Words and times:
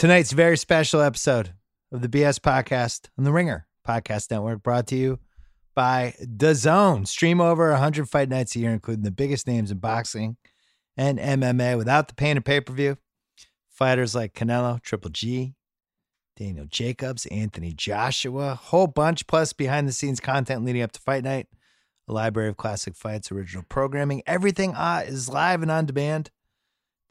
Tonight's 0.00 0.32
very 0.32 0.56
special 0.56 1.02
episode 1.02 1.52
of 1.92 2.00
the 2.00 2.08
BS 2.08 2.38
podcast 2.38 3.10
on 3.18 3.24
the 3.24 3.32
Ringer 3.32 3.66
Podcast 3.86 4.30
Network 4.30 4.62
brought 4.62 4.86
to 4.86 4.96
you 4.96 5.18
by 5.74 6.14
DAZN. 6.22 7.06
Stream 7.06 7.38
over 7.38 7.68
100 7.72 8.08
fight 8.08 8.30
nights 8.30 8.56
a 8.56 8.60
year, 8.60 8.70
including 8.70 9.04
the 9.04 9.10
biggest 9.10 9.46
names 9.46 9.70
in 9.70 9.76
boxing 9.76 10.38
and 10.96 11.18
MMA 11.18 11.76
without 11.76 12.08
the 12.08 12.14
pain 12.14 12.38
of 12.38 12.44
pay 12.44 12.62
per 12.62 12.72
view. 12.72 12.96
Fighters 13.68 14.14
like 14.14 14.32
Canelo, 14.32 14.80
Triple 14.80 15.10
G, 15.10 15.52
Daniel 16.34 16.64
Jacobs, 16.64 17.26
Anthony 17.26 17.74
Joshua, 17.74 18.54
whole 18.54 18.86
bunch 18.86 19.26
plus 19.26 19.52
behind 19.52 19.86
the 19.86 19.92
scenes 19.92 20.18
content 20.18 20.64
leading 20.64 20.80
up 20.80 20.92
to 20.92 21.00
fight 21.00 21.24
night, 21.24 21.46
a 22.08 22.14
library 22.14 22.48
of 22.48 22.56
classic 22.56 22.96
fights, 22.96 23.30
original 23.30 23.66
programming. 23.68 24.22
Everything 24.26 24.74
uh, 24.74 25.02
is 25.06 25.28
live 25.28 25.60
and 25.60 25.70
on 25.70 25.84
demand. 25.84 26.30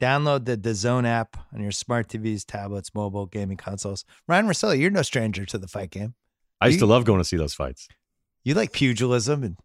Download 0.00 0.44
the 0.46 0.56
DAZN 0.56 1.06
app 1.06 1.36
on 1.52 1.60
your 1.60 1.72
smart 1.72 2.08
TVs, 2.08 2.44
tablets, 2.46 2.94
mobile, 2.94 3.26
gaming 3.26 3.56
consoles. 3.58 4.04
Ryen 4.26 4.46
Russillo, 4.46 4.78
you're 4.78 4.90
no 4.90 5.02
stranger 5.02 5.44
to 5.44 5.58
the 5.58 5.68
fight 5.68 5.90
game. 5.90 6.14
I 6.60 6.66
used 6.66 6.76
You- 6.76 6.86
to 6.86 6.92
love 6.92 7.04
going 7.04 7.18
to 7.20 7.24
see 7.24 7.36
those 7.36 7.54
fights. 7.54 7.86
You 8.42 8.54
like 8.54 8.72
pugilism 8.72 9.42
and 9.44 9.56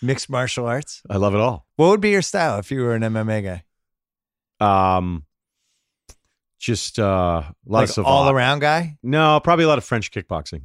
mixed 0.00 0.30
martial 0.30 0.64
arts. 0.66 1.02
I 1.10 1.18
love 1.18 1.34
it 1.34 1.40
all. 1.40 1.66
What 1.76 1.88
would 1.90 2.00
be 2.00 2.10
your 2.10 2.22
style 2.22 2.58
if 2.58 2.70
you 2.70 2.80
were 2.80 2.94
an 2.94 3.02
MMA 3.02 3.62
guy? 4.60 4.94
Um, 4.96 5.24
just 6.58 6.98
uh, 6.98 7.02
a 7.02 7.54
lot 7.66 7.80
Like 7.88 7.98
of 7.98 8.06
all 8.06 8.30
around 8.30 8.60
guy? 8.60 8.96
No, 9.02 9.38
probably 9.40 9.66
a 9.66 9.68
lot 9.68 9.76
of 9.76 9.84
French 9.84 10.10
kickboxing. 10.10 10.62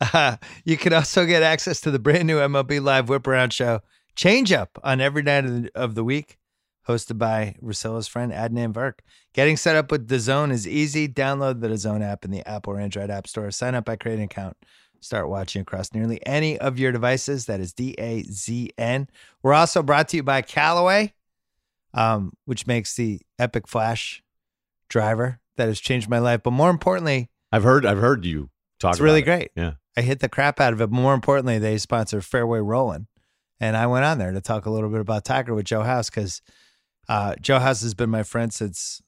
Uh, 0.00 0.36
you 0.64 0.78
can 0.78 0.94
also 0.94 1.26
get 1.26 1.42
access 1.42 1.80
to 1.82 1.90
the 1.90 1.98
brand 1.98 2.26
new 2.26 2.38
MLB 2.38 2.82
Live 2.82 3.10
Whip 3.10 3.26
Around 3.26 3.52
show, 3.52 3.80
Change 4.16 4.52
Up, 4.52 4.78
on 4.82 5.00
every 5.02 5.22
night 5.22 5.44
of 5.44 5.62
the, 5.64 5.70
of 5.74 5.94
the 5.94 6.04
week, 6.04 6.38
hosted 6.88 7.18
by 7.18 7.54
Russillo's 7.62 8.08
friend 8.08 8.32
Adnan 8.32 8.72
Virk. 8.72 9.00
Getting 9.32 9.56
set 9.56 9.76
up 9.76 9.90
with 9.90 10.08
DAZN 10.08 10.50
is 10.50 10.66
easy. 10.66 11.08
Download 11.08 11.60
DAZN 11.60 12.02
app 12.02 12.24
in 12.24 12.30
the 12.30 12.46
Apple 12.48 12.74
or 12.74 12.80
Android 12.80 13.10
App 13.10 13.26
Store. 13.26 13.50
Sign 13.50 13.74
up 13.74 13.84
by 13.84 13.96
creating 13.96 14.24
an 14.24 14.26
account. 14.26 14.56
Start 15.00 15.28
watching 15.28 15.62
across 15.62 15.92
nearly 15.92 16.24
any 16.24 16.58
of 16.58 16.78
your 16.78 16.92
devices. 16.92 17.46
That 17.46 17.58
is 17.60 17.72
D 17.72 17.94
A 17.98 18.22
Z 18.22 18.70
N. 18.78 19.08
We're 19.42 19.54
also 19.54 19.82
brought 19.82 20.08
to 20.10 20.16
you 20.16 20.22
by 20.22 20.42
Callaway, 20.42 21.12
um, 21.92 22.32
which 22.44 22.68
makes 22.68 22.94
the 22.94 23.20
Epic 23.38 23.66
Flash 23.66 24.22
driver 24.88 25.40
that 25.56 25.66
has 25.66 25.80
changed 25.80 26.08
my 26.08 26.20
life. 26.20 26.42
But 26.44 26.52
more 26.52 26.70
importantly, 26.70 27.30
I've 27.50 27.64
heard. 27.64 27.84
I've 27.84 27.98
heard 27.98 28.24
you 28.24 28.50
talk. 28.78 28.92
it's 28.92 29.00
really 29.00 29.20
it. 29.20 29.24
great. 29.24 29.50
Yeah. 29.56 29.72
I 29.96 30.02
hit 30.02 30.20
the 30.20 30.28
crap 30.28 30.60
out 30.60 30.72
of 30.72 30.80
it. 30.80 30.90
More 30.90 31.14
importantly, 31.14 31.58
they 31.58 31.78
sponsor 31.78 32.20
Fairway 32.20 32.60
Rolling. 32.60 33.08
And 33.60 33.76
I 33.76 33.86
went 33.86 34.04
on 34.04 34.18
there 34.18 34.32
to 34.32 34.40
talk 34.40 34.66
a 34.66 34.70
little 34.70 34.88
bit 34.88 35.00
about 35.00 35.24
Tiger 35.24 35.54
with 35.54 35.66
Joe 35.66 35.82
House 35.82 36.10
because 36.10 36.42
uh, 37.12 37.34
Joe 37.42 37.58
House 37.58 37.82
has 37.82 37.92
been 37.92 38.08
my 38.08 38.22
friend 38.22 38.50
since 38.50 39.02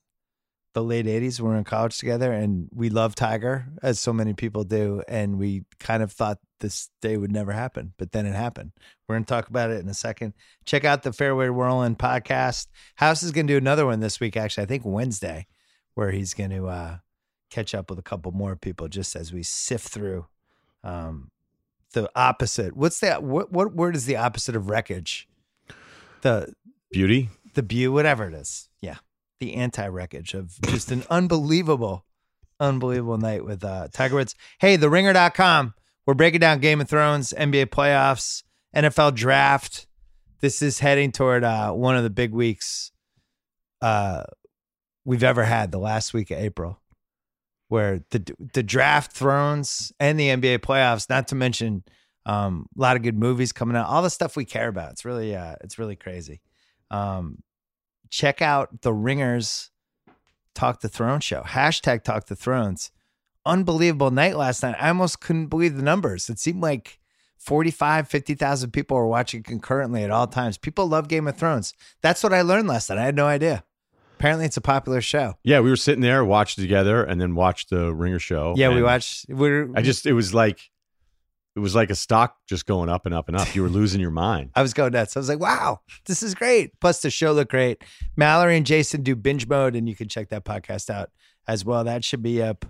the 0.74 0.84
late 0.84 1.06
80s. 1.06 1.40
We 1.40 1.48
were 1.48 1.56
in 1.56 1.64
college 1.64 1.96
together 1.96 2.34
and 2.34 2.68
we 2.70 2.90
love 2.90 3.14
Tiger, 3.14 3.66
as 3.82 3.98
so 3.98 4.12
many 4.12 4.34
people 4.34 4.62
do. 4.62 5.02
And 5.08 5.38
we 5.38 5.64
kind 5.80 6.02
of 6.02 6.12
thought 6.12 6.38
this 6.60 6.90
day 7.00 7.16
would 7.16 7.32
never 7.32 7.52
happen, 7.52 7.94
but 7.96 8.12
then 8.12 8.26
it 8.26 8.34
happened. 8.34 8.72
We're 9.08 9.14
going 9.14 9.24
to 9.24 9.28
talk 9.28 9.48
about 9.48 9.70
it 9.70 9.80
in 9.80 9.88
a 9.88 9.94
second. 9.94 10.34
Check 10.66 10.84
out 10.84 11.02
the 11.02 11.14
Fairway 11.14 11.46
Rolling 11.46 11.96
podcast. 11.96 12.66
House 12.96 13.22
is 13.22 13.32
going 13.32 13.46
to 13.46 13.54
do 13.54 13.56
another 13.56 13.86
one 13.86 14.00
this 14.00 14.20
week, 14.20 14.36
actually, 14.36 14.64
I 14.64 14.66
think 14.66 14.82
Wednesday, 14.84 15.46
where 15.94 16.10
he's 16.10 16.34
going 16.34 16.50
to 16.50 16.66
uh, 16.66 16.96
catch 17.48 17.74
up 17.74 17.88
with 17.88 17.98
a 17.98 18.02
couple 18.02 18.32
more 18.32 18.54
people 18.54 18.86
just 18.86 19.16
as 19.16 19.32
we 19.32 19.42
sift 19.42 19.88
through 19.88 20.26
um, 20.82 21.30
the 21.94 22.10
opposite. 22.14 22.76
What's 22.76 23.00
that? 23.00 23.22
What 23.22 23.50
what 23.50 23.74
word 23.74 23.96
is 23.96 24.04
the 24.04 24.16
opposite 24.16 24.56
of 24.56 24.68
wreckage? 24.68 25.26
The 26.20 26.52
Beauty. 26.92 27.30
The 27.54 27.62
view, 27.62 27.92
whatever 27.92 28.28
it 28.28 28.34
is. 28.34 28.68
Yeah, 28.80 28.96
the 29.40 29.54
anti 29.54 29.86
wreckage 29.86 30.34
of 30.34 30.60
just 30.62 30.90
an 30.90 31.04
unbelievable, 31.10 32.04
unbelievable 32.60 33.18
night 33.18 33.44
with 33.44 33.64
uh, 33.64 33.88
Tiger 33.92 34.16
Woods. 34.16 34.34
Hey, 34.58 34.76
TheRinger.com. 34.76 35.74
We're 36.06 36.14
breaking 36.14 36.40
down 36.40 36.60
Game 36.60 36.80
of 36.80 36.88
Thrones, 36.88 37.32
NBA 37.36 37.66
playoffs, 37.66 38.42
NFL 38.76 39.14
draft. 39.14 39.86
This 40.40 40.60
is 40.60 40.80
heading 40.80 41.12
toward 41.12 41.44
uh, 41.44 41.72
one 41.72 41.96
of 41.96 42.02
the 42.02 42.10
big 42.10 42.32
weeks 42.32 42.92
uh, 43.80 44.24
we've 45.04 45.24
ever 45.24 45.44
had. 45.44 45.72
The 45.72 45.78
last 45.78 46.12
week 46.12 46.30
of 46.30 46.38
April 46.38 46.80
where 47.68 48.04
the 48.10 48.24
the 48.52 48.62
draft 48.62 49.12
thrones 49.12 49.92
and 49.98 50.18
the 50.18 50.28
NBA 50.28 50.58
playoffs, 50.60 51.08
not 51.08 51.28
to 51.28 51.34
mention 51.34 51.82
um, 52.26 52.66
a 52.76 52.80
lot 52.80 52.96
of 52.96 53.02
good 53.02 53.18
movies 53.18 53.52
coming 53.52 53.76
out, 53.76 53.88
all 53.88 54.02
the 54.02 54.10
stuff 54.10 54.36
we 54.36 54.44
care 54.44 54.68
about. 54.68 54.92
It's 54.92 55.04
really 55.04 55.34
uh, 55.34 55.56
it's 55.60 55.78
really 55.78 55.96
crazy. 55.96 56.40
Um, 56.94 57.42
check 58.10 58.40
out 58.40 58.82
the 58.82 58.92
Ringers 58.92 59.70
Talk 60.54 60.80
the 60.80 60.88
Throne 60.88 61.20
show. 61.20 61.42
Hashtag 61.42 62.04
Talk 62.04 62.26
the 62.26 62.36
Thrones. 62.36 62.90
Unbelievable 63.44 64.10
night 64.10 64.36
last 64.36 64.62
night. 64.62 64.76
I 64.78 64.88
almost 64.88 65.20
couldn't 65.20 65.46
believe 65.46 65.76
the 65.76 65.82
numbers. 65.82 66.30
It 66.30 66.38
seemed 66.38 66.62
like 66.62 67.00
45, 67.38 68.08
50,000 68.08 68.70
people 68.70 68.96
were 68.96 69.06
watching 69.06 69.42
concurrently 69.42 70.02
at 70.04 70.10
all 70.10 70.26
times. 70.26 70.56
People 70.56 70.86
love 70.86 71.08
Game 71.08 71.26
of 71.26 71.36
Thrones. 71.36 71.74
That's 72.00 72.22
what 72.22 72.32
I 72.32 72.42
learned 72.42 72.68
last 72.68 72.88
night. 72.88 72.98
I 72.98 73.04
had 73.04 73.16
no 73.16 73.26
idea. 73.26 73.64
Apparently, 74.18 74.46
it's 74.46 74.56
a 74.56 74.62
popular 74.62 75.00
show. 75.00 75.34
Yeah, 75.42 75.60
we 75.60 75.68
were 75.68 75.76
sitting 75.76 76.00
there, 76.00 76.24
watched 76.24 76.58
together, 76.58 77.04
and 77.04 77.20
then 77.20 77.34
watched 77.34 77.68
the 77.68 77.92
Ringer 77.92 78.20
show. 78.20 78.54
Yeah, 78.56 78.68
we 78.68 78.82
watched. 78.82 79.26
We're, 79.28 79.68
I 79.74 79.82
just. 79.82 80.06
It 80.06 80.14
was 80.14 80.32
like. 80.32 80.70
It 81.56 81.60
was 81.60 81.74
like 81.74 81.90
a 81.90 81.94
stock 81.94 82.36
just 82.48 82.66
going 82.66 82.88
up 82.88 83.06
and 83.06 83.14
up 83.14 83.28
and 83.28 83.36
up. 83.36 83.54
You 83.54 83.62
were 83.62 83.68
losing 83.80 84.00
your 84.00 84.10
mind. 84.10 84.50
I 84.54 84.62
was 84.62 84.74
going 84.74 84.92
nuts. 84.92 85.16
I 85.16 85.20
was 85.20 85.28
like, 85.28 85.38
wow, 85.38 85.80
this 86.06 86.22
is 86.22 86.34
great. 86.34 86.78
Plus, 86.80 87.00
the 87.00 87.10
show 87.10 87.32
looked 87.32 87.50
great. 87.50 87.84
Mallory 88.16 88.56
and 88.56 88.66
Jason 88.66 89.02
do 89.02 89.14
binge 89.14 89.46
mode, 89.46 89.76
and 89.76 89.88
you 89.88 89.94
can 89.94 90.08
check 90.08 90.30
that 90.30 90.44
podcast 90.44 90.90
out 90.90 91.10
as 91.46 91.64
well. 91.64 91.84
That 91.84 92.04
should 92.04 92.22
be 92.22 92.42
up 92.42 92.64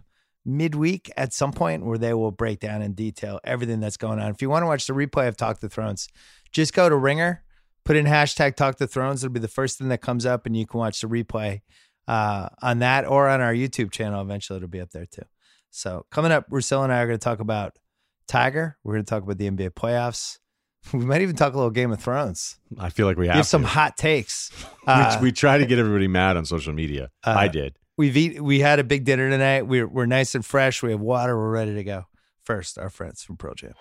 midweek 0.45 1.11
at 1.17 1.33
some 1.33 1.53
point 1.53 1.85
where 1.87 1.97
they 1.97 2.13
will 2.13 2.31
break 2.31 2.61
down 2.61 2.83
in 2.83 2.93
detail 2.93 3.41
everything 3.45 3.81
that's 3.81 3.97
going 3.97 4.19
on. 4.19 4.31
If 4.31 4.43
you 4.43 4.51
want 4.51 4.63
to 4.63 4.67
watch 4.67 4.87
the 4.87 4.93
replay 4.93 5.29
of 5.29 5.37
Talk 5.37 5.61
the 5.61 5.71
Thrones, 5.71 6.09
just 6.53 6.75
go 6.75 6.89
to 6.89 6.97
Ringer, 6.97 7.43
put 7.85 7.97
in 7.97 8.05
hashtag 8.05 8.55
Talk 8.55 8.77
the 8.77 8.87
Thrones. 8.87 9.25
It'll 9.25 9.33
be 9.33 9.41
the 9.41 9.49
first 9.49 9.79
thing 9.79 9.89
that 9.89 10.03
comes 10.03 10.27
up, 10.27 10.45
and 10.45 10.57
you 10.57 10.67
can 10.67 10.79
watch 10.79 11.01
the 11.01 11.07
replay 11.07 11.63
uh, 12.07 12.49
on 12.61 12.81
that 12.81 13.07
or 13.07 13.29
on 13.29 13.41
our 13.41 13.55
YouTube 13.55 13.91
channel. 13.91 14.21
Eventually, 14.21 14.59
it'll 14.59 14.69
be 14.69 14.81
up 14.81 14.91
there 14.91 15.07
too. 15.07 15.23
So, 15.71 16.07
coming 16.11 16.31
up, 16.31 16.49
Russillo 16.51 16.85
and 16.85 16.93
I 16.93 17.01
are 17.01 17.07
going 17.07 17.19
to 17.19 17.25
talk 17.25 17.41
about 17.41 17.79
Tiger. 18.27 18.77
We're 18.85 18.95
going 18.95 19.05
to 19.05 19.09
talk 19.11 19.23
about 19.23 19.39
the 19.39 19.51
NBA 19.51 19.71
playoffs. 19.71 20.39
We 20.93 21.05
might 21.07 21.23
even 21.23 21.35
talk 21.35 21.55
a 21.55 21.57
little 21.57 21.71
Game 21.71 21.93
of 21.93 22.01
Thrones. 22.03 22.59
I 22.79 22.91
feel 22.91 23.07
like 23.07 23.17
we 23.17 23.27
have 23.29 23.37
have 23.37 23.47
some 23.47 23.63
hot 23.65 23.97
takes. 23.97 24.51
We- 24.87 24.93
Uh, 24.93 25.19
we, 25.23 25.33
try 25.33 25.57
to 25.57 25.65
get 25.65 25.79
everybody 25.79 26.09
mad 26.09 26.37
on 26.37 26.45
social 26.45 26.75
media. 26.75 27.09
uh, 27.27 27.31
I 27.39 27.49
did. 27.49 27.79
we've 27.97 28.15
eat, 28.19 28.43
we 28.43 28.61
had 28.61 28.79
a 28.81 28.85
big 28.85 29.05
dinner 29.05 29.31
tonight. 29.31 29.63
We're 29.67 29.87
we're 29.89 30.05
nice 30.05 30.35
and 30.35 30.45
fresh. 30.45 30.83
We 30.83 30.91
have 30.91 31.01
water. 31.01 31.37
We're 31.39 31.51
ready 31.51 31.75
to 31.75 31.85
go. 31.85 32.05
First, 32.43 32.77
our 32.79 32.91
friends 32.91 33.23
from 33.23 33.39
Pro 33.39 33.55
Jam. 33.55 33.73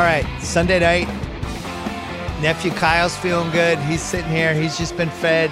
All 0.00 0.06
right, 0.06 0.24
Sunday 0.40 0.80
night. 0.80 1.06
Nephew 2.40 2.70
Kyle's 2.70 3.14
feeling 3.18 3.50
good. 3.50 3.78
He's 3.80 4.00
sitting 4.00 4.30
here. 4.30 4.54
He's 4.54 4.78
just 4.78 4.96
been 4.96 5.10
fed. 5.10 5.50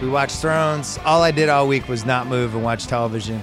We 0.00 0.08
watched 0.08 0.36
Thrones. 0.36 1.00
All 1.04 1.20
I 1.20 1.32
did 1.32 1.48
all 1.48 1.66
week 1.66 1.88
was 1.88 2.06
not 2.06 2.28
move 2.28 2.54
and 2.54 2.62
watch 2.62 2.86
television. 2.86 3.42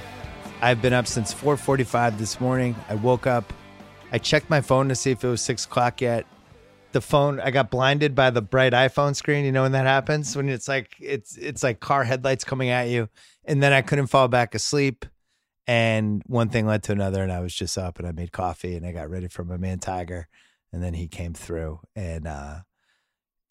I've 0.61 0.81
been 0.81 0.93
up 0.93 1.07
since 1.07 1.33
4:45 1.33 2.17
this 2.17 2.39
morning. 2.39 2.73
I 2.87 2.95
woke 2.95 3.27
up. 3.27 3.51
I 4.13 4.17
checked 4.17 4.49
my 4.49 4.61
phone 4.61 4.87
to 4.87 4.95
see 4.95 5.11
if 5.11 5.25
it 5.25 5.27
was 5.27 5.41
six 5.41 5.65
o'clock 5.65 5.99
yet. 5.99 6.25
The 6.93 7.01
phone, 7.01 7.41
I 7.41 7.51
got 7.51 7.69
blinded 7.69 8.15
by 8.15 8.29
the 8.29 8.41
bright 8.41 8.71
iPhone 8.71 9.17
screen. 9.17 9.43
You 9.43 9.51
know 9.51 9.63
when 9.63 9.73
that 9.73 9.85
happens? 9.85 10.37
When 10.37 10.47
it's 10.47 10.69
like 10.69 10.95
it's 11.01 11.35
it's 11.35 11.63
like 11.63 11.81
car 11.81 12.05
headlights 12.05 12.45
coming 12.45 12.69
at 12.69 12.87
you, 12.87 13.09
and 13.43 13.61
then 13.61 13.73
I 13.73 13.81
couldn't 13.81 14.07
fall 14.07 14.29
back 14.29 14.55
asleep. 14.55 15.05
And 15.65 16.21
one 16.25 16.49
thing 16.49 16.65
led 16.65 16.83
to 16.83 16.91
another, 16.91 17.23
and 17.23 17.31
I 17.31 17.39
was 17.39 17.55
just 17.55 17.77
up 17.77 17.97
and 17.97 18.07
I 18.07 18.11
made 18.11 18.31
coffee 18.31 18.75
and 18.75 18.85
I 18.85 18.91
got 18.91 19.09
ready 19.09 19.27
for 19.27 19.45
my 19.45 19.57
man 19.57 19.79
Tiger, 19.79 20.27
and 20.71 20.83
then 20.83 20.93
he 20.93 21.07
came 21.07 21.33
through. 21.33 21.79
And 21.95 22.27
uh, 22.27 22.59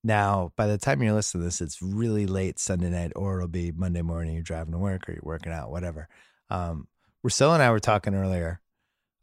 now, 0.04 0.52
by 0.56 0.66
the 0.66 0.78
time 0.78 1.02
you're 1.02 1.14
listening 1.14 1.42
to 1.42 1.44
this, 1.46 1.60
it's 1.60 1.80
really 1.80 2.26
late 2.26 2.58
Sunday 2.58 2.90
night, 2.90 3.12
or 3.16 3.36
it'll 3.36 3.48
be 3.48 3.72
Monday 3.72 4.02
morning. 4.02 4.34
You're 4.34 4.42
driving 4.42 4.72
to 4.72 4.78
work 4.78 5.08
or 5.08 5.12
you're 5.12 5.22
working 5.24 5.52
out, 5.52 5.70
whatever. 5.70 6.08
Um, 6.50 6.86
Russillo 7.26 7.54
and 7.54 7.62
I 7.62 7.70
were 7.70 7.80
talking 7.80 8.14
earlier 8.14 8.60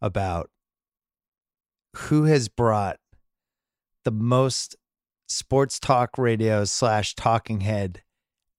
about 0.01 0.49
who 1.95 2.23
has 2.23 2.47
brought 2.47 2.97
the 4.05 4.11
most 4.11 4.75
sports 5.27 5.79
talk 5.79 6.17
radio 6.17 6.65
slash 6.65 7.13
talking 7.13 7.61
head 7.61 8.01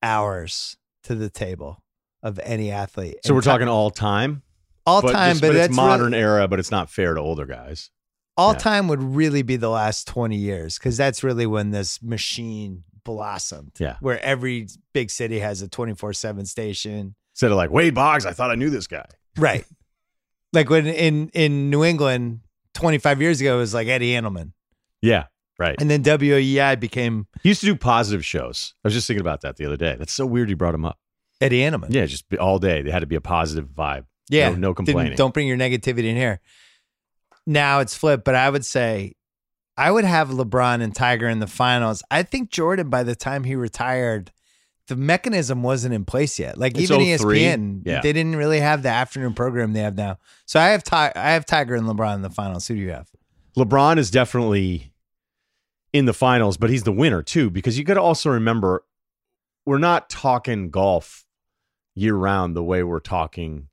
hours 0.03 0.77
to 1.03 1.15
the 1.15 1.31
table 1.31 1.83
of 2.23 2.39
any 2.43 2.71
athlete. 2.71 3.17
So 3.25 3.31
And 3.31 3.37
we're 3.37 3.43
talking 3.43 3.69
all 3.69 3.91
time, 3.91 4.43
all 4.87 5.03
but 5.03 5.13
time, 5.13 5.33
just- 5.33 5.41
but, 5.43 5.49
but 5.49 5.53
that's 5.55 5.69
it's 5.69 5.77
modern 5.77 6.13
really, 6.13 6.23
era, 6.23 6.49
but 6.49 6.59
it's 6.59 6.71
not 6.71 6.91
fair 6.91 7.15
to 7.15 7.21
older 7.21 7.47
guys. 7.47 7.91
all 8.37 8.53
yeah. 8.53 8.59
time 8.59 8.89
would 8.89 9.03
really 9.03 9.43
be 9.43 9.57
the 9.57 9.71
last 9.71 10.07
20 10.09 10.37
years 10.37 10.79
because 10.79 10.97
that's 10.97 11.23
really 11.23 11.47
when 11.47 11.71
this 11.71 12.03
machine 12.03 12.85
blossomed. 13.05 13.73
Yeah. 13.79 13.97
Where 14.01 14.23
every 14.23 14.69
big 14.93 15.11
city 15.11 15.39
has 15.41 15.63
a 15.63 15.69
24 15.69 16.13
7 16.13 16.47
station. 16.47 17.15
Instead 17.35 17.51
of 17.51 17.57
like 17.57 17.71
Wade 17.71 17.95
Boggs, 17.95 18.27
I 18.27 18.33
thought 18.33 18.51
I 18.51 18.55
knew 18.55 18.71
this 18.71 18.87
guy. 18.87 19.07
Right. 19.37 19.65
like 20.53 20.69
when 20.69 20.87
in, 20.87 21.29
in 21.31 21.71
New 21.71 21.85
England 21.85 22.41
25 22.75 23.21
years 23.23 23.41
ago, 23.41 23.57
it 23.57 23.59
was 23.59 23.75
like 23.75 23.89
Eddie 23.89 24.13
Andelman. 24.13 24.53
Yeah, 25.03 25.27
right. 25.59 25.77
And 25.81 25.89
then 25.91 26.03
WEEI 26.03 26.79
became 26.79 27.27
He 27.43 27.49
used 27.49 27.61
to 27.61 27.67
do 27.67 27.75
positive 27.77 28.25
shows. 28.25 28.75
I 28.85 28.89
was 28.89 28.95
just 28.95 29.07
thinking 29.07 29.23
about 29.23 29.41
that 29.43 29.57
the 29.57 29.65
other 29.65 29.77
day. 29.79 29.97
That's 29.99 30.13
so 30.13 30.27
weird 30.27 30.51
you 30.51 30.57
brought 30.57 30.75
him 30.75 30.85
up. 30.85 30.99
Eddie 31.41 31.61
Andelman. 31.61 31.93
Yeah, 31.93 32.07
just 32.07 32.25
all 32.35 32.59
day. 32.59 32.83
They 32.83 32.91
had 32.91 33.01
to 33.01 33.07
be 33.07 33.17
a 33.17 33.21
positive 33.21 33.67
vibe. 33.69 34.05
Yeah. 34.29 34.51
No, 34.51 34.57
no 34.57 34.75
complaining. 34.75 35.17
Don't 35.17 35.35
bring 35.35 35.49
your 35.49 35.57
negativity 35.57 36.05
in 36.05 36.17
here. 36.17 36.41
Now 37.47 37.81
it's 37.81 37.97
flipped, 37.97 38.25
but 38.25 38.35
I 38.35 38.49
would 38.51 38.65
say 38.65 39.15
I 39.77 39.91
would 39.91 40.05
have 40.05 40.29
LeBron 40.29 40.83
and 40.83 40.95
Tiger 40.95 41.29
in 41.29 41.41
the 41.41 41.47
finals. 41.47 42.03
I 42.11 42.23
think 42.23 42.51
Jordan, 42.51 42.91
by 42.91 43.03
the 43.03 43.17
time 43.17 43.45
he 43.45 43.55
retired, 43.55 44.31
the 44.89 44.97
mechanism 44.97 45.63
wasn't 45.63 45.95
in 45.95 46.05
place 46.05 46.39
yet. 46.39 46.59
Like 46.59 46.75
It's 46.77 46.91
even 46.91 46.99
oh 46.99 47.05
E 47.05 47.17
03. 47.17 47.41
ESPN, 47.41 47.83
Yeah. 47.87 48.01
they 48.03 48.13
didn't 48.13 48.37
really 48.37 48.61
have 48.61 48.83
the 48.83 48.89
afternoon 48.91 49.35
program 49.35 49.73
they 49.73 49.81
have 49.81 49.97
now. 49.97 50.19
So 50.47 50.61
I 50.61 50.69
have 50.69 50.83
Ti- 50.85 50.97
I 51.17 51.31
have 51.33 51.47
Tiger 51.47 51.75
and 51.75 51.87
LeBron 51.87 52.17
in 52.17 52.23
the 52.23 52.31
finals. 52.31 52.67
Who 52.69 52.75
do 52.75 52.81
you 52.81 52.91
have? 52.91 53.09
LeBron 53.57 53.99
is 53.99 54.11
definitely 54.11 54.93
in 55.93 56.05
the 56.05 56.13
finals, 56.13 56.57
but 56.57 56.71
he's 56.71 56.85
the 56.85 56.93
winner 56.93 57.23
too, 57.23 57.51
because 57.51 57.79
you 57.79 57.85
got 57.85 57.95
to 57.95 58.03
also 58.03 58.31
remember 58.31 58.85
we're 59.67 59.79
not 59.79 60.09
talking 60.11 60.71
golf 60.71 61.25
year 61.95 62.15
round 62.15 62.57
the 62.57 62.63
way 62.65 62.83
we're 62.83 63.01
talking 63.01 63.69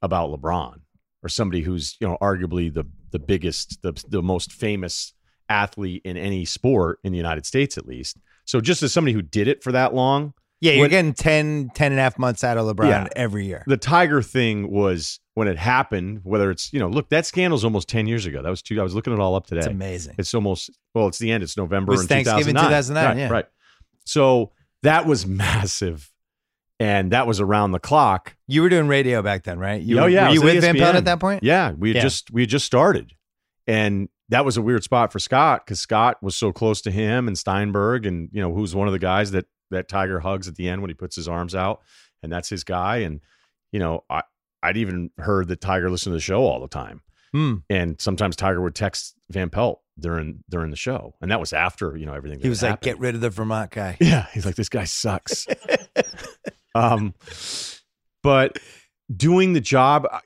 about 0.00 0.30
LeBron 0.30 0.80
or 1.22 1.28
somebody 1.28 1.62
who's, 1.62 1.96
you 2.00 2.08
know, 2.08 2.16
arguably 2.20 2.72
the 2.72 2.84
the 3.10 3.18
biggest, 3.18 3.82
the 3.82 3.92
the 4.08 4.22
most 4.22 4.52
famous 4.52 5.12
athlete 5.48 6.00
in 6.04 6.16
any 6.16 6.44
sport 6.44 6.98
in 7.04 7.12
the 7.12 7.18
United 7.18 7.44
States 7.46 7.76
at 7.76 7.86
least. 7.86 8.16
So 8.46 8.60
just 8.60 8.82
as 8.82 8.92
somebody 8.92 9.12
who 9.12 9.22
did 9.22 9.48
it 9.48 9.62
for 9.62 9.72
that 9.72 9.94
long, 9.94 10.32
Yeah, 10.60 10.72
you're 10.74 10.82
When- 10.82 10.90
getting 10.90 11.12
10, 11.12 11.70
10 11.74 11.90
and 11.92 11.98
a 11.98 12.02
half 12.04 12.18
months 12.20 12.44
out 12.44 12.56
of 12.56 12.64
LeBron 12.66 12.86
Yeah. 12.88 13.08
every 13.16 13.46
year. 13.46 13.64
the 13.66 13.76
Tiger 13.76 14.22
thing 14.22 14.70
was 14.70 15.18
when 15.34 15.48
it 15.48 15.58
happened, 15.58 16.20
whether 16.22 16.52
it's, 16.52 16.72
you 16.72 16.78
know, 16.78 16.86
look, 16.88 17.08
that 17.08 17.26
scandal's 17.26 17.64
almost 17.64 17.88
10 17.88 18.06
years 18.06 18.26
ago. 18.26 18.42
That 18.42 18.48
was 18.50 18.62
two 18.62 18.78
I 18.80 18.84
was 18.84 18.94
looking 18.94 19.12
it 19.12 19.18
all 19.18 19.34
up 19.34 19.46
today. 19.48 19.58
It's 19.58 19.66
amazing. 19.66 20.14
It's 20.18 20.32
almost 20.34 20.70
well, 20.94 21.08
it's 21.08 21.18
the 21.18 21.32
end. 21.32 21.42
It's 21.42 21.56
November 21.56 21.94
It 21.94 22.00
in 22.02 22.06
Thanksgiving 22.06 22.54
2009. 22.54 22.64
2009, 22.70 23.04
Right, 23.04 23.18
yeah. 23.18 23.28
right. 23.28 23.46
So 24.06 24.52
that 24.84 25.04
was 25.04 25.26
massive, 25.42 26.11
and 26.82 27.12
that 27.12 27.26
was 27.26 27.40
around 27.40 27.72
the 27.72 27.78
clock. 27.78 28.34
You 28.46 28.62
were 28.62 28.68
doing 28.68 28.88
radio 28.88 29.22
back 29.22 29.44
then, 29.44 29.58
right? 29.58 29.80
You 29.80 29.98
Oh, 29.98 30.02
were, 30.02 30.08
yeah, 30.08 30.28
Were 30.28 30.34
you 30.34 30.42
with 30.42 30.60
Van 30.62 30.76
Pelt 30.76 30.96
at 30.96 31.04
that 31.04 31.20
point? 31.20 31.42
Yeah, 31.42 31.72
we 31.72 31.90
had 31.90 31.96
Yeah. 31.96 32.02
just 32.02 32.30
we 32.32 32.42
had 32.42 32.50
just 32.50 32.66
started, 32.66 33.12
and 33.66 34.08
that 34.28 34.44
was 34.44 34.56
a 34.56 34.62
weird 34.62 34.82
spot 34.82 35.12
for 35.12 35.18
Scott 35.18 35.64
because 35.64 35.78
Scott 35.80 36.16
was 36.22 36.34
so 36.36 36.52
close 36.52 36.80
to 36.82 36.90
him 36.90 37.28
and 37.28 37.36
Steinberg, 37.38 38.06
and 38.06 38.28
you 38.32 38.40
know 38.40 38.52
who's 38.52 38.74
one 38.74 38.88
of 38.88 38.92
the 38.92 38.98
guys 38.98 39.30
that 39.30 39.46
that 39.70 39.88
Tiger 39.88 40.20
hugs 40.20 40.48
at 40.48 40.56
the 40.56 40.68
end 40.68 40.82
when 40.82 40.90
he 40.90 40.94
puts 40.94 41.16
his 41.16 41.28
arms 41.28 41.54
out, 41.54 41.80
and 42.22 42.32
that's 42.32 42.48
his 42.48 42.64
guy. 42.64 42.98
And 42.98 43.20
you 43.72 43.78
know, 43.78 44.04
I 44.10 44.22
I'd 44.62 44.76
even 44.76 45.10
heard 45.18 45.48
that 45.48 45.60
Tiger 45.60 45.90
listened 45.90 46.12
to 46.12 46.16
the 46.16 46.20
show 46.20 46.42
all 46.44 46.60
the 46.60 46.68
time. 46.68 47.02
Hmm. 47.34 47.54
and 47.70 47.98
sometimes 47.98 48.36
Tiger 48.36 48.60
would 48.60 48.74
text 48.74 49.14
Van 49.30 49.48
Pelt 49.48 49.80
during 49.98 50.44
during 50.50 50.70
the 50.70 50.76
show, 50.76 51.14
and 51.22 51.30
that 51.30 51.40
was 51.40 51.54
after 51.54 51.96
you 51.96 52.04
know 52.04 52.12
everything. 52.12 52.38
that 52.40 52.44
He 52.44 52.50
was 52.50 52.62
like, 52.62 52.72
happened. 52.72 52.84
"Get 52.84 52.98
rid 52.98 53.14
of 53.14 53.22
the 53.22 53.30
Vermont 53.30 53.70
guy." 53.70 53.96
yeah, 54.02 54.26
he's 54.34 54.44
like, 54.44 54.54
this 54.56 54.68
guy 54.68 54.84
sucks. 54.84 55.46
um, 56.74 57.14
but 58.22 58.58
doing 59.14 59.52
the 59.52 59.60
job, 59.60 60.06
I- 60.10 60.20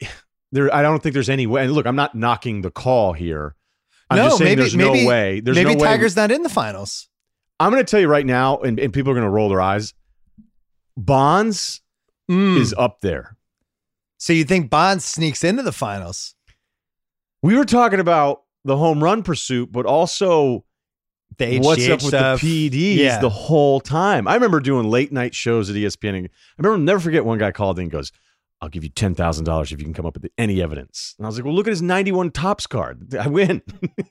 there, 0.53 0.73
I 0.75 0.81
don't 0.83 1.03
think 1.03 1.13
there's 1.13 1.29
any 1.29 1.47
way. 1.47 1.65
And 1.65 1.73
look, 1.73 1.87
I'm 1.87 1.97
not 1.97 2.15
knocking 2.15 2.63
the 2.63 2.71
call 2.71 3.13
here. 3.13 3.57
I'm 4.09 4.17
No, 4.19 4.25
just 4.27 4.39
saying 4.39 4.51
maybe- 4.51 4.61
there's 4.63 4.77
maybe- 4.77 5.03
no 5.03 5.09
way. 5.09 5.41
There's 5.41 5.57
Maybe 5.57 5.75
no 5.75 5.81
way. 5.83 5.89
Tiger's 5.89 6.15
not 6.17 6.31
in 6.31 6.43
the 6.43 6.49
finals. 6.49 7.09
I'm 7.59 7.73
going 7.73 7.85
to 7.85 7.91
tell 7.91 8.01
you 8.01 8.07
right 8.09 8.25
now, 8.27 8.59
and, 8.59 8.79
and 8.79 8.93
people 8.93 9.11
are 9.11 9.15
going 9.15 9.25
to 9.25 9.31
roll 9.31 9.49
their 9.49 9.61
eyes. 9.63 9.95
Bonds 10.97 11.81
Mm. 12.31 12.59
is 12.61 12.75
up 12.77 13.01
there. 13.03 13.37
So 14.19 14.33
you 14.33 14.45
think 14.45 14.69
Bonds 14.71 15.05
sneaks 15.05 15.45
into 15.45 15.63
the 15.63 15.73
finals? 15.73 16.35
We 17.43 17.57
were 17.57 17.65
talking 17.65 18.01
about 18.01 18.43
the 18.65 18.77
home 18.77 19.03
run 19.03 19.23
pursuit, 19.23 19.71
but 19.73 19.87
also 19.87 20.65
The 21.39 21.45
HGH 21.59 21.65
what's 21.65 21.89
up 21.89 22.03
with 22.03 22.11
the 22.13 22.39
PEDs 22.71 22.97
Yeah. 22.97 23.21
the 23.21 23.29
whole 23.29 23.81
time. 23.81 24.27
I 24.27 24.35
remember 24.35 24.59
doing 24.61 24.89
late 24.89 25.13
night 25.13 25.35
shows 25.35 25.69
at 25.69 25.77
ESPN. 25.77 26.15
And 26.17 26.29
I 26.59 26.63
remember 26.63 26.79
never 26.85 27.01
forget 27.01 27.25
one 27.27 27.39
guy 27.39 27.53
called 27.53 27.79
in 27.79 27.85
and 27.85 27.91
goes, 27.93 28.11
I'll 28.63 28.71
give 28.71 28.83
you 28.85 28.89
ten 28.89 29.15
thousand 29.15 29.45
dollars 29.45 29.71
if 29.71 29.79
you 29.79 29.85
can 29.85 29.93
come 29.93 30.07
up 30.07 30.15
with 30.15 30.31
any 30.39 30.63
evidence. 30.63 31.15
And 31.19 31.27
I 31.27 31.29
was 31.29 31.37
like, 31.37 31.45
Well, 31.45 31.53
look 31.55 31.67
at 31.67 31.71
his 31.71 31.83
ninety-one 31.83 32.31
tops 32.31 32.67
card. 32.67 33.15
I 33.21 33.29
win. 33.29 33.61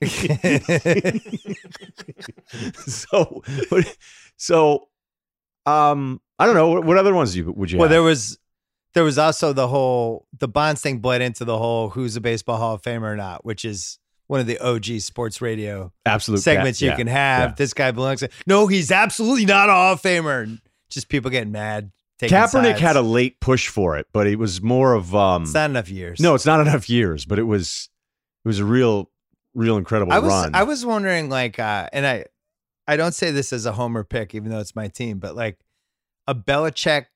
so, 2.86 3.42
so, 4.36 4.88
um, 5.66 6.20
I 6.38 6.46
don't 6.46 6.54
know 6.54 6.68
what, 6.68 6.84
what 6.84 6.96
other 6.96 7.14
ones 7.14 7.36
you 7.36 7.52
would 7.52 7.70
you? 7.72 7.78
well, 7.78 7.86
have? 7.88 7.90
there 7.90 8.02
was 8.02 8.38
there 8.94 9.04
was 9.04 9.18
also 9.18 9.52
the 9.52 9.68
whole 9.68 10.26
the 10.38 10.48
Bonds 10.48 10.80
thing 10.80 10.98
bled 10.98 11.22
into 11.22 11.44
the 11.44 11.58
whole 11.58 11.90
who's 11.90 12.16
a 12.16 12.20
baseball 12.20 12.58
Hall 12.58 12.74
of 12.74 12.82
Famer 12.82 13.02
or 13.12 13.16
not, 13.16 13.44
which 13.44 13.64
is 13.64 13.98
one 14.26 14.40
of 14.40 14.46
the 14.46 14.58
OG 14.58 15.00
sports 15.00 15.40
radio 15.40 15.92
absolute 16.04 16.40
segments 16.40 16.82
you 16.82 16.92
can 16.92 17.06
have. 17.06 17.50
yeah. 17.50 17.54
This 17.56 17.74
guy 17.74 17.90
belongs. 17.90 18.20
To, 18.20 18.28
no, 18.46 18.66
he's 18.66 18.90
absolutely 18.90 19.44
not 19.46 19.68
a 19.68 19.72
Hall 19.72 19.92
of 19.94 20.02
Famer. 20.02 20.60
Just 20.90 21.08
people 21.08 21.30
getting 21.30 21.52
mad. 21.52 21.92
Kaepernick 22.20 22.50
sides. 22.50 22.80
had 22.80 22.96
a 22.96 23.02
late 23.02 23.40
push 23.40 23.68
for 23.68 23.98
it, 23.98 24.06
but 24.12 24.26
it 24.26 24.36
was 24.36 24.62
more 24.62 24.94
of 24.94 25.14
um. 25.14 25.42
It's 25.42 25.54
not 25.54 25.70
enough 25.70 25.90
years. 25.90 26.18
No, 26.20 26.34
it's 26.34 26.46
not 26.46 26.60
enough 26.60 26.88
years, 26.88 27.24
but 27.24 27.38
it 27.38 27.44
was 27.44 27.90
it 28.44 28.48
was 28.48 28.58
a 28.58 28.64
real, 28.64 29.10
real 29.54 29.76
incredible 29.76 30.12
I 30.12 30.20
was 30.20 30.32
run. 30.32 30.54
I 30.54 30.62
was 30.62 30.86
wondering 30.86 31.28
like 31.28 31.58
uh 31.58 31.88
and 31.92 32.06
I 32.06 32.24
I 32.88 32.96
don't 32.96 33.12
say 33.12 33.32
this 33.32 33.52
as 33.52 33.66
a 33.66 33.72
homer 33.72 34.04
pick 34.04 34.34
even 34.34 34.50
though 34.50 34.60
it's 34.60 34.76
my 34.76 34.88
team 34.88 35.18
but 35.18 35.36
like 35.36 35.58
a 36.26 36.34
Belichick 36.34 37.06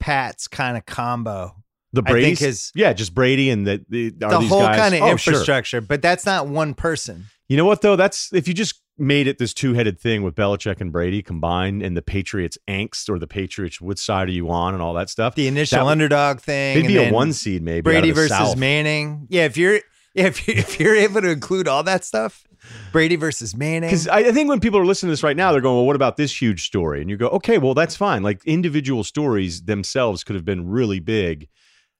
Pats 0.00 0.48
kind 0.48 0.76
of 0.76 0.86
combo 0.86 1.61
the 1.92 2.02
I 2.06 2.10
Brady, 2.10 2.26
think 2.28 2.38
his- 2.38 2.72
yeah, 2.74 2.92
just 2.92 3.14
Brady 3.14 3.50
and 3.50 3.66
the 3.66 3.84
the, 3.88 4.06
are 4.24 4.30
the 4.32 4.38
these 4.38 4.48
whole 4.48 4.60
guys- 4.62 4.76
kind 4.78 4.94
of 4.94 5.02
Oh, 5.02 5.16
sure. 5.16 5.32
infrastructure 5.32 5.80
but 5.80 6.00
that's 6.02 6.24
not 6.26 6.46
one 6.48 6.74
person 6.74 7.26
You 7.48 7.56
know 7.56 7.64
what 7.66 7.82
though? 7.82 7.96
That's 7.96 8.32
if 8.32 8.48
you 8.48 8.54
just 8.54 8.80
made 8.98 9.26
it 9.26 9.38
this 9.38 9.52
two 9.54 9.72
headed 9.74 9.98
thing 9.98 10.22
with 10.22 10.34
Belichick 10.34 10.80
and 10.80 10.92
Brady 10.92 11.22
combined, 11.22 11.82
and 11.82 11.96
the 11.96 12.02
Patriots 12.02 12.56
angst 12.68 13.08
or 13.08 13.18
the 13.18 13.26
Patriots 13.26 13.80
which 13.80 13.98
side 13.98 14.28
are 14.28 14.32
you 14.32 14.50
on 14.50 14.74
and 14.74 14.82
all 14.82 14.94
that 14.94 15.10
stuff. 15.10 15.34
the 15.34 15.48
initial 15.48 15.84
That 15.86 15.90
underdog 15.90 16.40
thing 16.40 16.80
They'd 16.80 16.86
be 16.86 16.96
a 16.98 17.10
one 17.12 17.32
seed 17.32 17.62
maybe. 17.62 17.80
Brady 17.82 18.10
versus 18.10 18.30
South. 18.36 18.56
Manning 18.56 19.26
yeah 19.30 19.44
if 19.44 19.56
you're 19.56 19.80
yeah, 20.14 20.26
if 20.26 20.46
you 20.46 20.54
if 20.58 20.78
you're 20.80 20.94
able 20.96 21.20
to 21.22 21.30
include 21.30 21.66
all 21.68 21.82
that 21.84 22.04
stuff 22.04 22.44
Brady 22.92 23.16
versus 23.16 23.56
Manning 23.56 23.88
Because 23.90 24.06
I, 24.06 24.18
I 24.18 24.32
think 24.32 24.48
when 24.48 24.60
people 24.60 24.78
are 24.78 24.84
listening 24.86 25.08
to 25.08 25.12
this 25.14 25.24
right 25.24 25.36
now, 25.36 25.50
they're 25.50 25.60
going, 25.60 25.74
"Well, 25.74 25.84
what 25.86 25.96
about 25.96 26.16
this 26.16 26.40
huge 26.40 26.64
story?" 26.64 27.00
And 27.00 27.10
you 27.10 27.16
go, 27.16 27.26
"Okay, 27.30 27.58
well, 27.58 27.74
that's 27.74 27.96
fine. 27.96 28.22
Like 28.22 28.40
individual 28.44 29.02
stories 29.02 29.62
themselves 29.64 30.22
could 30.22 30.36
have 30.36 30.44
been 30.44 30.68
really 30.68 31.00
big. 31.00 31.48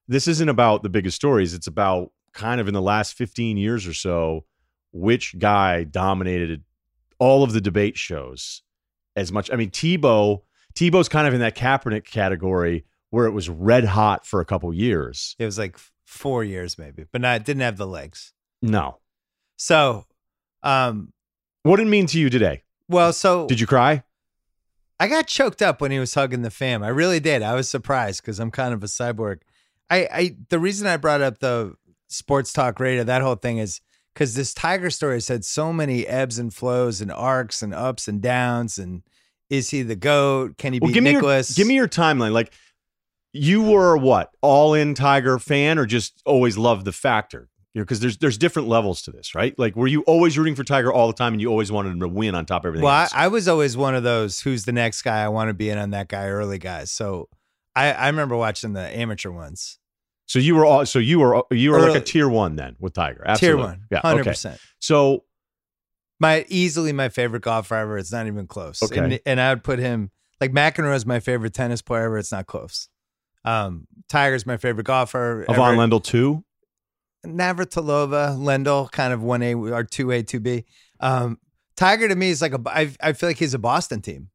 This 0.09 0.27
isn't 0.29 0.49
about 0.49 0.83
the 0.83 0.89
biggest 0.89 1.17
stories. 1.17 1.55
It's 1.55 1.67
about 1.67 2.13
kind 2.33 2.61
of 2.61 2.69
in 2.69 2.75
the 2.75 2.83
last 2.83 3.15
fifteen 3.15 3.57
years 3.57 3.87
or 3.87 3.95
so, 3.95 4.45
which 4.93 5.39
guy 5.39 5.85
dominated 5.85 6.65
all 7.19 7.43
of 7.45 7.53
the 7.53 7.61
debate 7.61 7.97
shows 7.97 8.63
as 9.17 9.31
much. 9.33 9.51
I 9.51 9.57
mean, 9.57 9.71
Tebow. 9.71 10.43
Tebow's 10.75 11.09
kind 11.09 11.29
of 11.29 11.35
in 11.35 11.41
that 11.41 11.55
Kaepernick 11.55 12.05
category 12.05 12.85
where 13.11 13.27
it 13.27 13.33
was 13.33 13.49
red 13.51 13.85
hot 13.85 14.27
for 14.27 14.41
a 14.41 14.45
couple 14.47 14.73
years. 14.73 15.37
it 15.39 15.45
was 15.45 15.59
like 15.59 15.77
4 16.07 16.45
years 16.45 16.79
maybe 16.79 17.05
but 17.13 17.21
not 17.21 17.45
didn't 17.45 17.61
have 17.61 17.77
the 17.77 17.87
legs 17.87 18.33
No, 18.63 18.99
so 19.57 20.07
um 20.63 21.13
what 21.63 21.77
did 21.77 21.87
it 21.87 21.91
mean 21.91 22.07
to 22.07 22.19
you 22.19 22.31
today? 22.31 22.63
well 22.89 23.13
so 23.13 23.47
Did 23.47 23.61
you 23.61 23.67
cry? 23.67 24.03
I 24.99 25.09
got 25.09 25.27
choked 25.27 25.61
up 25.61 25.81
when 25.83 25.91
he 25.91 25.99
was 25.99 26.15
hugging 26.15 26.41
the 26.43 26.51
fam. 26.51 26.83
I 26.83 26.89
really 26.89 27.21
did. 27.21 27.43
I 27.43 27.55
was 27.55 27.69
surprised 27.69 28.23
because 28.23 28.39
I'm 28.41 28.51
kind 28.51 28.73
of 28.73 28.83
a 28.83 28.87
cyborg. 28.87 29.41
I, 29.93 30.09
I 30.11 30.37
the 30.49 30.59
reason 30.59 30.87
I 30.87 30.97
brought 30.97 31.21
up 31.21 31.39
the 31.39 31.75
sports 32.09 32.53
talk 32.53 32.81
radio, 32.81 33.05
that 33.05 33.21
whole 33.21 33.35
thing 33.35 33.59
is 33.59 33.81
because 34.15 34.35
this 34.35 34.55
Tiger 34.55 34.89
story 34.91 35.17
has 35.17 35.29
had 35.29 35.45
so 35.45 35.73
many 35.73 36.07
ebbs 36.07 36.39
and 36.39 36.53
flows 36.53 37.01
and 37.01 37.13
arcs 37.13 37.63
and 37.63 37.75
ups 37.75 38.09
and 38.09 38.23
downs. 38.23 38.79
And 38.79 39.03
is 39.51 39.71
he 39.71 39.83
the 39.83 39.97
goat? 39.97 40.57
Can 40.57 40.73
he 40.73 40.79
Well, 40.81 40.89
beat 40.89 40.95
give 40.95 41.05
me 41.05 41.13
Nicklaus? 41.13 41.57
your 41.57 41.63
give 41.63 41.69
me 41.69 41.75
your 41.75 41.89
timeline. 41.89 42.33
Like 42.33 42.53
you 43.35 43.63
were 43.63 43.97
what 43.97 44.31
all 44.41 44.73
in 44.75 44.95
Tiger 44.95 45.39
fan, 45.39 45.79
or 45.79 45.87
just 45.87 46.23
always 46.25 46.57
loved 46.57 46.87
the 46.87 46.93
factor? 46.93 47.49
You 47.75 47.81
know, 47.81 47.85
because 47.85 48.01
there's 48.01 48.19
there's 48.19 48.39
different 48.39 48.69
levels 48.69 49.03
to 49.03 49.11
this, 49.11 49.35
right? 49.35 49.59
Like, 49.59 49.77
were 49.77 49.87
you 49.87 50.03
always 50.03 50.37
rooting 50.39 50.55
for 50.55 50.65
Tiger 50.65 50.93
all 50.93 51.07
the 51.07 51.15
time, 51.15 51.33
and 51.33 51.41
you 51.41 51.49
always 51.49 51.73
wanted 51.73 51.91
him 51.91 52.01
to 52.01 52.09
win 52.09 52.35
on 52.35 52.45
top 52.47 52.63
of 52.63 52.69
everything? 52.69 52.85
well, 52.85 53.09
I. 53.15 53.25
I 53.25 53.29
was 53.29 53.49
always 53.49 53.77
one 53.77 53.95
of 53.95 54.03
those 54.03 54.41
who's 54.41 54.65
the 54.65 54.73
next 54.73 55.03
guy 55.03 55.23
I 55.23 55.29
want 55.29 55.49
to 55.49 55.55
be 55.55 55.71
in 55.71 55.79
on 55.79 55.91
that 55.91 56.09
guy 56.09 56.29
early 56.29 56.59
guys. 56.59 56.91
So 56.91 57.29
I, 57.75 57.93
I 57.93 58.07
remember 58.09 58.37
watching 58.37 58.75
the 58.75 58.83
amateur 58.83 59.31
ones. 59.31 59.79
So 60.33 60.39
you 60.39 60.55
were 60.55 60.65
all 60.65 60.87
so 60.87 60.99
you 60.99 61.21
were 61.21 61.43
you 61.51 61.73
were 61.73 61.81
like 61.81 61.95
a 61.95 62.01
tier 62.01 62.27
one 62.27 62.57
then 62.57 62.75
with 62.79 62.95
Tiger, 62.95 63.23
Tier 63.37 63.55
one. 63.55 63.83
yeah, 63.91 64.01
Hundred 64.01 64.23
okay. 64.23 64.31
percent. 64.31 64.59
So 64.79 65.25
my 66.21 66.47
easily 66.49 66.95
my 66.95 67.11
favorite 67.11 67.43
golfer 67.43 67.75
ever. 67.75 67.99
It's 67.99 68.13
not 68.13 68.27
even 68.27 68.47
close. 68.47 68.83
Okay. 68.83 68.99
And, 68.99 69.21
and 69.27 69.39
I 69.39 69.53
would 69.53 69.63
put 69.63 69.79
him 69.79 70.11
like 70.41 70.53
McEnroe 70.53 70.95
is 70.97 71.05
my 71.05 71.21
favorite 71.21 71.53
tennis 71.53 71.83
player 71.83 72.05
ever. 72.05 72.17
It's 72.17 72.33
not 72.33 72.47
close. 72.47 72.89
Um, 73.45 73.87
Tiger's 74.09 74.47
my 74.47 74.57
favorite 74.57 74.87
golfer. 74.87 75.45
Avon. 75.51 75.77
Lendl 75.77 76.03
too. 76.03 76.43
Navratilova, 77.27 78.39
Lendl, 78.39 78.91
kind 78.91 79.13
of 79.13 79.23
one 79.23 79.43
A 79.43 79.53
or 79.53 79.85
two 79.85 80.13
A, 80.13 80.23
two 80.23 80.41
B. 80.41 80.65
Um, 80.99 81.37
Tiger 81.77 82.09
to 82.09 82.17
me 82.17 82.31
is 82.31 82.41
like 82.41 82.55
a. 82.55 82.61
I, 82.65 82.91
I 83.03 83.13
feel 83.13 83.29
like 83.29 83.37
he's 83.37 83.53
a 83.53 83.59
Boston 83.59 84.01
team. 84.01 84.31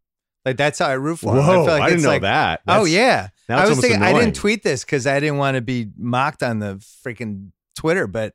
Like 0.47 0.55
that's 0.55 0.79
how 0.79 0.87
I 0.87 0.93
root 0.93 1.19
for 1.19 1.35
him. 1.35 1.43
Whoa, 1.43 1.43
I, 1.43 1.53
feel 1.55 1.65
like 1.65 1.81
I 1.81 1.89
didn't 1.89 2.03
know 2.03 2.09
like, 2.09 2.21
that. 2.21 2.61
oh 2.69 2.85
yeah. 2.85 3.27
now 3.49 3.57
I 3.57 3.61
it's 3.63 3.71
was 3.71 3.81
thinking 3.81 4.01
I 4.01 4.13
didn't 4.13 4.33
tweet 4.37 4.63
this 4.63 4.85
because 4.85 5.05
I 5.05 5.19
didn't 5.19 5.35
want 5.39 5.55
to 5.55 5.61
be 5.61 5.89
mocked 5.97 6.41
on 6.41 6.59
the 6.59 6.75
freaking 7.05 7.51
Twitter, 7.75 8.07
but 8.07 8.33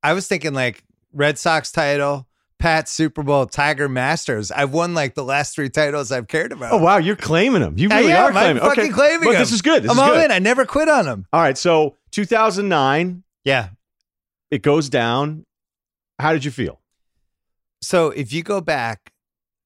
I 0.00 0.12
was 0.12 0.28
thinking 0.28 0.54
like 0.54 0.84
Red 1.12 1.38
Sox 1.38 1.72
title, 1.72 2.28
Pat 2.60 2.88
Super 2.88 3.24
Bowl, 3.24 3.46
Tiger 3.46 3.88
Masters. 3.88 4.52
I've 4.52 4.72
won 4.72 4.94
like 4.94 5.16
the 5.16 5.24
last 5.24 5.56
three 5.56 5.68
titles 5.70 6.12
I've 6.12 6.28
cared 6.28 6.52
about. 6.52 6.72
Oh 6.72 6.78
wow, 6.78 6.98
you're 6.98 7.16
claiming 7.16 7.62
them. 7.62 7.74
You 7.76 7.88
I 7.90 7.98
really 7.98 8.12
am. 8.12 8.22
are 8.22 8.26
I'm 8.28 8.32
claiming. 8.32 8.62
fucking 8.62 8.84
okay, 8.84 8.92
claiming 8.92 9.24
but 9.24 9.32
them. 9.32 9.40
this 9.40 9.50
is 9.50 9.60
good. 9.60 9.82
This 9.82 9.90
I'm 9.90 9.96
is 9.96 10.02
all 10.02 10.10
good. 10.12 10.26
in. 10.26 10.30
I 10.30 10.38
never 10.38 10.64
quit 10.64 10.88
on 10.88 11.04
them. 11.04 11.26
All 11.32 11.40
right, 11.40 11.58
so 11.58 11.96
2009, 12.12 13.24
Yeah. 13.44 13.70
it 14.52 14.62
goes 14.62 14.88
down. 14.88 15.46
How 16.20 16.32
did 16.32 16.44
you 16.44 16.52
feel? 16.52 16.80
So 17.82 18.10
if 18.10 18.32
you 18.32 18.44
go 18.44 18.60
back, 18.60 19.09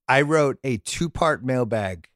I 0.09 0.23
wrote 0.23 0.59
a 0.65 0.79
two 0.79 1.09
part 1.09 1.45
mailbag 1.45 2.09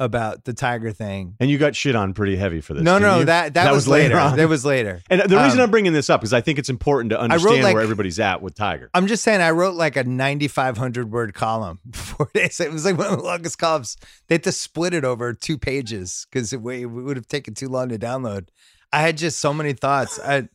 about 0.00 0.44
the 0.44 0.52
Tiger 0.52 0.90
thing. 0.90 1.36
And 1.38 1.48
you 1.48 1.56
got 1.56 1.76
shit 1.76 1.94
on 1.94 2.14
pretty 2.14 2.36
heavy 2.36 2.60
for 2.60 2.74
this. 2.74 2.82
No, 2.82 2.98
didn't 2.98 3.12
no, 3.12 3.18
you? 3.20 3.24
that 3.26 3.54
that, 3.54 3.72
was, 3.72 3.86
later. 3.86 4.18
on. 4.18 4.36
That 4.36 4.48
was 4.48 4.64
later. 4.64 5.00
and 5.08 5.20
the 5.20 5.36
reason 5.36 5.60
um, 5.60 5.64
I'm 5.64 5.70
bringing 5.70 5.92
this 5.92 6.10
up 6.10 6.24
is 6.24 6.32
I 6.32 6.40
think 6.40 6.58
it's 6.58 6.68
important 6.68 7.10
to 7.10 7.20
understand 7.20 7.62
like- 7.62 7.74
where 7.74 7.82
everybody's 7.82 8.18
at 8.18 8.42
with 8.42 8.54
Tiger. 8.54 8.90
I'm 8.92 9.06
just 9.06 9.22
saying, 9.22 9.40
I 9.40 9.50
wrote 9.52 9.74
like 9.74 9.96
a 9.96 10.04
9,500 10.04 11.12
word 11.12 11.34
column 11.34 11.78
before 11.88 12.28
this. 12.34 12.60
It 12.60 12.72
was 12.72 12.84
like 12.84 12.98
one 12.98 13.12
of 13.12 13.18
the 13.18 13.24
longest 13.24 13.58
columns. 13.58 13.96
They 14.28 14.34
had 14.36 14.44
to 14.44 14.52
split 14.52 14.94
it 14.94 15.04
over 15.04 15.32
two 15.32 15.58
pages 15.58 16.26
because 16.30 16.52
it, 16.52 16.56
it 16.58 16.86
would 16.86 17.16
have 17.16 17.28
taken 17.28 17.54
too 17.54 17.68
long 17.68 17.88
to 17.90 17.98
download. 17.98 18.48
I 18.92 19.00
had 19.00 19.16
just 19.16 19.38
so 19.38 19.54
many 19.54 19.72
thoughts. 19.72 20.18
I, 20.18 20.48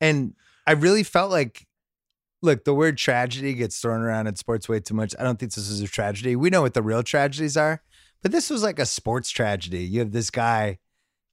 and 0.00 0.34
I 0.66 0.72
really 0.72 1.02
felt 1.02 1.30
like, 1.30 1.66
look, 2.42 2.64
the 2.64 2.74
word 2.74 2.98
tragedy 2.98 3.54
gets 3.54 3.80
thrown 3.80 4.00
around 4.00 4.26
in 4.26 4.36
sports 4.36 4.68
way 4.68 4.80
too 4.80 4.94
much. 4.94 5.14
I 5.18 5.22
don't 5.22 5.38
think 5.38 5.52
this 5.52 5.68
is 5.68 5.80
a 5.80 5.86
tragedy. 5.86 6.36
We 6.36 6.50
know 6.50 6.62
what 6.62 6.74
the 6.74 6.82
real 6.82 7.02
tragedies 7.02 7.56
are, 7.56 7.82
but 8.20 8.32
this 8.32 8.50
was 8.50 8.62
like 8.62 8.78
a 8.78 8.86
sports 8.86 9.30
tragedy. 9.30 9.84
You 9.84 10.00
have 10.00 10.12
this 10.12 10.30
guy 10.30 10.78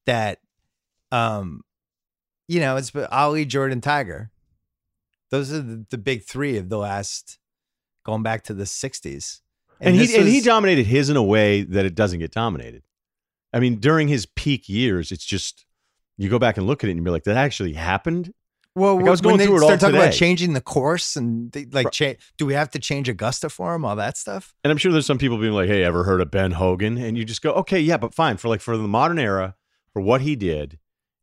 that, 0.06 0.40
um, 1.12 1.62
you 2.48 2.60
know, 2.60 2.78
it's 2.78 2.92
Ali, 3.12 3.46
Jordan, 3.46 3.82
Tiger. 3.82 4.32
Those 5.32 5.52
are 5.52 5.62
the, 5.62 5.86
the 5.90 5.98
big 5.98 6.24
three 6.24 6.58
of 6.58 6.70
the 6.70 6.78
last, 6.78 7.38
going 8.06 8.24
back 8.24 8.44
to 8.46 8.54
the 8.54 8.64
'60s. 8.64 9.42
And, 9.80 9.98
this 9.98 10.12
he 10.12 10.18
and 10.18 10.28
he 10.28 10.42
dominated 10.42 10.86
his 10.86 11.10
in 11.10 11.18
a 11.18 11.24
way 11.24 11.62
that 11.62 11.86
it 11.86 11.96
doesn't 11.96 12.20
get 12.20 12.32
dominated. 12.32 12.84
I 13.54 13.60
mean, 13.60 13.76
during 13.76 14.08
his 14.08 14.26
peak 14.26 14.68
years, 14.68 15.12
it's 15.12 15.26
just 15.26 15.66
you 16.18 16.30
go 16.30 16.40
back 16.40 16.58
and 16.58 16.68
look 16.68 16.84
at 16.84 16.90
it 16.90 16.98
and 16.98 17.04
you're 17.04 17.14
like, 17.14 17.24
that 17.24 17.38
actually 17.38 17.74
happened. 17.74 18.34
Well, 18.76 18.96
Like, 18.98 19.08
I 19.08 19.10
was 19.10 19.22
when 19.22 19.32
going 19.32 19.38
they 19.40 19.46
through 19.46 19.58
it 19.58 19.62
all 19.64 19.68
start 19.70 19.80
talking 19.80 19.96
about 19.96 20.14
changing 20.14 20.54
the 20.54 20.62
course 20.62 21.16
and 21.16 21.52
they, 21.52 21.66
like, 21.66 21.86
Right. 21.88 21.94
cha- 21.94 22.14
do 22.38 22.46
we 22.46 22.54
have 22.54 22.70
to 22.72 22.80
change 22.80 23.10
Augusta 23.10 23.50
for 23.50 23.74
him? 23.76 23.84
All 23.84 23.96
that 23.96 24.16
stuff. 24.18 24.54
And 24.64 24.72
I'm 24.72 24.78
sure 24.78 24.92
there's 24.92 25.06
some 25.06 25.18
people 25.18 25.38
being 25.38 25.54
like, 25.54 25.68
"Hey, 25.68 25.84
ever 25.84 26.04
heard 26.04 26.22
of 26.22 26.32
Ben 26.32 26.52
Hogan?" 26.52 26.98
And 26.98 27.18
you 27.18 27.26
just 27.26 27.42
go, 27.42 27.52
"Okay, 27.54 27.80
yeah, 27.80 27.98
but 27.98 28.14
fine 28.14 28.38
for 28.38 28.48
like 28.48 28.62
for 28.62 28.78
the 28.78 28.88
modern 28.88 29.20
era, 29.20 29.56
for 29.92 30.02
what 30.02 30.22
he 30.22 30.36
did, 30.36 30.78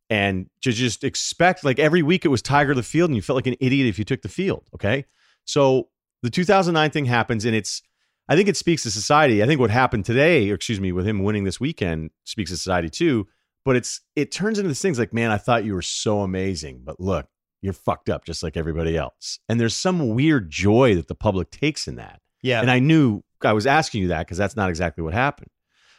and 0.09 0.49
to 0.61 0.71
just 0.71 1.03
expect 1.03 1.63
like 1.63 1.79
every 1.79 2.01
week 2.03 2.25
it 2.25 2.29
was 2.29 2.41
Tiger 2.41 2.73
the 2.75 2.83
field, 2.83 3.09
and 3.09 3.15
you 3.15 3.21
felt 3.21 3.35
like 3.35 3.47
an 3.47 3.55
idiot 3.59 3.87
if 3.87 3.97
you 3.97 4.05
took 4.05 4.21
the 4.21 4.29
field." 4.29 4.67
Okay, 4.75 5.05
so 5.45 5.87
the 6.21 6.29
2009 6.29 6.91
thing 6.91 7.05
happens, 7.05 7.45
and 7.45 7.55
it's 7.55 7.81
I 8.29 8.35
think 8.35 8.49
it 8.49 8.57
speaks 8.57 8.83
to 8.83 8.91
society. 8.91 9.41
I 9.41 9.47
think 9.47 9.61
what 9.61 9.69
happened 9.71 10.03
today, 10.05 10.51
or 10.51 10.55
excuse 10.55 10.81
me, 10.81 10.91
with 10.91 11.07
him 11.07 11.23
winning 11.23 11.45
this 11.45 11.61
weekend, 11.61 12.09
speaks 12.25 12.51
to 12.51 12.57
society 12.57 12.89
too. 12.89 13.25
But 13.63 13.77
it's 13.77 14.01
it 14.17 14.31
turns 14.31 14.59
into 14.59 14.67
this 14.67 14.81
things 14.81 14.99
like, 14.99 15.13
man, 15.13 15.31
I 15.31 15.37
thought 15.37 15.63
you 15.65 15.73
were 15.73 15.81
so 15.81 16.19
amazing, 16.21 16.81
but 16.83 16.99
look, 16.99 17.27
you're 17.61 17.73
fucked 17.73 18.09
up 18.09 18.25
just 18.25 18.43
like 18.43 18.55
everybody 18.57 18.95
else. 18.97 19.39
And 19.49 19.59
there's 19.59 19.75
some 19.75 20.09
weird 20.09 20.49
joy 20.49 20.95
that 20.95 21.07
the 21.07 21.15
public 21.15 21.49
takes 21.51 21.87
in 21.87 21.95
that. 21.95 22.21
Yeah, 22.43 22.61
And 22.61 22.69
I 22.69 22.79
knew 22.79 23.23
I 23.43 23.53
was 23.53 23.65
asking 23.67 24.01
you 24.03 24.07
that 24.09 24.19
because 24.25 24.37
that's 24.37 24.55
not 24.55 24.69
exactly 24.69 25.03
what 25.03 25.13
happened. 25.13 25.49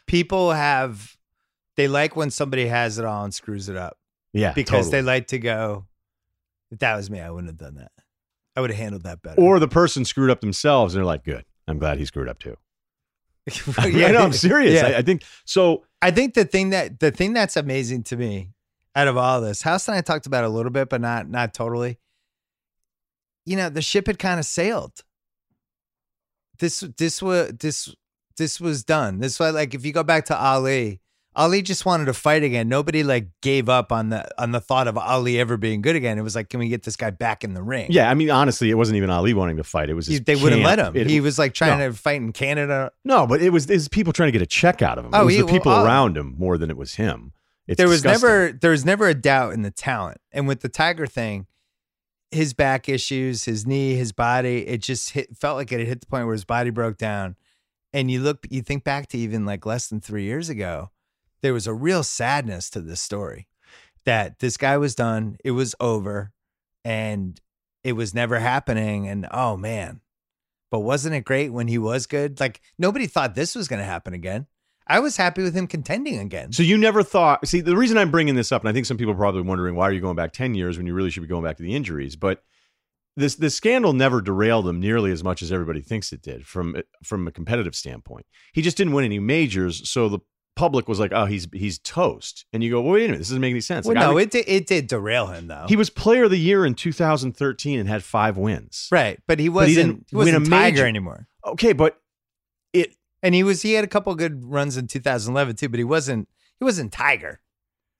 people 0.07 0.51
have 0.51 1.15
they 1.75 1.87
like 1.87 2.15
when 2.15 2.29
somebody 2.31 2.65
has 2.67 2.97
it 2.99 3.05
all 3.05 3.23
and 3.23 3.33
screws 3.33 3.69
it 3.69 3.75
up 3.77 3.97
Yeah, 4.33 4.53
because 4.53 4.85
totally. 4.87 4.91
they 4.91 5.01
like 5.01 5.27
to 5.27 5.39
go. 5.39 5.85
If 6.71 6.79
that 6.79 6.95
was 6.95 7.09
me, 7.09 7.19
I 7.19 7.29
wouldn't 7.29 7.49
have 7.49 7.57
done 7.57 7.75
that. 7.75 7.91
I 8.55 8.61
would 8.61 8.69
have 8.69 8.79
handled 8.79 9.03
that 9.03 9.21
better. 9.21 9.39
or 9.41 9.59
the 9.59 9.67
person 9.67 10.05
screwed 10.05 10.29
up 10.29 10.41
themselves 10.41 10.93
and 10.93 10.99
they're 10.99 11.05
like, 11.05 11.23
"Good, 11.23 11.45
I'm 11.67 11.77
glad 11.79 11.97
he 11.99 12.05
screwed 12.05 12.27
up 12.29 12.39
too." 12.39 12.55
yeah, 13.85 14.07
I 14.07 14.11
know, 14.11 14.19
I'm 14.23 14.33
serious. 14.33 14.73
Yeah. 14.81 14.87
I, 14.89 14.97
I 14.97 15.01
think 15.01 15.23
so. 15.45 15.83
I 16.01 16.11
think 16.11 16.33
the 16.35 16.45
thing 16.45 16.69
that 16.71 16.99
the 16.99 17.11
thing 17.11 17.33
that's 17.33 17.57
amazing 17.57 18.03
to 18.03 18.17
me 18.17 18.51
out 18.95 19.07
of 19.07 19.17
all 19.17 19.41
this, 19.41 19.61
House 19.61 19.87
and 19.87 19.95
I 19.95 20.01
talked 20.01 20.25
about 20.25 20.43
a 20.43 20.49
little 20.49 20.71
bit, 20.71 20.89
but 20.89 21.01
not 21.01 21.29
not 21.29 21.53
totally. 21.53 21.99
You 23.45 23.55
know, 23.55 23.69
the 23.69 23.81
ship 23.81 24.07
had 24.07 24.19
kind 24.19 24.39
of 24.39 24.45
sailed. 24.45 25.03
This 26.59 26.81
this 26.97 27.21
was 27.21 27.53
this 27.59 27.93
this 28.37 28.59
was 28.59 28.83
done. 28.83 29.19
This 29.19 29.39
was 29.39 29.53
like 29.53 29.73
if 29.73 29.85
you 29.85 29.93
go 29.93 30.03
back 30.03 30.25
to 30.25 30.37
Ali, 30.37 31.01
Ali 31.35 31.61
just 31.61 31.85
wanted 31.85 32.05
to 32.05 32.13
fight 32.13 32.43
again. 32.43 32.67
Nobody 32.67 33.03
like 33.03 33.29
gave 33.41 33.69
up 33.69 33.91
on 33.91 34.09
the 34.09 34.27
on 34.41 34.51
the 34.51 34.59
thought 34.59 34.87
of 34.87 34.97
Ali 34.97 35.39
ever 35.39 35.57
being 35.57 35.81
good 35.81 35.95
again. 35.95 36.17
It 36.17 36.21
was 36.21 36.35
like, 36.35 36.49
can 36.49 36.59
we 36.59 36.69
get 36.69 36.83
this 36.83 36.95
guy 36.95 37.11
back 37.11 37.43
in 37.43 37.53
the 37.53 37.61
ring? 37.61 37.87
Yeah, 37.91 38.09
I 38.09 38.13
mean, 38.15 38.29
honestly, 38.29 38.69
it 38.69 38.73
wasn't 38.73 38.97
even 38.97 39.09
Ali 39.09 39.33
wanting 39.33 39.57
to 39.57 39.63
fight. 39.63 39.89
It 39.89 39.93
was 39.93 40.07
they 40.07 40.35
wouldn't 40.35 40.63
let 40.63 40.79
him. 40.79 40.95
It- 40.95 41.07
he 41.07 41.21
was 41.21 41.37
like 41.37 41.53
trying 41.53 41.79
no. 41.79 41.89
to 41.89 41.93
fight 41.93 42.17
in 42.17 42.33
Canada. 42.33 42.91
no, 43.05 43.27
but 43.27 43.41
it 43.41 43.51
was 43.51 43.69
it 43.69 43.75
was 43.75 43.87
people 43.87 44.11
trying 44.11 44.27
to 44.27 44.31
get 44.31 44.41
a 44.41 44.47
check 44.47 44.81
out 44.81 44.97
of 44.97 45.05
him. 45.05 45.11
Oh, 45.13 45.21
it 45.21 45.25
was 45.25 45.35
he- 45.35 45.41
the 45.41 45.47
people 45.47 45.71
well, 45.71 45.81
oh. 45.81 45.85
around 45.85 46.17
him 46.17 46.35
more 46.37 46.57
than 46.57 46.69
it 46.69 46.77
was 46.77 46.95
him. 46.95 47.33
It's 47.69 47.77
there 47.77 47.87
was 47.87 48.01
disgusting. 48.01 48.27
never 48.27 48.51
there 48.51 48.71
was 48.71 48.83
never 48.83 49.07
a 49.07 49.13
doubt 49.13 49.53
in 49.53 49.61
the 49.61 49.69
talent. 49.69 50.17
And 50.31 50.47
with 50.47 50.61
the 50.61 50.69
Tiger 50.69 51.05
thing, 51.05 51.45
his 52.31 52.55
back 52.55 52.89
issues, 52.89 53.45
his 53.45 53.67
knee, 53.67 53.93
his 53.93 54.11
body, 54.11 54.67
it 54.67 54.81
just 54.81 55.11
hit 55.11 55.37
felt 55.37 55.55
like 55.55 55.71
it 55.71 55.77
had 55.79 55.87
hit 55.87 56.01
the 56.01 56.07
point 56.07 56.25
where 56.25 56.33
his 56.33 56.45
body 56.45 56.71
broke 56.71 56.97
down. 56.97 57.35
And 57.93 58.09
you 58.09 58.21
look 58.21 58.47
you 58.49 58.63
think 58.63 58.83
back 58.83 59.07
to 59.09 59.19
even 59.19 59.45
like 59.45 59.67
less 59.67 59.87
than 59.87 60.01
3 60.01 60.23
years 60.23 60.49
ago, 60.49 60.89
there 61.41 61.53
was 61.53 61.67
a 61.67 61.73
real 61.73 62.01
sadness 62.01 62.71
to 62.71 62.81
this 62.81 63.01
story 63.01 63.47
that 64.03 64.39
this 64.39 64.57
guy 64.57 64.77
was 64.77 64.95
done, 64.95 65.37
it 65.43 65.51
was 65.51 65.75
over 65.79 66.31
and 66.83 67.39
it 67.83 67.93
was 67.93 68.15
never 68.15 68.39
happening 68.39 69.07
and 69.07 69.27
oh 69.29 69.55
man. 69.57 70.01
But 70.71 70.79
wasn't 70.79 71.15
it 71.15 71.23
great 71.23 71.53
when 71.53 71.67
he 71.67 71.77
was 71.77 72.07
good? 72.07 72.39
Like 72.39 72.61
nobody 72.79 73.05
thought 73.05 73.35
this 73.35 73.53
was 73.53 73.67
going 73.67 73.79
to 73.79 73.85
happen 73.85 74.15
again. 74.15 74.47
I 74.89 74.99
was 74.99 75.15
happy 75.17 75.43
with 75.43 75.53
him 75.55 75.67
contending 75.67 76.19
again. 76.19 76.51
So 76.51 76.63
you 76.63 76.77
never 76.77 77.03
thought. 77.03 77.47
See, 77.47 77.61
the 77.61 77.77
reason 77.77 77.97
I'm 77.97 78.11
bringing 78.11 78.35
this 78.35 78.51
up, 78.51 78.63
and 78.63 78.69
I 78.69 78.73
think 78.73 78.85
some 78.87 78.97
people 78.97 79.13
are 79.13 79.17
probably 79.17 79.41
wondering 79.41 79.75
why 79.75 79.87
are 79.87 79.91
you 79.91 80.01
going 80.01 80.15
back 80.15 80.33
ten 80.33 80.55
years 80.55 80.77
when 80.77 80.87
you 80.87 80.93
really 80.93 81.09
should 81.11 81.21
be 81.23 81.27
going 81.27 81.43
back 81.43 81.57
to 81.57 81.63
the 81.63 81.75
injuries, 81.75 82.15
but 82.15 82.43
this 83.15 83.35
this 83.35 83.55
scandal 83.55 83.93
never 83.93 84.21
derailed 84.21 84.67
him 84.67 84.79
nearly 84.79 85.11
as 85.11 85.23
much 85.23 85.41
as 85.41 85.51
everybody 85.51 85.81
thinks 85.81 86.11
it 86.11 86.21
did 86.21 86.45
from 86.47 86.75
from 87.03 87.27
a 87.27 87.31
competitive 87.31 87.75
standpoint. 87.75 88.25
He 88.53 88.61
just 88.61 88.77
didn't 88.77 88.93
win 88.93 89.05
any 89.05 89.19
majors, 89.19 89.87
so 89.89 90.09
the 90.09 90.19
public 90.55 90.87
was 90.87 90.99
like, 90.99 91.11
"Oh, 91.13 91.25
he's 91.25 91.47
he's 91.53 91.79
toast." 91.79 92.45
And 92.53 92.63
you 92.63 92.69
go, 92.69 92.81
well, 92.81 92.93
"Wait 92.93 93.03
a 93.03 93.07
minute, 93.07 93.17
this 93.19 93.27
doesn't 93.29 93.41
make 93.41 93.51
any 93.51 93.61
sense." 93.61 93.85
Well, 93.85 93.95
Like, 93.95 94.03
I 94.03 94.07
no, 94.11 94.17
it 94.17 94.31
did, 94.31 94.45
it 94.47 94.67
did 94.67 94.87
derail 94.87 95.27
him 95.27 95.47
though. 95.47 95.65
he 95.67 95.75
was 95.75 95.89
Player 95.89 96.23
of 96.25 96.31
the 96.31 96.39
Year 96.39 96.65
in 96.65 96.75
2013 96.75 97.79
and 97.79 97.87
had 97.89 98.03
five 98.03 98.37
wins. 98.37 98.87
right, 98.91 99.19
but 99.27 99.39
he 99.39 99.49
wasn't. 99.49 99.69
he 99.69 99.73
he, 99.75 99.81
didn't 99.87 100.05
wasn't 100.13 100.35
win 100.35 100.47
a 100.47 100.49
Tiger 100.49 100.75
major. 100.75 100.87
anymore. 100.87 101.27
Okay, 101.45 101.73
but 101.73 101.99
it 102.73 102.95
And 103.21 103.35
he 103.35 103.43
was. 103.43 103.61
He 103.61 103.73
had 103.73 103.83
a 103.83 103.87
couple 103.87 104.13
good 104.15 104.45
runs 104.45 104.77
in 104.77 104.87
2011 104.87 105.55
too, 105.55 105.69
but 105.69 105.77
he 105.77 105.83
wasn't. 105.83 106.29
He 106.57 106.63
wasn't 106.65 106.91
Tiger. 106.91 107.41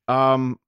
Um, 0.07 0.59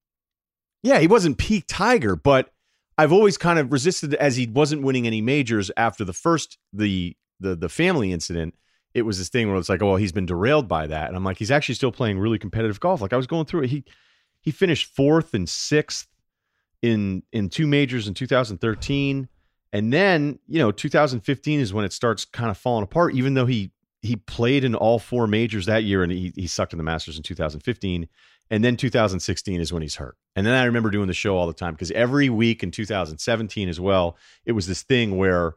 yeah, 0.83 0.99
he 0.99 1.07
wasn't 1.07 1.37
peak 1.37 1.65
Tiger, 1.67 2.15
but 2.15 2.51
I've 2.97 3.11
always 3.11 3.37
kind 3.37 3.59
of 3.59 3.71
resisted 3.71 4.13
as 4.15 4.35
he 4.35 4.47
wasn't 4.47 4.83
winning 4.83 5.07
any 5.07 5.21
majors 5.21 5.71
after 5.77 6.03
the 6.03 6.13
first 6.13 6.57
the 6.73 7.15
the 7.39 7.55
the 7.55 7.69
family 7.69 8.11
incident. 8.11 8.55
It 8.93 9.03
was 9.03 9.17
this 9.17 9.29
thing 9.29 9.47
where 9.47 9.57
it's 9.57 9.69
like, 9.69 9.81
oh, 9.81 9.87
well, 9.87 9.95
he's 9.95 10.11
been 10.11 10.25
derailed 10.25 10.67
by 10.67 10.85
that, 10.87 11.07
and 11.07 11.15
I'm 11.15 11.23
like, 11.23 11.37
he's 11.37 11.51
actually 11.51 11.75
still 11.75 11.93
playing 11.93 12.19
really 12.19 12.37
competitive 12.37 12.79
golf. 12.79 13.01
Like 13.01 13.13
I 13.13 13.17
was 13.17 13.27
going 13.27 13.45
through 13.45 13.63
it, 13.63 13.69
he 13.69 13.85
he 14.41 14.51
finished 14.51 14.93
fourth 14.93 15.33
and 15.33 15.47
sixth 15.47 16.07
in 16.81 17.23
in 17.31 17.49
two 17.49 17.67
majors 17.67 18.07
in 18.07 18.13
2013, 18.13 19.29
and 19.71 19.93
then 19.93 20.39
you 20.47 20.59
know 20.59 20.71
2015 20.71 21.59
is 21.59 21.73
when 21.73 21.85
it 21.85 21.93
starts 21.93 22.25
kind 22.25 22.49
of 22.49 22.57
falling 22.57 22.83
apart. 22.83 23.15
Even 23.15 23.33
though 23.33 23.45
he 23.45 23.71
he 24.01 24.15
played 24.15 24.63
in 24.63 24.75
all 24.75 24.99
four 24.99 25.27
majors 25.27 25.67
that 25.67 25.83
year, 25.83 26.03
and 26.03 26.11
he 26.11 26.33
he 26.35 26.47
sucked 26.47 26.73
in 26.73 26.77
the 26.77 26.83
Masters 26.83 27.17
in 27.17 27.23
2015. 27.23 28.07
And 28.49 28.65
then 28.65 28.75
2016 28.75 29.61
is 29.61 29.71
when 29.71 29.81
he's 29.81 29.95
hurt. 29.95 30.17
And 30.35 30.45
then 30.45 30.53
I 30.53 30.65
remember 30.65 30.91
doing 30.91 31.07
the 31.07 31.13
show 31.13 31.37
all 31.37 31.47
the 31.47 31.53
time 31.53 31.73
because 31.73 31.89
every 31.91 32.29
week 32.29 32.63
in 32.63 32.71
2017 32.71 33.69
as 33.69 33.79
well, 33.79 34.17
it 34.45 34.51
was 34.51 34.67
this 34.67 34.83
thing 34.83 35.15
where 35.15 35.53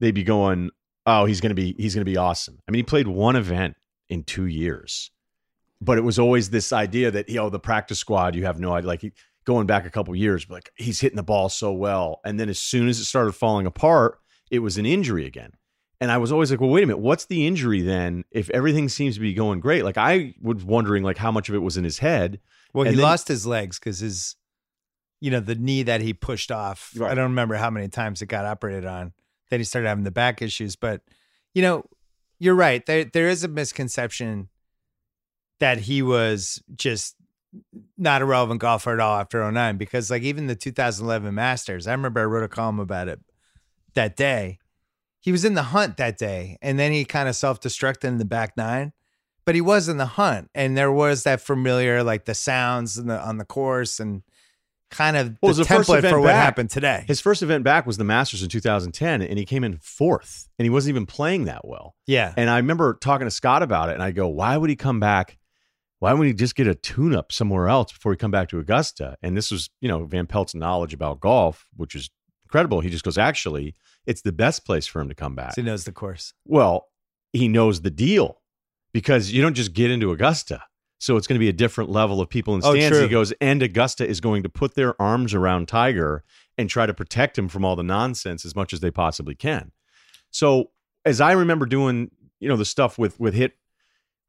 they'd 0.00 0.16
be 0.16 0.24
going, 0.24 0.70
"Oh, 1.06 1.26
he's 1.26 1.40
gonna 1.40 1.54
be 1.54 1.74
he's 1.78 1.94
gonna 1.94 2.04
be 2.04 2.16
awesome." 2.16 2.58
I 2.66 2.72
mean, 2.72 2.80
he 2.80 2.84
played 2.84 3.06
one 3.06 3.36
event 3.36 3.76
in 4.08 4.24
two 4.24 4.46
years, 4.46 5.12
but 5.80 5.96
it 5.96 6.02
was 6.02 6.18
always 6.18 6.50
this 6.50 6.72
idea 6.72 7.10
that 7.12 7.28
you 7.28 7.36
know 7.36 7.50
the 7.50 7.60
practice 7.60 8.00
squad, 8.00 8.34
you 8.34 8.44
have 8.44 8.58
no 8.58 8.72
idea. 8.72 8.88
Like 8.88 9.02
he, 9.02 9.12
going 9.44 9.66
back 9.66 9.86
a 9.86 9.90
couple 9.90 10.16
years, 10.16 10.48
like 10.50 10.70
he's 10.76 11.00
hitting 11.00 11.16
the 11.16 11.22
ball 11.22 11.48
so 11.48 11.72
well, 11.72 12.20
and 12.24 12.40
then 12.40 12.48
as 12.48 12.58
soon 12.58 12.88
as 12.88 12.98
it 12.98 13.04
started 13.04 13.32
falling 13.32 13.66
apart, 13.66 14.18
it 14.50 14.58
was 14.58 14.76
an 14.76 14.86
injury 14.86 15.24
again. 15.24 15.52
And 16.00 16.10
I 16.10 16.18
was 16.18 16.32
always 16.32 16.50
like, 16.50 16.60
well, 16.60 16.70
wait 16.70 16.82
a 16.84 16.86
minute, 16.86 16.98
what's 17.00 17.26
the 17.26 17.46
injury 17.46 17.80
then? 17.80 18.24
If 18.30 18.50
everything 18.50 18.88
seems 18.88 19.14
to 19.14 19.20
be 19.20 19.32
going 19.32 19.60
great, 19.60 19.84
like 19.84 19.96
I 19.96 20.34
was 20.42 20.64
wondering, 20.64 21.02
like 21.02 21.16
how 21.18 21.30
much 21.30 21.48
of 21.48 21.54
it 21.54 21.58
was 21.62 21.76
in 21.76 21.84
his 21.84 21.98
head. 21.98 22.40
Well, 22.72 22.82
And 22.86 22.90
he 22.90 22.96
then- 22.96 23.04
lost 23.04 23.28
his 23.28 23.46
legs 23.46 23.78
because 23.78 24.00
his, 24.00 24.36
you 25.20 25.30
know, 25.30 25.40
the 25.40 25.54
knee 25.54 25.84
that 25.84 26.00
he 26.02 26.12
pushed 26.12 26.50
off. 26.50 26.92
Right. 26.96 27.12
I 27.12 27.14
don't 27.14 27.30
remember 27.30 27.54
how 27.54 27.70
many 27.70 27.88
times 27.88 28.20
it 28.22 28.26
got 28.26 28.44
operated 28.44 28.84
on. 28.84 29.12
Then 29.50 29.60
he 29.60 29.64
started 29.64 29.88
having 29.88 30.04
the 30.04 30.10
back 30.10 30.42
issues. 30.42 30.74
But, 30.76 31.02
you 31.54 31.62
know, 31.62 31.84
you're 32.40 32.56
right. 32.56 32.84
There 32.84 33.04
there 33.04 33.28
is 33.28 33.44
a 33.44 33.48
misconception 33.48 34.48
that 35.60 35.78
he 35.78 36.02
was 36.02 36.60
just 36.74 37.14
not 37.96 38.20
a 38.20 38.24
relevant 38.24 38.60
golfer 38.60 38.92
at 38.92 38.98
all 39.00 39.16
after 39.20 39.48
09 39.48 39.76
because 39.76 40.10
like 40.10 40.22
even 40.22 40.48
the 40.48 40.56
2011 40.56 41.32
Masters, 41.32 41.86
I 41.86 41.92
remember 41.92 42.20
I 42.20 42.24
wrote 42.24 42.42
a 42.42 42.48
column 42.48 42.80
about 42.80 43.06
it 43.06 43.20
that 43.94 44.16
day. 44.16 44.58
He 45.24 45.32
was 45.32 45.42
in 45.42 45.54
the 45.54 45.62
hunt 45.62 45.96
that 45.96 46.18
day 46.18 46.58
and 46.60 46.78
then 46.78 46.92
he 46.92 47.06
kind 47.06 47.30
of 47.30 47.34
self-destructed 47.34 48.04
in 48.04 48.18
the 48.18 48.26
back 48.26 48.58
9, 48.58 48.92
but 49.46 49.54
he 49.54 49.62
was 49.62 49.88
in 49.88 49.96
the 49.96 50.04
hunt 50.04 50.50
and 50.54 50.76
there 50.76 50.92
was 50.92 51.22
that 51.22 51.40
familiar 51.40 52.02
like 52.02 52.26
the 52.26 52.34
sounds 52.34 53.02
the, 53.02 53.18
on 53.18 53.38
the 53.38 53.46
course 53.46 53.98
and 54.00 54.22
kind 54.90 55.16
of 55.16 55.28
Well, 55.40 55.48
the 55.48 55.48
was 55.48 55.56
the 55.56 55.64
first 55.64 55.88
template 55.88 55.98
event 56.00 56.12
for 56.12 56.20
what 56.20 56.28
back. 56.28 56.44
happened 56.44 56.68
today. 56.68 57.04
His 57.08 57.22
first 57.22 57.42
event 57.42 57.64
back 57.64 57.86
was 57.86 57.96
the 57.96 58.04
Masters 58.04 58.42
in 58.42 58.50
2010, 58.50 59.22
and 59.22 59.38
he 59.38 59.46
came 59.46 59.64
in 59.64 59.78
fourth, 59.78 60.46
and 60.58 60.66
he 60.66 60.70
wasn't 60.70 60.90
even 60.90 61.06
playing 61.06 61.46
that 61.46 61.66
well. 61.66 61.96
yeah. 62.06 62.34
And 62.36 62.50
I 62.50 62.58
remember 62.58 62.98
talking 63.00 63.26
to 63.26 63.30
Scott 63.30 63.62
about 63.62 63.88
it, 63.88 63.94
and 63.94 64.02
I 64.02 64.10
go, 64.10 64.28
"Why 64.28 64.58
would 64.58 64.68
he 64.68 64.76
come 64.76 65.00
back? 65.00 65.38
Why 66.00 66.12
wouldn't 66.12 66.28
he 66.28 66.34
just 66.34 66.54
get 66.54 66.66
a 66.66 66.74
tune-up 66.74 67.32
somewhere 67.32 67.66
else 67.66 67.92
before 67.92 68.12
he 68.12 68.16
come 68.16 68.30
back 68.30 68.50
to 68.50 68.58
Augusta?" 68.58 69.16
And 69.22 69.36
this 69.36 69.50
was, 69.50 69.70
you 69.80 69.88
know, 69.88 70.04
Van 70.04 70.26
Pelt's 70.26 70.54
knowledge 70.54 70.92
about 70.92 71.18
golf, 71.18 71.66
which 71.74 71.94
is 71.94 72.10
incredible. 72.44 72.80
He 72.80 72.90
just 72.90 73.04
goes, 73.04 73.18
"Actually, 73.18 73.74
it's 74.06 74.22
the 74.22 74.32
best 74.32 74.64
place 74.64 74.86
for 74.86 75.00
him 75.00 75.08
to 75.08 75.14
come 75.14 75.34
back." 75.34 75.54
So 75.54 75.62
he 75.62 75.66
knows 75.66 75.84
the 75.84 75.92
course. 75.92 76.34
Well, 76.46 76.88
he 77.32 77.48
knows 77.48 77.80
the 77.82 77.90
deal 77.90 78.40
because 78.92 79.32
you 79.32 79.42
don't 79.42 79.54
just 79.54 79.72
get 79.74 79.90
into 79.90 80.10
Augusta. 80.12 80.62
So 80.98 81.16
it's 81.16 81.26
going 81.26 81.34
to 81.36 81.40
be 81.40 81.48
a 81.48 81.52
different 81.52 81.90
level 81.90 82.20
of 82.20 82.30
people 82.30 82.54
in 82.54 82.62
Oh, 82.64 82.72
stands. 82.74 82.96
true. 82.96 83.02
he 83.02 83.08
goes, 83.10 83.32
and 83.40 83.62
Augusta 83.62 84.06
is 84.06 84.20
going 84.20 84.42
to 84.44 84.48
put 84.48 84.74
their 84.74 85.00
arms 85.02 85.34
around 85.34 85.68
Tiger 85.68 86.24
and 86.56 86.70
try 86.70 86.86
to 86.86 86.94
protect 86.94 87.36
him 87.36 87.48
from 87.48 87.64
all 87.64 87.76
the 87.76 87.82
nonsense 87.82 88.44
as 88.46 88.54
much 88.56 88.72
as 88.72 88.80
they 88.80 88.90
possibly 88.90 89.34
can. 89.34 89.72
So 90.30 90.70
as 91.04 91.20
I 91.20 91.32
remember 91.32 91.66
doing, 91.66 92.10
you 92.40 92.48
know, 92.48 92.56
the 92.56 92.64
stuff 92.64 92.96
with 92.96 93.18
with 93.20 93.34
hit 93.34 93.58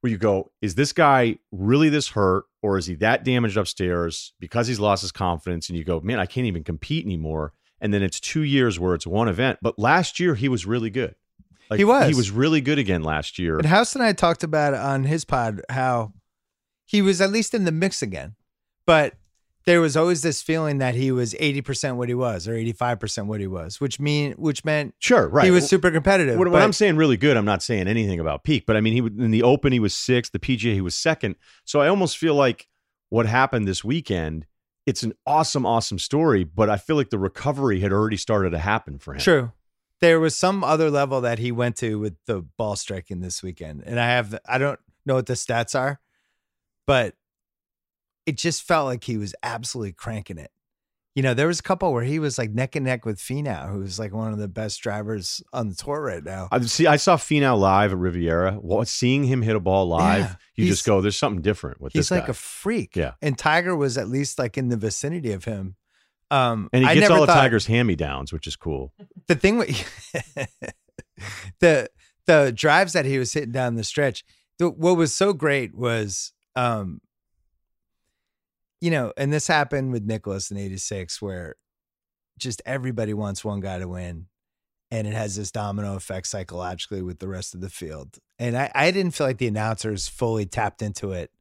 where 0.02 0.12
you 0.12 0.18
go, 0.18 0.52
is 0.62 0.76
this 0.76 0.92
guy 0.92 1.38
really 1.52 1.88
this 1.90 2.10
hurt 2.10 2.46
or 2.62 2.78
is 2.78 2.88
he 2.88 2.96
that 2.96 3.24
damaged 3.24 3.58
upstairs 3.58 4.34
because 4.40 4.68
he's 4.68 4.80
lost 4.80 5.02
his 5.02 5.12
confidence? 5.12 5.70
And 5.70 5.78
you 5.78 5.84
go, 5.86 6.02
man, 6.02 6.20
I 6.20 6.26
can't 6.26 6.48
even 6.48 6.64
compete 6.64 7.06
anymore. 7.06 7.54
And 7.82 7.94
then 7.94 8.02
it's 8.02 8.20
two 8.20 8.44
years 8.44 8.80
where 8.80 8.96
it's 8.96 9.06
one 9.06 9.28
event. 9.28 9.60
But 9.62 9.78
last 9.78 10.20
year 10.20 10.36
he 10.36 10.48
was 10.48 10.66
really 10.66 10.90
good. 10.90 11.16
Like, 11.70 11.78
He 11.80 11.86
was. 11.86 12.08
He 12.08 12.16
was 12.16 12.32
really 12.32 12.62
good 12.62 12.80
again 12.80 13.04
last 13.04 13.40
year. 13.40 13.58
But 13.58 13.66
House 13.66 13.96
and 13.96 14.04
I 14.04 14.14
talked 14.14 14.44
about 14.44 14.74
on 14.74 15.04
his 15.04 15.26
pod 15.26 15.62
how 15.70 16.14
he 16.86 17.02
was 17.02 17.22
at 17.22 17.32
least 17.32 17.54
in 17.54 17.66
the 17.66 17.72
mix 17.72 18.02
again. 18.02 18.36
But 18.86 19.16
there 19.66 19.82
was 19.82 19.98
always 19.98 20.22
this 20.22 20.44
feeling 20.44 20.78
that 20.78 20.94
he 20.94 21.12
was 21.12 21.34
80% 21.34 21.96
what 21.96 22.08
he 22.08 22.14
was 22.14 22.48
or 22.48 22.54
85% 22.54 23.26
what 23.26 23.40
he 23.40 23.48
was, 23.48 23.82
which 23.82 24.00
mean 24.00 24.34
which 24.34 24.64
meant 24.64 24.94
Sure, 25.00 25.28
right. 25.28 25.46
he 25.46 25.52
was 25.52 25.68
super 25.68 25.90
competitive. 25.90 26.38
When, 26.38 26.52
when 26.52 26.62
I'm 26.62 26.74
saying 26.74 26.98
really 26.98 27.18
good, 27.18 27.36
I'm 27.36 27.46
not 27.46 27.64
saying 27.64 27.88
anything 27.88 28.20
about 28.20 28.44
peak, 28.44 28.66
but 28.68 28.78
I 28.78 28.82
mean, 28.82 28.94
he 28.94 29.24
in 29.24 29.32
the 29.32 29.44
Open 29.44 29.74
he 29.74 29.80
was 29.80 29.96
sixth, 29.96 30.32
the 30.32 30.40
PGA 30.40 30.74
he 30.74 30.82
was 30.82 30.96
second. 30.96 31.36
So 31.66 31.82
I 31.82 31.88
almost 31.88 32.18
feel 32.18 32.36
like 32.36 32.68
what 33.10 33.26
happened 33.26 33.68
this 33.68 33.84
weekend. 33.84 34.46
It's 34.86 35.04
an 35.04 35.14
awesome, 35.26 35.66
awesome 35.66 35.98
story, 35.98 36.44
but 36.44 36.70
I 36.70 36.78
feel 36.78 36.96
like 36.96 37.10
the 37.10 37.18
recovery 37.18 37.80
had 37.80 37.92
already 37.92 38.18
started 38.18 38.52
to 38.52 38.60
happen 38.60 39.00
for 39.00 39.14
him. 39.14 39.20
True. 39.20 39.52
There 40.02 40.20
was 40.20 40.36
some 40.36 40.64
other 40.64 40.92
level 40.92 41.22
that 41.22 41.40
he 41.40 41.52
went 41.52 41.78
to 41.78 41.98
with 41.98 42.16
the 42.26 42.42
ball 42.42 42.76
striking 42.76 43.22
this 43.22 43.42
weekend. 43.42 43.84
And 43.86 44.00
I 44.00 44.08
have 44.08 44.38
I 44.46 44.58
don't 44.58 44.80
know 45.06 45.16
what 45.16 45.26
the 45.26 45.34
stats 45.34 45.78
are, 45.78 46.00
but 46.86 47.16
it 48.26 48.38
just 48.38 48.64
felt 48.64 48.86
like 48.86 49.04
he 49.04 49.18
was 49.18 49.34
absolutely 49.42 49.94
cranking 49.94 50.38
it. 50.38 50.52
You 51.16 51.24
know, 51.24 51.34
there 51.34 51.48
was 51.48 51.62
a 51.62 51.64
couple 51.64 51.94
where 51.94 52.04
he 52.04 52.20
was 52.20 52.38
like 52.38 52.52
neck 52.52 52.76
and 52.76 52.86
neck 52.86 53.06
with 53.06 53.20
Finau, 53.20 53.72
who's 53.72 53.98
like 53.98 54.14
one 54.14 54.34
of 54.34 54.38
the 54.38 54.50
best 54.50 54.82
drivers 54.82 55.42
on 55.54 55.70
the 55.70 55.76
tour 55.76 56.02
right 56.02 56.22
now. 56.24 56.50
I 56.52 56.60
see. 56.62 56.88
I 56.88 56.98
saw 56.98 57.16
Finau 57.16 57.58
live 57.58 57.94
at 57.94 57.98
Riviera. 57.98 58.52
What 58.54 58.90
seeing 58.90 59.24
him 59.24 59.42
hit 59.42 59.56
a 59.56 59.62
ball 59.62 59.88
live, 59.88 60.20
Yeah, 60.20 60.36
you 60.56 60.66
just 60.68 60.86
go, 60.86 61.00
"There's 61.00 61.18
something 61.18 61.42
different 61.42 61.80
with 61.80 61.94
He's 61.94 62.10
this 62.10 62.12
like 62.12 62.26
guy." 62.26 62.32
a 62.32 62.34
freak. 62.34 62.98
Yeah. 62.98 63.14
And 63.22 63.38
Tiger 63.38 63.76
was 63.78 63.98
at 63.98 64.10
least 64.10 64.38
like 64.40 64.58
in 64.58 64.68
the 64.68 64.76
vicinity 64.76 65.32
of 65.32 65.46
him. 65.46 65.76
Um 66.32 66.70
and 66.74 66.84
he 66.84 66.90
I 66.90 66.96
gets 66.96 67.04
never 67.04 67.14
all 67.14 67.24
of 67.24 67.28
thought- 67.30 67.36
Tiger's 67.40 67.68
hand 67.68 67.88
me 67.88 67.96
downs, 67.96 68.34
which 68.34 68.46
is 68.46 68.58
cool. 68.58 68.92
the 69.28 69.36
thing 69.36 69.58
with 69.58 69.70
the 71.60 71.90
the 72.28 72.52
drives 72.54 72.94
that 72.94 73.06
he 73.06 73.18
was 73.18 73.32
hitting 73.34 73.52
down 73.52 73.76
the 73.76 73.84
stretch 73.84 74.24
the, 74.60 74.70
what 74.70 74.98
was 74.98 75.16
so 75.16 75.34
great 75.34 75.76
was 75.76 76.34
um 76.56 77.00
you 78.86 78.92
know 78.92 79.12
and 79.18 79.34
this 79.34 79.48
happened 79.48 79.92
with 79.92 80.04
Nicklaus 80.04 80.52
in 80.52 80.58
86 80.58 81.22
where 81.22 81.56
just 82.38 82.62
everybody 82.66 83.14
wants 83.14 83.44
one 83.44 83.60
guy 83.60 83.80
to 83.80 83.88
win 83.88 84.28
and 84.92 85.08
it 85.08 85.14
has 85.14 85.36
this 85.36 85.52
domino 85.52 85.96
effect 85.96 86.28
psychologically 86.28 87.02
with 87.02 87.20
the 87.20 87.28
rest 87.28 87.56
of 87.56 87.62
the 87.62 87.70
field 87.70 88.20
and 88.38 88.58
i, 88.58 88.72
I 88.76 88.92
didn't 88.92 89.14
feel 89.14 89.28
like 89.28 89.38
the 89.40 89.48
announcers 89.48 90.08
fully 90.08 90.46
tapped 90.46 90.82
into 90.82 91.12
it 91.12 91.32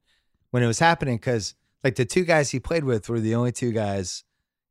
when 0.51 0.63
it 0.63 0.67
was 0.67 0.79
happening 0.79 1.17
because 1.17 1.53
like 1.83 1.95
the 1.95 2.05
two 2.05 2.23
guys 2.23 2.49
he 2.49 2.59
played 2.59 2.83
with 2.83 3.09
were 3.09 3.19
the 3.19 3.35
only 3.35 3.51
two 3.51 3.71
guys 3.71 4.23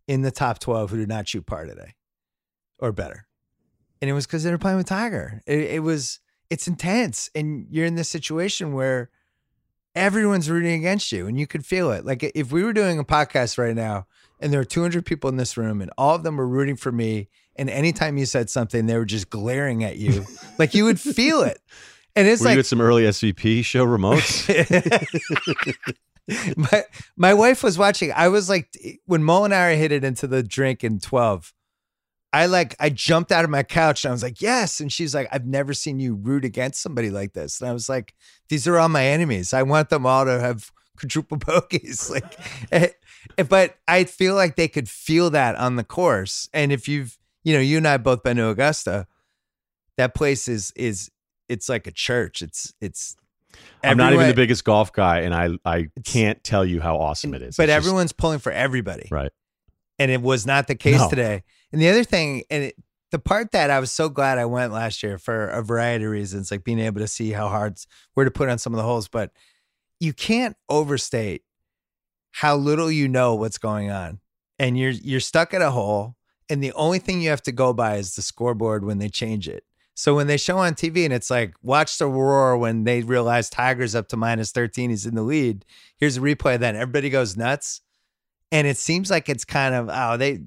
in 0.09 0.23
the 0.23 0.31
top 0.31 0.59
12 0.59 0.91
who 0.91 0.97
did 0.97 1.09
not 1.09 1.29
shoot 1.29 1.47
par 1.47 1.65
today 1.65 1.95
or 2.79 2.91
better. 2.91 3.27
And 4.01 4.11
it 4.11 4.15
was 4.15 4.27
because 4.27 4.43
they 4.43 4.51
were 4.51 4.59
playing 4.59 4.79
with 4.79 4.87
Tiger. 4.87 5.41
It, 5.47 5.61
it 5.61 5.83
was, 5.83 6.21
it's 6.51 6.67
intense. 6.67 7.31
And 7.35 7.67
you're 7.71 7.87
in 7.87 7.95
this 7.95 8.09
situation 8.09 8.73
where 8.73 9.11
everyone's 9.95 10.51
rooting 10.51 10.75
against 10.75 11.13
you 11.13 11.27
and 11.27 11.39
you 11.39 11.47
could 11.47 11.65
feel 11.65 11.91
it. 11.91 12.05
Like 12.05 12.23
if 12.35 12.53
we 12.53 12.63
were 12.63 12.73
doing 12.73 12.99
a 12.99 13.05
podcast 13.05 13.59
right 13.59 13.75
now 13.75 14.07
and 14.41 14.53
there 14.53 14.61
were 14.61 14.65
200 14.65 15.07
people 15.07 15.31
in 15.31 15.37
this 15.37 15.57
room 15.57 15.81
and 15.81 15.91
all 15.97 16.15
of 16.15 16.23
them 16.23 16.37
were 16.37 16.47
rooting 16.47 16.77
for 16.77 16.93
me, 16.93 17.29
and 17.57 17.71
anytime 17.71 18.17
you 18.17 18.27
said 18.27 18.51
something, 18.51 18.87
they 18.87 18.99
were 18.99 19.05
just 19.05 19.31
glaring 19.31 19.85
at 19.85 19.97
you, 19.97 20.25
like 20.59 20.75
you 20.75 20.85
would 20.85 21.01
feel 21.01 21.43
it. 21.43 21.61
And 22.17 22.27
it's 22.27 22.43
Were 22.43 22.49
you 22.49 22.51
like, 22.53 22.59
at 22.61 22.67
some 22.67 22.81
early 22.81 23.05
SVP 23.05 23.65
show 23.65 23.87
remotes? 23.87 24.45
my 26.57 26.85
my 27.17 27.35
wife 27.35 27.63
was 27.63 27.79
watching. 27.79 28.13
I 28.13 28.29
was 28.29 28.49
like, 28.49 28.77
when 29.07 29.23
Molinari 29.23 29.77
hit 29.77 29.93
it 29.93 30.05
into 30.05 30.27
the 30.27 30.43
drink 30.43 30.83
in 30.85 30.99
twelve, 30.99 31.54
I 32.35 32.47
like 32.47 32.75
I 32.81 32.91
jumped 32.91 33.31
out 33.33 33.45
of 33.45 33.51
my 33.51 33.63
couch 33.63 34.05
and 34.05 34.11
I 34.11 34.13
was 34.13 34.23
like, 34.23 34.41
yes. 34.43 34.81
And 34.81 34.93
she's 34.93 35.15
like, 35.15 35.29
I've 35.31 35.47
never 35.47 35.73
seen 35.73 36.01
you 36.01 36.15
root 36.15 36.45
against 36.45 36.83
somebody 36.83 37.09
like 37.11 37.33
this. 37.33 37.61
And 37.61 37.71
I 37.71 37.73
was 37.73 37.89
like, 37.89 38.13
these 38.49 38.67
are 38.67 38.77
all 38.79 38.89
my 38.89 39.05
enemies. 39.07 39.55
I 39.55 39.63
want 39.63 39.89
them 39.89 40.05
all 40.05 40.25
to 40.25 40.41
have 40.41 40.73
quadruple 40.99 41.37
bogeys. 41.39 42.11
Like, 42.11 42.39
eh, 42.73 42.89
eh, 43.39 43.43
but 43.45 43.77
I 43.89 44.05
feel 44.05 44.35
like 44.35 44.57
they 44.57 44.69
could 44.69 44.89
feel 44.89 45.31
that 45.31 45.55
on 45.57 45.77
the 45.77 45.85
course. 45.85 46.49
And 46.53 46.73
if 46.73 46.89
you've, 46.89 47.17
you 47.45 47.55
know, 47.55 47.61
you 47.61 47.77
and 47.79 47.87
I 47.87 47.97
both 47.99 48.23
been 48.23 48.37
to 48.39 48.49
Augusta, 48.49 49.07
that 49.97 50.15
place 50.15 50.49
is 50.49 50.73
is 50.75 51.11
it's 51.49 51.69
like 51.69 51.87
a 51.87 51.93
church. 51.93 52.43
It's 52.43 52.75
it's. 52.81 53.17
I'm 53.85 53.97
not 53.97 54.13
even 54.13 54.27
the 54.27 54.35
biggest 54.35 54.65
golf 54.65 54.93
guy, 54.93 55.21
and 55.21 55.33
I 55.35 55.51
I 55.65 55.89
can't 56.05 56.43
tell 56.43 56.65
you 56.65 56.81
how 56.81 56.97
awesome 56.97 57.33
it 57.35 57.43
is. 57.43 57.57
But 57.57 57.65
It's 57.69 57.77
just- 57.77 57.87
everyone's 57.87 58.13
pulling 58.13 58.41
for 58.41 58.51
everybody. 58.51 59.07
right. 59.11 59.31
And 60.01 60.11
it 60.11 60.21
was 60.21 60.45
not 60.45 60.67
the 60.67 60.75
case 60.75 60.99
No. 60.99 61.09
today. 61.09 61.45
And 61.75 61.83
the 61.83 61.89
other 61.89 62.05
thing, 62.05 62.45
and 62.51 62.63
it, 62.63 62.77
the 63.11 63.19
part 63.19 63.51
that 63.51 63.69
I 63.69 63.81
was 63.81 63.91
so 63.91 64.09
glad 64.09 64.39
I 64.39 64.45
went 64.45 64.73
last 64.73 65.03
year 65.03 65.19
for 65.19 65.49
a 65.49 65.61
variety 65.61 66.05
of 66.05 66.13
reasons, 66.13 66.53
like 66.53 66.63
being 66.63 66.79
able 66.79 67.01
to 67.01 67.09
see 67.09 67.33
how 67.33 67.49
hard, 67.49 67.81
where 68.15 68.23
to 68.23 68.31
put 68.31 68.49
on 68.49 68.59
some 68.59 68.73
of 68.73 68.77
the 68.77 68.85
holes, 68.85 69.09
but 69.09 69.33
you 69.99 70.13
can't 70.13 70.57
overstate 70.69 71.43
how 72.31 72.55
little 72.55 72.93
you 72.93 73.09
know 73.09 73.35
what's 73.35 73.59
going 73.59 73.91
on. 73.91 74.21
And 74.61 74.79
you're 74.79 74.93
you're 74.93 75.19
stuck 75.19 75.53
at 75.53 75.63
a 75.63 75.73
hole, 75.73 76.15
and 76.49 76.63
the 76.63 76.71
only 76.75 77.01
thing 77.01 77.21
you 77.21 77.31
have 77.31 77.43
to 77.43 77.51
go 77.51 77.73
by 77.73 77.97
is 77.97 78.15
the 78.15 78.23
scoreboard 78.23 78.85
when 78.85 78.99
they 78.99 79.09
change 79.09 79.49
it. 79.49 79.65
So 79.95 80.15
when 80.15 80.29
they 80.29 80.37
show 80.37 80.59
on 80.59 80.75
TV 80.75 81.05
and 81.05 81.13
it's 81.13 81.29
like, 81.29 81.55
watch 81.61 81.99
the 81.99 82.07
roar 82.07 82.57
when 82.57 82.85
they 82.85 83.03
realize 83.03 83.51
Tiger's 83.51 83.97
up 83.97 84.07
to 84.11 84.17
minus 84.17 84.53
13, 84.53 84.91
he's 84.91 85.07
in 85.07 85.17
the 85.17 85.23
lead. 85.23 85.65
Here's 85.97 86.19
a 86.19 86.21
replay, 86.21 86.57
then 86.57 86.77
everybody 86.77 87.11
goes 87.11 87.37
nuts. 87.37 87.81
And 88.53 88.69
it 88.69 88.77
seems 88.77 89.11
like 89.11 89.29
it's 89.29 89.45
kind 89.45 89.75
of, 89.75 89.91
oh, 89.93 90.17
they 90.17 90.43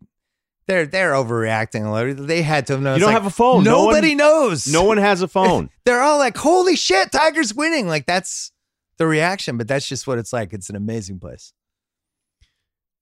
they're 0.67 0.85
they're 0.85 1.13
overreacting 1.13 1.85
a 1.85 1.91
little. 1.91 2.25
They 2.25 2.41
had 2.41 2.67
to 2.67 2.73
have 2.73 2.81
known. 2.81 2.95
You 2.95 2.99
don't 3.01 3.07
like, 3.13 3.21
have 3.21 3.25
a 3.25 3.29
phone. 3.29 3.63
No 3.63 3.85
one- 3.85 3.93
Nobody 3.95 4.15
knows. 4.15 4.67
No 4.67 4.83
one 4.83 4.97
has 4.97 5.21
a 5.21 5.27
phone. 5.27 5.69
They're 5.85 6.01
all 6.01 6.17
like, 6.17 6.35
holy 6.35 6.75
shit, 6.75 7.11
Tiger's 7.11 7.53
winning. 7.55 7.87
Like 7.87 8.05
that's 8.05 8.51
the 8.97 9.07
reaction, 9.07 9.57
but 9.57 9.67
that's 9.67 9.87
just 9.87 10.05
what 10.07 10.17
it's 10.17 10.33
like. 10.33 10.51
It's 10.53 10.69
an 10.69 10.75
amazing 10.75 11.19
place. 11.19 11.53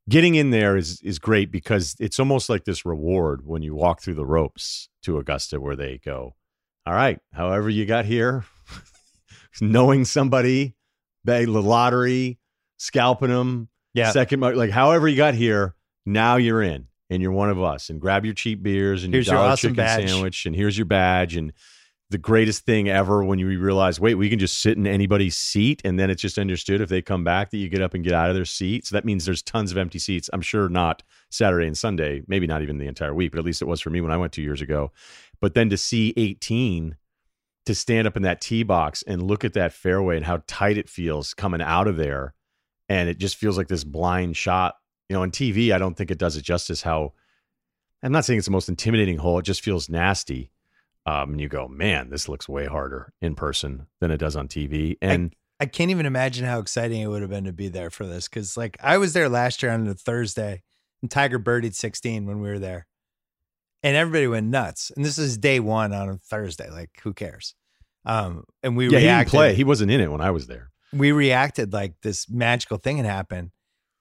Getting 0.08 0.36
in 0.36 0.52
there 0.52 0.78
is 0.78 1.02
is 1.02 1.18
great 1.18 1.52
because 1.52 1.96
it's 2.00 2.20
almost 2.20 2.48
like 2.48 2.64
this 2.66 2.86
reward 2.86 3.46
when 3.46 3.64
you 3.64 3.74
walk 3.74 4.02
through 4.02 4.14
the 4.14 4.26
ropes 4.26 4.88
to 5.04 5.18
Augusta, 5.18 5.60
where 5.60 5.76
they 5.76 5.98
go, 6.06 6.36
"All 6.86 6.94
right, 6.94 7.20
however 7.34 7.72
you 7.72 7.88
got 7.88 8.06
here, 8.06 8.46
knowing 9.62 10.06
somebody, 10.06 10.76
bag 11.24 11.48
the 11.48 11.60
lottery, 11.62 12.38
scalping 12.78 13.30
them, 13.30 13.70
Yeah. 13.96 14.12
second, 14.12 14.42
like 14.42 14.70
however 14.70 15.08
you 15.08 15.18
got 15.18 15.34
here, 15.34 15.74
now 16.06 16.36
you're 16.36 16.62
in." 16.62 16.88
And 17.10 17.22
you're 17.22 17.32
one 17.32 17.50
of 17.50 17.62
us, 17.62 17.90
and 17.90 18.02
grab 18.02 18.26
your 18.26 18.34
cheap 18.34 18.64
beers 18.64 19.04
and 19.04 19.14
Here's 19.14 19.28
your 19.28 19.36
your 19.36 19.46
awesome 19.46 19.72
chicken 19.72 19.76
badge. 19.76 20.10
sandwich, 20.10 20.46
and 20.46 20.56
here's 20.56 20.78
your 20.78 20.86
badge, 20.86 21.36
and 21.36 21.54
the 22.10 22.18
greatest 22.18 22.66
thing 22.66 22.88
ever 22.88 23.24
when 23.24 23.40
you 23.40 23.60
realize, 23.60 24.00
wait, 24.00 24.16
we 24.16 24.30
can 24.30 24.40
just 24.40 24.60
sit 24.60 24.78
in 24.78 24.86
anybody's 24.86 25.36
seat, 25.36 25.82
and 25.84 26.00
then 26.00 26.10
it's 26.10 26.22
just 26.22 26.38
understood 26.38 26.82
if 26.82 26.90
they 26.90 27.02
come 27.02 27.24
back 27.24 27.50
that 27.50 27.58
you 27.58 27.68
get 27.68 27.82
up 27.82 27.94
and 27.94 28.04
get 28.04 28.14
out 28.14 28.30
of 28.30 28.36
their 28.36 28.46
seat. 28.46 28.86
So 28.86 28.96
that 28.96 29.06
means 29.06 29.26
there's 29.26 29.42
tons 29.42 29.72
of 29.72 29.78
empty 29.78 30.00
seats. 30.00 30.30
I'm 30.32 30.42
sure 30.42 30.70
not 30.70 31.04
Saturday 31.30 31.68
and 31.68 31.78
Sunday, 31.78 32.22
maybe 32.28 32.48
not 32.48 32.62
even 32.62 32.78
the 32.78 32.88
entire 32.88 33.14
week, 33.14 33.32
but 33.32 33.40
at 33.40 33.46
least 33.46 33.62
it 33.62 33.68
was 33.68 33.82
for 33.82 33.90
me 33.90 34.02
when 34.02 34.12
I 34.12 34.18
went 34.18 34.34
two 34.34 34.44
years 34.44 34.62
ago. 34.62 34.92
But 35.42 35.56
then 35.56 35.70
to 35.70 35.78
see 35.78 36.14
18 36.16 36.96
to 37.66 37.76
stand 37.76 38.08
up 38.08 38.16
in 38.16 38.24
that 38.24 38.42
tee 38.42 38.64
box 38.64 39.04
and 39.08 39.24
look 39.24 39.44
at 39.44 39.54
that 39.54 39.74
fairway 39.74 40.16
and 40.16 40.26
how 40.26 40.44
tight 40.48 40.78
it 40.78 40.90
feels 40.90 41.34
coming 41.34 41.62
out 41.62 41.88
of 41.88 41.98
there. 41.98 42.34
And 42.88 43.10
it 43.10 43.18
just 43.18 43.36
feels 43.36 43.58
like 43.58 43.68
this 43.68 43.84
blind 43.84 44.38
shot. 44.38 44.76
You 45.10 45.16
know, 45.16 45.22
on 45.22 45.32
TV, 45.32 45.72
I 45.72 45.78
don't 45.78 45.96
think 45.96 46.12
it 46.12 46.18
does 46.18 46.36
it 46.36 46.42
justice 46.42 46.82
how 46.82 47.14
I'm 48.04 48.12
not 48.12 48.26
saying 48.26 48.38
it's 48.38 48.48
the 48.48 48.52
most 48.52 48.70
intimidating 48.70 49.18
hole. 49.18 49.40
It 49.40 49.46
just 49.46 49.62
feels 49.62 49.90
nasty. 49.90 50.52
Um, 51.08 51.32
and 51.32 51.42
you 51.42 51.48
go, 51.48 51.68
man, 51.68 52.10
this 52.10 52.28
looks 52.28 52.50
way 52.50 52.66
harder 52.66 53.14
in 53.22 53.36
person 53.36 53.88
than 54.00 54.12
it 54.12 54.18
does 54.18 54.36
on 54.36 54.48
TV. 54.48 54.98
And 55.02 55.36
I 55.60 55.68
can't 55.68 55.92
even 55.92 56.06
imagine 56.06 56.46
how 56.46 56.60
exciting 56.60 57.02
it 57.02 57.08
would 57.08 57.22
have 57.22 57.30
been 57.30 57.46
to 57.46 57.54
be 57.54 57.68
there 57.68 57.90
for 57.90 58.06
this 58.06 58.28
because, 58.28 58.58
like, 58.58 58.78
I 58.82 58.98
was 58.98 59.14
there 59.14 59.30
last 59.30 59.62
year 59.62 59.72
on 59.72 59.88
a 59.88 59.94
Thursday, 59.94 60.64
and 61.02 61.10
Tiger 61.10 61.40
birdied 61.40 61.76
16 61.76 62.26
when 62.26 62.42
we 62.42 62.50
were 62.50 62.60
there, 62.60 62.88
and 63.84 63.96
everybody 63.96 64.28
went 64.28 64.48
nuts. 64.48 64.92
And 64.96 65.06
this 65.06 65.18
is 65.18 65.38
day 65.38 65.60
one 65.60 65.94
on 65.94 66.10
a 66.10 66.18
Thursday. 66.18 66.70
Like, 66.70 66.90
who 67.04 67.14
cares? 67.14 67.54
Um, 68.04 68.44
and 68.64 68.76
we 68.76 68.90
yeah, 68.90 69.00
he 69.00 69.06
didn't 69.06 69.30
play. 69.30 69.54
He 69.56 69.64
wasn't 69.64 69.92
in 69.92 70.02
it 70.02 70.12
when 70.12 70.22
I 70.22 70.32
was 70.32 70.48
there. 70.48 70.72
we 70.92 71.12
reacted 71.12 71.74
like 71.74 71.94
this 72.02 72.30
magical 72.30 72.78
thing 72.78 72.98
had 72.98 73.06
happened. 73.06 73.52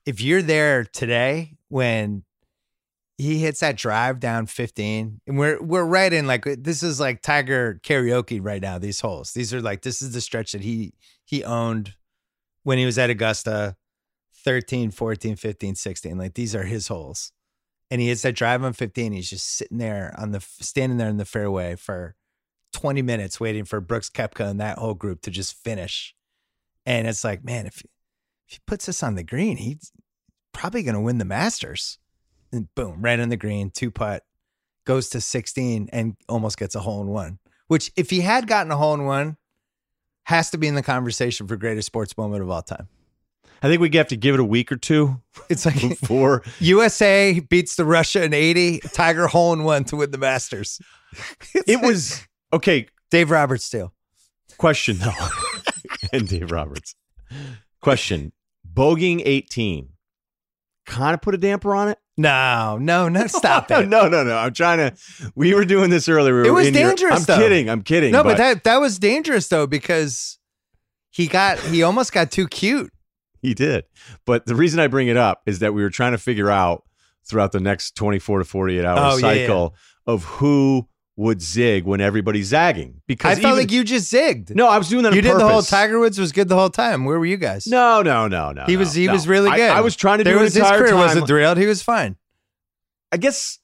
If 0.07 0.21
you're 0.21 0.43
there 0.43 0.85
today 0.85 1.55
when 1.69 2.25
he 3.17 3.39
hits 3.39 3.61
that 3.61 3.77
drive 3.77 4.19
down 4.21 4.47
15, 4.47 5.21
and 5.27 5.39
we're 5.39 5.63
we're 5.63 5.85
right 5.85 6.13
in 6.13 6.27
like 6.27 6.45
this 6.45 6.83
is 6.83 6.99
like 6.99 7.23
Tiger 7.23 7.81
karaoke 7.83 8.41
right 8.43 8.61
now. 8.61 8.79
These 8.79 9.01
holes, 9.01 9.33
these 9.33 9.55
are 9.55 9.61
like 9.61 9.83
this 9.83 10.03
is 10.03 10.13
the 10.13 10.21
stretch 10.21 10.53
that 10.53 10.63
he 10.63 10.95
he 11.25 11.45
owned 11.45 11.95
when 12.65 12.79
he 12.79 12.87
was 12.87 12.99
at 12.99 13.11
Augusta, 13.11 13.77
13, 14.45 14.91
14, 14.91 15.37
15, 15.37 15.75
16. 15.75 16.19
Like 16.19 16.35
these 16.35 16.55
are 16.55 16.65
his 16.65 16.89
holes, 16.89 17.33
and 17.91 18.01
he 18.01 18.09
hits 18.09 18.23
that 18.23 18.35
drive 18.35 18.65
on 18.65 18.73
15. 18.73 19.13
He's 19.13 19.31
just 19.31 19.47
sitting 19.47 19.79
there 19.79 20.13
on 20.19 20.33
the 20.33 20.41
standing 20.41 20.99
there 20.99 21.09
in 21.09 21.19
the 21.19 21.25
fairway 21.25 21.77
for 21.77 22.17
20 22.73 23.01
minutes 23.03 23.39
waiting 23.39 23.65
for 23.65 23.81
Brooks 23.81 24.11
Koepka 24.11 24.51
and 24.51 24.61
that 24.61 24.79
whole 24.79 24.95
group 24.95 25.23
to 25.23 25.31
just 25.31 25.55
finish. 25.63 26.15
And 26.85 27.07
it's 27.07 27.23
like, 27.25 27.45
man, 27.45 27.67
if, 27.67 27.83
if 28.49 28.55
he 28.55 28.59
puts 28.67 28.87
this 28.87 29.03
on 29.03 29.15
the 29.15 29.23
green, 29.23 29.57
he's 29.57 29.93
probably 30.53 30.83
going 30.83 30.95
to 30.95 31.01
win 31.01 31.19
the 31.19 31.25
Masters. 31.25 31.99
And 32.53 32.73
boom, 32.75 33.03
right 33.03 33.19
on 33.19 33.29
the 33.29 33.37
green, 33.37 33.71
two 33.71 33.91
putt, 33.91 34.23
goes 34.85 35.09
to 35.11 35.21
16 35.21 35.89
and 35.93 36.17
almost 36.29 36.59
gets 36.59 36.75
a 36.75 36.81
hole 36.81 37.03
in 37.03 37.09
one. 37.09 37.39
Which, 37.67 37.91
if 37.97 38.11
he 38.11 38.21
had 38.21 38.47
gotten 38.47 38.71
a 38.71 38.77
hole 38.77 38.95
in 38.95 39.05
one, 39.05 39.37
has 40.25 40.51
to 40.51 40.59
be 40.59 40.69
in 40.69 40.75
the 40.75 40.83
conversation 40.83 41.47
for 41.47 41.57
greatest 41.57 41.87
sports 41.87 42.17
moment 42.17 42.43
of 42.43 42.51
all 42.51 42.63
time. 42.63 42.89
I 43.63 43.69
think 43.69 43.81
we 43.81 43.91
have 43.97 44.09
to 44.09 44.17
give 44.17 44.35
it 44.35 44.41
a 44.41 44.45
week 44.45 44.71
or 44.71 44.77
two 44.77 45.23
It's 45.49 45.65
like 45.65 45.81
before. 46.01 46.43
USA 46.61 47.41
beats 47.41 47.77
the 47.77 47.85
Russia 47.85 48.23
in 48.23 48.35
80, 48.35 48.81
Tiger 48.93 49.27
hole 49.27 49.53
in 49.53 49.65
one 49.65 49.85
to 49.85 49.97
win 49.97 50.11
the 50.11 50.19
Masters. 50.19 50.81
It 51.67 51.81
was 51.81 52.27
okay. 52.53 52.89
Dave 53.13 53.31
Roberts 53.31 53.65
still. 53.65 53.93
Question 54.59 54.99
though, 54.99 55.13
and 56.13 56.27
Dave 56.27 56.51
Roberts. 56.51 56.97
Question: 57.85 58.33
Bogeying 58.73 59.23
eighteen, 59.25 59.91
kind 60.87 61.15
of 61.15 61.21
put 61.23 61.35
a 61.35 61.39
damper 61.39 61.75
on 61.77 61.89
it. 61.89 61.99
No, 62.17 62.79
no, 62.81 63.09
no, 63.09 63.27
stop 63.29 63.71
it. 63.71 63.89
No, 63.89 64.09
no, 64.09 64.23
no. 64.25 64.37
I'm 64.37 64.53
trying 64.55 64.79
to. 64.79 64.97
We 65.35 65.55
were 65.55 65.65
doing 65.65 65.91
this 65.91 66.09
earlier. 66.09 66.43
We 66.43 66.49
It 66.49 66.53
was 66.53 66.67
in 66.69 66.75
your- 66.75 66.89
dangerous, 66.89 67.17
I'm 67.17 67.23
though. 67.25 67.37
kidding. 67.37 67.69
I'm 67.69 67.83
kidding. 67.83 68.13
No, 68.13 68.23
but, 68.23 68.37
that 68.39 68.65
that 68.65 68.81
was 68.81 68.99
dangerous 68.99 69.49
though 69.49 69.67
because 69.67 70.39
he 71.11 71.27
got 71.27 71.59
he 71.61 71.83
almost 71.83 72.13
got 72.13 72.31
too 72.31 72.49
cute. 72.49 72.93
he 73.43 73.53
did. 73.55 73.85
But 74.25 74.47
the 74.47 74.55
reason 74.55 74.81
I 74.81 74.87
bring 74.87 75.09
it 75.09 75.17
up 75.17 75.43
is 75.47 75.59
that 75.61 75.75
we 75.75 75.83
were 75.83 75.91
trying 75.91 76.13
to 76.13 76.19
figure 76.19 76.51
out 76.51 76.85
throughout 77.29 77.53
the 77.53 77.61
next 77.61 77.97
24 77.97 78.41
to 78.41 78.45
48 78.45 78.85
hour 78.85 78.99
Oh, 78.99 79.17
yeah, 79.17 79.33
yeah. 79.33 79.47
cycle 79.47 79.75
of 80.07 80.25
who 80.25 80.89
would 81.17 81.41
zig 81.41 81.85
when 81.85 82.01
everybody's 82.01 82.49
zagging. 82.49 83.01
Because 83.07 83.39
I 83.39 83.41
felt 83.41 83.53
even- 83.53 83.65
like 83.65 83.73
you 83.73 83.85
just 83.85 84.13
zigged. 84.13 84.55
No, 84.55 84.67
I 84.69 84.79
was 84.79 84.89
doing 84.89 85.05
that. 85.05 85.15
you 85.15 85.23
did 85.23 85.37
the 85.37 85.49
whole. 85.49 85.63
Tiger 85.63 85.99
Woods 86.01 86.19
was 86.19 86.33
good 86.33 86.49
the 86.49 86.57
whole 86.57 86.71
time. 86.71 87.05
Where 87.05 87.19
were 87.19 87.27
you 87.27 87.37
guys? 87.37 87.67
No, 87.67 88.03
no, 88.03 88.27
no, 88.27 88.53
no. 88.53 88.65
he 88.67 88.77
was 88.77 88.95
he 88.95 89.07
no. 89.07 89.13
was 89.13 89.29
really 89.29 89.51
good. 89.51 89.71
I, 89.71 89.81
was 89.81 89.95
trying 89.97 90.19
to 90.19 90.25
there 90.25 90.35
do 90.35 90.41
was 90.41 90.55
his 90.55 90.65
career 90.65 90.89
time. 90.89 90.99
wasn't 90.99 91.27
derailed. 91.27 91.59
He 91.59 91.67
was 91.67 91.83
fine. 91.83 92.17
I 93.13 93.17
guess 93.17 93.59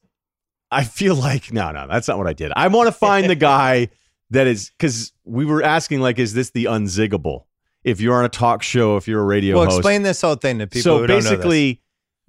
I 0.71 0.85
feel 0.85 1.17
like 1.17 1.53
no, 1.53 1.73
no, 1.73 1.87
that's 1.89 2.07
not 2.07 2.19
what 2.19 2.27
I 2.29 2.33
did. 2.33 2.53
I 2.55 2.69
want 2.69 2.87
to 2.87 2.93
find 2.93 3.29
the 3.29 3.35
guy 3.35 3.89
that 4.31 4.47
is 4.47 4.71
because 4.71 5.13
we 5.25 5.45
were 5.45 5.63
asking 5.63 6.01
like, 6.01 6.19
is 6.19 6.35
this 6.35 6.51
the 6.51 6.67
unziggable? 6.67 7.45
If 7.83 8.01
you're 8.01 8.15
on 8.15 8.27
a 8.27 8.29
talk 8.29 8.63
show, 8.63 8.97
if 8.99 9.09
you're 9.09 9.23
a 9.23 9.25
radio 9.25 9.57
Well, 9.57 9.65
host, 9.65 9.79
explain 9.79 10.03
this 10.03 10.21
whole 10.21 10.35
thing 10.35 10.59
to 10.59 10.67
people 10.67 10.83
so 10.83 10.99
who 10.99 11.07
don't 11.07 11.17
know 11.17 11.23
this. 11.23 11.31
basically, 11.31 11.81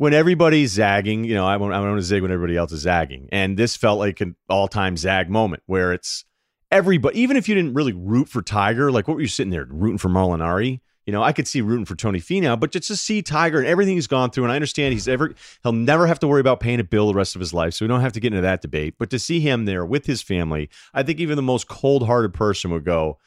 when 0.02 0.16
everybody's 0.16 0.72
zagging, 0.72 1.26
you 1.26 1.36
know, 1.36 1.46
I 1.46 1.58
want 1.58 1.76
I 1.76 1.80
want 1.80 1.96
to 1.96 2.02
zig 2.02 2.24
when 2.24 2.32
everybody 2.32 2.58
else 2.58 2.72
is 2.72 2.82
zagging, 2.82 3.30
and 3.32 3.56
this 3.56 3.78
felt 3.78 4.00
like 4.00 4.20
an 4.20 4.36
all 4.50 4.68
time 4.68 4.98
zag 4.98 5.30
moment 5.30 5.62
where 5.68 5.94
it's 5.94 6.26
everybody. 6.72 7.20
Even 7.20 7.38
if 7.38 7.48
you 7.48 7.54
didn't 7.54 7.76
really 7.76 7.94
root 7.94 8.28
for 8.28 8.42
Tiger, 8.42 8.92
like 8.92 9.08
what 9.08 9.14
were 9.14 9.22
you 9.22 9.28
sitting 9.28 9.52
there 9.52 9.68
rooting 9.70 10.00
for 10.00 10.10
Molinari? 10.10 10.82
You 11.06 11.14
know, 11.14 11.22
I 11.22 11.34
could 11.34 11.48
see 11.48 11.62
rooting 11.62 11.86
for 11.86 11.94
Tony 11.94 12.20
Finau, 12.20 12.60
but 12.60 12.72
just 12.72 12.88
to 12.88 12.96
see 12.96 13.22
Tiger 13.22 13.60
and 13.60 13.68
everything 13.68 13.94
he's 13.94 14.08
gone 14.08 14.32
through, 14.32 14.46
and 14.46 14.52
I 14.52 14.56
understand 14.56 14.94
he's 14.94 15.08
ever 15.08 15.36
he'll 15.62 15.72
never 15.72 16.08
have 16.08 16.18
to 16.22 16.28
worry 16.28 16.42
about 16.42 16.62
paying 16.62 16.80
a 16.80 16.84
bill 16.84 17.06
the 17.06 17.14
rest 17.14 17.36
of 17.36 17.40
his 17.40 17.54
life, 17.54 17.76
so 17.76 17.86
we 17.86 17.88
don't 17.88 18.02
have 18.02 18.14
to 18.14 18.20
get 18.20 18.34
into 18.34 18.42
that 18.42 18.64
debate. 18.64 18.96
But 18.98 19.12
to 19.12 19.20
see 19.20 19.40
him 19.40 19.66
there 19.66 19.86
with 19.86 20.08
his 20.08 20.24
family, 20.24 20.72
I 20.96 21.04
think 21.04 21.20
even 21.20 21.36
the 21.36 21.44
most 21.44 21.68
cold 21.68 22.08
hearted 22.08 22.34
person 22.34 22.72
would 22.72 22.86
go. 22.86 23.20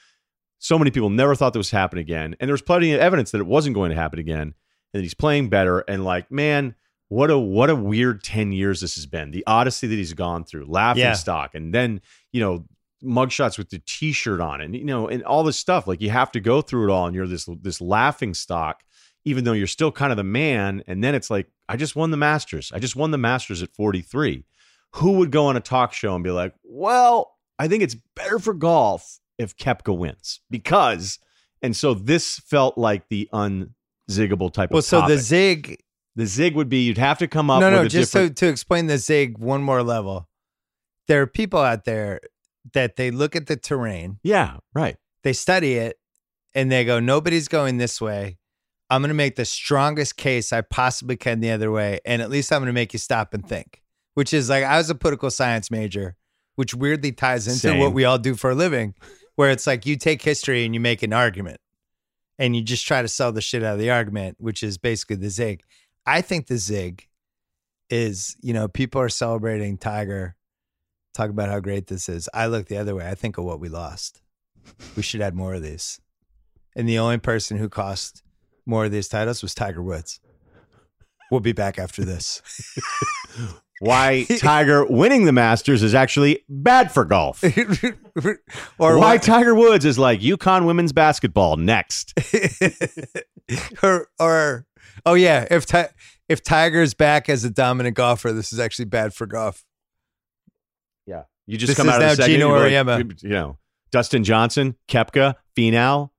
So 0.58 0.76
many 0.76 0.90
people 0.90 1.10
never 1.10 1.36
thought 1.36 1.52
this 1.52 1.60
was 1.60 1.70
happen 1.70 2.00
again, 2.00 2.34
and 2.40 2.48
there 2.48 2.54
was 2.54 2.62
plenty 2.62 2.92
of 2.94 3.00
evidence 3.00 3.30
that 3.30 3.40
it 3.40 3.46
wasn't 3.46 3.76
going 3.76 3.90
to 3.90 3.96
happen 3.96 4.18
again 4.18 4.54
and 4.94 5.02
he's 5.02 5.12
playing 5.14 5.50
better. 5.50 5.80
And 5.80 6.04
like, 6.04 6.30
man, 6.30 6.74
what 7.08 7.30
a 7.30 7.38
what 7.38 7.68
a 7.68 7.76
weird 7.76 8.24
ten 8.24 8.52
years 8.52 8.80
this 8.80 8.94
has 8.94 9.06
been. 9.06 9.30
The 9.30 9.44
odyssey 9.46 9.86
that 9.88 9.94
he's 9.94 10.14
gone 10.14 10.44
through, 10.44 10.64
laughing 10.66 11.02
Yeah. 11.02 11.12
stock, 11.14 11.54
and 11.54 11.74
then 11.74 12.00
you 12.32 12.40
know 12.40 12.64
mugshots 13.04 13.58
with 13.58 13.68
the 13.68 13.82
T-shirt 13.84 14.40
on, 14.40 14.62
and 14.62 14.74
you 14.74 14.84
know, 14.84 15.08
and 15.08 15.22
all 15.24 15.44
this 15.44 15.58
stuff. 15.58 15.86
Like 15.86 16.00
you 16.00 16.08
have 16.10 16.32
to 16.32 16.40
go 16.40 16.62
through 16.62 16.88
it 16.88 16.92
all, 16.92 17.06
and 17.06 17.14
you're 17.14 17.26
this 17.26 17.46
this 17.60 17.80
laughing 17.80 18.32
stock, 18.32 18.82
even 19.24 19.44
though 19.44 19.52
you're 19.52 19.66
still 19.66 19.92
kind 19.92 20.10
of 20.12 20.16
the 20.16 20.24
man. 20.24 20.82
And 20.86 21.04
then 21.04 21.14
it's 21.14 21.30
like, 21.30 21.48
I 21.68 21.76
just 21.76 21.94
won 21.96 22.10
the 22.10 22.16
Masters. 22.16 22.72
I 22.74 22.78
just 22.78 22.96
won 22.96 23.10
the 23.10 23.18
Masters 23.18 23.62
at 23.62 23.74
43. 23.74 24.44
Who 24.94 25.12
would 25.18 25.30
go 25.32 25.46
on 25.46 25.56
a 25.56 25.60
talk 25.60 25.92
show 25.92 26.14
and 26.14 26.22
be 26.24 26.30
like, 26.30 26.54
well, 26.62 27.36
I 27.58 27.68
think 27.68 27.82
it's 27.82 27.96
better 28.16 28.38
for 28.38 28.54
golf 28.54 29.18
if 29.38 29.56
Koepka 29.56 29.96
wins 29.96 30.40
because. 30.50 31.18
And 31.62 31.74
so 31.74 31.94
this 31.94 32.38
felt 32.40 32.76
like 32.76 33.08
the 33.08 33.26
unziggable 34.10 34.52
type 34.52 34.70
well, 34.70 34.78
of 34.78 34.92
Well, 34.92 35.02
so 35.02 35.08
the 35.08 35.18
zig. 35.18 35.80
The 36.16 36.26
zig 36.26 36.54
would 36.54 36.68
be 36.68 36.84
you'd 36.84 36.98
have 36.98 37.18
to 37.18 37.26
come 37.26 37.50
up 37.50 37.60
No, 37.60 37.70
with 37.70 37.74
no, 37.74 37.82
a 37.86 37.88
just 37.88 38.12
different. 38.12 38.36
to 38.36 38.46
to 38.46 38.50
explain 38.50 38.86
the 38.86 38.98
zig 38.98 39.36
one 39.38 39.62
more 39.62 39.82
level. 39.82 40.28
There 41.08 41.20
are 41.22 41.26
people 41.26 41.58
out 41.58 41.84
there 41.84 42.20
that 42.72 42.94
they 42.96 43.10
look 43.10 43.34
at 43.34 43.46
the 43.46 43.56
terrain, 43.56 44.18
yeah, 44.22 44.58
right. 44.74 44.96
they 45.24 45.32
study 45.32 45.74
it, 45.74 45.98
and 46.54 46.70
they 46.70 46.84
go, 46.84 47.00
"Nobody's 47.00 47.48
going 47.48 47.78
this 47.78 48.00
way." 48.00 48.38
I'm 48.90 49.00
going 49.00 49.08
to 49.08 49.14
make 49.14 49.34
the 49.34 49.44
strongest 49.44 50.16
case 50.16 50.52
I 50.52 50.60
possibly 50.60 51.16
can 51.16 51.40
the 51.40 51.50
other 51.50 51.70
way, 51.72 51.98
and 52.04 52.22
at 52.22 52.30
least 52.30 52.52
I'm 52.52 52.60
going 52.60 52.66
to 52.66 52.72
make 52.72 52.92
you 52.92 52.98
stop 52.98 53.34
and 53.34 53.46
think. 53.46 53.82
Which 54.14 54.32
is 54.32 54.48
like 54.48 54.62
I 54.62 54.78
was 54.78 54.90
a 54.90 54.94
political 54.94 55.30
science 55.30 55.68
major, 55.70 56.14
which 56.54 56.74
weirdly 56.74 57.10
ties 57.10 57.48
into 57.48 57.58
Same. 57.58 57.80
what 57.80 57.92
we 57.92 58.04
all 58.04 58.18
do 58.18 58.36
for 58.36 58.50
a 58.50 58.54
living, 58.54 58.94
where 59.34 59.50
it's 59.50 59.66
like 59.66 59.84
you 59.84 59.96
take 59.96 60.22
history 60.22 60.64
and 60.64 60.74
you 60.74 60.80
make 60.80 61.02
an 61.02 61.12
argument, 61.12 61.58
and 62.38 62.56
you 62.56 62.62
just 62.62 62.86
try 62.86 63.02
to 63.02 63.08
sell 63.08 63.32
the 63.32 63.40
shit 63.40 63.62
out 63.62 63.74
of 63.74 63.78
the 63.78 63.90
argument, 63.90 64.36
which 64.40 64.62
is 64.62 64.78
basically 64.78 65.16
the 65.16 65.30
zig. 65.30 65.62
I 66.06 66.20
think 66.20 66.46
the 66.46 66.58
zig 66.58 67.08
is, 67.90 68.36
you 68.40 68.52
know, 68.52 68.68
people 68.68 69.00
are 69.00 69.08
celebrating 69.08 69.78
Tiger, 69.78 70.36
talk 71.12 71.30
about 71.30 71.48
how 71.48 71.60
great 71.60 71.86
this 71.86 72.08
is. 72.08 72.28
I 72.34 72.46
look 72.46 72.66
the 72.66 72.76
other 72.76 72.94
way. 72.94 73.08
I 73.08 73.14
think 73.14 73.38
of 73.38 73.44
what 73.44 73.60
we 73.60 73.68
lost. 73.68 74.20
We 74.96 75.02
should 75.02 75.20
add 75.20 75.34
more 75.34 75.54
of 75.54 75.62
these. 75.62 76.00
And 76.76 76.88
the 76.88 76.98
only 76.98 77.18
person 77.18 77.58
who 77.58 77.68
cost 77.68 78.22
more 78.66 78.86
of 78.86 78.92
these 78.92 79.08
titles 79.08 79.42
was 79.42 79.54
Tiger 79.54 79.82
Woods. 79.82 80.20
We'll 81.30 81.40
be 81.40 81.52
back 81.52 81.78
after 81.78 82.04
this. 82.04 82.42
Why 83.80 84.26
Tiger 84.38 84.84
winning 84.86 85.24
the 85.24 85.32
Masters 85.32 85.82
is 85.82 85.94
actually 85.94 86.44
bad 86.48 86.92
for 86.92 87.04
golf. 87.04 87.42
or 88.78 88.98
Why 88.98 89.14
what- 89.14 89.22
Tiger 89.22 89.54
Woods 89.54 89.84
is 89.84 89.98
like 89.98 90.20
UConn 90.20 90.66
women's 90.66 90.92
basketball 90.92 91.56
next. 91.56 92.14
or 93.82 94.08
or 94.18 94.66
oh 95.06 95.14
yeah, 95.14 95.46
if 95.50 95.66
Ti- 95.66 95.92
if 96.28 96.42
Tiger's 96.42 96.94
back 96.94 97.28
as 97.28 97.44
a 97.44 97.50
dominant 97.50 97.96
golfer, 97.96 98.32
this 98.32 98.52
is 98.52 98.58
actually 98.60 98.86
bad 98.86 99.14
for 99.14 99.26
golf. 99.26 99.64
Yeah. 101.06 101.24
You 101.46 101.58
just 101.58 101.70
This 101.72 101.76
come 101.76 101.88
out 101.88 101.96
of 101.96 102.00
now 102.02 102.10
the 102.10 102.16
second, 102.16 102.32
Gino 102.34 102.48
you're 102.56 102.68
you 103.22 103.28
know, 103.28 103.58
Dustin 103.90 104.24
Johnson, 104.24 104.76
Koepka, 104.88 105.34
Finau. 105.56 106.10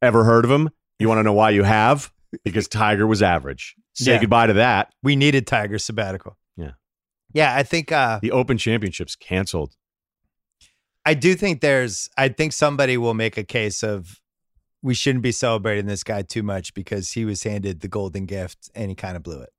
Ever 0.00 0.24
heard 0.24 0.44
of 0.44 0.50
him? 0.50 0.70
You 0.98 1.08
want 1.08 1.18
to 1.18 1.22
know 1.22 1.32
why 1.32 1.50
you 1.50 1.62
have? 1.64 2.10
Because 2.44 2.68
Tiger 2.68 3.06
was 3.06 3.22
average. 3.22 3.74
Say 3.94 4.12
Yeah. 4.12 4.20
goodbye 4.20 4.46
to 4.48 4.52
that. 4.54 4.92
We 5.02 5.16
needed 5.16 5.46
Tiger 5.46 5.78
sabbatical. 5.78 6.36
Yeah. 6.56 6.72
Yeah, 7.32 7.54
I 7.54 7.62
think 7.62 7.92
uh 7.92 8.18
The 8.22 8.32
Open 8.32 8.56
Championships 8.56 9.16
canceled. 9.16 9.74
I 11.06 11.14
do 11.14 11.34
think 11.34 11.60
there's 11.60 12.08
I 12.16 12.28
think 12.28 12.52
somebody 12.52 12.96
will 12.96 13.14
make 13.14 13.36
a 13.36 13.44
case 13.44 13.82
of 13.82 14.20
we 14.82 14.94
shouldn't 14.94 15.22
be 15.22 15.32
celebrating 15.32 15.86
this 15.86 16.04
guy 16.04 16.22
too 16.22 16.42
much 16.42 16.74
because 16.74 17.12
he 17.12 17.24
was 17.24 17.42
handed 17.42 17.80
the 17.80 17.88
golden 17.88 18.26
gift 18.26 18.70
and 18.74 18.90
he 18.90 18.94
kind 18.94 19.16
of 19.16 19.22
blew 19.22 19.40
it. 19.40 19.50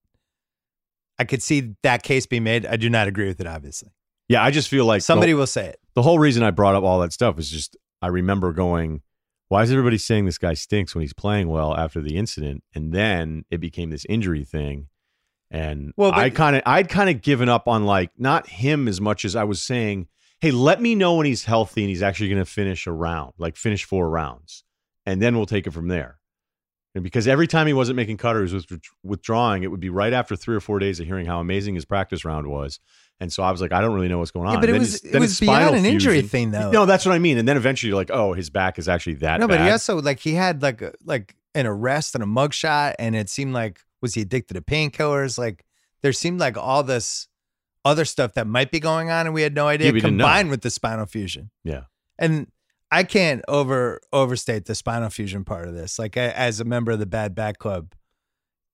I 1.18 1.24
could 1.24 1.42
see 1.42 1.74
that 1.84 2.04
case 2.04 2.26
being 2.26 2.44
made. 2.44 2.66
I 2.66 2.76
do 2.76 2.90
not 2.90 3.08
agree 3.08 3.28
with 3.28 3.40
it, 3.40 3.48
obviously. 3.48 3.90
Yeah, 4.28 4.44
I 4.44 4.52
just 4.52 4.68
feel 4.70 4.86
like 4.86 5.02
Somebody 5.02 5.32
the, 5.32 5.38
will 5.38 5.48
say 5.48 5.68
it. 5.68 5.80
the 5.94 6.02
whole 6.02 6.20
reason 6.20 6.44
I 6.44 6.52
brought 6.52 6.76
up 6.76 6.84
all 6.84 7.00
that 7.02 7.14
stuff 7.14 7.40
is 7.40 7.50
just 7.50 7.78
I 8.02 8.08
remember 8.08 8.52
going, 8.54 9.02
why 9.48 9.64
is 9.64 9.72
everybody 9.72 9.98
saying 9.98 10.26
this 10.26 10.38
guy 10.40 10.56
stinks 10.56 10.94
when 10.96 11.02
he's 11.02 11.14
playing 11.14 11.48
well 11.48 11.76
after 11.76 12.02
the 12.02 12.18
incident? 12.18 12.64
And 12.74 12.92
then 12.92 13.46
it 13.50 13.60
became 13.60 13.92
this 13.92 14.06
injury 14.10 14.44
thing. 14.44 14.88
And 15.52 15.94
Well, 15.96 16.12
but- 16.12 16.20
I 16.20 16.30
kind 16.32 16.56
of 16.56 16.64
I'd 16.66 16.90
kind 16.90 17.10
of 17.10 17.22
given 17.22 17.50
up 17.50 17.68
on 17.68 17.86
like 17.86 18.12
not 18.18 18.48
him 18.48 18.88
as 18.88 19.00
much 19.00 19.24
as 19.26 19.36
I 19.36 19.44
was 19.44 19.62
saying, 19.62 20.08
hey, 20.42 20.52
let 20.52 20.82
me 20.82 20.96
know 20.96 21.16
when 21.16 21.26
he's 21.26 21.46
healthy 21.46 21.82
and 21.82 21.90
he's 21.90 22.04
actually 22.04 22.30
going 22.30 22.44
to 22.44 22.50
finish 22.50 22.88
a 22.88 22.92
round, 22.92 23.34
like 23.38 23.56
finish 23.56 23.84
four 23.84 24.10
rounds, 24.10 24.64
and 25.06 25.22
then 25.22 25.36
we'll 25.36 25.46
take 25.46 25.68
it 25.68 25.72
from 25.72 25.88
there. 25.88 26.20
And 26.94 27.04
because 27.04 27.28
every 27.28 27.48
time 27.48 27.68
he 27.68 27.74
wasn't 27.74 27.98
making 27.98 28.16
cutters, 28.18 28.54
was 28.54 28.66
withdrawing, 29.04 29.64
it 29.64 29.68
would 29.72 29.82
be 29.82 29.90
right 29.90 30.14
after 30.14 30.38
three 30.38 30.56
or 30.56 30.62
four 30.62 30.80
days 30.80 31.00
of 31.02 31.06
hearing 31.06 31.26
how 31.26 31.42
amazing 31.42 31.76
his 31.76 31.84
practice 31.84 32.24
round 32.24 32.48
was. 32.48 32.80
And 33.20 33.32
so 33.32 33.44
I 33.44 33.52
was 33.52 33.60
like, 33.60 33.74
I 33.74 33.82
don't 33.82 33.94
really 33.94 34.08
know 34.08 34.20
what's 34.20 34.32
going 34.32 34.48
on. 34.48 34.56
Yeah, 34.56 34.60
but 34.62 34.70
it 34.70 34.72
Then 34.74 34.82
was 34.82 35.04
it 35.04 35.20
was 35.20 35.40
beyond 35.40 35.76
an 35.76 35.86
injury 35.86 36.16
fusion- 36.16 36.30
thing 36.30 36.52
though. 36.52 36.72
No, 36.72 36.86
that's 36.86 37.06
what 37.06 37.14
I 37.14 37.20
mean. 37.20 37.38
And 37.38 37.48
then 37.48 37.58
eventually 37.58 37.90
you're 37.90 37.98
like, 37.98 38.12
oh, 38.12 38.34
his 38.34 38.50
back 38.50 38.80
is 38.80 38.88
actually 38.88 39.16
that 39.16 39.40
no, 39.42 39.48
but 39.48 39.60
he 39.60 39.70
also 39.70 40.02
like 40.02 40.20
he 40.20 40.34
had 40.34 40.62
like 40.62 40.82
a, 40.82 40.94
like 41.04 41.36
an 41.54 41.66
arrest 41.66 42.16
and 42.16 42.24
a 42.24 42.28
mugshot, 42.28 42.96
and 42.98 43.16
it 43.16 43.30
seemed 43.30 43.54
like 43.54 43.82
was 44.02 44.14
he 44.14 44.22
addicted 44.22 44.54
to 44.54 44.62
painkillers? 44.62 45.38
Like 45.38 45.66
there 46.02 46.14
seemed 46.14 46.40
like 46.40 46.58
all 46.58 46.84
this 46.84 47.28
other 47.86 48.04
stuff 48.04 48.34
that 48.34 48.48
might 48.48 48.72
be 48.72 48.80
going 48.82 49.10
on, 49.10 49.28
and 49.28 49.34
we 49.34 49.44
had 49.44 49.56
no 49.56 49.68
idea. 49.68 49.88
Yeah, 49.88 49.94
we 49.94 50.02
didn't 50.02 50.18
know. 50.18 50.26
combined 50.26 50.50
with 50.50 50.62
the 50.62 50.70
spinal 50.70 51.06
fusion, 51.06 51.52
yeah. 51.64 51.84
and 52.20 52.48
I 52.92 53.04
can't 53.04 53.42
over 53.48 54.02
overstate 54.12 54.66
the 54.66 54.76
spinal 54.76 55.10
fusion 55.10 55.46
part 55.46 55.68
of 55.68 55.74
this. 55.76 55.98
Like 56.00 56.18
a- 56.18 56.38
as 56.38 56.60
a 56.60 56.66
member 56.66 56.92
of 56.92 57.00
the 57.00 57.06
Bad 57.06 57.36
Back 57.36 57.60
Club, 57.60 57.94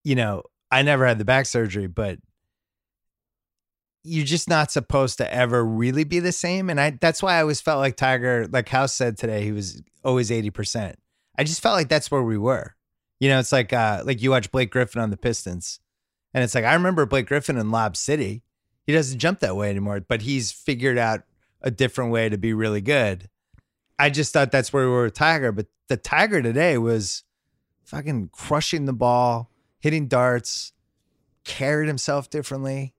you 0.03 0.15
know, 0.15 0.43
I 0.71 0.81
never 0.81 1.05
had 1.05 1.17
the 1.19 1.25
back 1.25 1.45
surgery, 1.45 1.87
but 1.87 2.17
you're 4.03 4.25
just 4.25 4.49
not 4.49 4.71
supposed 4.71 5.17
to 5.19 5.31
ever 5.33 5.63
really 5.63 6.03
be 6.03 6.19
the 6.19 6.31
same. 6.31 6.69
And 6.69 6.79
I 6.81 6.91
that's 6.99 7.21
why 7.21 7.35
I 7.37 7.41
always 7.41 7.61
felt 7.61 7.79
like 7.79 7.95
Tiger, 7.95 8.47
like 8.49 8.69
House 8.69 8.93
said 8.93 9.17
today, 9.17 9.43
he 9.43 9.51
was 9.51 9.81
always 10.03 10.29
80%. 10.31 10.95
I 11.37 11.43
just 11.43 11.61
felt 11.61 11.75
like 11.75 11.87
that's 11.89 12.09
where 12.09 12.23
we 12.23 12.37
were. 12.37 12.75
You 13.19 13.29
know, 13.29 13.39
it's 13.39 13.51
like 13.51 13.71
uh 13.73 14.01
like 14.03 14.21
you 14.21 14.31
watch 14.31 14.51
Blake 14.51 14.71
Griffin 14.71 15.01
on 15.01 15.11
the 15.11 15.17
Pistons. 15.17 15.79
And 16.33 16.43
it's 16.43 16.55
like 16.55 16.63
I 16.65 16.73
remember 16.73 17.05
Blake 17.05 17.27
Griffin 17.27 17.57
in 17.57 17.69
Lob 17.69 17.95
City. 17.95 18.43
He 18.91 18.97
doesn't 18.97 19.19
jump 19.19 19.39
that 19.39 19.55
way 19.55 19.69
anymore, 19.69 20.01
but 20.01 20.21
he's 20.21 20.51
figured 20.51 20.97
out 20.97 21.21
a 21.61 21.71
different 21.71 22.11
way 22.11 22.27
to 22.27 22.37
be 22.37 22.53
really 22.53 22.81
good. 22.81 23.29
I 23.97 24.09
just 24.09 24.33
thought 24.33 24.51
that's 24.51 24.73
where 24.73 24.83
we 24.83 24.91
were 24.91 25.03
with 25.05 25.13
Tiger, 25.13 25.53
but 25.53 25.67
the 25.87 25.95
Tiger 25.95 26.41
today 26.41 26.77
was 26.77 27.23
fucking 27.85 28.31
crushing 28.33 28.83
the 28.83 28.93
ball, 28.93 29.49
hitting 29.79 30.09
darts, 30.09 30.73
carried 31.45 31.87
himself 31.87 32.29
differently. 32.29 32.93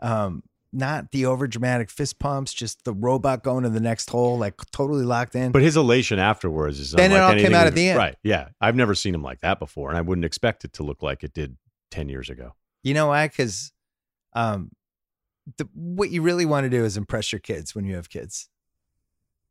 Um, 0.00 0.42
not 0.72 1.12
the 1.12 1.26
over 1.26 1.46
dramatic 1.46 1.90
fist 1.90 2.18
pumps, 2.18 2.52
just 2.52 2.84
the 2.84 2.92
robot 2.92 3.44
going 3.44 3.62
to 3.62 3.70
the 3.70 3.78
next 3.78 4.10
hole, 4.10 4.38
like 4.38 4.54
totally 4.72 5.04
locked 5.04 5.36
in. 5.36 5.52
But 5.52 5.62
his 5.62 5.76
elation 5.76 6.18
afterwards 6.18 6.80
is 6.80 6.90
Then 6.90 7.12
it 7.12 7.20
all 7.20 7.34
came 7.34 7.54
out 7.54 7.68
at 7.68 7.76
the 7.76 7.90
end. 7.90 7.98
Right. 7.98 8.16
Yeah. 8.24 8.48
I've 8.60 8.74
never 8.74 8.96
seen 8.96 9.14
him 9.14 9.22
like 9.22 9.42
that 9.42 9.60
before, 9.60 9.90
and 9.90 9.96
I 9.96 10.00
wouldn't 10.00 10.24
expect 10.24 10.64
it 10.64 10.72
to 10.72 10.82
look 10.82 11.04
like 11.04 11.22
it 11.22 11.32
did 11.32 11.56
10 11.92 12.08
years 12.08 12.30
ago. 12.30 12.56
you 12.82 12.94
know 12.94 13.06
why? 13.06 13.28
Because 13.28 13.70
um, 14.32 14.72
the, 15.58 15.68
what 15.74 16.10
you 16.10 16.22
really 16.22 16.44
want 16.44 16.64
to 16.64 16.70
do 16.70 16.84
is 16.84 16.96
impress 16.96 17.32
your 17.32 17.40
kids 17.40 17.74
when 17.74 17.84
you 17.84 17.96
have 17.96 18.08
kids. 18.08 18.48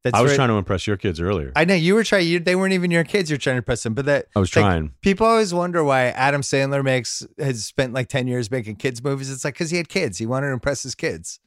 That's 0.06 0.14
I 0.16 0.22
was 0.22 0.32
right. 0.32 0.36
trying 0.36 0.50
to 0.50 0.56
impress 0.56 0.86
your 0.86 0.98
kids 0.98 1.20
earlier. 1.20 1.52
I, 1.56 1.66
know 1.66 1.74
you 1.74 1.96
were 1.96 2.04
trying. 2.04 2.28
You, 2.28 2.40
they 2.40 2.56
weren't 2.56 2.74
even 2.74 2.92
your 2.92 3.04
kids. 3.04 3.28
You're 3.28 3.40
trying 3.40 3.56
to 3.56 3.58
impress 3.58 3.82
them, 3.82 3.96
but 3.96 4.06
that 4.06 4.28
I 4.36 4.40
was 4.40 4.56
like, 4.56 4.64
trying. 4.64 4.94
People 5.02 5.26
always 5.26 5.52
wonder 5.52 5.84
why 5.84 6.10
Adam 6.10 6.42
Sandler 6.42 6.84
makes 6.84 7.26
has 7.40 7.66
spent 7.66 7.92
like 7.92 8.08
10 8.08 8.28
years 8.28 8.52
making 8.52 8.76
kids 8.76 9.04
movies. 9.04 9.32
It's 9.32 9.44
like 9.44 9.56
cuz 9.56 9.72
he 9.72 9.78
had 9.78 9.90
kids. 9.90 10.20
He 10.20 10.28
wanted 10.28 10.48
to 10.48 10.54
impress 10.54 10.84
his 10.84 10.94
kids. 10.94 11.40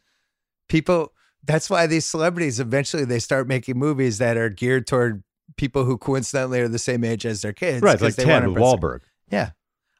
People 0.68 1.12
that's 1.44 1.70
why 1.70 1.87
these 1.87 2.04
celebrities 2.04 2.58
eventually 2.58 3.04
they 3.04 3.20
start 3.20 3.46
making 3.46 3.78
movies 3.78 4.18
that 4.18 4.37
are 4.37 4.48
geared 4.48 4.88
toward 4.88 5.22
people 5.56 5.84
who 5.84 5.96
coincidentally 5.96 6.61
are 6.61 6.66
the 6.66 6.80
same 6.80 7.04
age 7.04 7.24
as 7.24 7.42
their 7.42 7.52
kids. 7.52 7.80
Right, 7.80 8.00
Like 8.00 8.16
they 8.16 8.24
Ted 8.24 8.44
with 8.48 8.56
Wahlberg. 8.56 9.02
Yeah. 9.30 9.50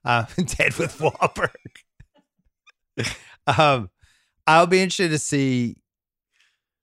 Uh 0.05 0.25
Ted 0.47 0.75
with 0.79 0.99
Wahlberg. 0.99 1.55
um 3.57 3.89
I'll 4.49 4.67
be 4.67 4.81
interested 4.81 5.11
to 5.11 5.19
see 5.19 5.77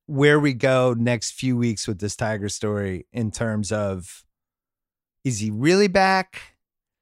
where 0.05 0.39
we 0.39 0.53
go 0.53 0.93
next 0.97 1.31
few 1.31 1.57
weeks 1.57 1.87
with 1.87 1.99
this 1.99 2.15
Tiger 2.15 2.47
story 2.49 3.07
in 3.11 3.31
terms 3.31 3.71
of 3.71 4.23
is 5.23 5.39
he 5.39 5.49
really 5.49 5.87
back? 5.87 6.41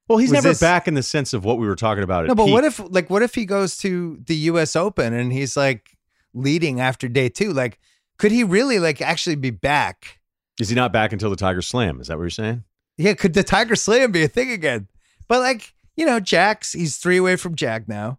Well, 0.08 0.18
he's 0.18 0.30
Was 0.30 0.34
never 0.38 0.48
this- 0.48 0.60
back 0.60 0.88
in 0.88 0.94
the 0.94 1.02
sense 1.02 1.32
of 1.34 1.44
what 1.44 1.58
we 1.58 1.66
were 1.66 1.76
talking 1.76 2.02
about. 2.02 2.26
No, 2.26 2.34
but 2.34 2.46
peak. 2.46 2.52
what 2.54 2.64
if 2.64 2.80
like 2.90 3.10
what 3.10 3.22
if 3.22 3.34
he 3.34 3.44
goes 3.44 3.76
to 3.78 4.18
the 4.26 4.34
US 4.36 4.74
Open 4.74 5.12
and 5.12 5.32
he's 5.32 5.56
like 5.56 5.90
leading 6.32 6.80
after 6.80 7.08
day 7.08 7.28
2? 7.28 7.52
Like 7.52 7.78
could 8.18 8.32
he 8.32 8.42
really 8.44 8.78
like 8.78 9.00
actually 9.02 9.36
be 9.36 9.50
back? 9.50 10.20
is 10.60 10.68
he 10.68 10.74
not 10.76 10.92
back 10.92 11.12
until 11.12 11.30
the 11.30 11.36
Tiger 11.36 11.60
Slam? 11.62 12.00
Is 12.00 12.06
that 12.06 12.16
what 12.16 12.22
you're 12.22 12.30
saying? 12.30 12.62
Yeah, 12.96 13.14
could 13.14 13.34
the 13.34 13.42
Tiger 13.42 13.74
Slam 13.76 14.12
be 14.12 14.22
a 14.22 14.28
thing 14.28 14.50
again? 14.52 14.86
But 15.26 15.40
like, 15.40 15.74
you 15.96 16.06
know, 16.06 16.20
Jack's 16.20 16.72
he's 16.72 16.96
3 16.96 17.16
away 17.18 17.36
from 17.36 17.54
Jack 17.54 17.86
now. 17.88 18.18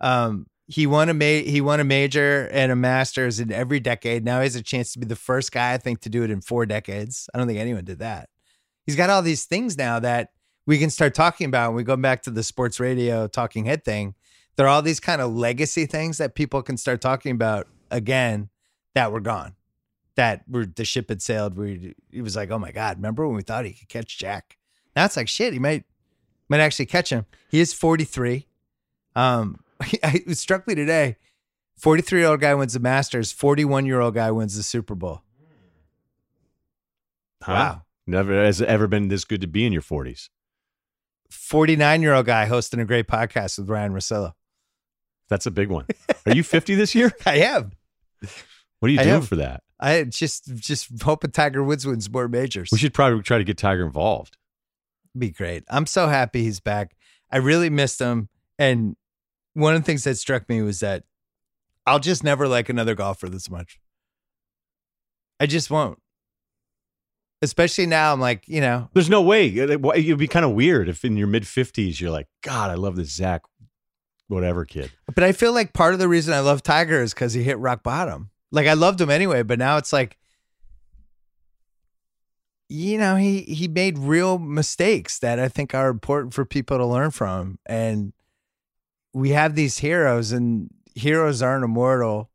Um 0.00 0.46
he 0.70 0.86
won 0.86 1.08
a 1.08 1.14
ma- 1.14 1.24
he 1.50 1.60
won 1.60 1.80
a 1.80 1.84
major 1.84 2.48
and 2.52 2.70
a 2.70 2.76
masters 2.76 3.40
in 3.40 3.50
every 3.50 3.80
decade. 3.80 4.24
Now 4.24 4.38
he 4.38 4.44
has 4.44 4.54
a 4.54 4.62
chance 4.62 4.92
to 4.92 5.00
be 5.00 5.06
the 5.06 5.16
first 5.16 5.50
guy 5.50 5.72
I 5.72 5.78
think 5.78 6.00
to 6.02 6.08
do 6.08 6.22
it 6.22 6.30
in 6.30 6.40
4 6.40 6.64
decades. 6.64 7.28
I 7.34 7.38
don't 7.38 7.48
think 7.48 7.58
anyone 7.58 7.84
did 7.84 7.98
that. 7.98 8.28
He's 8.86 8.94
got 8.94 9.10
all 9.10 9.20
these 9.20 9.46
things 9.46 9.76
now 9.76 9.98
that 9.98 10.30
we 10.66 10.78
can 10.78 10.88
start 10.88 11.12
talking 11.12 11.48
about 11.48 11.70
when 11.70 11.76
we 11.78 11.82
go 11.82 11.96
back 11.96 12.22
to 12.22 12.30
the 12.30 12.44
sports 12.44 12.78
radio 12.78 13.26
talking 13.26 13.64
head 13.64 13.84
thing. 13.84 14.14
There 14.54 14.66
are 14.66 14.68
all 14.68 14.80
these 14.80 15.00
kind 15.00 15.20
of 15.20 15.34
legacy 15.34 15.86
things 15.86 16.18
that 16.18 16.36
people 16.36 16.62
can 16.62 16.76
start 16.76 17.00
talking 17.00 17.32
about 17.32 17.66
again 17.90 18.48
that 18.94 19.10
were 19.10 19.20
gone. 19.20 19.56
That 20.14 20.44
were 20.48 20.66
the 20.66 20.84
ship 20.84 21.08
had 21.08 21.20
sailed. 21.20 21.56
We 21.56 21.94
he 22.12 22.22
was 22.22 22.36
like, 22.36 22.52
oh 22.52 22.60
my 22.60 22.70
god, 22.70 22.98
remember 22.98 23.26
when 23.26 23.34
we 23.34 23.42
thought 23.42 23.64
he 23.64 23.72
could 23.72 23.88
catch 23.88 24.18
Jack? 24.18 24.56
Now 24.94 25.06
it's 25.06 25.16
like 25.16 25.28
shit. 25.28 25.52
He 25.52 25.58
might 25.58 25.84
might 26.48 26.60
actually 26.60 26.86
catch 26.86 27.10
him. 27.10 27.26
He 27.48 27.58
is 27.58 27.72
forty 27.74 28.04
three. 28.04 28.46
Um, 29.16 29.58
it 30.02 30.38
struck 30.38 30.66
me 30.66 30.74
today. 30.74 31.16
Forty 31.76 32.02
three 32.02 32.20
year 32.20 32.28
old 32.28 32.40
guy 32.40 32.54
wins 32.54 32.74
the 32.74 32.80
Masters. 32.80 33.32
Forty 33.32 33.64
one 33.64 33.86
year 33.86 34.00
old 34.00 34.14
guy 34.14 34.30
wins 34.30 34.56
the 34.56 34.62
Super 34.62 34.94
Bowl. 34.94 35.22
Huh? 37.42 37.52
Wow. 37.52 37.82
Never 38.06 38.32
has 38.44 38.60
it 38.60 38.68
ever 38.68 38.86
been 38.86 39.08
this 39.08 39.24
good 39.24 39.40
to 39.40 39.46
be 39.46 39.64
in 39.64 39.72
your 39.72 39.82
40s. 39.82 40.28
Forty 41.30 41.76
nine 41.76 42.02
year 42.02 42.12
old 42.12 42.26
guy 42.26 42.46
hosting 42.46 42.80
a 42.80 42.84
great 42.84 43.06
podcast 43.06 43.58
with 43.58 43.70
Ryen 43.70 43.92
Russillo. 43.92 44.32
That's 45.28 45.46
a 45.46 45.50
big 45.50 45.68
one. 45.68 45.86
Are 46.26 46.34
you 46.34 46.42
50 46.42 46.74
this 46.74 46.94
year? 46.94 47.12
I 47.26 47.36
am. 47.36 47.70
What 48.80 48.88
are 48.88 48.92
you 48.92 49.00
I 49.00 49.04
doing 49.04 49.22
for 49.22 49.36
that? 49.36 49.62
I 49.78 50.04
just 50.04 50.52
just 50.56 51.02
hoping 51.02 51.30
Tiger 51.30 51.62
Woods 51.62 51.86
wins 51.86 52.10
more 52.10 52.28
majors. 52.28 52.70
We 52.72 52.78
should 52.78 52.92
probably 52.92 53.22
try 53.22 53.38
to 53.38 53.44
get 53.44 53.56
Tiger 53.56 53.86
involved. 53.86 54.36
be 55.16 55.30
great. 55.30 55.64
I'm 55.70 55.86
so 55.86 56.08
happy 56.08 56.42
he's 56.42 56.60
back. 56.60 56.96
I 57.30 57.38
really 57.38 57.70
missed 57.70 58.00
him. 58.00 58.28
And 58.58 58.96
one 59.54 59.74
of 59.74 59.80
the 59.82 59.86
things 59.86 60.04
that 60.04 60.16
struck 60.16 60.48
me 60.48 60.62
was 60.62 60.80
that 60.80 61.04
I'll 61.86 61.98
just 61.98 62.22
never 62.22 62.46
like 62.46 62.68
another 62.68 62.94
golfer 62.94 63.28
this 63.28 63.50
much. 63.50 63.80
I 65.38 65.46
just 65.46 65.70
won't. 65.70 65.98
Especially 67.42 67.86
now, 67.86 68.12
I'm 68.12 68.20
like, 68.20 68.46
you 68.46 68.60
know, 68.60 68.90
There's 68.92 69.08
no 69.08 69.22
way. 69.22 69.48
It'd 69.48 70.18
be 70.18 70.28
kind 70.28 70.44
of 70.44 70.52
weird 70.52 70.88
if 70.88 71.04
in 71.04 71.16
your 71.16 71.26
mid 71.26 71.44
50s 71.44 71.98
you're 71.98 72.10
like, 72.10 72.28
God, 72.42 72.70
I 72.70 72.74
love 72.74 72.96
this 72.96 73.12
Zach, 73.14 73.42
whatever 74.28 74.66
kid. 74.66 74.92
but 75.14 75.24
I 75.24 75.32
feel 75.32 75.52
like 75.54 75.72
part 75.72 75.94
of 75.94 76.00
the 76.00 76.08
reason 76.08 76.34
I 76.34 76.40
love 76.40 76.62
Tiger 76.62 77.00
is 77.02 77.14
because 77.14 77.32
he 77.32 77.42
hit 77.42 77.58
rock 77.58 77.82
bottom. 77.82 78.30
Like 78.52 78.66
I 78.66 78.74
loved 78.74 79.00
him 79.00 79.08
anyway, 79.10 79.42
but 79.42 79.58
now 79.58 79.78
it's 79.78 79.92
like, 79.92 80.18
you 82.68 82.98
know, 82.98 83.16
he 83.16 83.40
he 83.42 83.66
made 83.66 83.98
real 83.98 84.38
mistakes 84.38 85.18
that 85.20 85.38
I 85.40 85.48
think 85.48 85.74
are 85.74 85.88
important 85.88 86.34
for 86.34 86.44
people 86.44 86.76
to 86.78 86.86
learn 86.86 87.10
from. 87.10 87.58
And 87.66 88.12
we 89.12 89.30
have 89.30 89.54
these 89.54 89.78
heroes, 89.78 90.32
and 90.32 90.70
heroes 90.94 91.42
aren't 91.42 91.64
immortal. 91.64 92.30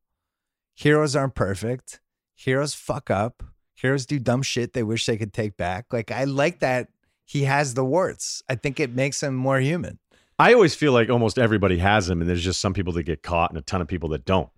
Heroes 0.75 1.15
aren't 1.15 1.35
perfect. 1.35 2.01
Heroes 2.35 2.73
fuck 2.73 3.09
up. 3.09 3.43
Heroes 3.75 4.05
do 4.05 4.19
dumb 4.19 4.41
shit 4.41 4.73
they 4.73 4.83
wish 4.83 5.05
they 5.05 5.17
could 5.17 5.33
take 5.33 5.57
back. 5.57 5.87
Like 5.91 6.11
I 6.11 6.23
like 6.25 6.59
that 6.59 6.89
he 7.25 7.43
has 7.43 7.73
the 7.73 7.83
warts. 7.83 8.43
I 8.47 8.55
think 8.55 8.79
it 8.79 8.93
makes 8.93 9.21
him 9.21 9.35
more 9.35 9.59
human. 9.59 9.99
I 10.37 10.53
always 10.53 10.75
feel 10.75 10.91
like 10.91 11.09
almost 11.09 11.39
everybody 11.39 11.77
has 11.77 12.07
them, 12.07 12.21
and 12.21 12.29
there's 12.29 12.43
just 12.43 12.59
some 12.59 12.73
people 12.73 12.93
that 12.93 13.03
get 13.03 13.23
caught 13.23 13.51
and 13.51 13.57
a 13.57 13.61
ton 13.61 13.81
of 13.81 13.87
people 13.87 14.09
that 14.09 14.25
don't. 14.25 14.49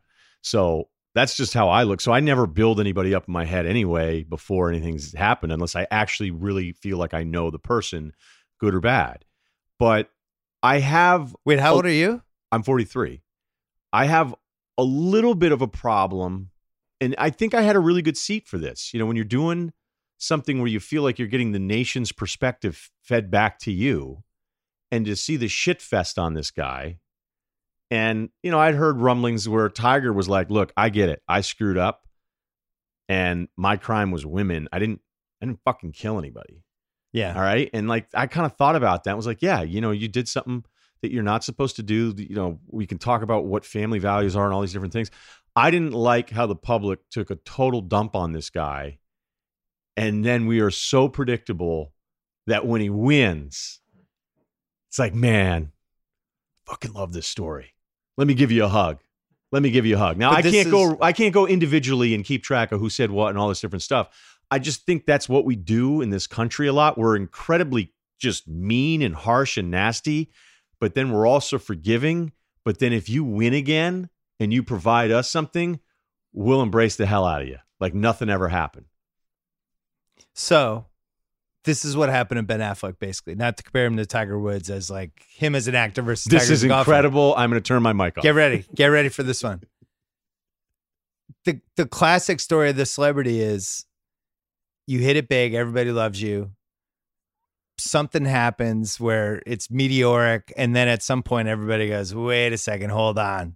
So 0.42 0.90
that's 1.14 1.38
just 1.38 1.54
how 1.54 1.70
I 1.70 1.84
look. 1.84 2.02
So 2.02 2.12
I 2.12 2.20
never 2.20 2.48
build 2.48 2.80
anybody 2.80 3.14
up 3.16 3.28
in 3.28 3.32
my 3.32 3.46
head 3.46 3.66
anyway 3.66 4.24
before 4.24 4.70
anything's 4.70 5.14
happened, 5.14 5.52
unless 5.52 5.76
I 5.76 5.88
actually 5.92 6.32
really 6.32 6.74
feel 6.74 6.98
like 6.98 7.14
I 7.14 7.24
know 7.24 7.52
the 7.52 7.60
person, 7.60 8.14
good 8.60 8.74
or 8.74 8.82
bad. 8.82 9.24
But 9.80 10.10
I 10.64 10.80
have, 10.80 11.36
Wait, 11.46 11.60
how 11.60 11.74
Oh. 11.74 11.76
old 11.78 11.86
are 11.86 11.90
you? 11.92 12.22
I'm 12.52 12.64
43. 12.64 13.22
I 13.94 14.06
have 14.06 14.34
a 14.78 14.84
little 14.84 15.36
bit 15.36 15.52
of 15.52 15.62
a 15.62 15.68
problem, 15.68 16.52
and 17.02 17.16
I 17.18 17.30
think 17.30 17.54
I 17.54 17.62
had 17.62 17.76
a 17.76 17.80
really 17.80 18.02
good 18.02 18.18
seat 18.18 18.48
for 18.48 18.58
this. 18.58 18.94
You 18.94 19.00
know, 19.00 19.06
when 19.06 19.16
you're 19.16 19.26
doing 19.26 19.74
something 20.18 20.60
where 20.60 20.68
you 20.68 20.80
feel 20.80 21.04
like 21.04 21.20
you're 21.20 21.28
getting 21.28 21.52
the 21.52 21.60
nation's 21.60 22.12
perspective 22.12 22.90
fed 23.02 23.30
back 23.32 23.60
to 23.60 23.72
you, 23.72 24.24
and 24.92 25.06
to 25.06 25.16
see 25.16 25.36
the 25.36 25.48
shit 25.48 25.82
fest 25.82 26.18
on 26.18 26.34
this 26.34 26.50
guy. 26.52 27.00
And, 27.92 28.30
you 28.44 28.52
know, 28.52 28.60
I'd 28.60 28.76
heard 28.76 29.00
rumblings 29.00 29.48
where 29.48 29.70
Tiger 29.70 30.12
was 30.12 30.28
like, 30.28 30.50
look, 30.50 30.74
I 30.76 30.90
get 30.90 31.08
it. 31.10 31.22
I 31.28 31.42
screwed 31.42 31.78
up 31.78 32.06
and 33.08 33.48
my 33.56 33.78
crime 33.78 34.12
was 34.12 34.26
women. 34.26 34.68
I 34.74 34.80
didn't 34.80 35.02
I 35.42 35.46
didn't 35.46 35.60
fucking 35.64 35.92
kill 35.94 36.18
anybody. 36.20 36.64
Yeah. 37.14 37.34
All 37.36 37.42
right. 37.42 37.70
And 37.74 37.88
like, 37.88 38.08
I 38.14 38.28
kind 38.28 38.46
of 38.46 38.56
thought 38.58 38.76
about 38.76 39.04
that. 39.06 39.12
I 39.12 39.16
was 39.16 39.26
like, 39.28 39.42
yeah, 39.42 39.62
you 39.62 39.82
know, 39.82 39.92
you 39.92 40.08
did 40.08 40.28
something 40.28 40.64
that 41.02 41.12
you're 41.12 41.24
not 41.24 41.44
supposed 41.44 41.76
to 41.78 41.84
do. 41.84 42.14
You 42.18 42.36
know, 42.36 42.60
we 42.68 42.86
can 42.86 42.98
talk 42.98 43.22
about 43.22 43.46
what 43.46 43.66
family 43.66 44.00
values 44.00 44.36
are 44.36 44.46
and 44.46 44.54
all 44.54 44.62
these 44.62 44.74
different 44.74 44.94
things. 44.94 45.10
I 45.56 45.72
didn't 45.72 45.94
like 45.94 46.30
how 46.30 46.46
the 46.46 46.56
public 46.56 47.00
took 47.10 47.32
a 47.32 47.36
total 47.36 47.82
dump 47.82 48.16
on 48.16 48.32
this 48.34 48.50
guy. 48.50 49.00
And 49.96 50.24
then 50.24 50.46
we 50.46 50.60
are 50.60 50.70
so 50.70 51.08
predictable 51.08 51.94
that 52.46 52.68
when 52.68 52.82
he 52.82 52.90
wins, 52.90 53.80
it's 54.90 55.00
like, 55.00 55.16
man, 55.16 55.72
fucking 56.68 56.94
love 56.94 57.14
this 57.14 57.28
story. 57.28 57.74
Let 58.18 58.28
me 58.28 58.34
give 58.36 58.52
you 58.52 58.64
a 58.66 58.70
hug. 58.70 59.00
Let 59.52 59.64
me 59.64 59.72
give 59.72 59.86
you 59.86 59.96
a 59.96 60.00
hug. 60.00 60.18
Now 60.18 60.32
But 60.32 60.40
I 60.40 60.42
can't 60.44 60.68
is- 60.68 60.72
go 60.72 60.98
I 61.02 61.14
can't 61.14 61.34
go 61.34 61.48
individually 61.48 62.14
and 62.14 62.24
keep 62.24 62.44
track 62.44 62.72
of 62.72 62.80
who 62.80 62.90
said 62.90 63.12
what 63.12 63.30
and 63.30 63.38
all 63.38 63.50
this 63.50 63.62
different 63.62 63.82
stuff. 63.82 64.37
I 64.50 64.60
just 64.60 64.86
think 64.86 65.06
that's 65.06 65.28
what 65.28 65.46
we 65.46 65.56
do 65.56 66.02
in 66.02 66.10
this 66.10 66.28
country 66.28 66.68
a 66.68 66.74
lot. 66.74 66.98
We're 66.98 67.16
incredibly 67.16 67.94
just 68.20 68.48
mean 68.48 69.02
and 69.02 69.14
harsh 69.16 69.58
and 69.58 69.70
nasty, 69.70 70.32
but 70.80 70.96
then 70.96 71.12
we're 71.12 71.28
also 71.28 71.58
forgiving. 71.60 72.32
But 72.64 72.80
then 72.80 72.94
if 72.94 73.10
you 73.10 73.24
win 73.24 73.54
again 73.54 74.10
and 74.40 74.54
you 74.54 74.64
provide 74.64 75.12
us 75.12 75.30
something, 75.30 75.80
we'll 76.34 76.62
embrace 76.62 76.96
the 76.96 77.06
hell 77.06 77.26
out 77.26 77.42
of 77.42 77.48
you. 77.48 77.58
Like 77.80 77.94
nothing 77.94 78.30
ever 78.30 78.48
happened. 78.48 78.86
So 80.34 80.86
this 81.64 81.84
is 81.84 81.98
what 81.98 82.10
happened 82.10 82.38
to 82.38 82.44
Ben 82.44 82.60
Affleck, 82.60 83.00
basically. 83.00 83.36
Not 83.36 83.58
to 83.58 83.64
compare 83.64 83.86
him 83.86 83.98
to 83.98 84.06
Tiger 84.06 84.40
Woods 84.40 84.70
as 84.70 84.90
like 84.90 85.24
him 85.30 85.54
as 85.56 85.68
an 85.68 85.76
actor 85.76 86.02
versus 86.02 86.26
This 86.26 86.44
Tiger 86.44 86.54
is 86.54 86.64
a 86.64 86.68
golfer. 86.70 86.92
incredible. 86.92 87.34
I'm 87.36 87.50
going 87.50 87.62
to 87.62 87.68
turn 87.68 87.84
my 87.84 87.94
mic 87.94 88.18
off. 88.18 88.24
Get 88.24 88.36
ready. 88.36 88.66
Get 88.74 88.88
ready 88.88 89.10
for 89.10 89.24
this 89.24 89.44
one. 89.44 89.62
The 91.46 91.60
the 91.76 91.86
classic 91.86 92.40
story 92.40 92.70
of 92.70 92.76
the 92.76 92.86
celebrity 92.86 93.40
is 93.42 93.86
you 94.88 95.00
hit 95.00 95.18
it 95.18 95.28
big, 95.28 95.54
everybody 95.54 95.92
loves 95.92 96.22
you. 96.22 96.52
Something 97.80 98.26
happens 98.26 99.00
where 99.00 99.44
it's 99.46 99.70
meteoric, 99.70 100.52
and 100.58 100.76
then 100.76 100.88
at 100.88 101.04
some 101.04 101.22
point 101.22 101.48
everybody 101.48 101.90
goes, 101.90 102.16
wait 102.16 102.52
a 102.54 102.58
second, 102.58 102.90
hold 102.90 103.20
on. 103.20 103.56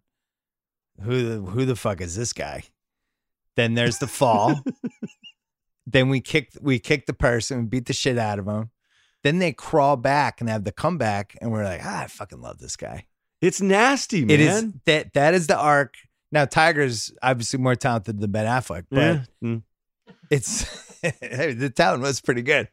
Who 1.01 1.27
the 1.27 1.51
who 1.51 1.65
the 1.65 1.75
fuck 1.75 2.01
is 2.01 2.15
this 2.15 2.31
guy? 2.33 2.63
Then 3.55 3.73
there's 3.73 3.97
the 3.97 4.07
fall. 4.07 4.61
then 5.87 6.09
we 6.09 6.21
kick 6.21 6.51
we 6.61 6.77
kick 6.77 7.07
the 7.07 7.13
person, 7.13 7.61
we 7.61 7.65
beat 7.65 7.87
the 7.87 7.93
shit 7.93 8.19
out 8.19 8.37
of 8.37 8.45
them. 8.45 8.69
Then 9.23 9.39
they 9.39 9.53
crawl 9.53 9.97
back 9.97 10.39
and 10.41 10.49
have 10.49 10.63
the 10.63 10.71
comeback, 10.71 11.35
and 11.41 11.51
we're 11.51 11.63
like, 11.63 11.81
ah, 11.83 12.01
I 12.03 12.07
fucking 12.07 12.41
love 12.41 12.59
this 12.59 12.75
guy. 12.75 13.05
It's 13.41 13.61
nasty, 13.61 14.21
man. 14.23 14.29
It 14.31 14.39
is 14.41 14.65
that 14.85 15.13
that 15.13 15.33
is 15.33 15.47
the 15.47 15.57
arc. 15.57 15.95
Now 16.31 16.45
Tiger's 16.45 17.11
obviously 17.23 17.59
more 17.59 17.75
talented 17.75 18.19
than 18.19 18.31
Ben 18.31 18.45
Affleck, 18.45 18.85
but 18.91 18.97
Yeah. 18.99 19.23
Mm. 19.43 19.63
it's 20.29 20.65
hey, 21.01 21.53
the 21.53 21.69
talent 21.69 22.03
was 22.03 22.21
pretty 22.21 22.41
good. 22.41 22.67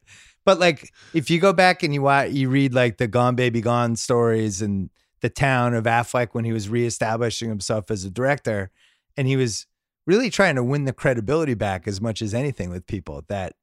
But 0.45 0.59
like 0.59 0.93
if 1.15 1.31
you 1.31 1.41
go 1.41 1.53
back 1.53 1.83
and 1.83 1.93
you 1.93 2.03
watch, 2.03 2.31
you 2.31 2.49
read 2.49 2.75
like 2.75 2.97
the 2.99 3.07
Gone 3.07 3.35
Baby 3.35 3.61
Gone 3.61 3.97
stories 3.97 4.63
and 4.63 4.91
the 5.21 5.29
town 5.29 5.75
of 5.75 5.85
Affleck 5.85 6.29
when 6.33 6.45
he 6.45 6.53
was 6.53 6.69
reestablishing 6.69 7.49
himself 7.49 7.91
as 7.91 8.05
a 8.05 8.11
director, 8.11 8.71
and 9.17 9.27
he 9.27 9.37
was 9.37 9.67
really 10.07 10.31
trying 10.31 10.55
to 10.55 10.65
win 10.65 10.85
the 10.85 10.93
credibility 10.93 11.55
back 11.55 11.87
as 11.87 12.01
much 12.01 12.23
as 12.23 12.33
anything 12.33 12.71
with 12.71 12.87
people 12.87 13.25
that 13.29 13.55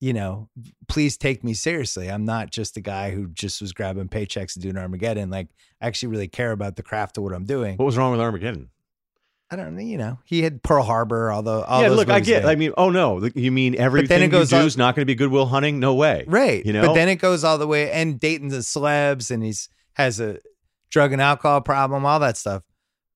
you 0.00 0.12
know 0.12 0.48
please 0.86 1.16
take 1.16 1.42
me 1.42 1.52
seriously 1.52 2.08
i'm 2.08 2.24
not 2.24 2.50
just 2.50 2.76
a 2.76 2.80
guy 2.80 3.10
who 3.10 3.26
just 3.28 3.60
was 3.60 3.72
grabbing 3.72 4.08
paychecks 4.08 4.54
and 4.54 4.62
doing 4.62 4.78
armageddon 4.78 5.28
like 5.28 5.48
i 5.82 5.86
actually 5.88 6.08
really 6.08 6.28
care 6.28 6.52
about 6.52 6.76
the 6.76 6.82
craft 6.82 7.18
of 7.18 7.24
what 7.24 7.34
i'm 7.34 7.44
doing 7.44 7.76
What 7.76 7.84
was 7.84 7.98
wrong 7.98 8.12
with 8.12 8.20
Armageddon? 8.20 8.70
I 9.50 9.56
don't 9.56 9.76
know, 9.76 9.82
you 9.82 9.96
know, 9.96 10.18
he 10.24 10.42
had 10.42 10.62
Pearl 10.62 10.82
Harbor, 10.82 11.32
although 11.32 11.62
all 11.62 11.80
yeah, 11.80 11.88
look, 11.88 12.10
I 12.10 12.20
get. 12.20 12.44
made. 12.44 12.50
I 12.50 12.54
mean, 12.54 12.72
oh 12.76 12.90
no, 12.90 13.30
you 13.34 13.50
mean 13.50 13.76
everything 13.76 14.08
Then 14.08 14.22
it 14.22 14.28
goes 14.28 14.52
you 14.52 14.58
do 14.58 14.62
on- 14.62 14.66
is 14.66 14.76
not 14.76 14.94
going 14.94 15.02
to 15.02 15.06
be 15.06 15.14
Goodwill 15.14 15.46
Hunting? 15.46 15.80
No 15.80 15.94
way. 15.94 16.24
right, 16.26 16.64
you 16.66 16.72
know? 16.72 16.88
But 16.88 16.94
then 16.94 17.08
it 17.08 17.16
goes 17.16 17.44
all 17.44 17.56
the 17.56 17.66
way, 17.66 17.90
and 17.90 18.20
Dayton's 18.20 18.54
a 18.54 18.58
celebs, 18.58 19.30
and 19.30 19.42
he's 19.42 19.68
has 19.94 20.20
a 20.20 20.38
drug 20.90 21.12
and 21.12 21.22
alcohol 21.22 21.60
problem, 21.62 22.04
all 22.04 22.20
that 22.20 22.36
stuff. 22.36 22.62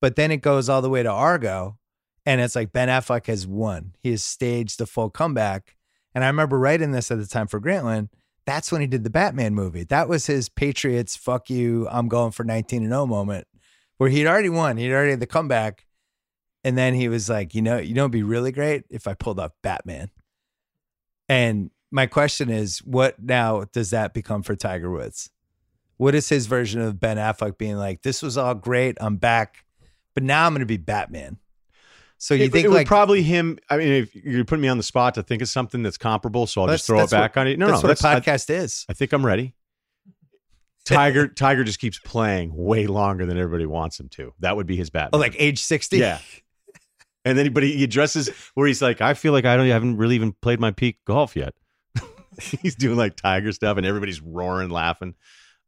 But 0.00 0.16
then 0.16 0.30
it 0.30 0.38
goes 0.38 0.68
all 0.68 0.80
the 0.82 0.90
way 0.90 1.02
to 1.02 1.10
Argo, 1.10 1.78
and 2.24 2.40
it's 2.40 2.56
like 2.56 2.72
Ben 2.72 2.88
Affleck 2.88 3.26
has 3.26 3.46
won. 3.46 3.94
He 4.00 4.10
has 4.10 4.24
staged 4.24 4.78
the 4.78 4.86
full 4.86 5.10
comeback, 5.10 5.76
and 6.14 6.24
I 6.24 6.28
remember 6.28 6.58
writing 6.58 6.92
this 6.92 7.10
at 7.10 7.18
the 7.18 7.26
time 7.26 7.46
for 7.46 7.60
Grantland. 7.60 8.08
That's 8.46 8.72
when 8.72 8.80
he 8.80 8.86
did 8.88 9.04
the 9.04 9.10
Batman 9.10 9.54
movie. 9.54 9.84
That 9.84 10.08
was 10.08 10.26
his 10.26 10.48
Patriots, 10.48 11.14
fuck 11.14 11.48
you, 11.50 11.86
I'm 11.90 12.08
going 12.08 12.32
for 12.32 12.42
19 12.42 12.82
and 12.82 12.90
0 12.90 13.06
moment, 13.06 13.46
where 13.98 14.10
he'd 14.10 14.26
already 14.26 14.48
won. 14.48 14.78
He'd 14.78 14.92
already 14.92 15.10
had 15.10 15.20
the 15.20 15.26
comeback. 15.26 15.84
And 16.64 16.78
then 16.78 16.94
he 16.94 17.08
was 17.08 17.28
like, 17.28 17.54
you 17.54 17.62
know, 17.62 17.78
you 17.78 17.94
know, 17.94 18.02
it'd 18.02 18.12
be 18.12 18.22
really 18.22 18.52
great 18.52 18.84
if 18.88 19.06
I 19.08 19.14
pulled 19.14 19.40
off 19.40 19.52
Batman. 19.62 20.10
And 21.28 21.70
my 21.90 22.06
question 22.06 22.50
is, 22.50 22.78
what 22.80 23.20
now 23.20 23.64
does 23.72 23.90
that 23.90 24.14
become 24.14 24.42
for 24.42 24.54
Tiger 24.54 24.90
Woods? 24.90 25.30
What 25.96 26.14
is 26.14 26.28
his 26.28 26.46
version 26.46 26.80
of 26.80 27.00
Ben 27.00 27.16
Affleck 27.16 27.58
being 27.58 27.76
like, 27.76 28.02
this 28.02 28.22
was 28.22 28.36
all 28.36 28.54
great, 28.54 28.96
I'm 29.00 29.16
back, 29.16 29.64
but 30.14 30.22
now 30.22 30.46
I'm 30.46 30.52
going 30.52 30.60
to 30.60 30.66
be 30.66 30.76
Batman? 30.76 31.38
So 32.18 32.34
you 32.34 32.44
it, 32.44 32.52
think 32.52 32.64
it 32.64 32.68
would 32.68 32.76
like 32.76 32.86
probably 32.86 33.22
him? 33.22 33.58
I 33.68 33.76
mean, 33.76 33.88
if 33.88 34.14
you're 34.14 34.44
putting 34.44 34.62
me 34.62 34.68
on 34.68 34.76
the 34.76 34.84
spot 34.84 35.14
to 35.14 35.24
think 35.24 35.42
of 35.42 35.48
something 35.48 35.82
that's 35.82 35.98
comparable, 35.98 36.46
so 36.46 36.62
I'll 36.62 36.68
just 36.68 36.86
throw 36.86 36.98
it 36.98 37.00
that's 37.02 37.12
what- 37.12 37.18
back 37.18 37.36
on 37.36 37.48
you. 37.48 37.56
No, 37.56 37.66
that's 37.66 37.82
no, 37.82 37.88
what 37.88 37.98
that's, 37.98 38.04
a 38.04 38.08
I, 38.08 38.20
podcast 38.20 38.50
is. 38.50 38.86
I 38.88 38.92
think 38.92 39.12
I'm 39.12 39.26
ready. 39.26 39.54
Tiger, 40.84 41.28
Tiger 41.28 41.64
just 41.64 41.78
keeps 41.78 41.98
playing 41.98 42.52
way 42.54 42.86
longer 42.86 43.26
than 43.26 43.38
everybody 43.38 43.66
wants 43.66 43.98
him 44.00 44.08
to. 44.10 44.34
That 44.40 44.56
would 44.56 44.66
be 44.66 44.76
his 44.76 44.90
Batman. 44.90 45.10
Oh, 45.12 45.18
like 45.18 45.36
age 45.38 45.62
60? 45.62 45.98
yeah. 45.98 46.18
And 47.24 47.38
then, 47.38 47.52
but 47.52 47.62
he, 47.62 47.84
addresses 47.84 48.28
where 48.54 48.66
he's 48.66 48.82
like, 48.82 49.00
I 49.00 49.14
feel 49.14 49.32
like 49.32 49.44
I 49.44 49.56
don't, 49.56 49.66
I 49.66 49.68
haven't 49.68 49.96
really 49.96 50.16
even 50.16 50.32
played 50.32 50.58
my 50.58 50.72
peak 50.72 50.98
golf 51.06 51.36
yet. 51.36 51.54
he's 52.62 52.74
doing 52.74 52.96
like 52.96 53.16
Tiger 53.16 53.52
stuff, 53.52 53.76
and 53.76 53.86
everybody's 53.86 54.20
roaring, 54.20 54.70
laughing. 54.70 55.14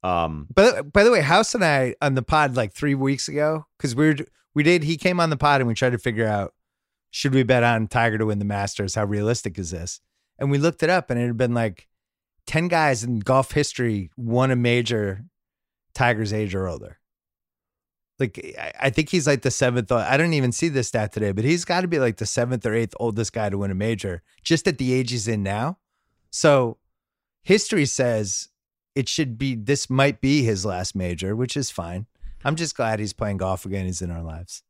Um, 0.03 0.49
But 0.55 0.93
by 0.93 1.05
the 1.05 1.11
way, 1.11 1.21
House 1.21 1.55
and 1.55 1.65
I 1.65 1.95
on 2.03 2.15
the 2.15 2.23
pod 2.23 2.57
like 2.57 2.73
three 2.73 2.95
weeks 2.95 3.29
ago, 3.29 3.67
because 3.79 3.95
we 3.95 4.09
were 4.09 4.17
we 4.55 4.63
did 4.63 4.85
he 4.85 4.97
came 4.97 5.21
on 5.21 5.31
the 5.31 5.37
pod 5.37 5.61
and 5.61 5.69
we 5.69 5.75
tried 5.75 5.91
to 5.91 5.99
figure 5.99 6.27
out 6.27 6.55
should 7.11 7.35
we 7.35 7.43
bet 7.43 7.63
on 7.63 7.87
Tiger 7.87 8.19
to 8.19 8.27
win 8.27 8.39
the 8.39 8.45
Masters? 8.45 8.97
How 8.97 9.05
realistic 9.05 9.59
is 9.59 9.71
this? 9.71 10.01
And 10.39 10.51
we 10.51 10.59
looked 10.59 10.83
it 10.83 10.91
up 10.91 11.11
and 11.11 11.21
it 11.21 11.27
had 11.27 11.37
been 11.37 11.55
like 11.55 11.89
ten 12.47 12.69
guys 12.69 13.05
in 13.05 13.21
golf 13.21 13.53
history 13.53 14.11
won 14.17 14.51
a 14.51 14.57
major 14.57 15.25
Tiger's 15.95 16.33
age 16.33 16.55
or 16.55 16.69
older. 16.69 16.99
Like 18.19 18.39
eh, 18.43 18.53
I- 18.59 18.87
I 18.87 18.91
think 18.91 19.09
he's 19.11 19.27
like 19.27 19.43
the 19.43 19.51
seventh. 19.51 19.91
Uh, 19.91 20.07
I 20.09 20.17
don't 20.17 20.33
even 20.35 20.53
see 20.53 20.69
this 20.69 20.89
stat 20.89 21.13
today, 21.13 21.33
but 21.33 21.45
he's 21.45 21.65
got 21.65 21.81
to 21.83 21.89
be 21.89 21.99
like 21.99 22.17
the 22.19 22.27
seventh 22.27 22.65
or 22.67 22.75
eighth 22.75 22.95
oldest 23.01 23.33
guy 23.33 23.49
to 23.51 23.59
win 23.59 23.71
a 23.71 23.75
major, 23.75 24.23
just 24.43 24.67
at 24.69 24.79
the 24.79 24.93
age 24.93 25.11
he's 25.11 25.29
in 25.29 25.43
now. 25.43 25.79
So 26.31 26.79
history 27.43 27.87
says 27.87 28.49
it 28.95 29.09
should 29.09 29.37
be 29.39 29.55
this 29.55 29.91
might 29.91 30.21
be 30.21 30.43
his 30.45 30.65
last 30.65 30.95
major, 30.95 31.35
which 31.35 31.57
is 31.57 31.71
fine. 31.71 32.07
I'm 32.45 32.57
just 32.57 32.77
glad 32.77 33.01
he's 33.01 33.13
playing 33.13 33.39
golf 33.39 33.65
again. 33.65 33.87
He's 33.87 34.03
in 34.03 34.11
our 34.11 34.23
lives. 34.23 34.63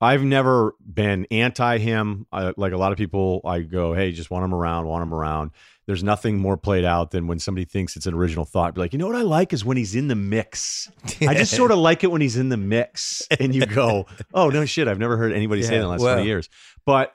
I've 0.00 0.22
never 0.24 0.74
been 0.80 1.26
anti 1.30 1.78
him. 1.78 2.26
I, 2.30 2.52
like 2.56 2.72
a 2.72 2.76
lot 2.76 2.92
of 2.92 2.98
people, 2.98 3.40
I 3.46 3.60
go, 3.60 3.94
hey, 3.94 4.12
just 4.12 4.30
want 4.30 4.44
him 4.44 4.52
around, 4.54 4.86
want 4.86 5.02
him 5.02 5.14
around. 5.14 5.52
There's 5.86 6.02
nothing 6.02 6.38
more 6.38 6.56
played 6.56 6.84
out 6.84 7.12
than 7.12 7.28
when 7.28 7.38
somebody 7.38 7.64
thinks 7.64 7.94
it's 7.96 8.06
an 8.06 8.14
original 8.14 8.44
thought. 8.44 8.74
Be 8.74 8.80
like, 8.80 8.92
you 8.92 8.98
know 8.98 9.06
what 9.06 9.14
I 9.14 9.22
like 9.22 9.52
is 9.52 9.64
when 9.64 9.76
he's 9.76 9.94
in 9.94 10.08
the 10.08 10.16
mix. 10.16 10.90
I 11.20 11.34
just 11.34 11.52
sort 11.56 11.70
of 11.70 11.78
like 11.78 12.02
it 12.02 12.10
when 12.10 12.20
he's 12.20 12.36
in 12.36 12.48
the 12.48 12.56
mix, 12.56 13.22
and 13.38 13.54
you 13.54 13.66
go, 13.66 14.06
oh 14.34 14.50
no 14.50 14.64
shit, 14.64 14.88
I've 14.88 14.98
never 14.98 15.16
heard 15.16 15.32
anybody 15.32 15.62
say 15.62 15.70
that 15.70 15.74
in 15.76 15.82
the 15.82 15.88
last 15.88 16.00
well. 16.00 16.14
twenty 16.14 16.26
years. 16.26 16.48
But 16.84 17.14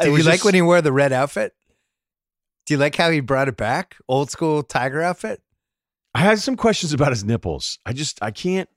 Do 0.00 0.06
you 0.06 0.12
was 0.12 0.24
like 0.26 0.36
just- 0.36 0.44
when 0.46 0.54
he 0.54 0.62
wore 0.62 0.80
the 0.80 0.92
red 0.92 1.12
outfit? 1.12 1.54
Do 2.66 2.72
you 2.72 2.78
like 2.78 2.96
how 2.96 3.10
he 3.10 3.20
brought 3.20 3.48
it 3.48 3.58
back? 3.58 3.96
Old 4.08 4.30
school 4.30 4.62
Tiger 4.62 5.02
outfit? 5.02 5.42
I 6.14 6.20
had 6.20 6.38
some 6.38 6.56
questions 6.56 6.94
about 6.94 7.10
his 7.10 7.22
nipples. 7.22 7.78
I 7.84 7.92
just 7.92 8.22
I 8.22 8.30
can't 8.30 8.68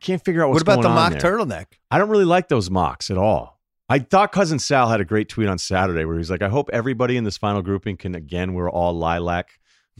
can't 0.00 0.22
figure 0.22 0.44
out 0.44 0.50
what's 0.50 0.64
what 0.66 0.74
about 0.74 0.82
the 0.82 0.88
mock 0.90 1.12
turtleneck? 1.14 1.66
I 1.90 1.96
don't 1.96 2.10
really 2.10 2.26
like 2.26 2.48
those 2.48 2.70
mocks 2.70 3.10
at 3.10 3.16
all. 3.16 3.55
I 3.88 4.00
thought 4.00 4.32
cousin 4.32 4.58
Sal 4.58 4.88
had 4.88 5.00
a 5.00 5.04
great 5.04 5.28
tweet 5.28 5.48
on 5.48 5.58
Saturday 5.58 6.04
where 6.04 6.18
he's 6.18 6.30
like, 6.30 6.42
I 6.42 6.48
hope 6.48 6.68
everybody 6.72 7.16
in 7.16 7.24
this 7.24 7.36
final 7.36 7.62
grouping 7.62 7.96
can 7.96 8.14
again 8.14 8.54
wear 8.54 8.68
all 8.68 8.92
lilac 8.92 9.50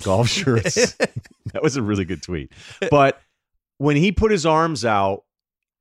golf 0.03 0.29
shirts. 0.29 0.93
that 1.53 1.63
was 1.63 1.77
a 1.77 1.83
really 1.83 2.05
good 2.05 2.23
tweet. 2.23 2.53
But 2.91 3.21
when 3.79 3.97
he 3.97 4.13
put 4.13 4.31
his 4.31 4.45
arms 4.47 4.85
out, 4.85 5.23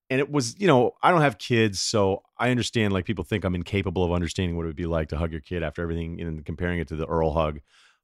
and 0.10 0.20
it 0.20 0.32
was, 0.32 0.56
you 0.60 0.68
know, 0.68 0.92
I 1.02 1.10
don't 1.10 1.22
have 1.22 1.40
kids, 1.40 1.82
so 1.82 2.22
I 2.38 2.52
understand 2.52 2.94
like 2.94 3.06
people 3.06 3.24
think 3.24 3.44
I'm 3.44 3.56
incapable 3.56 4.04
of 4.04 4.12
understanding 4.12 4.56
what 4.56 4.64
it 4.64 4.68
would 4.68 4.76
be 4.76 4.86
like 4.86 5.10
to 5.10 5.18
hug 5.18 5.32
your 5.32 5.42
kid 5.42 5.64
after 5.64 5.82
everything 5.82 6.22
and 6.22 6.46
comparing 6.46 6.80
it 6.80 6.88
to 6.90 6.96
the 6.96 7.08
Earl 7.08 7.34
hug. 7.34 7.60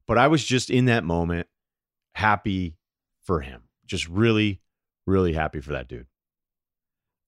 But 0.07 0.17
I 0.17 0.28
was 0.28 0.43
just 0.43 0.71
in 0.71 0.86
that 0.86 1.03
moment 1.03 1.47
happy 2.15 2.76
for 3.23 3.41
him. 3.41 3.63
Just 3.86 4.09
really, 4.09 4.61
really 5.05 5.34
happy 5.34 5.61
for 5.61 5.73
that 5.73 5.88
dude. 5.88 6.07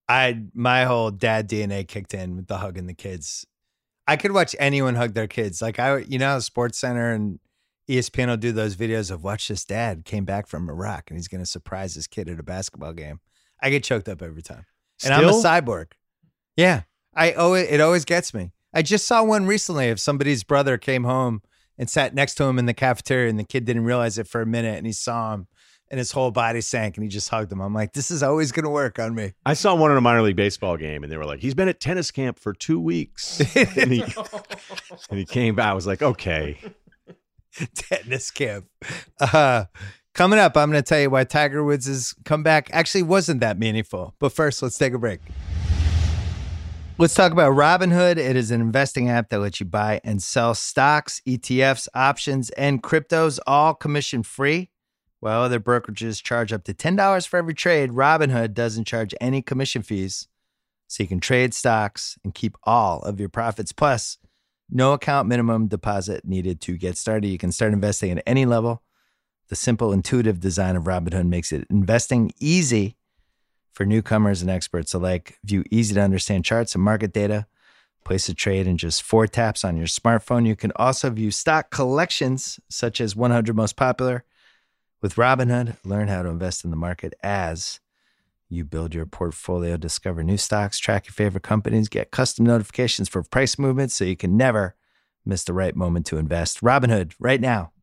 I 0.08 0.44
my 0.54 0.86
whole 0.86 1.12
dad 1.12 1.50
DNA 1.50 1.88
kicked 1.88 2.14
in 2.14 2.36
with 2.36 2.48
the 2.48 2.58
hugging 2.58 2.88
the 2.88 2.94
kids. 2.94 3.46
I 4.06 4.18
could 4.18 4.32
watch 4.32 4.56
anyone 4.60 4.96
hug 4.96 5.14
their 5.14 5.28
kids. 5.28 5.62
Like 5.62 5.80
I, 5.80 6.00
you 6.00 6.20
know, 6.20 6.40
Sports 6.40 6.78
Center 6.78 7.14
and 7.14 7.40
ESPN 7.90 8.28
will 8.28 8.38
do 8.38 8.52
those 8.52 8.76
videos 8.76 9.12
of 9.12 9.24
watch 9.24 9.48
this 9.48 9.66
dad 9.66 10.06
came 10.06 10.26
back 10.26 10.48
from 10.48 10.70
Iraq 10.70 11.10
and 11.10 11.18
he's 11.18 11.28
going 11.28 11.42
to 11.42 11.50
surprise 11.50 11.96
his 11.96 12.08
kid 12.08 12.30
at 12.30 12.40
a 12.40 12.44
basketball 12.44 12.94
game. 12.94 13.20
I 13.62 13.70
get 13.70 13.84
choked 13.84 14.10
up 14.10 14.22
every 14.22 14.42
time, 14.42 14.66
and 15.06 15.14
I'm 15.14 15.26
a 15.26 15.32
cyborg. 15.32 15.94
Yeah, 16.58 16.82
I 17.16 17.32
owe 17.34 17.54
it. 17.54 17.70
It 17.70 17.80
always 17.80 18.04
gets 18.04 18.34
me. 18.34 18.52
I 18.74 18.82
just 18.82 19.08
saw 19.08 19.24
one 19.24 19.46
recently 19.46 19.90
of 19.90 20.00
somebody's 20.00 20.44
brother 20.44 20.78
came 20.78 21.06
home 21.06 21.42
and 21.78 21.90
sat 21.90 22.14
next 22.14 22.36
to 22.36 22.44
him 22.44 22.60
in 22.60 22.66
the 22.66 22.74
cafeteria, 22.74 23.30
and 23.30 23.40
the 23.40 23.44
kid 23.44 23.66
didn't 23.66 23.86
realize 23.86 24.18
it 24.18 24.28
for 24.28 24.42
a 24.42 24.46
minute, 24.46 24.78
and 24.78 24.86
he 24.86 24.94
saw 24.94 25.34
him, 25.34 25.48
and 25.94 26.00
his 26.00 26.12
whole 26.12 26.32
body 26.32 26.60
sank, 26.60 26.98
and 26.98 27.04
he 27.04 27.08
just 27.08 27.30
hugged 27.30 27.52
him. 27.52 27.62
I'm 27.62 27.72
like, 27.72 27.94
this 27.94 28.10
is 28.10 28.24
always 28.24 28.52
going 28.52 28.64
to 28.64 28.70
work 28.72 28.98
on 28.98 29.14
me. 29.14 29.34
I 29.46 29.54
saw 29.54 29.76
one 29.76 29.92
in 29.92 29.98
a 29.98 30.02
minor 30.02 30.24
league 30.24 30.36
baseball 30.36 30.76
game, 30.76 31.04
and 31.04 31.12
they 31.12 31.18
were 31.18 31.26
like, 31.26 31.40
"He's 31.40 31.54
been 31.54 31.68
at 31.68 31.80
tennis 31.80 32.10
camp 32.10 32.40
for 32.40 32.52
two 32.52 32.80
weeks," 32.80 33.40
and 33.56 33.92
he 33.94 34.04
and 35.12 35.20
he 35.20 35.24
came 35.24 35.54
back. 35.54 35.68
I 35.68 35.74
was 35.74 35.86
like, 35.86 36.02
"Okay." 36.02 36.58
tennis 37.76 38.32
camp. 38.32 38.66
Uh, 39.20 39.66
coming 40.16 40.40
up, 40.40 40.58
I'm 40.58 40.72
going 40.72 40.82
to 40.82 40.90
tell 40.90 41.00
you 41.00 41.12
why 41.12 41.26
Tiger 41.26 41.64
Woods' 41.64 42.16
comeback 42.26 42.72
actually 42.74 43.04
wasn't 43.04 43.42
that 43.42 43.60
meaningful. 43.60 44.16
But 44.18 44.34
first, 44.34 44.64
let's 44.64 44.80
take 44.80 44.94
a 44.94 44.98
break. 44.98 45.20
Let's 46.98 47.14
talk 47.14 47.32
about 47.32 47.54
Robinhood. 47.54 48.18
It 48.18 48.36
is 48.36 48.50
an 48.50 48.62
investing 48.62 49.12
app 49.12 49.30
that 49.30 49.38
lets 49.38 49.60
you 49.60 49.68
buy 49.68 50.02
and 50.04 50.24
sell 50.24 50.56
stocks, 50.56 51.22
ETFs, 51.28 51.88
options, 51.94 52.50
and 52.52 52.82
cryptos, 52.82 53.38
all 53.46 53.76
commission 53.76 54.24
free. 54.24 54.72
While 55.24 55.44
other 55.44 55.62
brokerages 55.62 56.22
charge 56.22 56.52
up 56.52 56.66
to 56.66 56.74
$10 56.74 57.28
for 57.30 57.38
every 57.38 57.54
trade, 57.54 57.92
Robinhood 57.92 58.54
doesn't 58.54 58.84
charge 58.84 59.16
any 59.22 59.42
commission 59.42 59.82
fees. 59.82 60.28
So 60.90 61.02
you 61.02 61.08
can 61.08 61.22
trade 61.22 61.54
stocks 61.54 62.18
and 62.26 62.36
keep 62.36 62.58
all 62.64 63.00
of 63.04 63.22
your 63.22 63.30
profits. 63.30 63.72
Plus, 63.72 64.18
no 64.70 64.92
account 64.92 65.30
minimum 65.30 65.68
deposit 65.68 66.26
needed 66.26 66.60
to 66.60 66.76
get 66.76 66.98
started. 66.98 67.30
You 67.30 67.38
can 67.38 67.54
start 67.54 67.72
investing 67.72 68.12
at 68.12 68.24
any 68.28 68.46
level. 68.46 68.84
The 69.48 69.56
simple, 69.56 69.94
intuitive 69.94 70.42
design 70.42 70.76
of 70.76 70.84
Robinhood 70.84 71.30
makes 71.30 71.54
it 71.54 71.68
investing 71.70 72.34
easy 72.42 72.98
for 73.72 73.86
newcomers 73.86 74.42
and 74.42 74.52
experts 74.52 74.94
alike. 74.94 75.38
View 75.46 75.64
easy 75.72 75.96
to 75.96 76.02
understand 76.02 76.44
charts 76.44 76.76
and 76.76 76.84
market 76.84 77.14
data. 77.14 77.48
Place 78.04 78.28
a 78.28 78.34
trade 78.34 78.68
in 78.68 78.78
just 78.78 79.02
four 79.02 79.28
taps 79.28 79.64
on 79.64 79.78
your 79.78 79.88
smartphone. 79.88 80.46
You 80.46 80.58
can 80.58 80.74
also 80.76 81.10
view 81.10 81.32
stock 81.32 81.70
collections, 81.72 82.60
such 82.68 83.00
as 83.00 83.16
100 83.16 83.56
most 83.56 83.78
popular 83.78 84.26
with 85.04 85.16
Robinhood, 85.16 85.76
learn 85.84 86.08
how 86.08 86.24
to 86.24 86.30
invest 86.30 86.64
in 86.64 86.72
the 86.72 86.78
market 86.78 87.14
as 87.22 87.82
you 88.50 88.64
build 88.64 88.96
your 88.96 89.06
portfolio, 89.06 89.76
discover 89.76 90.24
new 90.24 90.38
stocks, 90.38 90.80
track 90.80 91.08
your 91.08 91.14
favorite 91.14 91.44
companies, 91.44 91.90
get 91.90 92.10
custom 92.10 92.46
notifications 92.46 93.10
for 93.10 93.22
price 93.22 93.60
movements 93.60 93.96
so 93.96 94.06
you 94.06 94.16
can 94.16 94.38
never 94.38 94.78
miss 95.26 95.44
the 95.44 95.52
right 95.52 95.76
moment 95.76 96.06
to 96.06 96.16
invest. 96.18 96.62
Robinhood, 96.62 97.12
right 97.20 97.42
now, 97.42 97.74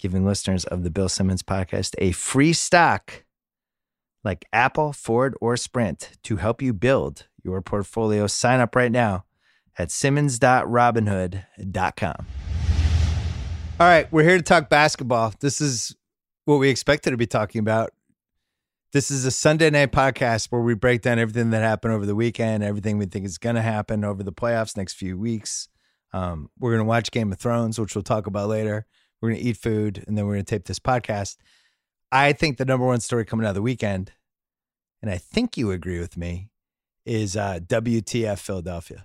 giving 0.00 0.26
listeners 0.26 0.64
of 0.64 0.82
the 0.82 0.90
Bill 0.90 1.08
Simmons 1.08 1.44
podcast 1.44 1.94
a 1.98 2.10
free 2.10 2.52
stock 2.52 3.24
like 4.24 4.44
Apple, 4.52 4.92
Ford, 4.92 5.36
or 5.40 5.56
Sprint 5.56 6.18
to 6.24 6.38
help 6.38 6.60
you 6.60 6.72
build 6.72 7.28
your 7.44 7.62
portfolio. 7.62 8.26
Sign 8.26 8.58
up 8.58 8.74
right 8.74 8.90
now 8.90 9.26
at 9.78 9.92
simmons.robinhood.com. 9.92 12.26
All 13.80 13.86
right, 13.86 14.12
we're 14.12 14.24
here 14.24 14.38
to 14.38 14.42
talk 14.42 14.68
basketball. 14.68 15.32
This 15.38 15.60
is 15.60 15.94
what 16.48 16.60
we 16.60 16.70
expected 16.70 17.10
to 17.10 17.16
be 17.18 17.26
talking 17.26 17.58
about. 17.58 17.92
This 18.94 19.10
is 19.10 19.26
a 19.26 19.30
Sunday 19.30 19.68
night 19.68 19.92
podcast 19.92 20.46
where 20.46 20.62
we 20.62 20.72
break 20.72 21.02
down 21.02 21.18
everything 21.18 21.50
that 21.50 21.60
happened 21.60 21.92
over 21.92 22.06
the 22.06 22.14
weekend, 22.14 22.64
everything 22.64 22.96
we 22.96 23.04
think 23.04 23.26
is 23.26 23.36
going 23.36 23.56
to 23.56 23.60
happen 23.60 24.02
over 24.02 24.22
the 24.22 24.32
playoffs 24.32 24.74
next 24.74 24.94
few 24.94 25.18
weeks. 25.18 25.68
Um, 26.14 26.48
we're 26.58 26.70
going 26.70 26.80
to 26.80 26.88
watch 26.88 27.10
Game 27.10 27.30
of 27.32 27.38
Thrones, 27.38 27.78
which 27.78 27.94
we'll 27.94 28.02
talk 28.02 28.26
about 28.26 28.48
later. 28.48 28.86
We're 29.20 29.28
going 29.28 29.42
to 29.42 29.46
eat 29.46 29.58
food, 29.58 30.02
and 30.06 30.16
then 30.16 30.24
we're 30.24 30.36
going 30.36 30.46
to 30.46 30.50
tape 30.50 30.64
this 30.64 30.78
podcast. 30.78 31.36
I 32.10 32.32
think 32.32 32.56
the 32.56 32.64
number 32.64 32.86
one 32.86 33.00
story 33.00 33.26
coming 33.26 33.44
out 33.44 33.50
of 33.50 33.56
the 33.56 33.60
weekend, 33.60 34.12
and 35.02 35.10
I 35.10 35.18
think 35.18 35.58
you 35.58 35.70
agree 35.70 36.00
with 36.00 36.16
me, 36.16 36.48
is 37.04 37.36
uh, 37.36 37.58
WTF 37.58 38.38
Philadelphia. 38.38 39.04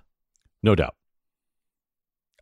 No 0.62 0.74
doubt. 0.74 0.94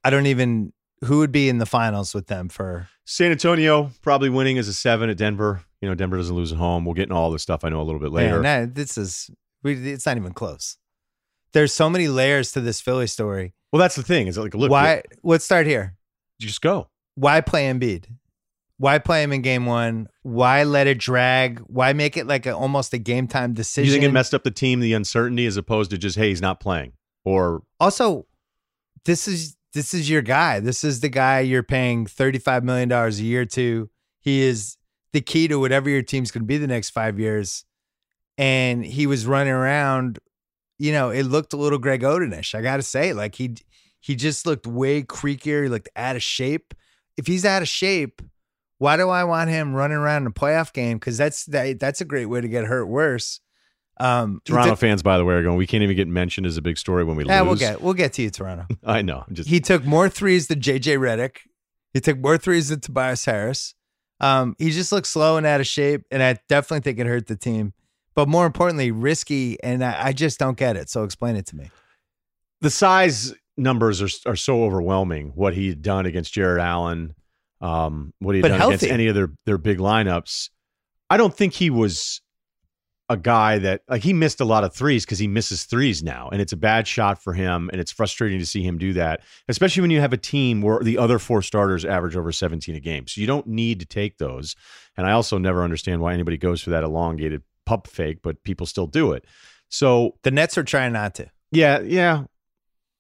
I 0.05 0.11
don't 0.11 0.27
even 0.27 0.73
who 1.05 1.19
would 1.19 1.33
be 1.33 1.49
in 1.49 1.59
the 1.59 1.67
finals 1.67 2.15
with 2.15 2.27
them 2.27 2.49
for 2.49 2.89
San 3.05 3.31
Antonio 3.31 3.91
probably 4.03 4.29
winning 4.29 4.59
as 4.59 4.69
a 4.69 4.75
seven 4.75 5.11
at 5.11 5.17
Denver. 5.17 5.63
You 5.81 5.89
know, 5.89 5.95
Denver 5.95 6.17
doesn't 6.17 6.35
lose 6.35 6.53
at 6.53 6.59
home. 6.59 6.85
We'll 6.85 6.95
get 6.95 7.05
into 7.05 7.15
all 7.15 7.31
this 7.31 7.43
stuff 7.43 7.65
I 7.65 7.69
know 7.69 7.81
a 7.81 7.85
little 7.85 8.01
bit 8.01 8.13
later. 8.13 8.41
Man, 8.41 8.69
nah, 8.69 8.73
this 8.73 8.97
is 8.97 9.31
we, 9.63 9.75
it's 9.91 10.07
not 10.07 10.17
even 10.17 10.33
close. 10.33 10.77
There's 11.53 11.73
so 11.73 11.91
many 11.91 12.09
layers 12.09 12.53
to 12.53 12.61
this 12.61 12.81
Philly 12.81 13.07
story. 13.07 13.55
Well, 13.73 13.81
that's 13.81 13.97
the 13.97 14.03
thing. 14.03 14.27
Is 14.27 14.39
it 14.39 14.43
like 14.43 14.55
look, 14.55 14.71
why? 14.71 15.03
Let's 15.23 15.45
start 15.45 15.67
here. 15.67 15.97
Just 16.41 16.61
go. 16.61 16.89
Why 17.15 17.41
play 17.41 17.71
Embiid? 17.71 18.07
Why 18.79 18.99
play 18.99 19.23
him 19.23 19.33
in 19.33 19.43
game 19.43 19.67
one? 19.67 20.09
Why 20.23 20.65
let 20.65 20.87
it 20.87 20.99
drag? 20.99 21.61
Why 21.61 21.93
make 21.93 22.17
it 22.17 22.27
like 22.27 22.47
a, 22.47 22.57
almost 22.57 22.93
a 22.93 22.99
game 22.99 23.29
time 23.29 23.53
decision? 23.53 23.87
You 23.87 23.93
think 23.93 24.05
it 24.05 24.13
messed 24.13 24.35
up 24.35 24.43
the 24.43 24.51
team, 24.51 24.81
the 24.81 24.93
uncertainty, 24.93 25.47
as 25.47 25.57
opposed 25.57 25.91
to 25.91 25.99
just 25.99 26.17
hey, 26.17 26.31
he's 26.31 26.43
not 26.43 26.59
playing, 26.59 26.93
or 27.25 27.63
also, 27.79 28.27
this 29.05 29.29
is 29.29 29.57
this 29.73 29.95
is 29.95 30.09
your 30.09 30.23
guy. 30.23 30.61
This 30.61 30.85
is 30.85 31.01
the 31.01 31.09
guy 31.09 31.41
you're 31.41 31.63
paying 31.63 32.07
$35 32.07 32.63
million 32.63 32.91
a 32.93 33.11
year 33.11 33.45
to. 33.47 33.91
He 34.21 34.43
is 34.43 34.77
the 35.13 35.21
key 35.21 35.49
to 35.49 35.59
whatever 35.59 35.89
your 35.89 36.03
team's 36.03 36.31
going 36.31 36.43
to 36.43 36.47
be 36.47 36.59
the 36.59 36.67
next 36.67 36.91
five 36.91 37.19
years. 37.19 37.65
And 38.39 38.85
he 38.85 39.07
was 39.07 39.27
running 39.27 39.53
around, 39.53 40.19
you 40.79 40.93
know, 40.93 41.11
it 41.11 41.25
looked 41.25 41.53
a 41.53 41.57
little 41.57 41.79
Greg 41.79 42.03
Odenish. 42.03 42.55
I 42.55 42.63
got 42.63 42.77
to 42.77 42.83
say, 42.83 43.13
like 43.13 43.35
he, 43.35 43.57
he 44.01 44.15
just 44.15 44.47
looked 44.47 44.67
way 44.67 45.03
creakier. 45.03 45.65
He 45.65 45.69
looked 45.69 45.89
out 45.97 46.17
of 46.17 46.23
shape. 46.23 46.75
If 47.17 47.27
he's 47.27 47.45
out 47.45 47.63
of 47.63 47.69
shape, 47.69 48.23
why 48.79 48.97
do 48.97 49.09
I 49.09 49.25
want 49.25 49.51
him 49.51 49.75
running 49.75 49.99
around 49.99 50.23
in 50.23 50.29
a 50.29 50.33
playoff 50.33 50.73
game? 50.73 50.99
Because 50.99 51.17
that's 51.17 51.45
that, 51.47 51.79
that's 51.79 52.01
a 52.01 52.07
great 52.07 52.27
way 52.27 52.41
to 52.41 52.49
get 52.49 52.65
hurt 52.65 52.87
worse. 52.87 53.41
Um, 54.03 54.41
Toronto 54.45 54.75
fans, 54.75 55.03
by 55.03 55.17
the 55.17 55.25
way, 55.25 55.35
are 55.35 55.43
going. 55.43 55.57
We 55.57 55.67
can't 55.67 55.83
even 55.85 55.95
get 55.95 56.09
mentioned 56.09 56.47
as 56.47 56.57
a 56.57 56.63
big 56.63 56.77
story 56.77 57.05
when 57.05 57.17
we 57.17 57.25
yeah, 57.25 57.41
lose. 57.43 57.47
we'll 57.49 57.57
get 57.57 57.81
we'll 57.83 57.95
get 57.95 58.13
to 58.15 58.23
you, 58.23 58.31
Toronto. 58.31 58.67
I 58.85 59.03
know. 59.03 59.25
Just 59.31 59.49
he 59.49 59.61
took 59.61 59.85
more 59.85 60.09
threes 60.09 60.49
than 60.49 60.61
JJ 60.61 60.99
Redick. 60.99 61.37
He 61.95 62.01
took 62.01 62.19
more 62.19 62.39
threes 62.39 62.71
than 62.71 62.81
Tobias 62.81 63.25
Harris. 63.25 63.75
Um, 64.19 64.57
he 64.59 64.71
just 64.71 64.93
looks 64.93 65.09
slow 65.11 65.37
and 65.37 65.47
out 65.47 65.61
of 65.61 65.67
shape, 65.67 66.03
and 66.11 66.23
I 66.23 66.39
definitely 66.49 66.81
think 66.81 66.99
it 66.99 67.07
hurt 67.07 67.27
the 67.27 67.37
team. 67.37 67.75
But 68.15 68.29
more 68.29 68.47
importantly, 68.47 68.91
risky, 68.91 69.63
and 69.63 69.85
I, 69.85 70.07
I 70.09 70.13
just 70.13 70.39
don't 70.39 70.57
get 70.57 70.77
it. 70.77 70.89
So 70.91 71.05
explain 71.05 71.37
it 71.37 71.47
to 71.47 71.57
me. 71.57 71.71
The 72.61 72.71
size 72.71 73.35
numbers 73.57 74.01
are 74.03 74.31
are 74.31 74.37
so 74.37 74.65
overwhelming. 74.65 75.33
What 75.35 75.55
he 75.55 75.69
had 75.69 75.83
done 75.83 76.07
against 76.07 76.33
Jarrett 76.33 76.63
Allen, 76.63 77.15
um, 77.61 78.15
what 78.21 78.35
he 78.35 78.41
had 78.41 78.43
But 78.43 78.49
done 78.49 78.59
healthy. 78.59 78.75
against 78.75 78.93
any 78.93 79.07
of 79.09 79.15
their 79.15 79.29
their 79.47 79.59
big 79.59 79.79
lineups. 79.79 80.49
I 81.11 81.19
don't 81.19 81.35
think 81.35 81.53
he 81.53 81.69
was 81.69 82.22
a 83.13 83.17
guy 83.17 83.59
that 83.59 83.83
like 83.89 84.03
he 84.03 84.13
missed 84.13 84.41
a 84.41 84.45
lot 84.45 84.65
of 84.65 84.75
threes 84.75 85.05
because 85.05 85.19
he 85.19 85.29
misses 85.29 85.65
threes 85.65 86.03
now, 86.03 86.29
and 86.33 86.41
it's 86.41 86.53
a 86.53 86.57
bad 86.57 86.89
shot 86.89 87.23
for 87.23 87.35
him, 87.35 87.69
and 87.71 87.81
it's 87.81 87.93
frustrating 87.93 88.39
to 88.39 88.47
see 88.47 88.63
him 88.63 88.79
do 88.79 88.95
that, 88.95 89.21
especially 89.49 89.83
when 89.83 89.91
you 89.91 90.01
have 90.01 90.13
a 90.13 90.17
team 90.17 90.63
where 90.63 90.81
the 90.81 90.97
other 90.99 91.19
four 91.19 91.43
starters 91.43 91.85
average 91.85 92.17
over 92.17 92.33
17 92.33 92.75
a 92.75 92.81
game. 92.81 93.07
So 93.07 93.21
you 93.21 93.27
don't 93.27 93.47
need 93.47 93.81
to 93.81 93.87
take 93.87 94.19
those. 94.19 94.57
And 94.97 95.07
I 95.07 95.13
also 95.13 95.39
never 95.39 95.63
understand 95.63 96.01
why 96.01 96.15
anybody 96.15 96.39
goes 96.39 96.63
for 96.63 96.71
that 96.71 96.85
elongated 96.85 97.43
pump 97.67 97.87
fake, 97.87 98.19
but 98.23 98.43
people 98.45 98.67
still 98.67 98.87
do 98.87 99.13
it. 99.13 99.25
So 99.69 100.17
The 100.23 100.31
Nets 100.31 100.57
are 100.59 100.65
trying 100.65 100.93
not 100.93 101.15
to. 101.17 101.31
yeah, 101.51 101.81
yeah, 101.81 102.25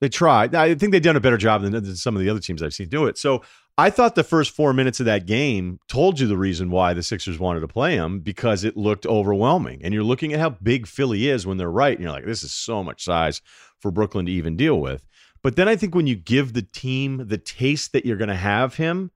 they 0.00 0.08
tried. 0.08 0.54
I 0.54 0.74
think 0.74 0.92
they've 0.92 1.02
done 1.02 1.16
a 1.16 1.20
better 1.20 1.36
job 1.36 1.62
than, 1.62 1.72
than 1.72 1.96
some 1.96 2.16
of 2.16 2.22
the 2.22 2.28
other 2.28 2.40
teams 2.40 2.62
I've 2.62 2.74
seen 2.74 2.88
do 2.88 3.06
it. 3.06 3.16
So 3.18 3.42
I 3.78 3.88
thought 3.88 4.14
the 4.14 4.24
first 4.24 4.54
four 4.54 4.72
minutes 4.74 5.00
of 5.00 5.06
that 5.06 5.26
game 5.26 5.80
told 5.88 6.20
you 6.20 6.26
the 6.26 6.36
reason 6.36 6.70
why 6.70 6.92
the 6.92 7.02
Sixers 7.02 7.38
wanted 7.38 7.60
to 7.60 7.68
play 7.68 7.94
him 7.94 8.20
because 8.20 8.64
it 8.64 8.76
looked 8.76 9.06
overwhelming. 9.06 9.80
And 9.82 9.94
you're 9.94 10.02
looking 10.02 10.32
at 10.32 10.40
how 10.40 10.50
big 10.50 10.86
Philly 10.86 11.28
is 11.28 11.46
when 11.46 11.56
they're 11.56 11.70
right, 11.70 11.96
and 11.96 12.02
you're 12.02 12.12
like, 12.12 12.26
this 12.26 12.42
is 12.42 12.52
so 12.52 12.84
much 12.84 13.02
size 13.02 13.40
for 13.78 13.90
Brooklyn 13.90 14.26
to 14.26 14.32
even 14.32 14.56
deal 14.56 14.78
with. 14.78 15.06
But 15.42 15.56
then 15.56 15.68
I 15.68 15.76
think 15.76 15.94
when 15.94 16.06
you 16.06 16.16
give 16.16 16.52
the 16.52 16.62
team 16.62 17.26
the 17.26 17.38
taste 17.38 17.92
that 17.92 18.04
you're 18.04 18.16
going 18.16 18.28
to 18.28 18.34
have 18.34 18.76
him, 18.76 19.10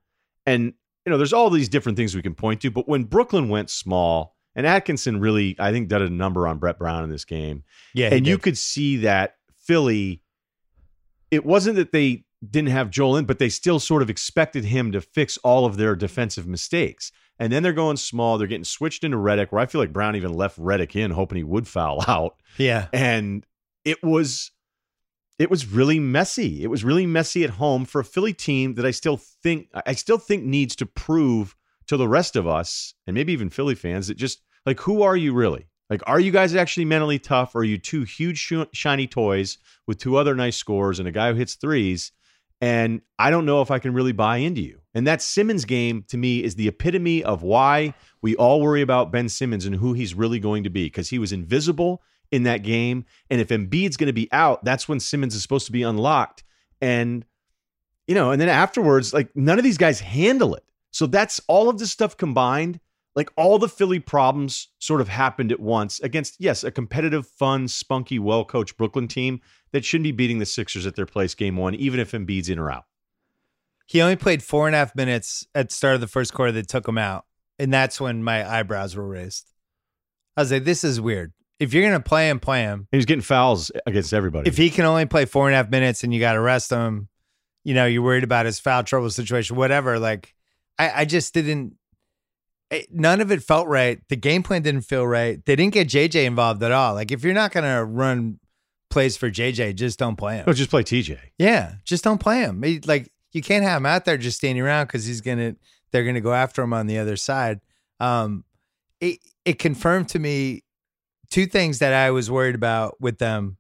and 0.47 0.73
you 1.05 1.11
know, 1.11 1.19
there's 1.19 1.33
all 1.33 1.51
these 1.51 1.69
different 1.69 1.97
things 1.97 2.17
we 2.17 2.23
can 2.23 2.35
point 2.35 2.63
to. 2.63 2.71
But 2.71 2.89
when 2.89 3.05
Brooklyn 3.05 3.49
went 3.49 3.71
small, 3.71 4.35
and 4.57 4.67
Atkinson 4.67 5.21
really, 5.21 5.55
I 5.59 5.71
think, 5.71 5.89
did 5.89 6.03
a 6.03 6.11
number 6.11 6.49
on 6.49 6.59
Brett 6.59 6.79
Brown 6.79 7.05
in 7.05 7.11
this 7.11 7.27
game 7.27 7.63
Yeah, 7.95 8.09
and 8.13 8.27
you 8.27 8.39
could 8.39 8.59
see 8.59 8.97
that 8.99 9.37
Philly. 9.55 10.23
It 11.31 11.45
wasn't 11.45 11.77
that 11.77 11.93
they 11.93 12.25
didn't 12.49 12.71
have 12.71 12.91
Joel 12.91 13.17
in, 13.17 13.25
but 13.25 13.39
they 13.39 13.49
still 13.49 13.81
sort 13.81 14.03
of 14.03 14.11
expected 14.11 14.65
him 14.65 14.93
to 14.93 15.01
fix 15.01 15.39
all 15.39 15.65
of 15.65 15.77
their 15.77 15.97
defensive 15.97 16.47
mistakes. 16.47 17.13
And 17.39 17.53
then 17.53 17.63
they're 17.63 17.73
going 17.73 17.97
small. 17.97 18.39
They're 18.39 18.47
getting 18.47 18.65
switched 18.65 19.05
into 19.05 19.17
Redick, 19.17 19.53
where 19.53 19.61
I 19.61 19.67
feel 19.67 19.81
like 19.81 19.93
Brown 19.93 20.17
even 20.17 20.33
left 20.33 20.59
Redick 20.59 20.97
in, 20.97 21.11
hoping 21.11 21.37
he 21.37 21.45
would 21.45 21.69
foul 21.69 22.05
out. 22.09 22.37
yeah. 22.57 22.89
And 22.93 23.47
it 23.85 24.03
was, 24.03 24.51
it 25.39 25.51
was 25.51 25.67
really 25.67 25.99
messy. 25.99 26.63
It 26.63 26.69
was 26.69 26.85
really 26.85 27.07
messy 27.07 27.45
at 27.45 27.51
home 27.51 27.85
for 27.85 28.01
a 28.01 28.05
Philly 28.05 28.33
team 28.33 28.75
that 28.75 28.87
I 28.87 28.91
still 28.91 29.19
think, 29.19 29.69
I 29.85 29.93
still 29.93 30.19
think 30.19 30.45
needs 30.45 30.75
to 30.77 30.87
prove 30.87 31.55
to 31.89 31.97
the 31.97 32.09
rest 32.09 32.37
of 32.37 32.47
us, 32.49 32.95
and 33.07 33.15
maybe 33.15 33.33
even 33.33 33.49
Philly 33.51 33.75
fans, 33.75 34.09
that 34.09 34.17
just 34.17 34.43
like, 34.65 34.81
who 34.81 35.03
are 35.03 35.17
you 35.17 35.33
really? 35.33 35.69
Like, 35.89 36.03
are 36.07 36.19
you 36.19 36.33
guys 36.33 36.55
actually 36.55 36.85
mentally 36.85 37.19
tough? 37.19 37.55
Or 37.55 37.61
are 37.61 37.65
you 37.65 37.79
two 37.79 38.03
huge 38.03 38.53
shiny 38.73 39.07
toys 39.07 39.59
with 39.87 39.99
two 39.99 40.17
other 40.17 40.35
nice 40.35 40.57
scores 40.57 40.99
and 40.99 41.07
a 41.07 41.13
guy 41.13 41.31
who 41.31 41.37
hits 41.37 41.55
threes? 41.55 42.11
And 42.61 43.03
I 43.19 43.31
don't 43.31 43.45
know 43.45 43.61
if 43.61 43.71
I 43.71 43.79
can 43.79 43.93
really 43.93 44.13
buy 44.13 44.39
into 44.39 44.63
you. 44.63 44.81
And 44.95 45.07
that 45.07 45.21
Simmons 45.21 45.67
game 45.67 46.05
to 46.09 46.17
me 46.17 46.43
is 46.43 46.55
the 46.55 46.69
epitome 46.69 47.23
of 47.23 47.43
why 47.43 47.93
we 48.23 48.35
all 48.37 48.63
worry 48.63 48.81
about 48.81 49.13
Ben 49.13 49.29
Simmons 49.29 49.67
and 49.67 49.75
who 49.75 49.93
he's 49.93 50.15
really 50.15 50.39
going 50.39 50.65
to 50.65 50.71
be 50.71 50.87
because 50.87 51.11
he 51.11 51.19
was 51.19 51.33
invisible 51.33 52.03
in 52.33 52.45
that 52.45 52.63
game. 52.63 53.05
And 53.29 53.41
if 53.41 53.49
Embiid's 53.49 53.99
going 53.99 54.07
to 54.07 54.15
be 54.15 54.29
out, 54.33 54.65
that's 54.65 54.89
when 54.89 55.01
Simmons 55.01 55.35
is 55.35 55.43
supposed 55.43 55.67
to 55.67 55.73
be 55.73 55.83
unlocked. 55.83 56.45
And, 56.81 57.27
you 58.07 58.15
know, 58.15 58.31
and 58.31 58.41
then 58.41 58.49
afterwards, 58.49 59.13
like 59.13 59.29
none 59.37 59.59
of 59.59 59.65
these 59.65 59.79
guys 59.79 60.01
handle 60.01 60.55
it. 60.55 60.65
So 60.93 61.07
that's 61.07 61.41
all 61.49 61.69
of 61.69 61.79
this 61.79 61.93
stuff 61.93 62.17
combined. 62.17 62.81
Like 63.15 63.31
all 63.37 63.59
the 63.59 63.69
Philly 63.69 64.01
problems 64.01 64.69
sort 64.79 65.01
of 65.01 65.09
happened 65.09 65.53
at 65.53 65.61
once 65.61 66.01
against, 66.01 66.37
yes, 66.39 66.65
a 66.65 66.71
competitive, 66.71 67.27
fun, 67.27 67.69
spunky, 67.69 68.19
well 68.19 68.45
coached 68.45 68.77
Brooklyn 68.77 69.09
team 69.09 69.41
that 69.73 69.85
shouldn't 69.85 70.05
be 70.05 70.13
beating 70.13 70.39
the 70.39 70.47
Sixers 70.47 70.87
at 70.87 70.97
their 70.97 71.07
place 71.07 71.35
game 71.35 71.57
one, 71.57 71.75
even 71.75 72.01
if 72.01 72.13
Embiid's 72.13 72.49
in 72.49 72.59
or 72.59 72.71
out. 72.71 72.85
He 73.87 74.01
only 74.01 74.17
played 74.17 74.43
four 74.43 74.67
and 74.67 74.75
a 74.75 74.79
half 74.79 74.97
minutes 74.97 75.47
at 75.55 75.69
the 75.69 75.75
start 75.75 75.95
of 75.95 76.01
the 76.01 76.09
first 76.09 76.35
quarter 76.35 76.53
that 76.53 76.69
took 76.69 76.89
him 76.89 76.99
out. 76.99 77.25
And 77.59 77.73
that's 77.73 78.01
when 78.01 78.23
my 78.23 78.49
eyebrows 78.49 78.97
were 78.97 79.07
raised. 79.07 79.51
I 80.37 80.43
was 80.43 80.53
like, 80.53 80.65
this 80.65 80.85
is 80.85 81.01
weird. 81.01 81.33
If 81.59 81.73
you're 81.73 81.83
going 81.83 81.95
to 81.95 82.07
play 82.07 82.29
him, 82.29 82.39
play 82.39 82.63
him. 82.63 82.87
And 82.93 82.99
he's 82.99 83.07
getting 83.07 83.23
fouls 83.23 83.71
against 83.87 84.13
everybody. 84.13 84.49
If 84.49 84.57
he 84.57 84.69
can 84.69 84.85
only 84.85 85.07
play 85.07 85.25
four 85.25 85.47
and 85.47 85.55
a 85.55 85.57
half 85.57 85.71
minutes 85.71 86.05
and 86.05 86.13
you 86.13 86.21
got 86.21 86.35
to 86.35 86.41
rest 86.41 86.71
him, 86.71 87.09
you 87.65 87.75
know, 87.75 87.87
you're 87.87 88.03
worried 88.03 88.25
about 88.25 88.45
his 88.45 88.61
foul 88.61 88.85
trouble 88.85 89.09
situation, 89.09 89.57
whatever. 89.57 89.99
Like, 89.99 90.35
I, 90.79 91.03
I 91.03 91.05
just 91.07 91.33
didn't, 91.33 91.75
none 92.91 93.21
of 93.23 93.33
it 93.33 93.43
felt 93.43 93.69
right. 93.69 94.01
The 94.09 94.17
game 94.17 94.43
plan 94.43 94.63
didn't 94.63 94.83
feel 94.83 95.07
right. 95.07 95.43
They 95.47 95.57
didn't 95.57 95.73
get 95.73 95.89
JJ 95.89 96.27
involved 96.27 96.63
at 96.63 96.73
all. 96.73 96.95
Like, 96.95 97.11
if 97.11 97.25
you're 97.25 97.33
not 97.33 97.53
going 97.53 97.65
to 97.65 97.85
run 97.85 98.39
plays 98.91 99.17
for 99.17 99.31
JJ, 99.31 99.75
just 99.75 99.99
don't 99.99 100.17
play 100.17 100.37
him. 100.37 100.45
oh, 100.47 100.53
just 100.53 100.71
play 100.71 100.83
TJ. 100.83 101.19
Yeah, 101.39 101.75
just 101.85 102.05
don't 102.05 102.19
play 102.19 102.41
him. 102.41 102.63
He- 102.63 102.81
like 102.81 103.11
you 103.33 103.43
can't 103.43 103.65
have 103.65 103.79
him 103.79 103.87
out 103.87 104.05
there 104.05 104.17
just 104.17 104.39
standing 104.39 104.63
around 104.63 104.87
because 104.87 105.05
he's 105.05 105.21
gonna 105.21 105.57
they're 105.93 106.05
gonna 106.05 106.21
go 106.21 106.33
after 106.33 106.63
him 106.63 106.73
on 106.73 106.87
the 106.87 106.99
other 106.99 107.17
side. 107.17 107.61
Um, 108.01 108.45
it 109.01 109.19
it 109.45 109.59
confirmed 109.59 110.09
to 110.11 110.19
me 110.19 110.63
two 111.31 111.47
things 111.47 111.81
that 111.81 111.93
I 111.93 112.11
was 112.13 112.31
worried 112.31 112.55
about 112.55 113.01
with 113.01 113.19
them, 113.19 113.57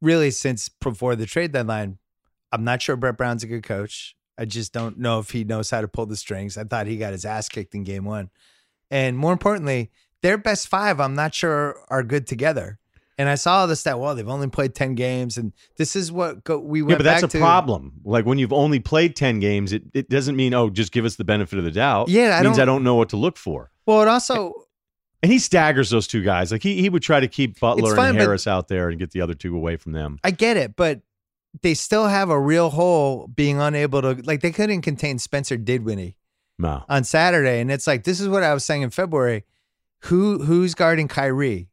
really 0.00 0.30
since 0.30 0.68
before 0.68 1.16
the 1.16 1.26
trade 1.26 1.52
deadline. 1.52 1.98
I'm 2.52 2.62
not 2.64 2.82
sure 2.82 2.94
Brett 2.96 3.16
Brown's 3.16 3.42
a 3.42 3.48
good 3.48 3.64
coach. 3.64 4.14
I 4.38 4.44
just 4.44 4.72
don't 4.72 4.98
know 4.98 5.18
if 5.20 5.30
he 5.30 5.44
knows 5.44 5.70
how 5.70 5.80
to 5.80 5.88
pull 5.88 6.06
the 6.06 6.16
strings. 6.16 6.56
I 6.56 6.64
thought 6.64 6.86
he 6.86 6.96
got 6.96 7.12
his 7.12 7.24
ass 7.24 7.48
kicked 7.48 7.74
in 7.74 7.84
game 7.84 8.04
one, 8.04 8.30
and 8.90 9.16
more 9.18 9.32
importantly, 9.32 9.90
their 10.22 10.38
best 10.38 10.68
five 10.68 11.00
I'm 11.00 11.14
not 11.14 11.34
sure 11.34 11.76
are 11.88 12.02
good 12.02 12.26
together. 12.26 12.78
And 13.16 13.28
I 13.28 13.36
saw 13.36 13.66
this 13.66 13.80
stat. 13.80 13.98
Well, 14.00 14.14
they've 14.14 14.28
only 14.28 14.48
played 14.48 14.74
ten 14.74 14.94
games, 14.96 15.36
and 15.38 15.52
this 15.76 15.94
is 15.94 16.10
what 16.10 16.42
go, 16.42 16.58
we 16.58 16.82
went. 16.82 16.90
Yeah, 16.90 16.96
but 16.96 17.02
that's 17.04 17.22
a 17.22 17.28
to. 17.28 17.38
problem. 17.38 17.92
Like 18.04 18.26
when 18.26 18.38
you've 18.38 18.52
only 18.52 18.80
played 18.80 19.14
10 19.14 19.38
games, 19.38 19.72
it, 19.72 19.84
it 19.94 20.08
doesn't 20.10 20.34
mean, 20.34 20.52
oh, 20.52 20.68
just 20.68 20.90
give 20.90 21.04
us 21.04 21.14
the 21.16 21.22
benefit 21.24 21.58
of 21.58 21.64
the 21.64 21.70
doubt. 21.70 22.08
Yeah, 22.08 22.36
I 22.36 22.42
means 22.42 22.56
don't- 22.56 22.62
I 22.62 22.64
don't 22.64 22.82
know 22.82 22.96
what 22.96 23.10
to 23.10 23.16
look 23.16 23.36
for. 23.36 23.70
Well, 23.86 24.02
it 24.02 24.08
also 24.08 24.52
And 25.22 25.30
he 25.30 25.38
staggers 25.38 25.90
those 25.90 26.06
two 26.08 26.22
guys. 26.24 26.50
Like 26.50 26.62
he, 26.64 26.80
he 26.80 26.88
would 26.88 27.02
try 27.02 27.20
to 27.20 27.28
keep 27.28 27.60
Butler 27.60 27.94
fine, 27.94 28.10
and 28.10 28.18
Harris 28.18 28.46
out 28.48 28.66
there 28.68 28.88
and 28.88 28.98
get 28.98 29.12
the 29.12 29.20
other 29.20 29.34
two 29.34 29.54
away 29.56 29.76
from 29.76 29.92
them. 29.92 30.18
I 30.24 30.32
get 30.32 30.56
it, 30.56 30.74
but 30.74 31.00
they 31.62 31.74
still 31.74 32.08
have 32.08 32.30
a 32.30 32.40
real 32.40 32.70
hole 32.70 33.28
being 33.28 33.60
unable 33.60 34.02
to 34.02 34.20
like 34.24 34.40
they 34.40 34.50
couldn't 34.50 34.82
contain 34.82 35.20
Spencer 35.20 35.56
Dinwiddie 35.56 36.16
No. 36.58 36.82
on 36.88 37.04
Saturday, 37.04 37.60
and 37.60 37.70
it's 37.70 37.86
like 37.86 38.02
this 38.02 38.18
is 38.20 38.28
what 38.28 38.42
I 38.42 38.52
was 38.52 38.64
saying 38.64 38.82
in 38.82 38.90
February. 38.90 39.44
Who 40.06 40.42
who's 40.42 40.74
guarding 40.74 41.06
Kyrie? 41.08 41.68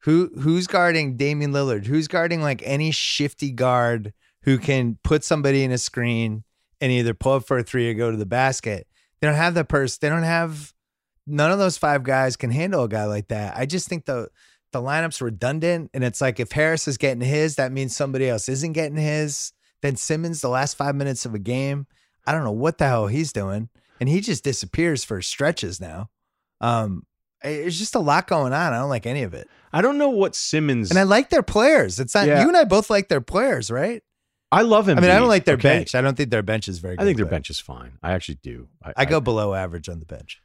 Who 0.00 0.30
who's 0.40 0.66
guarding 0.66 1.16
Damian 1.16 1.52
Lillard? 1.52 1.86
Who's 1.86 2.08
guarding 2.08 2.40
like 2.40 2.62
any 2.64 2.90
shifty 2.90 3.50
guard 3.50 4.12
who 4.42 4.58
can 4.58 4.98
put 5.02 5.24
somebody 5.24 5.64
in 5.64 5.72
a 5.72 5.78
screen 5.78 6.44
and 6.80 6.92
either 6.92 7.14
pull 7.14 7.32
up 7.32 7.46
for 7.46 7.58
a 7.58 7.62
three 7.62 7.90
or 7.90 7.94
go 7.94 8.10
to 8.10 8.16
the 8.16 8.26
basket? 8.26 8.86
They 9.20 9.26
don't 9.26 9.36
have 9.36 9.54
that 9.54 9.68
purse. 9.68 9.98
They 9.98 10.08
don't 10.08 10.22
have 10.22 10.72
none 11.26 11.50
of 11.50 11.58
those 11.58 11.76
five 11.76 12.02
guys 12.04 12.36
can 12.36 12.50
handle 12.50 12.84
a 12.84 12.88
guy 12.88 13.04
like 13.04 13.28
that. 13.28 13.56
I 13.56 13.66
just 13.66 13.88
think 13.88 14.06
the 14.06 14.28
the 14.72 14.80
lineup's 14.80 15.22
redundant, 15.22 15.90
and 15.94 16.04
it's 16.04 16.20
like 16.20 16.38
if 16.38 16.52
Harris 16.52 16.86
is 16.86 16.98
getting 16.98 17.22
his, 17.22 17.56
that 17.56 17.72
means 17.72 17.96
somebody 17.96 18.28
else 18.28 18.48
isn't 18.48 18.72
getting 18.72 18.98
his. 18.98 19.52
Then 19.80 19.96
Simmons, 19.96 20.40
the 20.40 20.48
last 20.48 20.76
five 20.76 20.94
minutes 20.94 21.24
of 21.24 21.34
a 21.34 21.38
game, 21.38 21.86
I 22.26 22.32
don't 22.32 22.44
know 22.44 22.52
what 22.52 22.78
the 22.78 22.86
hell 22.86 23.06
he's 23.06 23.32
doing, 23.32 23.68
and 24.00 24.08
he 24.08 24.20
just 24.20 24.44
disappears 24.44 25.04
for 25.04 25.22
stretches 25.22 25.80
now. 25.80 26.10
Um, 26.60 27.04
it's 27.42 27.78
just 27.78 27.94
a 27.94 27.98
lot 28.00 28.26
going 28.26 28.52
on. 28.52 28.72
I 28.72 28.78
don't 28.78 28.88
like 28.88 29.06
any 29.06 29.22
of 29.22 29.34
it, 29.34 29.48
I 29.72 29.80
don't 29.82 29.98
know 29.98 30.08
what 30.10 30.34
Simmons. 30.34 30.90
and 30.90 30.98
I 30.98 31.02
like 31.04 31.30
their 31.30 31.42
players. 31.42 31.98
It's 32.00 32.14
not 32.14 32.26
Yeah. 32.26 32.42
you 32.42 32.48
and 32.48 32.56
I 32.56 32.64
both 32.64 32.90
like 32.90 33.08
their 33.08 33.20
players, 33.20 33.70
right? 33.70 34.02
I 34.50 34.62
love 34.62 34.88
him. 34.88 34.96
I 34.96 35.02
mean, 35.02 35.10
I 35.10 35.18
don't 35.18 35.28
like 35.28 35.44
their 35.44 35.56
okay? 35.56 35.78
bench. 35.78 35.94
I 35.94 36.00
don't 36.00 36.16
think 36.16 36.30
their 36.30 36.42
bench 36.42 36.68
is 36.68 36.78
very. 36.78 36.96
good. 36.96 37.02
I 37.02 37.04
think 37.04 37.18
their 37.18 37.26
bench 37.26 37.50
is 37.50 37.60
fine. 37.60 37.98
I 38.02 38.12
actually 38.12 38.38
do. 38.42 38.68
I 38.96 39.04
go 39.04 39.20
below 39.20 39.52
average 39.54 39.88
on 39.90 40.00
the 40.00 40.06
bench. 40.06 40.40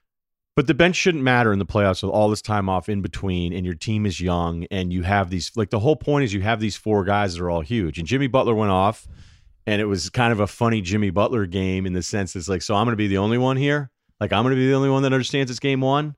But 0.55 0.67
the 0.67 0.73
bench 0.75 0.95
shouldn't 0.97 1.23
matter 1.23 1.51
in 1.51 1.57
the 1.57 1.65
playoffs 1.65 2.03
with 2.03 2.11
all 2.11 2.29
this 2.29 2.41
time 2.41 2.69
off 2.69 2.87
in 2.89 3.01
between, 3.01 3.53
and 3.53 3.65
your 3.65 3.73
team 3.75 4.05
is 4.05 4.19
young, 4.21 4.65
and 4.69 4.93
you 4.93 5.01
have 5.03 5.29
these 5.31 5.51
like 5.55 5.71
the 5.71 5.79
whole 5.79 5.95
point 5.95 6.25
is 6.25 6.33
you 6.33 6.41
have 6.41 6.59
these 6.59 6.75
four 6.75 7.03
guys 7.05 7.33
that 7.33 7.41
are 7.43 7.49
all 7.49 7.61
huge. 7.61 7.97
And 7.97 8.05
Jimmy 8.07 8.27
Butler 8.27 8.53
went 8.53 8.71
off, 8.71 9.07
and 9.65 9.81
it 9.81 9.85
was 9.85 10.09
kind 10.11 10.31
of 10.31 10.39
a 10.41 10.47
funny 10.47 10.81
Jimmy 10.81 11.09
Butler 11.09 11.45
game 11.47 11.85
in 11.87 11.93
the 11.93 12.03
sense 12.03 12.35
it's 12.35 12.47
like, 12.49 12.61
so 12.61 12.75
I'm 12.75 12.85
going 12.85 12.93
to 12.93 12.97
be 12.97 13.07
the 13.07 13.17
only 13.17 13.37
one 13.39 13.57
here, 13.57 13.89
like 14.19 14.31
I'm 14.31 14.43
going 14.43 14.51
to 14.53 14.59
be 14.59 14.67
the 14.67 14.75
only 14.75 14.89
one 14.89 15.01
that 15.03 15.13
understands 15.13 15.49
it's 15.49 15.59
game 15.59 15.81
one. 15.81 16.15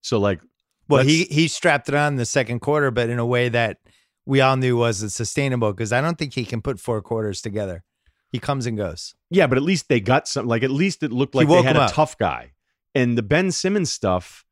So 0.00 0.18
like, 0.18 0.40
Well, 0.88 1.04
he 1.04 1.24
he 1.24 1.48
strapped 1.48 1.88
it 1.88 1.94
on 1.94 2.16
the 2.16 2.26
second 2.26 2.60
quarter, 2.60 2.90
but 2.90 3.10
in 3.10 3.18
a 3.18 3.26
way 3.26 3.48
that 3.48 3.78
we 4.26 4.40
all 4.40 4.56
knew 4.56 4.76
wasn't 4.76 5.12
sustainable 5.12 5.72
because 5.72 5.92
I 5.92 6.00
don't 6.00 6.18
think 6.18 6.34
he 6.34 6.44
can 6.44 6.62
put 6.62 6.78
four 6.78 7.02
quarters 7.02 7.40
together. 7.40 7.84
He 8.30 8.38
comes 8.38 8.66
and 8.66 8.76
goes. 8.76 9.14
yeah, 9.30 9.46
but 9.48 9.58
at 9.58 9.64
least 9.64 9.88
they 9.88 10.00
got 10.00 10.28
some. 10.28 10.46
Like 10.46 10.62
at 10.62 10.70
least 10.70 11.02
it 11.02 11.10
looked 11.10 11.34
like 11.34 11.48
they 11.48 11.62
had 11.62 11.76
a 11.76 11.82
up. 11.82 11.92
tough 11.92 12.16
guy. 12.16 12.52
And 12.94 13.18
the 13.18 13.22
Ben 13.22 13.50
Simmons 13.50 13.90
stuff, 13.90 14.44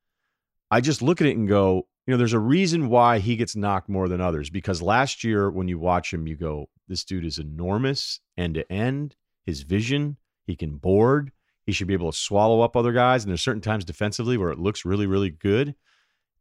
I 0.70 0.80
just 0.80 1.02
look 1.02 1.20
at 1.20 1.26
it 1.26 1.36
and 1.36 1.48
go, 1.48 1.86
you 2.06 2.12
know, 2.12 2.18
there's 2.18 2.32
a 2.32 2.38
reason 2.38 2.88
why 2.88 3.18
he 3.18 3.36
gets 3.36 3.54
knocked 3.54 3.88
more 3.88 4.08
than 4.08 4.20
others. 4.20 4.50
Because 4.50 4.80
last 4.82 5.22
year, 5.24 5.50
when 5.50 5.68
you 5.68 5.78
watch 5.78 6.12
him, 6.12 6.26
you 6.26 6.36
go, 6.36 6.68
this 6.88 7.04
dude 7.04 7.24
is 7.24 7.38
enormous 7.38 8.20
end 8.36 8.54
to 8.54 8.72
end. 8.72 9.14
His 9.44 9.62
vision, 9.62 10.16
he 10.46 10.56
can 10.56 10.76
board. 10.76 11.32
He 11.68 11.72
should 11.74 11.86
be 11.86 11.92
able 11.92 12.10
to 12.10 12.16
swallow 12.16 12.62
up 12.62 12.78
other 12.78 12.92
guys. 12.92 13.22
And 13.24 13.30
there's 13.30 13.42
certain 13.42 13.60
times 13.60 13.84
defensively 13.84 14.38
where 14.38 14.48
it 14.50 14.58
looks 14.58 14.86
really, 14.86 15.06
really 15.06 15.28
good. 15.28 15.74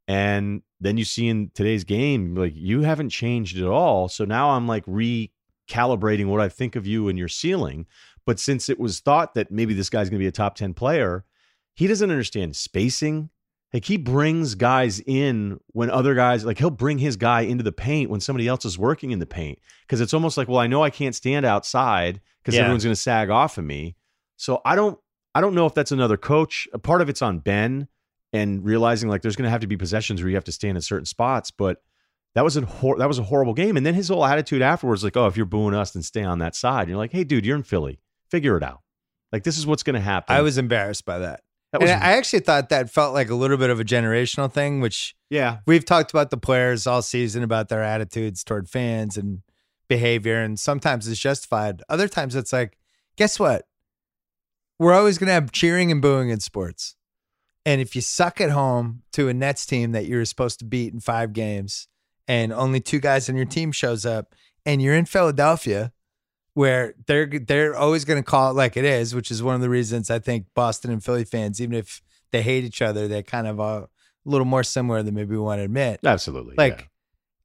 And 0.08 0.62
then 0.80 0.96
you 0.96 1.04
see 1.04 1.28
in 1.28 1.52
today's 1.54 1.84
game, 1.84 2.34
like 2.34 2.54
you 2.56 2.84
haven't 2.84 3.10
changed 3.10 3.58
at 3.58 3.68
all. 3.68 4.08
So 4.08 4.24
now 4.24 4.52
I'm 4.52 4.68
like 4.70 4.86
recalibrating 4.86 6.28
what 6.28 6.40
I 6.40 6.48
think 6.48 6.78
of 6.78 6.88
you 6.88 7.10
and 7.10 7.20
your 7.20 7.28
ceiling. 7.28 7.88
But 8.26 8.40
since 8.40 8.70
it 8.70 8.80
was 8.80 9.02
thought 9.02 9.34
that 9.34 9.52
maybe 9.52 9.74
this 9.74 9.90
guy's 9.90 10.10
going 10.10 10.18
to 10.20 10.24
be 10.24 10.28
a 10.28 10.32
top 10.32 10.56
10 10.56 10.74
player, 10.74 11.26
he 11.76 11.88
doesn't 11.88 12.10
understand 12.10 12.56
spacing. 12.56 13.30
Like 13.74 13.84
he 13.84 13.98
brings 13.98 14.56
guys 14.56 15.02
in 15.06 15.60
when 15.74 15.90
other 15.90 16.16
guys, 16.16 16.46
like 16.46 16.58
he'll 16.58 16.70
bring 16.70 17.00
his 17.00 17.18
guy 17.18 17.42
into 17.42 17.66
the 17.66 17.74
paint 17.74 18.10
when 18.10 18.22
somebody 18.22 18.48
else 18.48 18.64
is 18.64 18.78
working 18.80 19.12
in 19.12 19.20
the 19.20 19.26
paint. 19.26 19.60
Cause 19.90 20.00
it's 20.00 20.14
almost 20.14 20.38
like, 20.38 20.48
well, 20.48 20.60
I 20.60 20.68
know 20.68 20.84
I 20.84 20.90
can't 20.90 21.14
stand 21.14 21.46
outside 21.46 22.22
because 22.42 22.56
Yeah. 22.56 22.62
everyone's 22.62 22.86
going 22.86 22.96
to 22.96 23.02
sag 23.02 23.30
off 23.30 23.58
of 23.58 23.66
me. 23.66 23.98
So 24.38 24.62
I 24.64 24.78
don't, 24.78 24.98
I 25.38 25.42
don't 25.42 25.54
know 25.54 25.68
if 25.68 25.76
that's 25.76 25.92
another 25.92 26.18
coach. 26.18 26.68
A 26.74 26.80
part 26.80 27.00
of 27.00 27.10
it's 27.10 27.22
on 27.22 27.38
Ben 27.38 27.88
and 28.34 28.66
realizing 28.66 29.08
like 29.08 29.22
there's 29.22 29.36
going 29.36 29.46
to 29.46 29.52
have 29.52 29.62
to 29.62 29.68
be 29.68 29.78
possessions 29.78 30.20
where 30.20 30.30
you 30.30 30.36
have 30.36 30.46
to 30.46 30.52
stand 30.52 30.76
in 30.76 30.82
certain 30.82 31.06
spots. 31.06 31.52
But 31.52 31.84
that 32.34 32.44
was 32.44 32.58
a 32.58 32.66
hor- 32.66 32.98
that 32.98 33.08
was 33.08 33.20
a 33.20 33.24
horrible 33.24 33.54
game. 33.54 33.78
And 33.78 33.86
then 33.86 33.94
his 33.94 34.08
whole 34.08 34.26
attitude 34.26 34.64
afterwards, 34.64 35.04
like, 35.04 35.16
oh, 35.16 35.28
if 35.28 35.38
you're 35.38 35.46
booing 35.46 35.76
us, 35.76 35.92
then 35.92 36.02
stay 36.02 36.24
on 36.24 36.40
that 36.40 36.56
side. 36.56 36.82
And 36.82 36.90
you're 36.90 36.98
like, 36.98 37.12
hey, 37.12 37.24
dude, 37.24 37.46
you're 37.46 37.56
in 37.56 37.62
Philly. 37.62 38.00
Figure 38.32 38.58
it 38.58 38.64
out. 38.64 38.82
Like 39.32 39.44
this 39.44 39.60
is 39.60 39.68
what's 39.68 39.84
going 39.84 39.94
to 39.94 40.00
happen. 40.00 40.36
I 40.36 40.42
was 40.42 40.58
embarrassed 40.58 41.06
by 41.06 41.20
that. 41.20 41.42
that 41.72 41.82
was 41.82 41.92
and 41.92 42.04
I 42.04 42.14
actually 42.14 42.40
thought 42.40 42.70
that 42.70 42.90
felt 42.90 43.14
like 43.14 43.30
a 43.30 43.36
little 43.36 43.58
bit 43.58 43.70
of 43.70 43.80
a 43.80 43.86
generational 43.86 44.52
thing, 44.52 44.82
which 44.82 45.16
yeah. 45.30 45.60
we've 45.68 45.86
talked 45.86 46.10
about 46.10 46.32
the 46.32 46.38
players 46.38 46.88
all 46.88 47.04
season 47.04 47.44
about 47.44 47.70
their 47.70 47.84
attitudes 47.84 48.44
toward 48.44 48.70
fans 48.70 49.18
and 49.18 49.44
behavior, 49.88 50.42
and 50.42 50.60
sometimes 50.60 51.08
it's 51.08 51.20
justified. 51.20 51.84
Other 51.90 52.08
times 52.08 52.36
it's 52.36 52.52
like, 52.52 52.80
guess 53.18 53.40
what? 53.40 53.67
We're 54.80 54.94
always 54.94 55.18
going 55.18 55.28
to 55.28 55.34
have 55.34 55.52
cheering 55.52 55.92
and 55.92 56.02
booing 56.02 56.30
in 56.30 56.40
sports. 56.40 56.96
And 57.66 57.82
if 57.82 57.96
you 57.96 58.02
suck 58.02 58.40
at 58.40 58.52
home 58.52 59.02
to 59.14 59.28
a 59.28 59.34
Nets 59.34 59.66
team 59.66 59.92
that 59.92 60.06
you're 60.06 60.24
supposed 60.26 60.60
to 60.60 60.66
beat 60.66 60.94
in 60.94 61.00
five 61.00 61.34
games, 61.34 61.88
and 62.28 62.54
only 62.54 62.80
two 62.80 63.00
guys 63.00 63.30
on 63.30 63.36
your 63.36 63.46
team 63.46 63.72
shows 63.72 64.06
up, 64.06 64.36
and 64.66 64.82
you're 64.82 64.96
in 64.96 65.06
Philadelphia, 65.06 65.92
where 66.54 66.96
they're 67.08 67.28
they're 67.28 67.76
always 67.76 68.04
going 68.06 68.22
to 68.22 68.24
call 68.24 68.52
it 68.52 68.56
like 68.56 68.78
it 68.78 68.86
is, 68.86 69.14
which 69.14 69.32
is 69.32 69.44
one 69.44 69.56
of 69.56 69.62
the 69.62 69.70
reasons 69.70 70.10
I 70.10 70.20
think 70.20 70.48
Boston 70.56 70.92
and 70.92 71.04
Philly 71.04 71.24
fans, 71.24 71.62
even 71.62 71.76
if 71.76 72.02
they 72.32 72.42
hate 72.42 72.64
each 72.64 72.82
other, 72.82 73.08
they're 73.08 73.24
kind 73.24 73.48
of 73.48 73.60
are 73.60 73.84
a 73.84 73.88
little 74.26 74.46
more 74.46 74.64
similar 74.64 75.04
than 75.04 75.14
maybe 75.14 75.36
we 75.36 75.42
want 75.42 75.60
to 75.60 75.64
admit. 75.64 76.00
Absolutely. 76.04 76.56
Like 76.58 76.90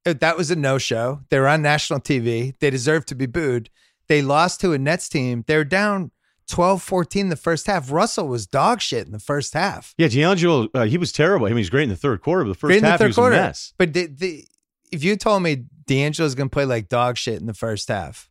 uh, 0.06 0.14
that 0.20 0.36
was 0.36 0.50
a 0.50 0.56
no 0.56 0.78
show. 0.78 1.20
They 1.28 1.38
were 1.38 1.48
on 1.48 1.62
national 1.62 2.00
TV. 2.00 2.58
They 2.58 2.70
deserved 2.70 3.08
to 3.08 3.14
be 3.14 3.26
booed. 3.26 3.70
They 4.08 4.22
lost 4.22 4.60
to 4.60 4.72
a 4.72 4.78
Nets 4.78 5.08
team. 5.08 5.44
They're 5.46 5.64
down 5.64 6.10
12 6.52 6.82
14 6.82 7.28
the 7.30 7.36
first 7.36 7.66
half. 7.66 7.90
Russell 7.90 8.28
was 8.28 8.46
dog 8.46 8.80
shit 8.82 9.06
in 9.06 9.12
the 9.12 9.18
first 9.18 9.54
half. 9.54 9.94
yeah, 9.96 10.08
D'Angelo, 10.08 10.68
uh, 10.74 10.84
he 10.84 10.98
was 10.98 11.10
terrible. 11.10 11.46
I 11.46 11.48
mean, 11.48 11.56
he 11.56 11.62
was 11.62 11.70
great 11.70 11.84
in 11.84 11.88
the 11.88 11.96
third 11.96 12.20
quarter, 12.20 12.44
but 12.44 12.48
the 12.50 12.54
first 12.54 12.68
Great 12.68 12.76
in 12.78 12.84
the 12.84 12.90
half 12.90 12.98
third 12.98 13.06
he 13.06 13.08
was 13.08 13.16
quarter. 13.16 13.36
a 13.36 13.38
mess. 13.40 13.72
But 13.78 13.94
the, 13.94 14.06
the, 14.06 14.44
if 14.92 15.02
you 15.02 15.16
told 15.16 15.42
me 15.42 15.64
D'Angelo's 15.86 16.34
going 16.34 16.50
to 16.50 16.52
play 16.52 16.66
like 16.66 16.90
dog 16.90 17.16
shit 17.16 17.40
in 17.40 17.46
the 17.46 17.54
first 17.54 17.88
half, 17.88 18.30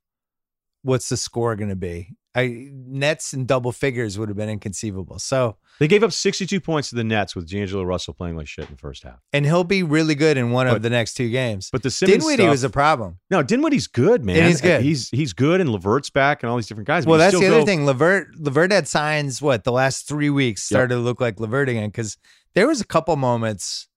what's 0.83 1.09
the 1.09 1.17
score 1.17 1.55
going 1.55 1.69
to 1.71 1.75
be? 1.75 2.09
I 2.33 2.69
Nets 2.71 3.33
and 3.33 3.45
double 3.45 3.71
figures 3.73 4.17
would 4.17 4.29
have 4.29 4.37
been 4.37 4.47
inconceivable. 4.49 5.19
So 5.19 5.57
They 5.79 5.87
gave 5.89 6.01
up 6.03 6.13
62 6.13 6.61
points 6.61 6.89
to 6.91 6.95
the 6.95 7.03
Nets 7.03 7.35
with 7.35 7.49
D'Angelo 7.49 7.83
Russell 7.83 8.13
playing 8.13 8.37
like 8.37 8.47
shit 8.47 8.65
in 8.69 8.75
the 8.75 8.77
first 8.77 9.03
half. 9.03 9.19
and 9.33 9.45
he'll 9.45 9.65
be 9.65 9.83
really 9.83 10.15
good 10.15 10.37
in 10.37 10.51
one 10.51 10.67
of 10.67 10.81
the 10.81 10.89
next 10.89 11.15
two 11.15 11.29
games. 11.29 11.69
But 11.71 11.83
the 11.83 11.91
Simmons 11.91 12.19
Dinwiddie 12.19 12.43
stuff, 12.43 12.51
was 12.51 12.63
a 12.63 12.69
problem. 12.69 13.17
no 13.29 13.43
Dinwiddie's 13.43 13.87
good, 13.87 14.23
man. 14.23 14.47
He's 14.47 14.61
good. 14.61 14.81
He's 14.81 15.09
he's 15.09 15.33
good, 15.33 15.59
and 15.59 15.69
LeVert's 15.69 16.09
back, 16.09 16.41
and 16.41 16.49
all 16.49 16.55
these 16.55 16.67
different 16.67 16.87
guys. 16.87 17.05
Well, 17.05 17.19
that's 17.19 17.33
the 17.33 17.39
still 17.39 17.55
other 17.55 17.65
thing. 17.65 17.85
LeVert 17.85 18.35
LeVert 18.39 18.71
had 18.71 18.87
signs. 18.87 19.41
What 19.41 19.63
the 19.65 19.71
last 19.73 20.07
three 20.07 20.29
weeks 20.29 20.69
Yep. 20.71 20.75
started 20.77 20.95
to 20.95 21.01
look 21.01 21.19
like 21.19 21.39
LeVert 21.39 21.67
again 21.67 21.89
because 21.89 22.17
there 22.53 22.67
was 22.67 22.79
a 22.79 22.85
couple 22.85 23.15
moments 23.17 23.87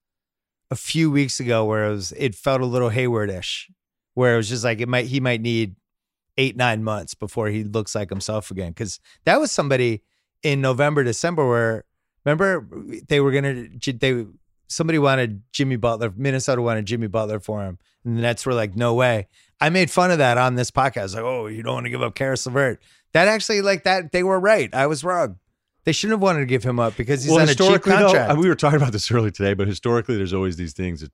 a 0.70 0.76
few 0.76 1.08
weeks 1.10 1.38
ago 1.38 1.64
where 1.64 1.84
it 1.86 1.90
was 1.90 2.12
it 2.16 2.34
felt 2.34 2.60
a 2.62 2.66
little 2.66 2.88
Hayward-ish, 2.88 3.70
where 4.14 4.34
it 4.34 4.36
was 4.38 4.48
just 4.48 4.64
like 4.64 4.80
it 4.80 4.88
might 4.88 5.06
he 5.06 5.20
might 5.20 5.40
need 5.40 5.76
eight 6.36 6.56
nine 6.56 6.82
months 6.82 7.14
before 7.14 7.48
he 7.48 7.64
looks 7.64 7.94
like 7.94 8.10
himself 8.10 8.50
again. 8.50 8.70
Because 8.70 9.00
that 9.24 9.40
was 9.40 9.50
somebody 9.50 10.02
in 10.42 10.60
November 10.60 11.04
December 11.04 11.48
where 11.48 11.84
remember 12.24 12.66
they 13.08 13.20
were 13.20 13.32
gonna 13.32 13.66
they 13.80 14.26
somebody 14.66 14.98
wanted 14.98 15.42
Jimmy 15.52 15.76
Butler 15.76 16.12
Minnesota 16.16 16.62
wanted 16.62 16.86
Jimmy 16.86 17.06
Butler 17.06 17.40
for 17.40 17.64
him 17.64 17.78
and 18.04 18.16
the 18.16 18.22
Nets 18.22 18.46
were 18.46 18.54
like 18.54 18.76
no 18.76 18.94
way. 18.94 19.28
I 19.60 19.70
made 19.70 19.90
fun 19.90 20.10
of 20.10 20.18
that 20.18 20.38
on 20.38 20.54
this 20.54 20.70
podcast. 20.70 21.14
Like, 21.14 21.24
oh, 21.24 21.46
you 21.46 21.62
don't 21.62 21.74
want 21.74 21.86
to 21.86 21.90
give 21.90 22.02
up 22.02 22.14
Karis 22.14 22.46
LeVert. 22.46 22.80
That 23.12 23.28
actually, 23.28 23.62
like 23.62 23.84
that, 23.84 24.12
they 24.12 24.22
were 24.22 24.38
right. 24.38 24.72
I 24.74 24.86
was 24.86 25.04
wrong. 25.04 25.38
They 25.84 25.92
shouldn't 25.92 26.18
have 26.18 26.22
wanted 26.22 26.40
to 26.40 26.46
give 26.46 26.62
him 26.62 26.80
up 26.80 26.96
because 26.96 27.22
he's 27.22 27.32
well, 27.32 27.42
on 27.42 27.48
a 27.48 27.54
cheap 27.54 27.82
contract. 27.82 28.38
we 28.38 28.48
were 28.48 28.54
talking 28.54 28.78
about 28.78 28.92
this 28.92 29.10
earlier 29.10 29.30
today, 29.30 29.54
but 29.54 29.68
historically, 29.68 30.16
there's 30.16 30.32
always 30.32 30.56
these 30.56 30.72
things 30.72 31.00
that 31.02 31.12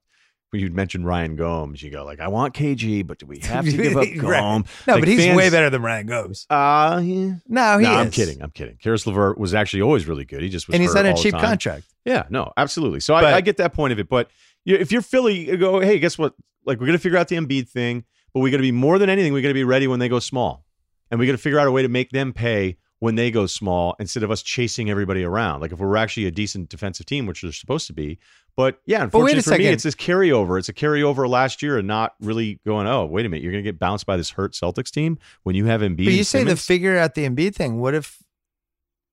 when 0.51 0.61
you'd 0.61 0.75
mention 0.75 1.05
Ryan 1.05 1.37
Gomes, 1.37 1.83
you 1.83 1.91
go 1.91 2.05
like, 2.05 2.21
"I 2.21 2.29
want 2.29 2.55
KG, 2.55 3.07
but 3.07 3.19
do 3.19 3.27
we 3.27 3.39
have 3.43 3.65
to 3.65 3.73
give 3.73 3.93
up 3.97 4.05
Right. 4.05 4.19
Gomes?" 4.19 4.67
no, 4.87 4.95
Like, 4.95 5.03
but 5.03 5.09
he's 5.09 5.21
fans- 5.21 5.37
way 5.37 5.51
better 5.51 5.71
than 5.71 5.83
Ryan 5.83 6.07
Gomes. 6.07 6.47
Uh, 6.51 7.01
yeah. 7.05 7.35
No, 7.49 7.79
he 7.79 7.85
no, 7.85 7.93
is. 7.93 8.07
I'm 8.07 8.11
kidding. 8.11 8.43
I'm 8.43 8.51
kidding. 8.51 8.77
Karis 8.77 9.07
LeVert 9.07 9.39
was 9.39 9.55
actually 9.55 9.83
always 9.83 10.07
really 10.07 10.25
good. 10.25 10.43
He 10.43 10.49
just 10.49 10.67
was 10.69 10.75
and 10.75 10.83
he's 10.83 10.95
on 10.95 11.07
a 11.07 11.15
cheap 11.15 11.35
contract. 11.35 11.87
Yeah, 12.05 12.25
no, 12.31 12.53
absolutely. 12.57 13.01
So 13.01 13.15
But- 13.15 13.25
I, 13.25 13.35
I 13.37 13.41
get 13.41 13.57
that 13.59 13.73
point 13.75 13.93
of 13.93 13.99
it, 13.99 14.09
but 14.09 14.31
if 14.67 14.93
you're 14.93 15.03
Philly, 15.03 15.49
you 15.51 15.57
go, 15.57 15.81
hey, 15.81 15.99
guess 15.99 16.19
what? 16.19 16.35
Like 16.67 16.79
we're 16.81 16.87
gonna 16.87 16.99
figure 16.99 17.19
out 17.19 17.29
the 17.29 17.37
Embiid 17.37 17.69
thing, 17.69 18.05
but 18.35 18.41
we're 18.41 18.51
going 18.51 18.59
to 18.61 18.63
be 18.63 18.71
more 18.73 18.99
than 18.99 19.09
anything. 19.11 19.33
we're 19.33 19.43
going 19.43 19.51
to 19.51 19.59
be 19.59 19.65
ready 19.65 19.89
when 19.89 19.99
they 19.99 20.09
go 20.09 20.19
small, 20.21 20.65
and 21.11 21.19
we're 21.19 21.27
going 21.27 21.37
to 21.37 21.43
figure 21.43 21.59
out 21.59 21.67
a 21.67 21.73
way 21.73 21.83
to 21.83 21.89
make 21.89 22.11
them 22.11 22.33
pay 22.33 22.77
when 23.01 23.17
they 23.17 23.31
go 23.31 23.47
small 23.47 23.97
instead 23.99 24.23
of 24.23 24.31
us 24.31 24.43
chasing 24.43 24.89
everybody 24.91 25.25
around. 25.25 25.61
Like 25.61 25.73
if 25.73 25.79
we're 25.79 25.97
actually 25.97 26.27
a 26.27 26.31
decent 26.31 26.69
defensive 26.69 27.07
team, 27.07 27.27
which 27.27 27.43
they're 27.43 27.51
supposed 27.53 27.87
to 27.89 27.93
be. 27.93 28.19
But 28.57 28.81
yeah, 28.87 29.03
unfortunately 29.03 29.43
for 29.43 29.59
me, 29.59 29.67
it's 29.67 29.85
this 29.85 29.95
carryover. 29.95 30.59
It's 30.59 30.69
a 30.69 30.75
carryover 30.75 31.29
last 31.29 31.63
year 31.63 31.79
and 31.79 31.89
not 31.89 32.15
really 32.21 32.61
going. 32.67 32.87
Oh, 32.87 33.07
wait 33.07 33.25
a 33.27 33.29
minute, 33.29 33.43
you're 33.43 33.53
gonna 33.53 33.63
get 33.63 33.79
bounced 33.79 34.07
by 34.07 34.17
this 34.17 34.31
hurt 34.31 34.53
Celtics 34.53 34.91
team 34.91 35.19
when 35.45 35.57
you 35.57 35.67
have 35.67 35.81
Embiid. 35.81 36.05
But 36.05 36.15
you 36.15 36.25
say 36.25 36.45
the 36.45 36.57
figure 36.57 36.99
out 36.99 37.15
the 37.15 37.29
Embiid 37.29 37.55
thing. 37.55 37.81
What 37.81 37.95
if, 37.95 38.23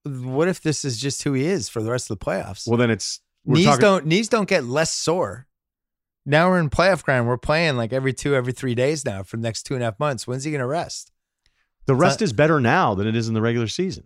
what 0.04 0.48
if 0.48 0.62
this 0.62 0.84
is 0.84 1.00
just 1.00 1.24
who 1.24 1.34
he 1.34 1.46
is 1.46 1.70
for 1.70 1.82
the 1.82 1.90
rest 1.92 2.12
of 2.12 2.20
the 2.20 2.26
playoffs? 2.26 2.68
well, 2.68 2.78
then 2.78 2.90
it's 2.92 3.22
we're 3.46 3.56
knees 3.56 3.66
talking- 3.66 3.82
don't 3.82 4.06
knees 4.06 4.28
don't 4.30 4.50
get 4.50 4.66
less 4.66 4.92
sore. 4.92 5.48
Now 6.26 6.50
we're 6.50 6.60
in 6.60 6.70
playoff 6.70 7.04
ground. 7.04 7.26
We're 7.30 7.38
playing 7.38 7.78
like 7.78 7.94
every 7.94 8.12
two, 8.12 8.36
every 8.36 8.52
three 8.52 8.76
days 8.76 9.06
now 9.06 9.24
for 9.24 9.38
the 9.38 9.44
next 9.44 9.64
two 9.64 9.76
and 9.76 9.82
a 9.82 9.86
half 9.86 9.98
months. 9.98 10.28
When's 10.28 10.44
he 10.44 10.52
going 10.52 10.60
to 10.60 10.68
rest? 10.68 11.14
The 11.88 11.96
rest 11.96 12.20
not- 12.20 12.26
is 12.26 12.34
better 12.34 12.60
now 12.60 12.94
than 12.96 13.08
it 13.08 13.16
is 13.16 13.28
in 13.28 13.34
the 13.34 13.42
regular 13.42 13.68
season. 13.68 14.04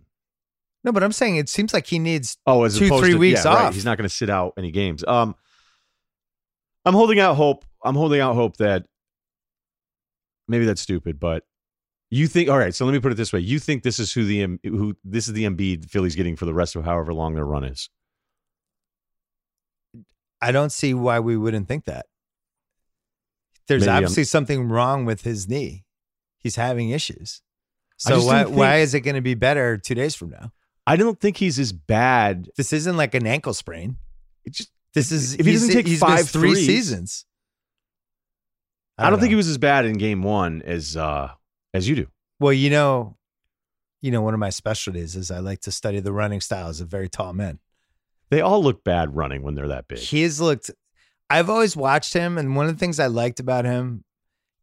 No, 0.84 0.90
but 0.92 1.02
I'm 1.04 1.12
saying 1.12 1.36
it 1.36 1.48
seems 1.48 1.72
like 1.72 1.86
he 1.86 1.98
needs. 2.00 2.36
Oh, 2.46 2.64
as 2.64 2.76
Two, 2.78 2.88
three 2.98 3.12
to, 3.12 3.18
weeks 3.18 3.44
yeah, 3.44 3.54
right. 3.54 3.64
off. 3.66 3.74
He's 3.74 3.84
not 3.84 3.98
going 3.98 4.08
to 4.08 4.14
sit 4.14 4.28
out 4.30 4.54
any 4.56 4.70
games. 4.72 5.04
Um, 5.06 5.36
I'm 6.84 6.94
holding 6.94 7.20
out 7.20 7.34
hope. 7.36 7.64
I'm 7.84 7.94
holding 7.94 8.20
out 8.20 8.34
hope 8.34 8.56
that 8.56 8.86
maybe 10.48 10.64
that's 10.64 10.80
stupid, 10.80 11.20
but 11.20 11.44
you 12.10 12.26
think 12.26 12.48
all 12.50 12.58
right. 12.58 12.74
So 12.74 12.84
let 12.84 12.92
me 12.92 12.98
put 12.98 13.12
it 13.12 13.14
this 13.16 13.32
way: 13.32 13.38
you 13.40 13.60
think 13.60 13.84
this 13.84 14.00
is 14.00 14.12
who 14.12 14.24
the 14.24 14.42
M- 14.42 14.58
who 14.64 14.96
this 15.04 15.28
is 15.28 15.34
the 15.34 15.44
Embiid 15.44 15.88
Philly's 15.88 16.16
getting 16.16 16.34
for 16.34 16.46
the 16.46 16.54
rest 16.54 16.74
of 16.74 16.84
however 16.84 17.14
long 17.14 17.34
their 17.34 17.44
run 17.46 17.62
is. 17.62 17.88
I 20.40 20.50
don't 20.50 20.72
see 20.72 20.94
why 20.94 21.20
we 21.20 21.36
wouldn't 21.36 21.68
think 21.68 21.84
that. 21.84 22.06
There's 23.68 23.82
Maybe 23.82 23.90
I'm- 23.90 24.02
obviously 24.04 24.24
something 24.24 24.68
wrong 24.68 25.04
with 25.04 25.22
his 25.22 25.48
knee. 25.48 25.84
He's 26.38 26.56
having 26.56 26.90
issues. 26.90 27.42
I 28.06 28.10
So 28.10 28.26
why 28.26 28.42
don't 28.42 28.54
why 28.54 28.76
is 28.78 28.94
it 28.94 29.00
going 29.00 29.14
to 29.14 29.20
be 29.20 29.34
better 29.34 29.78
two 29.78 29.94
days 29.94 30.14
from 30.14 30.30
now? 30.30 30.52
I 30.86 30.96
don't 30.96 31.18
think 31.18 31.36
he's 31.36 31.58
as 31.58 31.72
bad. 31.72 32.48
This 32.56 32.72
isn't 32.72 32.96
like 32.96 33.14
an 33.14 33.26
ankle 33.26 33.54
sprain. 33.54 33.96
It 34.44 34.54
just 34.54 34.70
This 34.94 35.12
is 35.12 35.34
If 35.34 35.46
he 35.46 35.52
doesn't 35.52 35.72
take 35.72 35.88
five 35.98 36.28
three 36.28 36.54
seasons. 36.54 37.24
I 38.98 39.10
don't, 39.10 39.18
think 39.18 39.30
he 39.30 39.36
was 39.36 39.48
as 39.48 39.58
bad 39.58 39.84
in 39.84 39.94
game 39.94 40.22
one 40.22 40.62
as 40.62 40.96
uh 40.96 41.30
as 41.74 41.88
you 41.88 41.96
do. 41.96 42.06
Well, 42.38 42.52
you 42.52 42.70
know, 42.70 43.16
you 44.00 44.10
know, 44.10 44.22
one 44.22 44.34
of 44.34 44.40
my 44.40 44.50
specialties 44.50 45.16
is 45.16 45.30
I 45.30 45.38
like 45.38 45.60
to 45.62 45.72
study 45.72 46.00
the 46.00 46.12
running 46.12 46.40
styles 46.40 46.80
of 46.80 46.88
very 46.88 47.08
tall 47.08 47.32
men. 47.32 47.58
They 48.30 48.40
all 48.40 48.62
look 48.62 48.84
bad 48.84 49.16
running 49.16 49.42
when 49.42 49.54
they're 49.54 49.68
that 49.68 49.88
big. 49.88 49.98
He's 49.98 50.40
looked. 50.40 50.70
I've 51.30 51.50
always 51.50 51.76
watched 51.76 52.12
him, 52.12 52.38
and 52.38 52.56
one 52.56 52.66
of 52.66 52.74
the 52.74 52.78
things 52.78 53.00
I 53.00 53.06
liked 53.06 53.40
about 53.40 53.64
him 53.64 54.04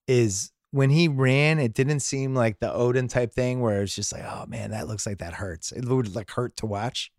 is 0.07 0.51
when 0.71 0.89
he 0.89 1.07
ran, 1.07 1.59
it 1.59 1.73
didn't 1.73 2.01
seem 2.01 2.35
like 2.35 2.59
the 2.59 2.67
Oden 2.69 3.09
type 3.09 3.33
thing 3.33 3.59
where 3.61 3.81
it's 3.81 3.95
just 3.95 4.13
like, 4.13 4.23
oh 4.23 4.45
man, 4.47 4.71
that 4.71 4.87
looks 4.87 5.05
like 5.07 5.17
that 5.19 5.33
hurts. 5.33 5.71
It 5.71 5.85
would 5.85 6.15
like 6.15 6.29
hurt 6.31 6.55
to 6.57 6.65
watch. 6.65 7.11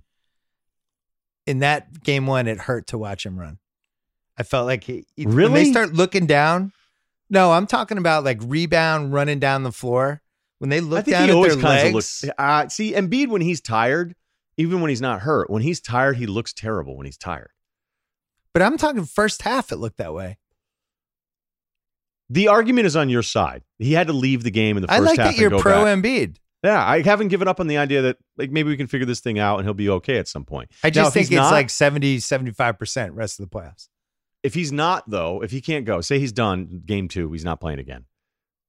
In 1.47 1.61
that 1.61 2.03
game 2.05 2.27
one, 2.27 2.47
it 2.47 2.59
hurt 2.59 2.87
to 2.89 2.99
watch 2.99 3.27
him 3.27 3.39
run. 3.39 3.59
I 4.39 4.43
felt 4.43 4.67
like 4.67 4.85
he 4.85 5.05
he- 5.17 5.27
when 5.27 5.35
Really? 5.37 5.65
they 5.65 5.71
start 5.71 5.93
looking 5.93 6.27
down. 6.27 6.73
No, 7.29 7.53
I'm 7.53 7.67
talking 7.67 7.99
about 7.99 8.25
like 8.25 8.39
rebound 8.45 9.13
running 9.13 9.39
down 9.39 9.63
the 9.63 9.73
floor. 9.73 10.23
When 10.59 10.69
they 10.71 10.81
look 10.81 11.07
down 11.07 11.25
he 11.25 11.31
at 11.31 11.35
always 11.35 11.57
their 11.57 11.65
legs, 11.65 11.95
looks. 11.95 12.25
Uh, 12.37 12.69
see, 12.69 12.93
Embiid 12.93 13.29
when 13.29 13.41
he's 13.41 13.61
tired, 13.61 14.15
even 14.59 14.81
when 14.83 14.91
he's 14.91 15.01
not 15.01 15.21
hurt, 15.23 15.49
when 15.49 15.63
he's 15.63 15.81
tired, 15.81 16.17
he 16.19 16.27
looks 16.27 16.53
terrible. 16.53 16.97
When 16.97 17.07
he's 17.07 17.17
tired, 17.17 17.51
but 18.53 18.63
I'm 18.63 18.77
talking 18.77 19.05
first 19.07 19.43
half. 19.43 19.73
It 19.73 19.77
looked 19.77 19.97
that 19.99 20.13
way. 20.13 20.37
The 22.31 22.49
argument 22.49 22.87
is 22.87 22.97
on 22.97 23.09
your 23.11 23.23
side. 23.23 23.63
He 23.79 23.93
had 23.93 24.07
to 24.07 24.13
leave 24.15 24.43
the 24.45 24.51
game 24.51 24.77
in 24.77 24.83
the 24.83 24.89
first 24.89 25.01
I 25.01 25.05
like 25.05 25.19
half 25.19 25.35
that 25.35 25.41
you're 25.41 25.51
pro 25.61 25.85
back. 25.85 25.99
Embiid. 25.99 26.37
Yeah, 26.63 26.83
I 26.87 27.03
haven't 27.03 27.29
given 27.29 27.49
up 27.49 27.59
on 27.59 27.67
the 27.67 27.77
idea 27.79 28.03
that 28.03 28.19
like 28.39 28.51
maybe 28.51 28.69
we 28.69 28.77
can 28.77 28.87
figure 28.87 29.07
this 29.07 29.21
thing 29.21 29.39
out 29.39 29.57
and 29.59 29.67
he'll 29.67 29.75
be 29.75 29.89
okay 29.91 30.17
at 30.19 30.29
some 30.29 30.45
point. 30.45 30.71
I 30.85 30.91
just 30.91 31.09
if 31.09 31.15
think 31.15 31.27
it's 31.27 31.35
not- 31.37 31.53
like 31.53 31.71
70, 31.71 32.19
75% 32.19 33.11
rest 33.15 33.41
of 33.41 33.49
the 33.51 33.55
playoffs. 33.57 33.89
If 34.43 34.55
he's 34.55 34.71
not 34.73 35.09
though, 35.09 35.43
if 35.43 35.51
he 35.51 35.61
can't 35.61 35.85
go, 35.85 36.01
say 36.01 36.19
he's 36.19 36.33
done 36.33 36.83
game 36.87 37.09
two, 37.09 37.33
he's 37.33 37.45
not 37.45 37.61
playing 37.61 37.79
again. 37.79 38.05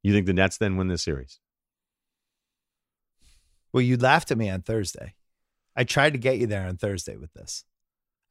You 0.04 0.12
think 0.14 0.26
the 0.26 0.34
Nets 0.34 0.58
then 0.58 0.76
win 0.78 0.88
this 0.88 1.04
series? 1.04 1.40
Well, 3.74 3.82
you 3.82 3.98
laughed 3.98 4.32
at 4.32 4.38
me 4.38 4.50
on 4.50 4.62
Thursday. 4.62 5.14
I 5.76 5.84
tried 5.84 6.14
to 6.14 6.20
get 6.20 6.38
you 6.38 6.48
there 6.48 6.66
on 6.68 6.78
Thursday 6.78 7.16
with 7.16 7.32
this. 7.34 7.64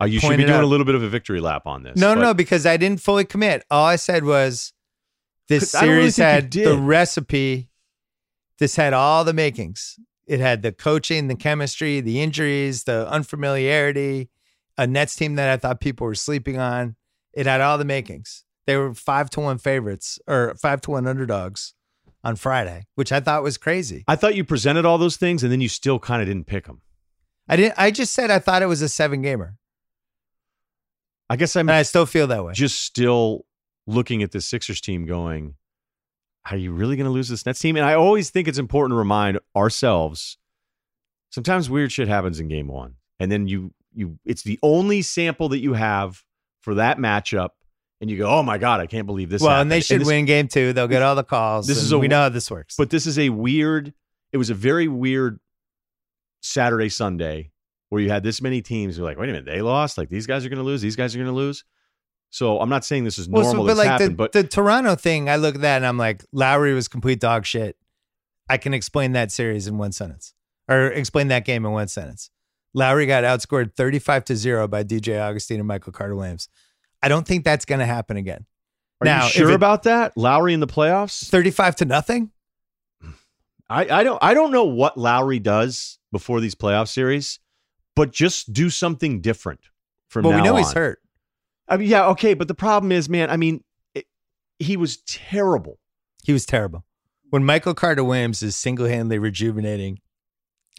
Uh, 0.00 0.06
you 0.06 0.20
should 0.20 0.30
be 0.30 0.36
doing 0.38 0.50
out- 0.50 0.64
a 0.64 0.66
little 0.66 0.86
bit 0.86 0.94
of 0.94 1.02
a 1.02 1.08
victory 1.08 1.40
lap 1.40 1.66
on 1.66 1.82
this. 1.82 1.96
No, 1.96 2.14
but- 2.14 2.20
no, 2.20 2.34
because 2.34 2.66
I 2.66 2.76
didn't 2.76 3.00
fully 3.00 3.24
commit. 3.24 3.64
All 3.70 3.84
I 3.86 3.96
said 3.96 4.24
was 4.24 4.72
this 5.50 5.72
don't 5.72 5.82
really 5.82 6.10
series 6.10 6.16
had 6.16 6.50
the 6.50 6.78
recipe. 6.78 7.68
This 8.58 8.76
had 8.76 8.94
all 8.94 9.24
the 9.24 9.34
makings. 9.34 9.98
It 10.26 10.40
had 10.40 10.62
the 10.62 10.72
coaching, 10.72 11.28
the 11.28 11.34
chemistry, 11.34 12.00
the 12.00 12.22
injuries, 12.22 12.84
the 12.84 13.10
unfamiliarity, 13.10 14.30
a 14.78 14.86
Nets 14.86 15.16
team 15.16 15.34
that 15.34 15.50
I 15.50 15.56
thought 15.56 15.80
people 15.80 16.06
were 16.06 16.14
sleeping 16.14 16.56
on. 16.56 16.94
It 17.32 17.46
had 17.46 17.60
all 17.60 17.78
the 17.78 17.84
makings. 17.84 18.44
They 18.66 18.76
were 18.76 18.94
five 18.94 19.28
to 19.30 19.40
one 19.40 19.58
favorites 19.58 20.18
or 20.28 20.54
five 20.54 20.80
to 20.82 20.92
one 20.92 21.06
underdogs 21.06 21.74
on 22.22 22.36
Friday, 22.36 22.86
which 22.94 23.10
I 23.10 23.18
thought 23.18 23.42
was 23.42 23.58
crazy. 23.58 24.04
I 24.06 24.14
thought 24.14 24.36
you 24.36 24.44
presented 24.44 24.84
all 24.84 24.98
those 24.98 25.16
things 25.16 25.42
and 25.42 25.50
then 25.50 25.60
you 25.60 25.68
still 25.68 25.98
kind 25.98 26.22
of 26.22 26.28
didn't 26.28 26.46
pick 26.46 26.66
them. 26.66 26.82
I 27.48 27.56
didn't. 27.56 27.74
I 27.76 27.90
just 27.90 28.12
said 28.12 28.30
I 28.30 28.38
thought 28.38 28.62
it 28.62 28.66
was 28.66 28.82
a 28.82 28.88
seven 28.88 29.22
gamer, 29.22 29.56
I 31.28 31.36
guess 31.36 31.56
I'm 31.56 31.68
and 31.68 31.76
I 31.76 31.82
still 31.82 32.06
feel 32.06 32.28
that 32.28 32.44
way. 32.44 32.52
just 32.52 32.82
still 32.82 33.46
looking 33.90 34.22
at 34.22 34.32
this 34.32 34.46
Sixers 34.46 34.80
team 34.80 35.06
going, 35.06 35.54
are 36.50 36.56
you 36.56 36.72
really 36.72 36.96
going 36.96 37.06
to 37.06 37.10
lose 37.12 37.28
this 37.28 37.44
Nets 37.44 37.60
team? 37.60 37.76
And 37.76 37.84
I 37.84 37.94
always 37.94 38.30
think 38.30 38.48
it's 38.48 38.58
important 38.58 38.92
to 38.92 38.98
remind 38.98 39.38
ourselves 39.54 40.38
sometimes 41.30 41.68
weird 41.68 41.92
shit 41.92 42.08
happens 42.08 42.40
in 42.40 42.48
game 42.48 42.68
one. 42.68 42.94
And 43.18 43.30
then 43.30 43.46
you, 43.46 43.72
you, 43.94 44.18
it's 44.24 44.42
the 44.42 44.58
only 44.62 45.02
sample 45.02 45.50
that 45.50 45.58
you 45.58 45.74
have 45.74 46.22
for 46.60 46.74
that 46.74 46.98
matchup. 46.98 47.50
And 48.00 48.10
you 48.10 48.16
go, 48.16 48.30
oh 48.30 48.42
my 48.42 48.56
God, 48.56 48.80
I 48.80 48.86
can't 48.86 49.06
believe 49.06 49.28
this. 49.28 49.42
well, 49.42 49.50
happened. 49.50 49.62
and 49.62 49.72
they 49.72 49.80
should 49.80 50.00
this- 50.00 50.08
win 50.08 50.24
game 50.24 50.48
two. 50.48 50.72
They'll 50.72 50.88
get 50.88 51.02
all 51.02 51.14
the 51.14 51.22
calls. 51.22 51.66
This 51.66 51.76
is 51.76 51.92
a- 51.92 51.98
we 51.98 52.08
know 52.08 52.20
how 52.22 52.28
this 52.30 52.50
works. 52.50 52.74
But 52.76 52.88
this 52.88 53.06
is 53.06 53.18
a 53.18 53.28
weird, 53.28 53.92
it 54.32 54.38
was 54.38 54.48
a 54.48 54.54
very 54.54 54.88
weird 54.88 55.38
Saturday, 56.40 56.88
Sunday 56.88 57.50
where 57.90 58.00
you 58.00 58.08
had 58.08 58.22
this 58.22 58.40
many 58.40 58.62
teams 58.62 58.96
who 58.96 59.02
are 59.02 59.06
like, 59.06 59.18
wait 59.18 59.28
a 59.28 59.32
minute, 59.32 59.44
they 59.44 59.60
lost? 59.60 59.98
Like 59.98 60.08
these 60.08 60.26
guys 60.26 60.46
are 60.46 60.48
going 60.48 60.58
to 60.58 60.64
lose? 60.64 60.80
These 60.80 60.96
guys 60.96 61.14
are 61.14 61.18
going 61.18 61.28
to 61.28 61.34
lose? 61.34 61.64
So 62.30 62.60
I'm 62.60 62.68
not 62.68 62.84
saying 62.84 63.04
this 63.04 63.18
is 63.18 63.28
Well, 63.28 63.42
normal. 63.42 63.64
so, 63.64 63.66
but 63.68 63.76
like 63.76 63.88
happened, 63.88 64.12
the, 64.12 64.14
but 64.14 64.32
the 64.32 64.44
Toronto 64.44 64.94
thing, 64.94 65.28
I 65.28 65.36
look 65.36 65.56
at 65.56 65.60
that 65.62 65.76
and 65.78 65.86
I'm 65.86 65.98
like, 65.98 66.24
Lowry 66.32 66.72
was 66.74 66.86
complete 66.88 67.18
dog 67.20 67.44
shit. 67.44 67.76
I 68.48 68.56
can 68.56 68.72
explain 68.72 69.12
that 69.12 69.30
series 69.32 69.66
in 69.66 69.78
one 69.78 69.92
sentence, 69.92 70.34
or 70.68 70.86
explain 70.88 71.28
that 71.28 71.44
game 71.44 71.64
in 71.66 71.72
one 71.72 71.88
sentence. 71.88 72.30
Lowry 72.72 73.06
got 73.06 73.24
outscored 73.24 73.74
35 73.74 74.24
to 74.26 74.36
zero 74.36 74.68
by 74.68 74.84
DJ 74.84 75.20
Augustin 75.20 75.58
and 75.58 75.66
Michael 75.68 75.92
Carter 75.92 76.14
Williams. 76.14 76.48
I 77.02 77.08
don't 77.08 77.26
think 77.26 77.44
that's 77.44 77.64
going 77.64 77.78
to 77.80 77.86
happen 77.86 78.16
again. 78.16 78.46
are 79.00 79.04
now, 79.04 79.24
you 79.24 79.30
sure 79.30 79.50
it- 79.50 79.54
about 79.54 79.82
that? 79.84 80.16
Lowry 80.16 80.52
in 80.54 80.60
the 80.60 80.66
playoffs? 80.68 81.28
35 81.28 81.76
to 81.76 81.84
nothing. 81.84 82.30
I, 83.68 84.00
I 84.00 84.02
don't 84.04 84.18
I 84.22 84.34
don't 84.34 84.50
know 84.50 84.64
what 84.64 84.96
Lowry 84.98 85.38
does 85.38 85.98
before 86.10 86.40
these 86.40 86.54
playoff 86.56 86.88
series, 86.88 87.38
but 87.94 88.10
just 88.12 88.52
do 88.52 88.68
something 88.68 89.20
different 89.20 89.60
from 90.08 90.24
Well, 90.24 90.32
now 90.32 90.38
we 90.38 90.48
know 90.48 90.54
on. 90.56 90.58
he's 90.62 90.72
hurt. 90.72 90.99
I 91.70 91.76
mean, 91.76 91.88
yeah, 91.88 92.06
okay, 92.08 92.34
but 92.34 92.48
the 92.48 92.54
problem 92.54 92.92
is, 92.92 93.08
man. 93.08 93.30
I 93.30 93.36
mean, 93.36 93.62
it, 93.94 94.06
he 94.58 94.76
was 94.76 94.98
terrible. 94.98 95.78
He 96.24 96.32
was 96.32 96.44
terrible. 96.44 96.84
When 97.30 97.44
Michael 97.44 97.74
Carter 97.74 98.02
Williams 98.02 98.42
is 98.42 98.56
single 98.56 98.86
handedly 98.86 99.18
rejuvenating 99.18 100.00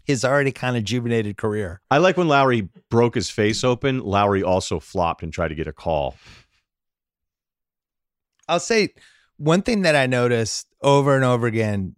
his 0.04 0.26
already 0.26 0.52
kind 0.52 0.76
of 0.76 0.82
rejuvenated 0.82 1.38
career. 1.38 1.82
I 1.90 2.00
like 2.00 2.18
when 2.18 2.28
Lowry 2.28 2.70
broke 2.90 3.16
his 3.16 3.30
face 3.30 3.64
open. 3.64 4.00
Lowry 4.02 4.44
also 4.44 4.80
flopped 4.80 5.24
and 5.24 5.32
tried 5.32 5.50
to 5.50 5.56
get 5.56 5.68
a 5.68 5.74
call. 5.74 6.16
I'll 8.48 8.60
say 8.60 8.90
one 9.38 9.62
thing 9.62 9.84
that 9.84 9.96
I 9.96 10.08
noticed 10.08 10.68
over 10.82 11.16
and 11.16 11.24
over 11.24 11.48
again, 11.48 11.96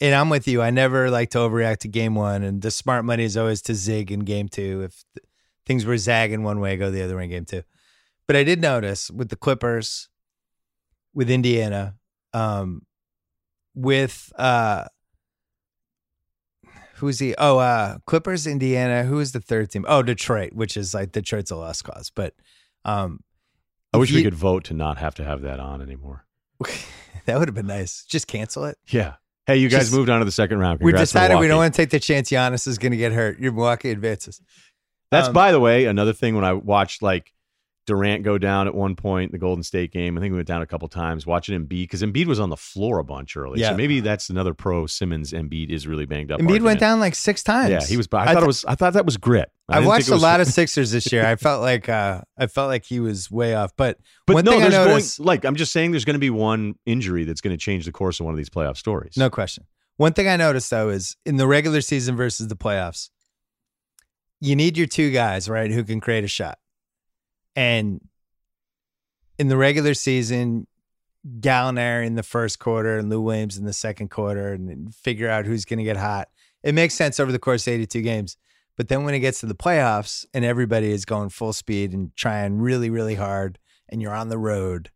and 0.00 0.14
I'm 0.14 0.30
with 0.30 0.46
you. 0.46 0.62
I 0.62 0.70
never 0.70 1.10
like 1.10 1.30
to 1.30 1.38
overreact 1.38 1.78
to 1.78 1.88
game 1.88 2.14
one, 2.14 2.42
and 2.42 2.62
the 2.62 2.70
smart 2.70 3.04
money 3.04 3.24
is 3.24 3.36
always 3.36 3.60
to 3.62 3.74
zig 3.74 4.12
in 4.12 4.20
game 4.20 4.48
two. 4.48 4.82
If 4.84 5.04
th- 5.14 5.26
things 5.66 5.84
were 5.84 5.96
zagging 5.96 6.42
one 6.42 6.60
way, 6.60 6.76
go 6.76 6.90
the 6.90 7.02
other 7.02 7.16
way 7.16 7.24
in 7.24 7.30
game 7.30 7.44
two. 7.44 7.62
But 8.30 8.36
I 8.36 8.44
did 8.44 8.60
notice 8.60 9.10
with 9.10 9.28
the 9.28 9.34
Clippers, 9.34 10.08
with 11.12 11.28
Indiana, 11.28 11.96
um, 12.32 12.86
with 13.74 14.32
uh, 14.38 14.84
who's 16.94 17.18
he? 17.18 17.34
Oh, 17.38 17.58
uh, 17.58 17.98
Clippers, 18.06 18.46
Indiana. 18.46 19.02
Who 19.02 19.18
is 19.18 19.32
the 19.32 19.40
third 19.40 19.72
team? 19.72 19.84
Oh, 19.88 20.04
Detroit, 20.04 20.52
which 20.52 20.76
is 20.76 20.94
like 20.94 21.10
Detroit's 21.10 21.50
a 21.50 21.56
lost 21.56 21.82
cause. 21.82 22.12
But 22.14 22.34
um, 22.84 23.24
I 23.92 23.96
wish 23.98 24.12
we 24.12 24.22
could 24.22 24.36
vote 24.36 24.62
to 24.66 24.74
not 24.74 24.98
have 24.98 25.16
to 25.16 25.24
have 25.24 25.42
that 25.42 25.58
on 25.58 25.82
anymore. 25.82 26.24
that 27.24 27.36
would 27.36 27.48
have 27.48 27.54
been 27.56 27.66
nice. 27.66 28.04
Just 28.04 28.28
cancel 28.28 28.64
it. 28.64 28.78
Yeah. 28.86 29.14
Hey, 29.48 29.56
you 29.56 29.68
guys 29.68 29.80
Just- 29.80 29.92
moved 29.92 30.08
on 30.08 30.20
to 30.20 30.24
the 30.24 30.30
second 30.30 30.60
round. 30.60 30.78
we 30.78 30.92
decided 30.92 31.40
we 31.40 31.48
don't 31.48 31.58
want 31.58 31.74
to 31.74 31.76
take 31.76 31.90
the 31.90 31.98
chance 31.98 32.30
Giannis 32.30 32.68
is 32.68 32.78
going 32.78 32.92
to 32.92 32.96
get 32.96 33.10
hurt. 33.10 33.40
Your 33.40 33.50
Milwaukee 33.50 33.90
advances. 33.90 34.40
That's 35.10 35.26
Um, 35.26 35.34
by 35.34 35.50
the 35.50 35.58
way 35.58 35.86
another 35.86 36.12
thing 36.12 36.36
when 36.36 36.44
I 36.44 36.52
watched 36.52 37.02
like 37.02 37.32
Durant 37.86 38.22
go 38.22 38.38
down 38.38 38.66
at 38.66 38.74
one 38.74 38.94
point 38.94 39.32
the 39.32 39.38
Golden 39.38 39.62
State 39.62 39.92
game. 39.92 40.16
I 40.16 40.20
think 40.20 40.32
we 40.32 40.36
went 40.36 40.48
down 40.48 40.62
a 40.62 40.66
couple 40.66 40.86
times 40.88 41.26
watching 41.26 41.58
Embiid 41.58 41.82
because 41.82 42.02
Embiid 42.02 42.26
was 42.26 42.38
on 42.38 42.50
the 42.50 42.56
floor 42.56 42.98
a 42.98 43.04
bunch 43.04 43.36
early. 43.36 43.60
Yeah. 43.60 43.70
So 43.70 43.76
maybe 43.76 44.00
that's 44.00 44.30
another 44.30 44.54
pro 44.54 44.86
Simmons. 44.86 45.32
Embiid 45.32 45.70
is 45.70 45.86
really 45.86 46.06
banged 46.06 46.30
up. 46.30 46.40
Embiid 46.40 46.62
went 46.62 46.78
down 46.78 47.00
like 47.00 47.14
six 47.14 47.42
times. 47.42 47.70
Yeah, 47.70 47.84
he 47.84 47.96
was. 47.96 48.06
I, 48.12 48.18
I 48.18 48.24
thought 48.26 48.32
th- 48.34 48.42
it 48.42 48.46
was. 48.46 48.64
I 48.66 48.74
thought 48.74 48.92
that 48.92 49.04
was 49.04 49.16
grit. 49.16 49.50
I 49.68 49.78
I've 49.78 49.86
watched 49.86 50.06
think 50.06 50.16
it 50.16 50.20
a 50.20 50.22
lot 50.22 50.40
of 50.40 50.46
Sixers 50.60 50.90
this 50.90 51.10
year. 51.12 51.24
I 51.24 51.36
felt 51.36 51.62
like 51.62 51.88
uh, 51.88 52.22
I 52.38 52.46
felt 52.46 52.68
like 52.68 52.84
he 52.84 53.00
was 53.00 53.30
way 53.30 53.54
off. 53.54 53.72
But, 53.76 53.98
But 54.26 54.34
one 54.34 54.44
no, 54.44 54.52
thing 54.52 54.62
I 54.62 54.68
there's 54.68 54.86
noticed, 54.86 55.18
going 55.18 55.26
like 55.26 55.44
I'm 55.44 55.56
just 55.56 55.72
saying 55.72 55.90
there's 55.90 56.04
going 56.04 56.14
to 56.14 56.20
be 56.20 56.30
one 56.30 56.74
injury 56.86 57.24
that's 57.24 57.40
going 57.40 57.56
to 57.56 57.60
change 57.60 57.86
the 57.86 57.92
course 57.92 58.20
of 58.20 58.26
one 58.26 58.34
of 58.34 58.38
these 58.38 58.50
playoff 58.50 58.76
stories. 58.76 59.16
no 59.16 59.30
question. 59.30 59.64
One 59.96 60.12
thing 60.12 60.28
I 60.28 60.36
noticed 60.36 60.70
though 60.70 60.88
is 60.90 61.16
in 61.26 61.36
the 61.36 61.46
regular 61.46 61.80
season 61.80 62.16
versus 62.16 62.48
the 62.48 62.56
playoffs, 62.56 63.10
you 64.40 64.56
need 64.56 64.78
your 64.78 64.86
two 64.86 65.10
guys 65.10 65.48
right 65.48 65.70
who 65.70 65.84
can 65.84 66.00
create 66.00 66.24
a 66.24 66.28
shot. 66.28 66.58
And 67.56 68.00
in 69.38 69.48
the 69.48 69.56
regular 69.56 69.94
season, 69.94 70.66
Gallinari 71.40 72.06
in 72.06 72.14
the 72.14 72.22
first 72.22 72.58
quarter 72.58 72.98
and 72.98 73.10
Lou 73.10 73.20
Williams 73.20 73.58
in 73.58 73.64
the 73.64 73.72
second 73.72 74.10
quarter, 74.10 74.52
and 74.52 74.94
figure 74.94 75.28
out 75.28 75.46
who's 75.46 75.64
going 75.64 75.78
to 75.78 75.84
get 75.84 75.96
hot. 75.96 76.28
It 76.62 76.74
makes 76.74 76.94
sense 76.94 77.20
over 77.20 77.32
the 77.32 77.38
course 77.38 77.66
of 77.66 77.74
82 77.74 78.02
games. 78.02 78.36
But 78.76 78.88
then 78.88 79.04
when 79.04 79.14
it 79.14 79.20
gets 79.20 79.40
to 79.40 79.46
the 79.46 79.54
playoffs 79.54 80.24
and 80.32 80.44
everybody 80.44 80.90
is 80.90 81.04
going 81.04 81.28
full 81.28 81.52
speed 81.52 81.92
and 81.92 82.14
trying 82.16 82.58
really, 82.58 82.88
really 82.88 83.16
hard, 83.16 83.58
and 83.88 84.00
you're 84.00 84.14
on 84.14 84.28
the 84.28 84.38
road, 84.38 84.90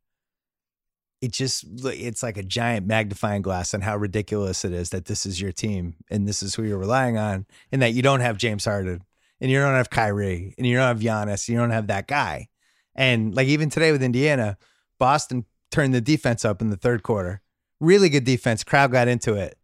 it 1.20 1.32
just 1.32 1.64
it's 1.84 2.22
like 2.22 2.36
a 2.36 2.42
giant 2.42 2.86
magnifying 2.86 3.42
glass 3.42 3.74
on 3.74 3.80
how 3.80 3.96
ridiculous 3.96 4.64
it 4.64 4.72
is 4.72 4.90
that 4.90 5.06
this 5.06 5.26
is 5.26 5.40
your 5.40 5.52
team 5.52 5.96
and 6.10 6.28
this 6.28 6.42
is 6.42 6.54
who 6.54 6.62
you're 6.62 6.78
relying 6.78 7.18
on, 7.18 7.46
and 7.72 7.82
that 7.82 7.92
you 7.92 8.02
don't 8.02 8.20
have 8.20 8.36
James 8.36 8.64
Harden 8.64 9.02
and 9.44 9.52
you 9.52 9.58
don't 9.60 9.74
have 9.74 9.90
Kyrie 9.90 10.54
and 10.56 10.66
you 10.66 10.74
don't 10.74 10.86
have 10.86 11.00
Giannis, 11.00 11.50
you 11.50 11.58
don't 11.58 11.68
have 11.68 11.88
that 11.88 12.06
guy. 12.06 12.48
And 12.94 13.34
like 13.34 13.46
even 13.46 13.68
today 13.68 13.92
with 13.92 14.02
Indiana, 14.02 14.56
Boston 14.98 15.44
turned 15.70 15.92
the 15.92 16.00
defense 16.00 16.46
up 16.46 16.62
in 16.62 16.70
the 16.70 16.78
third 16.78 17.02
quarter. 17.02 17.42
Really 17.78 18.08
good 18.08 18.24
defense. 18.24 18.64
Crowd 18.64 18.90
got 18.90 19.06
into 19.06 19.34
it. 19.34 19.58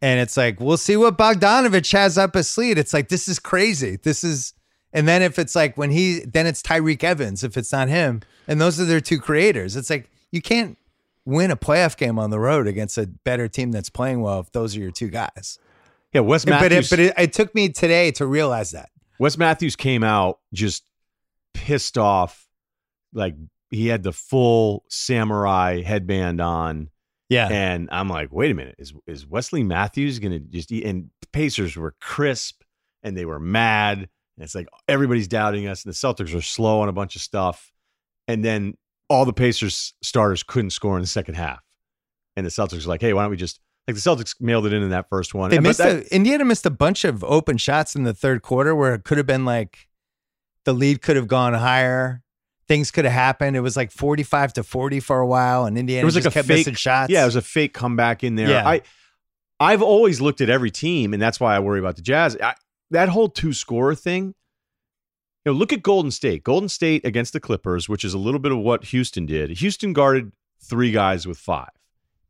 And 0.00 0.20
it's 0.20 0.36
like, 0.36 0.60
we'll 0.60 0.76
see 0.76 0.96
what 0.96 1.18
Bogdanovich 1.18 1.90
has 1.90 2.16
up 2.16 2.34
his 2.34 2.48
sleeve. 2.48 2.78
It's 2.78 2.94
like, 2.94 3.08
this 3.08 3.26
is 3.26 3.40
crazy. 3.40 3.96
This 3.96 4.22
is, 4.22 4.52
and 4.92 5.08
then 5.08 5.20
if 5.20 5.36
it's 5.36 5.56
like 5.56 5.76
when 5.76 5.90
he, 5.90 6.20
then 6.20 6.46
it's 6.46 6.62
Tyreke 6.62 7.02
Evans 7.02 7.42
if 7.42 7.56
it's 7.56 7.72
not 7.72 7.88
him. 7.88 8.20
And 8.46 8.60
those 8.60 8.78
are 8.78 8.84
their 8.84 9.00
two 9.00 9.18
creators. 9.18 9.74
It's 9.74 9.90
like, 9.90 10.08
you 10.30 10.40
can't 10.40 10.78
win 11.24 11.50
a 11.50 11.56
playoff 11.56 11.96
game 11.96 12.20
on 12.20 12.30
the 12.30 12.38
road 12.38 12.68
against 12.68 12.96
a 12.98 13.08
better 13.08 13.48
team 13.48 13.72
that's 13.72 13.90
playing 13.90 14.20
well 14.20 14.38
if 14.38 14.52
those 14.52 14.76
are 14.76 14.80
your 14.80 14.92
two 14.92 15.08
guys. 15.08 15.58
Yeah, 16.12 16.20
Wes 16.20 16.44
But, 16.44 16.50
it, 16.52 16.60
Matthews. 16.60 16.90
but 16.90 16.98
it, 17.00 17.14
it 17.16 17.32
took 17.32 17.52
me 17.52 17.70
today 17.70 18.12
to 18.12 18.26
realize 18.26 18.70
that. 18.72 18.90
Wes 19.22 19.38
Matthews 19.38 19.76
came 19.76 20.02
out 20.02 20.40
just 20.52 20.82
pissed 21.54 21.96
off, 21.96 22.48
like 23.14 23.36
he 23.70 23.86
had 23.86 24.02
the 24.02 24.10
full 24.12 24.84
samurai 24.88 25.80
headband 25.80 26.40
on, 26.40 26.90
Yeah. 27.28 27.46
and 27.48 27.88
I'm 27.92 28.08
like, 28.08 28.32
wait 28.32 28.50
a 28.50 28.54
minute, 28.54 28.74
is 28.80 28.92
is 29.06 29.24
Wesley 29.24 29.62
Matthews 29.62 30.18
gonna 30.18 30.40
just 30.40 30.72
eat? 30.72 30.84
And 30.84 31.10
Pacers 31.32 31.76
were 31.76 31.94
crisp 32.00 32.64
and 33.04 33.16
they 33.16 33.24
were 33.24 33.38
mad. 33.38 33.98
And 33.98 34.08
it's 34.44 34.56
like 34.56 34.66
everybody's 34.88 35.28
doubting 35.28 35.68
us, 35.68 35.84
and 35.84 35.94
the 35.94 35.96
Celtics 35.96 36.34
are 36.36 36.42
slow 36.42 36.80
on 36.80 36.88
a 36.88 36.92
bunch 36.92 37.14
of 37.14 37.22
stuff, 37.22 37.70
and 38.26 38.44
then 38.44 38.76
all 39.08 39.24
the 39.24 39.32
Pacers 39.32 39.94
starters 40.02 40.42
couldn't 40.42 40.70
score 40.70 40.96
in 40.96 41.00
the 41.00 41.06
second 41.06 41.36
half, 41.36 41.60
and 42.36 42.44
the 42.44 42.50
Celtics 42.50 42.84
are 42.84 42.88
like, 42.88 43.00
hey, 43.02 43.12
why 43.12 43.22
don't 43.22 43.30
we 43.30 43.36
just 43.36 43.60
like 43.88 43.96
the 43.96 44.00
Celtics 44.00 44.40
mailed 44.40 44.66
it 44.66 44.72
in 44.72 44.82
in 44.82 44.90
that 44.90 45.08
first 45.08 45.34
one. 45.34 45.50
They 45.50 45.56
And- 45.56 45.66
missed 45.66 45.78
that- 45.78 46.06
a, 46.06 46.14
Indiana 46.14 46.44
missed 46.44 46.66
a 46.66 46.70
bunch 46.70 47.04
of 47.04 47.22
open 47.24 47.56
shots 47.56 47.94
in 47.96 48.04
the 48.04 48.14
third 48.14 48.42
quarter 48.42 48.74
where 48.74 48.94
it 48.94 49.04
could 49.04 49.18
have 49.18 49.26
been 49.26 49.44
like 49.44 49.88
the 50.64 50.72
lead 50.72 51.02
could 51.02 51.16
have 51.16 51.26
gone 51.28 51.54
higher. 51.54 52.22
Things 52.68 52.90
could 52.92 53.04
have 53.04 53.12
happened. 53.12 53.56
It 53.56 53.60
was 53.60 53.76
like 53.76 53.90
45 53.90 54.52
to 54.54 54.62
40 54.62 55.00
for 55.00 55.18
a 55.18 55.26
while, 55.26 55.64
and 55.66 55.76
Indiana 55.76 56.02
It 56.02 56.04
was 56.04 56.14
just 56.14 56.24
like 56.26 56.32
a 56.32 56.34
kept 56.34 56.48
fake- 56.48 56.58
missing 56.58 56.74
shots. 56.74 57.10
Yeah, 57.10 57.22
it 57.22 57.26
was 57.26 57.36
a 57.36 57.42
fake 57.42 57.74
comeback 57.74 58.22
in 58.24 58.36
there. 58.36 58.48
Yeah. 58.50 58.66
I 58.68 58.82
I've 59.60 59.82
always 59.82 60.20
looked 60.20 60.40
at 60.40 60.48
every 60.48 60.70
team, 60.70 61.12
and 61.12 61.20
that's 61.22 61.38
why 61.38 61.54
I 61.54 61.58
worry 61.60 61.78
about 61.80 61.96
the 61.96 62.02
Jazz. 62.02 62.36
I, 62.42 62.54
that 62.90 63.08
whole 63.08 63.28
two 63.28 63.52
scorer 63.52 63.94
thing. 63.94 64.34
You 65.44 65.52
know, 65.52 65.58
look 65.58 65.72
at 65.72 65.82
Golden 65.82 66.10
State. 66.12 66.44
Golden 66.44 66.68
State 66.68 67.04
against 67.04 67.32
the 67.32 67.40
Clippers, 67.40 67.88
which 67.88 68.04
is 68.04 68.14
a 68.14 68.18
little 68.18 68.40
bit 68.40 68.52
of 68.52 68.58
what 68.58 68.84
Houston 68.86 69.26
did. 69.26 69.50
Houston 69.58 69.92
guarded 69.92 70.32
three 70.60 70.92
guys 70.92 71.26
with 71.26 71.38
five, 71.38 71.70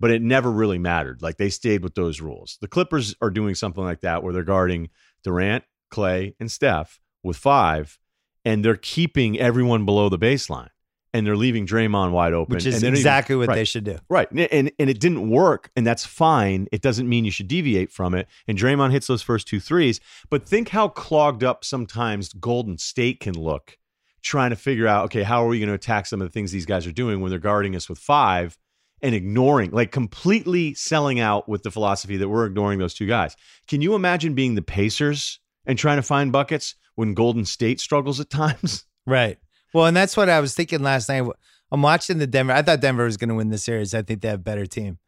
but 0.03 0.11
it 0.11 0.21
never 0.21 0.51
really 0.51 0.81
mattered. 0.81 1.23
Like 1.23 1.37
they 1.37 1.49
stayed 1.49 1.85
with 1.85 1.95
those 1.95 2.21
rules. 2.21 2.59
The 2.61 2.67
Clippers 2.67 3.15
are 3.23 3.31
doing 3.31 3.55
something 3.55 3.85
like 3.85 4.01
that 4.01 4.25
where 4.25 4.33
they're 4.33 4.43
guarding 4.43 4.91
Durant, 5.23 5.63
Clay, 5.91 6.35
and 6.41 6.51
Steph 6.51 7.01
with 7.23 7.37
five, 7.37 8.01
and 8.45 8.65
they're 8.65 8.75
keeping 8.77 9.39
everyone 9.39 9.85
below 9.85 10.09
the 10.09 10.19
baseline, 10.19 10.71
and 11.15 11.25
they're 11.25 11.37
leaving 11.37 11.69
Draymond 11.69 12.11
wide 12.11 12.33
open, 12.33 12.53
which 12.53 12.67
is 12.67 12.81
they 12.81 12.89
even- 12.89 12.99
exactly 12.99 13.37
what 13.37 13.47
right. 13.47 13.55
they 13.55 13.65
should 13.65 13.85
do. 13.85 13.99
Right. 14.11 14.29
And, 14.33 14.41
and 14.41 14.73
and 14.81 14.91
it 14.91 14.99
didn't 14.99 15.31
work, 15.31 15.71
and 15.77 15.87
that's 15.87 16.05
fine. 16.05 16.67
It 16.73 16.83
doesn't 16.83 17.09
mean 17.09 17.25
you 17.25 17.31
should 17.31 17.47
deviate 17.47 17.93
from 17.93 18.13
it. 18.17 18.27
And 18.49 18.59
Draymond 18.59 18.91
hits 18.91 19.07
those 19.07 19.23
first 19.23 19.47
two 19.47 19.61
threes. 19.61 20.01
But 20.31 20.45
think 20.45 20.71
how 20.71 20.89
clogged 20.89 21.45
up 21.45 21.65
sometimes 21.65 22.33
Golden 22.33 22.77
State 22.77 23.21
can 23.21 23.35
look 23.35 23.79
trying 24.21 24.51
to 24.51 24.57
figure 24.57 24.89
out, 24.89 25.05
okay, 25.05 25.23
how 25.23 25.45
are 25.45 25.49
we 25.49 25.61
going 25.61 25.69
to 25.69 25.75
attack 25.75 26.07
some 26.07 26.21
of 26.21 26.27
the 26.27 26.33
things 26.33 26.51
these 26.51 26.67
guys 26.67 26.87
are 26.89 26.93
doing 26.93 27.21
when 27.21 27.31
they're 27.31 27.39
guarding 27.39 27.77
us 27.77 27.89
with 27.89 27.99
five 27.99 28.59
and 29.03 29.15
ignoring, 29.15 29.71
like 29.73 29.91
completely 29.91 30.75
selling 30.75 31.19
out 31.21 31.49
with 31.49 31.63
the 31.63 31.71
philosophy 31.71 32.17
that 32.17 32.29
we're 32.29 32.47
ignoring 32.47 32.79
those 32.79 32.95
two 32.95 33.07
guys. 33.07 33.37
Can 33.67 33.81
you 33.81 33.95
imagine 33.95 34.35
being 34.35 34.55
the 34.55 34.63
Pacers 34.63 35.41
and 35.67 35.79
trying 35.79 35.97
to 35.97 36.03
find 36.03 36.33
buckets 36.33 36.77
when 36.95 37.15
Golden 37.15 37.45
State 37.45 37.81
struggles 37.81 38.21
at 38.21 38.31
times? 38.31 38.85
Right. 39.07 39.39
Well, 39.75 39.87
and 39.87 39.97
that's 39.97 40.17
what 40.17 40.29
I 40.29 40.41
was 40.41 40.55
thinking 40.55 40.83
last 40.83 41.09
night. 41.09 41.27
I'm 41.71 41.83
watching 41.83 42.19
the 42.19 42.27
Denver. 42.27 42.53
I 42.53 42.63
thought 42.63 42.81
Denver 42.81 43.05
was 43.05 43.17
going 43.17 43.31
to 43.31 43.35
win 43.35 43.49
the 43.49 43.59
series. 43.59 43.95
I 43.95 44.03
think 44.03 44.21
they 44.21 44.29
have 44.29 44.41
a 44.41 44.43
better 44.43 44.67
team. 44.67 44.99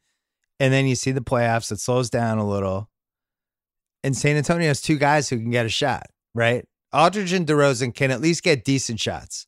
And 0.58 0.72
then 0.72 0.86
you 0.86 0.94
see 0.94 1.12
the 1.12 1.20
playoffs, 1.20 1.70
it 1.70 1.80
slows 1.80 2.10
down 2.10 2.38
a 2.38 2.48
little. 2.48 2.88
And 4.02 4.16
San 4.16 4.36
Antonio 4.36 4.68
has 4.68 4.80
two 4.80 4.96
guys 4.96 5.28
who 5.28 5.38
can 5.38 5.50
get 5.50 5.66
a 5.66 5.70
shot, 5.70 6.06
right? 6.34 6.66
Aldridge 6.92 7.32
and 7.32 7.46
DeRozan 7.46 7.94
can 7.94 8.10
at 8.10 8.20
least 8.20 8.42
get 8.42 8.64
decent 8.64 9.00
shots. 9.00 9.46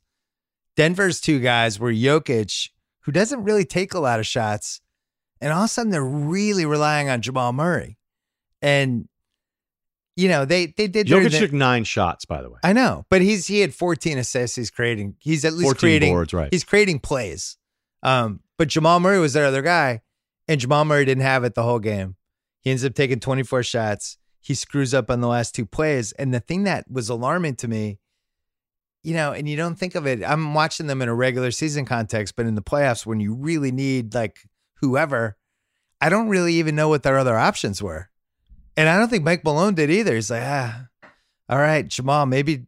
Denver's 0.76 1.20
two 1.20 1.40
guys 1.40 1.78
were 1.78 1.92
Jokic, 1.92 2.70
who 3.07 3.12
doesn't 3.12 3.44
really 3.44 3.64
take 3.64 3.94
a 3.94 4.00
lot 4.00 4.18
of 4.20 4.26
shots. 4.26 4.80
And 5.40 5.52
all 5.52 5.61
of 5.61 5.66
a 5.66 5.68
sudden 5.68 5.92
they're 5.92 6.04
really 6.04 6.66
relying 6.66 7.09
on 7.09 7.22
Jamal 7.22 7.52
Murray. 7.52 7.98
And, 8.61 9.09
you 10.16 10.28
know, 10.28 10.44
they 10.44 10.66
they 10.66 10.88
did 10.88 11.07
their- 11.09 11.20
Jokic 11.20 11.38
took 11.38 11.52
nine 11.52 11.84
shots, 11.84 12.24
by 12.24 12.42
the 12.42 12.50
way. 12.50 12.59
I 12.64 12.72
know, 12.72 13.07
but 13.09 13.22
he's 13.22 13.46
he 13.46 13.61
had 13.61 13.74
14 13.74 14.18
assists. 14.18 14.57
He's 14.57 14.70
creating. 14.70 15.14
He's 15.20 15.44
at 15.44 15.52
least 15.52 15.64
14 15.64 15.78
creating. 15.78 16.12
boards, 16.12 16.34
right. 16.34 16.48
He's 16.50 16.64
creating 16.64 16.98
plays. 17.00 17.57
Um, 18.02 18.40
but 18.59 18.68
Jamal 18.68 18.98
Murray 19.00 19.18
was 19.18 19.34
their 19.34 19.46
other 19.46 19.62
guy, 19.62 20.02
and 20.48 20.61
Jamal 20.61 20.84
Murray 20.84 21.04
didn't 21.04 21.22
have 21.22 21.44
it 21.44 21.54
the 21.54 21.62
whole 21.62 21.78
game. 21.78 22.16
He 22.62 22.70
ends 22.70 22.84
up 22.84 22.94
taking 22.94 23.20
24 23.20 23.62
shots. 23.62 24.18
He 24.40 24.54
screws 24.54 24.94
up 24.94 25.11
on 25.11 25.20
the 25.20 25.28
last 25.28 25.54
two 25.54 25.66
plays, 25.66 26.12
and 26.12 26.32
the 26.34 26.40
thing 26.40 26.64
that 26.64 26.90
was 26.90 27.09
alarming 27.09 27.57
to 27.57 27.68
me, 27.68 27.98
you 29.07 29.14
know, 29.14 29.30
and 29.30 29.48
you 29.48 29.57
don't 29.57 29.76
think 29.76 29.94
of 29.94 30.04
it. 30.04 30.24
I'm 30.24 30.52
watching 30.52 30.88
them 30.88 31.00
in 31.00 31.09
a 31.09 31.14
regular 31.14 31.52
season 31.52 31.84
context, 31.84 32.34
but 32.34 32.44
in 32.44 32.57
the 32.57 32.62
playoffs, 32.62 33.07
when 33.07 33.20
you 33.20 33.34
really 33.34 33.70
need 33.70 34.14
like 34.14 34.40
whoever, 34.80 35.36
I 36.00 36.09
don't 36.09 36.28
really 36.28 36.54
even 36.54 36.74
know 36.74 36.88
what 36.88 37.04
their 37.04 37.16
other 37.16 37.36
options 37.36 37.80
were. 37.80 38.11
And 38.76 38.88
I 38.88 38.98
don't 38.98 39.09
think 39.09 39.22
Mike 39.22 39.44
Malone 39.44 39.74
did 39.76 39.90
either. 39.90 40.16
He's 40.16 40.28
like, 40.28 40.42
ah, 40.44 40.88
all 41.48 41.59
right, 41.59 41.86
Jamal, 41.86 42.26
maybe 42.26 42.66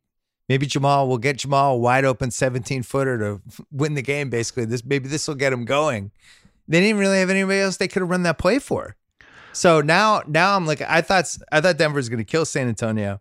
maybe 0.49 0.64
Jamal 0.64 1.09
will 1.09 1.18
get 1.18 1.39
Jamal 1.39 1.74
a 1.74 1.76
wide 1.76 2.05
open 2.05 2.30
17 2.30 2.84
footer 2.84 3.18
to 3.18 3.43
win 3.72 3.95
the 3.95 4.03
game. 4.03 4.30
Basically, 4.30 4.64
this 4.64 4.84
maybe 4.84 5.09
this 5.09 5.26
will 5.26 5.34
get 5.34 5.53
him 5.53 5.64
going. 5.64 6.12
They 6.68 6.80
didn't 6.80 7.01
really 7.01 7.18
have 7.18 7.30
anybody 7.30 7.59
else 7.59 7.78
they 7.78 7.89
could 7.89 8.03
have 8.03 8.11
run 8.11 8.22
that 8.22 8.39
play 8.39 8.61
for. 8.61 8.95
So 9.53 9.80
now 9.80 10.22
now 10.28 10.55
I'm 10.55 10.66
like 10.66 10.82
I 10.82 11.01
thought 11.01 11.36
I 11.51 11.61
thought 11.61 11.78
Denver 11.78 11.97
was 11.97 12.09
going 12.09 12.18
to 12.18 12.24
kill 12.24 12.45
San 12.45 12.68
Antonio, 12.68 13.20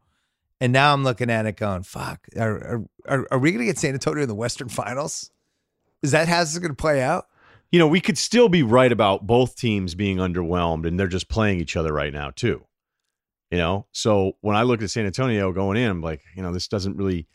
and 0.61 0.71
now 0.71 0.93
I'm 0.93 1.03
looking 1.03 1.29
at 1.29 1.45
it 1.45 1.57
going, 1.57 1.83
fuck, 1.83 2.27
are 2.37 2.57
are, 2.57 2.85
are 3.09 3.39
we 3.39 3.51
going 3.51 3.59
to 3.59 3.65
get 3.65 3.77
San 3.77 3.93
Antonio 3.93 4.21
in 4.23 4.29
the 4.29 4.35
Western 4.35 4.69
Finals? 4.69 5.31
Is 6.03 6.11
that 6.11 6.27
how 6.27 6.41
this 6.41 6.53
is 6.53 6.59
going 6.59 6.71
to 6.71 6.75
play 6.75 7.01
out? 7.01 7.27
You 7.71 7.79
know, 7.79 7.87
we 7.87 7.99
could 7.99 8.17
still 8.17 8.47
be 8.49 8.63
right 8.63 8.91
about 8.91 9.27
both 9.27 9.55
teams 9.55 9.93
being 9.95 10.17
underwhelmed, 10.17 10.87
and 10.87 10.99
they're 10.99 11.07
just 11.07 11.27
playing 11.29 11.59
each 11.59 11.75
other 11.75 11.91
right 11.91 12.13
now 12.13 12.31
too. 12.31 12.63
You 13.51 13.57
know, 13.57 13.87
so 13.93 14.33
when 14.41 14.55
I 14.57 14.63
look 14.63 14.81
at 14.81 14.89
San 14.89 15.05
Antonio 15.05 15.51
going 15.53 15.77
in, 15.77 15.89
I'm 15.89 16.01
like, 16.01 16.21
you 16.35 16.41
know, 16.43 16.51
this 16.51 16.67
doesn't 16.67 16.97
really, 16.97 17.27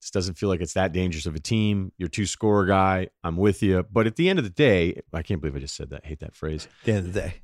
this 0.00 0.10
doesn't 0.12 0.34
feel 0.34 0.48
like 0.48 0.60
it's 0.60 0.74
that 0.74 0.92
dangerous 0.92 1.26
of 1.26 1.34
a 1.34 1.40
team. 1.40 1.90
You're 1.98 2.08
two 2.08 2.24
score 2.26 2.66
guy. 2.66 3.08
I'm 3.24 3.36
with 3.36 3.60
you, 3.62 3.84
but 3.90 4.06
at 4.06 4.14
the 4.16 4.28
end 4.28 4.38
of 4.38 4.44
the 4.44 4.50
day, 4.50 5.00
I 5.12 5.22
can't 5.22 5.40
believe 5.40 5.56
I 5.56 5.58
just 5.58 5.74
said 5.74 5.90
that. 5.90 6.02
I 6.04 6.06
hate 6.08 6.20
that 6.20 6.36
phrase. 6.36 6.68
At 6.80 6.84
the 6.86 6.92
end 6.92 7.06
of 7.08 7.12
the 7.12 7.20
day, 7.20 7.34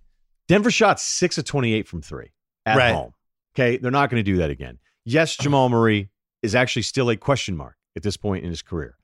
Denver 0.47 0.71
shot 0.71 1.01
six 1.01 1.37
of 1.37 1.45
28 1.47 1.89
from 1.89 2.01
three 2.01 2.31
at 2.64 2.77
Right. 2.77 2.95
home. 2.95 3.12
Okay, 3.57 3.77
they're 3.77 3.91
not 3.91 4.09
going 4.11 4.25
to 4.25 4.31
do 4.31 4.37
that 4.39 4.51
again. 4.51 4.79
Yes, 5.05 5.37
Jamal 5.37 5.69
Murray 5.69 6.11
is 6.47 6.55
actually 6.55 6.83
still 6.83 7.11
a 7.11 7.17
question 7.17 7.57
mark 7.57 7.77
at 7.97 8.03
this 8.03 8.17
point 8.17 8.45
in 8.45 8.51
his 8.51 8.63
career, 8.63 8.97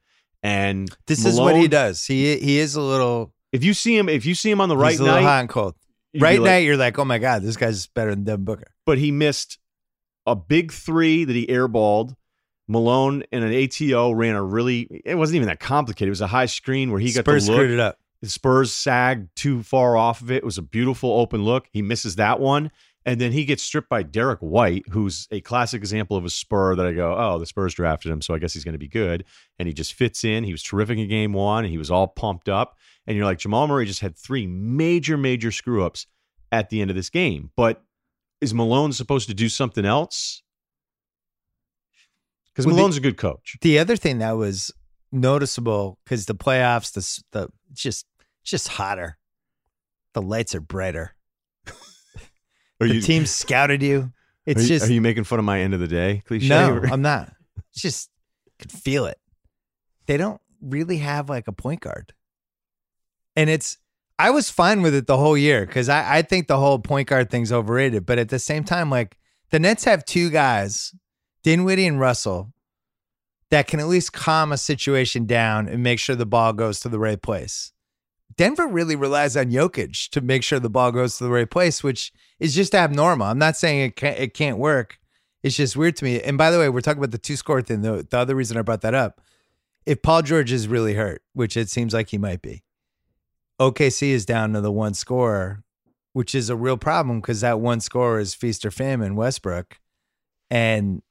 and 0.43 0.88
this 1.07 1.24
is 1.24 1.38
what 1.38 1.57
he 1.57 1.68
does. 1.68 2.05
He 2.07 2.36
he 2.38 2.59
is 2.59 2.74
a 2.74 2.80
little 2.80 3.34
If 3.53 3.62
you 3.64 3.74
see 3.74 3.97
him, 3.97 4.09
if 4.09 4.24
you 4.24 4.34
see 4.34 4.51
him 4.51 4.61
on 4.61 4.68
the 4.68 4.76
right 4.76 4.99
night, 4.99 5.22
hot 5.22 5.40
and 5.40 5.49
cold. 5.49 5.74
Right 6.18 6.40
like- 6.40 6.51
night, 6.51 6.59
you're 6.64 6.76
like, 6.76 6.99
oh 6.99 7.05
my 7.05 7.18
god, 7.18 7.43
this 7.43 7.57
guy's 7.57 7.86
better 7.86 8.11
than 8.14 8.24
Devin 8.24 8.45
Booker. 8.45 8.72
but 8.86 8.99
he 8.99 9.11
missed 9.11 9.59
a 10.26 10.36
big 10.36 10.72
three 10.72 11.24
that 11.24 11.34
he 11.34 11.47
airballed. 11.47 12.14
Malone 12.68 13.24
and 13.32 13.45
an 13.45 13.53
ATO 13.53 14.12
ran 14.12 14.34
a 14.36 14.43
really, 14.43 15.03
it 15.05 15.16
wasn't 15.16 15.36
even 15.36 15.49
that 15.49 15.59
complicated. 15.59 16.09
It 16.09 16.11
was 16.11 16.20
a 16.20 16.26
high 16.28 16.47
screen 16.47 16.90
where 16.90 17.01
he 17.01 17.12
got 17.12 17.24
Spurs 17.24 17.47
the 17.47 17.53
look. 17.53 17.59
screwed 17.59 17.70
it 17.72 17.80
up. 17.80 17.99
The 18.22 18.28
Spurs 18.28 18.72
sagged 18.72 19.28
too 19.34 19.62
far 19.64 19.97
off 19.97 20.22
of 20.22 20.30
it. 20.30 20.36
It 20.36 20.45
was 20.45 20.59
a 20.59 20.62
beautiful 20.62 21.11
open 21.11 21.43
look. 21.45 21.66
He 21.72 21.82
misses 21.82 22.16
that 22.16 22.38
one. 22.40 22.70
And 23.05 23.20
then 23.20 23.32
he 23.32 23.44
gets 23.44 23.62
stripped 23.62 23.88
by 23.88 24.05
Derek 24.05 24.38
White, 24.40 24.84
who's 24.90 25.26
a 25.32 25.40
classic 25.40 25.80
example 25.80 26.16
of 26.16 26.24
a 26.24 26.30
Spur 26.30 26.76
that 26.76 26.86
I 26.86 26.92
go, 26.92 27.16
oh, 27.18 27.38
the 27.38 27.46
Spurs 27.46 27.74
drafted 27.74 28.12
him, 28.12 28.22
so 28.22 28.32
I 28.32 28.38
guess 28.38 28.53
he's 28.55 28.62
going 28.64 28.74
to 28.74 28.78
be 28.78 28.88
good. 28.88 29.24
And 29.59 29.66
he 29.66 29.74
just 29.74 29.94
fits 29.94 30.22
in. 30.22 30.44
He 30.44 30.53
was 30.53 30.62
terrific 30.62 30.98
in 30.98 31.09
game 31.09 31.32
one, 31.32 31.64
and 31.64 31.72
he 31.72 31.78
was 31.78 31.90
all 31.90 32.07
pumped 32.07 32.48
up. 32.48 32.76
And 33.07 33.16
you're 33.16 33.26
like, 33.26 33.38
Jamal 33.38 33.66
Murray 33.66 33.86
just 33.86 34.00
had 34.00 34.16
three 34.16 34.46
major, 34.46 35.16
major 35.16 35.50
screw 35.50 35.84
ups 35.84 36.07
at 36.53 36.70
the 36.70 36.80
end 36.80 36.90
of 36.90 36.96
this 36.96 37.11
game. 37.11 37.50
But 37.57 37.82
is 38.40 38.55
Malone 38.55 38.92
supposed 38.92 39.28
to 39.28 39.34
do 39.34 39.48
something 39.48 39.84
else? 39.84 40.42
Because 42.53 42.66
Well, 42.66 42.76
the- 42.76 42.82
Malone's 42.82 42.96
a 42.98 43.00
good 43.00 43.16
coach. 43.16 43.57
The 43.62 43.78
other 43.78 43.96
thing 43.96 44.18
that 44.18 44.32
was 44.32 44.70
noticeable 45.11 45.98
because 46.05 46.26
the 46.26 46.34
playoffs, 46.34 46.92
the 46.92 47.38
the 47.38 47.48
just 47.72 48.07
just 48.44 48.68
hotter. 48.68 49.18
The 50.14 50.22
lights 50.22 50.55
are 50.55 50.61
brighter. 50.61 51.14
Are 52.82 52.88
the 52.88 52.96
you, 52.96 53.00
team 53.00 53.26
scouted 53.26 53.82
you. 53.82 54.12
It's 54.44 54.60
are 54.60 54.62
you, 54.62 54.68
just 54.68 54.88
are 54.88 54.92
you 54.92 55.00
making 55.00 55.24
fun 55.24 55.38
of 55.38 55.44
my 55.44 55.60
end 55.60 55.74
of 55.74 55.80
the 55.80 55.88
day 55.88 56.22
cliche? 56.26 56.48
no, 56.48 56.74
or- 56.74 56.86
I'm 56.86 57.02
not. 57.02 57.32
It's 57.70 57.80
just 57.80 58.10
could 58.58 58.72
feel 58.72 59.06
it. 59.06 59.18
They 60.06 60.16
don't 60.16 60.40
really 60.60 60.98
have 60.98 61.28
like 61.28 61.48
a 61.48 61.52
point 61.52 61.80
guard, 61.80 62.12
and 63.36 63.48
it's. 63.48 63.78
I 64.18 64.30
was 64.30 64.50
fine 64.50 64.82
with 64.82 64.94
it 64.94 65.06
the 65.06 65.16
whole 65.16 65.36
year 65.36 65.66
because 65.66 65.88
I, 65.88 66.18
I 66.18 66.22
think 66.22 66.46
the 66.46 66.58
whole 66.58 66.78
point 66.78 67.08
guard 67.08 67.30
thing's 67.30 67.50
overrated. 67.50 68.06
But 68.06 68.18
at 68.18 68.28
the 68.28 68.38
same 68.38 68.62
time, 68.62 68.90
like 68.90 69.18
the 69.50 69.58
Nets 69.58 69.84
have 69.84 70.04
two 70.04 70.30
guys, 70.30 70.94
Dinwiddie 71.42 71.86
and 71.86 71.98
Russell, 71.98 72.52
that 73.50 73.66
can 73.66 73.80
at 73.80 73.88
least 73.88 74.12
calm 74.12 74.52
a 74.52 74.56
situation 74.56 75.26
down 75.26 75.68
and 75.68 75.82
make 75.82 75.98
sure 75.98 76.14
the 76.14 76.26
ball 76.26 76.52
goes 76.52 76.80
to 76.80 76.88
the 76.88 76.98
right 76.98 77.20
place. 77.20 77.72
Denver 78.36 78.66
really 78.66 78.96
relies 78.96 79.36
on 79.36 79.46
Jokic 79.46 80.08
to 80.10 80.20
make 80.20 80.42
sure 80.42 80.58
the 80.58 80.70
ball 80.70 80.92
goes 80.92 81.18
to 81.18 81.24
the 81.24 81.30
right 81.30 81.50
place, 81.50 81.82
which 81.82 82.12
is 82.38 82.54
just 82.54 82.74
abnormal. 82.74 83.26
I'm 83.26 83.38
not 83.38 83.56
saying 83.56 83.80
it 83.80 83.96
can't, 83.96 84.18
it 84.18 84.34
can't 84.34 84.58
work. 84.58 84.98
It's 85.42 85.56
just 85.56 85.76
weird 85.76 85.96
to 85.96 86.04
me. 86.04 86.20
And 86.20 86.38
by 86.38 86.50
the 86.50 86.58
way, 86.58 86.68
we're 86.68 86.80
talking 86.80 87.00
about 87.00 87.10
the 87.10 87.18
two 87.18 87.36
score 87.36 87.62
thing. 87.62 87.82
The, 87.82 88.06
the 88.08 88.18
other 88.18 88.34
reason 88.34 88.56
I 88.56 88.62
brought 88.62 88.82
that 88.82 88.94
up, 88.94 89.20
if 89.86 90.02
Paul 90.02 90.22
George 90.22 90.52
is 90.52 90.68
really 90.68 90.94
hurt, 90.94 91.22
which 91.32 91.56
it 91.56 91.68
seems 91.68 91.92
like 91.92 92.10
he 92.10 92.18
might 92.18 92.42
be, 92.42 92.62
OKC 93.60 94.08
is 94.08 94.24
down 94.24 94.52
to 94.52 94.60
the 94.60 94.72
one 94.72 94.94
scorer, 94.94 95.64
which 96.12 96.34
is 96.34 96.48
a 96.48 96.56
real 96.56 96.76
problem 96.76 97.20
because 97.20 97.40
that 97.40 97.60
one 97.60 97.80
scorer 97.80 98.20
is 98.20 98.34
feast 98.34 98.64
or 98.64 98.70
famine, 98.70 99.16
Westbrook. 99.16 99.78
And 100.50 101.02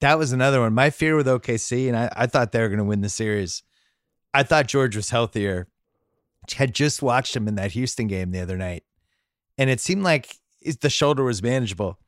that 0.00 0.18
was 0.18 0.32
another 0.32 0.60
one. 0.60 0.72
My 0.72 0.90
fear 0.90 1.16
with 1.16 1.26
OKC, 1.26 1.88
and 1.88 1.96
I, 1.96 2.10
I 2.16 2.26
thought 2.26 2.52
they 2.52 2.60
were 2.60 2.68
going 2.68 2.78
to 2.78 2.84
win 2.84 3.02
the 3.02 3.08
series. 3.08 3.62
I 4.32 4.42
thought 4.42 4.68
George 4.68 4.96
was 4.96 5.10
healthier. 5.10 5.68
Had 6.52 6.74
just 6.74 7.02
watched 7.02 7.34
him 7.34 7.48
in 7.48 7.54
that 7.56 7.72
Houston 7.72 8.06
game 8.06 8.30
the 8.30 8.40
other 8.40 8.56
night, 8.56 8.84
and 9.58 9.70
it 9.70 9.80
seemed 9.80 10.02
like 10.02 10.36
the 10.80 10.90
shoulder 10.90 11.24
was 11.24 11.42
manageable. 11.42 11.98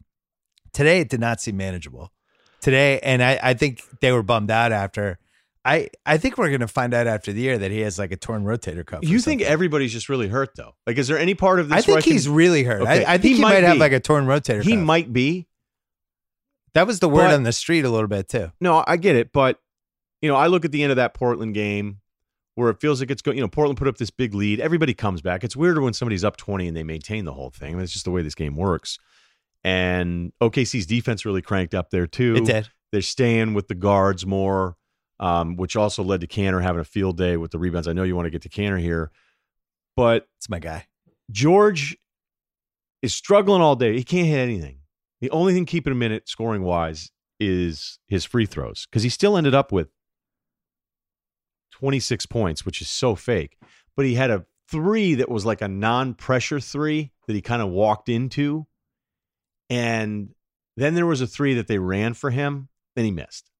Today, 0.72 1.00
it 1.00 1.08
did 1.08 1.20
not 1.20 1.40
seem 1.40 1.56
manageable. 1.56 2.12
Today, 2.60 2.98
and 3.00 3.22
I, 3.22 3.38
I 3.42 3.54
think 3.54 3.82
they 4.00 4.12
were 4.12 4.22
bummed 4.22 4.50
out 4.50 4.72
after. 4.72 5.18
I, 5.64 5.88
I 6.04 6.16
think 6.18 6.38
we're 6.38 6.48
going 6.48 6.60
to 6.60 6.68
find 6.68 6.94
out 6.94 7.06
after 7.08 7.32
the 7.32 7.40
year 7.40 7.58
that 7.58 7.70
he 7.72 7.80
has 7.80 7.98
like 7.98 8.12
a 8.12 8.16
torn 8.16 8.44
rotator 8.44 8.86
cuff. 8.86 9.00
You 9.02 9.18
think 9.18 9.42
everybody's 9.42 9.92
just 9.92 10.08
really 10.08 10.28
hurt 10.28 10.50
though? 10.56 10.74
Like, 10.86 10.96
is 10.96 11.08
there 11.08 11.18
any 11.18 11.34
part 11.34 11.58
of 11.58 11.68
this? 11.68 11.72
I 11.86 11.90
where 11.90 11.96
think 11.96 12.04
can- 12.04 12.12
he's 12.12 12.28
really 12.28 12.62
hurt. 12.62 12.82
Okay, 12.82 13.04
I, 13.04 13.14
I 13.14 13.18
think 13.18 13.36
he, 13.36 13.42
might 13.42 13.54
might, 13.54 13.62
have 13.64 13.78
like 13.78 13.92
a 13.92 13.98
torn 14.00 14.26
rotator 14.26 14.62
he 14.62 14.74
cuff. 14.76 14.84
might 14.84 15.12
be. 15.12 15.48
That 16.74 16.86
was 16.86 17.00
the 17.00 17.08
word 17.08 17.28
But- 17.28 17.34
on 17.34 17.42
the 17.42 17.52
street 17.52 17.84
a 17.84 17.90
little 17.90 18.06
bit 18.08 18.28
too. 18.28 18.52
No, 18.60 18.84
I 18.86 18.96
get 18.96 19.16
it, 19.16 19.32
but 19.32 19.58
you 20.22 20.28
know, 20.28 20.36
I 20.36 20.46
look 20.46 20.64
at 20.64 20.72
the 20.72 20.82
end 20.82 20.92
of 20.92 20.96
that 20.96 21.14
Portland 21.14 21.54
game 21.54 22.00
where 22.56 22.70
it 22.70 22.80
feels 22.80 23.00
like 23.00 23.10
it's 23.10 23.22
going. 23.22 23.38
You 23.38 23.44
know, 23.44 23.48
Portland 23.48 23.78
put 23.78 23.86
up 23.86 23.98
this 23.98 24.10
big 24.10 24.34
lead. 24.34 24.58
Everybody 24.58 24.92
comes 24.92 25.22
back. 25.22 25.44
It's 25.44 25.54
weirder 25.54 25.80
when 25.80 25.92
somebody's 25.92 26.24
up 26.24 26.36
twenty 26.36 26.66
and 26.66 26.76
they 26.76 26.82
maintain 26.82 27.24
the 27.24 27.32
whole 27.32 27.50
thing. 27.50 27.70
I 27.70 27.74
mean, 27.74 27.84
it's 27.84 27.92
just 27.92 28.04
the 28.04 28.10
way 28.10 28.22
this 28.22 28.34
game 28.34 28.56
works. 28.56 28.98
And 29.62 30.32
OKC's 30.40 30.86
defense 30.86 31.24
really 31.24 31.42
cranked 31.42 31.74
up 31.74 31.90
there 31.90 32.06
too. 32.06 32.34
It 32.36 32.44
did. 32.44 32.68
They're 32.92 33.02
staying 33.02 33.54
with 33.54 33.68
the 33.68 33.74
guards 33.74 34.24
more, 34.24 34.76
um, 35.20 35.56
which 35.56 35.76
also 35.76 36.02
led 36.02 36.20
to 36.22 36.26
Kanter 36.26 36.62
having 36.62 36.80
a 36.80 36.84
field 36.84 37.16
day 37.16 37.36
with 37.36 37.50
the 37.50 37.58
rebounds. 37.58 37.88
I 37.88 37.92
know 37.92 38.02
you 38.04 38.16
want 38.16 38.26
to 38.26 38.30
get 38.30 38.42
to 38.42 38.48
Kanter 38.48 38.80
here, 38.80 39.10
but 39.96 40.28
It's 40.38 40.48
my 40.48 40.58
guy. 40.58 40.86
George 41.30 41.96
is 43.02 43.12
struggling 43.12 43.60
all 43.60 43.76
day. 43.76 43.96
He 43.96 44.04
can't 44.04 44.26
hit 44.26 44.38
anything. 44.38 44.78
The 45.20 45.30
only 45.30 45.52
thing 45.52 45.66
keeping 45.66 45.92
him 45.92 46.02
in 46.02 46.12
it 46.12 46.28
scoring 46.28 46.62
wise 46.62 47.10
is 47.40 47.98
his 48.06 48.24
free 48.24 48.46
throws 48.46 48.86
because 48.88 49.02
he 49.02 49.08
still 49.08 49.36
ended 49.36 49.54
up 49.54 49.72
with 49.72 49.88
26 51.78 52.26
points, 52.26 52.64
which 52.64 52.80
is 52.80 52.88
so 52.88 53.14
fake. 53.14 53.58
But 53.96 54.06
he 54.06 54.14
had 54.14 54.30
a 54.30 54.46
three 54.68 55.14
that 55.16 55.28
was 55.28 55.44
like 55.44 55.60
a 55.60 55.68
non 55.68 56.14
pressure 56.14 56.60
three 56.60 57.12
that 57.26 57.34
he 57.34 57.42
kind 57.42 57.62
of 57.62 57.68
walked 57.68 58.08
into. 58.08 58.66
And 59.68 60.34
then 60.76 60.94
there 60.94 61.06
was 61.06 61.20
a 61.20 61.26
three 61.26 61.54
that 61.54 61.66
they 61.66 61.78
ran 61.78 62.14
for 62.14 62.30
him, 62.30 62.68
and 62.94 63.04
he 63.04 63.12
missed. 63.12 63.50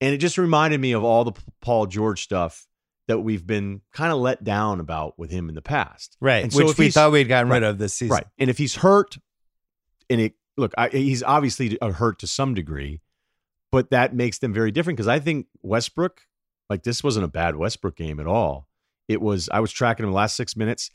And 0.00 0.14
it 0.14 0.18
just 0.18 0.38
reminded 0.38 0.80
me 0.80 0.92
of 0.92 1.04
all 1.04 1.24
the 1.24 1.32
Paul 1.60 1.86
George 1.86 2.22
stuff 2.22 2.66
that 3.08 3.18
we've 3.18 3.46
been 3.46 3.80
kind 3.92 4.12
of 4.12 4.18
let 4.18 4.44
down 4.44 4.78
about 4.80 5.18
with 5.18 5.30
him 5.30 5.48
in 5.48 5.54
the 5.54 5.62
past. 5.62 6.16
Right. 6.20 6.44
And 6.44 6.52
Which 6.52 6.78
we 6.78 6.90
thought 6.90 7.10
we'd 7.10 7.24
gotten 7.24 7.50
rid 7.50 7.62
right, 7.62 7.70
of 7.70 7.78
this 7.78 7.94
season. 7.94 8.14
Right. 8.14 8.26
And 8.38 8.48
if 8.48 8.58
he's 8.58 8.76
hurt, 8.76 9.18
and 10.08 10.20
it 10.20 10.34
look, 10.56 10.72
I, 10.78 10.88
he's 10.88 11.22
obviously 11.22 11.76
hurt 11.82 12.20
to 12.20 12.26
some 12.26 12.54
degree, 12.54 13.00
but 13.72 13.90
that 13.90 14.14
makes 14.14 14.38
them 14.38 14.52
very 14.52 14.70
different 14.70 14.96
because 14.96 15.08
I 15.08 15.18
think 15.18 15.46
Westbrook, 15.62 16.22
like 16.70 16.84
this 16.84 17.04
wasn't 17.04 17.24
a 17.24 17.28
bad 17.28 17.56
Westbrook 17.56 17.96
game 17.96 18.20
at 18.20 18.26
all. 18.26 18.68
It 19.08 19.20
was. 19.20 19.48
I 19.52 19.60
was 19.60 19.72
tracking 19.72 20.04
him 20.04 20.12
the 20.12 20.16
last 20.16 20.36
six 20.36 20.56
minutes. 20.56 20.90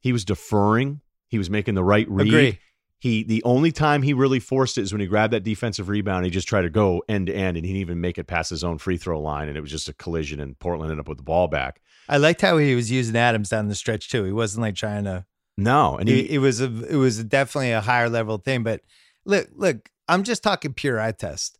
He 0.00 0.12
was 0.12 0.24
deferring. 0.24 1.00
He 1.28 1.38
was 1.38 1.50
making 1.50 1.74
the 1.74 1.82
right 1.82 2.08
read. 2.08 2.28
Agree. 2.28 2.58
He 2.98 3.24
the 3.24 3.42
only 3.44 3.72
time 3.72 4.02
he 4.02 4.12
really 4.14 4.40
forced 4.40 4.78
it 4.78 4.82
is 4.82 4.92
when 4.92 5.00
he 5.00 5.06
grabbed 5.06 5.32
that 5.32 5.42
defensive 5.42 5.88
rebound. 5.88 6.24
He 6.24 6.30
just 6.30 6.48
tried 6.48 6.62
to 6.62 6.70
go 6.70 7.02
end 7.08 7.26
to 7.26 7.34
end, 7.34 7.56
and 7.56 7.66
he 7.66 7.72
didn't 7.72 7.80
even 7.80 8.00
make 8.00 8.18
it 8.18 8.26
past 8.26 8.50
his 8.50 8.62
own 8.62 8.78
free 8.78 8.96
throw 8.96 9.20
line, 9.20 9.48
and 9.48 9.56
it 9.56 9.60
was 9.60 9.70
just 9.70 9.88
a 9.88 9.94
collision. 9.94 10.38
And 10.38 10.58
Portland 10.58 10.90
ended 10.90 11.02
up 11.02 11.08
with 11.08 11.18
the 11.18 11.24
ball 11.24 11.48
back. 11.48 11.80
I 12.08 12.18
liked 12.18 12.40
how 12.40 12.58
he 12.58 12.74
was 12.74 12.90
using 12.90 13.16
Adams 13.16 13.48
down 13.48 13.68
the 13.68 13.74
stretch 13.74 14.10
too. 14.10 14.24
He 14.24 14.32
wasn't 14.32 14.62
like 14.62 14.76
trying 14.76 15.04
to. 15.04 15.26
No, 15.58 15.96
and 15.96 16.08
he, 16.08 16.20
It, 16.20 16.30
it 16.32 16.38
was 16.38 16.60
a. 16.60 16.66
It 16.86 16.96
was 16.96 17.22
definitely 17.24 17.72
a 17.72 17.80
higher 17.80 18.08
level 18.08 18.38
thing. 18.38 18.62
But 18.62 18.82
look, 19.24 19.48
look. 19.54 19.88
I'm 20.08 20.22
just 20.22 20.42
talking 20.42 20.72
pure 20.72 21.00
eye 21.00 21.12
test. 21.12 21.55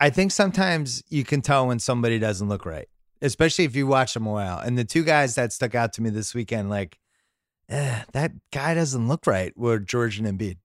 I 0.00 0.10
think 0.10 0.30
sometimes 0.32 1.02
you 1.08 1.24
can 1.24 1.40
tell 1.40 1.66
when 1.66 1.78
somebody 1.78 2.18
doesn't 2.18 2.48
look 2.48 2.64
right, 2.64 2.88
especially 3.20 3.64
if 3.64 3.74
you 3.74 3.86
watch 3.86 4.14
them 4.14 4.26
a 4.26 4.32
while. 4.32 4.58
And 4.58 4.78
the 4.78 4.84
two 4.84 5.02
guys 5.04 5.34
that 5.34 5.52
stuck 5.52 5.74
out 5.74 5.92
to 5.94 6.02
me 6.02 6.10
this 6.10 6.34
weekend, 6.34 6.70
like, 6.70 6.98
eh, 7.68 8.02
that 8.12 8.32
guy 8.52 8.74
doesn't 8.74 9.08
look 9.08 9.26
right. 9.26 9.56
Were 9.56 9.78
George 9.78 10.18
and 10.18 10.26
Embiid. 10.38 10.58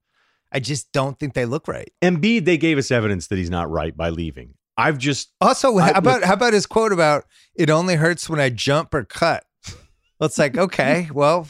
I 0.51 0.59
just 0.59 0.91
don't 0.91 1.17
think 1.17 1.33
they 1.33 1.45
look 1.45 1.67
right. 1.67 1.91
Embiid, 2.01 2.45
they 2.45 2.57
gave 2.57 2.77
us 2.77 2.91
evidence 2.91 3.25
that 3.27 3.37
he's 3.39 3.49
not 3.49 3.71
right 3.71 3.97
by 3.97 4.09
leaving. 4.09 4.53
I've 4.77 4.97
just 4.99 5.31
Also, 5.41 5.77
I- 5.77 5.91
how 5.93 5.97
about 5.99 6.23
how 6.23 6.33
about 6.33 6.53
his 6.53 6.65
quote 6.65 6.91
about 6.93 7.25
it 7.55 7.69
only 7.69 7.95
hurts 7.95 8.29
when 8.29 8.39
I 8.39 8.49
jump 8.49 8.93
or 8.93 9.03
cut? 9.03 9.45
Well, 10.19 10.27
it's 10.27 10.37
like 10.37 10.57
okay, 10.57 11.09
well, 11.13 11.47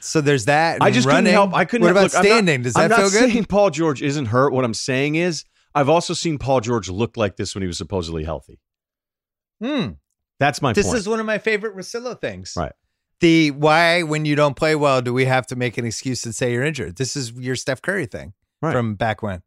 So 0.00 0.20
there's 0.20 0.44
that. 0.46 0.82
I 0.82 0.90
just 0.90 1.06
running. 1.06 1.24
couldn't 1.24 1.32
help. 1.34 1.54
I 1.54 1.64
couldn't. 1.64 1.86
What 1.86 1.96
help- 1.96 2.10
about 2.12 2.12
look, 2.18 2.24
I'm 2.24 2.28
not- 2.30 2.34
standing? 2.36 2.62
Does 2.62 2.76
I'm 2.76 2.88
that 2.88 2.96
feel 2.98 3.10
good? 3.10 3.30
saying 3.32 3.44
Paul 3.46 3.70
George 3.70 4.02
isn't 4.02 4.26
hurt. 4.26 4.52
What 4.52 4.64
I'm 4.64 4.74
saying 4.74 5.16
is, 5.16 5.44
I've 5.74 5.88
also 5.88 6.14
seen 6.14 6.38
Paul 6.38 6.60
George 6.60 6.88
look 6.88 7.16
like 7.16 7.36
this 7.36 7.54
when 7.54 7.62
he 7.62 7.66
was 7.68 7.78
supposedly 7.78 8.24
healthy. 8.24 8.58
Hmm. 9.62 9.92
That's 10.40 10.62
my 10.62 10.72
This 10.72 10.86
point. 10.86 10.98
is 10.98 11.08
one 11.08 11.20
of 11.20 11.26
my 11.26 11.38
favorite 11.38 11.76
Russillo 11.76 12.20
things. 12.20 12.54
Right. 12.56 12.72
The 13.20 13.50
why 13.50 14.04
when 14.04 14.24
you 14.24 14.36
don't 14.36 14.54
play 14.54 14.76
well 14.76 15.02
do 15.02 15.12
we 15.12 15.24
have 15.24 15.46
to 15.48 15.56
make 15.56 15.76
an 15.78 15.84
excuse 15.84 16.24
and 16.24 16.34
say 16.34 16.52
you're 16.52 16.62
injured? 16.64 16.96
This 16.96 17.16
is 17.16 17.32
your 17.32 17.56
Steph 17.56 17.82
Curry 17.82 18.06
thing 18.06 18.32
Right. 18.62 18.72
from 18.72 18.94
back 18.94 19.22
when. 19.22 19.42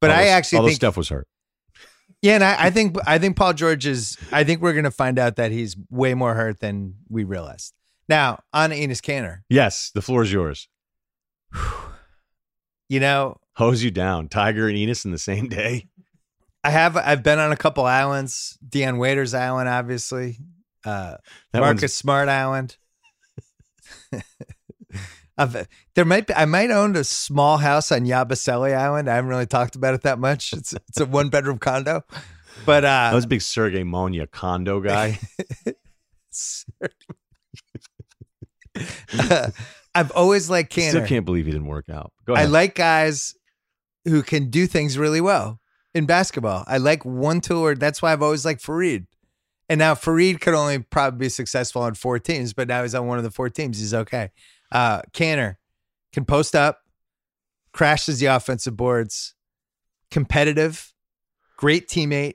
But 0.00 0.10
I 0.10 0.24
actually 0.28 0.58
although 0.58 0.68
think 0.68 0.76
Steph 0.76 0.96
was 0.96 1.08
hurt. 1.08 1.28
yeah, 2.22 2.34
and 2.34 2.44
I, 2.44 2.66
I 2.66 2.70
think 2.70 2.96
I 3.06 3.18
think 3.18 3.36
Paul 3.36 3.52
George 3.52 3.86
is. 3.86 4.16
I 4.32 4.42
think 4.44 4.60
we're 4.60 4.74
gonna 4.74 4.90
find 4.90 5.18
out 5.18 5.36
that 5.36 5.52
he's 5.52 5.76
way 5.90 6.14
more 6.14 6.34
hurt 6.34 6.58
than 6.60 6.94
we 7.08 7.22
realized. 7.24 7.72
Now 8.08 8.40
on 8.52 8.70
Enes 8.70 9.00
Kanter, 9.00 9.40
Yes, 9.48 9.90
the 9.94 10.02
floor 10.02 10.22
is 10.22 10.32
yours. 10.32 10.68
you 12.88 13.00
know 13.00 13.38
Hose 13.58 13.82
you 13.82 13.90
down, 13.90 14.28
Tiger 14.28 14.68
and 14.68 14.78
Enes 14.78 15.04
in 15.04 15.10
the 15.10 15.18
same 15.18 15.48
day. 15.48 15.88
I 16.62 16.70
have 16.70 16.96
I've 16.96 17.24
been 17.24 17.40
on 17.40 17.50
a 17.50 17.56
couple 17.56 17.84
islands, 17.84 18.56
Dion 18.66 18.98
Waiters 18.98 19.34
Island, 19.34 19.68
obviously, 19.68 20.38
uh, 20.84 21.16
Marcus 21.52 21.82
one's- 21.82 21.94
Smart 21.94 22.28
Island. 22.28 22.76
I've, 25.38 25.66
there 25.96 26.04
might 26.04 26.28
be 26.28 26.34
I 26.34 26.44
might 26.44 26.70
own 26.70 26.94
a 26.94 27.02
small 27.02 27.56
house 27.56 27.90
on 27.90 28.02
Yabusele 28.02 28.76
Island. 28.76 29.10
I 29.10 29.16
haven't 29.16 29.30
really 29.30 29.46
talked 29.46 29.74
about 29.74 29.94
it 29.94 30.02
that 30.02 30.20
much. 30.20 30.52
It's 30.52 30.72
it's 30.72 31.00
a 31.00 31.06
one 31.06 31.28
bedroom 31.28 31.58
condo, 31.58 32.04
but 32.64 32.84
uh, 32.84 32.88
I 32.88 33.10
uh, 33.10 33.14
was 33.16 33.24
a 33.24 33.28
big 33.28 33.42
Sergey 33.42 33.82
Monia 33.82 34.28
condo 34.28 34.80
guy. 34.80 35.18
I've 39.94 40.12
always 40.12 40.48
liked 40.48 40.72
Still 40.72 41.06
can't 41.06 41.24
believe 41.24 41.46
he 41.46 41.52
didn't 41.52 41.66
work 41.66 41.88
out. 41.88 42.12
Go 42.24 42.34
I 42.34 42.44
like 42.44 42.76
guys 42.76 43.34
who 44.08 44.22
can 44.22 44.50
do 44.50 44.66
things 44.66 44.98
really 44.98 45.20
well 45.20 45.60
in 45.94 46.06
basketball. 46.06 46.64
I 46.66 46.78
like 46.78 47.04
one 47.04 47.40
tour. 47.40 47.74
That's 47.74 48.02
why 48.02 48.12
I've 48.12 48.22
always 48.22 48.44
liked 48.44 48.62
Faried. 48.62 49.06
And 49.68 49.78
now 49.78 49.94
Faried 49.94 50.40
could 50.40 50.54
only 50.54 50.78
probably 50.80 51.18
be 51.26 51.28
successful 51.28 51.82
on 51.82 51.94
four 51.94 52.18
teams, 52.18 52.52
but 52.54 52.68
now 52.68 52.82
he's 52.82 52.94
on 52.94 53.06
one 53.06 53.18
of 53.18 53.24
the 53.24 53.30
four 53.30 53.48
teams. 53.50 53.78
He's 53.78 53.94
okay. 53.94 54.30
Uh, 54.72 55.02
Kanter 55.12 55.56
can 56.12 56.24
post 56.24 56.54
up, 56.54 56.80
crashes 57.72 58.18
the 58.20 58.26
offensive 58.26 58.76
boards, 58.76 59.34
competitive, 60.10 60.92
great 61.56 61.88
teammate, 61.88 62.34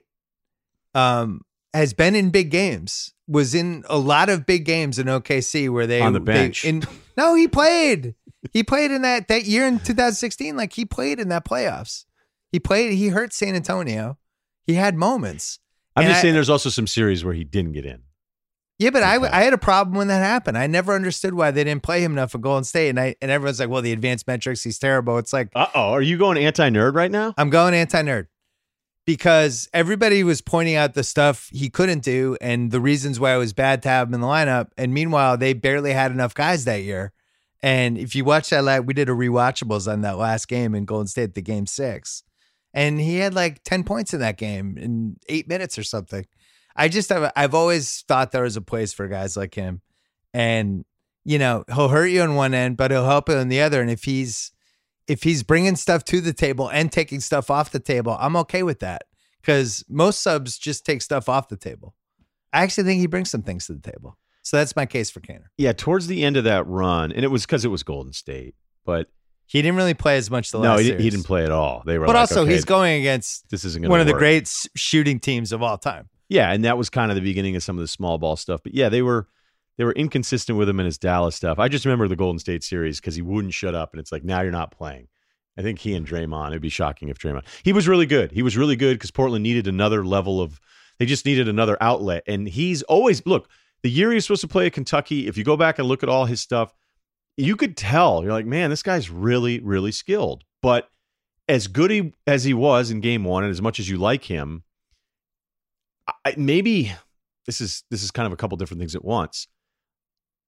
um, 0.94 1.40
has 1.72 1.92
been 1.92 2.14
in 2.14 2.30
big 2.30 2.50
games, 2.50 3.12
was 3.26 3.54
in 3.54 3.84
a 3.88 3.98
lot 3.98 4.28
of 4.28 4.46
big 4.46 4.64
games 4.64 4.98
in 4.98 5.06
OKC 5.06 5.68
where 5.68 5.86
they 5.86 6.00
On 6.00 6.12
the 6.12 6.20
they- 6.20 6.32
bench. 6.32 6.64
in, 6.64 6.82
no, 7.16 7.34
he 7.34 7.48
played. 7.48 8.14
He 8.52 8.62
played 8.62 8.90
in 8.90 9.02
that 9.02 9.28
that 9.28 9.44
year 9.44 9.66
in 9.66 9.78
2016. 9.78 10.56
Like 10.56 10.72
he 10.72 10.84
played 10.84 11.18
in 11.20 11.28
that 11.28 11.44
playoffs. 11.44 12.04
He 12.52 12.60
played. 12.60 12.92
He 12.94 13.08
hurt 13.08 13.32
San 13.32 13.54
Antonio. 13.54 14.18
He 14.66 14.74
had 14.74 14.94
moments. 14.96 15.58
I'm 15.96 16.04
and 16.04 16.10
just 16.10 16.18
I- 16.18 16.22
saying 16.22 16.34
there's 16.34 16.50
also 16.50 16.70
some 16.70 16.86
series 16.86 17.24
where 17.24 17.34
he 17.34 17.44
didn't 17.44 17.72
get 17.72 17.84
in. 17.86 18.02
Yeah, 18.78 18.90
but 18.90 19.04
I 19.04 19.16
Okay. 19.18 19.28
I 19.28 19.42
had 19.44 19.52
a 19.52 19.58
problem 19.58 19.96
when 19.96 20.08
that 20.08 20.18
happened. 20.18 20.58
I 20.58 20.66
never 20.66 20.94
understood 20.94 21.32
why 21.34 21.52
they 21.52 21.62
didn't 21.62 21.84
play 21.84 22.02
him 22.02 22.12
enough 22.12 22.32
for 22.32 22.38
Golden 22.38 22.64
State. 22.64 22.88
And 22.88 22.98
I 22.98 23.14
and 23.22 23.30
everyone's 23.30 23.60
like, 23.60 23.68
well, 23.68 23.82
the 23.82 23.92
advanced 23.92 24.26
metrics, 24.26 24.62
he's 24.64 24.78
terrible. 24.80 25.16
It's 25.18 25.32
like 25.32 25.50
Uh 25.54 25.66
oh. 25.74 25.92
Are 25.92 26.02
you 26.02 26.18
going 26.18 26.36
anti 26.38 26.68
nerd 26.70 26.94
right 26.94 27.10
now? 27.10 27.34
I'm 27.38 27.50
going 27.50 27.72
anti 27.72 28.02
nerd 28.02 28.26
because 29.06 29.68
everybody 29.72 30.24
was 30.24 30.40
pointing 30.40 30.74
out 30.76 30.94
the 30.94 31.04
stuff 31.04 31.48
he 31.52 31.68
couldn't 31.70 32.02
do 32.02 32.36
and 32.40 32.70
the 32.70 32.80
reasons 32.80 33.20
why 33.20 33.34
it 33.34 33.38
was 33.38 33.52
bad 33.52 33.82
to 33.82 33.88
have 33.88 34.08
him 34.08 34.14
in 34.14 34.20
the 34.20 34.26
lineup. 34.26 34.68
And 34.76 34.92
meanwhile, 34.94 35.36
they 35.36 35.52
barely 35.52 35.92
had 35.92 36.10
enough 36.10 36.34
guys 36.34 36.64
that 36.64 36.82
year. 36.82 37.12
And 37.64 37.96
if 37.96 38.14
you 38.14 38.26
watch 38.26 38.50
that, 38.50 38.62
like 38.62 38.86
we 38.86 38.92
did 38.92 39.08
a 39.08 39.12
rewatchables 39.12 39.90
on 39.90 40.02
that 40.02 40.18
last 40.18 40.48
game 40.48 40.74
in 40.74 40.84
Golden 40.84 41.06
State, 41.06 41.32
the 41.32 41.40
game 41.40 41.64
six, 41.64 42.22
and 42.74 43.00
he 43.00 43.16
had 43.16 43.32
like 43.32 43.64
ten 43.64 43.84
points 43.84 44.12
in 44.12 44.20
that 44.20 44.36
game 44.36 44.76
in 44.76 45.16
eight 45.30 45.48
minutes 45.48 45.78
or 45.78 45.82
something. 45.82 46.26
I 46.76 46.88
just 46.88 47.08
have, 47.08 47.32
I've 47.34 47.54
always 47.54 48.04
thought 48.06 48.32
there 48.32 48.42
was 48.42 48.58
a 48.58 48.60
place 48.60 48.92
for 48.92 49.08
guys 49.08 49.34
like 49.34 49.54
him, 49.54 49.80
and 50.34 50.84
you 51.24 51.38
know 51.38 51.64
he'll 51.74 51.88
hurt 51.88 52.08
you 52.08 52.20
on 52.20 52.34
one 52.34 52.52
end, 52.52 52.76
but 52.76 52.90
he'll 52.90 53.06
help 53.06 53.30
you 53.30 53.36
on 53.36 53.48
the 53.48 53.62
other. 53.62 53.80
And 53.80 53.90
if 53.90 54.04
he's 54.04 54.52
if 55.08 55.22
he's 55.22 55.42
bringing 55.42 55.76
stuff 55.76 56.04
to 56.04 56.20
the 56.20 56.34
table 56.34 56.68
and 56.68 56.92
taking 56.92 57.20
stuff 57.20 57.48
off 57.48 57.70
the 57.70 57.80
table, 57.80 58.14
I'm 58.20 58.36
okay 58.36 58.62
with 58.62 58.80
that 58.80 59.04
because 59.40 59.82
most 59.88 60.22
subs 60.22 60.58
just 60.58 60.84
take 60.84 61.00
stuff 61.00 61.30
off 61.30 61.48
the 61.48 61.56
table. 61.56 61.94
I 62.52 62.62
actually 62.62 62.84
think 62.84 63.00
he 63.00 63.06
brings 63.06 63.30
some 63.30 63.42
things 63.42 63.68
to 63.68 63.72
the 63.72 63.90
table. 63.90 64.18
So 64.44 64.58
that's 64.58 64.76
my 64.76 64.86
case 64.86 65.10
for 65.10 65.20
Kanter. 65.20 65.46
Yeah, 65.58 65.72
towards 65.72 66.06
the 66.06 66.22
end 66.22 66.36
of 66.36 66.44
that 66.44 66.66
run, 66.68 67.10
and 67.10 67.24
it 67.24 67.28
was 67.28 67.44
because 67.46 67.64
it 67.64 67.68
was 67.68 67.82
Golden 67.82 68.12
State, 68.12 68.54
but 68.84 69.08
He 69.46 69.60
didn't 69.62 69.76
really 69.76 69.94
play 69.94 70.16
as 70.16 70.30
much 70.30 70.50
the 70.52 70.58
no, 70.58 70.70
last 70.70 70.80
he, 70.80 70.86
series. 70.88 71.02
he 71.02 71.10
didn't 71.10 71.24
play 71.24 71.44
at 71.44 71.50
all. 71.50 71.82
They 71.84 71.98
were 71.98 72.06
But 72.06 72.12
like, 72.14 72.20
also, 72.20 72.42
okay, 72.42 72.52
he's 72.52 72.64
going 72.64 73.00
against 73.00 73.48
this 73.50 73.64
isn't 73.64 73.82
going 73.82 73.90
one 73.90 74.00
of 74.00 74.06
the 74.06 74.12
great 74.12 74.48
shooting 74.76 75.18
teams 75.18 75.50
of 75.50 75.62
all 75.62 75.78
time. 75.78 76.08
Yeah, 76.28 76.52
and 76.52 76.64
that 76.64 76.78
was 76.78 76.90
kind 76.90 77.10
of 77.10 77.14
the 77.16 77.20
beginning 77.22 77.56
of 77.56 77.62
some 77.62 77.76
of 77.76 77.82
the 77.82 77.88
small 77.88 78.18
ball 78.18 78.36
stuff. 78.36 78.60
But 78.62 78.74
yeah, 78.74 78.88
they 78.88 79.02
were 79.02 79.28
they 79.76 79.84
were 79.84 79.92
inconsistent 79.92 80.58
with 80.58 80.68
him 80.68 80.78
in 80.78 80.86
his 80.86 80.98
Dallas 80.98 81.34
stuff. 81.36 81.58
I 81.58 81.68
just 81.68 81.84
remember 81.84 82.06
the 82.06 82.16
Golden 82.16 82.38
State 82.38 82.62
series 82.62 83.00
because 83.00 83.14
he 83.16 83.22
wouldn't 83.22 83.54
shut 83.54 83.74
up, 83.74 83.92
and 83.92 84.00
it's 84.00 84.12
like 84.12 84.24
now 84.24 84.40
you're 84.42 84.52
not 84.52 84.70
playing. 84.70 85.08
I 85.58 85.62
think 85.62 85.78
he 85.78 85.94
and 85.94 86.06
Draymond. 86.06 86.48
It'd 86.48 86.62
be 86.62 86.68
shocking 86.68 87.08
if 87.08 87.18
Draymond. 87.18 87.44
He 87.62 87.72
was 87.72 87.88
really 87.88 88.06
good. 88.06 88.32
He 88.32 88.42
was 88.42 88.56
really 88.56 88.76
good 88.76 88.94
because 88.98 89.10
Portland 89.10 89.42
needed 89.42 89.66
another 89.66 90.04
level 90.04 90.40
of. 90.40 90.60
They 90.98 91.06
just 91.06 91.26
needed 91.26 91.48
another 91.48 91.76
outlet, 91.80 92.24
and 92.26 92.46
he's 92.48 92.82
always 92.84 93.24
look. 93.26 93.48
The 93.84 93.90
year 93.90 94.10
he 94.10 94.16
was 94.16 94.24
supposed 94.24 94.40
to 94.40 94.48
play 94.48 94.66
at 94.66 94.72
Kentucky, 94.72 95.28
if 95.28 95.36
you 95.38 95.44
go 95.44 95.56
back 95.56 95.78
and 95.78 95.86
look 95.86 96.02
at 96.02 96.08
all 96.08 96.24
his 96.24 96.40
stuff, 96.40 96.74
you 97.36 97.54
could 97.54 97.76
tell 97.76 98.22
you're 98.24 98.32
like, 98.32 98.46
man, 98.46 98.70
this 98.70 98.82
guy's 98.82 99.10
really, 99.10 99.60
really 99.60 99.92
skilled. 99.92 100.42
But 100.62 100.88
as 101.48 101.68
good 101.68 101.90
he, 101.90 102.12
as 102.26 102.44
he 102.44 102.54
was 102.54 102.90
in 102.90 103.00
Game 103.00 103.24
One, 103.24 103.44
and 103.44 103.50
as 103.50 103.62
much 103.62 103.78
as 103.78 103.88
you 103.88 103.98
like 103.98 104.24
him, 104.24 104.64
I, 106.24 106.34
maybe 106.36 106.92
this 107.46 107.60
is 107.60 107.84
this 107.90 108.02
is 108.02 108.10
kind 108.10 108.26
of 108.26 108.32
a 108.32 108.36
couple 108.36 108.56
different 108.56 108.80
things 108.80 108.96
at 108.96 109.04
once. 109.04 109.46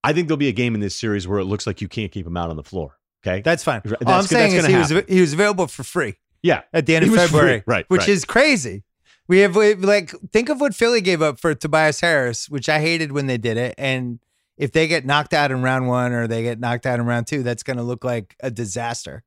I 0.03 0.13
think 0.13 0.29
there'll 0.29 0.39
be 0.39 0.49
a 0.49 0.53
game 0.53 0.75
in 0.75 0.81
this 0.81 0.97
series 0.97 1.29
where 1.29 1.39
it 1.39 1.45
looks 1.45 1.67
like 1.67 1.81
you 1.81 1.89
can't 1.89 2.11
keep 2.11 2.27
him 2.27 2.37
out 2.37 2.51
on 2.51 2.57
the 2.57 2.63
floor. 2.65 2.97
Okay, 3.27 3.43
That's 3.43 3.65
fine. 3.65 3.83
That's 3.85 4.03
all 4.07 4.13
I'm 4.13 4.23
saying 4.23 4.53
is 4.53 4.67
he 4.67 4.73
gonna 4.73 4.95
was 4.95 5.05
he 5.09 5.21
was 5.21 5.33
available 5.33 5.67
for 5.67 5.83
free 5.83 6.15
yeah, 6.43 6.63
at 6.73 6.87
the 6.87 6.95
end 6.95 7.05
He 7.05 7.09
of 7.09 7.13
was 7.13 7.23
free. 7.23 7.39
February, 7.39 7.63
Right, 7.67 7.85
Which 7.89 8.01
right. 8.01 8.09
is 8.09 8.25
crazy. 8.25 8.85
We 9.29 9.41
have 9.41 9.57
we, 9.57 9.75
like 9.75 10.11
think 10.33 10.49
of 10.49 10.61
what 10.61 10.75
Philly 10.75 11.01
gave 11.01 11.21
up 11.21 11.41
for 11.41 11.55
Tobias 11.55 12.01
Harris, 12.01 12.49
which 12.49 12.69
I 12.69 12.81
hated 12.81 13.13
when 13.13 13.27
they 13.27 13.39
did 13.39 13.57
it, 13.57 13.75
and 13.77 14.21
if 14.57 14.73
they 14.73 14.87
get 14.89 15.05
knocked 15.05 15.35
out 15.35 15.51
in 15.51 15.63
round 15.63 15.89
one 15.89 16.13
or 16.13 16.27
they 16.27 16.43
get 16.43 16.61
knocked 16.61 16.87
out 16.87 16.99
in 16.99 17.07
round 17.07 17.27
two, 17.27 17.43
that's 17.43 17.63
going 17.63 17.77
to 17.77 17.83
look 17.83 18.05
like 18.05 18.37
a 18.41 18.51
disaster, 18.51 19.23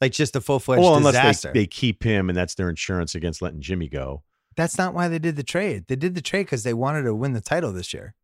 like 0.00 0.12
just 0.12 0.36
a 0.36 0.40
full 0.40 0.60
fledged 0.60 0.82
well, 0.82 0.96
unless 0.96 1.14
disaster. 1.14 1.52
they, 1.52 1.60
they 1.60 1.66
keep 1.66 2.04
him 2.04 2.28
and 2.28 2.36
that's 2.36 2.54
their 2.54 2.68
insurance 2.68 3.14
against 3.14 3.42
letting 3.42 3.60
Jimmy 3.60 3.88
go. 3.88 4.22
That's 4.56 4.78
not 4.78 4.94
why 4.94 5.08
they 5.08 5.18
did 5.18 5.36
the 5.36 5.42
trade. 5.42 5.84
They 5.88 5.96
did 5.96 6.14
the 6.14 6.22
trade 6.22 6.44
because 6.44 6.62
they 6.62 6.74
wanted 6.74 7.02
to 7.02 7.14
win 7.14 7.32
the 7.32 7.40
title 7.40 7.72
this 7.72 7.92
year. 7.92 8.14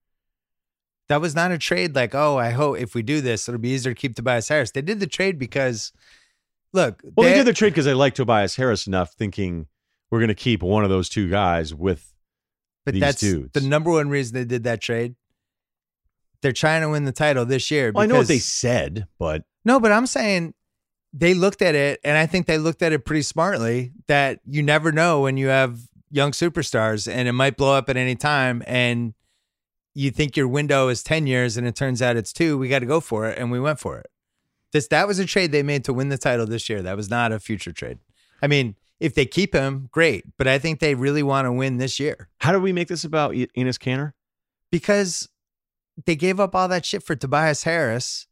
That 1.09 1.21
was 1.21 1.35
not 1.35 1.51
a 1.53 1.59
trade 1.59 1.95
like, 1.95 2.15
oh, 2.15 2.39
I 2.39 2.51
hope 2.51 2.79
if 2.79 2.95
we 2.95 3.03
do 3.03 3.21
this, 3.21 3.49
it'll 3.49 3.61
be 3.61 3.71
easier 3.71 3.93
to 3.93 4.01
keep 4.01 4.15
Tobias 4.15 4.49
Harris. 4.49 4.71
They 4.71 4.81
did 4.81 5.01
the 5.01 5.07
trade 5.07 5.39
because, 5.39 5.93
look, 6.73 7.03
Well, 7.03 7.25
they, 7.27 7.33
they- 7.33 7.39
did 7.39 7.47
the 7.49 7.53
trade 7.53 7.71
because 7.71 7.85
they 7.85 7.95
like 7.95 8.15
Tobias 8.15 8.57
Harris 8.57 8.87
enough, 8.87 9.13
thinking 9.15 9.67
we're 10.13 10.19
going 10.19 10.29
to 10.29 10.35
keep 10.35 10.63
one 10.63 10.85
of 10.85 10.91
those 10.91 11.09
two 11.09 11.31
guys 11.31 11.75
with. 11.75 12.13
but 12.85 12.93
these 12.93 13.01
that's 13.01 13.21
dudes. 13.21 13.53
the 13.55 13.63
number 13.63 13.91
one 13.91 14.11
reason 14.11 14.35
they 14.35 14.45
did 14.45 14.65
that 14.65 14.83
trade. 14.83 15.15
They're 16.43 16.53
trying 16.53 16.83
to 16.83 16.91
win 16.91 17.05
the 17.05 17.13
title 17.13 17.47
this 17.47 17.71
year. 17.71 17.93
Well, 17.95 18.03
I 18.03 18.07
know 18.07 18.17
what 18.19 18.29
they 18.29 18.39
said, 18.39 19.07
but 19.19 19.45
No, 19.65 19.81
but 19.81 19.91
I'm 19.91 20.07
saying 20.07 20.53
they 21.15 21.33
looked 21.33 21.63
at 21.63 21.75
it, 21.75 21.99
and 22.05 22.19
I 22.19 22.27
think 22.27 22.47
they 22.47 22.59
looked 22.59 22.83
at 22.83 22.93
it 22.93 23.07
pretty 23.07 23.23
smartly. 23.23 23.93
That 24.07 24.41
you 24.47 24.63
never 24.63 24.93
know 24.93 25.23
when 25.23 25.39
you 25.39 25.47
have 25.47 25.79
young 26.11 26.33
superstars, 26.33 27.11
and 27.11 27.27
it 27.27 27.33
might 27.33 27.57
blow 27.57 27.75
up 27.75 27.89
at 27.89 27.97
any 27.97 28.15
time. 28.17 28.63
And 28.67 29.15
you 29.95 30.11
think 30.11 30.37
your 30.37 30.49
window 30.49 30.89
is 30.89 31.03
ten 31.03 31.27
years, 31.27 31.57
and 31.57 31.67
it 31.67 31.75
turns 31.75 32.03
out 32.03 32.17
it's 32.17 32.35
two. 32.35 32.59
We 32.59 32.69
got 32.69 32.81
to 32.81 32.87
go 32.87 33.01
for 33.01 33.31
it, 33.31 33.39
and 33.39 33.51
we 33.51 33.61
went 33.61 33.79
for 33.79 33.99
it. 33.99 34.09
This 34.73 34.89
that 34.89 35.07
was 35.07 35.19
a 35.19 35.25
trade 35.25 35.53
they 35.53 35.63
made 35.63 35.85
to 35.85 35.95
win 35.95 36.11
the 36.11 36.19
title 36.19 36.45
this 36.45 36.69
year. 36.69 36.83
That 36.83 36.97
was 36.99 37.09
not 37.09 37.33
a 37.33 37.39
future 37.39 37.73
trade. 37.73 37.99
I 38.43 38.47
mean, 38.49 38.75
if 39.03 39.15
they 39.15 39.27
keep 39.27 39.55
him, 39.55 39.89
great. 39.91 40.25
But 40.39 40.49
I 40.49 40.59
think 40.59 40.81
they 40.81 40.95
really 40.95 41.23
want 41.23 41.47
to 41.47 41.53
win 41.53 41.77
this 41.77 41.99
year 42.01 42.29
how 42.39 42.53
do 42.53 42.61
we 42.61 42.73
make 42.73 42.89
this 42.89 43.05
about 43.05 43.33
Enes 43.33 43.79
Kanter? 43.79 44.13
because 44.73 45.29
they 46.07 46.17
gave 46.17 46.41
up 46.41 46.57
all 46.57 46.67
that 46.67 46.85
shit 46.85 47.05
for 47.05 47.15
Tobias 47.15 47.63
Harris. 47.63 48.27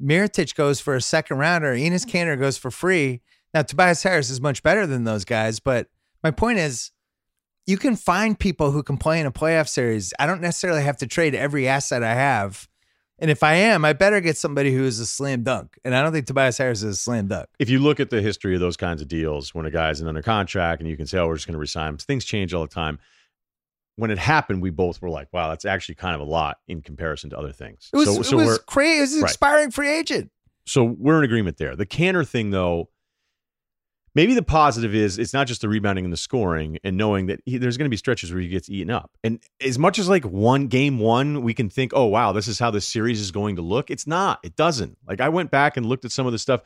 Mirotic 0.00 0.54
goes 0.54 0.78
for 0.78 0.94
a 0.94 1.00
second 1.00 1.38
rounder. 1.38 1.74
Enes 1.74 2.06
mm. 2.06 2.10
Kanter 2.12 2.38
goes 2.38 2.56
for 2.56 2.70
free. 2.70 3.22
Now, 3.52 3.62
Tobias 3.62 4.04
Harris 4.04 4.30
is 4.30 4.40
much 4.40 4.62
better 4.62 4.86
than 4.86 5.02
those 5.02 5.24
guys, 5.24 5.58
but 5.58 5.88
my 6.22 6.30
point 6.30 6.58
is 6.58 6.92
you 7.66 7.78
can 7.78 7.96
find 7.96 8.38
people 8.38 8.70
who 8.70 8.82
can 8.82 8.98
play 8.98 9.18
in 9.18 9.26
a 9.26 9.32
playoff 9.32 9.68
series. 9.68 10.12
I 10.18 10.26
don't 10.26 10.42
necessarily 10.42 10.82
have 10.82 10.98
to 10.98 11.06
trade 11.06 11.34
every 11.34 11.66
asset 11.66 12.04
I 12.04 12.14
have. 12.14 12.68
And 13.20 13.30
if 13.30 13.42
I 13.42 13.54
am, 13.54 13.84
I 13.84 13.92
better 13.94 14.20
get 14.20 14.36
somebody 14.36 14.72
who 14.72 14.84
is 14.84 15.00
a 15.00 15.06
slam 15.06 15.42
dunk. 15.42 15.78
And 15.84 15.94
I 15.94 16.02
don't 16.02 16.12
think 16.12 16.26
Tobias 16.26 16.56
Harris 16.58 16.82
is 16.84 16.94
a 16.94 16.96
slam 16.96 17.26
dunk. 17.26 17.48
If 17.58 17.68
you 17.68 17.80
look 17.80 17.98
at 17.98 18.10
the 18.10 18.22
history 18.22 18.54
of 18.54 18.60
those 18.60 18.76
kinds 18.76 19.02
of 19.02 19.08
deals, 19.08 19.54
when 19.54 19.66
a 19.66 19.70
guy's 19.70 20.00
in 20.00 20.06
under 20.06 20.22
contract 20.22 20.80
and 20.80 20.88
you 20.88 20.96
can 20.96 21.06
say, 21.06 21.18
"Oh, 21.18 21.26
we're 21.26 21.34
just 21.34 21.46
going 21.46 21.54
to 21.54 21.58
resign 21.58 21.90
him," 21.90 21.96
things 21.98 22.24
change 22.24 22.54
all 22.54 22.62
the 22.62 22.68
time. 22.72 22.98
when 23.96 24.12
it 24.12 24.18
happened, 24.18 24.62
we 24.62 24.70
both 24.70 25.02
were 25.02 25.10
like, 25.10 25.26
"Wow, 25.32 25.48
that's 25.48 25.64
actually 25.64 25.96
kind 25.96 26.14
of 26.14 26.20
a 26.20 26.24
lot 26.30 26.58
in 26.68 26.82
comparison 26.82 27.30
to 27.30 27.36
other 27.38 27.50
things." 27.50 27.90
It 27.92 27.96
was, 27.96 28.14
so, 28.14 28.20
it 28.20 28.24
so 28.26 28.36
was 28.36 28.58
crazy. 28.60 28.98
It 28.98 29.00
was 29.00 29.14
an 29.14 29.22
Right. 29.22 29.28
expiring 29.30 29.70
free 29.72 29.90
agent. 29.90 30.30
so 30.66 30.84
we're 30.84 31.18
in 31.18 31.24
agreement 31.24 31.56
there. 31.56 31.74
The 31.74 31.84
Kanter 31.86 32.24
thing, 32.24 32.50
though, 32.50 32.90
maybe 34.18 34.34
the 34.34 34.42
positive 34.42 34.96
is 34.96 35.16
it's 35.16 35.32
not 35.32 35.46
just 35.46 35.60
the 35.60 35.68
rebounding 35.68 36.04
and 36.04 36.12
the 36.12 36.18
scoring, 36.18 36.76
and 36.82 36.96
knowing 36.96 37.26
that 37.26 37.40
he, 37.46 37.56
there's 37.56 37.76
going 37.76 37.84
to 37.84 37.90
be 37.90 37.96
stretches 37.96 38.32
where 38.32 38.40
he 38.40 38.48
gets 38.48 38.68
eaten 38.68 38.90
up. 38.90 39.12
And 39.22 39.40
as 39.60 39.78
much 39.78 39.96
as 39.96 40.08
like 40.08 40.24
one 40.24 40.66
game 40.66 40.98
one, 40.98 41.42
we 41.42 41.54
can 41.54 41.70
think, 41.70 41.92
"Oh 41.94 42.06
wow, 42.06 42.32
this 42.32 42.48
is 42.48 42.58
how 42.58 42.72
this 42.72 42.84
series 42.84 43.20
is 43.20 43.30
going 43.30 43.54
to 43.56 43.62
look." 43.62 43.92
It's 43.92 44.08
not. 44.08 44.40
It 44.42 44.56
doesn't. 44.56 44.98
Like 45.06 45.20
I 45.20 45.28
went 45.28 45.52
back 45.52 45.76
and 45.76 45.86
looked 45.86 46.04
at 46.04 46.10
some 46.10 46.26
of 46.26 46.32
the 46.32 46.38
stuff. 46.38 46.62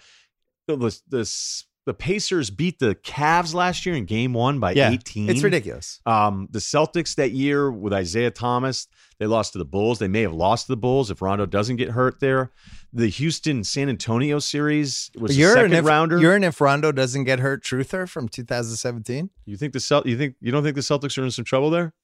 The 0.67 0.77
the, 0.77 1.01
the, 1.09 1.65
the 1.85 1.95
Pacers 1.95 2.49
beat 2.49 2.79
the 2.79 2.95
Cavs 2.95 3.53
last 3.53 3.85
year 3.85 3.97
in 3.97 4.07
game 4.07 4.33
one 4.33 4.59
by 4.59 4.73
Yeah, 4.73 4.91
18. 4.91 5.29
It's 5.29 5.43
ridiculous. 5.43 6.01
Um, 6.07 6.49
the 6.51 6.61
Celtics 6.61 7.17
that 7.17 7.33
year 7.33 7.71
with 7.71 7.93
Isaiah 7.93 8.31
Thomas, 8.31 8.87
they 9.19 9.27
lost 9.27 9.53
to 9.53 9.59
the 9.59 9.65
Bulls. 9.67 9.99
They 9.99 10.09
may 10.09 10.23
have 10.23 10.33
lost 10.33 10.67
to 10.67 10.73
the 10.73 10.77
Bulls 10.77 11.11
if 11.11 11.21
Rondo 11.21 11.45
doesn't 11.45 11.77
get 11.77 11.91
hurt 11.91 12.21
there. 12.21 12.53
The 12.95 13.09
Houston 13.09 13.65
San 13.65 13.89
Antonio 13.89 14.39
series 14.39 15.11
was 15.17 15.37
you're 15.37 15.55
second 15.55 15.73
if, 15.73 15.85
rounder. 15.85 16.19
You're 16.19 16.35
an 16.35 16.45
if 16.45 16.61
Rondo 16.61 16.93
doesn't 16.93 17.25
get 17.25 17.39
hurt 17.39 17.65
truther 17.65 18.07
from 18.09 18.29
2017. 18.29 19.31
you 19.47 19.57
think 19.57 19.73
the 19.73 19.81
Celt- 19.81 20.05
you 20.05 20.19
think 20.19 20.37
you 20.41 20.53
don't 20.53 20.63
think 20.63 20.75
the 20.75 20.83
Celtics 20.83 21.17
are 21.17 21.25
in 21.25 21.31
some 21.31 21.45
trouble 21.45 21.71
there? 21.71 21.95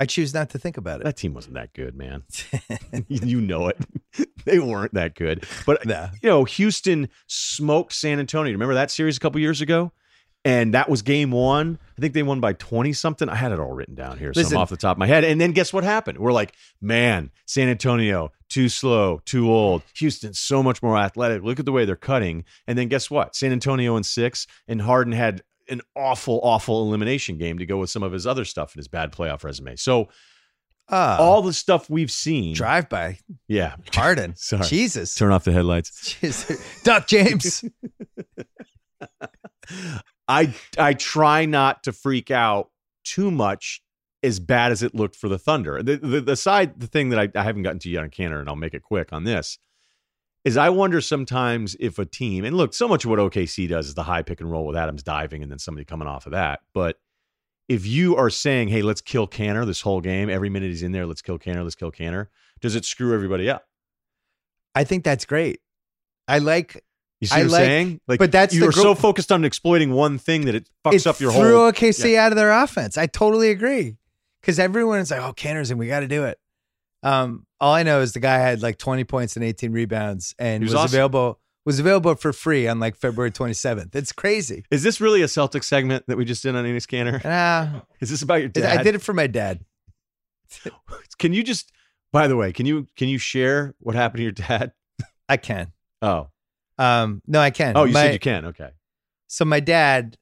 I 0.00 0.06
choose 0.06 0.32
not 0.32 0.50
to 0.50 0.58
think 0.58 0.76
about 0.76 1.00
it. 1.00 1.04
That 1.04 1.16
team 1.16 1.34
wasn't 1.34 1.54
that 1.54 1.72
good, 1.74 1.96
man. 1.96 2.22
you 3.08 3.40
know 3.40 3.68
it. 3.68 3.78
they 4.44 4.58
weren't 4.58 4.94
that 4.94 5.16
good. 5.16 5.44
But 5.66 5.84
no. 5.84 6.08
you 6.22 6.28
know, 6.28 6.44
Houston 6.44 7.08
smoked 7.26 7.92
San 7.92 8.20
Antonio. 8.20 8.52
Remember 8.52 8.74
that 8.74 8.90
series 8.90 9.16
a 9.16 9.20
couple 9.20 9.40
years 9.40 9.60
ago? 9.60 9.92
And 10.44 10.72
that 10.74 10.88
was 10.88 11.02
game 11.02 11.30
one. 11.30 11.78
I 11.98 12.00
think 12.00 12.14
they 12.14 12.22
won 12.22 12.40
by 12.40 12.52
20 12.54 12.92
something. 12.92 13.28
I 13.28 13.34
had 13.34 13.52
it 13.52 13.58
all 13.58 13.72
written 13.72 13.94
down 13.94 14.18
here, 14.18 14.32
Listen. 14.34 14.52
some 14.52 14.60
off 14.62 14.70
the 14.70 14.76
top 14.76 14.96
of 14.96 14.98
my 14.98 15.06
head. 15.06 15.24
And 15.24 15.40
then 15.40 15.52
guess 15.52 15.72
what 15.72 15.84
happened? 15.84 16.18
We're 16.18 16.32
like, 16.32 16.54
man, 16.80 17.30
San 17.44 17.68
Antonio, 17.68 18.30
too 18.48 18.68
slow, 18.68 19.20
too 19.26 19.50
old. 19.50 19.82
Houston, 19.96 20.32
so 20.32 20.62
much 20.62 20.82
more 20.82 20.96
athletic. 20.96 21.42
Look 21.42 21.58
at 21.58 21.66
the 21.66 21.72
way 21.72 21.84
they're 21.84 21.96
cutting. 21.96 22.44
And 22.66 22.78
then 22.78 22.88
guess 22.88 23.10
what? 23.10 23.34
San 23.36 23.52
Antonio 23.52 23.96
in 23.96 24.04
six, 24.04 24.46
and 24.68 24.80
Harden 24.80 25.12
had 25.12 25.42
an 25.68 25.82
awful, 25.96 26.40
awful 26.42 26.86
elimination 26.86 27.36
game 27.36 27.58
to 27.58 27.66
go 27.66 27.76
with 27.76 27.90
some 27.90 28.02
of 28.02 28.12
his 28.12 28.26
other 28.26 28.44
stuff 28.46 28.74
in 28.74 28.78
his 28.78 28.88
bad 28.88 29.12
playoff 29.12 29.42
resume. 29.44 29.76
So 29.76 30.08
Uh, 30.90 31.18
all 31.20 31.42
the 31.42 31.52
stuff 31.52 31.90
we've 31.90 32.10
seen. 32.12 32.54
drive 32.54 32.88
by 32.88 33.18
Yeah. 33.48 33.74
Harden. 33.92 34.34
Sorry. 34.36 34.64
Jesus. 34.64 35.14
Turn 35.14 35.32
off 35.32 35.44
the 35.44 35.52
headlights. 35.52 35.90
Jeez. 36.22 36.82
Duck 36.84 37.06
James. 37.08 37.64
I 40.28 40.54
I 40.78 40.94
try 40.94 41.46
not 41.46 41.82
to 41.84 41.92
freak 41.92 42.30
out 42.30 42.70
too 43.04 43.30
much 43.30 43.82
as 44.22 44.40
bad 44.40 44.72
as 44.72 44.82
it 44.82 44.94
looked 44.94 45.16
for 45.16 45.28
the 45.28 45.38
Thunder. 45.38 45.82
The 45.82 45.96
the, 45.96 46.20
the 46.20 46.36
side 46.36 46.78
the 46.78 46.86
thing 46.86 47.08
that 47.10 47.18
I, 47.18 47.40
I 47.40 47.42
haven't 47.42 47.62
gotten 47.62 47.78
to 47.80 47.90
yet 47.90 48.02
on 48.02 48.10
Kanter, 48.10 48.40
and 48.40 48.48
I'll 48.48 48.56
make 48.56 48.74
it 48.74 48.82
quick 48.82 49.12
on 49.12 49.24
this, 49.24 49.58
is 50.44 50.56
I 50.56 50.68
wonder 50.68 51.00
sometimes 51.00 51.76
if 51.80 51.98
a 51.98 52.04
team 52.04 52.44
and 52.44 52.56
look, 52.56 52.74
so 52.74 52.88
much 52.88 53.04
of 53.04 53.10
what 53.10 53.18
OKC 53.18 53.68
does 53.68 53.88
is 53.88 53.94
the 53.94 54.04
high 54.04 54.22
pick 54.22 54.40
and 54.40 54.50
roll 54.50 54.66
with 54.66 54.76
Adams 54.76 55.02
diving 55.02 55.42
and 55.42 55.50
then 55.50 55.58
somebody 55.58 55.84
coming 55.84 56.08
off 56.08 56.26
of 56.26 56.32
that. 56.32 56.60
But 56.72 56.96
if 57.68 57.86
you 57.86 58.16
are 58.16 58.30
saying, 58.30 58.68
hey, 58.68 58.82
let's 58.82 59.02
kill 59.02 59.28
Kanter 59.28 59.66
this 59.66 59.82
whole 59.82 60.00
game, 60.00 60.30
every 60.30 60.48
minute 60.48 60.68
he's 60.68 60.82
in 60.82 60.92
there, 60.92 61.06
let's 61.06 61.22
kill 61.22 61.38
Kanter, 61.38 61.62
let's 61.62 61.74
kill 61.74 61.92
Kanter, 61.92 62.28
does 62.60 62.74
it 62.74 62.84
screw 62.84 63.14
everybody 63.14 63.50
up? 63.50 63.66
I 64.74 64.84
think 64.84 65.04
that's 65.04 65.24
great. 65.26 65.60
I 66.26 66.38
like 66.38 66.84
You 67.20 67.26
see 67.26 67.34
I 67.34 67.38
what 67.38 67.44
I'm 67.44 67.50
like- 67.50 67.60
saying? 67.60 68.00
Like, 68.06 68.18
but 68.20 68.32
that's 68.32 68.54
you're 68.54 68.70
so 68.72 68.94
focused 68.94 69.32
on 69.32 69.44
exploiting 69.44 69.92
one 69.92 70.18
thing 70.18 70.44
that 70.46 70.54
it 70.54 70.68
fucks 70.84 70.94
it 70.94 71.06
up 71.06 71.20
your 71.20 71.32
threw 71.32 71.40
whole. 71.56 71.72
Threw 71.72 71.88
OKC 71.88 72.16
out 72.16 72.32
of 72.32 72.36
their 72.36 72.50
offense. 72.52 72.96
I 72.96 73.06
totally 73.06 73.50
agree. 73.50 73.96
Because 74.40 74.58
everyone 74.60 75.00
is 75.00 75.10
like, 75.10 75.20
oh, 75.20 75.32
Kanter's 75.32 75.70
and 75.70 75.80
we 75.80 75.88
got 75.88 76.00
to 76.00 76.08
do 76.08 76.24
it. 76.24 76.38
Um, 77.02 77.44
all 77.60 77.74
I 77.74 77.82
know 77.82 78.00
is 78.02 78.12
the 78.12 78.20
guy 78.20 78.38
had 78.38 78.62
like 78.62 78.78
20 78.78 79.04
points 79.04 79.34
and 79.36 79.44
18 79.44 79.72
rebounds 79.72 80.34
and 80.38 80.62
He 80.62 80.66
was, 80.66 80.74
was 80.74 80.84
awesome. 80.84 80.94
available 80.96 81.40
was 81.64 81.78
available 81.80 82.14
for 82.14 82.32
free 82.32 82.66
on 82.66 82.80
like 82.80 82.96
February 82.96 83.30
27th. 83.30 83.94
It's 83.94 84.10
crazy. 84.12 84.64
Is 84.70 84.82
this 84.82 85.00
really 85.02 85.20
a 85.22 85.28
Celtic 85.28 85.62
segment 85.64 86.04
that 86.06 86.16
we 86.16 86.24
just 86.24 86.42
did 86.42 86.56
on 86.56 86.64
Enes 86.64 86.86
Kanter? 86.86 87.20
Ah, 87.24 87.82
Is 88.00 88.08
this 88.10 88.22
about 88.22 88.36
your 88.36 88.48
dad? 88.48 88.78
I 88.78 88.82
did 88.82 88.94
it 88.94 89.02
for 89.02 89.12
my 89.12 89.26
dad. 89.26 89.60
Can 91.18 91.32
you 91.32 91.42
just? 91.42 91.72
By 92.10 92.26
the 92.26 92.36
way, 92.36 92.52
can 92.54 92.64
you 92.64 92.86
can 92.96 93.08
you 93.08 93.18
share 93.18 93.74
what 93.80 93.94
happened 93.94 94.18
to 94.18 94.22
your 94.22 94.32
dad? 94.32 94.72
I 95.28 95.36
can. 95.36 95.72
Oh, 96.00 96.28
Um, 96.78 97.22
no, 97.26 97.40
I 97.40 97.50
can. 97.50 97.76
oh, 97.76 97.84
you 97.84 97.92
My- 97.92 98.04
said 98.04 98.12
you 98.14 98.18
can. 98.20 98.44
Okay. 98.46 98.70
So 99.26 99.44
my 99.44 99.60
dad, 99.60 100.16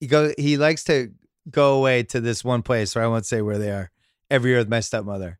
he 0.00 0.06
go 0.06 0.32
he 0.36 0.56
likes 0.56 0.84
to 0.84 1.12
go 1.50 1.74
away 1.78 2.02
to 2.04 2.20
this 2.20 2.44
one 2.44 2.62
place, 2.62 2.94
or 2.96 3.02
I 3.02 3.06
won't 3.06 3.26
say 3.26 3.40
where 3.42 3.58
they 3.58 3.70
are, 3.70 3.90
every 4.30 4.50
year 4.50 4.58
with 4.58 4.68
my 4.68 4.80
stepmother. 4.80 5.38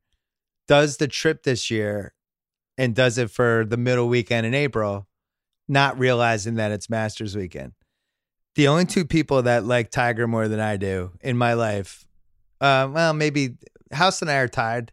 Does 0.69 0.97
the 0.97 1.09
trip 1.09 1.43
this 1.43 1.71
year 1.71 2.15
and 2.79 2.95
does 2.95 3.19
it 3.19 3.31
for 3.31 3.65
the 3.67 3.77
middle 3.77 4.09
weekend 4.09 4.47
in 4.47 4.55
April, 4.55 5.07
not 5.69 5.99
realizing 5.99 6.55
that 6.55 6.73
it's 6.73 6.89
Masters 6.89 7.37
weekend. 7.37 7.73
The 8.55 8.69
only 8.69 8.85
two 8.87 9.05
people 9.05 9.43
that 9.43 9.65
like 9.65 9.91
Tiger 9.91 10.27
more 10.27 10.49
than 10.49 10.61
I 10.61 10.77
do 10.77 11.13
in 11.21 11.37
my 11.37 11.55
life, 11.55 12.07
uh, 12.61 12.89
well, 12.91 13.13
maybe 13.13 13.57
House 13.93 14.23
and 14.23 14.31
I 14.31 14.37
are 14.37 14.49
tied. 14.49 14.93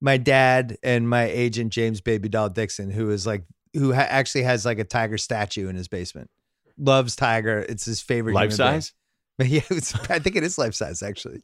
My 0.00 0.16
dad 0.16 0.76
and 0.82 1.08
my 1.08 1.24
agent 1.24 1.72
James 1.72 2.00
Baby 2.00 2.28
Doll 2.28 2.48
Dixon, 2.48 2.90
who 2.90 3.10
is 3.10 3.26
like, 3.26 3.44
who 3.76 3.92
ha- 3.92 4.06
actually 4.08 4.42
has 4.42 4.64
like 4.64 4.78
a 4.78 4.84
tiger 4.84 5.18
statue 5.18 5.68
in 5.68 5.76
his 5.76 5.88
basement 5.88 6.30
loves 6.78 7.16
Tiger. 7.16 7.64
It's 7.68 7.84
his 7.84 8.00
favorite. 8.00 8.34
Life 8.34 8.52
size. 8.52 8.92
Yeah, 9.38 9.60
it's, 9.68 9.94
I 10.08 10.18
think 10.18 10.36
it 10.36 10.44
is 10.44 10.56
life 10.56 10.74
size 10.74 11.02
actually. 11.02 11.42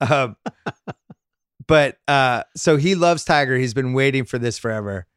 Um, 0.00 0.36
but 1.66 1.96
uh, 2.06 2.44
so 2.54 2.76
he 2.76 2.94
loves 2.94 3.24
Tiger. 3.24 3.56
He's 3.56 3.74
been 3.74 3.94
waiting 3.94 4.24
for 4.24 4.38
this 4.38 4.58
forever. 4.58 5.08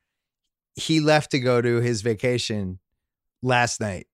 He 0.74 1.00
left 1.00 1.30
to 1.32 1.40
go 1.40 1.62
to 1.62 1.82
his 1.82 2.02
vacation 2.02 2.80
last 3.44 3.80
night. 3.80 4.08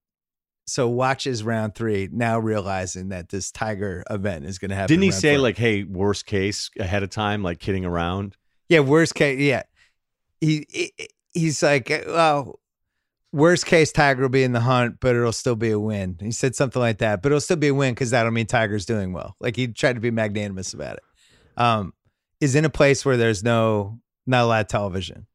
So 0.67 0.89
watches 0.89 1.41
round 1.41 1.73
three 1.73 2.09
now 2.11 2.37
realizing 2.37 3.07
that 3.09 3.29
this 3.29 3.49
Tiger 3.49 4.03
event 4.09 4.43
is 4.43 4.59
going 4.59 4.71
to 4.71 4.75
happen. 4.75 4.87
Didn't 4.87 5.03
he 5.03 5.11
say 5.11 5.35
four. 5.35 5.43
like, 5.43 5.57
"Hey, 5.57 5.83
worst 5.83 6.25
case 6.25 6.69
ahead 6.77 7.03
of 7.03 7.11
time, 7.11 7.43
like 7.43 7.59
kidding 7.59 7.85
around"? 7.85 8.35
Yeah, 8.67 8.81
worst 8.81 9.15
case. 9.15 9.39
Yeah, 9.39 9.63
he, 10.41 10.65
he 10.69 10.91
he's 11.33 11.61
like, 11.63 11.89
well, 12.07 12.59
worst 13.31 13.65
case, 13.65 13.91
Tiger 13.91 14.21
will 14.21 14.29
be 14.29 14.43
in 14.43 14.51
the 14.51 14.59
hunt, 14.61 14.97
but 14.99 15.15
it'll 15.15 15.31
still 15.31 15.55
be 15.55 15.71
a 15.71 15.79
win. 15.79 16.17
He 16.19 16.31
said 16.31 16.55
something 16.55 16.81
like 16.81 16.99
that, 16.99 17.21
but 17.21 17.31
it'll 17.31 17.41
still 17.41 17.57
be 17.57 17.69
a 17.69 17.73
win 17.73 17.93
because 17.93 18.11
that'll 18.11 18.31
mean 18.31 18.45
Tiger's 18.45 18.85
doing 18.85 19.13
well. 19.13 19.35
Like 19.39 19.55
he 19.55 19.67
tried 19.67 19.93
to 19.93 20.01
be 20.01 20.11
magnanimous 20.11 20.73
about 20.73 20.97
it. 20.97 21.03
Um, 21.57 21.93
is 22.39 22.55
in 22.55 22.65
a 22.65 22.69
place 22.69 23.05
where 23.05 23.17
there's 23.17 23.43
no 23.43 23.99
not 24.25 24.43
a 24.43 24.45
lot 24.45 24.61
of 24.61 24.67
television. 24.67 25.27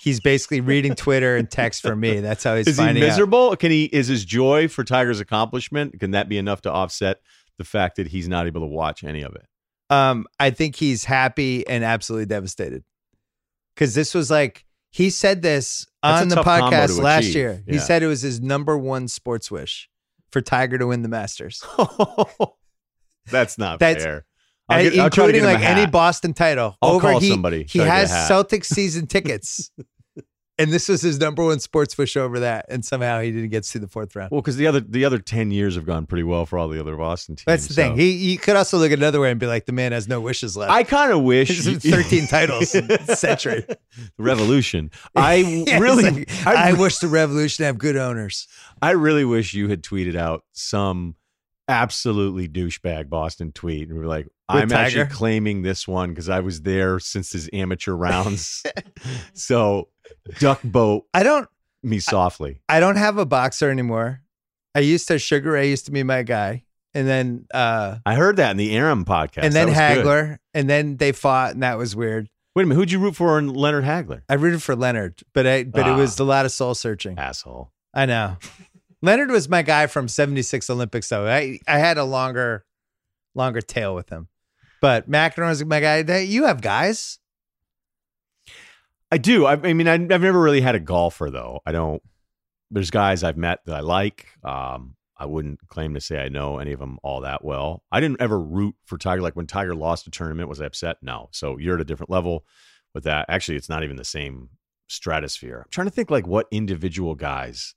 He's 0.00 0.20
basically 0.20 0.60
reading 0.60 0.94
Twitter 0.94 1.36
and 1.36 1.50
text 1.50 1.82
from 1.82 1.98
me. 1.98 2.20
That's 2.20 2.44
how 2.44 2.54
he's 2.54 2.68
Is 2.68 2.76
he 2.76 2.84
finding 2.84 3.02
out. 3.02 3.06
miserable? 3.08 3.56
Can 3.56 3.72
he? 3.72 3.86
Is 3.86 4.06
his 4.06 4.24
joy 4.24 4.68
for 4.68 4.84
Tiger's 4.84 5.18
accomplishment? 5.18 5.98
Can 5.98 6.12
that 6.12 6.28
be 6.28 6.38
enough 6.38 6.62
to 6.62 6.72
offset 6.72 7.18
the 7.58 7.64
fact 7.64 7.96
that 7.96 8.08
he's 8.08 8.28
not 8.28 8.46
able 8.46 8.60
to 8.60 8.66
watch 8.68 9.02
any 9.02 9.22
of 9.22 9.34
it? 9.34 9.46
Um, 9.90 10.26
I 10.38 10.50
think 10.50 10.76
he's 10.76 11.04
happy 11.04 11.66
and 11.66 11.82
absolutely 11.84 12.26
devastated 12.26 12.84
because 13.74 13.94
this 13.94 14.14
was 14.14 14.30
like 14.30 14.65
he 14.96 15.10
said 15.10 15.42
this 15.42 15.86
That's 16.02 16.22
on 16.22 16.28
the 16.28 16.36
podcast 16.36 16.98
last 17.02 17.24
achieve. 17.24 17.34
year. 17.36 17.62
He 17.68 17.78
said 17.78 18.02
it 18.02 18.06
was 18.06 18.22
his 18.22 18.40
number 18.40 18.78
one 18.78 19.08
sports 19.08 19.50
wish 19.50 19.90
for 20.30 20.40
Tiger 20.40 20.78
to 20.78 20.86
win 20.86 21.02
the 21.02 21.08
Masters, 21.10 21.62
That's 23.30 23.58
not 23.58 23.78
That's- 23.78 24.02
fair. 24.02 24.24
I'll 24.68 24.82
get- 24.82 24.94
including 24.94 25.44
like 25.44 25.60
any. 25.60 25.86
Boston 25.86 26.32
title. 26.34 26.76
I'll 26.82 26.92
Over 26.94 27.10
call 27.12 27.20
he, 27.20 27.28
somebody, 27.28 27.66
he 27.68 27.78
try 27.78 27.84
to 27.84 27.90
get 27.90 28.10
a 28.10 28.12
has. 28.12 28.28
Celtics 28.30 28.64
season 28.64 29.06
tickets, 29.06 29.70
and 30.58 30.72
this 30.72 30.88
was 30.88 31.02
his 31.02 31.18
number 31.20 31.44
one 31.44 31.60
sports 31.60 31.98
wish 31.98 32.16
over 32.16 32.40
that, 32.40 32.66
and 32.68 32.84
somehow 32.84 33.20
he 33.20 33.30
didn't 33.30 33.50
get 33.50 33.64
to 33.64 33.78
the 33.78 33.88
fourth 33.88 34.16
round. 34.16 34.30
Well, 34.30 34.40
because 34.40 34.56
the 34.56 34.66
other 34.66 34.80
the 34.80 35.04
other 35.04 35.18
ten 35.18 35.50
years 35.50 35.74
have 35.74 35.84
gone 35.84 36.06
pretty 36.06 36.22
well 36.22 36.46
for 36.46 36.58
all 36.58 36.68
the 36.68 36.80
other 36.80 36.96
Boston 36.96 37.36
teams. 37.36 37.44
That's 37.46 37.66
the 37.68 37.74
thing. 37.74 37.96
He 37.96 38.18
he 38.18 38.36
could 38.36 38.56
also 38.56 38.78
look 38.78 38.92
another 38.92 39.20
way 39.20 39.30
and 39.30 39.38
be 39.38 39.46
like, 39.46 39.66
the 39.66 39.72
man 39.72 39.92
has 39.92 40.08
no 40.08 40.20
wishes 40.20 40.56
left. 40.56 40.72
I 40.72 40.82
kind 40.82 41.12
of 41.12 41.22
wish 41.22 41.62
13 41.62 42.26
titles 42.28 42.74
century. 43.18 43.66
Revolution. 44.18 44.90
I 45.16 45.36
Yeah, 45.66 45.78
really, 45.78 46.10
like, 46.10 46.46
I, 46.46 46.70
I 46.70 46.72
wish 46.72 46.98
the 46.98 47.08
revolution 47.08 47.64
have 47.64 47.78
good 47.78 47.96
owners. 47.96 48.48
I 48.80 48.92
really 48.92 49.24
wish 49.24 49.54
you 49.54 49.68
had 49.68 49.82
tweeted 49.82 50.16
out 50.16 50.44
some 50.52 51.16
absolutely 51.68 52.48
douchebag 52.48 53.08
Boston 53.08 53.52
tweet 53.52 53.88
and 53.88 53.94
we 53.94 54.00
were 54.00 54.06
like, 54.06 54.28
I'm 54.48 54.70
actually 54.72 55.06
claiming 55.06 55.62
this 55.62 55.88
one 55.88 56.10
because 56.10 56.28
I 56.28 56.40
was 56.40 56.62
there 56.62 56.98
since 57.00 57.32
his 57.32 57.50
amateur 57.52 57.92
rounds. 57.96 58.62
so 59.34 59.88
duck 60.38 60.60
boat 60.64 61.04
I 61.14 61.22
don't 61.22 61.48
me 61.82 61.98
softly. 62.00 62.60
I 62.68 62.80
don't 62.80 62.96
have 62.96 63.18
a 63.18 63.26
boxer 63.26 63.70
anymore. 63.70 64.22
I 64.74 64.80
used 64.80 65.08
to 65.08 65.18
Sugar 65.18 65.52
Ray 65.52 65.70
used 65.70 65.86
to 65.86 65.90
be 65.92 66.02
my 66.02 66.22
guy. 66.22 66.64
And 66.94 67.06
then 67.06 67.46
uh 67.52 67.98
I 68.06 68.14
heard 68.14 68.36
that 68.36 68.52
in 68.52 68.56
the 68.56 68.74
Aram 68.76 69.04
podcast. 69.04 69.42
and 69.44 69.52
then 69.52 69.68
was 69.68 69.76
good. 69.76 70.04
Hagler. 70.06 70.38
And 70.54 70.68
then 70.70 70.96
they 70.96 71.12
fought 71.12 71.52
and 71.52 71.62
that 71.62 71.76
was 71.78 71.94
weird. 71.96 72.28
Wait 72.54 72.62
a 72.62 72.66
minute, 72.66 72.80
who'd 72.80 72.90
you 72.92 72.98
root 72.98 73.16
for 73.16 73.38
in 73.38 73.52
Leonard 73.52 73.84
Hagler? 73.84 74.22
I 74.30 74.34
rooted 74.34 74.62
for 74.62 74.74
Leonard, 74.74 75.22
but 75.34 75.46
I 75.46 75.64
but 75.64 75.86
it 75.86 75.90
Ah. 75.92 75.96
was 75.96 76.18
a 76.18 76.24
lot 76.24 76.46
of 76.46 76.52
soul 76.52 76.74
searching. 76.74 77.18
Asshole. 77.18 77.70
I 77.92 78.06
know. 78.06 78.36
Leonard 79.02 79.30
was 79.30 79.48
my 79.48 79.60
guy 79.62 79.86
from 79.88 80.08
76 80.08 80.70
Olympics 80.70 81.08
though. 81.08 81.26
I 81.26 81.58
I 81.68 81.78
had 81.78 81.98
a 81.98 82.04
longer 82.04 82.64
longer 83.34 83.60
tail 83.60 83.94
with 83.94 84.08
him. 84.08 84.28
But 84.86 85.10
McEnroe's 85.10 85.64
my 85.64 85.80
guy. 85.80 86.02
That 86.02 86.28
you 86.28 86.44
have 86.44 86.60
guys. 86.60 87.18
I 89.10 89.18
do. 89.18 89.44
I, 89.44 89.54
I 89.54 89.72
mean, 89.72 89.88
I, 89.88 89.94
I've 89.94 90.20
never 90.20 90.40
really 90.40 90.60
had 90.60 90.76
a 90.76 90.80
golfer 90.80 91.28
though. 91.28 91.58
I 91.66 91.72
don't. 91.72 92.00
There's 92.70 92.92
guys 92.92 93.24
I've 93.24 93.36
met 93.36 93.58
that 93.66 93.74
I 93.74 93.80
like. 93.80 94.28
Um, 94.44 94.94
I 95.16 95.26
wouldn't 95.26 95.58
claim 95.66 95.94
to 95.94 96.00
say 96.00 96.20
I 96.22 96.28
know 96.28 96.58
any 96.58 96.70
of 96.70 96.78
them 96.78 96.98
all 97.02 97.22
that 97.22 97.44
well. 97.44 97.82
I 97.90 97.98
didn't 97.98 98.20
ever 98.20 98.38
root 98.38 98.76
for 98.84 98.96
Tiger. 98.96 99.22
Like 99.22 99.34
when 99.34 99.48
Tiger 99.48 99.74
lost 99.74 100.06
a 100.06 100.10
tournament, 100.10 100.48
was 100.48 100.60
I 100.60 100.66
upset? 100.66 100.98
No. 101.02 101.30
So 101.32 101.58
you're 101.58 101.74
at 101.74 101.80
a 101.80 101.84
different 101.84 102.10
level 102.10 102.44
with 102.94 103.02
that. 103.04 103.26
Actually, 103.28 103.56
it's 103.56 103.68
not 103.68 103.82
even 103.82 103.96
the 103.96 104.04
same 104.04 104.50
stratosphere. 104.86 105.62
I'm 105.64 105.70
trying 105.70 105.88
to 105.88 105.92
think 105.92 106.12
like 106.12 106.28
what 106.28 106.46
individual 106.52 107.16
guys 107.16 107.74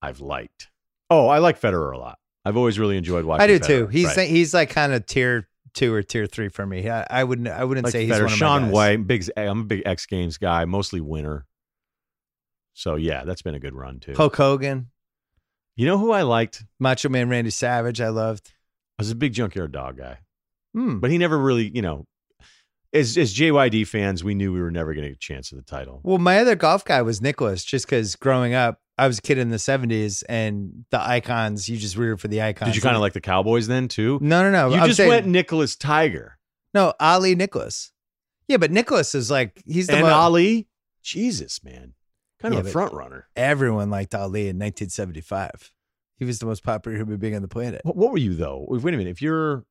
I've 0.00 0.20
liked. 0.20 0.68
Oh, 1.10 1.28
I 1.28 1.36
like 1.36 1.60
Federer 1.60 1.92
a 1.92 1.98
lot. 1.98 2.18
I've 2.46 2.56
always 2.56 2.78
really 2.78 2.96
enjoyed 2.96 3.26
watching. 3.26 3.42
I 3.42 3.46
do 3.46 3.58
Federer. 3.58 3.66
too. 3.66 3.86
He's 3.88 4.16
Right. 4.16 4.28
he's 4.28 4.54
like 4.54 4.70
kind 4.70 4.94
of 4.94 5.04
tier 5.04 5.48
two 5.74 5.92
or 5.92 6.02
tier 6.02 6.26
three 6.26 6.48
for 6.48 6.64
me. 6.66 6.88
I, 6.88 7.06
I 7.10 7.24
wouldn't 7.24 7.48
I 7.48 7.64
wouldn't 7.64 7.84
like 7.84 7.92
say 7.92 8.06
he's 8.06 8.14
Federer. 8.14 8.22
one 8.24 8.32
of 8.32 8.38
Shaun 8.38 8.62
guys. 8.64 8.72
White, 8.72 9.06
big. 9.06 9.28
I'm 9.36 9.60
a 9.60 9.64
big 9.64 9.82
X 9.84 10.06
Games 10.06 10.38
guy, 10.38 10.64
mostly 10.64 11.00
winner. 11.00 11.46
So 12.74 12.96
yeah, 12.96 13.24
that's 13.24 13.42
been 13.42 13.54
a 13.54 13.60
good 13.60 13.74
run 13.74 14.00
too. 14.00 14.14
Hulk 14.16 14.36
Hogan, 14.36 14.88
You 15.76 15.86
know 15.86 15.98
who 15.98 16.12
I 16.12 16.22
liked? 16.22 16.64
Macho 16.80 17.08
Man 17.08 17.28
Randy 17.28 17.50
Savage. 17.50 18.00
I 18.00 18.08
loved. 18.08 18.52
I 18.98 19.02
was 19.02 19.10
a 19.10 19.14
big 19.14 19.32
Junkyard 19.32 19.72
Dog 19.72 19.96
guy, 19.98 20.18
Hmm. 20.74 20.98
but 20.98 21.10
he 21.10 21.18
never 21.18 21.38
really, 21.38 21.70
you 21.74 21.82
know, 21.82 22.06
as 22.92 23.16
as 23.18 23.34
JYD 23.34 23.86
fans, 23.88 24.22
we 24.22 24.34
knew 24.34 24.52
we 24.52 24.60
were 24.60 24.70
never 24.70 24.94
going 24.94 25.02
to 25.02 25.10
get 25.10 25.16
a 25.16 25.18
chance 25.18 25.52
at 25.52 25.58
the 25.58 25.64
title. 25.64 26.00
Well, 26.04 26.18
my 26.18 26.38
other 26.38 26.54
golf 26.54 26.84
guy 26.84 27.02
was 27.02 27.20
Nicklaus, 27.20 27.64
just 27.64 27.86
because 27.86 28.14
growing 28.16 28.54
up, 28.54 28.80
I 28.96 29.06
was 29.08 29.18
a 29.18 29.22
kid 29.22 29.38
in 29.38 29.50
the 29.50 29.56
'70s, 29.56 30.22
and 30.28 30.84
the 30.90 31.00
icons. 31.00 31.68
You 31.68 31.76
just 31.76 31.96
rooted 31.96 32.20
for 32.20 32.28
the 32.28 32.42
icons. 32.42 32.70
Did 32.70 32.76
you 32.76 32.82
kind 32.82 32.94
of 32.96 33.02
like 33.02 33.12
the 33.12 33.20
Cowboys 33.20 33.66
then 33.66 33.88
too? 33.88 34.18
No, 34.22 34.42
no, 34.42 34.50
no. 34.50 34.74
you 34.74 34.80
I'm 34.80 34.86
just 34.86 34.98
saying- 34.98 35.08
went 35.08 35.26
Nicklaus 35.26 35.74
Tiger 35.76 36.38
No, 36.74 36.92
Ali 37.00 37.34
Nicklaus. 37.34 37.90
Yeah, 38.48 38.58
but 38.58 38.70
Nicklaus 38.70 39.14
is 39.14 39.30
like 39.30 39.62
he's 39.66 39.86
the 39.88 39.94
and 39.96 40.02
mo- 40.06 40.12
Ali. 40.12 40.68
Jesus, 41.02 41.62
man, 41.64 41.94
kind 42.40 42.54
Yeah, 42.54 42.60
of 42.60 42.66
a 42.66 42.70
front 42.70 42.92
runner. 42.94 43.28
everyone 43.36 43.90
liked 43.90 44.14
Ali 44.14 44.42
in 44.48 44.58
1975. 44.58 45.72
He 46.18 46.24
was 46.24 46.38
the 46.38 46.46
most 46.46 46.62
popular 46.62 46.96
human 46.96 47.16
being 47.18 47.34
on 47.34 47.42
the 47.42 47.48
planet. 47.48 47.80
What, 47.84 47.96
what 47.96 48.12
were 48.12 48.18
you 48.18 48.34
though? 48.34 48.64
Wait 48.68 48.94
a 48.94 48.96
minute. 48.96 49.10
If 49.10 49.20
you're 49.20 49.64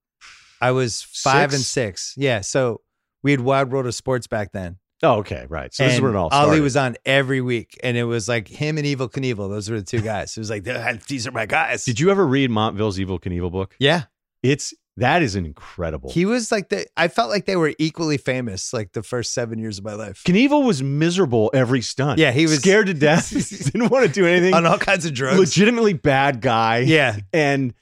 I 0.62 0.72
was 0.72 1.02
five 1.02 1.52
and 1.54 1.62
Six? 1.62 2.04
six. 2.10 2.14
Yeah, 2.18 2.41
so 2.41 2.82
we 3.22 3.32
had 3.32 3.40
Wild 3.41 3.72
World 3.72 3.86
of 3.86 3.95
Sports 3.95 4.28
back 4.28 4.52
then. 4.52 4.78
Oh, 5.02 5.15
okay, 5.20 5.45
right. 5.49 5.74
So 5.74 5.84
this 5.84 5.95
is 5.95 6.02
where 6.02 6.11
it 6.11 6.15
all 6.15 6.30
started. 6.30 6.49
Ali 6.49 6.61
was 6.61 6.78
on 6.78 6.95
every 7.06 7.41
week, 7.41 7.78
and 7.84 7.98
it 7.98 8.03
was 8.06 8.30
like 8.30 8.48
him 8.48 8.78
and 8.78 8.86
Evel 8.88 9.11
Knievel. 9.11 9.49
Those 9.49 9.70
were 9.70 9.80
the 9.80 9.86
two 9.86 10.02
guys. 10.02 10.38
It 10.38 10.40
was 10.40 10.49
like 10.49 10.64
these 11.07 11.28
are 11.28 11.32
my 11.32 11.45
guys. 11.45 11.84
Did 11.84 11.99
you 11.99 12.10
ever 12.11 12.26
read 12.26 12.49
Montville's 12.52 12.98
Evel 12.99 13.20
Knievel 13.20 13.52
book? 13.52 13.76
Yeah, 13.80 14.03
It's 14.44 14.74
that 14.98 15.24
is 15.24 15.36
incredible. 15.36 16.11
he 16.11 16.26
was 16.26 16.52
like 16.52 16.70
the. 16.70 16.86
I 16.95 17.07
felt 17.10 17.30
like 17.32 17.45
they 17.45 17.56
were 17.56 17.74
equally 17.80 18.18
famous. 18.18 18.72
Like 18.72 18.94
the 18.94 19.03
first 19.03 19.34
seven 19.34 19.60
years 19.60 19.78
of 19.80 19.84
my 19.84 19.95
life, 19.95 20.22
Knievel 20.26 20.65
was 20.65 20.82
miserable 20.84 21.49
every 21.53 21.82
stunt. 21.82 22.20
Yeah, 22.20 22.32
he 22.32 22.44
was- 22.44 22.60
scared 22.60 22.88
to 22.88 22.94
death. 22.94 23.30
Didn't 23.72 23.90
want 23.90 24.06
to 24.06 24.11
do 24.11 24.26
anything. 24.26 24.53
on 24.53 24.65
all 24.65 24.78
kinds 24.78 25.06
of 25.06 25.14
drugs. 25.14 25.40
Legitimately 25.40 25.94
bad 25.94 26.40
guy. 26.41 26.78
Yeah, 26.80 27.18
And 27.34 27.74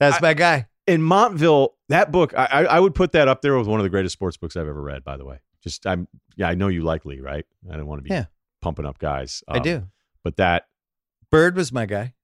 that's 0.00 0.16
I- 0.16 0.20
my 0.20 0.34
guy. 0.34 0.66
in 0.88 1.02
Montville, 1.02 1.74
that 1.90 2.10
book, 2.10 2.32
I 2.36 2.46
I 2.68 2.80
would 2.80 2.94
put 2.96 3.12
that 3.12 3.28
up 3.28 3.42
there 3.42 3.56
with 3.56 3.68
one 3.68 3.78
of 3.78 3.84
the 3.84 3.90
greatest 3.90 4.14
sports 4.14 4.36
books 4.38 4.56
I've 4.56 4.66
ever 4.66 4.82
read. 4.82 5.04
By 5.04 5.16
the 5.18 5.24
way, 5.26 5.38
just 5.62 5.86
I'm 5.86 6.08
yeah, 6.36 6.48
I 6.48 6.54
know 6.54 6.68
you 6.68 6.82
like 6.82 7.04
Lee, 7.04 7.20
right? 7.20 7.44
I 7.70 7.76
don't 7.76 7.86
want 7.86 7.98
to 8.00 8.02
be 8.02 8.10
Yeah. 8.10 8.26
pumping 8.60 8.86
up 8.86 8.98
guys. 8.98 9.42
I 9.48 9.58
Um, 9.58 9.62
do. 9.62 9.88
but 10.24 10.36
that 10.36 10.66
Bird 11.30 11.56
was 11.56 11.72
my 11.72 11.86
guy. 11.86 12.14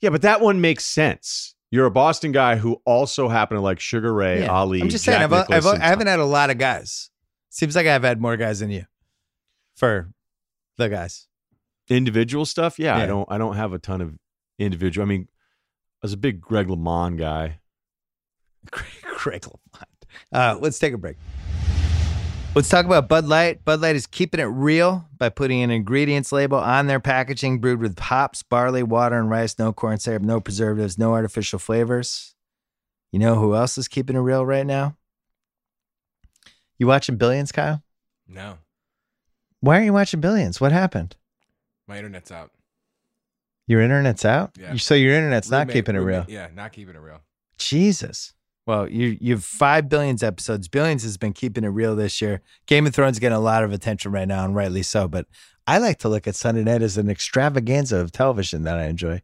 yeah, 0.00 0.10
but 0.10 0.22
that 0.22 0.40
one 0.40 0.60
makes 0.60 0.84
sense. 0.84 1.54
You're 1.70 1.86
a 1.86 1.90
Boston 1.90 2.32
guy 2.32 2.56
who 2.56 2.80
also 2.84 3.28
happened 3.28 3.56
to 3.56 3.62
like 3.62 3.80
Sugar 3.80 4.12
Ray, 4.12 4.40
Yeah. 4.42 4.48
Ali. 4.52 4.80
I'm 4.82 4.88
just 4.90 5.04
Jack 5.04 5.14
saying, 5.20 5.24
I've, 5.24 5.32
I've, 5.50 5.66
I 5.66 5.86
have 5.86 5.98
not 5.98 6.06
had 6.06 6.20
a 6.20 6.24
lot 6.26 6.50
of 6.50 6.58
guys. 6.58 7.10
Seems 7.48 7.74
like 7.74 7.86
I've 7.86 8.02
had 8.02 8.20
more 8.20 8.36
guys 8.36 8.60
than 8.60 8.70
you 8.70 8.84
for 9.74 10.12
the 10.76 10.88
guys. 10.88 11.28
individual 11.88 12.44
stuff. 12.46 12.78
Yeah, 12.78 12.96
I 12.96 13.06
don't 13.06 13.26
I 13.30 13.38
don't 13.38 13.56
have 13.56 13.72
a 13.72 13.78
ton 13.78 14.00
of 14.02 14.14
individual. 14.58 15.06
I 15.06 15.08
mean, 15.08 15.28
I 16.02 16.06
was 16.06 16.12
a 16.12 16.16
big 16.18 16.40
Greg 16.40 16.68
LeMond 16.68 17.18
guy. 17.18 17.60
Greg 18.70 19.44
Lamont. 19.46 19.88
Uh, 20.30 20.58
let's 20.60 20.78
take 20.78 20.92
a 20.92 20.98
break. 20.98 21.16
Let's 22.54 22.68
talk 22.68 22.84
about 22.84 23.08
Bud 23.08 23.24
Light. 23.24 23.64
Bud 23.64 23.80
Light 23.80 23.96
is 23.96 24.06
keeping 24.06 24.38
it 24.38 24.44
real 24.44 25.08
by 25.16 25.30
putting 25.30 25.62
an 25.62 25.70
ingredients 25.70 26.32
label 26.32 26.58
on 26.58 26.86
their 26.86 27.00
packaging 27.00 27.60
brewed 27.60 27.80
with 27.80 27.98
hops, 27.98 28.42
barley, 28.42 28.82
water, 28.82 29.18
and 29.18 29.30
rice. 29.30 29.58
No 29.58 29.72
corn 29.72 29.98
syrup, 29.98 30.22
no 30.22 30.38
preservatives, 30.38 30.98
no 30.98 31.12
artificial 31.14 31.58
flavors. 31.58 32.34
You 33.10 33.18
know 33.20 33.36
who 33.36 33.54
else 33.54 33.78
is 33.78 33.88
keeping 33.88 34.16
it 34.16 34.20
real 34.20 34.44
right 34.44 34.66
now? 34.66 34.96
You 36.76 36.86
watching 36.86 37.16
Billions, 37.16 37.52
Kyle? 37.52 37.82
No, 38.28 38.58
Why 39.60 39.74
aren't 39.76 39.86
you 39.86 39.92
watching 39.92 40.20
Billions? 40.20 40.60
What 40.60 40.72
happened? 40.72 41.16
my 41.88 41.98
internet's 41.98 42.30
out. 42.30 42.50
Your 43.66 43.80
internet's 43.82 44.24
out? 44.24 44.52
Yeah. 44.58 44.76
So 44.76 44.94
your 44.94 45.14
internet's 45.14 45.50
not 45.50 45.60
Roommate- 45.66 45.72
keeping 45.74 45.96
it 45.96 46.00
real. 46.00 46.24
Yeah, 46.28 46.48
not 46.54 46.72
keeping 46.72 46.94
it 46.94 47.00
real. 47.00 47.20
Jesus. 47.58 48.32
Well, 48.66 48.88
you 48.88 49.16
you've 49.20 49.44
five 49.44 49.88
billions 49.88 50.22
episodes. 50.22 50.68
Billions 50.68 51.02
has 51.02 51.16
been 51.16 51.32
keeping 51.32 51.64
it 51.64 51.68
real 51.68 51.96
this 51.96 52.20
year. 52.20 52.42
Game 52.66 52.86
of 52.86 52.94
Thrones 52.94 53.18
getting 53.18 53.36
a 53.36 53.40
lot 53.40 53.64
of 53.64 53.72
attention 53.72 54.12
right 54.12 54.28
now, 54.28 54.44
and 54.44 54.54
rightly 54.54 54.82
so. 54.82 55.08
But 55.08 55.26
I 55.66 55.78
like 55.78 55.98
to 56.00 56.08
look 56.08 56.26
at 56.28 56.36
Sunday 56.36 56.62
night 56.62 56.82
as 56.82 56.96
an 56.96 57.10
extravaganza 57.10 57.96
of 57.96 58.12
television 58.12 58.62
that 58.64 58.78
I 58.78 58.84
enjoy, 58.84 59.22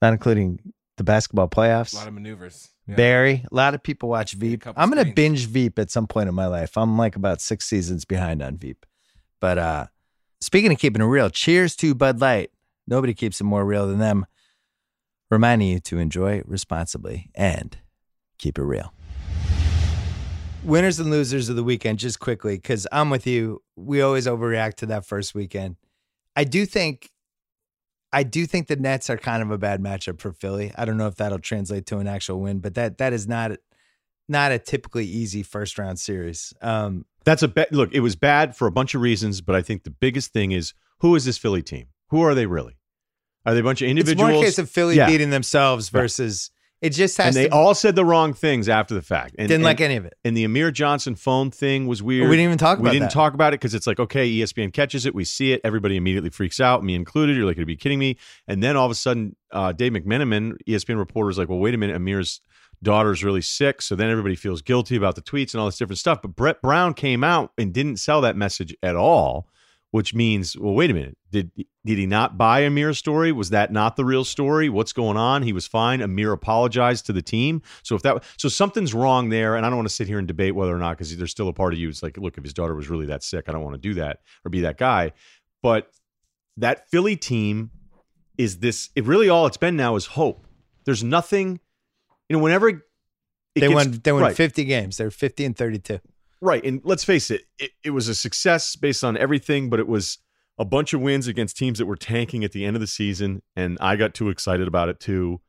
not 0.00 0.12
including 0.12 0.60
the 0.98 1.04
basketball 1.04 1.48
playoffs. 1.48 1.94
A 1.94 1.96
lot 1.96 2.08
of 2.08 2.14
maneuvers. 2.14 2.68
Yeah. 2.86 2.94
Barry. 2.94 3.44
A 3.50 3.54
lot 3.54 3.74
of 3.74 3.82
people 3.82 4.08
watch 4.08 4.32
Veep. 4.34 4.66
I'm 4.66 4.88
gonna 4.88 5.02
screens. 5.02 5.14
binge 5.14 5.46
Veep 5.46 5.78
at 5.78 5.90
some 5.90 6.06
point 6.06 6.28
in 6.28 6.34
my 6.34 6.46
life. 6.46 6.76
I'm 6.76 6.96
like 6.96 7.16
about 7.16 7.40
six 7.40 7.66
seasons 7.66 8.04
behind 8.04 8.42
on 8.42 8.56
Veep. 8.56 8.86
But 9.40 9.58
uh 9.58 9.86
speaking 10.40 10.72
of 10.72 10.78
keeping 10.78 11.02
it 11.02 11.06
real, 11.06 11.28
cheers 11.28 11.74
to 11.76 11.94
Bud 11.94 12.20
Light. 12.20 12.50
Nobody 12.86 13.14
keeps 13.14 13.40
it 13.40 13.44
more 13.44 13.64
real 13.64 13.86
than 13.86 13.98
them. 13.98 14.26
Reminding 15.30 15.68
you 15.68 15.80
to 15.80 15.98
enjoy 15.98 16.42
responsibly 16.46 17.30
and 17.34 17.76
keep 18.38 18.58
it 18.58 18.62
real. 18.62 18.92
Winners 20.64 20.98
and 20.98 21.10
losers 21.10 21.48
of 21.48 21.56
the 21.56 21.62
weekend, 21.62 21.98
just 21.98 22.18
quickly, 22.18 22.56
because 22.56 22.86
I'm 22.90 23.10
with 23.10 23.26
you. 23.26 23.62
We 23.76 24.00
always 24.00 24.26
overreact 24.26 24.74
to 24.76 24.86
that 24.86 25.06
first 25.06 25.34
weekend. 25.34 25.76
I 26.34 26.44
do 26.44 26.66
think 26.66 27.10
I 28.12 28.22
do 28.22 28.46
think 28.46 28.66
the 28.68 28.76
Nets 28.76 29.10
are 29.10 29.16
kind 29.16 29.42
of 29.42 29.50
a 29.50 29.58
bad 29.58 29.82
matchup 29.82 30.20
for 30.20 30.32
Philly. 30.32 30.72
I 30.76 30.84
don't 30.84 30.96
know 30.96 31.06
if 31.06 31.16
that'll 31.16 31.38
translate 31.38 31.86
to 31.86 31.98
an 31.98 32.06
actual 32.06 32.40
win, 32.40 32.58
but 32.58 32.74
that 32.74 32.98
that 32.98 33.12
is 33.12 33.28
not 33.28 33.52
not 34.28 34.50
a 34.52 34.58
typically 34.58 35.06
easy 35.06 35.42
first 35.42 35.78
round 35.78 35.98
series. 36.00 36.52
Um, 36.60 37.04
That's 37.24 37.42
a. 37.42 37.52
Look, 37.70 37.92
it 37.94 38.00
was 38.00 38.16
bad 38.16 38.56
for 38.56 38.66
a 38.66 38.72
bunch 38.72 38.94
of 38.94 39.00
reasons, 39.00 39.40
but 39.40 39.54
I 39.54 39.62
think 39.62 39.84
the 39.84 39.90
biggest 39.90 40.32
thing 40.32 40.52
is 40.52 40.74
who 41.00 41.14
is 41.14 41.24
this 41.24 41.38
Philly 41.38 41.62
team? 41.62 41.86
Who 42.10 42.20
are 42.22 42.34
they 42.34 42.46
really? 42.46 42.78
Are 43.46 43.54
they 43.54 43.60
a 43.60 43.64
bunch 43.64 43.80
of 43.80 43.88
individuals? 43.88 44.28
it's 44.28 44.34
more 44.34 44.42
a 44.42 44.44
case 44.46 44.58
of 44.58 44.68
Philly 44.68 44.96
Yeah. 44.96 45.06
beating 45.06 45.30
themselves 45.30 45.88
versus 45.88 46.50
it 46.80 46.90
just 46.90 47.16
has 47.16 47.34
and 47.34 47.44
they 47.44 47.48
to. 47.48 47.54
all 47.54 47.74
said 47.74 47.96
the 47.96 48.04
wrong 48.04 48.32
things 48.32 48.68
after 48.68 48.94
the 48.94 49.02
fact. 49.02 49.34
And, 49.38 49.48
didn't 49.48 49.56
and, 49.56 49.64
like 49.64 49.80
any 49.80 49.96
of 49.96 50.04
it. 50.04 50.14
and 50.24 50.36
the 50.36 50.44
Amir 50.44 50.70
Johnson 50.70 51.16
phone 51.16 51.50
thing 51.50 51.86
was 51.86 52.02
weird. 52.02 52.28
We 52.28 52.36
didn't 52.36 52.44
even 52.44 52.58
talk 52.58 52.78
we 52.78 52.82
about 52.82 52.92
didn't 52.92 53.06
that. 53.06 53.12
talk 53.12 53.34
about 53.34 53.52
it 53.52 53.60
because 53.60 53.74
it's 53.74 53.86
like, 53.86 53.98
okay, 53.98 54.30
ESPN 54.30 54.72
catches 54.72 55.04
it, 55.04 55.14
we 55.14 55.24
see 55.24 55.52
it, 55.52 55.60
everybody 55.64 55.96
immediately 55.96 56.30
freaks 56.30 56.60
out, 56.60 56.84
me 56.84 56.94
included. 56.94 57.36
You're 57.36 57.46
like, 57.46 57.58
are 57.58 57.68
you 57.68 57.76
kidding 57.76 57.98
me? 57.98 58.16
And 58.46 58.62
then 58.62 58.76
all 58.76 58.86
of 58.86 58.92
a 58.92 58.96
sudden, 58.96 59.34
uh, 59.50 59.72
Dave 59.72 59.92
McMenamin, 59.92 60.56
ESPN 60.68 60.98
reporter, 60.98 61.30
is 61.30 61.38
like, 61.38 61.48
well, 61.48 61.58
wait 61.58 61.74
a 61.74 61.78
minute, 61.78 61.96
Amir's 61.96 62.40
daughter's 62.82 63.24
really 63.24 63.42
sick. 63.42 63.82
So 63.82 63.96
then 63.96 64.08
everybody 64.10 64.36
feels 64.36 64.62
guilty 64.62 64.96
about 64.96 65.16
the 65.16 65.22
tweets 65.22 65.52
and 65.54 65.60
all 65.60 65.66
this 65.66 65.78
different 65.78 65.98
stuff. 65.98 66.22
But 66.22 66.36
Brett 66.36 66.62
Brown 66.62 66.94
came 66.94 67.24
out 67.24 67.52
and 67.58 67.72
didn't 67.72 67.96
sell 67.96 68.20
that 68.20 68.36
message 68.36 68.74
at 68.84 68.94
all, 68.94 69.48
which 69.90 70.14
means, 70.14 70.56
well, 70.56 70.74
wait 70.74 70.90
a 70.90 70.94
minute, 70.94 71.18
did 71.30 71.50
did 71.88 71.98
he 71.98 72.06
not 72.06 72.36
buy 72.36 72.60
Amir's 72.64 72.98
story? 72.98 73.32
Was 73.32 73.50
that 73.50 73.72
not 73.72 73.96
the 73.96 74.04
real 74.04 74.24
story? 74.24 74.68
What's 74.68 74.92
going 74.92 75.16
on? 75.16 75.42
He 75.42 75.52
was 75.52 75.66
fine. 75.66 76.00
Amir 76.00 76.32
apologized 76.32 77.06
to 77.06 77.12
the 77.12 77.22
team. 77.22 77.62
So 77.82 77.94
if 77.96 78.02
that 78.02 78.22
so 78.36 78.48
something's 78.48 78.94
wrong 78.94 79.28
there, 79.30 79.56
and 79.56 79.64
I 79.64 79.70
don't 79.70 79.76
want 79.78 79.88
to 79.88 79.94
sit 79.94 80.06
here 80.06 80.18
and 80.18 80.28
debate 80.28 80.54
whether 80.54 80.74
or 80.74 80.78
not 80.78 80.98
because 80.98 81.16
there's 81.16 81.30
still 81.30 81.48
a 81.48 81.52
part 81.52 81.72
of 81.72 81.78
you. 81.78 81.88
It's 81.88 82.02
like, 82.02 82.16
look, 82.18 82.36
if 82.38 82.44
his 82.44 82.52
daughter 82.52 82.74
was 82.74 82.88
really 82.88 83.06
that 83.06 83.22
sick, 83.22 83.46
I 83.48 83.52
don't 83.52 83.62
want 83.64 83.74
to 83.74 83.80
do 83.80 83.94
that 83.94 84.20
or 84.44 84.50
be 84.50 84.60
that 84.60 84.76
guy. 84.78 85.12
But 85.62 85.90
that 86.56 86.90
Philly 86.90 87.16
team 87.16 87.70
is 88.36 88.58
this. 88.58 88.90
It 88.94 89.04
really 89.04 89.28
all 89.28 89.46
it's 89.46 89.56
been 89.56 89.76
now 89.76 89.96
is 89.96 90.06
hope. 90.06 90.46
There's 90.84 91.02
nothing, 91.04 91.60
you 92.28 92.36
know. 92.36 92.42
Whenever 92.42 92.68
it 92.68 92.76
They 93.54 93.62
gets- 93.62 93.74
won. 93.74 94.00
They 94.04 94.12
won 94.12 94.22
right. 94.22 94.36
50 94.36 94.64
games. 94.64 94.96
They're 94.96 95.10
50 95.10 95.44
and 95.44 95.56
32. 95.56 96.00
Right. 96.40 96.64
And 96.64 96.80
let's 96.84 97.02
face 97.02 97.30
it, 97.30 97.42
it, 97.58 97.70
it 97.82 97.90
was 97.90 98.08
a 98.08 98.14
success 98.14 98.76
based 98.76 99.02
on 99.02 99.16
everything, 99.16 99.70
but 99.70 99.80
it 99.80 99.88
was 99.88 100.18
a 100.58 100.64
bunch 100.64 100.92
of 100.92 101.00
wins 101.00 101.26
against 101.26 101.56
teams 101.56 101.78
that 101.78 101.86
were 101.86 101.96
tanking 101.96 102.44
at 102.44 102.52
the 102.52 102.64
end 102.64 102.76
of 102.76 102.80
the 102.80 102.86
season. 102.86 103.42
And 103.54 103.78
I 103.80 103.96
got 103.96 104.14
too 104.14 104.28
excited 104.28 104.66
about 104.66 104.88
it 104.88 104.98
too. 105.00 105.40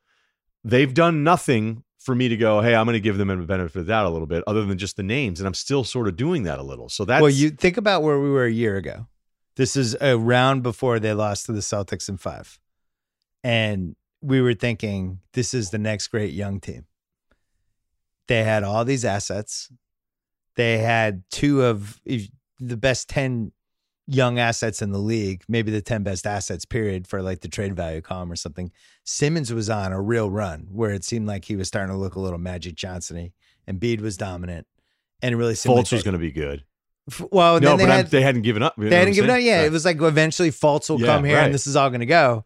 They've 0.64 0.94
done 0.94 1.24
nothing 1.24 1.84
for 1.98 2.16
me 2.16 2.30
to 2.30 2.38
go, 2.38 2.62
hey, 2.62 2.76
I'm 2.76 2.86
going 2.86 2.94
to 2.94 3.00
give 3.00 3.18
them 3.18 3.30
a 3.30 3.38
benefit 3.38 3.80
of 3.80 3.86
that 3.88 4.06
a 4.06 4.10
little 4.10 4.28
bit, 4.28 4.44
other 4.48 4.64
than 4.66 4.78
just 4.78 4.96
the 4.96 5.04
names. 5.04 5.40
And 5.40 5.48
I'm 5.48 5.54
still 5.54 5.84
sort 5.84 6.08
of 6.08 6.16
doing 6.16 6.44
that 6.44 6.60
a 6.60 6.64
little. 6.64 6.90
So 6.90 7.06
that's 7.06 7.22
well, 7.22 7.32
you 7.32 7.50
think 7.50 7.78
about 7.78 8.04
where 8.04 8.20
we 8.20 8.30
were 8.30 8.46
a 8.46 8.52
year 8.52 8.78
ago. 8.78 9.08
This 9.56 9.76
is 9.76 9.98
a 10.00 10.18
round 10.18 10.64
before 10.64 11.00
they 11.00 11.14
lost 11.14 11.48
to 11.48 11.52
the 11.52 11.60
Celtics 11.60 12.08
in 12.08 12.18
five, 12.18 12.60
and 13.44 13.96
we 14.22 14.42
were 14.42 14.54
thinking 14.54 15.20
this 15.34 15.54
is 15.54 15.72
the 15.72 15.78
next 15.78 16.08
great 16.08 16.34
young 16.34 16.60
team. 16.62 16.86
they 18.28 18.44
had 18.44 18.64
all 18.64 18.86
these 18.86 19.04
assets. 19.04 19.70
They 20.56 20.78
had 20.78 21.24
two 21.32 21.64
of 21.64 22.00
the 22.60 22.78
best 22.78 23.10
10 23.10 23.52
young 24.12 24.40
assets 24.40 24.82
in 24.82 24.92
the 24.92 24.98
league, 25.00 25.44
maybe 25.48 25.72
the 25.72 25.82
10 25.82 26.02
best 26.04 26.26
assets, 26.26 26.66
period, 26.66 27.06
for 27.08 27.22
like 27.22 27.42
the 27.42 27.48
trade 27.48 27.76
value 27.76 28.02
column 28.02 28.32
or 28.32 28.36
something. 28.36 28.72
Simmons 29.04 29.54
was 29.54 29.70
on 29.70 29.92
a 29.92 30.02
real 30.02 30.30
run 30.32 30.68
where 30.72 30.92
it 30.92 31.04
seemed 31.04 31.28
like 31.28 31.46
he 31.46 31.56
was 31.56 31.68
starting 31.68 31.94
to 31.94 32.00
look 32.00 32.16
a 32.16 32.20
little 32.20 32.40
Magic 32.40 32.76
Johnson 32.76 33.18
y, 33.18 33.32
and 33.68 33.80
Embiid 33.80 34.02
was 34.02 34.18
dominant. 34.18 34.66
And 35.22 35.34
it 35.34 35.38
really 35.38 35.54
seemed 35.56 35.78
Fultz 35.78 35.92
was 35.92 36.02
going 36.04 36.14
to 36.14 36.20
be 36.20 36.32
good. 36.32 36.64
Well, 37.32 37.60
no, 37.60 37.76
but 37.78 37.90
had, 37.90 38.08
they 38.08 38.22
hadn't 38.22 38.44
given 38.44 38.62
up. 38.64 38.76
you 38.78 38.86
know 38.86 38.90
they 38.90 38.96
hadn't 38.98 39.14
given 39.16 39.30
saying? 39.30 39.46
yet. 39.46 39.58
Right. 39.60 39.66
It 39.68 39.72
was 39.72 39.86
like 39.86 40.02
eventually 40.02 40.52
Fultz 40.52 40.90
will 40.90 41.00
Yeah, 41.02 41.08
come 41.08 41.24
here 41.24 41.38
right. 41.38 41.46
and 41.46 41.54
this 41.54 41.68
is 41.68 41.76
all 41.76 41.90
going 41.90 42.02
to 42.02 42.06
go. 42.06 42.46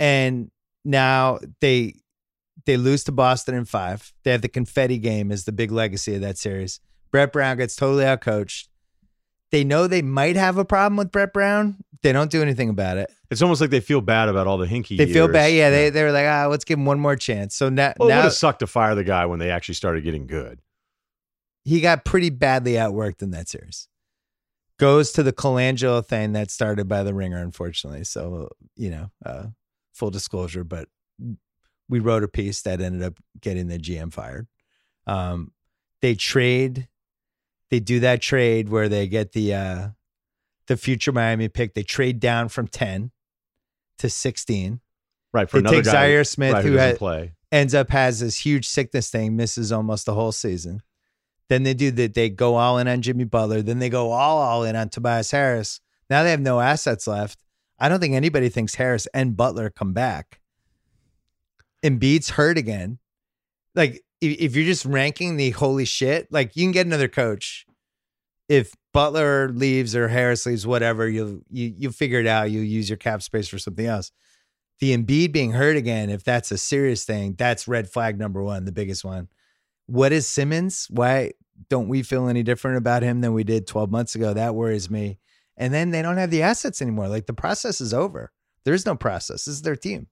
And 0.00 0.50
now 0.84 1.38
they 1.60 1.94
they 2.64 2.76
lose 2.76 3.04
to 3.04 3.12
Boston 3.12 3.54
in 3.54 3.64
five. 3.64 4.12
They 4.24 4.30
have 4.32 4.42
the 4.42 4.48
confetti 4.48 4.98
game 4.98 5.32
as 5.32 5.44
the 5.44 5.52
big 5.52 5.70
legacy 5.72 6.14
of 6.14 6.20
that 6.20 6.38
series. 6.38 6.80
Brett 7.10 7.32
Brown 7.32 7.56
gets 7.56 7.74
totally 7.74 8.04
outcoached. 8.04 8.68
They 9.50 9.64
know 9.64 9.86
they 9.86 10.02
might 10.02 10.36
have 10.36 10.58
a 10.58 10.64
problem 10.64 10.96
with 10.96 11.10
Brett 11.10 11.32
Brown. 11.32 11.76
They 12.02 12.12
don't 12.12 12.30
do 12.30 12.42
anything 12.42 12.68
about 12.68 12.96
it. 12.98 13.10
It's 13.30 13.42
almost 13.42 13.60
like 13.60 13.70
they 13.70 13.80
feel 13.80 14.00
bad 14.00 14.28
about 14.28 14.46
all 14.46 14.56
the 14.58 14.66
Hinkie. 14.66 14.96
They 14.96 15.12
feel 15.12 15.26
bad. 15.28 15.52
Yeah, 15.52 15.70
they 15.70 15.90
they 15.90 16.02
were 16.04 16.12
like, 16.12 16.26
ah, 16.26 16.46
let's 16.48 16.64
give 16.64 16.78
him 16.78 16.84
one 16.84 17.00
more 17.00 17.16
chance. 17.16 17.54
So 17.56 17.68
now, 17.68 17.92
Well, 17.98 18.08
it 18.08 18.12
would 18.12 18.16
now 18.18 18.22
have 18.22 18.32
sucked 18.34 18.60
to 18.60 18.66
fire 18.66 18.94
the 18.94 19.04
guy 19.04 19.26
when 19.26 19.38
they 19.38 19.50
actually 19.50 19.74
started 19.74 20.04
getting 20.04 20.26
good. 20.26 20.60
he 21.64 21.80
got 21.80 22.04
pretty 22.04 22.30
badly 22.30 22.72
outworked 22.74 23.20
in 23.22 23.30
that 23.32 23.48
series. 23.48 23.88
Goes 24.78 25.10
to 25.12 25.22
the 25.24 25.32
Colangelo 25.32 26.06
thing 26.06 26.32
that 26.34 26.50
started 26.52 26.86
by 26.86 27.02
the 27.02 27.12
ringer, 27.12 27.38
unfortunately. 27.38 28.04
So, 28.04 28.50
you 28.76 28.90
know, 28.90 29.10
uh, 29.26 29.46
full 29.92 30.10
disclosure, 30.10 30.62
but 30.62 30.88
we 31.88 31.98
wrote 31.98 32.22
a 32.22 32.28
piece 32.28 32.62
that 32.62 32.80
ended 32.80 33.02
up 33.02 33.18
getting 33.40 33.66
the 33.66 33.78
GM 33.78 34.12
fired. 34.12 34.46
Um, 35.06 35.50
they 36.00 36.14
trade, 36.14 36.86
they 37.70 37.80
do 37.80 38.00
that 38.00 38.20
trade 38.22 38.68
where 38.68 38.88
they 38.88 39.06
get 39.08 39.32
the 39.32 39.54
uh, 39.54 39.88
the 40.66 40.76
future 40.76 41.12
Miami 41.12 41.48
pick. 41.48 41.74
They 41.74 41.82
trade 41.82 42.20
down 42.20 42.48
from 42.48 42.68
10 42.68 43.10
to 43.98 44.08
16. 44.10 44.80
Right 45.32 45.48
for 45.50 45.56
They 45.56 45.60
another 45.60 45.76
take 45.76 45.84
guy 45.84 46.08
Zhaire 46.10 46.26
Smith, 46.26 46.52
right, 46.54 46.64
who, 46.64 46.72
who 46.72 46.76
had- 46.78 46.96
play. 46.98 47.32
ends 47.52 47.74
up 47.74 47.90
has 47.90 48.20
this 48.20 48.38
huge 48.38 48.66
sickness 48.68 49.10
thing, 49.10 49.36
misses 49.36 49.70
almost 49.72 50.06
the 50.06 50.14
whole 50.14 50.32
season. 50.32 50.82
Then 51.48 51.62
they 51.62 51.74
do 51.74 51.90
that. 51.92 52.14
They 52.14 52.28
go 52.30 52.56
all 52.56 52.78
in 52.78 52.88
on 52.88 53.00
Jimmy 53.02 53.24
Butler. 53.24 53.62
Then 53.62 53.78
they 53.78 53.88
go 53.88 54.10
all 54.12 54.38
all 54.38 54.64
in 54.64 54.76
on 54.76 54.88
Tobias 54.90 55.30
Harris. 55.30 55.80
Now 56.10 56.22
they 56.22 56.30
have 56.30 56.40
no 56.40 56.60
assets 56.60 57.06
left. 57.06 57.38
I 57.78 57.88
don't 57.88 58.00
think 58.00 58.14
anybody 58.14 58.48
thinks 58.48 58.74
Harris 58.74 59.06
and 59.14 59.36
Butler 59.36 59.70
come 59.70 59.92
back. 59.92 60.40
Embiid's 61.82 62.30
hurt 62.30 62.58
again. 62.58 62.98
Like 63.74 64.02
if, 64.20 64.38
if 64.38 64.56
you're 64.56 64.64
just 64.64 64.84
ranking 64.84 65.36
the 65.36 65.50
holy 65.50 65.84
shit, 65.84 66.30
like 66.30 66.56
you 66.56 66.64
can 66.64 66.72
get 66.72 66.86
another 66.86 67.08
coach. 67.08 67.66
If 68.48 68.74
Butler 68.94 69.50
leaves 69.50 69.94
or 69.94 70.08
Harris 70.08 70.46
leaves, 70.46 70.66
whatever, 70.66 71.08
you'll 71.08 71.40
you 71.50 71.74
you 71.76 71.92
figure 71.92 72.20
it 72.20 72.26
out. 72.26 72.50
You'll 72.50 72.64
use 72.64 72.88
your 72.88 72.96
cap 72.96 73.22
space 73.22 73.48
for 73.48 73.58
something 73.58 73.86
else 73.86 74.10
the 74.80 74.96
Embiid 74.96 75.32
being 75.32 75.52
hurt 75.52 75.76
again, 75.76 76.10
if 76.10 76.22
that's 76.22 76.50
a 76.50 76.58
serious 76.58 77.04
thing, 77.04 77.34
that's 77.36 77.66
red 77.66 77.90
flag 77.90 78.18
number 78.18 78.42
one, 78.42 78.64
the 78.64 78.72
biggest 78.72 79.04
one. 79.04 79.28
What 79.86 80.12
is 80.12 80.26
Simmons? 80.26 80.86
Why 80.90 81.32
don't 81.68 81.88
we 81.88 82.02
feel 82.02 82.28
any 82.28 82.42
different 82.42 82.76
about 82.76 83.02
him 83.02 83.20
than 83.20 83.32
we 83.32 83.42
did 83.42 83.66
12 83.66 83.90
months 83.90 84.14
ago? 84.14 84.34
That 84.34 84.54
worries 84.54 84.90
me. 84.90 85.18
And 85.56 85.74
then 85.74 85.90
they 85.90 86.02
don't 86.02 86.18
have 86.18 86.30
the 86.30 86.42
assets 86.42 86.80
anymore. 86.80 87.08
Like 87.08 87.26
the 87.26 87.32
process 87.32 87.80
is 87.80 87.92
over. 87.92 88.30
There 88.64 88.74
is 88.74 88.86
no 88.86 88.94
process. 88.94 89.46
This 89.46 89.56
is 89.56 89.62
their 89.62 89.76
team. 89.76 90.06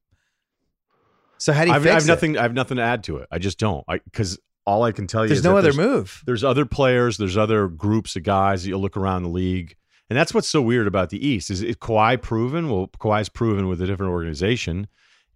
So 1.39 1.53
how 1.53 1.65
do 1.65 1.71
you 1.71 1.77
I've, 1.77 1.83
fix 1.83 1.95
I've 1.95 2.05
it? 2.05 2.07
nothing. 2.07 2.39
I 2.39 2.43
have 2.43 2.55
nothing 2.55 2.77
to 2.79 2.83
add 2.83 3.05
to 3.05 3.19
it. 3.19 3.29
I 3.31 3.39
just 3.39 3.59
don't. 3.59 3.85
I 3.89 3.99
because 3.99 4.39
all 4.67 4.83
I 4.83 4.93
can 4.93 5.07
tell 5.07 5.23
you 5.23 5.27
is 5.27 5.31
There's 5.31 5.39
is 5.41 5.45
no 5.45 5.57
other 5.57 5.73
there's, 5.73 5.77
move. 5.77 6.23
There's 6.27 6.45
other 6.45 6.67
players. 6.67 7.19
There's 7.19 7.37
other 7.37 7.69
groups 7.69 8.17
of 8.17 8.23
guys 8.23 8.63
that 8.63 8.69
you 8.69 8.79
look 8.79 8.97
around 8.97 9.23
the 9.23 9.29
league, 9.29 9.77
and 10.11 10.17
that's 10.17 10.35
what's 10.35 10.49
so 10.49 10.61
weird 10.61 10.87
about 10.87 11.11
the 11.11 11.25
East. 11.25 11.51
Is 11.51 11.63
it 11.63 11.81
Kawhi 11.81 12.21
proven? 12.21 12.69
Well, 12.69 12.89
Kawhi's 12.99 13.29
proven 13.29 13.69
with 13.69 13.81
a 13.81 13.87
different 13.87 14.13
organization, 14.13 14.89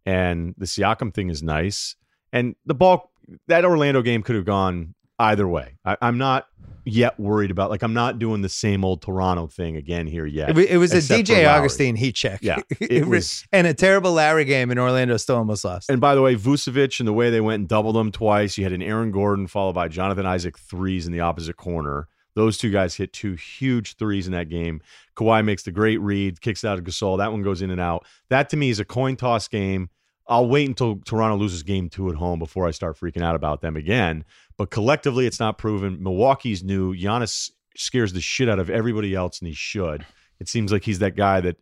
and 0.04 0.54
the 0.58 0.66
Siakam 0.66 1.14
thing 1.14 1.30
is 1.30 1.42
nice. 1.42 1.96
And 2.32 2.54
the 2.66 2.74
ball 2.74 3.12
that 3.46 3.64
Orlando 3.64 4.02
game 4.02 4.22
could 4.22 4.36
have 4.36 4.44
gone 4.44 4.94
either 5.18 5.46
way. 5.46 5.78
I, 5.84 5.96
I'm 6.00 6.18
not 6.18 6.46
yet 6.90 7.18
worried 7.18 7.50
about. 7.50 7.70
Like 7.70 7.82
I'm 7.82 7.94
not 7.94 8.18
doing 8.18 8.42
the 8.42 8.48
same 8.48 8.84
old 8.84 9.02
Toronto 9.02 9.46
thing 9.46 9.76
again 9.76 10.06
here 10.06 10.26
yet. 10.26 10.56
It, 10.56 10.70
it 10.70 10.76
was 10.78 10.92
a 10.92 10.98
DJ. 10.98 11.48
Augustin 11.48 11.96
heat 11.96 12.14
check. 12.14 12.40
Yeah, 12.42 12.58
It 12.80 12.92
it 12.92 13.06
was, 13.06 13.44
and 13.52 13.66
a 13.66 13.74
terrible 13.74 14.12
Lowry 14.12 14.44
game, 14.44 14.70
and 14.70 14.78
Orlando 14.78 15.16
still 15.16 15.36
almost 15.36 15.64
lost. 15.64 15.90
And 15.90 16.00
by 16.00 16.14
the 16.14 16.22
way, 16.22 16.34
Vucevic 16.36 16.98
and 17.00 17.08
the 17.08 17.12
way 17.12 17.30
they 17.30 17.40
went 17.40 17.60
and 17.60 17.68
doubled 17.68 17.96
them 17.96 18.12
twice, 18.12 18.58
you 18.58 18.64
had 18.64 18.72
an 18.72 18.82
Aaron 18.82 19.10
Gordon 19.10 19.46
followed 19.46 19.74
by 19.74 19.88
Jonathan 19.88 20.26
Isaac 20.26 20.58
threes 20.58 21.06
in 21.06 21.12
the 21.12 21.20
opposite 21.20 21.56
corner. 21.56 22.08
Those 22.34 22.58
two 22.58 22.70
guys 22.70 22.94
hit 22.94 23.12
two 23.12 23.34
huge 23.34 23.96
threes 23.96 24.26
in 24.26 24.32
that 24.32 24.48
game. 24.48 24.80
Kawhi 25.16 25.44
makes 25.44 25.64
the 25.64 25.72
great 25.72 26.00
read, 26.00 26.40
kicks 26.40 26.62
it 26.62 26.68
out 26.68 26.78
of 26.78 26.84
Gasol. 26.84 27.18
That 27.18 27.32
one 27.32 27.42
goes 27.42 27.60
in 27.60 27.70
and 27.70 27.80
out. 27.80 28.06
That 28.28 28.48
to 28.50 28.56
me 28.56 28.70
is 28.70 28.78
a 28.80 28.84
coin 28.84 29.16
toss 29.16 29.48
game. 29.48 29.90
I'll 30.30 30.48
wait 30.48 30.68
until 30.68 31.00
Toronto 31.04 31.36
loses 31.36 31.64
game 31.64 31.90
two 31.90 32.08
at 32.08 32.14
home 32.14 32.38
before 32.38 32.66
I 32.66 32.70
start 32.70 32.98
freaking 32.98 33.22
out 33.22 33.34
about 33.34 33.60
them 33.60 33.76
again. 33.76 34.24
But 34.56 34.70
collectively, 34.70 35.26
it's 35.26 35.40
not 35.40 35.58
proven. 35.58 36.00
Milwaukee's 36.00 36.62
new. 36.62 36.94
Giannis 36.94 37.50
scares 37.76 38.12
the 38.12 38.20
shit 38.20 38.48
out 38.48 38.60
of 38.60 38.70
everybody 38.70 39.14
else, 39.14 39.40
and 39.40 39.48
he 39.48 39.54
should. 39.54 40.06
It 40.38 40.48
seems 40.48 40.70
like 40.70 40.84
he's 40.84 41.00
that 41.00 41.16
guy 41.16 41.40
that 41.40 41.56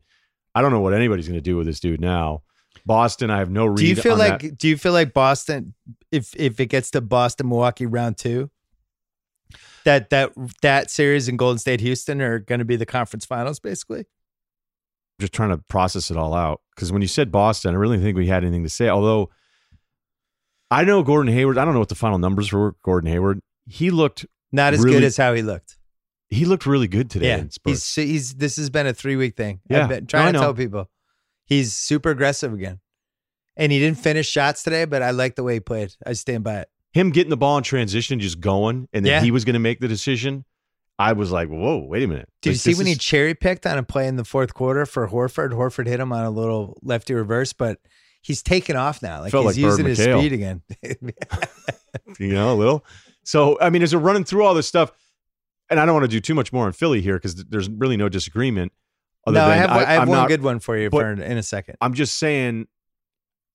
I 0.54 0.60
don't 0.60 0.70
know 0.70 0.80
what 0.80 0.92
anybody's 0.92 1.26
going 1.26 1.38
to 1.38 1.42
do 1.42 1.56
with 1.56 1.66
this 1.66 1.80
dude 1.80 2.00
now. 2.00 2.42
Boston, 2.84 3.30
I 3.30 3.38
have 3.38 3.50
no 3.50 3.64
read. 3.64 3.78
Do 3.78 3.86
you 3.86 3.96
feel 3.96 4.16
like 4.16 4.42
that. 4.42 4.58
do 4.58 4.68
you 4.68 4.76
feel 4.76 4.92
like 4.92 5.14
Boston 5.14 5.74
if 6.12 6.36
if 6.36 6.60
it 6.60 6.66
gets 6.66 6.90
to 6.92 7.00
Boston 7.00 7.48
Milwaukee 7.48 7.86
round 7.86 8.18
2 8.18 8.50
that 9.84 10.10
that 10.10 10.32
that 10.62 10.90
series 10.90 11.28
in 11.28 11.36
Golden 11.36 11.58
State 11.58 11.80
Houston 11.80 12.20
are 12.20 12.38
going 12.38 12.58
to 12.58 12.64
be 12.64 12.76
the 12.76 12.86
conference 12.86 13.24
finals 13.24 13.60
basically? 13.60 14.06
Just 15.20 15.32
trying 15.32 15.50
to 15.50 15.58
process 15.68 16.10
it 16.10 16.16
all 16.16 16.34
out 16.34 16.60
because 16.74 16.92
when 16.92 17.02
you 17.02 17.08
said 17.08 17.32
Boston, 17.32 17.74
I 17.74 17.78
really 17.78 17.96
didn't 17.96 18.06
think 18.06 18.16
we 18.16 18.26
had 18.28 18.44
anything 18.44 18.62
to 18.62 18.68
say. 18.68 18.88
Although 18.88 19.30
I 20.70 20.84
know 20.84 21.02
Gordon 21.02 21.32
Hayward, 21.32 21.58
I 21.58 21.64
don't 21.64 21.74
know 21.74 21.80
what 21.80 21.88
the 21.88 21.94
final 21.94 22.18
numbers 22.18 22.52
were. 22.52 22.74
Gordon 22.84 23.10
Hayward, 23.10 23.40
he 23.66 23.90
looked 23.90 24.26
Not 24.52 24.74
as 24.74 24.80
Really? 24.80 24.98
good 24.98 25.04
as 25.04 25.16
how 25.16 25.34
he 25.34 25.42
looked. 25.42 25.76
he 26.30 26.44
looked 26.44 26.66
really 26.66 26.88
good 26.88 27.10
today. 27.10 27.28
yeah. 27.28 27.38
in 27.38 27.50
Spurs. 27.50 27.94
He's 27.94 28.08
he's 28.10 28.34
this 28.34 28.56
has 28.56 28.70
been 28.70 28.86
a 28.86 28.92
3 28.94 29.16
week 29.16 29.36
thing. 29.36 29.60
Yeah. 29.68 29.84
I've 29.84 29.88
been 29.88 30.06
trying 30.06 30.28
I 30.28 30.32
to 30.32 30.38
tell 30.38 30.54
people. 30.54 30.88
He's 31.46 31.72
super 31.74 32.10
aggressive 32.10 32.52
again. 32.52 32.80
And 33.56 33.72
he 33.72 33.78
didn't 33.80 33.98
finish 33.98 34.28
shots 34.28 34.62
today, 34.62 34.84
but 34.84 35.02
I 35.02 35.10
like 35.10 35.34
the 35.34 35.42
way 35.42 35.54
he 35.54 35.60
played. 35.60 35.94
I 36.06 36.12
stand 36.12 36.44
by 36.44 36.60
it. 36.60 36.68
Him 36.92 37.10
getting 37.10 37.30
the 37.30 37.36
ball 37.36 37.56
in 37.58 37.64
transition, 37.64 38.20
just 38.20 38.38
going, 38.40 38.88
and 38.92 39.04
then 39.04 39.10
Yeah. 39.12 39.20
he 39.22 39.30
was 39.30 39.44
going 39.44 39.54
to 39.54 39.58
make 39.60 39.80
the 39.80 39.88
decision. 39.88 40.44
I 40.98 41.12
was 41.12 41.30
like, 41.30 41.48
whoa, 41.48 41.78
wait 41.78 42.02
a 42.02 42.08
minute. 42.08 42.28
Did 42.42 42.50
you 42.50 42.56
see 42.56 42.74
when 42.74 42.86
he 42.86 42.96
cherry 42.96 43.34
picked 43.34 43.66
on 43.66 43.78
a 43.78 43.82
play 43.84 44.08
in 44.08 44.16
the 44.16 44.24
fourth 44.24 44.52
quarter 44.54 44.84
for 44.84 45.08
Horford? 45.08 45.52
Horford 45.52 45.86
hit 45.86 46.00
him 46.00 46.12
on 46.12 46.24
a 46.24 46.30
little 46.30 46.76
lefty 46.82 47.14
reverse, 47.14 47.52
but 47.52 47.78
he's 48.20 48.42
taken 48.42 48.74
off 48.74 49.00
now. 49.00 49.20
Like 49.20 49.30
Felt 49.30 49.46
he's 49.46 49.56
like 49.58 49.62
Bird 49.62 49.70
using 49.70 49.86
his 49.86 49.98
McHale. 50.00 50.18
speed 50.18 50.32
again. 50.32 50.62
you 52.18 52.32
know, 52.32 52.52
a 52.52 52.56
little. 52.56 52.84
So, 53.22 53.58
I 53.60 53.70
mean, 53.70 53.82
as 53.82 53.94
we're 53.94 54.00
running 54.02 54.24
through 54.24 54.44
all 54.44 54.54
this 54.54 54.66
stuff, 54.66 54.90
and 55.70 55.78
I 55.78 55.86
don't 55.86 55.94
want 55.94 56.04
to 56.04 56.08
do 56.08 56.20
too 56.20 56.34
much 56.34 56.52
more 56.52 56.66
on 56.66 56.72
Philly 56.72 57.00
here 57.00 57.14
because 57.14 57.36
there's 57.44 57.68
really 57.68 57.96
no 57.96 58.08
disagreement. 58.08 58.72
Other 59.26 59.38
no, 59.38 59.48
than 59.48 59.50
I 59.50 59.56
have, 59.56 59.70
one- 59.70 59.84
I 59.84 59.92
have 59.92 60.08
one 60.08 60.18
not- 60.18 60.28
good 60.28 60.42
one 60.42 60.58
for 60.58 60.76
you 60.76 60.90
for 60.90 61.12
in 61.12 61.38
a 61.38 61.42
second. 61.42 61.76
I'm 61.80 61.94
just 61.94 62.18
saying, 62.18 62.66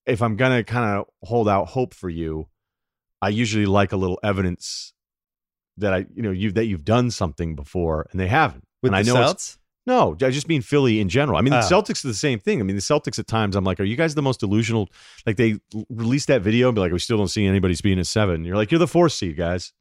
if 0.06 0.22
I'm 0.22 0.36
gonna 0.38 0.64
kind 0.64 0.98
of 0.98 1.08
hold 1.24 1.50
out 1.50 1.70
hope 1.70 1.94
for 1.94 2.10
you, 2.10 2.48
I 3.22 3.30
usually 3.30 3.66
like 3.66 3.92
a 3.92 3.98
little 3.98 4.20
evidence 4.24 4.93
that 5.78 5.94
I, 5.94 6.06
you 6.14 6.22
know, 6.22 6.32
you 6.32 6.52
that 6.52 6.66
you've 6.66 6.86
done 6.86 7.12
something 7.12 7.56
before, 7.56 8.08
and 8.12 8.20
they 8.20 8.28
haven't. 8.28 8.64
With 8.82 8.94
and 8.94 9.06
the 9.08 9.12
I 9.12 9.14
know 9.14 9.20
Celts? 9.26 9.58
no, 9.86 10.12
I 10.22 10.30
just 10.30 10.48
mean 10.48 10.62
Philly 10.62 11.00
in 11.00 11.10
general. 11.10 11.38
I 11.38 11.42
mean, 11.42 11.52
the 11.52 11.60
Oh. 11.60 11.70
Celtics 11.70 12.04
are 12.06 12.10
the 12.10 12.14
same 12.14 12.40
thing. 12.40 12.60
I 12.60 12.64
mean, 12.64 12.76
the 12.76 12.82
Celtics 12.82 13.18
at 13.20 13.28
times, 13.28 13.56
I'm 13.56 13.64
like, 13.64 13.80
are 13.80 13.84
you 13.86 13.96
guys 13.96 14.14
the 14.16 14.22
most 14.22 14.40
delusional? 14.40 14.90
Like 15.26 15.38
they 15.38 15.60
released 15.90 16.28
that 16.28 16.42
video 16.42 16.68
and 16.70 16.76
be 16.76 16.82
like, 16.82 16.92
we 16.92 17.00
still 17.00 17.18
don't 17.18 17.28
see 17.30 17.46
anybody's 17.46 17.82
being 17.82 18.00
a 18.00 18.06
seven. 18.06 18.44
You're 18.46 18.56
like, 18.56 18.72
you're 18.72 18.80
the 18.80 18.88
fourth 18.88 19.14
seed, 19.14 19.36
guys. 19.38 19.74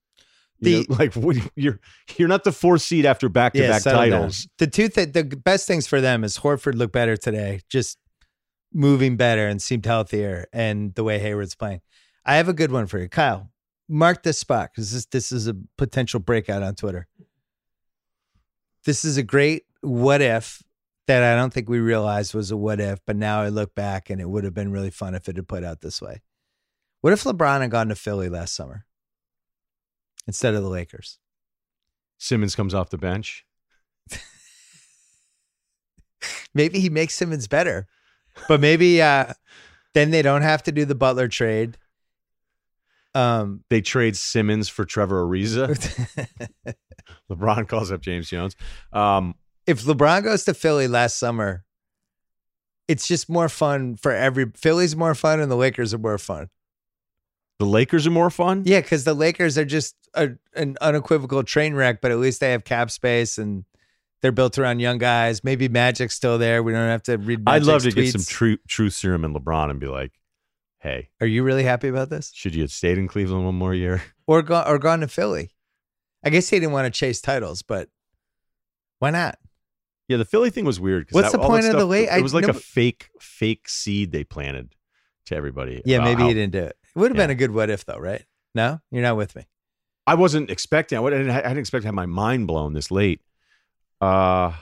You 0.60 0.82
The- 0.82 0.86
know, 0.88 0.96
like 0.98 1.14
what, 1.14 1.36
you're 1.56 1.78
you're 2.16 2.28
not 2.28 2.44
the 2.44 2.52
fourth 2.52 2.82
seed 2.82 3.04
after 3.06 3.28
back 3.28 3.52
to 3.54 3.68
back 3.68 3.82
settle 3.82 4.00
down. 4.02 4.10
titles. 4.10 4.48
The 4.58 4.66
two 4.68 4.88
th- 4.88 5.12
the 5.12 5.24
best 5.24 5.66
things 5.66 5.86
for 5.86 6.00
them 6.00 6.24
is 6.24 6.38
Horford 6.38 6.74
looked 6.74 6.92
better 6.92 7.16
today, 7.16 7.60
just 7.68 7.98
moving 8.72 9.16
better 9.16 9.46
and 9.46 9.60
seemed 9.60 9.84
healthier, 9.84 10.46
and 10.52 10.94
the 10.94 11.04
way 11.04 11.18
Hayward's 11.18 11.54
playing. 11.54 11.80
I 12.24 12.36
have 12.36 12.48
a 12.48 12.52
good 12.54 12.72
one 12.72 12.86
for 12.86 12.98
you, 12.98 13.08
Kyle. 13.08 13.50
Mark 13.92 14.22
this 14.22 14.38
spot 14.38 14.70
because 14.72 14.90
this 14.90 15.04
this 15.06 15.32
is 15.32 15.46
a 15.46 15.56
potential 15.76 16.18
breakout 16.18 16.62
on 16.62 16.74
Twitter. 16.74 17.06
This 18.86 19.04
is 19.04 19.18
a 19.18 19.22
great 19.22 19.64
what 19.82 20.22
if 20.22 20.62
that 21.06 21.22
I 21.22 21.36
don't 21.36 21.52
think 21.52 21.68
we 21.68 21.78
realized 21.78 22.32
was 22.32 22.50
a 22.50 22.56
what 22.56 22.80
if, 22.80 23.00
but 23.06 23.16
now 23.16 23.42
I 23.42 23.50
look 23.50 23.74
back 23.74 24.08
and 24.08 24.18
it 24.18 24.30
would 24.30 24.44
have 24.44 24.54
been 24.54 24.72
really 24.72 24.90
fun 24.90 25.14
if 25.14 25.28
it 25.28 25.36
had 25.36 25.46
played 25.46 25.62
out 25.62 25.82
this 25.82 26.00
way. 26.00 26.22
What 27.02 27.12
if 27.12 27.24
LeBron 27.24 27.60
had 27.60 27.70
gone 27.70 27.88
to 27.88 27.94
Philly 27.94 28.30
last 28.30 28.54
summer 28.54 28.86
instead 30.26 30.54
of 30.54 30.62
the 30.62 30.70
Lakers? 30.70 31.18
Simmons 32.16 32.56
comes 32.56 32.72
off 32.72 32.88
the 32.88 32.96
bench. 32.96 33.44
maybe 36.54 36.80
he 36.80 36.88
makes 36.88 37.14
Simmons 37.14 37.46
better. 37.46 37.88
But 38.48 38.60
maybe 38.60 39.02
uh 39.02 39.34
then 39.92 40.12
they 40.12 40.22
don't 40.22 40.42
have 40.42 40.62
to 40.62 40.72
do 40.72 40.86
the 40.86 40.94
Butler 40.94 41.28
trade. 41.28 41.76
Um, 43.14 43.62
They 43.68 43.80
trade 43.80 44.16
Simmons 44.16 44.68
for 44.68 44.84
Trevor 44.84 45.24
Ariza. 45.26 45.68
LeBron 47.30 47.68
calls 47.68 47.92
up 47.92 48.00
James 48.00 48.28
Jones. 48.30 48.56
Um, 48.92 49.34
if 49.66 49.82
LeBron 49.82 50.24
goes 50.24 50.44
to 50.44 50.54
Philly 50.54 50.88
last 50.88 51.18
summer, 51.18 51.64
it's 52.88 53.06
just 53.06 53.28
more 53.28 53.48
fun 53.48 53.96
for 53.96 54.12
every 54.12 54.50
Philly's 54.56 54.96
more 54.96 55.14
fun 55.14 55.40
and 55.40 55.50
the 55.50 55.56
Lakers 55.56 55.94
are 55.94 55.98
more 55.98 56.18
fun. 56.18 56.48
the 57.58 57.66
Lakers 57.66 58.06
are 58.06 58.10
more 58.10 58.30
fun. 58.30 58.62
Yeah, 58.66 58.80
because 58.80 59.04
the 59.04 59.14
Lakers 59.14 59.56
are 59.56 59.64
just 59.64 59.94
a, 60.14 60.30
an 60.54 60.76
unequivocal 60.80 61.44
train 61.44 61.74
wreck, 61.74 62.00
but 62.00 62.10
at 62.10 62.18
least 62.18 62.40
they 62.40 62.50
have 62.50 62.64
cap 62.64 62.90
space 62.90 63.38
and 63.38 63.64
they're 64.20 64.32
built 64.32 64.58
around 64.58 64.80
young 64.80 64.98
guys. 64.98 65.42
Maybe 65.44 65.68
Magic's 65.68 66.14
still 66.14 66.38
there. 66.38 66.62
We 66.62 66.72
don't 66.72 66.88
have 66.88 67.02
to 67.04 67.18
read. 67.18 67.42
I'd 67.46 67.62
love 67.64 67.82
to 67.82 67.88
Magic's 67.88 67.94
get 67.94 68.12
some 68.12 68.20
tweets. 68.22 68.28
true 68.28 68.56
truth 68.68 68.92
serum 68.94 69.24
in 69.24 69.32
LeBron 69.34 69.70
and 69.70 69.78
be 69.80 69.86
like, 69.86 70.12
"Hey, 70.82 71.10
Are 71.20 71.26
you 71.26 71.42
really 71.42 71.62
happy 71.64 71.88
about 71.88 72.10
this? 72.10 72.30
should 72.34 72.54
you 72.54 72.62
have 72.62 72.70
stayed 72.72 72.98
in 72.98 73.08
Cleveland 73.08 73.44
one 73.44 73.54
more 73.54 73.74
year?" 73.74 74.02
Or 74.26 74.40
gone 74.42 74.66
or 74.68 74.78
gone 74.78 75.00
to 75.00 75.08
Philly? 75.08 75.50
I 76.24 76.30
guess 76.30 76.48
he 76.48 76.58
didn't 76.60 76.72
want 76.72 76.92
to 76.92 76.96
chase 76.98 77.20
titles, 77.20 77.62
but 77.62 77.88
why 79.00 79.10
not? 79.10 79.36
Yeah, 80.08 80.16
the 80.18 80.24
Philly 80.24 80.50
thing 80.50 80.64
was 80.64 80.78
weird. 80.80 81.08
'cause 81.08 81.14
What's 81.14 81.32
that- 81.32 81.38
the 81.38 81.42
all 81.42 81.48
that 81.50 81.54
point 81.54 81.66
of 81.66 81.72
the 81.72 81.78
stuff- 81.80 81.88
late- 81.90 82.08
I 82.08 82.18
It 82.18 82.22
was 82.22 82.32
like 82.34 82.44
a 82.44 82.48
never- 82.48 82.58
fake, 82.60 83.10
fake 83.20 83.68
seed 83.68 84.12
they 84.12 84.22
planted 84.24 84.74
to 85.26 85.34
everybody. 85.36 85.82
Yeah, 85.84 85.96
about 85.98 86.04
maybe 86.04 86.22
how- 86.22 86.28
he 86.28 86.34
didn't 86.34 86.52
do 86.52 86.60
it. 86.64 86.76
It 86.94 86.98
would 86.98 87.10
have 87.10 87.16
been 87.16 87.30
a 87.30 87.34
good 87.34 87.50
what 87.50 87.68
if 87.70 87.84
though, 87.84 87.98
right? 87.98 88.24
No, 88.54 88.80
you're 88.90 89.02
not 89.02 89.16
with 89.16 89.34
me. 89.36 89.46
I 90.06 90.14
wasn't 90.14 90.50
expecting. 90.50 90.96
I 90.98 91.00
wouldn't- 91.00 91.30
I 91.30 91.40
didn't 91.42 91.58
expect 91.58 91.82
to 91.82 91.88
have 91.88 91.94
my 91.94 92.06
mind 92.06 92.46
blown 92.46 92.72
this 92.74 92.90
late. 92.90 93.20
Uh 94.00 94.52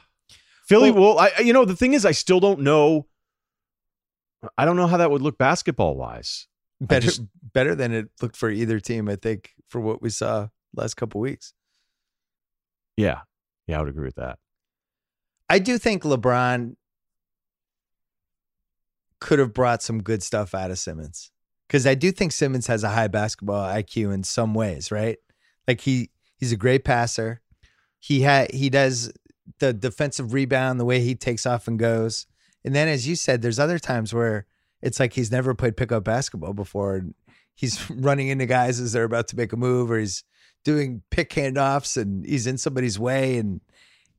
Philly. 0.67 0.91
Well, 0.91 1.19
I 1.19 1.33
I- 1.37 1.41
you 1.43 1.53
know 1.53 1.65
the 1.65 1.77
thing 1.77 1.93
is, 1.95 2.05
I 2.07 2.13
still 2.13 2.41
don't 2.41 2.61
know. 2.61 3.07
I 4.57 4.65
don't 4.65 4.77
know 4.77 4.87
how 4.87 4.97
that 4.97 5.11
would 5.11 5.23
look 5.23 5.39
basketball 5.39 5.97
wise. 5.97 6.47
Better, 6.81 7.07
just- 7.07 7.23
better 7.53 7.75
than 7.75 7.93
it 7.93 8.09
looked 8.23 8.37
for 8.37 8.51
either 8.51 8.81
team, 8.81 9.09
I 9.09 9.17
think, 9.17 9.51
for 9.67 9.81
what 9.81 10.01
we 10.01 10.09
saw 10.11 10.49
last 10.75 10.95
couple 10.95 11.21
weeks. 11.21 11.53
Yeah, 12.97 13.21
yeah, 13.67 13.79
I 13.79 13.81
would 13.81 13.91
agree 13.91 14.07
with 14.07 14.17
that. 14.17 14.39
I 15.49 15.59
do 15.59 15.79
think 15.79 16.03
LeBron 16.05 16.77
could 19.21 19.39
have 19.39 19.53
brought 19.53 19.83
some 19.83 20.03
good 20.03 20.23
stuff 20.23 20.55
out 20.55 20.71
of 20.71 20.79
Simmons 20.79 21.31
because 21.67 21.87
I 21.87 21.95
do 21.95 22.11
think 22.11 22.33
Simmons 22.33 22.67
has 22.69 22.83
a 22.83 22.89
high 22.91 23.09
basketball 23.09 23.63
IQ 23.69 24.15
in 24.15 24.25
some 24.25 24.55
ways, 24.55 24.91
right? 24.91 25.19
Like 25.69 25.83
he 25.83 26.11
he's 26.39 26.53
a 26.53 26.57
great 26.57 26.85
passer. 26.85 27.41
He 27.99 28.23
had 28.23 28.53
he 28.53 28.71
does 28.71 29.13
the 29.59 29.73
defensive 29.73 30.33
rebound, 30.33 30.81
the 30.81 30.85
way 30.85 31.01
he 31.01 31.15
takes 31.15 31.45
off 31.45 31.69
and 31.69 31.79
goes. 31.79 32.27
And 32.65 32.75
then, 32.75 32.89
as 32.89 33.07
you 33.09 33.17
said, 33.17 33.43
there's 33.43 33.59
other 33.59 33.79
times 33.79 34.13
where 34.13 34.47
it's 34.83 35.01
like 35.01 35.15
he's 35.15 35.31
never 35.31 35.55
played 35.55 35.77
pickup 35.77 36.05
basketball 36.05 36.53
before. 36.53 36.97
And 36.97 37.15
he's 37.55 37.91
running 37.91 38.29
into 38.29 38.47
guys 38.47 38.81
as 38.81 38.93
they're 38.93 39.05
about 39.05 39.29
to 39.29 39.37
make 39.37 39.53
a 39.53 39.57
move, 39.57 39.91
or 39.91 39.99
he's 39.99 40.25
doing 40.65 41.03
pick 41.11 41.31
handoffs 41.31 41.97
and 42.01 42.25
he's 42.27 42.47
in 42.47 42.59
somebody's 42.59 42.99
way. 42.99 43.39
And 43.39 43.61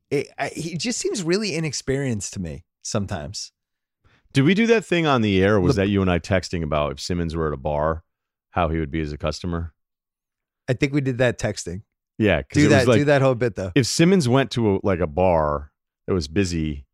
it, 0.09 0.27
I, 0.37 0.47
he 0.49 0.75
just 0.77 0.99
seems 0.99 1.23
really 1.23 1.55
inexperienced 1.55 2.33
to 2.33 2.39
me 2.41 2.63
sometimes. 2.81 3.51
Did 4.33 4.43
we 4.45 4.53
do 4.53 4.65
that 4.67 4.85
thing 4.85 5.05
on 5.05 5.21
the 5.21 5.43
air? 5.43 5.59
Was 5.59 5.77
Le- 5.77 5.83
that 5.83 5.89
you 5.89 6.01
and 6.01 6.09
I 6.09 6.17
texting 6.19 6.63
about 6.63 6.93
if 6.93 6.99
Simmons 6.99 7.35
were 7.35 7.47
at 7.47 7.53
a 7.53 7.57
bar, 7.57 8.03
how 8.51 8.69
he 8.69 8.79
would 8.79 8.91
be 8.91 9.01
as 9.01 9.11
a 9.11 9.17
customer? 9.17 9.73
I 10.69 10.73
think 10.73 10.93
we 10.93 11.01
did 11.01 11.17
that 11.17 11.37
texting. 11.37 11.81
Yeah, 12.17 12.43
Do 12.53 12.69
that. 12.69 12.87
like 12.87 12.99
do 12.99 13.05
that 13.05 13.21
whole 13.21 13.35
bit 13.35 13.55
though. 13.55 13.71
if 13.75 13.87
Simmons 13.87 14.29
went 14.29 14.51
to 14.51 14.75
a, 14.75 14.79
like 14.83 14.99
a 14.99 15.07
bar 15.07 15.71
that 16.07 16.13
was 16.13 16.27
busy, 16.27 16.85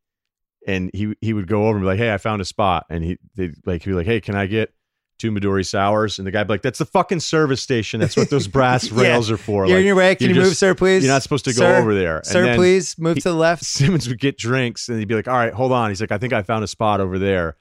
and 0.68 0.91
he 0.94 1.15
he 1.22 1.34
would 1.34 1.48
go 1.48 1.68
over 1.68 1.77
and 1.77 1.81
be 1.84 1.88
like, 1.88 1.98
"Hey, 1.98 2.14
I 2.14 2.18
found 2.19 2.41
a 2.41 2.45
spot," 2.45 2.85
and 2.89 3.03
he 3.03 3.18
they 3.35 3.52
like 3.65 3.81
he'd 3.84 3.89
be 3.91 3.95
like, 3.95 4.06
"Hey, 4.06 4.22
can 4.22 4.35
I 4.35 4.45
get 4.45 4.72
two 5.18 5.31
Midori 5.31 5.65
sours?" 5.65 6.19
And 6.19 6.27
the 6.27 6.31
guy'd 6.31 6.45
be 6.45 6.53
like, 6.53 6.61
"That's 6.61 6.77
the 6.80 6.85
fucking 6.85 7.22
service 7.22 7.61
station. 7.61 7.99
That's 7.99 8.15
what 8.15 8.30
those 8.30 8.48
brass 8.48 8.91
Yeah. 8.91 9.02
rails 9.02 9.31
are 9.31 9.38
for. 9.38 9.65
You're 9.65 9.77
like, 9.77 9.81
in 9.81 9.88
your 9.88 9.95
way. 9.95 10.14
Can 10.15 10.30
you 10.30 10.35
you're 10.35 10.44
move, 10.44 10.56
sir? 10.57 10.76
Please. 10.76 11.03
You're 11.03 11.11
not 11.14 11.23
supposed 11.23 11.45
to 11.45 11.52
go 11.52 11.60
Sir, 11.61 11.77
over 11.77 11.95
there, 11.95 12.18
And 12.18 12.26
Sir, 12.27 12.56
please 12.56 12.95
move 12.99 13.15
he- 13.15 13.22
to 13.22 13.30
the 13.30 13.35
left. 13.35 13.64
Simmons 13.65 14.07
would 14.07 14.19
get 14.19 14.38
drinks, 14.38 14.89
and 14.89 14.99
he'd 14.99 15.07
be 15.07 15.15
like, 15.15 15.27
"All 15.27 15.38
right, 15.38 15.53
hold 15.53 15.72
on." 15.72 15.89
He's 15.89 16.02
like, 16.02 16.11
"I 16.11 16.18
think 16.19 16.34
I 16.34 16.44
found 16.44 16.64
a 16.64 16.68
spot 16.68 16.99
over 17.02 17.18
there." 17.18 17.56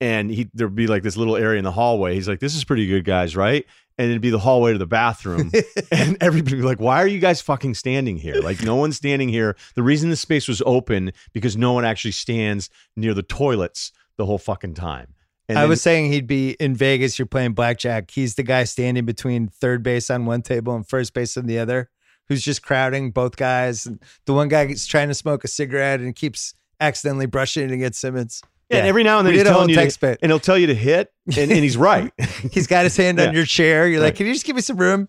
And 0.00 0.30
he 0.30 0.48
there'd 0.52 0.74
be 0.74 0.86
like 0.86 1.02
this 1.02 1.16
little 1.16 1.36
area 1.36 1.58
in 1.58 1.64
the 1.64 1.72
hallway. 1.72 2.14
He's 2.14 2.28
like, 2.28 2.38
"This 2.40 2.54
is 2.54 2.64
pretty 2.64 2.86
good, 2.86 3.04
guys, 3.04 3.34
right?" 3.34 3.64
And 3.98 4.10
it'd 4.10 4.20
be 4.20 4.28
the 4.30 4.38
hallway 4.38 4.72
to 4.72 4.78
the 4.78 4.86
bathroom, 4.86 5.50
and 5.90 6.18
everybody 6.20 6.56
would 6.56 6.60
be 6.62 6.66
like, 6.66 6.80
"Why 6.80 7.02
are 7.02 7.06
you 7.06 7.18
guys 7.18 7.40
fucking 7.40 7.74
standing 7.74 8.18
here? 8.18 8.34
Like, 8.34 8.62
no 8.62 8.74
one's 8.76 8.96
standing 8.96 9.30
here." 9.30 9.56
The 9.74 9.82
reason 9.82 10.10
this 10.10 10.20
space 10.20 10.48
was 10.48 10.62
open 10.66 11.12
because 11.32 11.56
no 11.56 11.72
one 11.72 11.86
actually 11.86 12.10
stands 12.10 12.68
near 12.94 13.14
the 13.14 13.22
toilets 13.22 13.92
the 14.18 14.26
whole 14.26 14.36
fucking 14.38 14.74
time. 14.74 15.14
And 15.48 15.56
I 15.58 15.62
then- 15.62 15.70
was 15.70 15.80
saying 15.80 16.12
he'd 16.12 16.26
be 16.26 16.50
in 16.60 16.74
Vegas. 16.74 17.18
You're 17.18 17.24
playing 17.24 17.54
blackjack. 17.54 18.10
He's 18.10 18.34
the 18.34 18.42
guy 18.42 18.64
standing 18.64 19.06
between 19.06 19.48
third 19.48 19.82
base 19.82 20.10
on 20.10 20.26
one 20.26 20.42
table 20.42 20.74
and 20.74 20.86
first 20.86 21.14
base 21.14 21.36
on 21.38 21.46
the 21.46 21.58
other, 21.58 21.88
who's 22.28 22.42
just 22.42 22.62
crowding 22.62 23.12
both 23.12 23.36
guys. 23.36 23.86
And 23.86 23.98
the 24.26 24.34
one 24.34 24.48
guy 24.48 24.64
is 24.66 24.86
trying 24.86 25.08
to 25.08 25.14
smoke 25.14 25.42
a 25.44 25.48
cigarette 25.48 26.00
and 26.00 26.14
keeps 26.14 26.52
accidentally 26.80 27.26
brushing 27.26 27.64
it 27.70 27.72
against 27.72 28.00
Simmons. 28.00 28.42
Yeah, 28.70 28.78
and 28.78 28.86
every 28.86 29.02
now 29.04 29.18
and 29.18 29.26
then 29.26 29.32
We 29.34 29.38
he's 29.40 29.48
telling 29.48 29.68
you, 29.68 29.74
text 29.76 30.00
to, 30.00 30.06
bit. 30.06 30.18
and 30.22 30.30
he'll 30.30 30.40
tell 30.40 30.58
you 30.58 30.66
to 30.68 30.74
hit, 30.74 31.12
and, 31.26 31.50
and 31.50 31.62
he's 31.64 31.76
right. 31.76 32.12
He's 32.52 32.66
got 32.66 32.84
his 32.84 32.96
hand 32.96 33.18
Yeah. 33.18 33.26
on 33.28 33.34
your 33.34 33.44
chair. 33.44 33.86
You're 33.88 34.00
like, 34.00 34.16
can 34.16 34.26
you 34.26 34.32
just 34.32 34.44
give 34.46 34.56
me 34.56 34.62
some 34.62 34.76
room? 34.76 35.08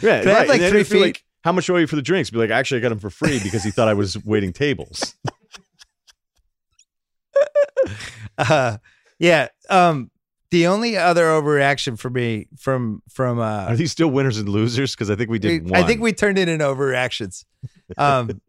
Yeah, 0.00 0.22
Can 0.22 0.32
right. 0.32 0.48
like, 0.48 0.60
And 0.60 0.70
three 0.70 0.84
feet? 0.84 1.00
Like, 1.00 1.24
how 1.42 1.52
much 1.52 1.68
owe 1.68 1.76
you 1.76 1.86
for 1.86 1.96
the 1.96 2.02
drinks? 2.02 2.30
Be 2.30 2.38
like, 2.38 2.50
actually, 2.50 2.78
I 2.78 2.82
got 2.82 2.88
them 2.90 2.98
for 2.98 3.10
free 3.10 3.38
because 3.42 3.62
he 3.64 3.70
thought 3.70 3.88
I 3.88 3.94
was 3.94 4.16
waiting 4.24 4.52
tables. 4.52 5.14
Uh, 8.38 8.78
yeah. 9.18 9.48
Um, 9.70 10.10
the 10.50 10.66
only 10.66 10.96
other 10.96 11.24
overreaction 11.26 11.98
for 11.98 12.10
me 12.10 12.48
from 12.58 13.02
from 13.08 13.38
uh, 13.38 13.66
Are 13.66 13.76
these 13.76 13.92
still 13.92 14.08
winners 14.08 14.38
and 14.38 14.48
losers? 14.48 14.92
Because 14.92 15.10
I 15.10 15.16
think 15.16 15.30
we 15.30 15.38
did 15.38 15.64
We-. 15.66 15.74
I 15.74 15.82
think 15.84 16.00
we 16.00 16.12
turned 16.12 16.38
it 16.38 16.48
into 16.48 16.64
overreactions. 16.64 17.44
Um, 17.98 18.40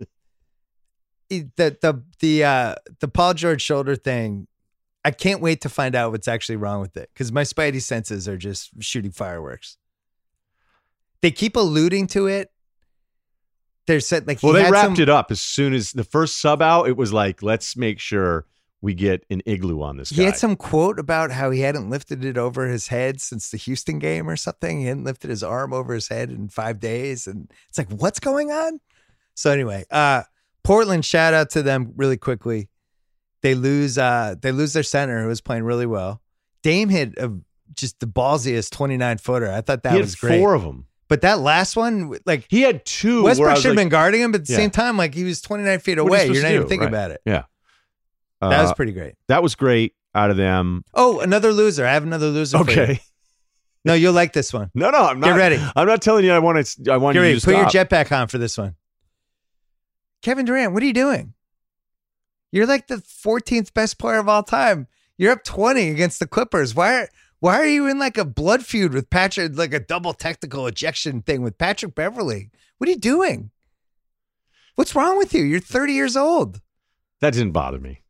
the 1.30 1.78
the 1.82 2.04
the 2.20 2.44
uh, 2.44 2.76
the 3.00 3.08
Paul 3.08 3.34
George 3.34 3.62
shoulder 3.62 3.96
thing. 3.96 4.48
I 5.04 5.12
can't 5.12 5.40
wait 5.42 5.62
to 5.62 5.70
find 5.70 5.94
out 5.94 6.12
what's 6.12 6.28
actually 6.28 6.56
wrong 6.56 6.82
with 6.82 6.98
it 6.98 7.10
because 7.14 7.32
my 7.32 7.44
spidey 7.44 7.82
senses 7.82 8.28
are 8.28 8.38
just 8.38 8.72
shooting 8.82 9.12
fireworks. 9.12 9.78
They 11.22 11.30
keep 11.32 11.56
alluding 11.56 12.08
to 12.08 12.28
it. 12.28 12.52
They're 13.88 14.00
said 14.00 14.28
like 14.28 14.42
Well, 14.42 14.54
they 14.54 14.64
wrapped 14.70 14.96
some- 14.98 15.04
it 15.04 15.10
up 15.10 15.30
as 15.32 15.42
soon 15.42 15.74
as 15.74 15.92
the 15.92 16.04
first 16.04 16.42
sub 16.42 16.62
out. 16.62 16.88
It 16.88 16.98
was 16.98 17.14
like, 17.14 17.44
let's 17.44 17.78
make 17.78 18.00
sure 18.00 18.46
we 18.82 18.94
get 18.96 19.24
an 19.30 19.42
igloo 19.46 19.82
on 19.84 19.98
this 19.98 20.10
He 20.10 20.18
guy. 20.18 20.24
had 20.24 20.38
some 20.38 20.56
quote 20.56 21.00
about 21.00 21.32
how 21.32 21.52
he 21.52 21.62
hadn't 21.62 21.90
lifted 21.90 22.26
it 22.26 22.38
over 22.38 22.68
his 22.68 22.88
head 22.88 23.22
since 23.22 23.50
the 23.52 23.58
Houston 23.58 24.00
game 24.00 24.28
or 24.30 24.36
something. 24.36 24.80
He 24.80 24.86
hadn't 24.88 25.04
lifted 25.04 25.30
his 25.30 25.44
arm 25.44 25.72
over 25.72 25.94
his 25.94 26.08
head 26.08 26.30
in 26.32 26.50
five 26.50 26.80
days. 26.80 27.28
And 27.28 27.52
it's 27.70 27.78
like, 27.78 27.92
what's 27.92 28.20
going 28.20 28.52
on? 28.52 28.80
So 29.36 29.52
anyway, 29.52 29.86
uh, 29.92 30.24
Portland, 30.66 31.06
shout 31.06 31.34
out 31.34 31.50
to 31.52 31.64
them 31.64 31.94
really 31.96 32.18
quickly. 32.18 32.70
They 33.42 33.56
lose 33.56 33.98
uh 33.98 34.36
they 34.42 34.52
lose 34.52 34.74
their 34.74 34.84
center 34.84 35.22
who 35.22 35.28
was 35.28 35.40
playing 35.42 35.64
really 35.64 35.86
well. 35.86 36.22
Dame 36.64 36.90
hit 36.90 37.18
a, 37.18 37.32
just 37.76 38.00
the 38.00 38.08
ballsiest 38.08 38.72
29 38.72 39.18
footer. 39.20 39.52
I 39.52 39.62
thought 39.62 39.84
that 39.84 39.92
he 39.92 39.98
had 39.98 40.02
was 40.06 40.16
great. 40.16 40.40
four 40.40 40.54
of 40.56 40.64
them. 40.64 40.88
But 41.08 41.22
that 41.22 41.38
last 41.40 41.76
one, 41.76 42.18
like 42.26 42.46
He 42.50 42.62
had 42.64 42.84
two. 42.86 43.24
Westbrook 43.24 43.58
should 43.58 43.66
have 43.66 43.72
like, 43.76 43.84
been 43.84 43.90
guarding 43.90 44.22
him, 44.22 44.32
but 44.32 44.42
at 44.42 44.48
the 44.48 44.54
Yeah. 44.54 44.58
same 44.60 44.72
time, 44.72 44.98
like 44.98 45.14
he 45.14 45.24
was 45.24 45.40
29 45.42 45.80
feet 45.80 46.00
What 46.02 46.12
are 46.12 46.24
you 46.26 46.32
away. 46.32 46.34
to 46.34 46.42
not 46.42 46.50
even 46.52 46.62
do? 46.64 46.68
thinking 46.68 46.80
Right. 46.86 46.90
about 46.90 47.12
it. 47.12 47.22
Yeah. 47.26 47.44
That 48.42 48.62
was 48.62 48.72
uh, 48.72 48.74
pretty 48.74 48.92
great. 48.92 49.14
that 49.28 49.42
was 49.44 49.54
great 49.56 49.94
out 50.16 50.32
of 50.32 50.38
them. 50.38 50.84
Oh, 50.94 51.20
another 51.20 51.54
loser. 51.54 51.86
I 51.86 51.94
have 51.94 52.04
another 52.04 52.28
loser. 52.28 52.58
for 52.64 52.72
you. 52.72 52.82
Okay. 52.82 53.00
No, 53.84 53.94
you'll 53.94 54.14
like 54.14 54.34
this 54.34 54.52
one. 54.52 54.72
No, 54.74 54.90
no, 54.90 54.98
I'm 55.06 55.20
not. 55.20 55.28
Get 55.28 55.36
ready. 55.38 55.60
I'm 55.76 55.86
not 55.86 56.02
telling 56.02 56.26
you. 56.26 56.32
I 56.32 56.40
want 56.40 56.66
to. 56.66 56.92
I 56.92 56.98
want 56.98 57.14
Get 57.14 57.20
you 57.20 57.26
ready. 57.28 57.40
to 57.40 57.46
Put 57.46 57.56
your 57.56 57.66
jetpack 57.66 58.12
on 58.12 58.28
for 58.28 58.40
this 58.40 58.58
one. 58.58 58.74
Kevin 60.26 60.46
Durant, 60.46 60.74
what 60.74 60.82
are 60.82 60.88
you 60.88 60.92
doing? 60.92 61.36
You're 62.52 62.66
like 62.66 62.88
the 62.88 62.96
14th 62.96 63.76
best 63.76 64.00
player 64.00 64.18
of 64.18 64.28
all 64.28 64.42
time. 64.42 64.88
You're 65.20 65.34
up 65.34 65.44
20 65.44 65.92
against 65.92 66.18
the 66.18 66.26
Clippers. 66.26 66.74
Why 66.74 66.96
are 66.96 67.10
why 67.42 67.60
are 67.60 67.68
you 67.68 67.86
in 67.86 68.00
like 68.00 68.18
a 68.18 68.26
blood 68.26 68.66
feud 68.66 68.92
with 68.92 69.12
Patrick, 69.12 69.56
like 69.56 69.72
a 69.72 69.80
double 69.80 70.14
technical 70.14 70.66
ejection 70.66 71.22
thing 71.22 71.44
with 71.44 71.60
Patrick 71.60 71.94
Beverley? 71.94 72.50
What 72.80 72.88
are 72.88 72.94
you 72.94 72.98
doing? 72.98 73.52
What's 74.74 74.96
wrong 74.96 75.20
with 75.20 75.32
you? 75.32 75.44
You're 75.44 75.60
30 75.60 75.94
years 75.94 76.18
old. 76.18 76.60
That 77.22 77.34
didn't 77.34 77.52
bother 77.52 77.78
me. 77.78 78.02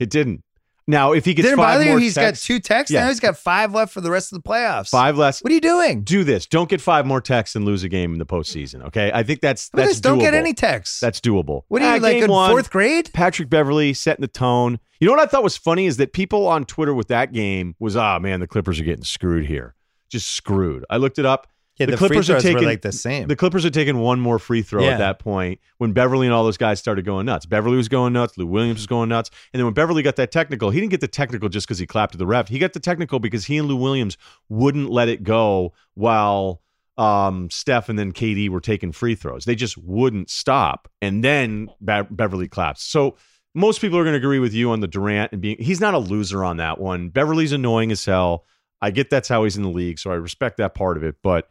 It 0.00 0.08
didn't. 0.08 0.44
Now, 0.90 1.12
if 1.12 1.24
he 1.26 1.34
gets 1.34 1.46
Didn't 1.46 1.58
five 1.58 1.74
bother 1.74 1.84
you? 1.84 1.90
more 1.90 2.00
He's 2.00 2.14
texts, 2.14 2.48
got 2.48 2.54
two 2.54 2.58
texts 2.60 2.92
Yeah. 2.92 3.02
now. 3.02 3.08
He's 3.08 3.20
got 3.20 3.36
five 3.36 3.74
left 3.74 3.92
for 3.92 4.00
the 4.00 4.10
rest 4.10 4.32
of 4.32 4.42
the 4.42 4.48
playoffs. 4.48 4.88
five 4.88 5.18
less. 5.18 5.40
What 5.42 5.50
are 5.50 5.54
you 5.54 5.60
doing? 5.60 6.02
Do 6.02 6.24
this. 6.24 6.46
Don't 6.46 6.68
get 6.68 6.80
five 6.80 7.04
more 7.06 7.20
texts 7.20 7.54
and 7.54 7.64
lose 7.66 7.84
a 7.84 7.88
game 7.90 8.14
in 8.14 8.18
the 8.18 8.24
postseason. 8.26 8.82
Okay, 8.86 9.10
I 9.14 9.22
think 9.22 9.40
that's 9.42 9.68
that's 9.68 9.90
this. 9.90 10.00
Don't 10.00 10.18
get 10.18 10.32
doable. 10.32 10.38
any 10.38 10.54
texts. 10.54 10.98
That's 10.98 11.20
doable. 11.20 11.62
what 11.68 11.82
are 11.82 11.90
you 11.96 12.00
Ah, 12.00 12.02
like 12.02 12.14
game 12.14 12.24
in 12.24 12.30
one, 12.30 12.50
fourth 12.50 12.70
grade? 12.70 13.10
Patrick 13.12 13.50
Beverley 13.50 13.92
setting 13.92 14.22
the 14.22 14.28
tone. 14.28 14.80
You 14.98 15.06
know 15.06 15.12
what 15.12 15.20
I 15.22 15.26
thought 15.26 15.42
was 15.44 15.56
funny 15.58 15.84
is 15.86 15.98
that 15.98 16.12
people 16.14 16.46
on 16.48 16.64
Twitter 16.64 16.94
with 16.94 17.08
that 17.08 17.32
game 17.34 17.76
was, 17.78 17.94
ah, 17.94 18.18
man, 18.18 18.40
the 18.40 18.46
Clippers 18.48 18.80
are 18.80 18.84
getting 18.84 19.04
screwed 19.04 19.44
here. 19.46 19.74
Just 20.10 20.30
screwed. 20.30 20.84
I 20.88 20.96
looked 20.96 21.18
it 21.18 21.26
up. 21.26 21.46
Yeah, 21.78 21.86
The 21.86 21.92
the, 21.92 21.98
Clippers 21.98 22.26
free 22.26 22.34
are 22.36 22.40
taking- 22.40 22.64
like 22.64 22.82
the 22.82 22.90
same. 22.92 23.28
The 23.28 23.36
Clippers 23.36 23.62
had 23.64 23.72
taken 23.72 23.98
one 23.98 24.18
more 24.20 24.38
free 24.38 24.62
throw 24.62 24.82
Yeah. 24.82 24.90
at 24.90 24.98
that 24.98 25.18
point 25.20 25.60
when 25.78 25.92
Beverley 25.92 26.26
and 26.26 26.34
all 26.34 26.42
those 26.44 26.56
guys 26.56 26.78
started 26.80 27.04
going 27.04 27.26
nuts. 27.26 27.46
Beverley 27.46 27.76
was 27.76 27.88
going 27.88 28.12
nuts. 28.12 28.36
Lou 28.36 28.46
Williams 28.46 28.78
was 28.80 28.86
going 28.86 29.08
nuts. 29.08 29.30
And 29.52 29.60
then 29.60 29.64
when 29.66 29.74
Beverley 29.74 30.02
got 30.02 30.16
that 30.16 30.32
technical, 30.32 30.70
he 30.70 30.80
didn't 30.80 30.90
get 30.90 31.00
the 31.00 31.08
technical 31.08 31.48
just 31.48 31.66
because 31.66 31.78
he 31.78 31.86
clapped 31.86 32.12
to 32.12 32.18
the 32.18 32.26
ref. 32.26 32.48
He 32.48 32.58
got 32.58 32.72
the 32.72 32.80
technical 32.80 33.20
because 33.20 33.44
he 33.44 33.58
and 33.58 33.68
Lou 33.68 33.76
Williams 33.76 34.16
wouldn't 34.48 34.90
let 34.90 35.08
it 35.08 35.22
go 35.22 35.72
while 35.94 36.62
um, 36.96 37.48
Steph 37.50 37.88
and 37.88 37.96
then 37.96 38.12
KD 38.12 38.48
were 38.48 38.60
taking 38.60 38.90
free 38.90 39.14
throws. 39.14 39.44
They 39.44 39.54
just 39.54 39.78
wouldn't 39.78 40.30
stop. 40.30 40.88
And 41.00 41.22
then 41.22 41.70
Be- 41.84 42.02
Beverley 42.10 42.48
claps. 42.48 42.82
So 42.82 43.14
most 43.54 43.80
people 43.80 43.98
are 43.98 44.02
going 44.02 44.14
to 44.14 44.18
agree 44.18 44.40
with 44.40 44.52
you 44.52 44.72
on 44.72 44.80
the 44.80 44.88
Durant 44.88 45.30
and 45.32 45.40
being 45.40 45.56
he's 45.60 45.80
not 45.80 45.94
a 45.94 45.98
loser 45.98 46.42
on 46.44 46.56
that 46.56 46.80
one. 46.80 47.10
Beverley's 47.10 47.52
annoying 47.52 47.92
as 47.92 48.04
hell. 48.04 48.44
I 48.82 48.90
get 48.90 49.10
that's 49.10 49.28
how 49.28 49.44
he's 49.44 49.56
in 49.56 49.62
the 49.62 49.68
league, 49.70 49.98
so 50.00 50.10
I 50.10 50.14
respect 50.14 50.56
that 50.58 50.74
part 50.74 50.96
of 50.96 51.04
it. 51.04 51.16
But 51.22 51.48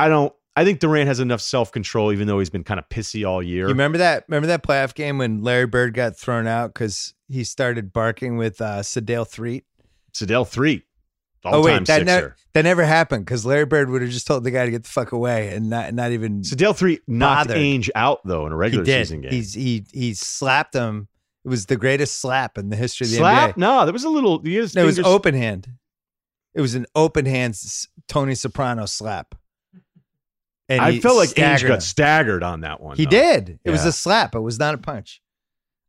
I 0.00 0.08
don't. 0.08 0.32
I 0.56 0.64
think 0.64 0.80
Durant 0.80 1.06
has 1.06 1.20
enough 1.20 1.40
self 1.40 1.70
control, 1.72 2.12
even 2.12 2.26
though 2.26 2.38
he's 2.38 2.50
been 2.50 2.64
kind 2.64 2.80
of 2.80 2.88
pissy 2.88 3.26
all 3.26 3.42
year. 3.42 3.64
You 3.64 3.68
remember 3.68 3.98
that? 3.98 4.24
Remember 4.28 4.48
that 4.48 4.62
playoff 4.62 4.94
game 4.94 5.18
when 5.18 5.42
Larry 5.42 5.66
Bird 5.66 5.94
got 5.94 6.16
thrown 6.16 6.46
out 6.46 6.74
because 6.74 7.14
he 7.28 7.44
started 7.44 7.92
barking 7.92 8.36
with 8.36 8.60
uh, 8.60 8.80
Sedale 8.80 9.28
Threatt? 9.28 9.62
Sedale 10.12 10.46
Threatt, 10.46 10.82
all 11.44 11.56
Oh 11.56 11.62
wait, 11.62 11.86
that 11.86 12.04
never 12.04 12.36
that 12.54 12.62
never 12.62 12.84
happened 12.84 13.24
because 13.24 13.46
Larry 13.46 13.66
Bird 13.66 13.90
would 13.90 14.02
have 14.02 14.10
just 14.10 14.26
told 14.26 14.42
the 14.44 14.50
guy 14.50 14.64
to 14.64 14.70
get 14.70 14.82
the 14.84 14.88
fuck 14.88 15.12
away 15.12 15.54
and 15.54 15.70
not 15.70 15.94
not 15.94 16.12
even. 16.12 16.42
Sedale 16.42 16.76
Threatt 16.76 17.00
knocked 17.06 17.48
Bothered. 17.48 17.62
Ainge 17.62 17.90
out 17.94 18.20
though 18.24 18.46
in 18.46 18.52
a 18.52 18.56
regular 18.56 18.84
season 18.84 19.20
game. 19.20 19.32
He's 19.32 19.54
he 19.54 19.84
he 19.92 20.14
slapped 20.14 20.74
him. 20.74 21.08
It 21.44 21.48
was 21.48 21.66
the 21.66 21.76
greatest 21.76 22.20
slap 22.20 22.58
in 22.58 22.68
the 22.68 22.76
history 22.76 23.06
of 23.06 23.12
the 23.12 23.16
Slap? 23.16 23.54
NBA. 23.54 23.56
No, 23.56 23.84
there 23.86 23.94
was 23.94 24.04
a 24.04 24.10
little. 24.10 24.42
He 24.42 24.56
had 24.56 24.62
his 24.62 24.76
it 24.76 24.84
was 24.84 24.98
open 24.98 25.34
hand. 25.34 25.68
It 26.54 26.60
was 26.60 26.74
an 26.74 26.86
open 26.94 27.24
hand 27.24 27.56
Tony 28.08 28.34
Soprano 28.34 28.84
slap. 28.84 29.34
And 30.70 30.80
I 30.80 30.92
he 30.92 31.00
felt 31.00 31.16
like 31.16 31.30
Ainge 31.30 31.66
got 31.66 31.82
staggered 31.82 32.42
on 32.44 32.60
that 32.60 32.80
one. 32.80 32.96
He 32.96 33.04
though. 33.04 33.10
did. 33.10 33.58
It 33.64 33.70
was 33.70 33.84
a 33.84 33.92
slap. 33.92 34.34
It 34.34 34.40
was 34.40 34.58
not 34.58 34.74
a 34.74 34.78
punch. 34.78 35.20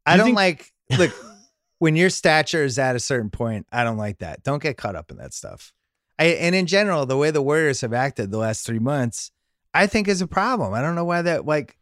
I 0.06 0.14
you 0.14 0.18
don't 0.18 0.26
think- 0.26 0.36
like 0.36 0.72
look 0.98 1.12
when 1.78 1.96
your 1.96 2.10
stature 2.10 2.64
is 2.64 2.78
at 2.80 2.96
a 2.96 3.00
certain 3.00 3.30
point. 3.30 3.68
I 3.72 3.84
don't 3.84 3.98
like 3.98 4.18
that. 4.20 4.44
Don't 4.44 4.62
get 4.62 4.78
caught 4.78 4.96
up 4.96 5.12
in 5.12 5.18
that 5.18 5.34
stuff. 5.34 5.72
I, 6.20 6.26
and 6.26 6.54
in 6.56 6.66
general, 6.66 7.06
the 7.06 7.16
way 7.18 7.32
the 7.32 7.42
Warriors 7.42 7.82
have 7.82 7.94
acted 7.94 8.32
the 8.32 8.38
last 8.38 8.66
three 8.66 8.80
months, 8.80 9.32
I 9.74 9.88
think 9.88 10.08
is 10.08 10.22
a 10.22 10.28
problem. 10.28 10.74
I 10.74 10.82
don't 10.82 10.96
know 10.96 11.06
why 11.06 11.22
that 11.22 11.46
like. 11.46 11.78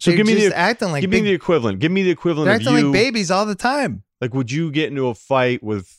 So 0.00 0.14
give 0.14 0.26
me 0.26 0.34
the- 0.34 0.40
just 0.40 0.56
acting 0.56 0.92
like 0.92 1.00
Give 1.00 1.10
big, 1.10 1.22
me 1.22 1.30
the 1.30 1.34
equivalent. 1.34 1.78
Give 1.78 1.92
me 1.92 2.02
the 2.02 2.10
equivalent 2.10 2.46
they're 2.46 2.56
of 2.56 2.60
acting 2.62 2.76
you. 2.76 2.92
like 2.92 2.92
babies 2.92 3.30
all 3.30 3.46
the 3.46 3.54
time. 3.54 4.02
Like, 4.20 4.34
would 4.34 4.50
you 4.50 4.70
get 4.70 4.88
into 4.90 5.06
a 5.08 5.14
fight 5.14 5.62
with? 5.62 5.98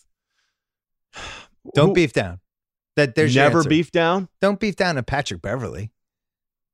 Don't 1.73 1.89
who- 1.89 1.93
beef 1.93 2.13
down. 2.13 2.39
That 2.95 3.15
there's 3.15 3.35
never 3.35 3.57
answer. 3.59 3.69
beef 3.69 3.91
down. 3.91 4.29
Don't 4.39 4.59
beef 4.59 4.75
down 4.75 4.95
to 4.95 5.03
Patrick 5.03 5.41
Beverley. 5.41 5.91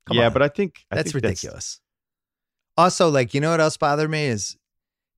Come 0.08 0.18
yeah, 0.18 0.28
on. 0.28 0.34
but 0.34 0.42
I 0.42 0.48
think 0.48 0.86
I 0.92 0.96
that's 0.96 1.12
think 1.12 1.24
ridiculous. 1.24 1.80
Also, 2.78 3.10
like, 3.10 3.34
you 3.34 3.42
know 3.42 3.52
what 3.52 3.60
else 3.60 3.78
bothered 3.78 4.10
me 4.10 4.26
is 4.26 4.58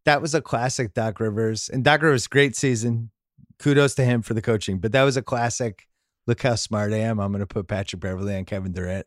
that 0.05 0.21
was 0.21 0.33
a 0.33 0.41
classic 0.41 0.93
Doc 0.93 1.19
Rivers. 1.19 1.69
And 1.69 1.83
Doc 1.83 2.01
Rivers, 2.01 2.27
great 2.27 2.55
season. 2.55 3.11
Kudos 3.59 3.95
to 3.95 4.03
him 4.03 4.21
for 4.21 4.33
the 4.33 4.41
coaching. 4.41 4.79
But 4.79 4.91
that 4.93 5.03
was 5.03 5.17
a 5.17 5.21
classic. 5.21 5.87
Look 6.27 6.41
how 6.41 6.55
smart 6.55 6.93
I 6.93 6.97
am. 6.97 7.19
I'm 7.19 7.31
going 7.31 7.39
to 7.41 7.47
put 7.47 7.67
Patrick 7.67 8.01
Beverley 8.01 8.35
on 8.35 8.45
Kevin 8.45 8.71
Durant. 8.71 9.05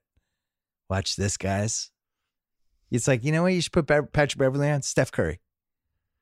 Watch 0.89 1.17
this, 1.17 1.37
guys. 1.37 1.91
It's 2.91 3.09
like, 3.09 3.25
you 3.25 3.33
know 3.33 3.43
what 3.43 3.53
you 3.53 3.61
should 3.61 3.73
put 3.73 3.87
Patrick 3.87 4.39
Beverley 4.39 4.71
on? 4.71 4.83
Steph 4.83 5.11
Curry. 5.11 5.41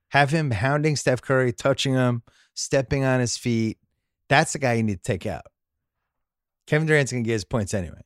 Have 0.09 0.31
him 0.31 0.51
hounding 0.51 0.95
Steph 0.95 1.21
Curry, 1.21 1.51
touching 1.51 1.93
him, 1.93 2.23
stepping 2.53 3.03
on 3.03 3.19
his 3.19 3.37
feet. 3.37 3.77
That's 4.29 4.53
the 4.53 4.59
guy 4.59 4.73
you 4.73 4.83
need 4.83 4.97
to 4.97 5.03
take 5.03 5.25
out. 5.25 5.43
Kevin 6.65 6.87
Durant's 6.87 7.11
going 7.11 7.23
to 7.23 7.27
get 7.27 7.33
his 7.33 7.45
points 7.45 7.73
anyway. 7.73 8.01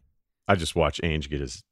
I 0.47 0.55
just 0.55 0.75
watch 0.75 0.99
Ainge 1.03 1.29
get 1.29 1.41
his. 1.41 1.63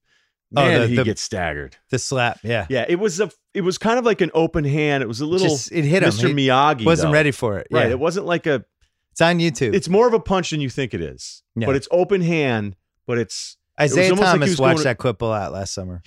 Oh, 0.56 0.64
the- 0.82 0.88
he 0.88 0.96
the- 0.96 1.04
gets 1.04 1.22
staggered. 1.22 1.76
The 1.90 2.00
slap, 2.00 2.40
yeah. 2.44 2.66
Yeah, 2.70 2.86
it 2.88 2.96
was 3.00 3.20
a. 3.20 3.30
It 3.54 3.62
was 3.62 3.78
kind 3.78 3.98
of 4.00 4.06
like 4.06 4.22
an 4.22 4.32
open 4.34 4.64
hand. 4.64 5.02
It 5.04 5.08
was 5.08 5.22
a 5.22 5.26
little 5.26 5.48
Just- 5.48 5.72
it 5.72 5.84
hit 5.86 6.04
him. 6.04 6.10
Mr. 6.10 6.28
He 6.28 6.34
Miyagi. 6.34 6.86
Wasn't 6.86 7.10
though. 7.10 7.14
ready 7.14 7.32
for 7.32 7.58
it. 7.58 7.68
Right. 7.72 7.90
It 7.90 8.00
wasn't 8.00 8.26
like 8.26 8.46
a. 8.46 8.64
It's 9.12 9.22
on 9.22 9.40
YouTube. 9.40 9.74
It's 9.74 9.88
more 9.90 10.08
of 10.08 10.14
a 10.14 10.20
punch 10.20 10.50
than 10.52 10.60
you 10.62 10.70
think 10.70 10.94
it 10.94 11.02
is. 11.02 11.42
Yeah. 11.56 11.66
But 11.68 11.76
it's 11.78 11.88
open 11.90 12.22
hand. 12.22 12.76
But 13.08 13.18
it's 13.18 13.58
Isaiah 13.80 14.10
like 14.14 14.20
he 14.20 14.26
Thomas 14.26 14.50
was 14.52 14.60
watched 14.60 14.76
going- 14.78 14.84
that 14.86 14.98
clip 14.98 15.22
a 15.22 15.26
lot 15.26 15.52
last 15.54 15.74
summer. 15.74 16.02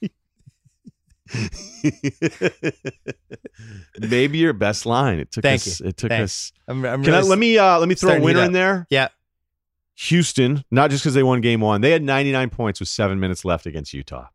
maybe 3.98 4.38
your 4.38 4.52
best 4.52 4.86
line. 4.86 5.18
It 5.18 5.30
took 5.30 5.42
Thank 5.42 5.62
us. 5.62 5.80
you. 5.80 5.86
It 5.88 5.96
took 5.96 6.10
Thanks. 6.10 6.24
us. 6.24 6.52
I'm, 6.68 6.84
I'm 6.84 7.02
Can 7.04 7.14
I 7.14 7.20
let 7.20 7.38
me 7.38 7.58
uh 7.58 7.78
let 7.78 7.88
me 7.88 7.94
throw 7.94 8.12
a 8.12 8.16
to 8.16 8.20
winner 8.20 8.42
in 8.42 8.52
there? 8.52 8.86
Yeah. 8.90 9.08
Houston, 9.96 10.64
not 10.70 10.90
just 10.90 11.02
because 11.02 11.14
they 11.14 11.22
won 11.22 11.40
game 11.40 11.60
one, 11.60 11.80
they 11.80 11.90
had 11.90 12.02
99 12.02 12.50
points 12.50 12.80
with 12.80 12.88
seven 12.88 13.20
minutes 13.20 13.44
left 13.44 13.66
against 13.66 13.92
Utah. 13.92 14.26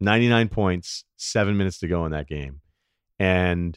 99 0.00 0.48
points, 0.48 1.04
seven 1.16 1.56
minutes 1.56 1.78
to 1.78 1.88
go 1.88 2.04
in 2.04 2.12
that 2.12 2.28
game. 2.28 2.60
And 3.18 3.76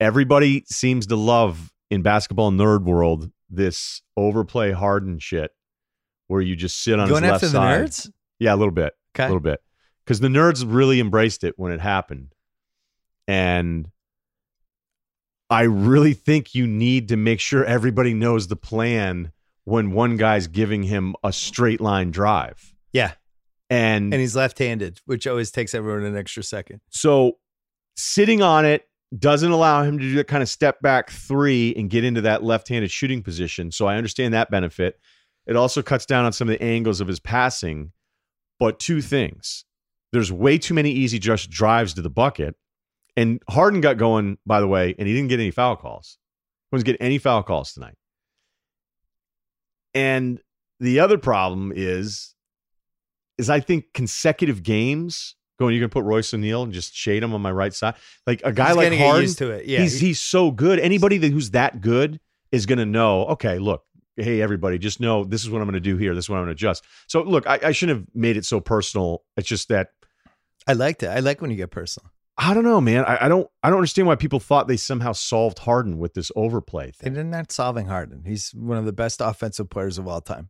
everybody 0.00 0.64
seems 0.66 1.06
to 1.08 1.16
love 1.16 1.70
in 1.90 2.02
basketball 2.02 2.50
nerd 2.50 2.84
world 2.84 3.30
this 3.48 4.02
overplay 4.16 4.72
hardened 4.72 5.22
shit 5.22 5.50
where 6.26 6.40
you 6.40 6.56
just 6.56 6.82
sit 6.82 6.98
on 6.98 7.08
Going 7.08 7.22
his 7.22 7.30
left 7.30 7.44
after 7.44 7.46
the 7.46 7.52
side. 7.52 7.80
nerds? 7.82 8.10
Yeah, 8.38 8.54
a 8.54 8.56
little 8.56 8.72
bit. 8.72 8.94
Okay. 9.14 9.24
A 9.24 9.28
little 9.28 9.40
bit. 9.40 9.60
Because 10.04 10.20
the 10.20 10.28
nerds 10.28 10.64
really 10.66 10.98
embraced 10.98 11.44
it 11.44 11.54
when 11.58 11.70
it 11.70 11.80
happened. 11.80 12.34
And 13.28 13.88
I 15.52 15.62
really 15.62 16.14
think 16.14 16.54
you 16.54 16.66
need 16.66 17.08
to 17.08 17.16
make 17.16 17.38
sure 17.38 17.64
everybody 17.64 18.14
knows 18.14 18.48
the 18.48 18.56
plan 18.56 19.32
when 19.64 19.92
one 19.92 20.16
guy's 20.16 20.46
giving 20.46 20.82
him 20.82 21.14
a 21.22 21.32
straight 21.32 21.80
line 21.80 22.10
drive. 22.10 22.74
Yeah. 22.92 23.12
And, 23.70 24.12
And 24.12 24.20
he's 24.20 24.34
left 24.34 24.58
handed, 24.58 25.00
which 25.04 25.26
always 25.26 25.50
takes 25.50 25.74
everyone 25.74 26.04
an 26.04 26.16
extra 26.16 26.42
second. 26.42 26.80
so 26.90 27.38
sitting 27.94 28.40
on 28.40 28.64
it 28.64 28.88
doesn't 29.18 29.50
allow 29.50 29.82
him 29.82 29.98
to 29.98 30.04
do 30.04 30.14
that 30.14 30.26
kind 30.26 30.42
of 30.42 30.48
step 30.48 30.80
back 30.80 31.10
three 31.10 31.74
and 31.76 31.90
get 31.90 32.04
into 32.04 32.22
that 32.22 32.42
left 32.42 32.68
handed 32.68 32.90
shooting 32.90 33.22
position. 33.22 33.70
So 33.70 33.86
I 33.86 33.96
understand 33.96 34.32
that 34.32 34.50
benefit. 34.50 34.98
It 35.46 35.56
also 35.56 35.82
cuts 35.82 36.06
down 36.06 36.24
on 36.24 36.32
some 36.32 36.48
of 36.48 36.58
the 36.58 36.64
angles 36.64 37.02
of 37.02 37.08
his 37.08 37.20
passing. 37.20 37.92
But 38.58 38.78
two 38.78 39.02
things 39.02 39.64
there's 40.12 40.32
way 40.32 40.56
too 40.56 40.74
many 40.74 40.90
easy 40.90 41.18
just 41.18 41.50
drives 41.50 41.94
to 41.94 42.02
the 42.02 42.10
bucket. 42.10 42.54
And 43.16 43.42
Harden 43.48 43.80
got 43.80 43.98
going, 43.98 44.38
by 44.46 44.60
the 44.60 44.68
way, 44.68 44.94
and 44.98 45.06
he 45.06 45.14
didn't 45.14 45.28
get 45.28 45.40
any 45.40 45.50
foul 45.50 45.76
calls. 45.76 46.18
He 46.70 46.76
wasn't 46.76 46.86
getting 46.86 47.02
any 47.02 47.18
foul 47.18 47.42
calls 47.42 47.72
tonight. 47.72 47.94
And 49.94 50.40
the 50.80 51.00
other 51.00 51.18
problem 51.18 51.72
is, 51.74 52.34
is 53.38 53.50
I 53.50 53.60
think 53.60 53.92
consecutive 53.92 54.62
games 54.62 55.36
going, 55.58 55.74
you're 55.74 55.80
going 55.80 55.90
to 55.90 55.92
put 55.92 56.04
Royce 56.04 56.32
O'Neale 56.32 56.62
and 56.62 56.72
just 56.72 56.94
shade 56.94 57.22
him 57.22 57.34
on 57.34 57.42
my 57.42 57.52
right 57.52 57.72
side. 57.72 57.94
Like 58.26 58.42
a 58.44 58.52
guy 58.52 58.68
He's 58.68 58.76
like 58.76 58.98
Harden, 58.98 59.22
used 59.22 59.38
to 59.38 59.50
it. 59.50 59.66
Yeah. 59.66 59.80
he's 59.80 60.00
he's 60.00 60.20
so 60.20 60.50
good. 60.50 60.78
Anybody 60.78 61.18
that 61.18 61.32
who's 61.32 61.50
that 61.50 61.80
good 61.80 62.20
is 62.50 62.66
going 62.66 62.78
to 62.78 62.86
know. 62.86 63.26
Okay, 63.26 63.58
look, 63.58 63.84
hey 64.16 64.42
everybody, 64.42 64.78
just 64.78 65.00
know 65.00 65.24
this 65.24 65.42
is 65.42 65.50
what 65.50 65.60
I'm 65.60 65.66
going 65.66 65.74
to 65.74 65.80
do 65.80 65.96
here. 65.96 66.14
This 66.14 66.26
is 66.26 66.30
what 66.30 66.36
I'm 66.36 66.44
going 66.44 66.56
to 66.56 66.58
adjust. 66.58 66.84
So 67.06 67.22
look, 67.22 67.46
I, 67.46 67.60
I 67.62 67.72
shouldn't 67.72 67.98
have 67.98 68.06
made 68.14 68.36
it 68.36 68.44
so 68.44 68.60
personal. 68.60 69.22
It's 69.36 69.48
just 69.48 69.68
that 69.68 69.90
I 70.66 70.74
liked 70.74 71.02
it. 71.02 71.08
I 71.08 71.20
like 71.20 71.40
when 71.40 71.50
you 71.50 71.56
get 71.56 71.70
personal. 71.70 72.10
I 72.44 72.54
don't 72.54 72.64
know, 72.64 72.80
man. 72.80 73.04
I, 73.04 73.26
I 73.26 73.28
don't 73.28 73.48
I 73.62 73.68
don't 73.68 73.78
understand 73.78 74.08
why 74.08 74.16
people 74.16 74.40
thought 74.40 74.66
they 74.68 74.76
somehow 74.76 75.12
solved 75.12 75.60
Harden 75.60 75.98
with 75.98 76.14
this 76.14 76.32
overplay 76.34 76.86
And 76.86 76.94
thing. 76.96 77.14
they're 77.14 77.24
not 77.24 77.52
solving 77.52 77.86
Harden. 77.86 78.24
He's 78.26 78.50
one 78.50 78.78
of 78.78 78.84
the 78.84 78.92
best 78.92 79.20
offensive 79.20 79.70
players 79.70 79.98
of 79.98 80.08
all 80.08 80.20
time. 80.20 80.48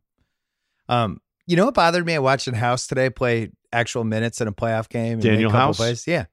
Um, 0.89 1.21
you 1.45 1.55
know 1.55 1.65
what 1.65 1.73
bothered 1.75 2.05
me? 2.05 2.15
I 2.15 2.19
watched 2.19 2.49
House 2.49 2.87
today 2.87 3.09
play 3.09 3.51
actual 3.71 4.03
minutes 4.03 4.41
in 4.41 4.47
a 4.47 4.51
playoff 4.51 4.89
game. 4.89 5.13
and 5.13 5.23
Danuel 5.23 5.35
made 5.37 5.41
a 5.41 5.47
couple 5.47 5.59
House? 5.59 5.77
Plays. 5.77 6.07
Yeah. 6.07 6.25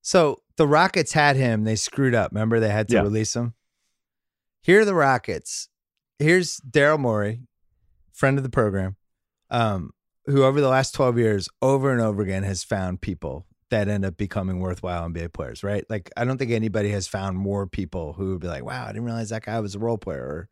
So 0.00 0.42
the 0.56 0.66
Rockets 0.66 1.12
had 1.12 1.36
him. 1.36 1.64
They 1.64 1.76
screwed 1.76 2.14
up. 2.14 2.32
Remember, 2.32 2.58
they 2.60 2.70
had 2.70 2.88
to 2.88 2.94
Yeah. 2.96 3.02
release 3.02 3.34
him. 3.36 3.54
Here 4.62 4.80
are 4.80 4.84
the 4.84 4.94
Rockets. 4.94 5.68
Here's 6.18 6.58
Daryl 6.60 6.98
Morey, 6.98 7.42
friend 8.12 8.38
of 8.38 8.44
the 8.44 8.50
program, 8.50 8.96
um, 9.50 9.90
who 10.26 10.44
over 10.44 10.60
the 10.60 10.68
last 10.68 10.92
12 10.94 11.18
years, 11.18 11.48
over 11.60 11.90
and 11.92 12.00
over 12.00 12.22
again, 12.22 12.44
has 12.44 12.62
found 12.62 13.00
people 13.00 13.46
that 13.72 13.88
end 13.88 14.04
up 14.04 14.16
becoming 14.16 14.60
worthwhile 14.60 15.08
NBA 15.08 15.32
players, 15.32 15.64
right? 15.64 15.84
Like, 15.90 16.10
I 16.16 16.24
don't 16.24 16.38
think 16.38 16.52
anybody 16.52 16.90
has 16.90 17.08
found 17.08 17.36
more 17.36 17.66
people 17.66 18.12
who 18.12 18.30
would 18.30 18.40
be 18.40 18.48
like, 18.48 18.64
wow, 18.64 18.84
I 18.84 18.88
didn't 18.88 19.04
realize 19.04 19.30
that 19.30 19.44
guy 19.44 19.58
was 19.60 19.74
a 19.74 19.80
role 19.80 19.98
player 19.98 20.22
or 20.22 20.48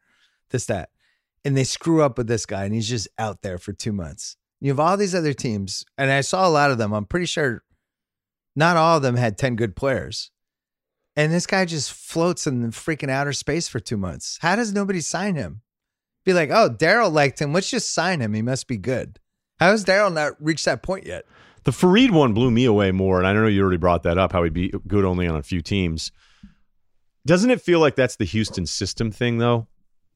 this, 0.50 0.66
that. 0.66 0.90
And 1.44 1.56
they 1.56 1.64
screw 1.64 2.02
up 2.02 2.18
with 2.18 2.26
this 2.26 2.44
guy 2.44 2.64
and 2.64 2.74
he's 2.74 2.88
just 2.88 3.08
out 3.18 3.42
there 3.42 3.58
for 3.58 3.72
two 3.72 3.92
months. 3.92 4.36
You 4.60 4.70
have 4.70 4.80
all 4.80 4.96
these 4.96 5.14
other 5.14 5.32
teams, 5.32 5.86
and 5.96 6.10
I 6.10 6.20
saw 6.20 6.46
a 6.46 6.50
lot 6.50 6.70
of 6.70 6.76
them. 6.76 6.92
I'm 6.92 7.06
pretty 7.06 7.24
sure 7.24 7.62
not 8.54 8.76
all 8.76 8.98
of 8.98 9.02
them 9.02 9.16
had 9.16 9.38
10 9.38 9.56
good 9.56 9.74
players. 9.74 10.30
And 11.16 11.32
this 11.32 11.46
guy 11.46 11.64
just 11.64 11.92
floats 11.92 12.46
in 12.46 12.62
the 12.62 12.68
freaking 12.68 13.10
outer 13.10 13.32
space 13.32 13.68
for 13.68 13.80
two 13.80 13.96
months. 13.96 14.38
How 14.42 14.56
does 14.56 14.72
nobody 14.74 15.00
sign 15.00 15.34
him? 15.34 15.62
Be 16.24 16.32
like, 16.34 16.50
oh, 16.50 16.68
Daryl 16.68 17.12
liked 17.12 17.40
him. 17.40 17.52
Let's 17.52 17.70
just 17.70 17.94
sign 17.94 18.20
him. 18.20 18.34
He 18.34 18.42
must 18.42 18.66
be 18.66 18.76
good. 18.76 19.18
How 19.58 19.70
has 19.70 19.84
Daryl 19.84 20.12
not 20.12 20.34
reached 20.40 20.66
that 20.66 20.82
point 20.82 21.06
yet? 21.06 21.24
The 21.64 21.72
Faried 21.72 22.10
one 22.10 22.32
blew 22.32 22.50
me 22.50 22.64
away 22.64 22.90
more, 22.90 23.18
and 23.18 23.26
I 23.26 23.32
know 23.32 23.46
you 23.46 23.62
already 23.62 23.76
brought 23.76 24.02
that 24.04 24.18
up. 24.18 24.32
How 24.32 24.42
he'd 24.42 24.52
be 24.54 24.72
good 24.86 25.04
only 25.04 25.26
on 25.26 25.36
a 25.36 25.42
few 25.42 25.60
teams. 25.60 26.10
Doesn't 27.26 27.50
it 27.50 27.60
feel 27.60 27.80
like 27.80 27.96
that's 27.96 28.16
the 28.16 28.24
Houston 28.24 28.66
system 28.66 29.10
thing, 29.10 29.38
though? 29.38 29.66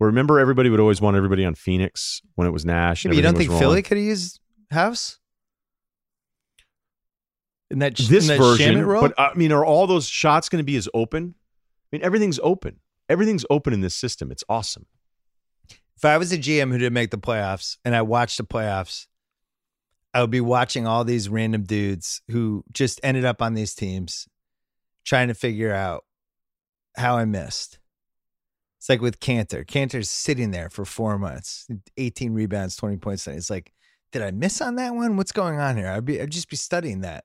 Remember, 0.01 0.39
everybody 0.39 0.71
would 0.71 0.81
always 0.81 1.01
want 1.01 1.17
everybody 1.17 1.45
on 1.45 1.55
Phoenix 1.55 2.23
when 2.35 2.47
it 2.47 2.51
was 2.51 2.65
Nash. 2.65 3.05
Yeah, 3.05 3.13
you 3.13 3.23
don't 3.23 3.37
think 3.37 3.53
Philly 3.53 3.83
could 3.83 3.99
use 3.99 4.41
House 4.71 5.19
in 7.71 7.79
that 7.81 7.97
this 7.97 8.29
in 8.29 8.37
that 8.37 8.43
version? 8.43 8.85
But 8.85 9.15
I 9.19 9.35
mean, 9.35 9.53
are 9.53 9.65
all 9.65 9.87
those 9.87 10.07
shots 10.07 10.49
going 10.49 10.61
to 10.61 10.65
be 10.65 10.77
as 10.77 10.89
open? 10.95 11.35
I 11.37 11.97
mean, 11.97 12.03
everything's 12.03 12.41
open. 12.43 12.81
Everything's 13.09 13.45
open 13.51 13.73
in 13.73 13.81
this 13.81 13.95
system. 13.95 14.33
It's 14.33 14.45
awesome. 14.49 14.87
if 15.69 16.05
I 16.05 16.17
was 16.17 16.33
a 16.33 16.39
GM 16.39 16.73
who 16.73 16.79
didn't 16.79 16.95
make 16.95 17.11
the 17.11 17.19
playoffs 17.19 17.77
and 17.85 17.95
I 17.95 18.03
watched 18.03 18.39
the 18.39 18.45
playoffs, 18.45 19.07
I 20.15 20.21
would 20.21 20.31
be 20.31 20.41
watching 20.41 20.87
all 20.87 21.05
these 21.05 21.29
random 21.29 21.65
dudes 21.65 22.23
who 22.31 22.65
just 22.73 23.01
ended 23.03 23.25
up 23.25 23.43
on 23.43 23.55
these 23.55 23.75
teams 23.75 24.29
trying 25.05 25.29
to 25.29 25.35
figure 25.35 25.73
out 25.75 26.05
how 26.97 27.17
I 27.17 27.25
missed. 27.25 27.79
It's 28.79 28.89
like 28.89 29.01
with 29.01 29.19
Kanter. 29.19 29.67
Kanter's 29.67 30.09
sitting 30.09 30.51
there 30.53 30.71
for 30.71 30.85
four 30.85 31.19
months, 31.19 31.67
18 31.97 32.33
rebounds, 32.33 32.77
20 32.77 32.99
points. 32.99 33.27
It's 33.27 33.51
like, 33.51 33.73
did 34.13 34.23
I 34.23 34.31
miss 34.31 34.61
on 34.61 34.77
that 34.77 34.95
one? 34.95 35.17
What's 35.17 35.33
going 35.33 35.59
on 35.59 35.77
here? 35.77 35.89
I'd 35.89 36.05
be 36.05 36.21
I'd 36.21 36.31
just 36.31 36.49
be 36.49 36.57
studying 36.57 37.01
that. 37.01 37.25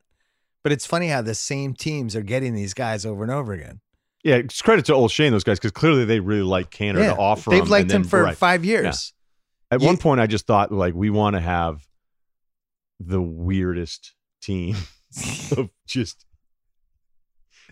But 0.63 0.71
it's 0.71 0.85
funny 0.85 1.07
how 1.09 1.21
the 1.21 1.35
same 1.35 1.73
teams 1.75 2.15
are 2.15 2.23
getting 2.23 2.55
these 2.55 2.73
guys 2.73 3.05
over 3.05 3.21
and 3.23 3.31
over 3.31 3.53
again. 3.53 3.81
Yeah, 4.23 4.35
it's 4.35 4.61
credit 4.61 4.85
to 4.85 4.93
Olshey, 4.93 5.29
those 5.29 5.43
guys, 5.43 5.59
because 5.59 5.71
clearly 5.71 6.03
they 6.05 6.19
really 6.19 6.41
like 6.41 6.71
Kanter 6.71 6.99
Yeah, 6.99 7.13
to 7.13 7.17
offer. 7.19 7.51
They've 7.51 7.61
him, 7.63 7.69
liked 7.69 7.91
him 7.91 8.01
then- 8.01 8.09
for 8.09 8.23
right. 8.23 8.35
five 8.35 8.65
years. 8.65 9.13
At 9.71 9.79
You- 9.81 9.87
one 9.87 9.97
point, 9.97 10.19
I 10.19 10.27
just 10.27 10.47
thought 10.47 10.71
like 10.71 10.95
we 10.95 11.09
want 11.11 11.35
to 11.35 11.39
have 11.39 11.85
the 12.99 13.21
weirdest 13.21 14.13
team 14.41 14.75
of 15.57 15.69
just 15.87 16.25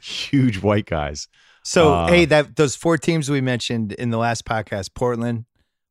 huge 0.02 0.62
white 0.62 0.86
guys. 0.86 1.28
So 1.64 1.94
Uh, 1.94 2.08
hey, 2.08 2.26
that 2.26 2.56
those 2.56 2.76
four 2.76 2.98
teams 2.98 3.30
we 3.30 3.42
mentioned 3.42 3.92
in 3.94 4.10
the 4.10 4.18
last 4.18 4.46
podcast: 4.46 4.94
Portland, 4.94 5.46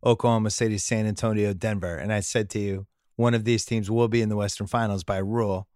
Oklahoma 0.04 0.50
City, 0.50 0.78
San 0.78 1.06
Antonio, 1.06 1.52
Denver. 1.52 1.96
And 1.96 2.12
I 2.12 2.20
said 2.20 2.48
to 2.50 2.58
you, 2.58 2.86
one 3.16 3.34
of 3.34 3.44
these 3.44 3.64
teams 3.64 3.90
will 3.90 4.08
be 4.08 4.22
in 4.22 4.28
the 4.28 4.36
Western 4.36 4.66
Finals 4.66 5.04
by 5.04 5.18
rule. 5.18 5.68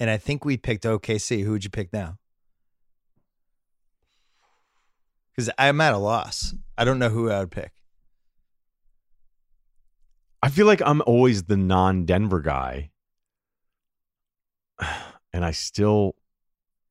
And 0.00 0.10
I 0.10 0.16
think 0.16 0.44
we 0.44 0.56
picked 0.56 0.84
OKC. 0.84 1.44
Who 1.44 1.52
would 1.52 1.64
you 1.64 1.70
pick 1.70 1.92
now? 1.92 2.18
Because 5.30 5.50
I'm 5.56 5.80
at 5.80 5.94
a 5.94 5.98
loss. 5.98 6.54
I 6.76 6.84
don't 6.84 6.98
know 6.98 7.08
who 7.08 7.30
I 7.30 7.40
would 7.40 7.50
pick. 7.50 7.72
I 10.44 10.50
feel 10.50 10.66
like 10.66 10.82
I'm 10.84 11.02
always 11.06 11.44
the 11.44 11.56
non-Denver 11.56 12.40
guy, 12.40 12.90
and 15.32 15.44
I 15.44 15.52
still 15.52 16.16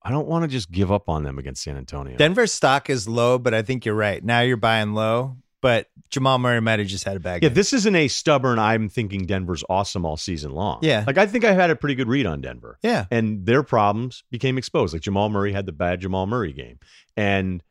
I 0.02 0.10
don't 0.10 0.28
want 0.28 0.44
to 0.44 0.48
just 0.48 0.72
give 0.72 0.92
up 0.92 1.08
on 1.08 1.24
them 1.24 1.38
against 1.38 1.64
San 1.64 1.78
Antonio. 1.78 2.18
Denver's 2.18 2.52
stock 2.52 2.90
is 2.90 3.08
low, 3.08 3.38
but 3.38 3.54
I 3.54 3.62
think 3.62 3.86
you're 3.86 3.96
right. 3.96 4.24
Now 4.24 4.42
you're 4.42 4.58
buying 4.58 4.94
low, 4.94 5.38
but 5.62 5.88
Jamal 6.10 6.40
Murray 6.40 6.60
might 6.60 6.80
have 6.80 6.90
just 6.90 7.06
had 7.06 7.16
a 7.16 7.20
bad 7.22 7.42
yeah, 7.42 7.50
game. 7.50 7.54
this 7.54 7.72
isn't 7.72 7.96
a 7.96 8.08
stubborn. 8.10 8.60
I'm 8.60 8.90
thinking 8.90 9.26
Denver's 9.26 9.64
awesome 9.70 10.04
all 10.04 10.18
season 10.18 10.52
long. 10.52 10.80
Yeah. 10.82 11.04
like 11.08 11.18
I 11.18 11.26
think 11.26 11.46
I 11.46 11.54
had 11.54 11.70
a 11.70 11.76
pretty 11.76 11.96
good 11.96 12.10
read 12.10 12.26
on 12.26 12.42
Denver. 12.42 12.80
yeah. 12.82 13.06
and 13.12 13.46
their 13.46 13.64
problems 13.64 14.24
became 14.30 14.58
exposed. 14.58 14.94
Like 14.94 15.04
Jamal 15.04 15.30
Murray 15.30 15.54
had 15.54 15.66
the 15.66 15.72
bad 15.72 16.02
Jamal 16.02 16.26
Murray 16.28 16.54
game, 16.54 16.80
and 17.16 17.64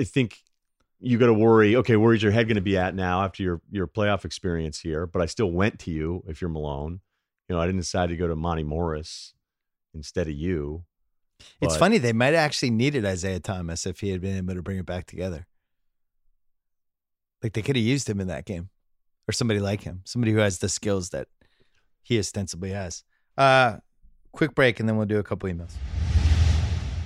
I 0.00 0.04
think 0.04 0.38
you 1.00 1.18
got 1.18 1.26
to 1.26 1.34
worry. 1.34 1.76
Okay, 1.76 1.96
where's 1.96 2.22
your 2.22 2.32
head 2.32 2.48
going 2.48 2.56
to 2.56 2.62
be 2.62 2.76
at 2.76 2.94
now 2.94 3.24
after 3.24 3.42
your 3.42 3.60
your 3.70 3.86
playoff 3.86 4.24
experience 4.24 4.80
here? 4.80 5.06
But 5.06 5.22
I 5.22 5.26
still 5.26 5.50
went 5.50 5.78
to 5.80 5.90
you 5.90 6.22
if 6.26 6.40
you're 6.40 6.50
Malone. 6.50 7.00
You 7.48 7.56
know, 7.56 7.60
I 7.60 7.66
didn't 7.66 7.80
decide 7.80 8.08
to 8.08 8.16
go 8.16 8.26
to 8.26 8.36
Monte 8.36 8.64
Morris 8.64 9.34
instead 9.94 10.28
of 10.28 10.34
you. 10.34 10.84
It's 11.60 11.76
funny. 11.76 11.98
They 11.98 12.12
might 12.12 12.26
have 12.26 12.36
actually 12.36 12.70
needed 12.70 13.04
Isaiah 13.04 13.40
Thomas 13.40 13.86
if 13.86 14.00
he 14.00 14.10
had 14.10 14.20
been 14.20 14.36
able 14.36 14.54
to 14.54 14.62
bring 14.62 14.78
it 14.78 14.86
back 14.86 15.06
together. 15.06 15.46
Like 17.42 17.52
they 17.52 17.62
could 17.62 17.76
have 17.76 17.84
used 17.84 18.08
him 18.08 18.20
in 18.20 18.28
that 18.28 18.46
game 18.46 18.70
or 19.28 19.32
somebody 19.32 19.60
like 19.60 19.82
him, 19.82 20.00
somebody 20.04 20.32
who 20.32 20.38
has 20.38 20.58
the 20.58 20.68
skills 20.68 21.10
that 21.10 21.28
he 22.02 22.18
ostensibly 22.18 22.70
has. 22.70 23.04
Uh, 23.36 23.78
quick 24.32 24.54
break 24.54 24.80
and 24.80 24.88
then 24.88 24.96
we'll 24.96 25.06
do 25.06 25.18
a 25.18 25.22
couple 25.22 25.48
emails. 25.48 25.72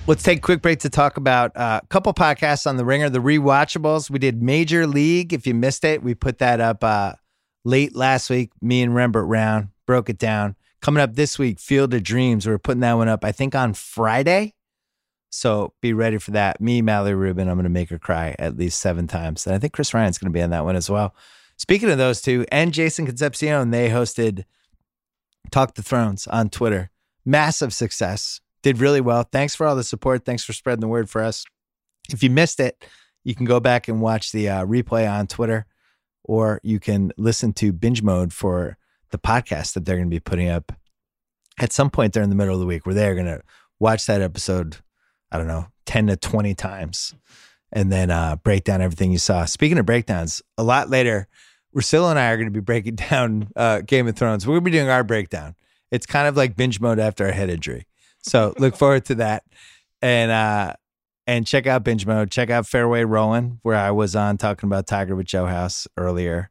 Let's 0.09 0.23
take 0.23 0.39
a 0.39 0.41
quick 0.41 0.63
break 0.63 0.79
to 0.79 0.89
talk 0.89 1.17
about 1.17 1.55
uh, 1.55 1.81
a 1.83 1.87
couple 1.89 2.11
podcasts 2.15 2.65
on 2.65 2.77
the 2.77 2.83
ringer, 2.83 3.11
the 3.11 3.19
rewatchables. 3.19 4.09
We 4.09 4.17
did 4.17 4.41
Major 4.41 4.87
League. 4.87 5.33
If 5.33 5.45
you 5.45 5.53
missed 5.53 5.85
it, 5.85 6.01
we 6.01 6.15
put 6.15 6.39
that 6.39 6.59
up 6.59 6.83
uh, 6.83 7.13
late 7.63 7.95
last 7.95 8.27
week. 8.31 8.49
Me 8.59 8.81
and 8.81 8.93
Rembert 8.93 9.27
Browne 9.27 9.69
broke 9.85 10.09
it 10.09 10.17
down. 10.17 10.55
Coming 10.81 11.03
up 11.03 11.13
this 11.13 11.37
week, 11.37 11.59
Field 11.59 11.93
of 11.93 12.01
Dreams. 12.01 12.47
We're 12.47 12.57
putting 12.57 12.79
that 12.79 12.95
one 12.95 13.07
up, 13.07 13.23
I 13.23 13.31
think, 13.31 13.53
on 13.53 13.75
Friday. 13.75 14.55
So 15.29 15.73
be 15.79 15.93
ready 15.93 16.17
for 16.17 16.31
that. 16.31 16.59
Me, 16.59 16.81
Mallory 16.81 17.13
Rubin, 17.13 17.47
I'm 17.47 17.57
going 17.57 17.65
to 17.65 17.69
make 17.69 17.91
her 17.91 17.99
cry 17.99 18.35
at 18.39 18.57
least 18.57 18.79
seven 18.79 19.05
times. 19.05 19.45
And 19.45 19.55
I 19.55 19.59
think 19.59 19.73
Chris 19.73 19.93
Ryan's 19.93 20.17
going 20.17 20.33
to 20.33 20.35
be 20.35 20.41
on 20.41 20.49
that 20.49 20.65
one 20.65 20.75
as 20.75 20.89
well. 20.89 21.13
Speaking 21.55 21.91
of 21.91 21.99
those 21.99 22.19
two, 22.19 22.47
and 22.51 22.73
Jason 22.73 23.05
Concepcion, 23.05 23.69
they 23.69 23.91
hosted 23.91 24.45
Talk 25.51 25.75
the 25.75 25.83
Thrones 25.83 26.25
on 26.25 26.49
Twitter. 26.49 26.89
Massive 27.25 27.75
success. 27.75 28.41
Did 28.61 28.79
really 28.79 29.01
well. 29.01 29.23
Thanks 29.23 29.55
for 29.55 29.65
all 29.65 29.75
the 29.75 29.83
support. 29.83 30.25
Thanks 30.25 30.43
for 30.43 30.53
spreading 30.53 30.81
the 30.81 30.87
word 30.87 31.09
for 31.09 31.23
us. 31.23 31.45
If 32.11 32.23
you 32.23 32.29
missed 32.29 32.59
it, 32.59 32.85
you 33.23 33.35
can 33.35 33.45
go 33.45 33.59
back 33.59 33.87
and 33.87 34.01
watch 34.01 34.31
the 34.31 34.49
uh, 34.49 34.65
replay 34.65 35.09
on 35.09 35.27
Twitter, 35.27 35.65
or 36.23 36.59
you 36.63 36.79
can 36.79 37.11
listen 37.17 37.53
to 37.53 37.71
binge 37.71 38.01
mode 38.01 38.33
for 38.33 38.77
the 39.11 39.17
podcast 39.17 39.73
that 39.73 39.85
they're 39.85 39.95
going 39.95 40.09
to 40.09 40.15
be 40.15 40.19
putting 40.19 40.49
up 40.49 40.71
at 41.59 41.73
some 41.73 41.89
point 41.89 42.13
during 42.13 42.29
the 42.29 42.35
middle 42.35 42.53
of 42.53 42.59
the 42.59 42.65
week 42.65 42.85
where 42.85 42.95
they're 42.95 43.15
going 43.15 43.25
to 43.25 43.41
watch 43.79 44.05
that 44.05 44.21
episode, 44.21 44.77
I 45.31 45.37
don't 45.37 45.47
know, 45.47 45.67
10 45.85 46.07
to 46.07 46.15
20 46.15 46.53
times 46.55 47.15
and 47.71 47.91
then 47.91 48.09
uh, 48.09 48.35
break 48.37 48.63
down 48.63 48.81
everything 48.81 49.11
you 49.11 49.17
saw. 49.17 49.45
Speaking 49.45 49.77
of 49.77 49.85
breakdowns, 49.85 50.41
a 50.57 50.63
lot 50.63 50.89
later, 50.89 51.27
Russillo 51.75 52.09
and 52.09 52.19
I 52.19 52.29
are 52.29 52.37
going 52.37 52.47
to 52.47 52.51
be 52.51 52.59
breaking 52.59 52.95
down 53.09 53.49
uh, 53.55 53.81
Game 53.81 54.07
of 54.07 54.15
Thrones. 54.15 54.45
We're 54.45 54.53
going 54.53 54.65
to 54.65 54.71
be 54.71 54.77
doing 54.77 54.89
our 54.89 55.03
breakdown. 55.03 55.55
It's 55.91 56.05
kind 56.05 56.27
of 56.27 56.37
like 56.37 56.55
binge 56.55 56.79
mode 56.79 56.99
after 56.99 57.27
a 57.27 57.31
head 57.31 57.49
injury. 57.49 57.85
So 58.21 58.53
look 58.57 58.75
forward 58.75 59.05
to 59.05 59.15
that. 59.15 59.43
And, 60.01 60.31
uh, 60.31 60.73
and 61.27 61.45
check 61.45 61.67
out 61.67 61.83
binge 61.83 62.07
mode. 62.07 62.31
Check 62.31 62.49
out 62.49 62.65
Fairway 62.65 63.03
Rolling, 63.03 63.59
where 63.61 63.75
I 63.75 63.91
was 63.91 64.15
on 64.15 64.37
talking 64.37 64.67
about 64.67 64.87
Tiger 64.87 65.15
with 65.15 65.27
Joe 65.27 65.45
House 65.45 65.87
earlier 65.95 66.49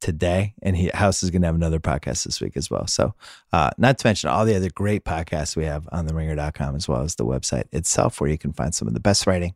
today, 0.00 0.54
and 0.62 0.76
he 0.76 0.88
House 0.94 1.22
is 1.22 1.30
going 1.30 1.42
to 1.42 1.48
have 1.48 1.54
another 1.54 1.80
podcast 1.80 2.24
this 2.24 2.40
week 2.40 2.56
as 2.56 2.70
well. 2.70 2.86
So, 2.86 3.14
uh, 3.52 3.70
not 3.76 3.98
to 3.98 4.06
mention 4.06 4.30
all 4.30 4.44
the 4.44 4.56
other 4.56 4.70
great 4.70 5.04
podcasts 5.04 5.56
we 5.56 5.64
have 5.64 5.88
on 5.92 6.08
theringer.com 6.08 6.76
as 6.76 6.88
well 6.88 7.02
as 7.02 7.16
the 7.16 7.26
website 7.26 7.64
itself, 7.72 8.20
where 8.20 8.30
you 8.30 8.38
can 8.38 8.52
find 8.52 8.74
some 8.74 8.88
of 8.88 8.94
the 8.94 9.00
best 9.00 9.26
writing 9.26 9.54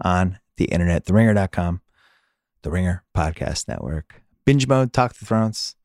on 0.00 0.38
the 0.56 0.66
internet. 0.66 1.04
the 1.04 1.12
Theringer.com, 1.12 1.80
the 2.62 2.70
Ringer 2.70 3.04
Podcast 3.16 3.68
Network, 3.68 4.22
Binge 4.44 4.66
Mode, 4.66 4.92
Talk 4.92 5.14
the 5.14 5.24
Thrones. 5.24 5.76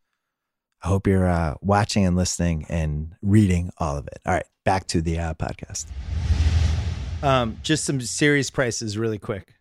I 0.83 0.89
hope 0.89 1.07
you're 1.07 1.27
uh, 1.27 1.55
watching 1.61 2.05
and 2.05 2.15
listening 2.15 2.65
and 2.69 3.15
reading 3.21 3.71
all 3.79 3.97
of 3.97 4.07
it. 4.07 4.19
All 4.25 4.33
right, 4.33 4.45
back 4.67 4.85
to 4.85 4.99
the 5.01 5.17
uh, 5.17 5.33
podcast. 5.35 5.85
Um, 7.23 7.57
just 7.63 7.85
some 7.85 8.01
series 8.01 8.49
prices 8.49 8.97
really 8.97 9.17
quick. 9.17 9.53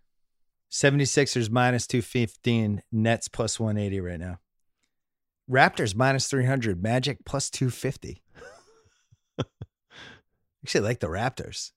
76ers 0.72 1.48
minus 1.48 1.86
215, 1.86 2.82
Nets 2.90 3.28
plus 3.28 3.60
180 3.60 4.00
right 4.00 4.18
now. 4.18 4.40
Raptors 5.48 5.94
minus 5.94 6.26
300, 6.26 6.82
Magic 6.82 7.18
plus 7.24 7.50
250. 7.50 8.20
Actually, 10.64 10.80
I 10.84 10.88
like 10.88 10.98
the 10.98 11.06
Raptors. 11.06 11.70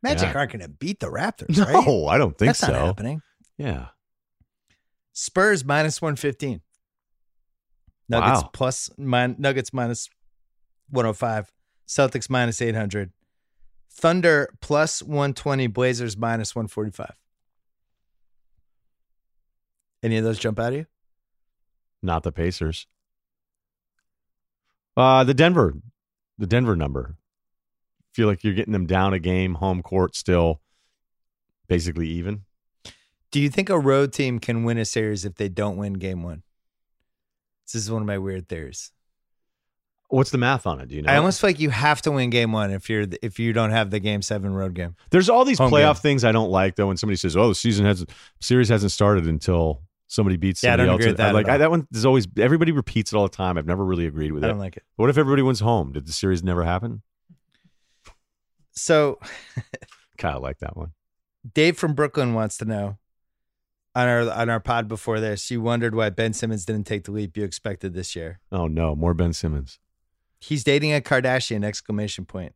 Magic 0.00 0.28
Yeah. 0.28 0.38
aren't 0.38 0.52
going 0.52 0.62
to 0.62 0.68
beat 0.68 1.00
the 1.00 1.08
Raptors, 1.10 1.58
right? 1.58 1.84
No, 1.84 2.06
I 2.06 2.18
don't 2.18 2.38
think 2.38 2.50
That's 2.50 2.60
so. 2.60 2.68
not 2.70 2.86
happening. 2.86 3.20
Yeah. 3.58 3.86
Spurs 5.12 5.64
minus 5.64 6.00
115. 6.00 6.60
Nuggets 8.08 8.42
Wow. 8.42 8.50
plus 8.52 8.90
min, 8.96 9.34
Nuggets 9.40 9.72
minus 9.72 10.08
105. 10.90 11.50
Celtics 11.86 12.28
minus 12.28 12.60
800. 12.60 13.12
Thunder 13.90 14.48
plus 14.60 15.02
120. 15.02 15.66
Blazers 15.68 16.16
minus 16.16 16.54
145. 16.54 17.12
Any 20.02 20.18
of 20.18 20.24
those 20.24 20.38
jump 20.38 20.58
out 20.58 20.72
of 20.72 20.78
you? 20.78 20.86
Not 22.02 22.22
the 22.22 22.32
Pacers. 22.32 22.86
Uh 24.96 25.24
the 25.24 25.34
Denver, 25.34 25.74
the 26.38 26.46
Denver 26.46 26.76
number. 26.76 27.16
Feel 28.14 28.28
like 28.28 28.42
you're 28.42 28.54
getting 28.54 28.72
them 28.72 28.86
down 28.86 29.12
a 29.12 29.18
game, 29.18 29.54
home 29.54 29.82
court 29.82 30.16
still 30.16 30.60
basically 31.68 32.08
even. 32.08 32.42
Do 33.30 33.40
you 33.40 33.50
think 33.50 33.68
a 33.68 33.78
road 33.78 34.12
team 34.12 34.38
can 34.38 34.64
win 34.64 34.78
a 34.78 34.84
series 34.84 35.24
if 35.24 35.34
they 35.34 35.48
don't 35.48 35.76
win 35.76 35.94
game 35.94 36.22
one? 36.22 36.42
This 37.66 37.74
is 37.74 37.90
one 37.90 38.02
of 38.02 38.06
my 38.06 38.18
weird 38.18 38.48
theories. 38.48 38.92
What's 40.08 40.30
the 40.30 40.38
math 40.38 40.66
on 40.66 40.80
it? 40.80 40.88
Do 40.88 40.94
you 40.94 41.02
know? 41.02 41.10
I 41.12 41.16
almost 41.16 41.40
feel 41.40 41.50
like 41.50 41.58
you 41.58 41.70
have 41.70 42.00
to 42.02 42.12
win 42.12 42.30
game 42.30 42.52
one 42.52 42.70
if 42.70 42.88
you're 42.88 43.06
if 43.22 43.38
you 43.40 43.52
don't 43.52 43.70
have 43.70 43.90
the 43.90 43.98
game 43.98 44.22
seven 44.22 44.52
road 44.54 44.74
game. 44.74 44.94
There's 45.10 45.28
all 45.28 45.44
these 45.44 45.58
Home 45.58 45.70
playoff 45.72 45.94
game. 45.96 46.02
things 46.02 46.24
I 46.24 46.30
don't 46.32 46.50
like 46.50 46.76
though. 46.76 46.86
When 46.86 46.96
somebody 46.96 47.16
says, 47.16 47.36
"Oh, 47.36 47.48
the 47.48 47.54
season 47.56 47.86
has 47.86 48.04
series 48.40 48.68
hasn't 48.68 48.92
started 48.92 49.26
until 49.26 49.82
somebody 50.06 50.36
beats 50.36 50.62
Yeah, 50.62 50.74
I 50.74 50.76
don't 50.76 50.88
else," 50.90 50.96
agree 51.00 51.08
with 51.08 51.16
that 51.16 51.30
I, 51.30 51.32
like 51.32 51.46
at 51.46 51.50
all. 51.50 51.54
I, 51.56 51.58
that 51.58 51.70
one 51.70 51.88
is 51.92 52.06
always 52.06 52.28
everybody 52.38 52.70
repeats 52.70 53.12
it 53.12 53.16
all 53.16 53.24
the 53.28 53.36
time. 53.36 53.58
I've 53.58 53.66
never 53.66 53.84
really 53.84 54.06
agreed 54.06 54.30
with 54.30 54.44
I 54.44 54.46
it. 54.46 54.50
don't 54.50 54.60
like 54.60 54.76
it. 54.76 54.84
what 54.94 55.10
if 55.10 55.18
everybody 55.18 55.42
wins 55.42 55.58
home? 55.60 55.90
Did 55.92 56.06
the 56.06 56.12
series 56.12 56.42
never 56.44 56.62
happen? 56.62 57.02
So 58.72 59.18
Kind 60.18 60.36
of 60.36 60.42
like 60.42 60.58
that 60.58 60.76
one. 60.76 60.92
Dave 61.54 61.76
from 61.76 61.94
Brooklyn 61.94 62.32
wants 62.34 62.56
to 62.58 62.64
know 62.64 62.96
on 63.94 64.08
our 64.08 64.30
on 64.30 64.48
our 64.50 64.60
pod 64.60 64.88
before 64.88 65.20
this. 65.20 65.50
You 65.50 65.60
wondered 65.60 65.94
why 65.94 66.10
Ben 66.10 66.32
Simmons 66.32 66.64
didn't 66.64 66.86
take 66.86 67.04
the 67.04 67.12
leap 67.12 67.36
you 67.36 67.44
expected 67.44 67.94
this 67.94 68.14
year. 68.16 68.38
Oh 68.52 68.66
no, 68.66 68.94
more 68.94 69.14
Ben 69.14 69.32
Simmons. 69.32 69.78
He's 70.38 70.64
dating 70.64 70.92
a 70.94 71.00
Kardashian! 71.00 71.64
Exclamation 71.64 72.24
point. 72.24 72.54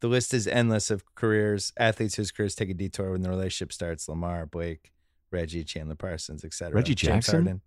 The 0.00 0.08
list 0.08 0.32
is 0.32 0.46
endless 0.46 0.90
of 0.90 1.02
careers, 1.14 1.72
athletes 1.76 2.14
whose 2.14 2.30
careers 2.30 2.54
take 2.54 2.70
a 2.70 2.74
detour 2.74 3.12
when 3.12 3.22
the 3.22 3.30
relationship 3.30 3.72
starts. 3.72 4.08
Lamar, 4.08 4.46
Blake, 4.46 4.92
Reggie, 5.30 5.64
Chandler 5.64 5.96
Parsons, 5.96 6.44
etc. 6.44 6.74
Reggie 6.74 6.94
Jackson? 6.94 7.60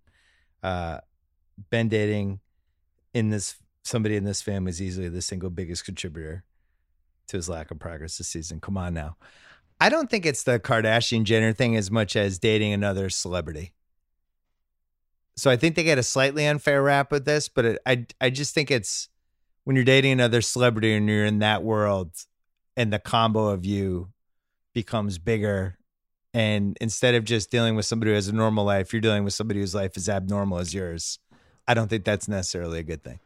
Uh, 0.62 0.98
ben 1.70 1.88
dating 1.88 2.40
in 3.12 3.30
this 3.30 3.56
somebody 3.84 4.16
in 4.16 4.24
this 4.24 4.40
family 4.40 4.70
is 4.70 4.80
easily 4.80 5.08
the 5.08 5.20
single 5.20 5.50
biggest 5.50 5.84
contributor 5.84 6.44
to 7.28 7.36
his 7.36 7.48
lack 7.48 7.70
of 7.70 7.78
progress 7.78 8.18
this 8.18 8.28
season. 8.28 8.60
Come 8.60 8.76
on 8.76 8.94
now. 8.94 9.16
I 9.80 9.88
don't 9.88 10.08
think 10.08 10.24
it's 10.24 10.44
the 10.44 10.60
Kardashian 10.60 11.24
Jenner 11.24 11.52
thing 11.52 11.76
as 11.76 11.90
much 11.90 12.14
as 12.14 12.38
dating 12.38 12.72
another 12.72 13.10
celebrity. 13.10 13.72
So 15.36 15.50
I 15.50 15.56
think 15.56 15.74
they 15.74 15.82
get 15.82 15.98
a 15.98 16.02
slightly 16.02 16.46
unfair 16.46 16.82
rap 16.82 17.10
with 17.10 17.24
this, 17.24 17.48
but 17.48 17.64
it, 17.64 17.78
I 17.84 18.06
I 18.20 18.30
just 18.30 18.54
think 18.54 18.70
it's 18.70 19.08
when 19.64 19.76
you're 19.76 19.84
dating 19.84 20.12
another 20.12 20.40
celebrity 20.40 20.94
and 20.94 21.08
you're 21.08 21.24
in 21.24 21.38
that 21.40 21.62
world 21.62 22.10
and 22.76 22.92
the 22.92 22.98
combo 22.98 23.48
of 23.48 23.64
you 23.64 24.08
becomes 24.72 25.18
bigger 25.18 25.76
and 26.34 26.78
instead 26.80 27.14
of 27.14 27.24
just 27.24 27.50
dealing 27.50 27.76
with 27.76 27.84
somebody 27.84 28.10
who 28.10 28.14
has 28.14 28.28
a 28.28 28.32
normal 28.32 28.64
life, 28.64 28.92
you're 28.92 29.02
dealing 29.02 29.24
with 29.24 29.34
somebody 29.34 29.60
whose 29.60 29.74
life 29.74 29.96
is 29.96 30.08
abnormal 30.08 30.58
as 30.58 30.72
yours. 30.72 31.18
I 31.68 31.74
don't 31.74 31.88
think 31.88 32.04
that's 32.04 32.26
necessarily 32.26 32.78
a 32.78 32.82
good 32.82 33.04
thing. 33.04 33.20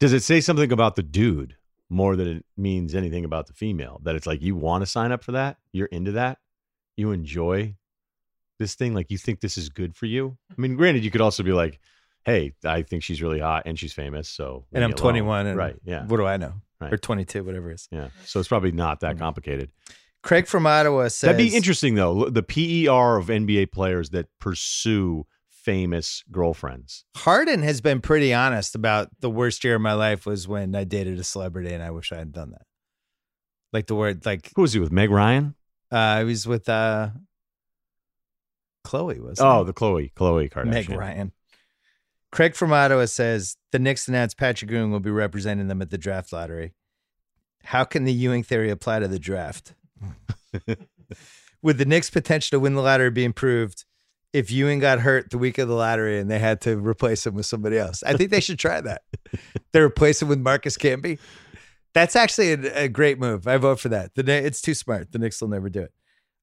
Does 0.00 0.12
it 0.12 0.22
say 0.22 0.40
something 0.40 0.72
about 0.72 0.96
the 0.96 1.02
dude 1.02 1.56
more 1.90 2.16
than 2.16 2.28
it 2.28 2.44
means 2.56 2.94
anything 2.94 3.24
about 3.24 3.46
the 3.46 3.52
female? 3.52 4.00
That 4.02 4.16
it's 4.16 4.26
like 4.26 4.42
you 4.42 4.56
want 4.56 4.82
to 4.82 4.86
sign 4.86 5.12
up 5.12 5.22
for 5.22 5.32
that, 5.32 5.58
you're 5.72 5.86
into 5.86 6.12
that, 6.12 6.38
you 6.96 7.12
enjoy 7.12 7.76
this 8.58 8.74
thing, 8.74 8.94
like 8.94 9.10
you 9.10 9.18
think 9.18 9.40
this 9.40 9.58
is 9.58 9.68
good 9.68 9.94
for 9.94 10.06
you. 10.06 10.38
I 10.50 10.54
mean, 10.60 10.74
granted, 10.74 11.04
you 11.04 11.10
could 11.10 11.20
also 11.20 11.42
be 11.42 11.52
like, 11.52 11.80
"Hey, 12.24 12.52
I 12.64 12.82
think 12.82 13.02
she's 13.02 13.20
really 13.22 13.40
hot 13.40 13.62
and 13.66 13.78
she's 13.78 13.92
famous, 13.92 14.28
so 14.28 14.64
And 14.72 14.82
I'm 14.84 14.92
21 14.92 15.46
and 15.46 15.56
right, 15.58 15.76
yeah, 15.84 16.04
what 16.06 16.16
do 16.18 16.26
I 16.26 16.36
know? 16.36 16.54
Right. 16.80 16.92
Or 16.92 16.96
22, 16.96 17.44
whatever 17.44 17.70
it 17.70 17.74
is. 17.74 17.88
yeah. 17.92 18.08
So 18.24 18.38
it's 18.40 18.48
probably 18.48 18.72
not 18.72 19.00
that 19.00 19.16
Mm. 19.16 19.20
complicated. 19.20 19.70
Craig 20.22 20.46
from 20.46 20.66
Ottawa 20.66 21.04
says 21.08 21.20
That'd 21.28 21.36
be 21.38 21.54
interesting 21.56 21.94
though. 21.96 22.28
The 22.30 22.42
PER 22.42 23.16
of 23.18 23.26
NBA 23.26 23.66
players 23.72 24.10
that 24.10 24.26
pursue 24.40 25.26
famous 25.48 26.24
girlfriends. 26.30 27.04
Harden 27.16 27.62
has 27.62 27.80
been 27.80 28.00
pretty 28.00 28.32
honest 28.34 28.74
about 28.74 29.08
the 29.20 29.30
worst 29.30 29.62
year 29.64 29.76
of 29.76 29.80
my 29.80 29.92
life 29.94 30.26
was 30.26 30.46
when 30.48 30.74
I 30.74 30.82
dated 30.84 31.18
a 31.20 31.24
celebrity 31.24 31.72
and 31.72 31.82
I 31.82 31.90
wish 31.92 32.10
I 32.12 32.16
had 32.18 32.32
done 32.32 32.50
that. 32.50 32.62
Like 33.72 33.86
the 33.86 33.94
word 33.94 34.26
like 34.26 34.50
Who 34.56 34.62
was 34.62 34.72
he 34.72 34.80
with? 34.80 34.90
Meg 34.92 35.10
Ryan? 35.10 35.54
uh 35.92 35.96
I 35.96 36.24
was 36.24 36.46
with 36.48 36.68
uh 36.68 37.10
Khloe 38.86 39.20
was 39.20 39.38
Oh, 39.40 39.64
the 39.64 39.72
Khloe, 39.72 40.12
Khloe 40.14 40.50
Kardashian. 40.50 40.66
Meg 40.70 40.90
Ryan. 40.90 41.32
Craig 42.32 42.54
from 42.56 42.72
Ottawa 42.72 43.04
says 43.04 43.56
the 43.72 43.78
Knicks 43.78 44.08
announced 44.08 44.38
Patrick 44.38 44.70
Ewing 44.70 44.90
will 44.90 45.00
be 45.00 45.10
representing 45.10 45.68
them 45.68 45.82
at 45.82 45.90
the 45.90 45.98
draft 45.98 46.32
lottery. 46.32 46.72
How 47.64 47.84
can 47.84 48.04
the 48.04 48.12
Ewing 48.12 48.42
theory 48.42 48.70
apply 48.70 49.00
to 49.00 49.08
the 49.08 49.18
draft? 49.18 49.74
Would 51.62 51.78
the 51.78 51.84
Knicks' 51.84 52.10
potential 52.10 52.56
to 52.56 52.60
win 52.60 52.74
the 52.74 52.80
lottery 52.82 53.10
be 53.10 53.24
improved 53.24 53.84
if 54.32 54.50
Ewing 54.50 54.80
got 54.80 55.00
hurt 55.00 55.30
the 55.30 55.38
week 55.38 55.58
of 55.58 55.68
the 55.68 55.74
lottery 55.74 56.18
and 56.18 56.30
they 56.30 56.38
had 56.38 56.60
to 56.62 56.76
replace 56.76 57.26
him 57.26 57.34
with 57.34 57.46
somebody 57.46 57.78
else? 57.78 58.02
I 58.02 58.14
think 58.14 58.30
they 58.30 58.40
should 58.40 58.58
try 58.58 58.80
that. 58.80 59.02
they 59.72 59.80
replace 59.80 60.20
him 60.20 60.28
with 60.28 60.40
Marcus 60.40 60.76
Camby. 60.76 61.18
That's 61.94 62.16
actually 62.16 62.52
a, 62.52 62.84
a 62.84 62.88
great 62.88 63.20
move. 63.20 63.46
I 63.46 63.58
vote 63.58 63.78
for 63.78 63.90
that. 63.90 64.14
The 64.14 64.24
it's 64.32 64.62
too 64.62 64.74
smart. 64.74 65.12
The 65.12 65.18
Knicks 65.18 65.40
will 65.40 65.48
never 65.48 65.68
do 65.68 65.82
it. 65.82 65.92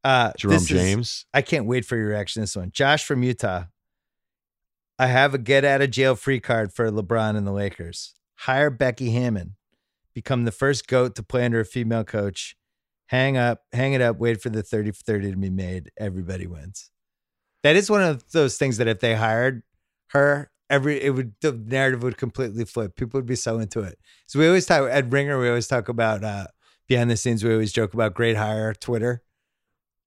Uh, 0.04 0.32
Jerome 0.38 0.54
this 0.54 0.64
is- 0.64 0.70
James. 0.70 1.26
I 1.34 1.42
can't 1.42 1.66
wait 1.66 1.84
for 1.84 1.98
your 1.98 2.10
reaction 2.10 2.42
to 2.42 2.44
this 2.44 2.56
one. 2.56 2.70
Josh 2.72 3.04
from 3.04 3.24
Utah. 3.24 3.64
I 5.00 5.08
have 5.08 5.34
a 5.34 5.38
get 5.38 5.64
out 5.64 5.82
of 5.82 5.92
jail 5.92 6.16
free 6.16 6.42
card 6.42 6.74
for 6.74 6.92
LeBron 6.92 7.38
and 7.38 7.48
the 7.48 7.52
Lakers. 7.54 8.14
Hire 8.40 8.70
Becky 8.70 9.12
Hammon. 9.12 9.56
Become 10.14 10.44
the 10.44 10.52
first 10.52 10.88
GOAT 10.88 11.16
to 11.16 11.24
play 11.24 11.46
under 11.46 11.62
a 11.62 11.66
female 11.66 12.04
coach. 12.04 12.58
Hang 13.08 13.38
up, 13.38 13.62
hang 13.72 13.94
it 13.94 14.02
up, 14.02 14.18
wait 14.18 14.42
for 14.42 14.50
the 14.50 14.62
30 14.62 14.92
for 14.92 15.02
30 15.04 15.32
to 15.32 15.38
be 15.38 15.50
made. 15.50 15.90
Everybody 15.98 16.46
wins. 16.46 16.92
That 17.64 17.76
is 17.76 17.90
one 17.90 18.04
of 18.04 18.30
those 18.32 18.58
things 18.58 18.78
that 18.78 18.88
if 18.88 19.00
they 19.00 19.16
hired 19.16 19.64
her, 20.10 20.52
every 20.70 21.02
it 21.02 21.12
would 21.12 21.34
the 21.42 21.54
narrative 21.54 22.04
would 22.04 22.18
completely 22.18 22.66
flip. 22.66 22.96
People 22.96 23.18
would 23.18 23.26
be 23.26 23.36
so 23.36 23.60
into 23.60 23.80
it. 23.80 23.98
So 24.28 24.38
we 24.40 24.48
always 24.48 24.66
talk 24.66 24.90
at 24.90 25.10
Ringer, 25.12 25.40
we 25.40 25.48
always 25.48 25.68
talk 25.68 25.90
about 25.90 26.24
uh 26.24 26.48
behind 26.88 27.10
the 27.10 27.18
scenes, 27.18 27.44
we 27.44 27.52
always 27.54 27.72
joke 27.72 27.94
about 27.94 28.14
great 28.14 28.36
hire 28.38 28.74
Twitter. 28.74 29.24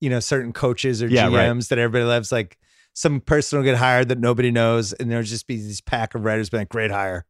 You 0.01 0.11
know, 0.11 0.21
certain 0.21 0.53
coaches 0.53 1.03
or 1.03 1.09
Yeah, 1.09 1.29
GMs 1.29 1.55
right. 1.57 1.69
that 1.71 1.79
everybody 1.79 2.05
loves, 2.05 2.31
like 2.33 2.59
some 2.95 3.21
person 3.21 3.59
will 3.59 3.65
get 3.65 3.77
hired 3.77 4.09
that 4.09 4.19
nobody 4.19 4.51
knows, 4.51 4.93
and 4.93 5.11
there'll 5.11 5.25
just 5.25 5.47
be 5.47 5.57
these 5.57 5.81
pack 5.81 6.15
of 6.15 6.25
writers 6.25 6.51
being 6.51 6.63
like, 6.63 6.69
great 6.69 6.91
hire. 6.91 7.25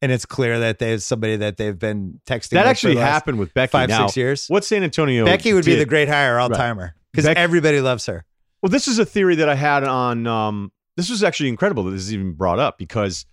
And 0.00 0.12
it's 0.12 0.24
clear 0.26 0.60
that 0.60 0.78
they 0.78 0.92
have 0.92 1.02
somebody 1.02 1.36
that 1.36 1.56
they've 1.56 1.78
been 1.78 2.20
texting. 2.26 2.50
That 2.50 2.66
actually 2.66 2.96
happened 2.96 3.38
with 3.38 3.52
Becky. 3.52 3.70
five, 3.72 3.88
now, 3.88 4.06
six 4.06 4.16
years. 4.16 4.46
What 4.46 4.64
San 4.64 4.84
Antonio? 4.84 5.24
Becky 5.24 5.52
would 5.52 5.64
be 5.64 5.74
the 5.74 5.84
great 5.86 6.08
hire 6.08 6.38
all 6.38 6.48
timer 6.50 6.94
because 7.12 7.24
Becky- 7.24 7.40
everybody 7.40 7.80
loves 7.80 8.06
her. 8.06 8.24
Well, 8.62 8.70
this 8.70 8.86
is 8.88 8.98
a 8.98 9.04
theory 9.04 9.34
that 9.36 9.48
I 9.48 9.54
had 9.56 9.82
on. 9.84 10.26
Um, 10.26 10.72
this 10.96 11.10
was 11.10 11.22
actually 11.24 11.48
incredible 11.48 11.84
that 11.84 11.90
this 11.92 12.02
is 12.02 12.12
even 12.14 12.32
brought 12.32 12.58
up 12.60 12.78
because 12.78 13.26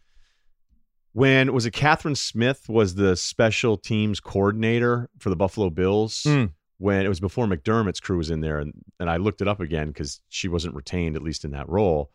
when 1.14 1.54
was 1.54 1.66
it 1.66 1.74
Kathryn 1.74 2.18
Smith 2.18 2.68
was 2.68 2.96
the 2.96 3.16
special 3.16 3.78
teams 3.78 4.20
coordinator 4.20 5.10
for 5.20 5.30
the 5.30 5.36
Buffalo 5.36 5.70
Bills 5.70 6.24
Mm. 6.28 6.52
When 6.78 7.06
it 7.06 7.10
was 7.10 7.20
before 7.20 7.46
McDermott's 7.46 8.00
crew 8.00 8.18
was 8.18 8.30
in 8.30 8.42
there, 8.42 8.60
and, 8.60 8.74
and 9.00 9.10
I 9.10 9.18
looked 9.18 9.42
it 9.42 9.48
up 9.48 9.60
again 9.60 9.88
because 9.88 10.20
she 10.30 10.48
wasn't 10.48 10.76
retained 10.76 11.16
at 11.16 11.22
least 11.22 11.46
in 11.46 11.52
that 11.52 11.70
role. 11.70 12.12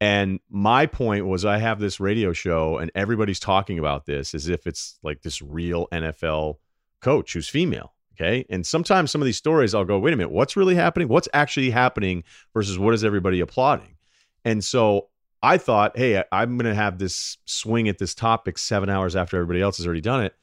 And 0.00 0.40
my 0.50 0.86
point 0.86 1.26
was, 1.26 1.44
I 1.44 1.58
have 1.58 1.78
this 1.78 2.00
radio 2.00 2.32
show, 2.32 2.78
and 2.78 2.90
everybody's 2.94 3.38
talking 3.38 3.78
about 3.78 4.04
this 4.04 4.34
as 4.34 4.48
if 4.48 4.66
it's 4.66 4.98
like 5.02 5.22
this 5.22 5.40
real 5.40 5.86
NFL 5.92 6.56
coach 7.00 7.32
who's 7.32 7.48
female. 7.48 7.94
Okay. 8.14 8.44
And 8.50 8.66
sometimes 8.66 9.10
some 9.10 9.22
of 9.22 9.26
these 9.26 9.38
stories, 9.38 9.74
I'll 9.74 9.84
go, 9.84 9.98
wait 9.98 10.12
a 10.12 10.16
minute, 10.16 10.32
what's 10.32 10.56
really 10.56 10.74
happening? 10.74 11.08
What's 11.08 11.28
actually 11.32 11.70
happening 11.70 12.24
versus 12.52 12.78
what 12.78 12.94
is 12.94 13.04
everybody 13.04 13.40
applauding? 13.40 13.96
And 14.44 14.62
so 14.62 15.08
I 15.42 15.56
thought, 15.56 15.96
hey, 15.96 16.22
I'm 16.30 16.56
going 16.58 16.70
to 16.70 16.74
have 16.74 16.98
this 16.98 17.38
swing 17.46 17.88
at 17.88 17.98
this 17.98 18.14
topic 18.14 18.58
seven 18.58 18.88
hours 18.88 19.16
after 19.16 19.36
everybody 19.36 19.62
else 19.62 19.78
has 19.78 19.86
already 19.86 20.02
done 20.02 20.24
it. 20.24 20.34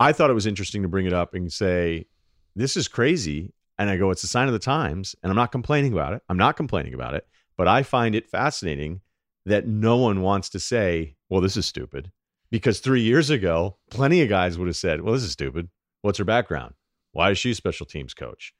I 0.00 0.12
thought 0.12 0.30
it 0.30 0.34
was 0.34 0.46
interesting 0.46 0.82
to 0.82 0.88
bring 0.88 1.06
it 1.06 1.12
up 1.12 1.34
and 1.34 1.52
say, 1.52 2.06
this 2.54 2.76
is 2.76 2.88
crazy. 2.88 3.52
And 3.78 3.90
I 3.90 3.96
go, 3.96 4.10
it's 4.10 4.24
a 4.24 4.28
sign 4.28 4.46
of 4.46 4.52
the 4.52 4.58
times. 4.58 5.16
And 5.22 5.30
I'm 5.30 5.36
not 5.36 5.52
complaining 5.52 5.92
about 5.92 6.12
it. 6.12 6.22
I'm 6.28 6.36
not 6.36 6.56
complaining 6.56 6.94
about 6.94 7.14
it. 7.14 7.26
But 7.56 7.68
I 7.68 7.82
find 7.82 8.14
it 8.14 8.28
fascinating 8.28 9.00
that 9.46 9.66
no 9.66 9.96
one 9.96 10.22
wants 10.22 10.48
to 10.50 10.60
say, 10.60 11.16
well, 11.28 11.40
this 11.40 11.56
is 11.56 11.66
stupid. 11.66 12.10
Because 12.50 12.78
three 12.78 13.02
years 13.02 13.30
ago, 13.30 13.78
plenty 13.90 14.22
of 14.22 14.28
guys 14.28 14.58
would 14.58 14.68
have 14.68 14.76
said, 14.76 15.00
well, 15.00 15.14
this 15.14 15.24
is 15.24 15.32
stupid. 15.32 15.68
What's 16.02 16.18
her 16.18 16.24
background? 16.24 16.74
Why 17.12 17.30
is 17.30 17.38
she 17.38 17.50
a 17.50 17.54
special 17.54 17.86
teams 17.86 18.14
coach? 18.14 18.54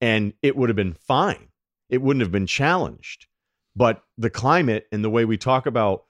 And 0.00 0.32
it 0.42 0.56
would 0.56 0.68
have 0.68 0.76
been 0.76 0.94
fine. 0.94 1.48
It 1.88 2.02
wouldn't 2.02 2.22
have 2.22 2.32
been 2.32 2.46
challenged. 2.46 3.26
But 3.74 4.02
the 4.18 4.30
climate 4.30 4.86
and 4.92 5.04
the 5.04 5.10
way 5.10 5.24
we 5.24 5.36
talk 5.38 5.66
about 5.66 6.04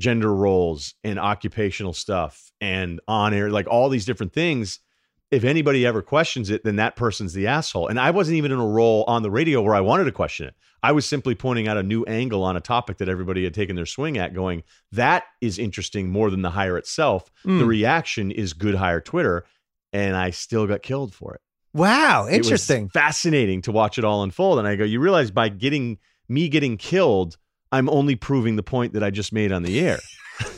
gender 0.00 0.32
roles 0.32 0.94
and 1.02 1.18
occupational 1.18 1.92
stuff 1.92 2.52
and 2.60 3.00
on 3.08 3.34
air, 3.34 3.50
like 3.50 3.66
all 3.66 3.88
these 3.88 4.04
different 4.04 4.32
things, 4.32 4.80
if 5.30 5.44
anybody 5.44 5.84
ever 5.86 6.00
questions 6.02 6.48
it, 6.50 6.64
then 6.64 6.76
that 6.76 6.96
person's 6.96 7.32
the 7.34 7.46
asshole. 7.46 7.88
And 7.88 8.00
I 8.00 8.10
wasn't 8.10 8.36
even 8.38 8.50
in 8.52 8.58
a 8.58 8.66
role 8.66 9.04
on 9.06 9.22
the 9.22 9.30
radio 9.30 9.60
where 9.62 9.74
I 9.74 9.80
wanted 9.80 10.04
to 10.04 10.12
question 10.12 10.46
it. 10.48 10.54
I 10.82 10.92
was 10.92 11.04
simply 11.06 11.34
pointing 11.34 11.68
out 11.68 11.76
a 11.76 11.82
new 11.82 12.04
angle 12.04 12.42
on 12.44 12.56
a 12.56 12.60
topic 12.60 12.98
that 12.98 13.08
everybody 13.08 13.44
had 13.44 13.52
taken 13.52 13.74
their 13.76 13.84
swing 13.86 14.16
at, 14.16 14.32
going, 14.32 14.62
that 14.92 15.24
is 15.40 15.58
interesting 15.58 16.08
more 16.10 16.30
than 16.30 16.42
the 16.42 16.50
hire 16.50 16.78
itself. 16.78 17.30
The 17.44 17.50
Mm. 17.50 17.66
reaction 17.66 18.30
is 18.30 18.52
good 18.52 18.76
hire 18.76 19.00
Twitter. 19.00 19.44
And 19.92 20.16
I 20.16 20.30
still 20.30 20.66
got 20.66 20.82
killed 20.82 21.14
for 21.14 21.34
it. 21.34 21.40
Wow, 21.74 22.26
It 22.26 22.38
was 22.38 22.46
interesting. 22.46 22.88
fascinating 22.88 23.62
to 23.62 23.72
watch 23.72 23.98
it 23.98 24.04
all 24.04 24.22
unfold. 24.22 24.58
And 24.58 24.68
I 24.68 24.76
go, 24.76 24.84
you 24.84 25.00
realize 25.00 25.30
by 25.30 25.48
getting 25.48 25.98
me 26.28 26.48
getting 26.48 26.76
killed, 26.76 27.36
I'm 27.72 27.88
only 27.90 28.14
proving 28.16 28.56
the 28.56 28.62
point 28.62 28.92
that 28.94 29.02
I 29.02 29.10
just 29.10 29.32
made 29.32 29.52
on 29.52 29.62
the 29.62 29.80
air. 29.80 29.98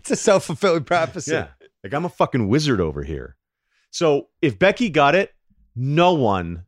It's 0.00 0.10
a 0.10 0.16
self 0.16 0.44
fulfilling 0.44 0.84
prophecy. 0.84 1.32
Yeah. 1.32 1.48
Like 1.84 1.92
I'm 1.94 2.04
a 2.04 2.08
fucking 2.08 2.48
wizard 2.48 2.80
over 2.80 3.02
here. 3.02 3.36
So 3.96 4.28
if 4.42 4.58
Becky 4.58 4.90
got 4.90 5.14
it, 5.14 5.34
no 5.74 6.12
one 6.12 6.66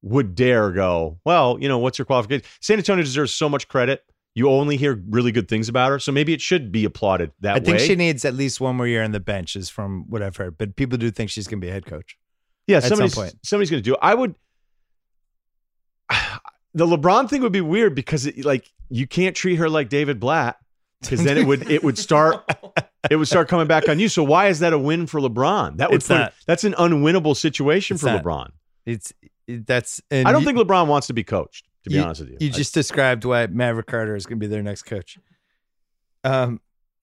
would 0.00 0.34
dare 0.34 0.70
go, 0.70 1.18
well, 1.22 1.58
you 1.60 1.68
know, 1.68 1.76
what's 1.76 1.98
your 1.98 2.06
qualification? 2.06 2.46
San 2.62 2.78
Antonio 2.78 3.04
deserves 3.04 3.34
so 3.34 3.46
much 3.46 3.68
credit. 3.68 4.02
You 4.34 4.48
only 4.48 4.78
hear 4.78 4.98
really 5.10 5.32
good 5.32 5.48
things 5.48 5.68
about 5.68 5.90
her. 5.90 5.98
So 5.98 6.12
maybe 6.12 6.32
it 6.32 6.40
should 6.40 6.72
be 6.72 6.86
applauded 6.86 7.30
that 7.40 7.56
I 7.56 7.60
think 7.60 7.76
way. 7.76 7.86
she 7.86 7.94
needs 7.94 8.24
at 8.24 8.32
least 8.32 8.58
one 8.58 8.74
more 8.74 8.86
year 8.86 9.04
on 9.04 9.12
the 9.12 9.20
bench, 9.20 9.54
is 9.54 9.68
from 9.68 10.06
what 10.08 10.22
I've 10.22 10.36
heard. 10.36 10.56
But 10.56 10.74
people 10.74 10.96
do 10.96 11.10
think 11.10 11.28
she's 11.28 11.46
going 11.46 11.60
to 11.60 11.64
be 11.66 11.68
a 11.68 11.74
head 11.74 11.84
coach. 11.84 12.16
yeah, 12.66 12.80
some 12.80 12.88
somebody's, 12.88 13.14
point. 13.14 13.34
somebody's 13.42 13.70
going 13.70 13.82
to 13.82 13.90
do 13.90 13.92
it. 13.92 14.00
I 14.00 14.14
would. 14.14 14.34
The 16.74 16.86
LeBron 16.86 17.28
thing 17.28 17.42
would 17.42 17.52
be 17.52 17.60
weird 17.60 17.94
because 17.94 18.24
it, 18.24 18.46
like 18.46 18.72
you 18.88 19.06
can't 19.06 19.36
treat 19.36 19.56
her 19.56 19.68
like 19.68 19.90
David 19.90 20.18
Blatt 20.18 20.56
because 21.02 21.22
then 21.24 21.36
it 21.36 21.46
would 21.46 21.70
it 21.70 21.82
would 21.84 21.98
start 21.98 22.44
it 23.10 23.16
would 23.16 23.28
start 23.28 23.48
coming 23.48 23.66
back 23.66 23.88
on 23.88 23.98
you. 23.98 24.08
So 24.08 24.22
why 24.22 24.48
is 24.48 24.60
that 24.60 24.72
a 24.72 24.78
win 24.78 25.06
for 25.06 25.20
LeBron? 25.20 25.76
That 25.76 25.90
would 25.90 26.00
put 26.02 26.14
not. 26.18 26.34
that's 26.46 26.64
an 26.64 26.72
unwinnable 26.74 27.36
situation 27.36 27.96
It's 27.96 28.02
for 28.02 28.08
not. 28.10 28.22
LeBron. 28.24 28.50
It's 28.86 29.12
it- 29.46 29.66
that's. 29.66 30.00
And 30.10 30.26
I 30.26 30.32
don't 30.32 30.42
you- 30.42 30.46
think 30.46 30.58
LeBron 30.58 30.86
wants 30.86 31.08
to 31.08 31.12
be 31.12 31.24
coached. 31.24 31.66
To 31.84 31.90
be 31.90 31.96
You- 31.96 32.02
honest 32.02 32.20
with 32.22 32.30
you, 32.30 32.36
You 32.40 32.48
I- 32.48 32.52
just 32.52 32.72
described 32.74 33.24
why 33.24 33.46
Maverick 33.48 33.86
Carter 33.86 34.14
is 34.14 34.24
going 34.24 34.38
to 34.38 34.40
be 34.40 34.46
their 34.46 34.62
next 34.62 34.82
coach. 34.84 35.18
Um, 36.24 36.60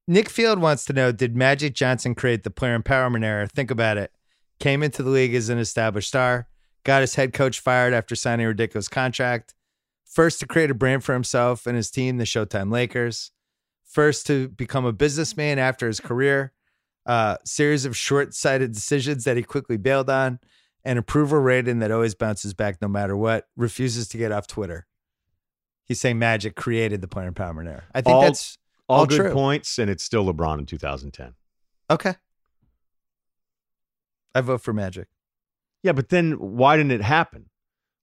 Nick 0.08 0.30
Field 0.30 0.60
wants 0.60 0.86
to 0.86 0.94
know 0.94 1.12
Did 1.12 1.36
Magic 1.36 1.76
Johnson 1.76 2.16
create 2.16 2.44
the 2.44 2.50
player 2.50 2.78
empowerment 2.80 3.24
era? 3.26 3.48
Think 3.48 3.70
about 3.72 3.98
it. 3.98 4.12
Came 4.60 4.82
into 4.82 5.04
the 5.04 5.10
league 5.10 5.36
as 5.36 5.50
an 5.50 5.58
established 5.60 6.08
star, 6.08 6.48
got 6.84 7.02
his 7.02 7.16
head 7.16 7.34
coach 7.34 7.60
fired 7.60 7.94
after 7.94 8.16
signing 8.16 8.46
a 8.46 8.50
ridiculous 8.50 8.88
contract. 8.88 9.54
First 10.06 10.40
to 10.40 10.48
create 10.48 10.72
a 10.72 10.74
brand 10.74 11.04
for 11.04 11.14
himself 11.14 11.68
and 11.68 11.76
his 11.76 11.92
team, 11.92 12.18
the 12.18 12.24
Showtime 12.24 12.72
Lakers. 12.72 13.32
First 13.90 14.28
to 14.28 14.50
become 14.50 14.86
a 14.86 14.94
businessman 14.94 15.58
after 15.60 15.88
his 15.88 16.00
career. 16.00 16.54
Uh, 17.06 17.38
series 17.44 17.86
of 17.86 17.98
short 17.98 18.34
sighted 18.36 18.72
decisions 18.72 19.24
that 19.24 19.36
he 19.36 19.42
quickly 19.44 19.78
bailed 19.78 20.10
on. 20.10 20.40
An 20.86 20.98
approval 20.98 21.40
rating 21.40 21.80
that 21.80 21.92
always 21.92 22.14
bounces 22.16 22.54
back 22.54 22.82
no 22.82 22.88
matter 22.88 23.18
what. 23.18 23.48
Refuses 23.58 24.08
to 24.10 24.18
get 24.18 24.32
off 24.32 24.46
Twitter. 24.48 24.86
He's 25.86 26.00
saying 26.00 26.20
Magic 26.20 26.56
created 26.56 27.02
the 27.02 27.08
player 27.08 27.32
empowerment 27.32 27.68
era. 27.68 27.84
I 27.96 28.02
think 28.02 28.16
All- 28.16 28.22
that's 28.22 28.58
all 28.88 29.00
all 29.00 29.06
good 29.08 29.18
true. 29.18 29.34
points, 29.34 29.78
and 29.80 29.90
it's 29.90 30.04
still 30.04 30.24
LeBron 30.26 30.60
in 30.60 30.66
2010. 30.68 31.34
okay. 31.90 32.14
I 34.36 34.42
vote 34.42 34.62
for 34.62 34.74
Magic. 34.74 35.08
Yeah, 35.84 35.94
but 35.94 36.10
then 36.10 36.34
why 36.34 36.78
didn't 36.78 36.92
it 36.92 37.02
happen? 37.02 37.50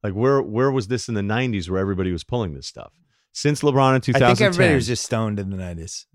Like 0.02 0.14
where 0.14 0.42
where 0.42 0.70
was 0.70 0.88
this 0.88 1.08
in 1.08 1.14
the 1.14 1.20
90s 1.22 1.68
where 1.70 1.78
everybody 1.80 2.12
was 2.12 2.24
pulling 2.24 2.54
this 2.54 2.66
stuff? 2.66 2.92
Since 3.36 3.60
LeBron 3.60 3.96
in 3.96 4.00
2010. 4.00 4.22
I 4.22 4.34
think 4.34 4.40
everybody 4.40 4.74
was 4.74 4.86
just 4.86 5.04
stoned 5.04 5.38
in 5.38 5.50
the 5.50 5.58
90s. 5.58 6.06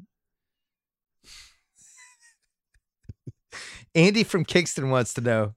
Andy 3.96 4.24
from 4.24 4.44
Kingston 4.44 4.90
wants 4.90 5.14
to 5.14 5.22
know 5.22 5.54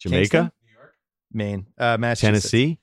Jamaica, 0.00 0.18
Kingston? 0.18 0.50
New 0.66 0.76
York, 0.76 0.94
Maine, 1.32 1.66
uh, 1.78 1.98
Massachusetts. 1.98 2.50
Tennessee. 2.50 2.80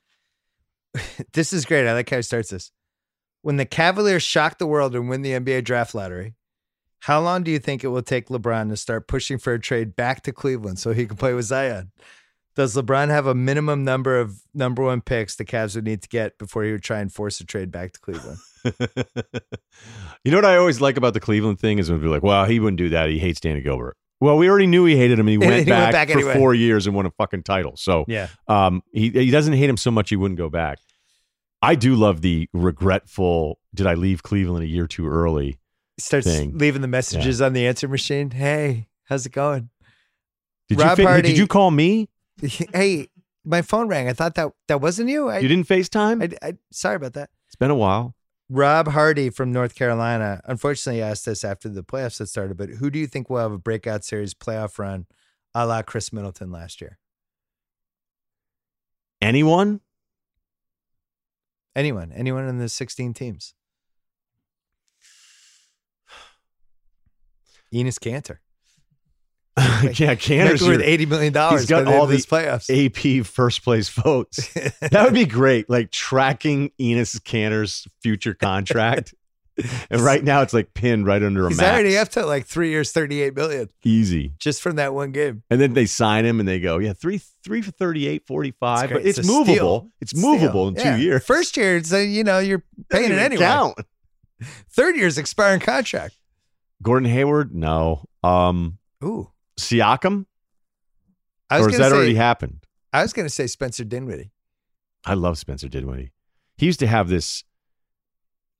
This 1.33 1.51
is 1.51 1.65
great. 1.65 1.89
I 1.89 1.93
like 1.93 2.09
how 2.09 2.17
he 2.17 2.21
starts 2.21 2.51
this. 2.51 2.71
When 3.41 3.57
the 3.57 3.65
Cavaliers 3.65 4.23
shock 4.23 4.57
the 4.57 4.65
world 4.65 4.95
and 4.95 5.09
win 5.09 5.21
the 5.21 5.31
NBA 5.31 5.65
draft 5.65 5.93
lottery, 5.93 6.35
how 7.01 7.19
long 7.19 7.43
do 7.43 7.51
you 7.51 7.59
think 7.59 7.83
it 7.83 7.89
will 7.89 8.01
take 8.01 8.29
LeBron 8.29 8.69
to 8.69 8.77
start 8.77 9.09
pushing 9.09 9.37
for 9.37 9.51
a 9.51 9.59
trade 9.59 9.97
back 9.97 10.23
to 10.23 10.31
Cleveland 10.31 10.79
so 10.79 10.93
he 10.93 11.05
can 11.05 11.17
play 11.17 11.33
with 11.33 11.45
Zion? 11.45 11.91
Does 12.55 12.75
LeBron 12.75 13.07
have 13.09 13.27
a 13.27 13.33
minimum 13.35 13.83
number 13.85 14.19
of 14.19 14.41
number 14.53 14.83
one 14.83 15.01
picks 15.01 15.35
the 15.35 15.45
Cavs 15.45 15.75
would 15.75 15.85
need 15.85 16.01
to 16.01 16.09
get 16.09 16.37
before 16.37 16.63
he 16.63 16.71
would 16.73 16.83
try 16.83 16.99
and 16.99 17.11
force 17.11 17.39
a 17.39 17.45
trade 17.45 17.71
back 17.71 17.93
to 17.93 17.99
Cleveland? 17.99 18.37
you 20.23 20.31
know 20.31 20.37
what 20.37 20.45
I 20.45 20.57
always 20.57 20.81
like 20.81 20.97
about 20.97 21.13
the 21.13 21.19
Cleveland 21.19 21.59
thing 21.59 21.79
is 21.79 21.89
when 21.89 21.99
people 21.99 22.11
are 22.11 22.15
like, 22.17 22.23
well, 22.23 22.45
he 22.45 22.59
wouldn't 22.59 22.77
do 22.77 22.89
that. 22.89 23.09
He 23.09 23.19
hates 23.19 23.39
Danny 23.39 23.61
Gilbert. 23.61 23.95
Well, 24.19 24.37
we 24.37 24.49
already 24.49 24.67
knew 24.67 24.85
he 24.85 24.95
hated 24.97 25.17
him 25.17 25.27
he 25.27 25.37
went 25.39 25.51
he 25.51 25.57
went 25.59 25.67
back, 25.67 25.91
back 25.93 26.07
for 26.09 26.17
anyway. 26.19 26.33
four 26.35 26.53
years 26.53 26.85
and 26.87 26.95
won 26.95 27.05
a 27.05 27.11
fucking 27.11 27.43
title. 27.43 27.75
So 27.77 28.05
Yeah. 28.07 28.27
um, 28.47 28.83
he, 28.91 29.09
he 29.09 29.31
doesn't 29.31 29.53
hate 29.53 29.69
him 29.69 29.77
so 29.77 29.89
much 29.89 30.09
he 30.09 30.15
wouldn't 30.15 30.37
go 30.37 30.49
back. 30.49 30.77
I 31.61 31.75
do 31.75 31.95
love 31.95 32.21
the 32.21 32.49
regretful, 32.53 33.59
did 33.73 33.87
I 33.87 33.93
leave 33.93 34.23
Cleveland 34.23 34.63
a 34.63 34.67
year 34.67 34.87
too 34.87 35.07
early? 35.07 35.59
He 35.97 36.01
starts 36.01 36.25
Thing. 36.27 36.57
leaving 36.57 36.81
the 36.81 36.87
messages 36.87 37.41
on 37.41 37.53
the 37.53 37.65
answer 37.67 37.87
machine. 37.87 38.31
Hey, 38.31 38.87
how's 39.05 39.25
it 39.25 39.31
going? 39.31 39.69
Did 40.69 40.79
Rob 40.79 40.97
you 40.99 41.05
Hardy- 41.07 41.29
did 41.29 41.37
you 41.37 41.47
call 41.47 41.69
me? 41.71 42.09
Hey, 42.73 43.07
my 43.43 43.61
phone 43.61 43.87
rang. 43.87 44.07
I 44.07 44.13
thought 44.13 44.35
that 44.35 44.51
that 44.67 44.81
wasn't 44.81 45.09
you. 45.09 45.29
I, 45.29 45.39
You 45.39 45.47
didn't 45.47 45.67
FaceTime? 45.67 46.35
I, 46.41 46.47
I 46.47 46.53
sorry 46.71 46.95
about 46.95 47.13
that. 47.13 47.29
it's 47.47 47.55
been 47.55 47.71
a 47.71 47.75
while. 47.75 48.15
Rob 48.49 48.89
Hardy 48.89 49.29
from 49.29 49.53
North 49.53 49.75
Carolina, 49.75 50.41
unfortunately 50.45 51.01
asked 51.01 51.25
us 51.27 51.45
after 51.45 51.69
the 51.69 51.83
playoffs 51.83 52.19
had 52.19 52.27
started, 52.27 52.57
but 52.57 52.67
who 52.69 52.89
do 52.89 52.99
you 52.99 53.07
think 53.07 53.29
will 53.29 53.37
have 53.37 53.53
a 53.53 53.57
breakout 53.57 54.03
series 54.03 54.33
playoff 54.33 54.77
run 54.77 55.05
a 55.55 55.65
la 55.65 55.81
Khris 55.81 56.11
Middleton 56.11 56.51
last 56.51 56.81
year? 56.81 56.99
Anyone? 59.21 59.79
Anyone, 61.77 62.11
anyone 62.11 62.45
in 62.49 62.57
the 62.57 62.67
16 62.67 63.13
teams? 63.13 63.53
Enes 67.73 67.99
Kanter. 67.99 68.39
Yeah, 69.57 70.15
Kanter's 70.15 70.61
worth 70.63 70.81
$80 70.81 71.07
million 71.09 71.33
He's 71.33 71.65
got 71.65 71.79
by 71.79 71.83
the 71.83 71.91
end 71.91 71.99
all 71.99 72.05
these 72.07 72.25
playoffs. 72.25 72.69
AP 72.69 73.25
first 73.25 73.63
place 73.63 73.89
votes. 73.89 74.53
That 74.79 75.03
would 75.03 75.13
be 75.13 75.25
great. 75.25 75.69
Like 75.69 75.91
tracking 75.91 76.71
Enes 76.79 77.19
Kanter's 77.21 77.87
future 78.01 78.33
contract. 78.33 79.13
and 79.89 79.99
right 80.01 80.23
now 80.23 80.41
it's 80.41 80.53
like 80.53 80.73
pinned 80.73 81.05
right 81.05 81.21
under 81.21 81.45
a 81.45 81.49
He's 81.49 81.57
max. 81.57 81.69
already 81.69 81.97
up 81.97 82.09
to 82.09 82.25
like 82.25 82.45
three 82.45 82.69
years, 82.69 82.91
38 82.93 83.35
million 83.35 83.69
Easy. 83.83 84.33
just 84.39 84.61
from 84.61 84.77
that 84.77 84.93
one 84.93 85.11
game. 85.11 85.43
And 85.49 85.59
then 85.59 85.73
they 85.73 85.85
sign 85.85 86.25
him 86.25 86.39
and 86.39 86.47
they 86.47 86.59
go, 86.61 86.77
yeah, 86.79 86.93
three 86.93 87.19
three 87.43 87.61
for 87.61 87.71
38, 87.71 88.25
45. 88.25 88.83
It's 88.83 88.93
but 88.93 89.05
it's, 89.05 89.17
It's 89.19 89.27
movable. 89.27 89.53
steal. 89.53 89.91
It's 89.99 90.11
Steal. 90.11 90.31
movable 90.31 90.67
in 90.69 90.75
Yeah. 90.75 90.95
two 90.95 91.01
years. 91.01 91.25
First 91.25 91.57
year, 91.57 91.75
it's, 91.77 91.91
uh, 91.91 91.97
you 91.97 92.23
know, 92.23 92.39
you're 92.39 92.63
paying 92.89 93.11
it 93.11 93.17
anyway. 93.19 93.41
count. 93.43 93.77
Third 94.71 94.95
year's 94.95 95.17
expiring 95.17 95.59
contract. 95.59 96.15
Gordon 96.81 97.09
Hayward? 97.09 97.53
No. 97.53 98.05
Um 98.23 98.77
Ooh. 99.03 99.30
Siakam? 99.59 100.25
I 101.49 101.57
was 101.57 101.67
Or 101.67 101.69
has 101.71 101.79
that 101.79 101.89
say, 101.91 101.95
already 101.95 102.15
happened? 102.15 102.65
I 102.93 103.01
was 103.01 103.13
going 103.13 103.25
to 103.25 103.33
say 103.33 103.47
Spencer 103.47 103.83
Dinwiddie. 103.83 104.31
I 105.05 105.13
love 105.15 105.37
Spencer 105.37 105.67
Dinwiddie. 105.67 106.11
He 106.57 106.65
used 106.65 106.79
to 106.79 106.87
have 106.87 107.09
this 107.09 107.43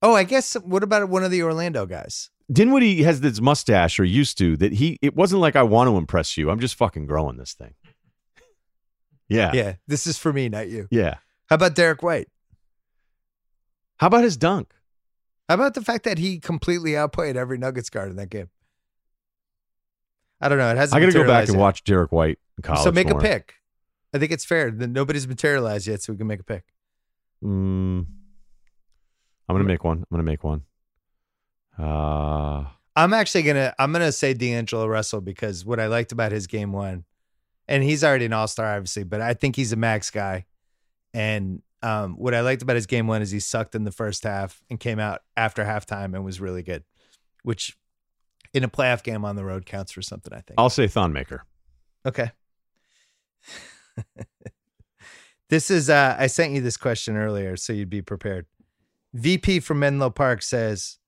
Oh, 0.02 0.14
I 0.14 0.24
guess. 0.24 0.54
What 0.54 0.82
about 0.82 1.08
one 1.08 1.22
of 1.22 1.30
the 1.30 1.42
Orlando 1.44 1.86
guys? 1.86 2.28
Dinwiddie 2.52 3.04
has 3.04 3.20
this 3.20 3.40
mustache 3.40 4.00
or 4.00 4.04
used 4.04 4.36
to 4.38 4.56
that 4.56 4.72
he 4.72 4.98
it 5.00 5.14
wasn't 5.14 5.40
like 5.40 5.54
I 5.54 5.62
want 5.62 5.88
to 5.88 5.96
impress 5.96 6.36
you. 6.36 6.50
I'm 6.50 6.58
just 6.58 6.74
fucking 6.74 7.06
growing 7.06 7.36
this 7.36 7.54
thing. 7.54 7.74
Yeah. 9.28 9.52
Yeah, 9.54 9.74
this 9.86 10.06
is 10.06 10.18
for 10.18 10.30
me, 10.30 10.50
not 10.50 10.68
you. 10.68 10.88
Yeah. 10.90 11.14
How 11.46 11.54
about 11.54 11.74
Derrick 11.74 12.02
White? 12.02 12.28
How 13.96 14.08
about 14.08 14.24
his 14.24 14.36
dunk? 14.36 14.74
How 15.48 15.54
about 15.54 15.72
the 15.72 15.80
fact 15.80 16.04
that 16.04 16.18
he 16.18 16.38
completely 16.38 16.98
outplayed 16.98 17.34
every 17.34 17.56
Nuggets 17.56 17.88
guard 17.88 18.10
in 18.10 18.16
that 18.16 18.28
game? 18.28 18.50
I 20.42 20.48
don't 20.48 20.58
know. 20.58 20.70
It 20.70 20.76
hasn't. 20.76 21.00
I 21.00 21.04
got 21.04 21.12
to 21.12 21.18
go 21.18 21.26
back 21.26 21.44
and 21.44 21.54
yet. 21.54 21.60
watch 21.60 21.84
Derrick 21.84 22.12
White 22.12 22.38
in 22.58 22.62
college. 22.62 22.82
So 22.82 22.92
make 22.92 23.08
a 23.08 23.18
pick. 23.18 23.54
I 24.12 24.18
think 24.18 24.32
it's 24.32 24.44
fair. 24.44 24.70
that 24.70 24.88
Nobody's 24.88 25.26
materialized 25.26 25.86
yet, 25.86 26.02
so 26.02 26.12
we 26.12 26.18
can 26.18 26.26
make 26.26 26.40
a 26.40 26.44
pick. 26.44 26.64
Mm, 27.42 28.06
I'm 29.48 29.54
gonna 29.54 29.64
make 29.64 29.84
one. 29.84 29.98
I'm 29.98 30.06
gonna 30.10 30.22
make 30.22 30.44
one. 30.44 30.62
Uh 31.78 32.66
I'm 32.94 33.14
actually 33.14 33.42
gonna. 33.42 33.74
I'm 33.78 33.92
gonna 33.92 34.12
say 34.12 34.34
D'Angelo 34.34 34.86
Russell 34.86 35.20
because 35.20 35.64
what 35.64 35.80
I 35.80 35.86
liked 35.86 36.12
about 36.12 36.30
his 36.30 36.46
game 36.46 36.72
one, 36.72 37.04
and 37.66 37.82
he's 37.82 38.04
already 38.04 38.26
an 38.26 38.32
All 38.32 38.48
Star, 38.48 38.76
obviously, 38.76 39.04
but 39.04 39.20
I 39.20 39.34
think 39.34 39.56
he's 39.56 39.72
a 39.72 39.76
max 39.76 40.10
guy. 40.10 40.44
And 41.14 41.62
um, 41.82 42.14
what 42.14 42.34
I 42.34 42.42
liked 42.42 42.62
about 42.62 42.76
his 42.76 42.86
game 42.86 43.06
one 43.06 43.22
is 43.22 43.30
he 43.30 43.40
sucked 43.40 43.74
in 43.74 43.84
the 43.84 43.92
first 43.92 44.24
half 44.24 44.62
and 44.68 44.78
came 44.78 44.98
out 44.98 45.22
after 45.36 45.64
halftime 45.64 46.14
and 46.14 46.24
was 46.24 46.40
really 46.40 46.62
good, 46.62 46.84
which 47.42 47.76
in 48.54 48.64
a 48.64 48.68
playoff 48.68 49.02
game 49.02 49.24
on 49.24 49.36
the 49.36 49.44
road 49.44 49.66
counts 49.66 49.92
for 49.92 50.02
something. 50.02 50.32
I 50.32 50.40
think. 50.40 50.54
I'll 50.58 50.70
say 50.70 50.88
Thon 50.88 51.12
Maker. 51.12 51.44
Okay. 52.06 52.30
this 55.50 55.70
is 55.70 55.90
uh 55.90 56.16
I 56.18 56.26
sent 56.26 56.52
you 56.52 56.60
this 56.60 56.76
question 56.76 57.16
earlier 57.16 57.56
so 57.56 57.72
you'd 57.72 57.90
be 57.90 58.02
prepared. 58.02 58.46
VP 59.14 59.60
from 59.60 59.80
Menlo 59.80 60.10
Park 60.10 60.42
says 60.42 60.98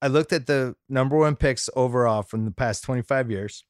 I 0.00 0.06
looked 0.06 0.32
at 0.32 0.46
the 0.46 0.76
number 0.88 1.16
one 1.16 1.36
picks 1.36 1.68
overall 1.74 2.22
from 2.22 2.44
the 2.44 2.52
past 2.52 2.84
25 2.84 3.30
years. 3.30 3.64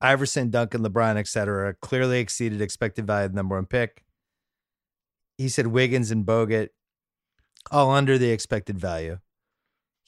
Iverson, 0.00 0.50
Duncan, 0.50 0.82
LeBron, 0.82 1.16
etc. 1.16 1.74
clearly 1.82 2.20
exceeded 2.20 2.62
expected 2.62 3.06
value 3.06 3.26
of 3.26 3.32
the 3.32 3.36
number 3.36 3.56
one 3.56 3.66
pick. 3.66 4.04
He 5.36 5.48
said 5.48 5.68
Wiggins 5.68 6.10
and 6.10 6.24
Bogut 6.24 6.68
all 7.70 7.90
under 7.90 8.16
the 8.16 8.30
expected 8.30 8.78
value. 8.78 9.18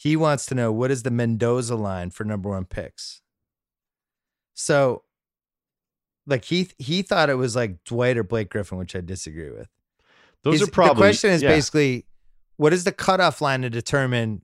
He 0.01 0.16
wants 0.16 0.47
to 0.47 0.55
know 0.55 0.72
what 0.72 0.90
is 0.90 1.02
the 1.02 1.10
Mendoza 1.10 1.77
line 1.77 2.09
for 2.09 2.24
number 2.24 2.48
one 2.48 2.64
picks. 2.64 3.20
So, 4.55 5.02
like 6.27 6.47
he 6.47 6.70
he 6.78 7.02
thought 7.02 7.28
it 7.28 7.35
was 7.35 7.55
like 7.55 7.85
Dwight 7.85 8.16
or 8.16 8.24
Blake 8.24 8.48
Griffin, 8.48 8.78
which 8.78 8.97
I 8.97 9.02
disagree 9.02 9.51
with. 9.51 9.68
Those 10.43 10.62
Is- 10.62 10.68
are 10.68 10.70
probably 10.70 10.94
the 10.94 11.01
question 11.01 11.31
is 11.32 11.43
yeah. 11.43 11.51
basically 11.51 12.06
what 12.56 12.72
is 12.72 12.85
the 12.85 12.93
cutoff 12.93 13.43
line 13.43 13.60
to 13.60 13.68
determine 13.68 14.40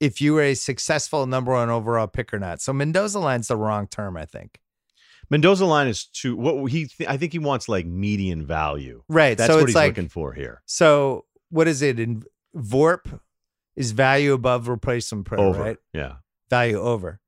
if 0.00 0.20
you 0.20 0.34
were 0.34 0.42
a 0.42 0.52
successful 0.54 1.26
number 1.26 1.52
one 1.52 1.70
overall 1.70 2.06
pick 2.06 2.34
or 2.34 2.38
not. 2.38 2.60
So 2.60 2.74
Mendoza 2.74 3.20
line's 3.20 3.48
the 3.48 3.56
wrong 3.56 3.86
term, 3.86 4.18
I 4.18 4.26
think. 4.26 4.60
Mendoza 5.30 5.64
line 5.64 5.88
is 5.88 6.04
too 6.04 6.36
what 6.36 6.70
he 6.70 6.88
th- 6.88 7.08
I 7.08 7.16
think 7.16 7.32
he 7.32 7.38
wants 7.38 7.70
like 7.70 7.86
median 7.86 8.44
value. 8.44 9.02
Right. 9.08 9.38
That's 9.38 9.50
so 9.50 9.60
what 9.60 9.66
he's 9.68 9.74
like 9.74 9.96
looking 9.96 10.10
for 10.10 10.34
here. 10.34 10.60
so 10.66 11.24
what 11.48 11.68
is 11.68 11.80
it 11.80 11.98
in 11.98 12.22
VORP 12.54 13.18
is 13.80 13.92
value 13.92 14.34
above 14.34 14.68
replacement 14.68 15.24
pro, 15.24 15.38
Over. 15.38 15.58
right? 15.62 15.76
Yeah. 15.94 16.16
Value 16.50 16.78
over. 16.78 17.18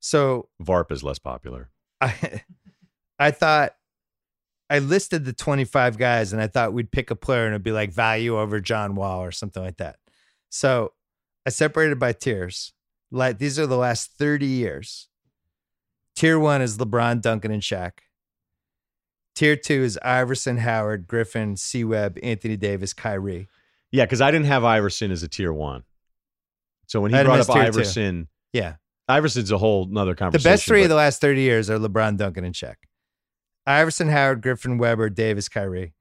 So 0.00 0.48
VARP 0.62 0.92
is 0.92 1.02
less 1.02 1.18
popular. 1.18 1.70
I 2.00 2.42
I 3.18 3.30
thought 3.30 3.74
I 4.68 4.78
listed 4.80 5.24
the 5.24 5.32
25 5.32 5.96
guys 5.96 6.32
and 6.32 6.42
I 6.42 6.48
thought 6.48 6.72
we'd 6.74 6.90
pick 6.90 7.10
a 7.10 7.16
player 7.16 7.44
and 7.46 7.54
it'd 7.54 7.62
be 7.62 7.72
like 7.72 7.92
value 7.92 8.38
over 8.38 8.60
John 8.60 8.94
Wall 8.94 9.22
or 9.22 9.32
something 9.32 9.62
like 9.62 9.78
that. 9.78 9.96
So 10.50 10.92
I 11.46 11.50
separated 11.50 11.98
by 11.98 12.12
tiers. 12.12 12.72
Like 13.10 13.38
these 13.38 13.58
are 13.58 13.66
the 13.66 13.76
last 13.76 14.12
30 14.18 14.44
years. 14.46 15.08
Tier 16.14 16.38
one 16.38 16.60
is 16.60 16.76
LeBron, 16.76 17.22
Duncan, 17.22 17.50
and 17.52 17.62
Shaq. 17.62 17.92
Tier 19.34 19.56
two 19.56 19.82
is 19.82 19.98
Iverson, 20.02 20.58
Howard, 20.58 21.06
Griffin, 21.06 21.56
C. 21.56 21.84
Webb, 21.84 22.18
Anthony 22.22 22.56
Davis, 22.58 22.92
Kyrie. 22.92 23.48
Yeah, 23.90 24.04
because 24.04 24.20
I 24.20 24.30
didn't 24.30 24.46
have 24.46 24.64
Iverson 24.64 25.10
as 25.10 25.22
a 25.22 25.28
tier 25.28 25.52
one. 25.52 25.84
So 26.92 27.00
when 27.00 27.10
he 27.10 27.14
I 27.14 27.18
had 27.20 27.26
him 27.26 27.32
brought 27.32 27.48
up. 27.48 27.56
Iverson, 27.56 28.28
Yeah. 28.52 28.74
Iverson's 29.08 29.50
a 29.50 29.56
whole 29.56 29.86
nother 29.86 30.14
conversation. 30.14 30.42
The 30.42 30.54
best 30.54 30.66
three 30.66 30.80
but- 30.80 30.84
of 30.84 30.88
the 30.90 30.94
last 30.96 31.22
30 31.22 31.40
years 31.40 31.70
are 31.70 31.78
LeBron, 31.78 32.18
Duncan, 32.18 32.44
and 32.44 32.54
Shaq. 32.54 32.74
Iverson, 33.66 34.08
Howard, 34.10 34.42
Griffin, 34.42 34.76
Webber, 34.76 35.08
Davis, 35.08 35.48
Kyrie. 35.48 35.94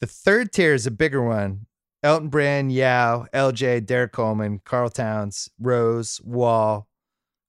The 0.00 0.08
third 0.08 0.50
tier 0.52 0.74
is 0.74 0.84
a 0.84 0.90
bigger 0.90 1.22
one. 1.22 1.66
Elton 2.02 2.28
Brand, 2.28 2.72
Yao, 2.72 3.26
LJ, 3.32 3.86
Derrick 3.86 4.10
Coleman, 4.10 4.60
Karl 4.64 4.90
Towns, 4.90 5.48
Rose, 5.60 6.20
Wall, 6.24 6.88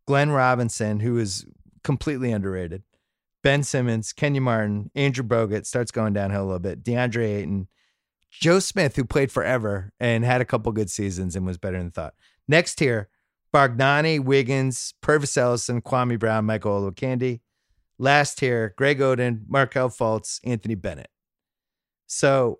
Glenn 0.05 0.29
Robinson, 0.29 0.99
who 0.99 1.17
is 1.17 1.47
completely 1.83 2.31
underrated. 2.31 2.83
Ben 3.41 3.63
Simmons, 3.63 4.13
Kenyon 4.13 4.43
Martin, 4.43 4.91
Andrew 4.93 5.23
Bogut 5.23 5.65
starts 5.65 5.89
going 5.89 6.13
downhill 6.13 6.43
a 6.43 6.45
little 6.45 6.59
bit. 6.59 6.83
DeAndre 6.83 7.37
Ayton, 7.39 7.69
Joe 8.29 8.59
Smith, 8.59 8.95
who 8.95 9.03
played 9.03 9.31
forever 9.31 9.93
and 9.99 10.23
had 10.23 10.41
a 10.41 10.45
couple 10.45 10.71
good 10.73 10.91
seasons 10.91 11.35
and 11.35 11.43
was 11.43 11.57
better 11.57 11.79
than 11.79 11.89
thought. 11.89 12.13
Next 12.47 12.75
tier, 12.75 13.09
Bargnani, 13.53 14.19
Wiggins, 14.19 14.93
Pervis 15.01 15.37
Ellison, 15.37 15.81
Kwame 15.81 16.19
Brown, 16.19 16.45
Michael 16.45 16.81
Olowokandi. 16.81 17.41
Last 17.99 18.37
tier, 18.37 18.73
Greg 18.77 18.99
Oden, 18.99 19.41
Markelle 19.47 19.89
Fultz, 19.89 20.39
Anthony 20.43 20.75
Bennett. 20.75 21.09
So 22.05 22.59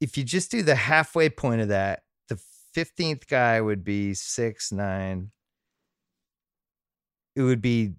if 0.00 0.18
you 0.18 0.24
just 0.24 0.50
do 0.50 0.62
the 0.62 0.74
halfway 0.74 1.28
point 1.30 1.62
of 1.62 1.68
that, 1.68 2.02
the 2.28 2.38
15th 2.76 3.26
guy 3.26 3.60
would 3.60 3.82
be 3.82 4.14
six, 4.14 4.70
nine. 4.70 5.30
It 7.34 7.42
would 7.42 7.60
be 7.60 7.94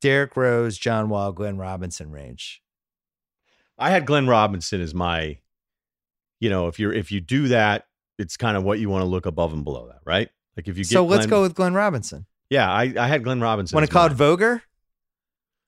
Derrick 0.00 0.36
Rose, 0.36 0.78
John 0.78 1.08
Wall, 1.08 1.32
Glenn 1.32 1.58
Robinson 1.58 2.10
range. 2.10 2.62
I 3.78 3.90
had 3.90 4.06
Glenn 4.06 4.26
Robinson 4.26 4.80
as 4.80 4.94
my, 4.94 5.38
you 6.38 6.50
know, 6.50 6.68
if 6.68 6.78
you're 6.78 6.92
if 6.92 7.10
you 7.10 7.20
do 7.20 7.48
that, 7.48 7.86
it's 8.20 8.36
kind 8.36 8.56
of 8.56 8.62
what 8.62 8.78
you 8.78 8.88
want 8.90 9.02
to 9.02 9.06
look 9.06 9.26
above 9.26 9.52
and 9.52 9.64
below 9.64 9.88
that, 9.88 10.00
right? 10.04 10.28
Like 10.56 10.68
if 10.68 10.76
you 10.78 10.84
get 10.84 10.90
So 10.90 11.04
let's 11.04 11.26
Glenn- 11.26 11.30
go 11.30 11.42
with 11.42 11.54
Glenn 11.54 11.74
Robinson. 11.74 12.26
Yeah, 12.50 12.70
I, 12.70 12.92
I 12.98 13.06
had 13.06 13.24
Glenn 13.24 13.40
Robinson. 13.40 13.74
When 13.76 13.84
it 13.84 13.88
to 13.88 13.92
call 13.92 14.06
my 14.08 14.12
it 14.12 14.16
Voger? 14.16 14.62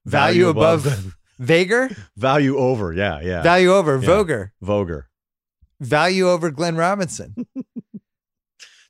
Value, 0.05 0.49
above, 0.49 1.15
Vager? 1.41 1.97
value 2.16 2.57
over. 2.59 2.93
Yeah, 2.93 3.20
yeah. 3.20 3.43
Value 3.43 3.73
over 3.73 3.99
Yeah. 3.99 4.07
Voger. 4.07 4.53
Voger. 4.61 5.09
Value 5.81 6.29
over 6.29 6.51
Glenn 6.51 6.77
Robinson. 6.77 7.35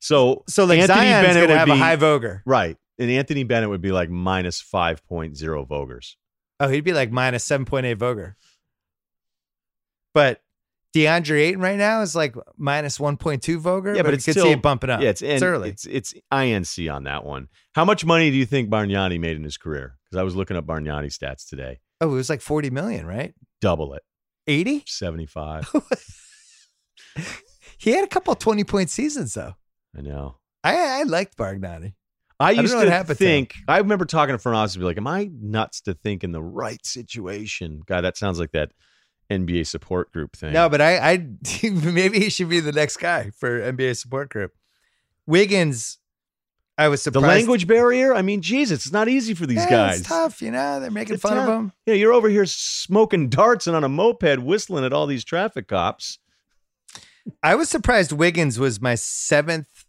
So 0.00 0.42
So 0.48 0.64
like 0.64 0.80
Anthony 0.80 0.98
Zion's 0.98 1.26
Bennett 1.28 1.48
would 1.48 1.56
have 1.56 1.66
be 1.66 1.72
a 1.72 1.76
high 1.76 1.94
Voger. 1.94 2.42
right, 2.44 2.76
and 2.98 3.08
Anthony 3.08 3.44
Bennett 3.44 3.68
would 3.68 3.80
be 3.80 3.92
like 3.92 4.10
minus 4.10 4.60
five 4.60 5.06
point 5.06 5.36
zero 5.36 5.64
Vogers. 5.64 6.16
Oh, 6.58 6.66
he'd 6.68 6.80
be 6.82 6.92
like 6.92 7.12
minus 7.12 7.44
seven 7.44 7.64
point 7.64 7.86
eight 7.86 7.98
Voger. 7.98 8.36
But 10.12 10.40
DeAndre 10.94 11.40
Ayton 11.40 11.60
right 11.60 11.78
now 11.78 12.02
is 12.02 12.14
like 12.14 12.34
minus 12.56 13.00
one 13.00 13.16
point 13.16 13.42
two 13.42 13.58
Voger. 13.58 13.94
Yeah, 13.94 14.02
but 14.02 14.08
you 14.08 14.14
it's 14.14 14.24
could 14.26 14.34
see 14.34 14.40
still- 14.40 14.52
it 14.52 14.62
bumping 14.62 14.90
up. 14.90 15.00
Yeah, 15.00 15.08
it's, 15.10 15.22
and 15.22 15.42
early. 15.42 15.70
It's 15.70 15.86
it's 15.86 16.14
INC 16.32 16.92
on 16.94 17.04
that 17.04 17.24
one. 17.24 17.48
How 17.74 17.84
much 17.84 18.04
money 18.04 18.30
do 18.30 18.36
you 18.36 18.44
think 18.46 18.68
Bargnani 18.68 19.18
made 19.18 19.36
in 19.36 19.44
his 19.44 19.56
career? 19.56 19.96
Because 20.04 20.20
I 20.20 20.22
was 20.22 20.36
looking 20.36 20.56
up 20.56 20.66
Bargnani 20.66 21.06
stats 21.06 21.48
today. 21.48 21.80
oh, 22.00 22.10
it 22.10 22.14
was 22.14 22.28
like 22.28 22.40
forty 22.42 22.68
million, 22.70 23.06
right? 23.06 23.32
Double 23.60 23.94
it, 23.94 24.02
Eighty. 24.46 24.84
seventy 24.86 25.26
five. 25.26 25.70
He 27.78 27.90
had 27.90 28.04
a 28.04 28.08
couple 28.08 28.34
twenty 28.36 28.62
point 28.64 28.90
seasons 28.90 29.34
though. 29.34 29.54
I 29.96 30.02
know. 30.02 30.36
I 30.62 31.00
I 31.00 31.02
liked 31.02 31.36
Bargnani. 31.36 31.94
I 32.38 32.52
used 32.52 32.74
what 32.74 32.84
to 32.84 32.90
happened 32.90 33.18
to 33.18 33.24
think. 33.24 33.54
I 33.68 33.78
remember 33.78 34.04
talking 34.04 34.34
to 34.34 34.38
front 34.38 34.56
office 34.56 34.74
and 34.76 34.82
be 34.82 34.86
like, 34.86 34.98
"Am 34.98 35.06
I 35.06 35.28
nuts 35.32 35.80
to 35.82 35.94
think 35.94 36.22
in 36.24 36.30
the 36.32 36.42
right 36.42 36.84
situation?" 36.86 37.82
God, 37.86 38.02
that 38.02 38.16
sounds 38.16 38.38
like 38.38 38.52
that 38.52 38.70
NBA 39.30 39.66
support 39.66 40.12
group 40.12 40.36
thing. 40.36 40.52
No, 40.52 40.68
but 40.68 40.80
I 40.80 40.98
I 41.12 41.26
maybe 41.70 42.20
he 42.20 42.28
should 42.30 42.48
be 42.48 42.60
the 42.60 42.72
next 42.72 42.96
guy 42.98 43.30
for 43.30 43.60
NBA 43.60 43.96
support 43.96 44.28
group. 44.30 44.52
Wiggins, 45.26 45.98
I 46.76 46.88
was 46.88 47.02
surprised. 47.02 47.24
the 47.24 47.28
language 47.28 47.66
barrier. 47.66 48.14
I 48.14 48.22
mean, 48.22 48.42
Jesus, 48.42 48.84
it's 48.86 48.92
not 48.92 49.08
easy 49.08 49.34
for 49.34 49.46
these 49.46 49.58
Yeah, 49.58 49.70
guys. 49.70 50.00
It's 50.00 50.08
tough, 50.08 50.42
you 50.42 50.50
know. 50.50 50.80
They're 50.80 50.90
making 50.90 51.14
It's 51.14 51.22
fun 51.22 51.38
of 51.38 51.44
tough. 51.46 51.54
him. 51.60 51.72
Yeah, 51.86 51.94
you're 51.94 52.12
over 52.12 52.28
here 52.28 52.46
smoking 52.46 53.28
darts 53.28 53.66
and 53.66 53.76
on 53.76 53.84
a 53.84 53.88
moped, 53.88 54.38
whistling 54.40 54.84
at 54.84 54.92
all 54.92 55.06
these 55.06 55.24
traffic 55.24 55.68
cops. 55.68 56.18
I 57.42 57.54
was 57.54 57.68
surprised 57.68 58.10
Wiggins 58.12 58.58
was 58.58 58.80
my 58.80 58.96
seventh 58.96 59.84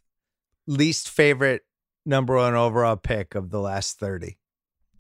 least 0.68 1.10
favorite 1.10 1.64
number 2.06 2.36
one 2.36 2.54
overall 2.54 2.96
pick 2.96 3.34
of 3.34 3.50
the 3.50 3.60
last 3.60 3.98
30. 4.00 4.38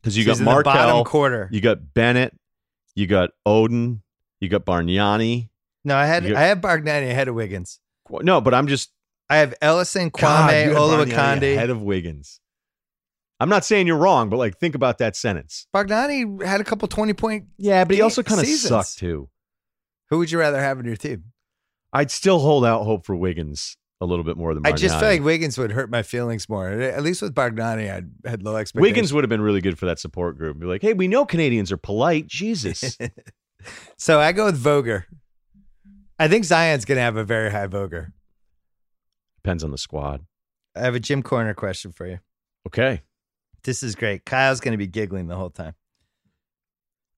Because 0.01 0.17
you 0.17 0.23
So 0.23 0.27
got 0.27 0.31
he's 0.33 0.39
in 0.39 0.45
bottom 0.45 0.63
Markelle, 0.73 1.05
quarter. 1.05 1.47
you 1.51 1.61
got 1.61 1.93
Bennett, 1.93 2.35
you 2.95 3.05
got 3.07 3.29
Oden, 3.47 3.99
you 4.43 4.49
got 4.49 4.65
Bargnani. 4.65 5.49
no, 5.83 5.95
I 5.95 6.05
had 6.05 6.25
you- 6.25 6.35
I 6.35 6.41
had 6.41 6.61
Bargnani 6.61 7.09
ahead 7.09 7.27
of 7.27 7.35
Wiggins. 7.35 7.79
No, 8.09 8.41
but 8.41 8.53
I'm 8.53 8.67
just 8.67 8.91
I 9.29 9.37
have 9.37 9.53
Ellison, 9.61 10.11
Kwame, 10.11 10.67
Bargnani 10.67 10.75
Olowokandi. 10.75 11.55
ahead 11.55 11.69
of 11.69 11.81
Wiggins. 11.81 12.39
I'm 13.39 13.49
not 13.49 13.65
saying 13.65 13.87
you're 13.87 13.97
wrong, 13.97 14.29
but 14.29 14.37
like 14.37 14.57
think 14.57 14.75
about 14.75 14.99
that 14.99 15.15
sentence. 15.15 15.65
Bargnani 15.75 16.43
had 16.45 16.61
a 16.61 16.63
couple 16.63 16.87
20 16.87 17.13
point. 17.13 17.45
Yeah, 17.57 17.83
but 17.83 17.95
he 17.95 18.01
also 18.01 18.21
kind 18.23 18.39
of 18.39 18.47
sucked 18.47 18.97
too. 18.97 19.29
Who 20.09 20.19
would 20.19 20.29
you 20.31 20.37
rather 20.39 20.59
have 20.59 20.79
in 20.79 20.85
your 20.85 20.95
team? 20.95 21.25
I'd 21.91 22.11
still 22.11 22.39
hold 22.39 22.65
out 22.65 22.83
hope 22.83 23.05
for 23.05 23.15
Wiggins 23.15 23.77
a 24.01 24.05
little 24.05 24.23
bit 24.25 24.35
more 24.37 24.53
than 24.53 24.65
I 24.65 24.71
just 24.73 24.95
Bargnani. 24.95 24.99
feel 24.99 25.09
like 25.09 25.23
Wiggins 25.23 25.57
would 25.57 25.71
hurt 25.71 25.89
my 25.89 26.03
feelings 26.03 26.47
more. 26.49 26.69
At 26.69 27.01
least 27.03 27.21
with 27.21 27.33
Bargnani, 27.33 27.89
I 27.89 28.29
had 28.29 28.43
low 28.43 28.55
expectations. 28.57 28.81
Wiggins 28.91 29.13
would 29.13 29.23
have 29.23 29.29
been 29.29 29.41
really 29.41 29.61
good 29.61 29.79
for 29.79 29.85
that 29.87 29.99
support 29.99 30.37
group. 30.37 30.59
Be 30.59 30.65
like, 30.65 30.81
hey, 30.81 30.93
we 30.93 31.07
know 31.07 31.25
Canadians 31.25 31.71
are 31.71 31.77
polite. 31.77 32.27
Jesus. 32.27 32.97
so 33.97 34.19
I 34.19 34.31
go 34.31 34.45
with 34.45 34.57
Voger. 34.57 35.05
I 36.19 36.27
think 36.27 36.45
Zion's 36.45 36.85
going 36.85 36.97
to 36.97 37.01
have 37.01 37.17
a 37.17 37.23
very 37.23 37.51
high 37.51 37.67
Voger. 37.67 38.13
Depends 39.43 39.63
on 39.63 39.71
the 39.71 39.77
squad. 39.77 40.21
I 40.75 40.81
have 40.81 40.95
a 40.95 40.99
Gym 40.99 41.21
Corner 41.21 41.53
question 41.53 41.91
for 41.91 42.07
you. 42.07 42.19
Okay. 42.67 43.01
This 43.63 43.83
is 43.83 43.95
great. 43.95 44.25
Kyle's 44.25 44.59
going 44.59 44.73
to 44.73 44.77
be 44.77 44.87
giggling 44.87 45.27
the 45.27 45.35
whole 45.35 45.49
time. 45.49 45.75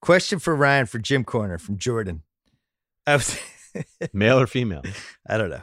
Question 0.02 0.40
for 0.40 0.56
Ryen 0.56 0.86
for 0.86 1.00
Gym 1.00 1.24
Corner 1.24 1.58
from 1.58 1.78
Jordan. 1.78 2.24
I 3.08 3.16
was, 3.16 3.40
Male 4.14 4.40
or 4.40 4.48
female? 4.48 4.84
I 5.28 5.38
don't 5.38 5.50
know. 5.50 5.62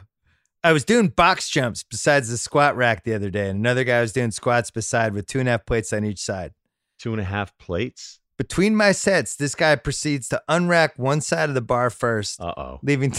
I 0.63 0.71
was 0.71 0.85
doing 0.85 1.09
box 1.09 1.49
jumps 1.49 1.83
besides 1.83 2.29
the 2.29 2.37
squat 2.37 2.77
rack 2.77 3.03
the 3.03 3.13
other 3.13 3.29
day, 3.29 3.49
and 3.49 3.59
another 3.59 3.83
guy 3.83 3.99
was 3.99 4.13
doing 4.13 4.31
squats 4.31 4.71
beside 4.71 5.13
with 5.13 5.27
two 5.27 5.39
and 5.39 5.49
a 5.49 5.51
half 5.51 5.65
plates 5.65 5.91
on 5.91 6.05
each 6.05 6.19
side. 6.19 6.53
Two 6.99 7.11
and 7.11 7.19
a 7.21 7.25
half 7.25 7.57
plates? 7.57 8.19
Between 8.37 8.75
my 8.75 8.91
sets, 8.91 9.35
this 9.35 9.53
guy 9.55 9.75
proceeds 9.75 10.27
to 10.29 10.41
unrack 10.49 10.97
one 10.97 11.21
side 11.21 11.49
of 11.49 11.55
the 11.55 11.61
bar 11.61 11.89
first, 11.89 12.41
Uh 12.41 12.53
oh. 12.57 12.79
leaving 12.81 13.13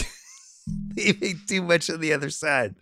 leaving 0.97 1.41
too 1.49 1.63
much 1.63 1.89
on 1.91 2.01
the 2.01 2.13
other 2.13 2.31
side. 2.31 2.75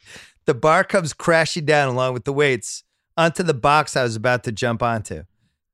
The 0.47 0.55
bar 0.55 0.83
comes 0.85 1.13
crashing 1.13 1.65
down 1.67 1.89
along 1.89 2.15
with 2.15 2.25
the 2.25 2.33
weights 2.33 2.85
onto 3.17 3.43
the 3.43 3.55
box 3.55 3.97
I 3.97 4.03
was 4.03 4.17
about 4.17 4.45
to 4.45 4.53
jump 4.53 4.83
onto. 4.83 5.25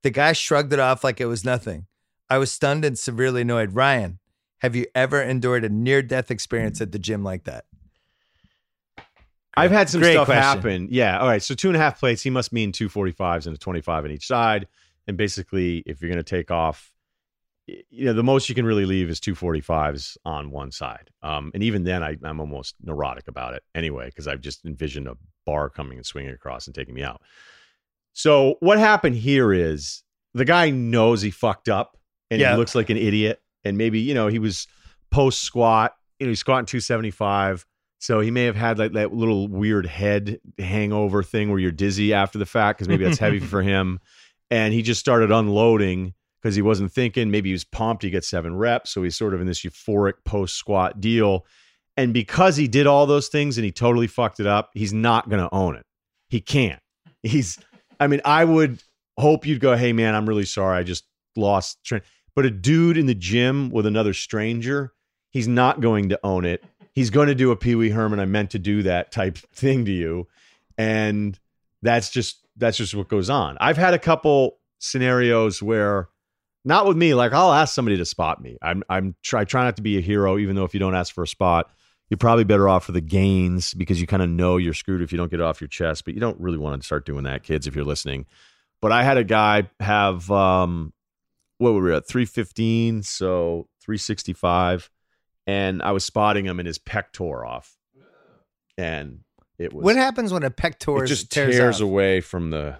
The 0.02 0.10
guy 0.10 0.32
shrugged 0.32 0.72
it 0.72 0.80
off 0.80 1.04
like 1.04 1.20
it 1.20 1.26
was 1.26 1.44
nothing. 1.44 1.86
I 2.28 2.38
was 2.38 2.52
stunned 2.52 2.84
and 2.84 2.98
severely 2.98 3.42
annoyed. 3.42 3.74
Ryen, 3.74 4.18
have 4.58 4.76
you 4.76 4.86
ever 4.94 5.22
endured 5.22 5.64
a 5.64 5.68
near 5.68 6.02
death 6.02 6.30
experience 6.30 6.80
at 6.80 6.92
the 6.92 6.98
gym 6.98 7.22
like 7.24 7.44
that? 7.44 7.64
I've 9.56 9.70
had 9.70 9.88
some 9.88 10.00
Great 10.00 10.12
stuff 10.12 10.26
question. 10.26 10.42
happen. 10.42 10.88
Yeah. 10.90 11.18
All 11.18 11.26
right. 11.26 11.42
So 11.42 11.54
two 11.54 11.68
and 11.68 11.76
a 11.76 11.80
half 11.80 11.98
plates, 11.98 12.22
he 12.22 12.30
must 12.30 12.52
mean 12.52 12.70
two 12.70 12.88
forty 12.88 13.12
fives 13.12 13.46
and 13.46 13.56
a 13.56 13.58
25 13.58 14.04
on 14.04 14.10
each 14.10 14.26
side. 14.26 14.68
And 15.08 15.16
basically, 15.16 15.82
if 15.86 16.00
you're 16.00 16.10
going 16.10 16.22
to 16.22 16.22
take 16.22 16.50
off, 16.52 16.92
you 17.66 18.04
know, 18.06 18.12
the 18.12 18.22
most 18.22 18.48
you 18.48 18.54
can 18.54 18.64
really 18.64 18.84
leave 18.84 19.10
is 19.10 19.20
245s 19.20 20.16
on 20.24 20.50
one 20.50 20.70
side. 20.70 21.10
Um, 21.22 21.50
and 21.54 21.62
even 21.62 21.82
then, 21.84 22.02
I, 22.02 22.16
I'm 22.22 22.40
almost 22.40 22.76
neurotic 22.82 23.26
about 23.26 23.54
it 23.54 23.62
anyway, 23.74 24.06
because 24.06 24.28
I've 24.28 24.40
just 24.40 24.64
envisioned 24.64 25.08
a 25.08 25.16
bar 25.44 25.68
coming 25.70 25.98
and 25.98 26.06
swinging 26.06 26.32
across 26.32 26.66
and 26.66 26.74
taking 26.74 26.94
me 26.94 27.02
out. 27.02 27.20
So 28.12 28.56
what 28.60 28.78
happened 28.78 29.16
here 29.16 29.52
is 29.52 30.02
the 30.34 30.44
guy 30.44 30.70
knows 30.70 31.22
he 31.22 31.30
fucked 31.30 31.68
up 31.68 31.96
and 32.30 32.40
Yeah. 32.40 32.52
he 32.52 32.58
looks 32.58 32.74
like 32.74 32.90
an 32.90 32.96
idiot. 32.96 33.40
And 33.64 33.76
maybe, 33.76 34.00
you 34.00 34.14
know, 34.14 34.28
he 34.28 34.38
was 34.38 34.66
post 35.10 35.42
squat, 35.42 35.94
you 36.18 36.26
know, 36.26 36.30
he's 36.30 36.40
squatting 36.40 36.66
275. 36.66 37.66
So 37.98 38.20
he 38.20 38.30
may 38.30 38.44
have 38.44 38.56
had 38.56 38.78
like 38.78 38.92
that 38.92 39.12
little 39.12 39.48
weird 39.48 39.84
head 39.86 40.38
hangover 40.58 41.22
thing 41.22 41.50
where 41.50 41.58
you're 41.58 41.72
dizzy 41.72 42.14
after 42.14 42.38
the 42.38 42.46
fact 42.46 42.78
because 42.78 42.88
maybe 42.88 43.04
that's 43.04 43.18
heavy 43.18 43.38
for 43.40 43.62
him. 43.62 44.00
And 44.50 44.72
he 44.72 44.82
just 44.82 45.00
started 45.00 45.30
unloading 45.30 46.14
because 46.40 46.54
he 46.54 46.62
wasn't 46.62 46.92
thinking. 46.92 47.30
Maybe 47.30 47.50
he 47.50 47.54
was 47.54 47.64
pumped. 47.64 48.02
He 48.02 48.10
gets 48.10 48.28
seven 48.28 48.56
reps. 48.56 48.90
So 48.90 49.02
he's 49.02 49.16
sort 49.16 49.34
of 49.34 49.40
in 49.40 49.46
this 49.46 49.62
euphoric 49.62 50.24
post 50.24 50.56
squat 50.56 51.00
deal. 51.00 51.46
And 51.96 52.14
because 52.14 52.56
he 52.56 52.68
did 52.68 52.86
all 52.86 53.06
those 53.06 53.28
things 53.28 53.58
and 53.58 53.64
he 53.64 53.72
totally 53.72 54.06
fucked 54.06 54.40
it 54.40 54.46
up, 54.46 54.70
he's 54.74 54.92
not 54.92 55.28
going 55.28 55.42
to 55.42 55.54
own 55.54 55.76
it. 55.76 55.84
He 56.28 56.40
can't. 56.40 56.80
He's, 57.22 57.58
I 57.98 58.06
mean, 58.06 58.20
I 58.24 58.44
would 58.44 58.82
hope 59.18 59.46
you'd 59.46 59.60
go, 59.60 59.76
hey, 59.76 59.92
man, 59.92 60.14
I'm 60.14 60.28
really 60.28 60.44
sorry. 60.44 60.78
I 60.78 60.82
just 60.84 61.04
lost. 61.36 61.92
But 62.36 62.46
a 62.46 62.50
dude 62.50 62.96
in 62.96 63.06
the 63.06 63.14
gym 63.14 63.70
with 63.70 63.84
another 63.84 64.14
stranger, 64.14 64.92
he's 65.30 65.48
not 65.48 65.80
going 65.80 66.10
to 66.10 66.20
own 66.22 66.44
it. 66.44 66.64
He's 66.92 67.10
going 67.10 67.28
to 67.28 67.34
do 67.34 67.50
a 67.50 67.56
Pee 67.56 67.74
Wee 67.74 67.90
Herman. 67.90 68.20
I 68.20 68.24
meant 68.24 68.50
to 68.52 68.58
do 68.58 68.82
that 68.84 69.12
type 69.12 69.38
thing 69.38 69.84
to 69.84 69.92
you, 69.92 70.26
and 70.76 71.38
that's 71.82 72.10
just 72.10 72.44
that's 72.58 72.76
just 72.76 72.94
what 72.94 73.08
goes 73.08 73.30
on. 73.30 73.56
I've 73.60 73.76
had 73.76 73.94
a 73.94 73.98
couple 73.98 74.58
scenarios 74.78 75.62
where 75.62 76.08
Not 76.64 76.86
with 76.86 76.96
me. 76.96 77.14
Like 77.14 77.32
I'll 77.32 77.52
ask 77.52 77.74
somebody 77.74 77.96
to 77.96 78.04
spot 78.04 78.42
me. 78.42 78.58
I'm 78.60 78.82
I'm 78.88 79.14
try 79.22 79.44
try 79.44 79.64
not 79.64 79.76
to 79.76 79.82
be 79.82 79.96
a 79.96 80.00
hero, 80.00 80.38
even 80.38 80.56
though 80.56 80.64
if 80.64 80.74
you 80.74 80.80
don't 80.80 80.94
ask 80.94 81.14
for 81.14 81.22
a 81.22 81.28
spot, 81.28 81.70
you're 82.10 82.18
probably 82.18 82.44
better 82.44 82.68
off 82.68 82.84
for 82.84 82.92
the 82.92 83.00
gains 83.00 83.74
because 83.74 84.00
you 84.00 84.06
kind 84.06 84.22
of 84.22 84.28
know 84.28 84.56
you're 84.56 84.74
screwed 84.74 85.02
if 85.02 85.12
you 85.12 85.18
don't 85.18 85.30
get 85.30 85.40
it 85.40 85.44
off 85.44 85.60
your 85.60 85.68
chest. 85.68 86.04
But 86.04 86.14
you 86.14 86.20
don't 86.20 86.38
really 86.40 86.58
want 86.58 86.80
to 86.80 86.86
start 86.86 87.06
doing 87.06 87.24
that, 87.24 87.42
kids, 87.42 87.66
if 87.66 87.74
you're 87.76 87.84
listening. 87.84 88.26
But 88.82 88.92
I 88.92 89.02
had 89.02 89.16
a 89.18 89.24
guy 89.24 89.70
have 89.80 90.30
um 90.30 90.92
what 91.58 91.74
were 91.74 91.82
we 91.82 91.94
at? 91.94 92.06
315, 92.06 93.02
so 93.02 93.68
365. 93.82 94.90
And 95.46 95.82
I 95.82 95.92
was 95.92 96.04
spotting 96.04 96.44
him 96.46 96.60
and 96.60 96.66
his 96.66 96.78
pec 96.78 97.12
tore 97.12 97.44
off. 97.46 97.76
And 98.76 99.20
it 99.58 99.72
was 99.72 99.84
What 99.84 99.96
happens 99.96 100.32
when 100.32 100.42
a 100.42 100.50
pec 100.50 100.72
it 100.72 100.80
tears, 100.80 101.08
just 101.08 101.30
tears, 101.32 101.54
tears 101.54 101.80
away 101.80 102.20
from 102.20 102.50
the 102.50 102.76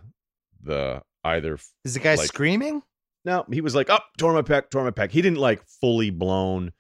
the 0.63 1.03
either 1.25 1.59
Is 1.85 1.95
the 1.95 2.01
guy 2.01 2.15
like- 2.15 2.27
screaming? 2.27 2.83
no, 3.25 3.45
he 3.53 3.61
was 3.61 3.75
like, 3.75 3.91
up, 3.91 4.05
oh, 4.07 4.11
tore 4.17 4.33
my 4.33 4.43
pec, 4.43 4.71
tore 4.71 4.85
my 4.85 4.91
pec. 4.91 5.11
He 5.11 5.21
didn't 5.21 5.39
like 5.39 5.63
fully 5.81 6.11
blown 6.11 6.73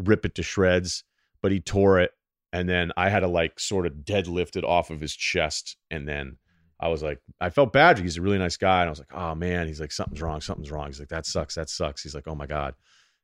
rip 0.00 0.24
it 0.24 0.34
to 0.36 0.42
shreds, 0.42 1.04
but 1.42 1.52
he 1.52 1.60
tore 1.60 2.00
it. 2.00 2.10
And 2.52 2.68
then 2.68 2.92
I 2.96 3.08
had 3.08 3.20
to 3.20 3.28
like 3.28 3.60
sort 3.60 3.86
of 3.86 3.92
deadlift 4.04 4.56
it 4.56 4.64
off 4.64 4.90
of 4.90 5.00
his 5.00 5.14
chest. 5.14 5.76
And 5.90 6.08
then 6.08 6.38
I 6.80 6.88
was 6.88 7.02
like, 7.02 7.20
I 7.40 7.50
felt 7.50 7.72
bad. 7.72 7.98
He's 7.98 8.16
a 8.16 8.22
really 8.22 8.38
nice 8.38 8.56
guy. 8.56 8.80
And 8.80 8.88
I 8.88 8.90
was 8.90 8.98
like, 8.98 9.14
oh 9.14 9.34
man, 9.34 9.68
he's 9.68 9.80
like, 9.80 9.92
something's 9.92 10.20
wrong, 10.20 10.40
something's 10.40 10.70
wrong. 10.70 10.88
He's 10.88 10.98
like, 10.98 11.08
that 11.10 11.24
sucks, 11.26 11.54
that 11.54 11.70
sucks. 11.70 12.02
He's 12.02 12.14
like, 12.14 12.26
oh 12.26 12.34
my 12.34 12.46
God. 12.46 12.74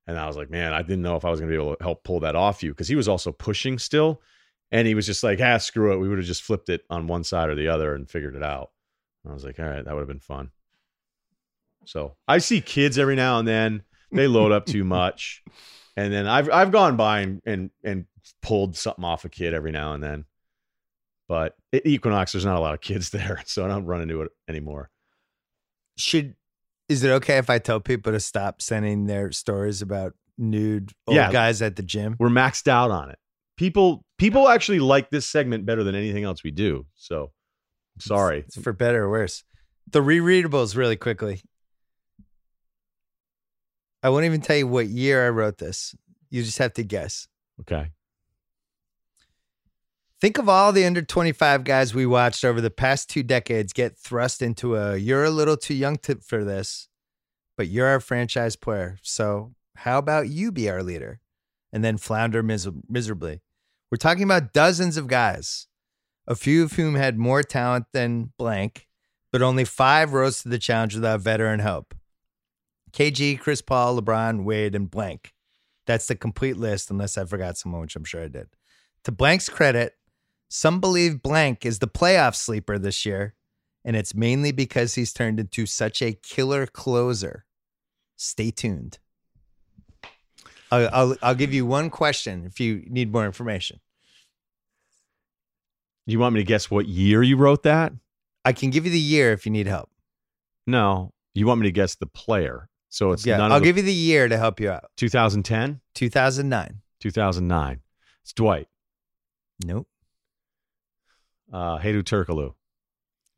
And 0.06 0.18
I 0.18 0.26
was 0.26 0.36
like, 0.36 0.50
man, 0.50 0.72
I 0.72 0.82
didn't 0.82 1.02
know 1.02 1.16
if 1.16 1.24
I 1.24 1.30
was 1.30 1.40
going 1.40 1.50
to 1.50 1.56
be 1.56 1.62
able 1.62 1.76
to 1.76 1.82
help 1.82 2.04
pull 2.04 2.20
that 2.20 2.36
off 2.36 2.62
you 2.62 2.70
because 2.70 2.88
he 2.88 2.96
was 2.96 3.08
also 3.08 3.32
pushing 3.32 3.78
still. 3.78 4.22
And 4.70 4.86
he 4.86 4.94
was 4.94 5.06
just 5.06 5.22
like, 5.22 5.40
ah, 5.40 5.58
screw 5.58 5.92
it. 5.92 5.98
We 5.98 6.08
would 6.08 6.18
have 6.18 6.26
just 6.26 6.42
flipped 6.42 6.68
it 6.68 6.82
on 6.90 7.06
one 7.06 7.24
side 7.24 7.48
or 7.48 7.54
the 7.54 7.68
other 7.68 7.94
and 7.94 8.08
figured 8.08 8.36
it 8.36 8.42
out. 8.42 8.70
I 9.28 9.32
was 9.32 9.44
like, 9.44 9.58
all 9.58 9.66
right, 9.66 9.84
that 9.84 9.92
would 9.94 10.00
have 10.00 10.08
been 10.08 10.20
fun. 10.20 10.50
So 11.84 12.16
I 12.26 12.38
see 12.38 12.60
kids 12.60 12.98
every 12.98 13.16
now 13.16 13.38
and 13.38 13.48
then. 13.48 13.82
They 14.12 14.26
load 14.26 14.52
up 14.52 14.66
too 14.66 14.84
much. 14.84 15.42
And 15.96 16.12
then 16.12 16.26
I've 16.26 16.50
I've 16.50 16.70
gone 16.70 16.96
by 16.96 17.20
and, 17.20 17.42
and 17.44 17.70
and 17.82 18.04
pulled 18.42 18.76
something 18.76 19.04
off 19.04 19.24
a 19.24 19.28
kid 19.28 19.52
every 19.54 19.72
now 19.72 19.92
and 19.94 20.02
then. 20.02 20.24
But 21.28 21.56
at 21.72 21.86
Equinox, 21.86 22.32
there's 22.32 22.44
not 22.44 22.56
a 22.56 22.60
lot 22.60 22.72
of 22.74 22.80
kids 22.80 23.10
there, 23.10 23.42
so 23.46 23.64
I 23.64 23.68
don't 23.68 23.84
run 23.84 24.00
into 24.00 24.22
it 24.22 24.30
anymore. 24.48 24.90
Should 25.96 26.36
is 26.88 27.02
it 27.04 27.10
okay 27.10 27.36
if 27.38 27.50
I 27.50 27.58
tell 27.58 27.80
people 27.80 28.12
to 28.12 28.20
stop 28.20 28.62
sending 28.62 29.06
their 29.06 29.30
stories 29.32 29.82
about 29.82 30.14
nude 30.38 30.92
old 31.06 31.16
Yeah. 31.16 31.30
guys 31.32 31.60
at 31.60 31.76
the 31.76 31.82
gym? 31.82 32.16
We're 32.18 32.28
maxed 32.28 32.68
out 32.68 32.90
on 32.90 33.10
it. 33.10 33.18
People 33.58 34.04
people 34.18 34.48
actually 34.48 34.80
like 34.80 35.10
this 35.10 35.26
segment 35.26 35.64
better 35.64 35.84
than 35.84 35.94
anything 35.94 36.24
else 36.24 36.44
we 36.44 36.50
do. 36.50 36.86
So 36.96 37.32
sorry. 37.98 38.40
It's 38.40 38.60
for 38.60 38.72
better 38.72 39.04
or 39.04 39.10
worse. 39.10 39.44
The 39.90 40.00
rereadables 40.00 40.76
really 40.76 40.96
quickly. 40.96 41.40
I 44.02 44.10
won't 44.10 44.26
even 44.26 44.40
tell 44.40 44.56
you 44.56 44.66
what 44.66 44.88
year 44.88 45.26
I 45.26 45.30
wrote 45.30 45.58
this. 45.58 45.94
You 46.30 46.42
just 46.42 46.58
have 46.58 46.74
to 46.74 46.84
guess. 46.84 47.26
Okay. 47.60 47.90
Think 50.20 50.38
of 50.38 50.48
all 50.48 50.72
the 50.72 50.84
under 50.84 51.02
25 51.02 51.64
guys 51.64 51.94
we 51.94 52.04
watched 52.04 52.44
over 52.44 52.60
the 52.60 52.70
past 52.70 53.08
two 53.08 53.22
decades 53.22 53.72
get 53.72 53.96
thrust 53.96 54.42
into 54.42 54.74
a 54.74 54.96
you're 54.96 55.24
a 55.24 55.30
little 55.30 55.56
too 55.56 55.74
young 55.74 55.96
to, 55.98 56.16
for 56.16 56.44
this, 56.44 56.88
but 57.56 57.68
you're 57.68 57.86
our 57.86 58.00
franchise 58.00 58.56
player. 58.56 58.98
So 59.02 59.54
how 59.76 59.98
about 59.98 60.28
you 60.28 60.50
be 60.50 60.68
our 60.68 60.82
leader 60.82 61.20
and 61.72 61.84
then 61.84 61.98
flounder 61.98 62.42
mis- 62.42 62.68
miserably? 62.88 63.42
We're 63.90 63.96
talking 63.96 64.24
about 64.24 64.52
dozens 64.52 64.98
of 64.98 65.06
guys, 65.06 65.66
a 66.26 66.34
few 66.34 66.62
of 66.62 66.72
whom 66.72 66.94
had 66.94 67.16
more 67.16 67.42
talent 67.42 67.86
than 67.92 68.32
blank, 68.36 68.86
but 69.32 69.40
only 69.40 69.64
five 69.64 70.12
rose 70.12 70.42
to 70.42 70.50
the 70.50 70.58
challenge 70.58 70.94
without 70.94 71.20
veteran 71.20 71.60
help. 71.60 71.94
KG, 72.92 73.38
Chris 73.40 73.62
Paul, 73.62 73.98
LeBron, 73.98 74.44
Wade, 74.44 74.74
and 74.74 74.90
blank. 74.90 75.32
That's 75.86 76.06
the 76.06 76.16
complete 76.16 76.58
list, 76.58 76.90
unless 76.90 77.16
I 77.16 77.24
forgot 77.24 77.56
someone, 77.56 77.80
which 77.80 77.96
I'm 77.96 78.04
sure 78.04 78.22
I 78.22 78.28
did. 78.28 78.48
To 79.04 79.12
blank's 79.12 79.48
credit, 79.48 79.94
some 80.48 80.80
believe 80.80 81.22
blank 81.22 81.64
is 81.64 81.78
the 81.78 81.88
playoff 81.88 82.34
sleeper 82.34 82.78
this 82.78 83.06
year, 83.06 83.36
and 83.86 83.96
it's 83.96 84.14
mainly 84.14 84.52
because 84.52 84.96
he's 84.96 85.14
turned 85.14 85.40
into 85.40 85.64
such 85.64 86.02
a 86.02 86.12
killer 86.12 86.66
closer. 86.66 87.46
Stay 88.16 88.50
tuned. 88.50 88.98
I'll, 90.70 90.88
I'll, 90.92 91.16
I'll 91.22 91.34
give 91.34 91.52
you 91.54 91.66
one 91.66 91.90
question 91.90 92.44
if 92.46 92.60
you 92.60 92.84
need 92.88 93.12
more 93.12 93.24
information. 93.24 93.80
You 96.06 96.18
want 96.18 96.34
me 96.34 96.40
to 96.40 96.44
guess 96.44 96.70
what 96.70 96.86
year 96.86 97.22
you 97.22 97.36
wrote 97.36 97.62
that? 97.64 97.92
I 98.44 98.52
can 98.52 98.70
give 98.70 98.84
you 98.86 98.90
the 98.90 98.98
year 99.00 99.32
if 99.32 99.44
you 99.44 99.52
need 99.52 99.66
help. 99.66 99.90
No. 100.66 101.12
You 101.34 101.46
want 101.46 101.60
me 101.60 101.66
to 101.66 101.72
guess 101.72 101.94
the 101.96 102.06
player. 102.06 102.68
So 102.88 103.12
it's 103.12 103.26
yeah, 103.26 103.36
none 103.36 103.52
I'll 103.52 103.58
of 103.58 103.62
the 103.62 103.68
give 103.68 103.76
you 103.76 103.82
the 103.82 103.92
year 103.92 104.28
to 104.28 104.38
help 104.38 104.60
you 104.60 104.70
out. 104.70 104.84
2010, 104.96 105.80
2009. 105.94 106.80
2009. 107.00 107.80
It's 108.22 108.32
Dwight. 108.32 108.68
Nope. 109.64 109.86
Uh 111.52 111.78
Hedo 111.78 112.02
Turkoglu. 112.02 112.54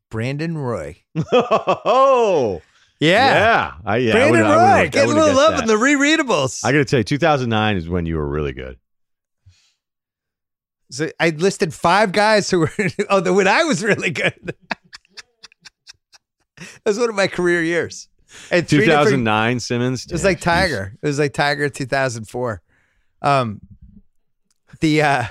Brandon 0.09 0.57
Roy. 0.57 1.03
oh. 1.33 2.61
Yeah. 3.01 3.33
Yeah. 3.33 3.73
I, 3.83 3.97
yeah, 3.97 4.11
I 4.11 4.13
Brandon 4.13 4.45
I 4.45 4.81
Roy. 4.83 4.89
Get 4.89 5.05
a 5.05 5.07
little 5.07 5.35
love 5.35 5.53
that. 5.55 5.63
in 5.63 5.67
the 5.67 5.73
rereadables. 5.73 6.63
I 6.63 6.71
got 6.71 6.77
to 6.77 6.85
tell 6.85 6.99
you, 6.99 7.03
2009 7.03 7.77
is 7.77 7.89
when 7.89 8.05
you 8.05 8.15
were 8.15 8.27
really 8.27 8.53
good. 8.53 8.77
So 10.91 11.09
I 11.19 11.29
listed 11.29 11.73
five 11.73 12.11
guys 12.11 12.51
who 12.51 12.59
were 12.59 12.71
oh 13.09 13.19
the 13.19 13.33
when 13.33 13.47
I 13.47 13.63
was 13.63 13.83
really 13.83 14.11
good. 14.11 14.35
that 16.57 16.67
was 16.85 16.99
one 16.99 17.09
of 17.09 17.15
my 17.15 17.27
career 17.27 17.63
years. 17.63 18.07
And 18.51 18.67
2009 18.69 19.59
Simmons. 19.59 20.05
It 20.05 20.11
was 20.11 20.23
like. 20.23 20.39
Tiger. 20.39 20.95
It 21.01 21.05
was 21.05 21.17
like 21.17 21.33
Tiger 21.33 21.69
2004. 21.69 22.61
Um, 23.23 23.61
the 24.79 25.01
uh, 25.01 25.23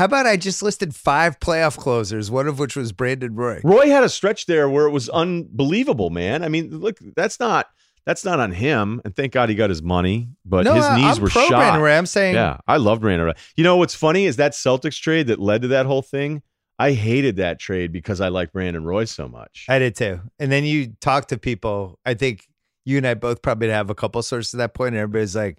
how 0.00 0.06
about 0.06 0.24
I 0.24 0.38
just 0.38 0.62
listed 0.62 0.94
five 0.94 1.38
playoff 1.40 1.76
closers, 1.76 2.30
one 2.30 2.48
of 2.48 2.58
which 2.58 2.74
was 2.74 2.90
Brandon 2.90 3.34
Roy. 3.34 3.60
Roy 3.62 3.88
had 3.88 4.02
a 4.02 4.08
stretch 4.08 4.46
there 4.46 4.66
where 4.66 4.86
it 4.86 4.92
was 4.92 5.10
unbelievable, 5.10 6.08
man. 6.08 6.42
I 6.42 6.48
mean, 6.48 6.70
look, 6.80 6.96
that's 7.14 7.38
not 7.38 7.66
that's 8.06 8.24
not 8.24 8.40
on 8.40 8.50
him, 8.50 9.02
and 9.04 9.14
thank 9.14 9.34
God 9.34 9.50
he 9.50 9.54
got 9.54 9.68
his 9.68 9.82
money. 9.82 10.30
But 10.42 10.64
no, 10.64 10.72
his 10.72 10.90
knees 10.92 11.18
I'm 11.18 11.22
were 11.22 11.28
pro 11.28 11.42
shot. 11.42 11.50
Brandon 11.50 11.82
Roy. 11.82 11.92
I'm 11.92 12.06
saying 12.06 12.34
Yeah, 12.34 12.56
I 12.66 12.78
love 12.78 13.02
Brandon 13.02 13.26
Roy. 13.26 13.32
You 13.56 13.64
know 13.64 13.76
what's 13.76 13.94
funny 13.94 14.24
is 14.24 14.36
that 14.36 14.52
Celtics 14.52 14.98
trade 14.98 15.26
that 15.26 15.38
led 15.38 15.60
to 15.62 15.68
that 15.68 15.84
whole 15.84 16.00
thing. 16.00 16.40
I 16.78 16.92
hated 16.92 17.36
that 17.36 17.58
trade 17.58 17.92
because 17.92 18.22
I 18.22 18.28
like 18.28 18.52
Brandon 18.52 18.84
Roy 18.84 19.04
so 19.04 19.28
much. 19.28 19.66
I 19.68 19.78
did 19.78 19.96
too. 19.96 20.20
And 20.38 20.50
then 20.50 20.64
you 20.64 20.94
talk 21.02 21.28
to 21.28 21.36
people. 21.36 21.98
I 22.06 22.14
think 22.14 22.48
you 22.86 22.96
and 22.96 23.06
I 23.06 23.12
both 23.12 23.42
probably 23.42 23.68
have 23.68 23.90
a 23.90 23.94
couple 23.94 24.22
sources 24.22 24.54
at 24.54 24.58
that 24.58 24.72
point, 24.72 24.94
and 24.94 25.02
everybody's 25.02 25.36
like, 25.36 25.58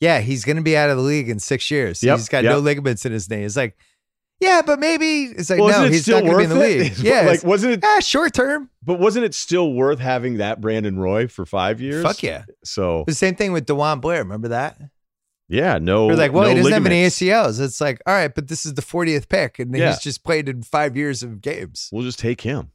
"Yeah, 0.00 0.20
he's 0.20 0.44
going 0.44 0.56
to 0.56 0.62
be 0.62 0.76
out 0.76 0.90
of 0.90 0.96
the 0.96 1.02
league 1.02 1.28
in 1.28 1.38
six 1.38 1.70
years. 1.70 2.02
Yep, 2.02 2.18
he's 2.18 2.28
got 2.28 2.44
yep. 2.44 2.52
no 2.52 2.58
ligaments 2.58 3.04
in 3.06 3.12
his 3.12 3.28
knee." 3.30 3.44
It's 3.44 3.56
like, 3.56 3.76
yeah, 4.40 4.62
but 4.64 4.78
maybe 4.78 5.24
it's 5.24 5.48
like, 5.48 5.58
wasn't 5.60 5.82
no, 5.82 5.86
it 5.86 5.92
he's 5.92 6.02
still 6.02 6.22
not 6.22 6.30
going 6.30 6.48
to 6.48 6.54
be 6.54 6.54
in 6.54 6.58
the 6.58 6.64
it? 6.64 6.78
league. 6.98 6.98
yeah, 6.98 7.22
like 7.22 7.42
wasn't 7.42 7.72
it? 7.74 7.80
ah, 7.84 8.00
short 8.00 8.34
term. 8.34 8.68
But 8.82 8.98
wasn't 8.98 9.24
it 9.24 9.34
still 9.34 9.72
worth 9.72 9.98
having 9.98 10.36
that 10.38 10.60
Brandon 10.60 10.98
Roy 10.98 11.26
for 11.26 11.46
five 11.46 11.80
years? 11.80 12.02
Fuck 12.04 12.22
yeah. 12.22 12.44
So 12.64 13.04
The 13.06 13.14
same 13.14 13.34
thing 13.34 13.52
with 13.52 13.66
DeJuan 13.66 14.00
Blair. 14.00 14.18
Remember 14.22 14.48
that? 14.48 14.78
yeah, 15.48 15.78
no. 15.78 16.06
We're 16.06 16.14
like, 16.16 16.32
well, 16.32 16.42
no 16.42 16.48
he 16.50 16.54
doesn't 16.56 16.72
ligaments. 16.72 17.18
have 17.20 17.30
any 17.30 17.46
ACLs. 17.54 17.60
It's 17.60 17.80
like, 17.80 18.00
all 18.06 18.12
right, 18.14 18.34
but 18.34 18.48
this 18.48 18.66
is 18.66 18.74
the 18.74 18.82
40th 18.82 19.28
pick, 19.28 19.58
and 19.58 19.74
Yeah. 19.74 19.88
he's 19.90 20.00
just 20.00 20.22
played 20.24 20.48
in 20.48 20.62
five 20.62 20.96
years 20.96 21.22
of 21.22 21.40
games. 21.40 21.88
We'll 21.92 22.02
just 22.04 22.18
take 22.18 22.40
him. 22.40 22.72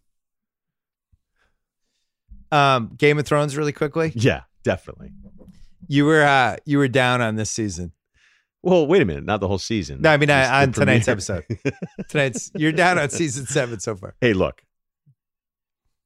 Um, 2.52 2.92
Game 2.98 3.18
of 3.20 3.26
Thrones, 3.26 3.56
really 3.56 3.72
quickly. 3.72 4.12
Yeah, 4.16 4.42
definitely. 4.64 5.12
You 5.88 6.06
were 6.06 6.24
uh, 6.24 6.58
you 6.66 6.78
were 6.78 6.88
down 6.88 7.22
on 7.22 7.36
this 7.36 7.50
season. 7.52 7.92
Well, 8.64 8.86
wait 8.86 9.02
a 9.02 9.06
minute, 9.06 9.26
not 9.26 9.40
the 9.40 9.48
whole 9.48 9.58
season. 9.58 10.02
No, 10.02 10.12
I 10.12 10.18
mean 10.18 10.28
Just 10.30 10.52
I, 10.52 10.62
on 10.62 10.72
tonight's 10.72 11.08
episode. 11.08 11.46
Tonight's 12.10 12.52
you're 12.56 12.72
down 12.72 13.00
on 13.00 13.10
season 13.10 13.48
seven 13.48 13.80
so 13.80 13.96
far. 13.96 14.16
hey, 14.22 14.34
look. 14.34 14.62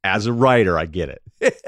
As 0.06 0.26
a 0.26 0.34
writer, 0.34 0.78
I 0.78 0.86
get 0.86 1.10
it. 1.10 1.22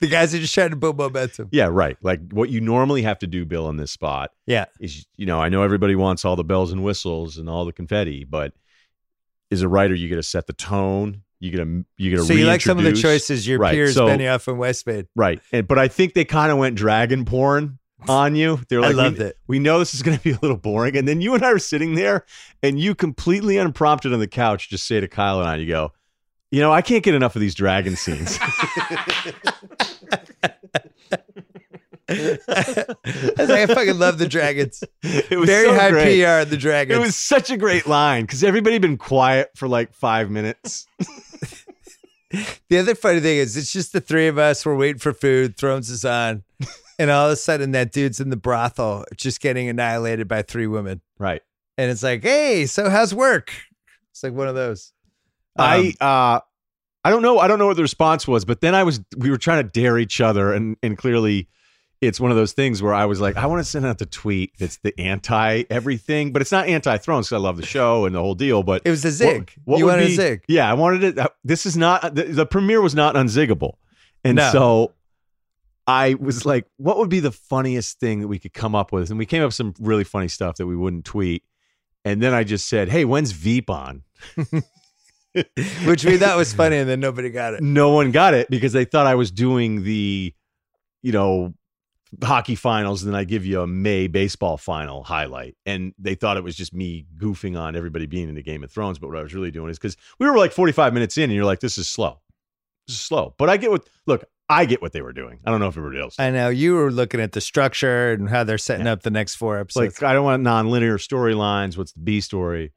The 0.00 0.08
guys 0.08 0.34
are 0.34 0.38
just 0.38 0.52
trying 0.54 0.70
to 0.70 0.76
build 0.76 0.96
momentum. 0.96 1.48
Yeah, 1.52 1.68
right. 1.70 1.96
Like 2.02 2.32
what 2.32 2.48
you 2.48 2.60
normally 2.60 3.02
have 3.02 3.20
to 3.20 3.28
do, 3.28 3.44
Bill, 3.44 3.68
in 3.68 3.76
this 3.76 3.92
spot 3.92 4.30
Yeah, 4.46 4.64
is, 4.80 5.06
you 5.16 5.26
know, 5.26 5.40
I 5.40 5.48
know 5.48 5.62
everybody 5.62 5.94
wants 5.94 6.24
all 6.24 6.34
the 6.34 6.42
bells 6.42 6.72
and 6.72 6.82
whistles 6.82 7.36
and 7.36 7.48
all 7.48 7.64
the 7.64 7.72
confetti, 7.72 8.24
but 8.24 8.52
as 9.52 9.62
a 9.62 9.68
writer, 9.68 9.94
you 9.94 10.08
got 10.08 10.16
to 10.16 10.24
set 10.24 10.48
the 10.48 10.54
tone. 10.54 11.22
You 11.40 11.50
got 11.56 11.64
to 11.64 11.84
you 11.96 12.10
got 12.14 12.22
to 12.22 12.26
so 12.26 12.34
you 12.34 12.46
like 12.46 12.60
some 12.60 12.76
of 12.78 12.84
the 12.84 12.92
choices 12.92 13.46
your 13.48 13.58
Right, 13.58 13.72
peers 13.72 13.94
so- 13.94 14.06
Benioff 14.06 14.46
and 14.46 14.58
Weiss 14.58 14.84
made. 14.86 15.06
right? 15.16 15.40
And 15.52 15.66
but 15.66 15.78
I 15.78 15.88
think 15.88 16.12
they 16.14 16.24
kind 16.26 16.52
of 16.52 16.58
went 16.58 16.76
dragon 16.76 17.24
porn 17.24 17.78
on 18.08 18.34
you. 18.36 18.60
They're 18.68 18.80
I 18.82 18.88
like, 18.88 18.96
loved 18.96 19.18
we, 19.18 19.24
it. 19.24 19.38
we 19.46 19.58
know 19.58 19.78
this 19.78 19.94
is 19.94 20.02
going 20.02 20.16
to 20.18 20.22
be 20.22 20.32
a 20.32 20.38
little 20.42 20.56
boring, 20.58 20.96
and 20.96 21.08
then 21.08 21.20
you 21.20 21.34
and 21.34 21.42
I 21.44 21.50
are 21.50 21.58
sitting 21.58 21.94
there, 21.94 22.24
and 22.62 22.78
you 22.78 22.94
completely 22.94 23.56
unprompted 23.56 24.12
on 24.12 24.20
the 24.20 24.26
couch 24.28 24.68
just 24.68 24.86
say 24.86 25.00
to 25.00 25.08
Kyle 25.08 25.40
and 25.40 25.48
I, 25.48 25.56
you 25.56 25.66
go, 25.66 25.92
you 26.50 26.60
know, 26.60 26.72
I 26.72 26.82
can't 26.82 27.02
get 27.04 27.14
enough 27.14 27.36
of 27.36 27.40
these 27.40 27.54
dragon 27.54 27.96
scenes. 27.96 28.38
I 32.48 32.94
was 33.38 33.48
like, 33.48 33.50
I 33.50 33.66
fucking 33.66 33.98
love 33.98 34.18
the 34.18 34.26
Dragons. 34.28 34.82
it 35.02 35.38
was 35.38 35.48
Very 35.48 35.68
so 35.68 35.74
high 35.74 35.90
great. 35.90 36.22
PR 36.24 36.44
the 36.48 36.56
Dragons. 36.56 36.98
It 36.98 37.00
was 37.00 37.16
such 37.16 37.50
a 37.50 37.56
great 37.56 37.86
line 37.86 38.24
because 38.24 38.42
everybody 38.42 38.74
had 38.74 38.82
been 38.82 38.96
quiet 38.98 39.50
for 39.56 39.68
like 39.68 39.94
five 39.94 40.30
minutes. 40.30 40.86
The 42.68 42.78
other 42.78 42.94
funny 42.94 43.18
thing 43.18 43.38
is, 43.38 43.56
it's 43.56 43.72
just 43.72 43.92
the 43.92 44.00
three 44.00 44.28
of 44.28 44.38
us. 44.38 44.64
We're 44.64 44.76
waiting 44.76 45.00
for 45.00 45.12
food. 45.12 45.56
Thrones 45.56 45.90
is 45.90 46.04
on, 46.04 46.44
and 46.96 47.10
all 47.10 47.26
of 47.26 47.32
a 47.32 47.36
sudden, 47.36 47.72
that 47.72 47.90
dude's 47.90 48.20
in 48.20 48.30
the 48.30 48.36
brothel, 48.36 49.04
just 49.16 49.40
getting 49.40 49.68
annihilated 49.68 50.28
by 50.28 50.42
three 50.42 50.68
women. 50.68 51.00
Right. 51.18 51.42
And 51.76 51.90
it's 51.90 52.04
like, 52.04 52.22
hey, 52.22 52.66
so 52.66 52.88
how's 52.88 53.12
work? 53.12 53.52
It's 54.12 54.22
like 54.22 54.32
one 54.32 54.46
of 54.46 54.54
those. 54.54 54.92
I 55.58 55.92
uh 56.00 56.38
I 57.02 57.10
don't 57.10 57.22
know. 57.22 57.40
I 57.40 57.48
don't 57.48 57.58
know 57.58 57.66
what 57.66 57.76
the 57.76 57.82
response 57.82 58.28
was, 58.28 58.44
but 58.44 58.60
then 58.60 58.76
I 58.76 58.84
was 58.84 59.00
we 59.16 59.28
were 59.30 59.38
trying 59.38 59.64
to 59.64 59.68
dare 59.68 59.98
each 59.98 60.20
other 60.20 60.52
and 60.52 60.76
and 60.84 60.96
clearly 60.96 61.48
it's 62.00 62.18
one 62.18 62.30
of 62.30 62.36
those 62.36 62.52
things 62.52 62.82
where 62.82 62.94
I 62.94 63.04
was 63.04 63.20
like, 63.20 63.36
I 63.36 63.44
want 63.46 63.60
to 63.60 63.64
send 63.64 63.84
out 63.84 63.98
the 63.98 64.06
tweet 64.06 64.52
that's 64.58 64.78
the 64.78 64.98
anti 64.98 65.64
everything, 65.68 66.32
but 66.32 66.40
it's 66.42 66.52
not 66.52 66.66
anti 66.68 66.96
Thrones 66.98 67.26
because 67.28 67.40
I 67.40 67.44
love 67.44 67.56
the 67.58 67.66
show 67.66 68.06
and 68.06 68.14
the 68.14 68.20
whole 68.20 68.34
deal. 68.34 68.62
But 68.62 68.82
it 68.84 68.90
was 68.90 69.04
a 69.04 69.10
zig. 69.10 69.52
What, 69.64 69.74
what 69.74 69.78
you 69.78 69.86
wanted 69.86 70.06
be- 70.06 70.12
a 70.12 70.16
zig. 70.16 70.44
Yeah, 70.48 70.70
I 70.70 70.74
wanted 70.74 71.04
it. 71.04 71.18
uh, 71.18 71.28
This 71.44 71.66
is 71.66 71.76
not 71.76 72.14
the, 72.14 72.24
the 72.24 72.46
premiere 72.46 72.80
was 72.80 72.94
not 72.94 73.14
unziggable, 73.16 73.74
and 74.24 74.36
No. 74.36 74.50
so 74.50 74.94
I 75.86 76.14
was 76.14 76.46
like, 76.46 76.66
what 76.76 76.98
would 76.98 77.10
be 77.10 77.20
the 77.20 77.32
funniest 77.32 77.98
thing 78.00 78.20
that 78.20 78.28
we 78.28 78.38
could 78.38 78.52
come 78.54 78.74
up 78.74 78.92
with? 78.92 79.10
And 79.10 79.18
we 79.18 79.26
came 79.26 79.42
up 79.42 79.48
with 79.48 79.54
some 79.54 79.74
really 79.80 80.04
funny 80.04 80.28
stuff 80.28 80.56
that 80.56 80.66
we 80.66 80.76
wouldn't 80.76 81.04
tweet. 81.04 81.42
And 82.04 82.22
then 82.22 82.32
I 82.32 82.44
just 82.44 82.66
said, 82.68 82.88
"Hey, 82.88 83.04
when's 83.04 83.32
Veep 83.32 83.68
on?" 83.68 84.04
which 85.84 86.04
we 86.04 86.16
thought 86.16 86.36
was 86.36 86.52
funny, 86.52 86.76
and 86.78 86.88
then 86.88 86.98
nobody 87.00 87.30
got 87.30 87.54
it. 87.54 87.62
no 87.62 87.90
one 87.90 88.10
got 88.10 88.34
it 88.34 88.48
because 88.50 88.72
they 88.72 88.84
thought 88.84 89.06
I 89.06 89.14
was 89.14 89.30
doing 89.30 89.84
the, 89.84 90.34
you 91.02 91.12
know, 91.12 91.54
hockey 92.22 92.54
finals, 92.54 93.02
and 93.02 93.12
then 93.12 93.18
I 93.18 93.24
give 93.24 93.46
you 93.46 93.60
a 93.60 93.66
May 93.66 94.06
baseball 94.08 94.56
final 94.56 95.04
highlight, 95.04 95.56
and 95.66 95.94
they 95.98 96.14
thought 96.14 96.36
it 96.36 96.44
was 96.44 96.56
just 96.56 96.74
me 96.74 97.06
goofing 97.16 97.58
on 97.58 97.76
everybody 97.76 98.06
being 98.06 98.28
into 98.28 98.42
Game 98.42 98.64
of 98.64 98.70
Thrones. 98.72 98.98
But 98.98 99.08
what 99.08 99.18
I 99.18 99.22
was 99.22 99.34
really 99.34 99.50
doing 99.50 99.70
is 99.70 99.78
because 99.78 99.96
we 100.18 100.28
were 100.28 100.36
like 100.36 100.52
45 100.52 100.92
minutes 100.94 101.16
in, 101.18 101.24
and 101.24 101.32
you're 101.32 101.44
like, 101.44 101.60
this 101.60 101.78
is 101.78 101.88
slow, 101.88 102.20
this 102.86 102.96
is 102.96 103.02
slow. 103.02 103.34
But 103.38 103.48
I 103.50 103.56
get 103.56 103.70
what 103.70 103.88
look, 104.06 104.24
I 104.48 104.64
get 104.64 104.82
what 104.82 104.92
they 104.92 105.02
were 105.02 105.12
doing. 105.12 105.38
I 105.46 105.50
don't 105.50 105.60
know 105.60 105.68
if 105.68 105.76
everybody 105.76 106.00
else. 106.02 106.16
did. 106.16 106.22
I 106.24 106.30
know 106.30 106.48
you 106.48 106.74
were 106.74 106.90
looking 106.90 107.20
at 107.20 107.32
the 107.32 107.40
structure 107.40 108.10
and 108.12 108.28
how 108.28 108.42
they're 108.44 108.58
setting 108.58 108.86
Yeah. 108.86 108.92
up 108.92 109.02
the 109.02 109.10
next 109.10 109.36
four 109.36 109.58
episodes. 109.58 110.02
like 110.02 110.08
I 110.10 110.12
don't 110.12 110.24
want 110.24 110.42
non-linear 110.42 110.98
storylines. 110.98 111.76
What's 111.78 111.92
the 111.92 112.00
B 112.00 112.20
story? 112.20 112.72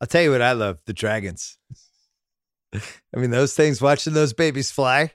I'll 0.00 0.06
tell 0.06 0.22
you 0.22 0.30
what 0.30 0.42
I 0.42 0.52
love: 0.52 0.78
the 0.86 0.92
dragons. 0.92 1.58
I 2.74 2.78
mean, 3.16 3.30
those 3.30 3.54
things. 3.54 3.80
Watching 3.82 4.12
those 4.14 4.32
babies 4.32 4.70
fly. 4.70 5.10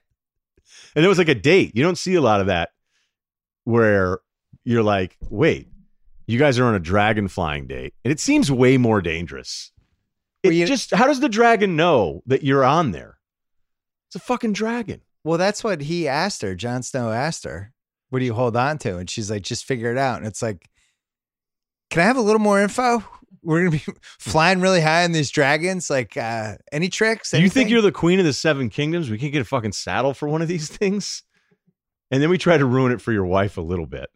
And 0.96 1.06
it 1.06 1.08
was 1.08 1.18
like 1.18 1.30
a 1.30 1.36
date. 1.36 1.72
You 1.76 1.84
don't 1.84 1.98
see 1.98 2.16
a 2.16 2.22
lot 2.22 2.42
of 2.42 2.48
that 2.48 2.70
where 3.64 4.20
you're 4.64 4.84
like, 4.84 5.18
wait, 5.30 5.68
you 6.28 6.38
guys 6.40 6.60
are 6.60 6.66
on 6.66 6.76
a 6.76 6.80
dragon 6.80 7.28
flying 7.28 7.68
date. 7.68 7.94
And 8.04 8.12
it 8.12 8.20
seems 8.20 8.52
way 8.52 8.78
more 8.78 9.02
dangerous. 9.02 9.72
It 10.44 10.54
you- 10.54 10.66
just 10.66 10.92
how 10.94 11.08
does 11.08 11.20
the 11.20 11.30
dragon 11.30 11.76
know 11.76 12.22
that 12.26 12.44
you're 12.44 12.64
on 12.64 12.92
there? 12.92 13.18
It's 14.08 14.16
a 14.16 14.20
fucking 14.20 14.54
dragon. 14.54 15.02
Well, 15.24 15.38
that's 15.38 15.64
what 15.64 15.82
he 15.82 16.08
asked 16.08 16.42
her. 16.42 16.56
Jon 16.56 16.82
Snow 16.84 17.12
asked 17.12 17.44
her, 17.46 17.72
"What 18.10 18.20
do 18.20 18.26
you 18.26 18.34
hold 18.34 18.58
on 18.58 18.78
to?" 18.80 18.98
And 18.98 19.10
she's 19.10 19.30
like, 19.30 19.44
"Just 19.44 19.66
figure 19.66 19.92
it 19.92 19.98
out." 19.98 20.18
And 20.18 20.26
it's 20.26 20.42
like, 20.42 20.68
"Can 21.92 22.02
I 22.02 22.06
have 22.06 22.18
a 22.18 22.22
little 22.22 22.40
more 22.40 22.60
info?" 22.62 23.04
We're 23.44 23.60
gonna 23.60 23.72
be 23.72 23.84
flying 24.20 24.60
really 24.62 24.82
high 24.82 25.04
on 25.04 25.12
these 25.14 25.30
dragons. 25.32 25.90
Like, 25.90 26.18
uh, 26.18 26.56
any 26.72 26.90
tricks? 26.90 27.32
Do 27.32 27.42
you 27.42 27.50
think 27.50 27.70
you're 27.70 27.82
the 27.82 27.92
queen 27.92 28.20
of 28.20 28.26
the 28.26 28.34
seven 28.34 28.70
kingdoms? 28.70 29.10
We 29.10 29.18
can't 29.18 29.32
get 29.34 29.42
a 29.42 29.46
fucking 29.46 29.72
saddle 29.74 30.14
for 30.14 30.28
one 30.28 30.42
of 30.42 30.48
these 30.48 30.68
things. 30.78 31.24
And 32.12 32.22
then 32.22 32.30
we 32.30 32.38
try 32.38 32.58
to 32.58 32.66
ruin 32.66 32.92
it 32.92 33.02
for 33.02 33.12
your 33.12 33.26
wife 33.26 33.58
a 33.58 33.62
little 33.62 33.86
bit, 33.88 34.10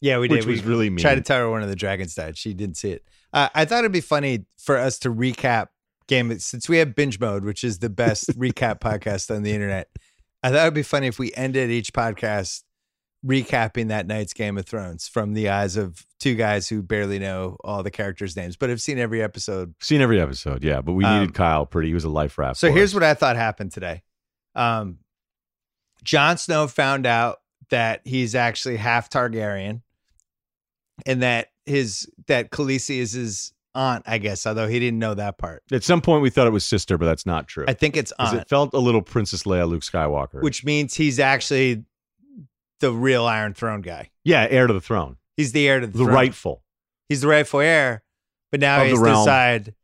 Yeah, 0.00 0.18
we 0.18 0.26
did. 0.28 0.38
which 0.38 0.46
was 0.46 0.62
we 0.62 0.68
really 0.68 0.90
mean. 0.90 0.98
tried 0.98 1.14
to 1.14 1.20
tell 1.22 1.38
her 1.38 1.50
one 1.50 1.62
of 1.62 1.68
the 1.68 1.76
dragons 1.76 2.14
died. 2.14 2.36
She 2.36 2.52
didn't 2.54 2.76
see 2.76 2.90
it. 2.90 3.04
Uh, 3.32 3.48
I 3.54 3.64
thought 3.64 3.80
it'd 3.80 3.92
be 3.92 4.00
funny 4.00 4.46
for 4.58 4.76
us 4.76 4.98
to 5.00 5.14
recap 5.14 5.68
game 6.08 6.30
of 6.32 6.42
since 6.42 6.68
we 6.68 6.78
have 6.78 6.94
binge 6.96 7.20
mode, 7.20 7.44
which 7.44 7.62
is 7.62 7.78
the 7.78 7.88
best 7.88 8.28
recap 8.38 8.80
podcast 8.80 9.34
on 9.34 9.44
the 9.44 9.52
internet. 9.52 9.88
I 10.42 10.48
thought 10.50 10.62
it'd 10.62 10.74
be 10.74 10.82
funny 10.82 11.06
if 11.06 11.18
we 11.20 11.32
ended 11.34 11.70
each 11.70 11.92
podcast 11.92 12.62
recapping 13.24 13.88
that 13.88 14.06
night's 14.06 14.32
Game 14.32 14.56
of 14.56 14.64
Thrones 14.66 15.06
from 15.06 15.34
the 15.34 15.50
eyes 15.50 15.76
of 15.76 16.06
two 16.18 16.34
guys 16.34 16.68
who 16.68 16.82
barely 16.82 17.18
know 17.18 17.56
all 17.62 17.82
the 17.82 17.90
characters' 17.90 18.34
names, 18.34 18.56
but 18.56 18.70
have 18.70 18.80
seen 18.80 18.98
every 18.98 19.22
episode. 19.22 19.74
Seen 19.80 20.00
every 20.00 20.18
episode, 20.20 20.64
yeah. 20.64 20.80
But 20.80 20.92
we 20.94 21.04
Um, 21.04 21.20
needed 21.20 21.34
Kyle 21.34 21.66
pretty. 21.66 21.88
He 21.88 21.94
was 21.94 22.04
a 22.04 22.08
life 22.08 22.38
raft. 22.38 22.58
So 22.58 22.72
here's 22.72 22.90
us. 22.90 22.94
what 22.94 23.02
I 23.02 23.12
thought 23.14 23.36
happened 23.36 23.72
today. 23.72 24.02
Um, 24.54 24.98
Jon 26.04 26.36
Snow 26.38 26.66
found 26.66 27.06
out 27.06 27.38
that 27.70 28.00
he's 28.04 28.34
actually 28.34 28.76
half 28.76 29.10
Targaryen, 29.10 29.82
and 31.06 31.22
that 31.22 31.48
his 31.66 32.10
that 32.26 32.50
Khaleesi 32.50 32.98
is 32.98 33.12
his 33.12 33.52
aunt. 33.74 34.02
I 34.06 34.18
guess, 34.18 34.46
although 34.46 34.66
he 34.68 34.78
didn't 34.80 34.98
know 34.98 35.14
that 35.14 35.38
part. 35.38 35.62
At 35.72 35.84
some 35.84 36.00
point, 36.00 36.22
we 36.22 36.30
thought 36.30 36.46
it 36.46 36.50
was 36.52 36.64
sister, 36.66 36.98
but 36.98 37.06
that's 37.06 37.26
not 37.26 37.46
true. 37.48 37.64
I 37.68 37.74
think 37.74 37.96
it's 37.96 38.12
'Cause 38.18 38.32
aunt, 38.32 38.42
it 38.42 38.48
felt 38.48 38.74
a 38.74 38.78
little 38.78 39.02
Princess 39.02 39.44
Leia, 39.44 39.68
Luke 39.68 39.82
Skywalker. 39.82 40.42
which 40.42 40.64
means 40.64 40.94
he's 40.94 41.18
actually 41.20 41.84
the 42.80 42.92
real 42.92 43.26
Iron 43.26 43.54
Throne 43.54 43.82
guy. 43.82 44.10
yeah, 44.24 44.46
heir 44.50 44.66
to 44.66 44.72
the 44.72 44.80
throne, 44.80 45.16
He's 45.36 45.52
the 45.52 45.68
heir 45.68 45.80
to 45.80 45.86
the, 45.86 45.92
the 45.92 45.98
throne. 46.04 46.14
rightful 46.14 46.62
He's 47.08 47.20
the 47.22 47.28
rightful 47.28 47.60
heir, 47.60 48.02
but 48.50 48.60
now 48.60 48.80
Of 48.82 48.86
he 48.88 48.92
the 48.92 48.96
has 48.96 49.00
to 49.00 49.04
realm. 49.04 49.24
decide 49.24 49.74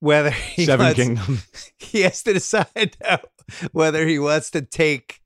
whether 0.00 0.30
he 0.30 0.64
seven 0.64 0.86
wants, 0.86 0.98
kingdom. 1.00 1.38
he 1.78 2.00
has 2.02 2.22
to 2.24 2.32
decide 2.32 2.96
now 3.02 3.20
whether 3.72 4.06
he 4.06 4.18
wants 4.18 4.50
to 4.52 4.62
take 4.62 5.20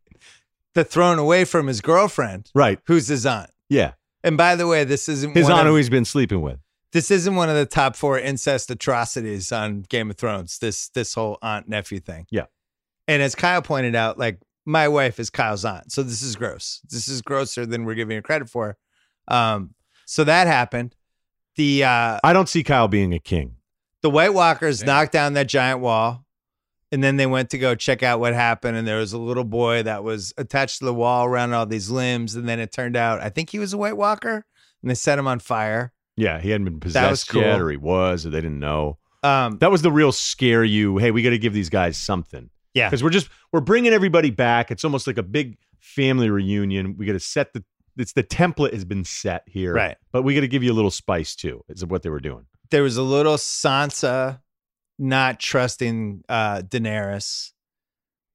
the 0.76 0.84
throne 0.84 1.18
away 1.18 1.44
from 1.44 1.66
his 1.66 1.80
girlfriend, 1.80 2.50
right? 2.54 2.78
who's 2.86 3.08
his 3.08 3.26
aunt. 3.26 3.50
Yeah, 3.68 3.92
And 4.22 4.36
by 4.36 4.54
the 4.54 4.68
way, 4.68 4.84
this 4.84 5.08
isn't 5.08 5.34
his 5.34 5.44
one 5.44 5.52
aunt 5.54 5.66
of, 5.66 5.72
who 5.72 5.76
he's 5.76 5.90
been 5.90 6.04
sleeping 6.04 6.40
with. 6.42 6.60
this 6.92 7.10
isn't 7.10 7.34
one 7.34 7.48
of 7.48 7.56
the 7.56 7.66
top 7.66 7.96
four 7.96 8.18
incest 8.18 8.70
atrocities 8.70 9.50
on 9.50 9.82
Game 9.88 10.10
of 10.10 10.16
Thrones. 10.16 10.58
This 10.60 10.88
this 10.90 11.14
whole 11.14 11.38
aunt 11.42 11.68
nephew 11.68 11.98
thing. 11.98 12.26
Yeah. 12.30 12.44
And 13.08 13.22
as 13.22 13.34
Kyle 13.34 13.62
pointed 13.62 13.94
out, 13.96 14.18
like 14.18 14.38
my 14.64 14.88
wife 14.88 15.18
is 15.20 15.30
Kyle's 15.30 15.64
aunt, 15.64 15.92
so 15.92 16.02
this 16.02 16.22
is 16.22 16.36
gross. 16.36 16.80
This 16.90 17.08
is 17.08 17.22
grosser 17.22 17.64
than 17.66 17.84
we're 17.84 17.94
giving 17.94 18.16
her 18.16 18.22
credit 18.22 18.48
for. 18.50 18.76
Um, 19.28 19.74
so 20.06 20.24
that 20.24 20.46
happened. 20.46 20.94
The 21.56 21.84
uh, 21.84 22.18
I 22.22 22.32
don't 22.32 22.48
see 22.48 22.62
Kyle 22.64 22.88
being 22.88 23.14
a 23.14 23.18
king. 23.18 23.56
the 24.02 24.10
White 24.10 24.34
Walkers 24.34 24.80
Yeah. 24.82 24.86
knocked 24.88 25.12
down 25.12 25.32
that 25.34 25.48
giant 25.48 25.80
wall, 25.80 26.25
and 26.92 27.02
then 27.02 27.16
they 27.16 27.26
went 27.26 27.50
to 27.50 27.58
go 27.58 27.74
check 27.74 28.02
out 28.02 28.20
what 28.20 28.34
happened. 28.34 28.76
And 28.76 28.86
there 28.86 28.98
was 28.98 29.12
a 29.12 29.18
little 29.18 29.44
boy 29.44 29.82
that 29.82 30.04
was 30.04 30.32
attached 30.38 30.78
to 30.78 30.84
the 30.84 30.94
wall 30.94 31.24
around 31.26 31.52
all 31.52 31.66
these 31.66 31.90
limbs. 31.90 32.34
And 32.36 32.48
then 32.48 32.58
it 32.60 32.72
turned 32.72 32.96
out, 32.96 33.20
I 33.20 33.28
think 33.28 33.50
he 33.50 33.58
was 33.58 33.72
a 33.72 33.78
White 33.78 33.96
Walker, 33.96 34.44
and 34.82 34.90
they 34.90 34.94
set 34.94 35.18
him 35.18 35.26
on 35.26 35.38
fire. 35.40 35.92
Yeah, 36.16 36.40
he 36.40 36.50
hadn't 36.50 36.64
been 36.64 36.80
possessed 36.80 37.28
cool. 37.28 37.42
yet, 37.42 37.60
or 37.60 37.70
he 37.70 37.76
was, 37.76 38.24
or 38.24 38.30
they 38.30 38.40
didn't 38.40 38.60
know. 38.60 38.98
Um, 39.22 39.58
That 39.58 39.70
was 39.70 39.82
the 39.82 39.90
real 39.92 40.12
scare 40.12 40.64
you. 40.64 40.98
Hey, 40.98 41.10
we 41.10 41.22
got 41.22 41.30
to 41.30 41.38
give 41.38 41.52
these 41.52 41.68
guys 41.68 41.96
something. 41.96 42.50
Yeah. 42.74 42.88
because 42.88 43.02
we're 43.02 43.10
just 43.10 43.28
we're 43.52 43.60
bringing 43.60 43.92
everybody 43.92 44.30
back. 44.30 44.70
It's 44.70 44.84
almost 44.84 45.06
like 45.06 45.16
a 45.18 45.22
big 45.22 45.56
family 45.80 46.28
reunion. 46.30 46.96
We 46.98 47.06
got 47.06 47.12
to 47.14 47.20
set 47.20 47.52
the. 47.52 47.64
It's 47.98 48.12
the 48.12 48.22
template 48.22 48.74
has 48.74 48.84
been 48.84 49.04
set 49.04 49.42
here, 49.46 49.72
Right. 49.72 49.96
But 50.12 50.22
we 50.22 50.34
got 50.34 50.42
to 50.42 50.48
give 50.48 50.62
you 50.62 50.70
a 50.70 50.74
little 50.74 50.90
spice 50.90 51.34
too. 51.34 51.64
Is 51.70 51.84
what 51.86 52.02
they 52.02 52.10
were 52.10 52.20
doing. 52.20 52.44
there 52.70 52.82
was 52.82 52.98
a 52.98 53.02
little 53.02 53.36
Sansa 53.36 54.40
not 54.98 55.40
trusting 55.40 56.24
uh, 56.28 56.62
Daenerys, 56.62 57.52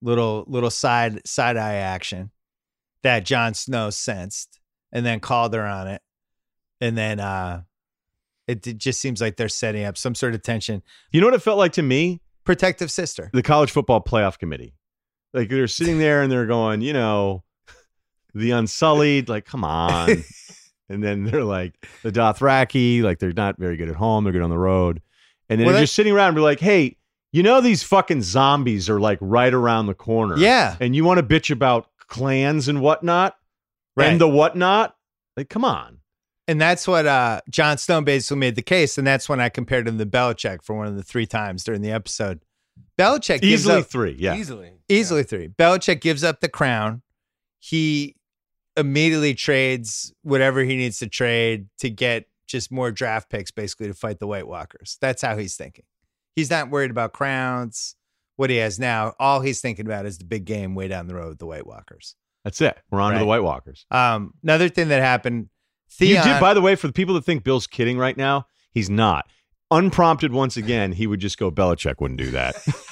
little 0.01 0.45
little 0.47 0.69
side 0.69 1.25
side 1.27 1.57
eye 1.57 1.75
action 1.75 2.31
that 3.03 3.25
Jon 3.25 3.53
Snow 3.53 3.89
sensed, 3.89 4.59
and 4.91 5.05
then 5.05 5.19
called 5.19 5.53
her 5.53 5.65
on 5.65 5.87
it, 5.87 6.01
and 6.79 6.97
then 6.97 7.19
uh, 7.19 7.63
it, 8.47 8.65
it 8.67 8.77
just 8.77 8.99
seems 8.99 9.21
like 9.21 9.37
they're 9.37 9.49
setting 9.49 9.85
up 9.85 9.97
some 9.97 10.15
sort 10.15 10.35
of 10.35 10.43
tension. 10.43 10.83
You 11.11 11.21
know 11.21 11.27
what 11.27 11.33
it 11.33 11.41
felt 11.41 11.57
like 11.57 11.73
to 11.73 11.81
me? 11.81 12.21
Protective 12.43 12.91
sister. 12.91 13.29
the 13.33 13.43
college 13.43 13.71
football 13.71 14.01
playoff 14.01 14.37
committee. 14.37 14.73
Like 15.33 15.49
they're 15.49 15.67
sitting 15.67 15.99
there 15.99 16.21
and 16.21 16.31
they're 16.31 16.47
going, 16.47 16.81
you 16.81 16.91
know, 16.91 17.43
the 18.33 18.51
Unsullied, 18.51 19.29
like, 19.29 19.45
come 19.45 19.63
on. 19.63 20.09
and 20.89 21.03
then 21.03 21.23
they're 21.23 21.43
like, 21.43 21.73
the 22.03 22.11
Dothraki, 22.11 23.01
like 23.01 23.19
they're 23.19 23.31
not 23.31 23.57
very 23.57 23.77
good 23.77 23.89
at 23.89 23.95
home, 23.95 24.23
they're 24.23 24.33
good 24.33 24.41
on 24.41 24.49
the 24.49 24.57
road. 24.57 25.01
And 25.51 25.59
then 25.59 25.65
Well, 25.65 25.73
they're 25.73 25.81
that- 25.81 25.85
just 25.85 25.95
sitting 25.95 26.13
around 26.13 26.29
and 26.29 26.35
be 26.35 26.41
like, 26.41 26.59
hey, 26.59 26.97
you 27.31 27.43
know, 27.43 27.61
these 27.61 27.83
fucking 27.83 28.23
zombies 28.23 28.89
are 28.89 28.99
like 28.99 29.17
right 29.21 29.53
around 29.53 29.85
the 29.85 29.93
corner. 29.93 30.37
Yeah, 30.37 30.75
And 30.79 30.95
you 30.95 31.03
want 31.05 31.19
to 31.19 31.23
bitch 31.23 31.51
about 31.51 31.87
clans 32.07 32.67
and 32.67 32.81
whatnot 32.81 33.37
right. 33.95 34.09
and 34.09 34.19
the 34.19 34.27
whatnot? 34.27 34.95
Like, 35.37 35.49
come 35.49 35.63
on. 35.63 35.99
And 36.47 36.59
that's 36.59 36.87
what 36.87 37.05
uh, 37.05 37.39
Jon 37.49 37.77
Snow 37.77 38.01
basically 38.01 38.37
made 38.39 38.55
the 38.55 38.61
case, 38.61 38.97
and 38.97 39.05
that's 39.07 39.29
when 39.29 39.39
I 39.39 39.47
compared 39.47 39.87
him 39.87 39.97
to 39.99 40.05
Belichick 40.05 40.63
for 40.63 40.75
one 40.75 40.87
of 40.87 40.95
the 40.97 41.03
three 41.03 41.25
times 41.25 41.63
during 41.63 41.81
the 41.81 41.91
episode. 41.91 42.41
Belichick 42.97 43.41
gives 43.41 43.61
Easily 43.63 43.75
up, 43.81 43.85
three. 43.85 44.15
Yeah. 44.19 44.35
Easily. 44.35 44.71
easily 44.89 45.23
three. 45.23 45.47
Belichick 45.47 46.01
gives 46.01 46.23
up 46.23 46.41
the 46.41 46.49
crown. 46.49 47.01
He 47.59 48.15
immediately 48.75 49.33
trades 49.35 50.13
whatever 50.23 50.61
he 50.63 50.75
needs 50.75 50.99
to 50.99 51.07
trade 51.07 51.67
to 51.79 51.89
get 51.89 52.25
just 52.51 52.71
more 52.71 52.91
draft 52.91 53.29
picks, 53.29 53.51
basically 53.51 53.87
to 53.87 53.93
fight 53.93 54.19
the 54.19 54.27
White 54.27 54.47
Walkers. 54.47 54.97
That's 55.01 55.21
how 55.21 55.37
he's 55.37 55.55
thinking. 55.55 55.85
He's 56.35 56.49
not 56.49 56.69
worried 56.69 56.91
about 56.91 57.13
crowns. 57.13 57.95
What 58.35 58.49
he 58.49 58.57
has 58.57 58.79
now, 58.79 59.13
all 59.19 59.41
he's 59.41 59.61
thinking 59.61 59.85
about 59.85 60.05
is 60.05 60.17
the 60.17 60.25
big 60.25 60.45
game 60.45 60.73
way 60.73 60.87
down 60.87 61.07
the 61.07 61.15
road 61.15 61.37
the 61.39 61.45
White 61.45 61.67
Walkers. 61.67 62.15
That's 62.43 62.59
it. 62.61 62.77
We're 62.89 63.01
on 63.01 63.13
to 63.13 63.19
the 63.19 63.25
White 63.25 63.43
Walkers. 63.43 63.85
Um, 63.91 64.33
another 64.41 64.67
thing 64.67 64.87
that 64.87 65.01
happened, 65.01 65.49
Theon. 65.91 66.25
You 66.25 66.33
did, 66.33 66.39
by 66.39 66.53
the 66.53 66.61
way, 66.61 66.75
for 66.75 66.87
the 66.87 66.93
people 66.93 67.13
that 67.15 67.25
think 67.25 67.43
Bill's 67.43 67.67
kidding 67.67 67.97
right 67.97 68.17
now, 68.17 68.47
he's 68.71 68.89
not. 68.89 69.25
Unprompted 69.69 70.33
once 70.33 70.57
again, 70.57 70.93
he 70.93 71.07
would 71.07 71.19
just 71.19 71.37
go, 71.37 71.51
Belichick 71.51 71.95
wouldn't 71.99 72.19
do 72.19 72.31
that. 72.31 72.55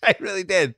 I 0.04 0.14
really 0.20 0.44
did. 0.44 0.74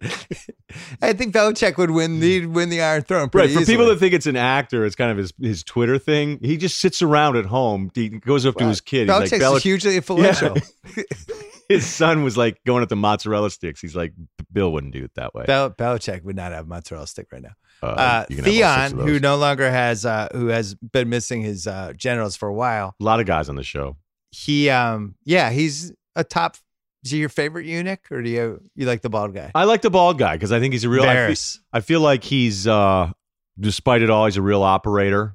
I 1.03 1.13
think 1.13 1.35
Belichick 1.35 1.77
would 1.77 1.91
win 1.91 2.21
the 2.21 2.47
win 2.47 2.71
the 2.71 2.81
Iron 2.83 3.03
Throne. 3.03 3.29
Right. 3.35 3.51
For 3.51 3.65
people 3.65 3.87
that 3.87 3.99
think 3.99 4.15
it's 4.15 4.27
an 4.27 4.37
actor, 4.37 4.85
it's 4.87 4.97
kind 4.97 5.11
of 5.11 5.19
his, 5.19 5.33
his 5.41 5.63
Twitter 5.63 5.99
thing. 5.99 6.39
He 6.43 6.57
just 6.57 6.79
sits 6.79 7.03
around 7.03 7.37
at 7.37 7.47
home. 7.47 7.91
He 7.95 8.09
goes 8.09 8.47
up 8.47 8.57
to 8.57 8.67
his 8.67 8.81
kid. 8.81 9.09
Belichick's 9.09 9.33
like, 9.33 9.43
Belich- 9.43 9.63
hugely 9.63 9.97
influential. 9.97 10.57
his 11.69 11.87
son 11.87 12.23
was 12.25 12.37
like 12.37 12.59
going 12.65 12.83
at 12.83 12.89
the 12.89 12.97
mozzarella 12.97 13.51
sticks. 13.51 13.81
He's 13.81 13.95
like, 13.97 14.13
Bill 14.53 14.73
wouldn't 14.73 14.93
do 14.93 15.05
it 15.05 15.13
that 15.15 15.35
way. 15.35 15.45
Bel- 15.47 15.71
Belichick 15.71 16.25
would 16.25 16.37
not 16.37 16.53
have 16.53 16.67
mozzarella 16.67 17.07
stick 17.07 17.27
right 17.33 17.43
now. 17.43 17.53
Uh, 17.83 17.87
Uh, 17.87 18.27
you 18.29 18.37
can 18.37 18.45
have 18.45 18.55
all 18.55 18.83
six 18.89 18.93
Theon, 18.95 19.07
who 19.09 19.21
no 19.21 19.37
longer 19.37 19.71
has, 19.71 20.05
uh, 20.07 20.29
who 20.33 20.49
has 20.49 20.75
been 20.75 21.09
missing 21.09 21.43
his 21.43 21.67
uh, 21.67 21.93
genitals 21.97 22.37
for 22.37 22.49
a 22.49 22.55
while, 22.55 22.95
a 23.01 23.05
lot 23.05 23.21
of 23.21 23.27
guys 23.27 23.49
on 23.49 23.57
the 23.57 23.63
show. 23.63 23.97
he, 24.31 24.69
um, 24.71 25.15
yeah, 25.25 25.51
he's 25.51 25.93
a 26.17 26.25
top. 26.25 26.57
Is 27.05 27.11
he 27.13 27.19
your 27.19 27.29
favorite 27.31 27.65
eunuch, 27.67 28.01
or 28.11 28.21
do 28.23 28.29
you 28.29 28.61
you 28.75 28.87
like 28.87 29.01
the 29.03 29.09
bald 29.09 29.35
guy? 29.35 29.51
I 29.55 29.65
like 29.65 29.81
the 29.83 29.91
bald 29.91 30.19
guy 30.19 30.37
because 30.37 30.53
I 30.53 30.61
think 30.61 30.73
he's 30.75 30.85
a 30.85 30.89
real. 30.89 31.05
I 31.05 31.33
feel, 31.35 31.63
I 31.73 31.81
feel 31.81 32.01
like 32.01 32.25
he's, 32.25 32.67
uh, 32.67 33.11
despite 33.59 34.03
it 34.03 34.11
all, 34.11 34.27
he's 34.27 34.37
a 34.37 34.43
real 34.43 34.63
operator, 34.63 35.35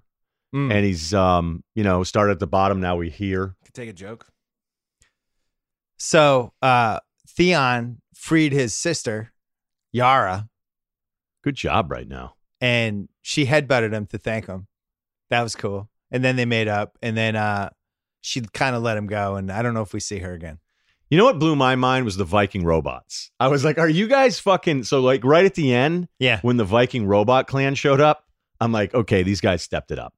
Mm. 0.54 0.72
and 0.74 0.86
he's, 0.86 1.14
um, 1.14 1.64
you 1.74 1.84
know, 1.84 2.04
started 2.04 2.34
at 2.34 2.40
the 2.40 2.48
bottom. 2.48 2.80
Now 2.80 2.96
we 2.96 3.10
here. 3.10 3.56
Could 3.66 3.74
take 3.74 3.90
a 3.90 3.94
joke. 3.94 4.28
So 5.98 6.54
uh, 6.62 7.00
Theon 7.28 8.02
freed 8.14 8.54
his 8.54 8.76
sister, 8.76 9.32
Yara, 9.92 10.48
Good 11.44 11.56
job 11.56 11.92
right 11.92 12.08
now. 12.08 12.36
and 12.62 13.08
she 13.22 13.46
headbutted 13.46 13.92
him 13.94 14.06
to 14.08 14.18
thank 14.18 14.48
him. 14.48 14.68
That 15.30 15.42
was 15.42 15.56
cool. 15.56 15.90
And 16.12 16.24
then 16.24 16.36
they 16.36 16.46
made 16.46 16.68
up, 16.68 16.98
and 17.02 17.18
then 17.18 17.36
uh, 17.36 17.70
she 18.22 18.42
kind 18.42 18.76
of 18.76 18.84
let 18.84 18.98
him 18.98 19.08
go. 19.08 19.36
And 19.36 19.52
I 19.52 19.62
don't 19.62 19.74
know 19.74 19.82
if 19.82 19.94
we 19.94 20.00
see 20.00 20.20
her 20.20 20.34
again. 20.34 20.60
You 21.10 21.18
know 21.18 21.26
what 21.26 21.38
blew 21.40 21.56
my 21.56 21.76
mind 21.76 22.06
was 22.06 22.18
the 22.18 22.24
Viking 22.26 22.64
robots. 22.66 23.32
I 23.40 23.48
was 23.48 23.64
like, 23.64 23.78
are 23.78 23.88
you 23.90 24.08
guys 24.08 24.40
fucking 24.40 24.84
so 24.86 25.02
like 25.02 25.24
right 25.24 25.46
at 25.46 25.54
the 25.56 25.74
end 25.74 26.08
Yeah. 26.20 26.40
when 26.42 26.58
the 26.58 26.66
Viking 26.66 27.06
robot 27.06 27.48
clan 27.48 27.76
showed 27.76 28.02
up? 28.02 28.24
I'm 28.60 28.72
like, 28.72 28.94
okay, 28.94 29.22
these 29.22 29.40
guys 29.42 29.62
stepped 29.62 29.92
it 29.92 30.00
up. 30.00 30.14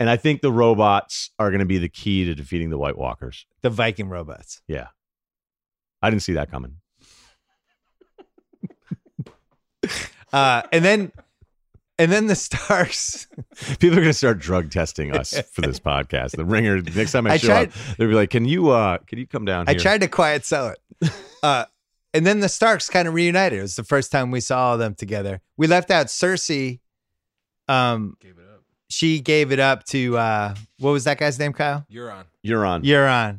And 0.00 0.08
I 0.08 0.16
think 0.16 0.40
the 0.40 0.50
robots 0.50 1.30
are 1.38 1.50
going 1.50 1.60
to 1.60 1.66
be 1.66 1.78
the 1.78 1.88
key 1.88 2.24
to 2.24 2.34
defeating 2.34 2.70
the 2.70 2.78
White 2.78 2.96
Walkers. 2.96 3.46
The 3.60 3.70
Viking 3.70 4.08
robots. 4.08 4.62
Yeah. 4.66 4.88
I 6.00 6.10
didn't 6.10 6.22
see 6.22 6.32
that 6.34 6.50
coming. 6.50 6.76
Uh, 10.32 10.62
and 10.72 10.82
then, 10.82 11.12
and 11.98 12.10
then 12.10 12.26
the 12.26 12.34
Starks. 12.34 13.26
People 13.78 13.98
are 13.98 14.00
going 14.02 14.06
to 14.06 14.12
start 14.12 14.38
drug 14.38 14.70
testing 14.70 15.14
us 15.14 15.38
for 15.52 15.60
this 15.62 15.78
podcast. 15.78 16.36
The 16.36 16.44
ringer 16.44 16.80
next 16.82 17.12
time 17.12 17.26
I, 17.26 17.32
I 17.32 17.36
show 17.36 17.48
tried- 17.48 17.68
up, 17.68 17.74
they'll 17.98 18.08
be 18.08 18.14
like, 18.14 18.30
"Can 18.30 18.44
you 18.44 18.70
uh 18.70 18.98
can 19.06 19.18
you 19.18 19.26
come 19.26 19.44
down 19.44 19.64
I 19.68 19.74
tried 19.74 20.00
to 20.02 20.08
quiet 20.08 20.44
sell 20.44 20.68
it. 20.68 20.78
Uh, 21.42 21.64
and 22.14 22.24
then 22.24 22.38
the 22.38 22.48
Starks 22.48 22.88
kind 22.88 23.08
of 23.08 23.14
reunited. 23.14 23.58
It 23.58 23.62
was 23.62 23.74
the 23.74 23.82
first 23.82 24.12
time 24.12 24.30
we 24.30 24.38
saw 24.38 24.66
all 24.68 24.72
of 24.74 24.78
them 24.78 24.94
together. 24.94 25.40
We 25.56 25.66
left 25.66 25.90
out 25.90 26.06
Cersei. 26.06 26.78
Um, 27.68 28.16
Gave 28.20 28.38
it 28.38 28.44
up. 28.54 28.62
she 28.88 29.20
gave 29.20 29.50
it 29.50 29.58
up 29.58 29.82
to 29.86 30.16
uh, 30.18 30.54
what 30.78 30.90
was 30.92 31.02
that 31.04 31.18
guy's 31.18 31.38
name, 31.40 31.52
Kyle? 31.52 31.84
You're 31.88 32.12
on. 32.12 32.26
You're 32.42 32.64
on. 32.64 32.82
Euron, 32.84 33.38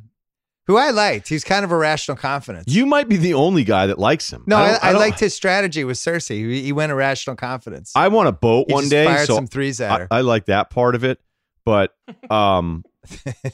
who 0.65 0.77
I 0.77 0.91
liked. 0.91 1.27
He's 1.27 1.44
kind 1.44 1.65
of 1.65 1.72
irrational 1.72 2.18
confidence. 2.18 2.65
You 2.68 2.85
might 2.85 3.10
be 3.10 3.18
the 3.18 3.34
only 3.34 3.64
guy 3.64 3.88
that 3.88 3.99
likes 3.99 4.31
him. 4.31 4.44
no, 4.45 4.57
I, 4.57 4.68
don't- 4.72 4.84
I, 4.84 4.91
liked 4.94 5.19
his 5.19 5.34
strategy 5.34 5.84
with 5.84 5.98
Cersei. 5.98 6.35
He, 6.35 6.64
he 6.64 6.72
went 6.72 6.91
irrational 6.91 7.35
confidence. 7.35 7.91
I 7.95 8.07
want 8.07 8.30
a 8.30 8.31
boat 8.31 8.68
he 8.68 8.73
one 8.73 8.90
day, 8.90 9.06
fired 9.06 9.27
so 9.27 9.35
some 9.35 9.48
threes 9.48 9.81
at 9.81 9.91
I, 9.91 9.99
her. 9.99 10.07
I 10.11 10.22
like 10.22 10.45
that 10.45 10.69
part 10.69 10.95
of 10.95 11.03
it. 11.03 11.19
But 11.65 11.95
um, 12.30 12.84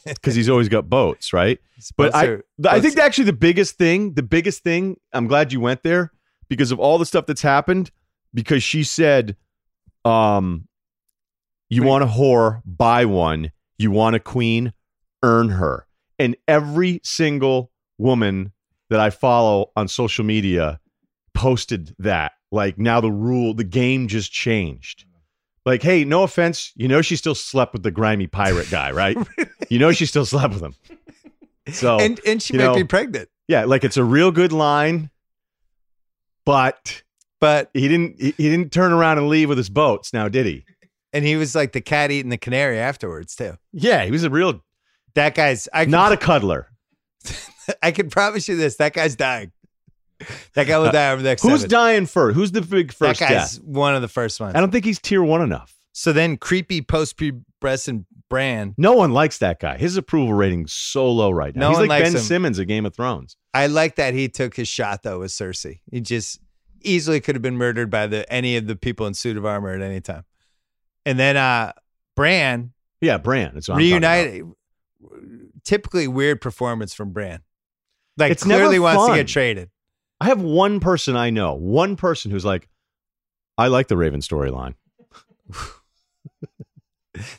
because 0.05 0.35
he's 0.35 0.49
always 0.49 0.69
got 0.69 0.89
boats, 0.89 1.33
right? 1.33 1.59
But 1.97 2.13
I, 2.13 2.25
are- 2.25 2.45
I 2.67 2.79
think 2.79 2.97
actually 2.97 3.25
the 3.25 3.33
biggest 3.33 3.77
thing, 3.77 4.13
the 4.13 4.23
biggest 4.23 4.63
thing, 4.63 4.97
I'm 5.13 5.27
glad 5.27 5.51
you 5.51 5.59
went 5.59 5.83
there 5.83 6.11
because 6.47 6.71
of 6.71 6.79
all 6.79 6.97
the 6.97 7.05
stuff 7.05 7.25
that's 7.25 7.41
happened. 7.41 7.91
Because 8.31 8.61
she 8.61 8.83
said, 8.83 9.35
um, 10.05 10.67
you 11.67 11.81
want 11.81 12.03
a 12.03 12.07
whore, 12.07 12.61
buy 12.63 13.05
one. 13.05 13.51
You 13.79 13.89
want 13.89 14.15
a 14.15 14.19
queen, 14.19 14.73
earn 15.23 15.49
her. 15.49 15.87
And 16.19 16.35
every 16.47 16.99
single 17.03 17.71
woman 17.97 18.51
that 18.89 18.99
I 18.99 19.09
follow 19.09 19.71
on 19.75 19.87
social 19.87 20.25
media 20.25 20.79
posted 21.33 21.95
that. 21.99 22.33
Like 22.51 22.77
now 22.77 22.99
the 22.99 23.11
rule, 23.11 23.53
the 23.53 23.63
game 23.63 24.07
just 24.07 24.31
changed. 24.31 25.05
Like, 25.65 25.83
hey, 25.83 26.03
no 26.03 26.23
offense, 26.23 26.71
you 26.75 26.87
know 26.87 27.01
she 27.01 27.15
still 27.15 27.35
slept 27.35 27.73
with 27.73 27.83
the 27.83 27.91
grimy 27.91 28.27
pirate 28.27 28.69
guy, 28.71 28.91
right? 29.03 29.17
you 29.69 29.79
know 29.79 29.91
she 29.91 30.05
still 30.05 30.25
slept 30.25 30.53
with 30.53 30.63
him. 30.63 30.75
So 31.71 31.99
and 31.99 32.19
and 32.25 32.41
she 32.41 32.57
might 32.57 32.63
know, 32.63 32.75
be 32.75 32.83
pregnant, 32.83 33.29
yeah, 33.47 33.65
like 33.65 33.83
it's 33.83 33.97
a 33.97 34.03
real 34.03 34.31
good 34.31 34.51
line, 34.51 35.11
but 36.45 37.03
but 37.39 37.69
he 37.73 37.87
didn't 37.87 38.19
he, 38.19 38.33
he 38.37 38.49
didn't 38.49 38.71
turn 38.71 38.91
around 38.91 39.19
and 39.19 39.29
leave 39.29 39.49
with 39.49 39.59
his 39.59 39.69
boats 39.69 40.11
now, 40.11 40.27
did 40.27 40.47
he? 40.47 40.65
and 41.13 41.25
he 41.25 41.35
was 41.35 41.55
like 41.55 41.71
the 41.71 41.81
cat 41.81 42.11
eating 42.11 42.29
the 42.29 42.37
canary 42.37 42.79
afterwards 42.79 43.35
too. 43.35 43.57
Yeah, 43.71 44.05
he 44.05 44.11
was 44.11 44.23
a 44.23 44.29
real 44.29 44.63
That 45.15 45.35
guy's 45.35 45.67
I 45.73 45.83
can, 45.85 45.91
not 45.91 46.11
a 46.11 46.17
cuddler. 46.17 46.69
I 47.83 47.91
can 47.91 48.09
promise 48.09 48.47
you 48.47 48.55
this. 48.55 48.77
That 48.77 48.93
guy's 48.93 49.15
dying. 49.15 49.51
That 50.53 50.67
guy 50.67 50.77
will 50.77 50.91
die 50.91 51.11
over 51.11 51.21
the 51.21 51.29
next. 51.29 51.43
Who's 51.43 51.61
seven. 51.61 51.69
dying 51.69 52.05
first? 52.05 52.35
Who's 52.35 52.51
the 52.51 52.61
big 52.61 52.89
That 52.89 52.95
first 52.97 53.19
guy's 53.21 53.57
death? 53.57 53.63
one 53.63 53.95
of 53.95 54.01
the 54.01 54.07
first 54.07 54.39
ones. 54.39 54.55
I 54.55 54.59
don't 54.59 54.71
think 54.71 54.85
he's 54.85 54.99
tier 54.99 55.23
one 55.23 55.41
enough. 55.41 55.73
So 55.93 56.13
then, 56.13 56.37
creepy 56.37 56.81
post 56.81 57.17
pubescent 57.17 58.05
Bran. 58.29 58.75
No 58.77 58.93
one 58.93 59.11
likes 59.11 59.39
that 59.39 59.59
guy. 59.59 59.77
His 59.77 59.97
approval 59.97 60.33
rating's 60.33 60.71
so 60.71 61.09
low 61.11 61.31
right 61.31 61.55
now. 61.55 61.61
No 61.61 61.69
he's 61.69 61.77
one 61.79 61.87
like 61.87 62.03
Ben 62.03 62.13
him. 62.13 62.19
Simmons 62.21 62.59
of 62.59 62.67
Game 62.67 62.85
of 62.85 62.95
Thrones. 62.95 63.37
I 63.53 63.67
like 63.67 63.95
that 63.95 64.13
he 64.13 64.29
took 64.29 64.55
his 64.55 64.67
shot 64.67 65.03
though 65.03 65.19
with 65.19 65.31
Cersei. 65.31 65.79
He 65.91 66.01
just 66.01 66.39
easily 66.81 67.19
could 67.21 67.35
have 67.35 67.41
been 67.41 67.57
murdered 67.57 67.89
by 67.89 68.07
the 68.07 68.31
any 68.31 68.55
of 68.55 68.67
the 68.67 68.75
people 68.75 69.07
in 69.07 69.13
suit 69.13 69.35
of 69.35 69.45
armor 69.45 69.71
at 69.73 69.81
any 69.81 69.99
time. 69.99 70.25
And 71.05 71.17
then 71.17 71.37
uh 71.37 71.73
Bran 72.15 72.71
Yeah, 73.01 73.17
Bran. 73.17 73.57
It's 73.57 73.67
reunited. 73.69 74.45
Typically 75.63 76.07
weird 76.07 76.41
performance 76.41 76.93
from 76.93 77.11
Bran. 77.11 77.41
Like 78.17 78.31
It's 78.31 78.43
clearly 78.43 78.79
wants 78.79 79.07
to 79.07 79.15
get 79.15 79.27
traded. 79.27 79.69
I 80.19 80.25
have 80.25 80.41
one 80.41 80.79
person 80.79 81.15
I 81.15 81.29
know, 81.29 81.53
one 81.53 81.95
person 81.95 82.31
who's 82.31 82.43
like, 82.43 82.67
I 83.57 83.67
like 83.67 83.87
the 83.87 83.97
Raven 83.97 84.21
storyline. 84.21 84.75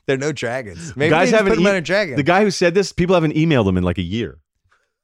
There 0.06 0.14
are 0.14 0.18
no 0.18 0.32
dragons. 0.32 0.94
Maybe 0.96 1.10
Guys 1.10 1.30
haven't 1.30 1.56
put 1.56 1.60
e- 1.60 1.76
a 1.76 1.80
dragon. 1.80 2.16
The 2.16 2.22
guy 2.22 2.42
who 2.42 2.50
said 2.50 2.74
this, 2.74 2.92
people 2.92 3.14
haven't 3.14 3.34
emailed 3.34 3.66
him 3.68 3.76
in 3.76 3.84
like 3.84 3.98
a 3.98 4.02
year. 4.02 4.38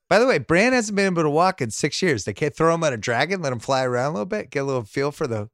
By 0.09 0.19
the 0.19 0.27
way, 0.27 0.39
Bran 0.39 0.73
hasn't 0.73 0.95
been 0.95 1.07
able 1.07 1.23
to 1.23 1.31
walk 1.31 1.61
in 1.61 1.71
six 1.71 2.01
years. 2.01 2.25
They 2.25 2.33
can't 2.33 2.55
throw 2.55 2.75
him 2.75 2.85
on 2.85 2.93
a 2.93 2.97
dragon, 2.97 3.43
let 3.43 3.53
him 3.53 3.59
fly 3.59 3.85
around 3.85 4.11
a 4.11 4.13
little 4.13 4.27
bit, 4.27 4.51
get 4.51 4.61
a 4.61 4.65
little 4.65 4.85
feel 4.85 5.11
for 5.11 5.27
the 5.27 5.49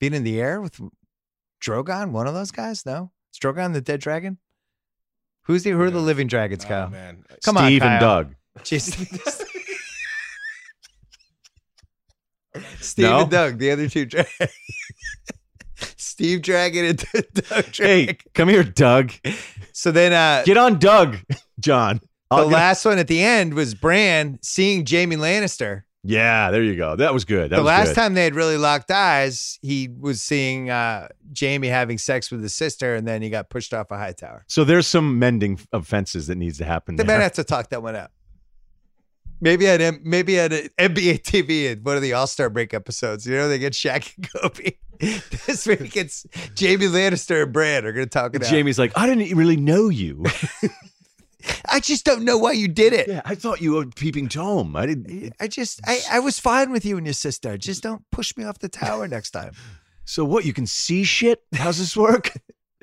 being 0.00 0.14
in 0.14 0.24
the 0.24 0.40
air 0.40 0.60
with 0.60 0.80
Drogon, 1.62 2.10
one 2.10 2.26
of 2.26 2.34
those 2.34 2.50
guys? 2.50 2.84
No? 2.84 3.12
Is 3.32 3.38
Drogon 3.38 3.72
the 3.72 3.80
dead 3.80 4.00
dragon? 4.00 4.38
Who's 5.48 5.64
the 5.64 5.70
who 5.70 5.80
are 5.80 5.90
the 5.90 5.98
living 6.00 6.26
dragons, 6.28 6.64
Oh, 6.66 6.68
Kyle? 6.68 6.90
man. 6.90 7.24
Come 7.44 7.56
on, 7.56 7.64
Steve 7.64 7.82
and 7.82 7.98
Kyle. 8.00 8.22
Doug. 8.24 8.34
Jeez. 8.60 9.44
Steve 12.80 13.04
No? 13.06 13.20
and 13.22 13.30
Doug, 13.30 13.58
the 13.58 13.70
other 13.70 13.88
two 13.88 14.04
dragons. 14.06 14.32
Steve 15.96 16.42
Dragon 16.42 16.84
and 16.86 16.98
Doug 17.34 17.72
Dragon. 17.72 18.06
Hey, 18.08 18.18
come 18.34 18.48
here, 18.48 18.64
Doug. 18.64 19.12
So 19.72 19.90
then 19.92 20.12
uh 20.12 20.42
Get 20.44 20.56
on 20.56 20.78
Doug, 20.78 21.18
Jon. 21.60 21.96
the 22.30 22.36
I'll 22.36 22.48
get- 22.48 22.54
last 22.54 22.84
one 22.84 22.98
at 22.98 23.06
the 23.08 23.22
end 23.22 23.54
was 23.54 23.74
Bran 23.74 24.38
seeing 24.42 24.84
Jaime 24.88 25.16
Lannister. 25.16 25.82
Yeah, 26.08 26.50
there 26.50 26.62
you 26.62 26.74
go. 26.74 26.96
That 26.96 27.12
was 27.12 27.26
good. 27.26 27.50
That 27.50 27.56
the 27.56 27.62
was 27.62 27.66
last 27.66 27.88
good. 27.88 27.94
time 27.96 28.14
they 28.14 28.24
had 28.24 28.34
really 28.34 28.56
locked 28.56 28.90
eyes, 28.90 29.58
he 29.60 29.88
was 29.88 30.22
seeing 30.22 30.70
uh, 30.70 31.08
Jaime 31.38 31.68
having 31.68 31.98
sex 31.98 32.30
with 32.30 32.42
his 32.42 32.54
sister, 32.54 32.94
and 32.94 33.06
then 33.06 33.20
he 33.20 33.28
got 33.28 33.50
pushed 33.50 33.74
off 33.74 33.90
a 33.90 33.98
high 33.98 34.12
tower. 34.12 34.44
So 34.48 34.64
there's 34.64 34.86
some 34.86 35.18
mending 35.18 35.60
of 35.70 35.86
fences 35.86 36.28
that 36.28 36.36
needs 36.36 36.56
to 36.58 36.64
happen. 36.64 36.96
The 36.96 37.04
man 37.04 37.20
have 37.20 37.32
to 37.32 37.44
talk 37.44 37.68
that 37.70 37.82
one 37.82 37.94
out. 37.94 38.10
Maybe 39.40 39.68
at 39.68 39.82
M- 39.82 40.00
maybe 40.02 40.38
at 40.38 40.50
NBA 40.50 41.22
TV 41.22 41.70
in 41.70 41.82
one 41.82 41.96
of 41.96 42.02
the 42.02 42.14
All 42.14 42.26
Star 42.26 42.48
break 42.48 42.72
episodes. 42.72 43.26
You 43.26 43.36
know, 43.36 43.48
they 43.48 43.58
get 43.58 43.74
Shaq 43.74 44.16
and 44.16 44.32
Kobe. 44.32 44.72
this 45.46 45.66
week 45.66 45.96
it's 45.96 46.26
Jaime 46.58 46.86
Lannister 46.86 47.44
and 47.44 47.52
Bran 47.52 47.84
are 47.84 47.92
going 47.92 48.06
to 48.06 48.10
talk 48.10 48.34
it 48.34 48.42
out. 48.42 48.48
Jaime's 48.48 48.78
like, 48.78 48.96
I 48.96 49.06
didn't 49.06 49.36
really 49.36 49.56
know 49.56 49.90
you. 49.90 50.24
I 51.70 51.80
just 51.80 52.04
don't 52.04 52.24
know 52.24 52.36
why 52.38 52.52
you 52.52 52.66
did 52.68 52.92
it. 52.92 53.08
yeah, 53.08 53.22
I 53.24 53.34
thought 53.34 53.60
you 53.60 53.72
were 53.74 53.86
peeping 53.86 54.28
Tom. 54.28 54.74
I 54.74 54.86
didn't. 54.86 55.32
I 55.40 55.46
just 55.46 55.80
I, 55.86 56.00
I 56.10 56.18
was 56.20 56.38
fine 56.38 56.70
with 56.72 56.84
you 56.84 56.96
and 56.96 57.06
your 57.06 57.14
sister. 57.14 57.56
Just 57.56 57.82
don't 57.82 58.02
push 58.10 58.36
me 58.36 58.44
off 58.44 58.58
the 58.58 58.68
tower 58.68 59.06
next 59.08 59.30
time. 59.30 59.52
So 60.04 60.24
what? 60.24 60.46
You 60.46 60.54
can 60.54 60.66
see 60.66 61.04
shit? 61.04 61.42
How's 61.54 61.76
this 61.78 61.94
work? 61.96 62.32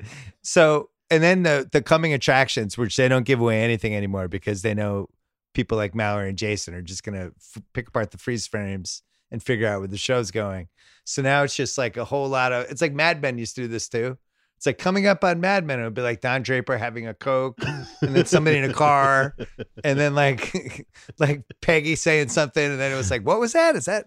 So, 0.42 0.90
and 1.10 1.22
then 1.22 1.42
the 1.42 1.68
the 1.72 1.82
coming 1.82 2.12
attractions, 2.12 2.78
which 2.78 2.96
they 2.96 3.08
don't 3.08 3.26
give 3.26 3.40
away 3.40 3.62
anything 3.62 3.94
anymore 3.96 4.28
because 4.28 4.62
they 4.62 4.74
know 4.74 5.08
people 5.54 5.76
like 5.76 5.94
Mallory 5.94 6.28
and 6.28 6.38
Jason 6.38 6.72
are 6.74 6.82
just 6.82 7.02
gonna 7.02 7.32
f- 7.36 7.62
pick 7.72 7.88
apart 7.88 8.10
the 8.12 8.18
freeze 8.18 8.46
frames 8.46 9.02
and 9.32 9.42
figure 9.42 9.66
out 9.66 9.80
where 9.80 9.88
the 9.88 9.96
show's 9.96 10.30
going. 10.30 10.68
So 11.04 11.22
now 11.22 11.42
it's 11.42 11.56
just 11.56 11.78
like 11.78 11.96
a 11.96 12.04
whole 12.04 12.28
lot 12.28 12.52
of. 12.52 12.70
It's 12.70 12.80
like 12.80 12.92
Mad 12.92 13.20
Men 13.20 13.38
used 13.38 13.56
to 13.56 13.62
do 13.62 13.68
this 13.68 13.88
too. 13.88 14.18
It's 14.56 14.66
like 14.66 14.78
coming 14.78 15.06
up 15.06 15.22
on 15.22 15.40
Mad 15.40 15.64
Men. 15.66 15.80
It 15.80 15.84
would 15.84 15.94
be 15.94 16.02
like 16.02 16.20
Don 16.20 16.42
Draper 16.42 16.78
having 16.78 17.06
a 17.06 17.14
coke, 17.14 17.58
and 17.62 18.14
then 18.14 18.24
somebody 18.26 18.56
in 18.58 18.64
a 18.70 18.72
car, 18.72 19.36
and 19.84 19.98
then 19.98 20.14
like 20.14 20.86
like 21.18 21.42
Peggy 21.60 21.94
saying 21.94 22.28
something, 22.28 22.64
and 22.72 22.80
then 22.80 22.90
it 22.92 22.96
was 22.96 23.10
like, 23.10 23.22
what 23.22 23.38
was 23.38 23.52
that? 23.52 23.76
Is 23.76 23.84
that 23.84 24.06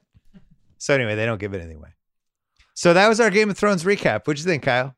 So 0.80 0.94
anyway, 0.96 1.16
they 1.16 1.26
don't 1.26 1.40
give 1.40 1.54
it 1.54 1.62
anyway. 1.62 1.90
So 2.74 2.94
that 2.94 3.08
was 3.08 3.20
our 3.20 3.30
Game 3.30 3.50
of 3.50 3.58
Thrones 3.58 3.84
recap. 3.84 4.26
What'd 4.26 4.40
you 4.40 4.46
think, 4.46 4.64
Kyle? 4.64 4.96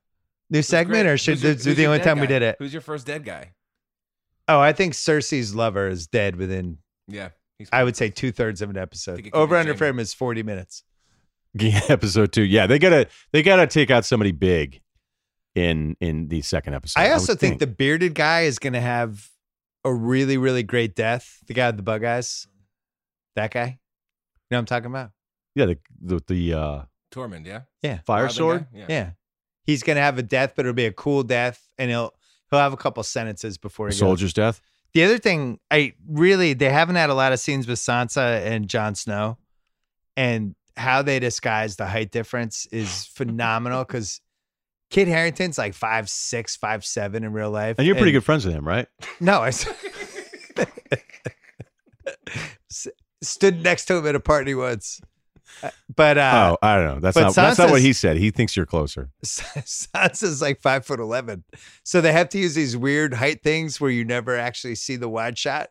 New 0.49 0.61
segment, 0.61 1.07
or 1.07 1.17
should 1.17 1.33
Who's 1.35 1.43
your- 1.43 1.53
this 1.55 1.65
be 1.65 1.73
the 1.73 1.85
only 1.87 1.97
dead 1.99 2.03
time 2.05 2.19
we 2.19 2.27
guy? 2.27 2.33
did 2.33 2.41
it? 2.43 2.55
Who's 2.59 2.73
your 2.73 2.81
first 2.81 3.05
dead 3.07 3.25
guy? 3.25 3.53
Oh, 4.47 4.59
I 4.59 4.73
think 4.73 4.93
Cersei's 4.93 5.55
lover 5.55 5.87
is 5.87 6.07
dead 6.07 6.35
within, 6.35 6.77
Yeah. 7.07 7.29
He's 7.57 7.69
I 7.71 7.83
would 7.83 7.95
say, 7.95 8.09
two 8.09 8.31
thirds 8.31 8.61
of 8.61 8.69
an 8.69 8.77
episode. 8.77 9.15
think 9.15 9.27
it 9.27 9.31
could 9.31 9.39
Over 9.39 9.55
be 9.55 9.59
under 9.59 9.75
frame 9.75 9.99
is 9.99 10.13
40 10.13 10.43
minutes. 10.43 10.83
Yeah, 11.53 11.81
episode 11.89 12.31
two. 12.31 12.43
Yeah, 12.43 12.65
they 12.65 12.79
gotta 12.79 13.07
they 13.33 13.43
gotta 13.43 13.67
take 13.67 13.91
out 13.91 14.05
somebody 14.05 14.31
big 14.31 14.81
in 15.55 15.95
in 15.99 16.27
the 16.27 16.41
second 16.41 16.73
episode. 16.73 16.99
I 16.99 17.07
would 17.07 17.13
also 17.13 17.35
think, 17.35 17.59
the 17.59 17.67
bearded 17.67 18.15
guy 18.15 18.41
is 18.41 18.59
going 18.59 18.73
to 18.73 18.81
have 18.81 19.29
a 19.83 19.93
really, 19.93 20.37
really 20.37 20.63
great 20.63 20.95
death. 20.95 21.39
The 21.47 21.53
guy 21.53 21.67
with 21.67 21.77
the 21.77 21.83
bug 21.83 22.03
eyes. 22.03 22.47
That 23.35 23.51
guy. 23.51 23.65
You 23.65 24.55
know 24.55 24.57
what 24.57 24.59
I'm 24.59 24.65
talking 24.65 24.87
about? 24.87 25.11
yeah 25.55 25.65
the 25.65 25.77
the, 25.99 26.21
the 26.27 26.53
uh, 26.53 26.81
Tormund, 27.11 27.45
yeah? 27.45 27.61
Yeah, 27.81 27.99
fire 28.05 28.23
Robin 28.23 28.35
sword. 28.35 28.67
Yeah. 28.73 28.85
Yeah. 28.87 29.09
He's 29.63 29.83
going 29.83 29.95
to 29.95 30.01
have 30.01 30.17
a 30.17 30.23
death, 30.23 30.53
but 30.55 30.65
it'll 30.65 30.73
be 30.73 30.85
a 30.85 30.93
cool 30.93 31.23
death. 31.23 31.67
And 31.77 31.89
he'll 31.89 32.13
he'll 32.49 32.59
have 32.59 32.73
a 32.73 32.77
couple 32.77 33.03
sentences 33.03 33.57
before 33.57 33.87
he 33.87 33.91
goes. 33.91 33.99
Soldier's 33.99 34.33
death. 34.33 34.61
The 34.93 35.03
other 35.03 35.17
thing, 35.17 35.59
I 35.69 35.93
really 36.07 36.53
they 36.53 36.69
haven't 36.69 36.95
had 36.95 37.09
a 37.09 37.13
lot 37.13 37.31
of 37.31 37.39
scenes 37.39 37.67
with 37.67 37.79
Sansa 37.79 38.45
and 38.45 38.67
Jon 38.67 38.95
Snow, 38.95 39.37
and 40.17 40.55
how 40.75 41.01
they 41.01 41.19
disguise 41.19 41.75
the 41.75 41.85
height 41.85 42.11
difference 42.11 42.65
is 42.67 43.05
phenomenal 43.13 43.83
because 43.83 44.21
Kit 44.91 45.07
Harington's 45.07 45.57
like 45.57 45.73
five 45.73 46.07
six, 46.09 46.55
five 46.55 46.85
seven 46.85 47.23
in 47.23 47.33
real 47.33 47.49
life, 47.49 47.77
And 47.79 47.87
you're 47.87 47.95
pretty 47.95 48.11
good 48.11 48.23
friends 48.23 48.45
with 48.45 48.53
him, 48.53 48.67
right? 48.67 48.87
No, 49.19 49.41
I 49.41 49.51
stood 53.21 53.63
next 53.63 53.85
to 53.85 53.95
him 53.97 54.07
at 54.07 54.15
a 54.15 54.19
party 54.19 54.53
once, 54.55 54.99
Uh, 55.63 55.69
but 55.95 56.17
uh, 56.17 56.55
oh, 56.61 56.65
I 56.65 56.75
don't 56.75 56.85
know. 56.85 56.99
That's 56.99 57.15
not 57.17 57.35
that's 57.35 57.57
not 57.59 57.69
what 57.69 57.81
he 57.81 57.93
said. 57.93 58.17
He 58.17 58.31
thinks 58.31 58.55
you're 58.55 58.65
closer. 58.65 59.09
Sansa's 59.23 60.41
like 60.41 60.61
five 60.61 60.85
foot 60.85 60.99
eleven, 60.99 61.43
so 61.83 62.01
they 62.01 62.11
have 62.13 62.29
to 62.29 62.37
use 62.39 62.55
these 62.55 62.75
weird 62.75 63.13
height 63.13 63.43
things 63.43 63.79
where 63.79 63.91
you 63.91 64.03
never 64.05 64.37
actually 64.37 64.75
see 64.75 64.95
the 64.95 65.09
wide 65.09 65.37
shot. 65.37 65.69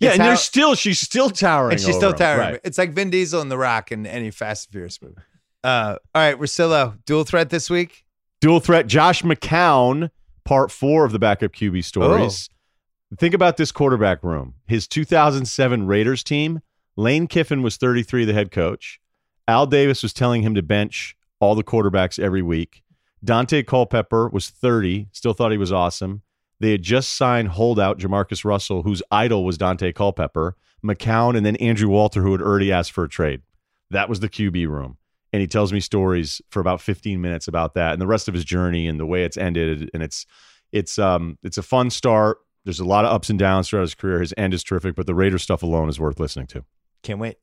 Yeah, 0.00 0.10
It's 0.10 0.14
and 0.14 0.22
how- 0.22 0.28
they're 0.28 0.36
still 0.36 0.74
she's 0.74 1.00
still 1.00 1.30
towering. 1.30 1.72
and 1.72 1.80
she's 1.80 1.96
still 1.96 2.12
towering. 2.12 2.52
Right. 2.52 2.60
It's 2.64 2.78
like 2.78 2.92
Vin 2.92 3.10
Diesel 3.10 3.40
and 3.40 3.50
The 3.50 3.58
Rock 3.58 3.90
in 3.92 4.06
any 4.06 4.30
Fast 4.30 4.66
and 4.68 4.72
Furious 4.72 5.00
movie. 5.02 5.16
Uh, 5.64 5.96
all 6.14 6.22
right, 6.22 6.38
Russillo, 6.38 6.98
dual 7.04 7.24
threat 7.24 7.50
this 7.50 7.68
week. 7.70 8.04
Dual 8.40 8.60
threat. 8.60 8.86
Josh 8.86 9.22
McCown, 9.22 10.10
part 10.44 10.70
four 10.70 11.04
of 11.04 11.12
the 11.12 11.18
backup 11.18 11.52
QB 11.52 11.84
stories. 11.84 12.48
Oh. 12.52 13.16
Think 13.16 13.34
about 13.34 13.56
this 13.56 13.72
quarterback 13.72 14.22
room. 14.22 14.54
His 14.66 14.86
2007 14.86 15.86
Raiders 15.86 16.22
team. 16.22 16.60
Lane 16.96 17.26
Kiffin 17.26 17.62
was 17.62 17.76
33, 17.76 18.24
the 18.24 18.32
head 18.32 18.50
coach. 18.50 19.00
Al 19.46 19.66
Davis 19.66 20.02
was 20.02 20.12
telling 20.12 20.42
him 20.42 20.54
to 20.54 20.62
bench 20.62 21.16
all 21.40 21.54
the 21.54 21.64
quarterbacks 21.64 22.18
every 22.18 22.42
week. 22.42 22.82
Daunte 23.24 23.66
Culpepper 23.66 24.28
was 24.28 24.50
30, 24.50 25.08
still 25.12 25.32
thought 25.32 25.52
he 25.52 25.58
was 25.58 25.72
awesome. 25.72 26.22
They 26.60 26.72
had 26.72 26.82
just 26.82 27.16
signed 27.16 27.50
holdout 27.50 27.98
JaMarcus 27.98 28.44
Russell, 28.44 28.82
whose 28.82 29.02
idol 29.10 29.44
was 29.44 29.56
Daunte 29.56 29.94
Culpepper, 29.94 30.56
McCown, 30.84 31.36
and 31.36 31.46
then 31.46 31.56
Andrew 31.56 31.88
Walter, 31.88 32.22
who 32.22 32.32
had 32.32 32.42
already 32.42 32.70
asked 32.70 32.92
for 32.92 33.04
a 33.04 33.08
trade. 33.08 33.42
That 33.90 34.08
was 34.08 34.20
the 34.20 34.28
QB 34.28 34.68
room. 34.68 34.97
And 35.32 35.40
he 35.40 35.46
tells 35.46 35.72
me 35.72 35.80
stories 35.80 36.40
for 36.50 36.60
about 36.60 36.80
15 36.80 37.20
minutes 37.20 37.48
about 37.48 37.74
that 37.74 37.92
and 37.92 38.00
the 38.00 38.06
rest 38.06 38.28
of 38.28 38.34
his 38.34 38.44
journey 38.44 38.86
and 38.86 38.98
the 38.98 39.06
way 39.06 39.24
it's 39.24 39.36
ended. 39.36 39.90
And 39.92 40.02
it's 40.02 40.26
it's 40.72 40.98
um 40.98 41.38
it's 41.42 41.58
a 41.58 41.62
fun 41.62 41.90
start. 41.90 42.38
There's 42.64 42.80
a 42.80 42.84
lot 42.84 43.04
of 43.04 43.12
ups 43.12 43.30
and 43.30 43.38
downs 43.38 43.68
throughout 43.68 43.82
his 43.82 43.94
career. 43.94 44.20
His 44.20 44.34
end 44.36 44.52
is 44.52 44.62
terrific, 44.62 44.94
but 44.94 45.06
the 45.06 45.14
Raider 45.14 45.38
stuff 45.38 45.62
alone 45.62 45.88
is 45.88 45.98
worth 46.00 46.20
listening 46.20 46.46
to. 46.48 46.64
Can't 47.02 47.18
wait. 47.18 47.36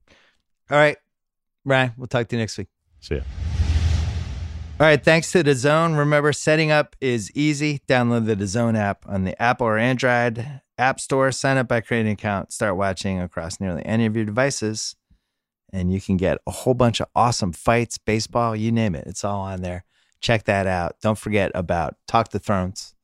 All 0.69 0.77
right, 0.77 0.97
Ryen, 1.63 1.93
we'll 1.97 2.07
talk 2.07 2.27
to 2.27 2.35
you 2.35 2.41
next 2.41 2.57
week. 2.57 2.67
See 2.99 3.15
ya. 3.15 3.21
All 4.77 4.85
right, 4.85 5.01
thanks 5.01 5.31
to 5.31 5.41
DAZN. 5.41 5.97
Remember, 5.97 6.33
setting 6.33 6.69
up 6.69 6.97
is 6.99 7.31
easy. 7.33 7.79
Download 7.87 8.27
DAZN 8.27 8.77
app 8.77 9.05
on 9.07 9.23
the 9.23 9.41
Apple 9.41 9.67
or 9.67 9.77
Android 9.77 10.61
App 10.77 10.99
Store. 10.99 11.31
Sign 11.31 11.57
up 11.57 11.69
by 11.69 11.79
creating 11.79 12.07
an 12.07 12.13
account. 12.13 12.51
Start 12.51 12.75
watching 12.75 13.21
across 13.21 13.61
nearly 13.61 13.85
any 13.85 14.05
of 14.05 14.17
your 14.17 14.25
devices, 14.25 14.97
and 15.71 15.91
you 15.91 15.99
can 16.01 16.17
get 16.17 16.37
a 16.47 16.51
whole 16.51 16.73
bunch 16.73 16.99
of 16.99 17.07
awesome 17.15 17.53
fights, 17.53 17.97
baseball, 17.97 18.55
you 18.55 18.71
name 18.71 18.95
it. 18.95 19.05
It's 19.07 19.23
all 19.23 19.41
on 19.41 19.61
there. 19.61 19.85
Check 20.21 20.45
that 20.45 20.67
out. 20.67 20.95
Don't 21.01 21.17
forget 21.17 21.51
about 21.53 21.95
Talk 22.07 22.29
the 22.29 22.39
Thrones. 22.39 22.95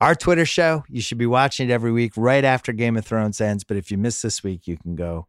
Our 0.00 0.14
Twitter 0.14 0.44
show, 0.44 0.84
you 0.88 1.00
should 1.00 1.18
be 1.18 1.26
watching 1.26 1.68
it 1.68 1.72
every 1.72 1.92
week 1.92 2.12
right 2.16 2.44
after 2.44 2.72
Game 2.72 2.96
of 2.96 3.06
Thrones 3.06 3.40
ends. 3.40 3.64
But 3.64 3.76
if 3.76 3.90
you 3.90 3.98
miss 3.98 4.22
this 4.22 4.42
week, 4.42 4.66
you 4.66 4.76
can 4.76 4.96
go 4.96 5.28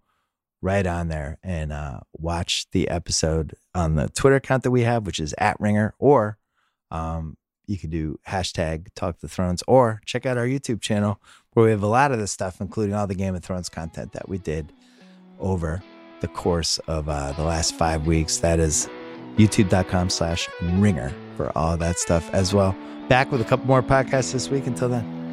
right 0.61 0.85
on 0.85 1.07
there 1.07 1.37
and 1.43 1.71
uh, 1.71 1.99
watch 2.13 2.65
the 2.71 2.89
episode 2.89 3.55
on 3.73 3.95
the 3.95 4.09
Twitter 4.09 4.37
account 4.37 4.63
that 4.63 4.71
we 4.71 4.81
have, 4.81 5.05
which 5.05 5.19
is 5.19 5.33
at 5.37 5.59
Ringer, 5.59 5.93
or 5.99 6.37
um, 6.91 7.37
you 7.67 7.77
can 7.77 7.89
do 7.89 8.19
hashtag 8.27 8.87
Talk 8.95 9.19
the 9.19 9.27
Thrones, 9.27 9.63
or 9.67 10.01
check 10.05 10.25
out 10.25 10.37
our 10.37 10.47
YouTube 10.47 10.81
channel 10.81 11.21
where 11.53 11.65
we 11.65 11.71
have 11.71 11.83
a 11.83 11.87
lot 11.87 12.11
of 12.11 12.19
this 12.19 12.31
stuff, 12.31 12.59
including 12.59 12.95
all 12.95 13.07
the 13.07 13.15
Game 13.15 13.35
of 13.35 13.43
Thrones 13.43 13.69
content 13.69 14.11
that 14.13 14.27
we 14.27 14.37
did 14.37 14.73
over 15.39 15.81
the 16.21 16.27
course 16.27 16.79
of 16.87 17.09
uh, 17.09 17.31
the 17.33 17.43
last 17.43 17.75
five 17.75 18.07
weeks. 18.07 18.37
That 18.37 18.59
is 18.59 18.89
youtube.com 19.37 20.09
slash 20.09 20.49
ringer 20.61 21.13
for 21.35 21.51
all 21.57 21.77
that 21.77 21.99
stuff 21.99 22.29
as 22.33 22.53
well. 22.53 22.75
Back 23.09 23.31
with 23.31 23.41
a 23.41 23.45
couple 23.45 23.67
more 23.67 23.83
podcasts 23.83 24.33
this 24.33 24.49
week. 24.49 24.67
Until 24.67 24.89
then. 24.89 25.24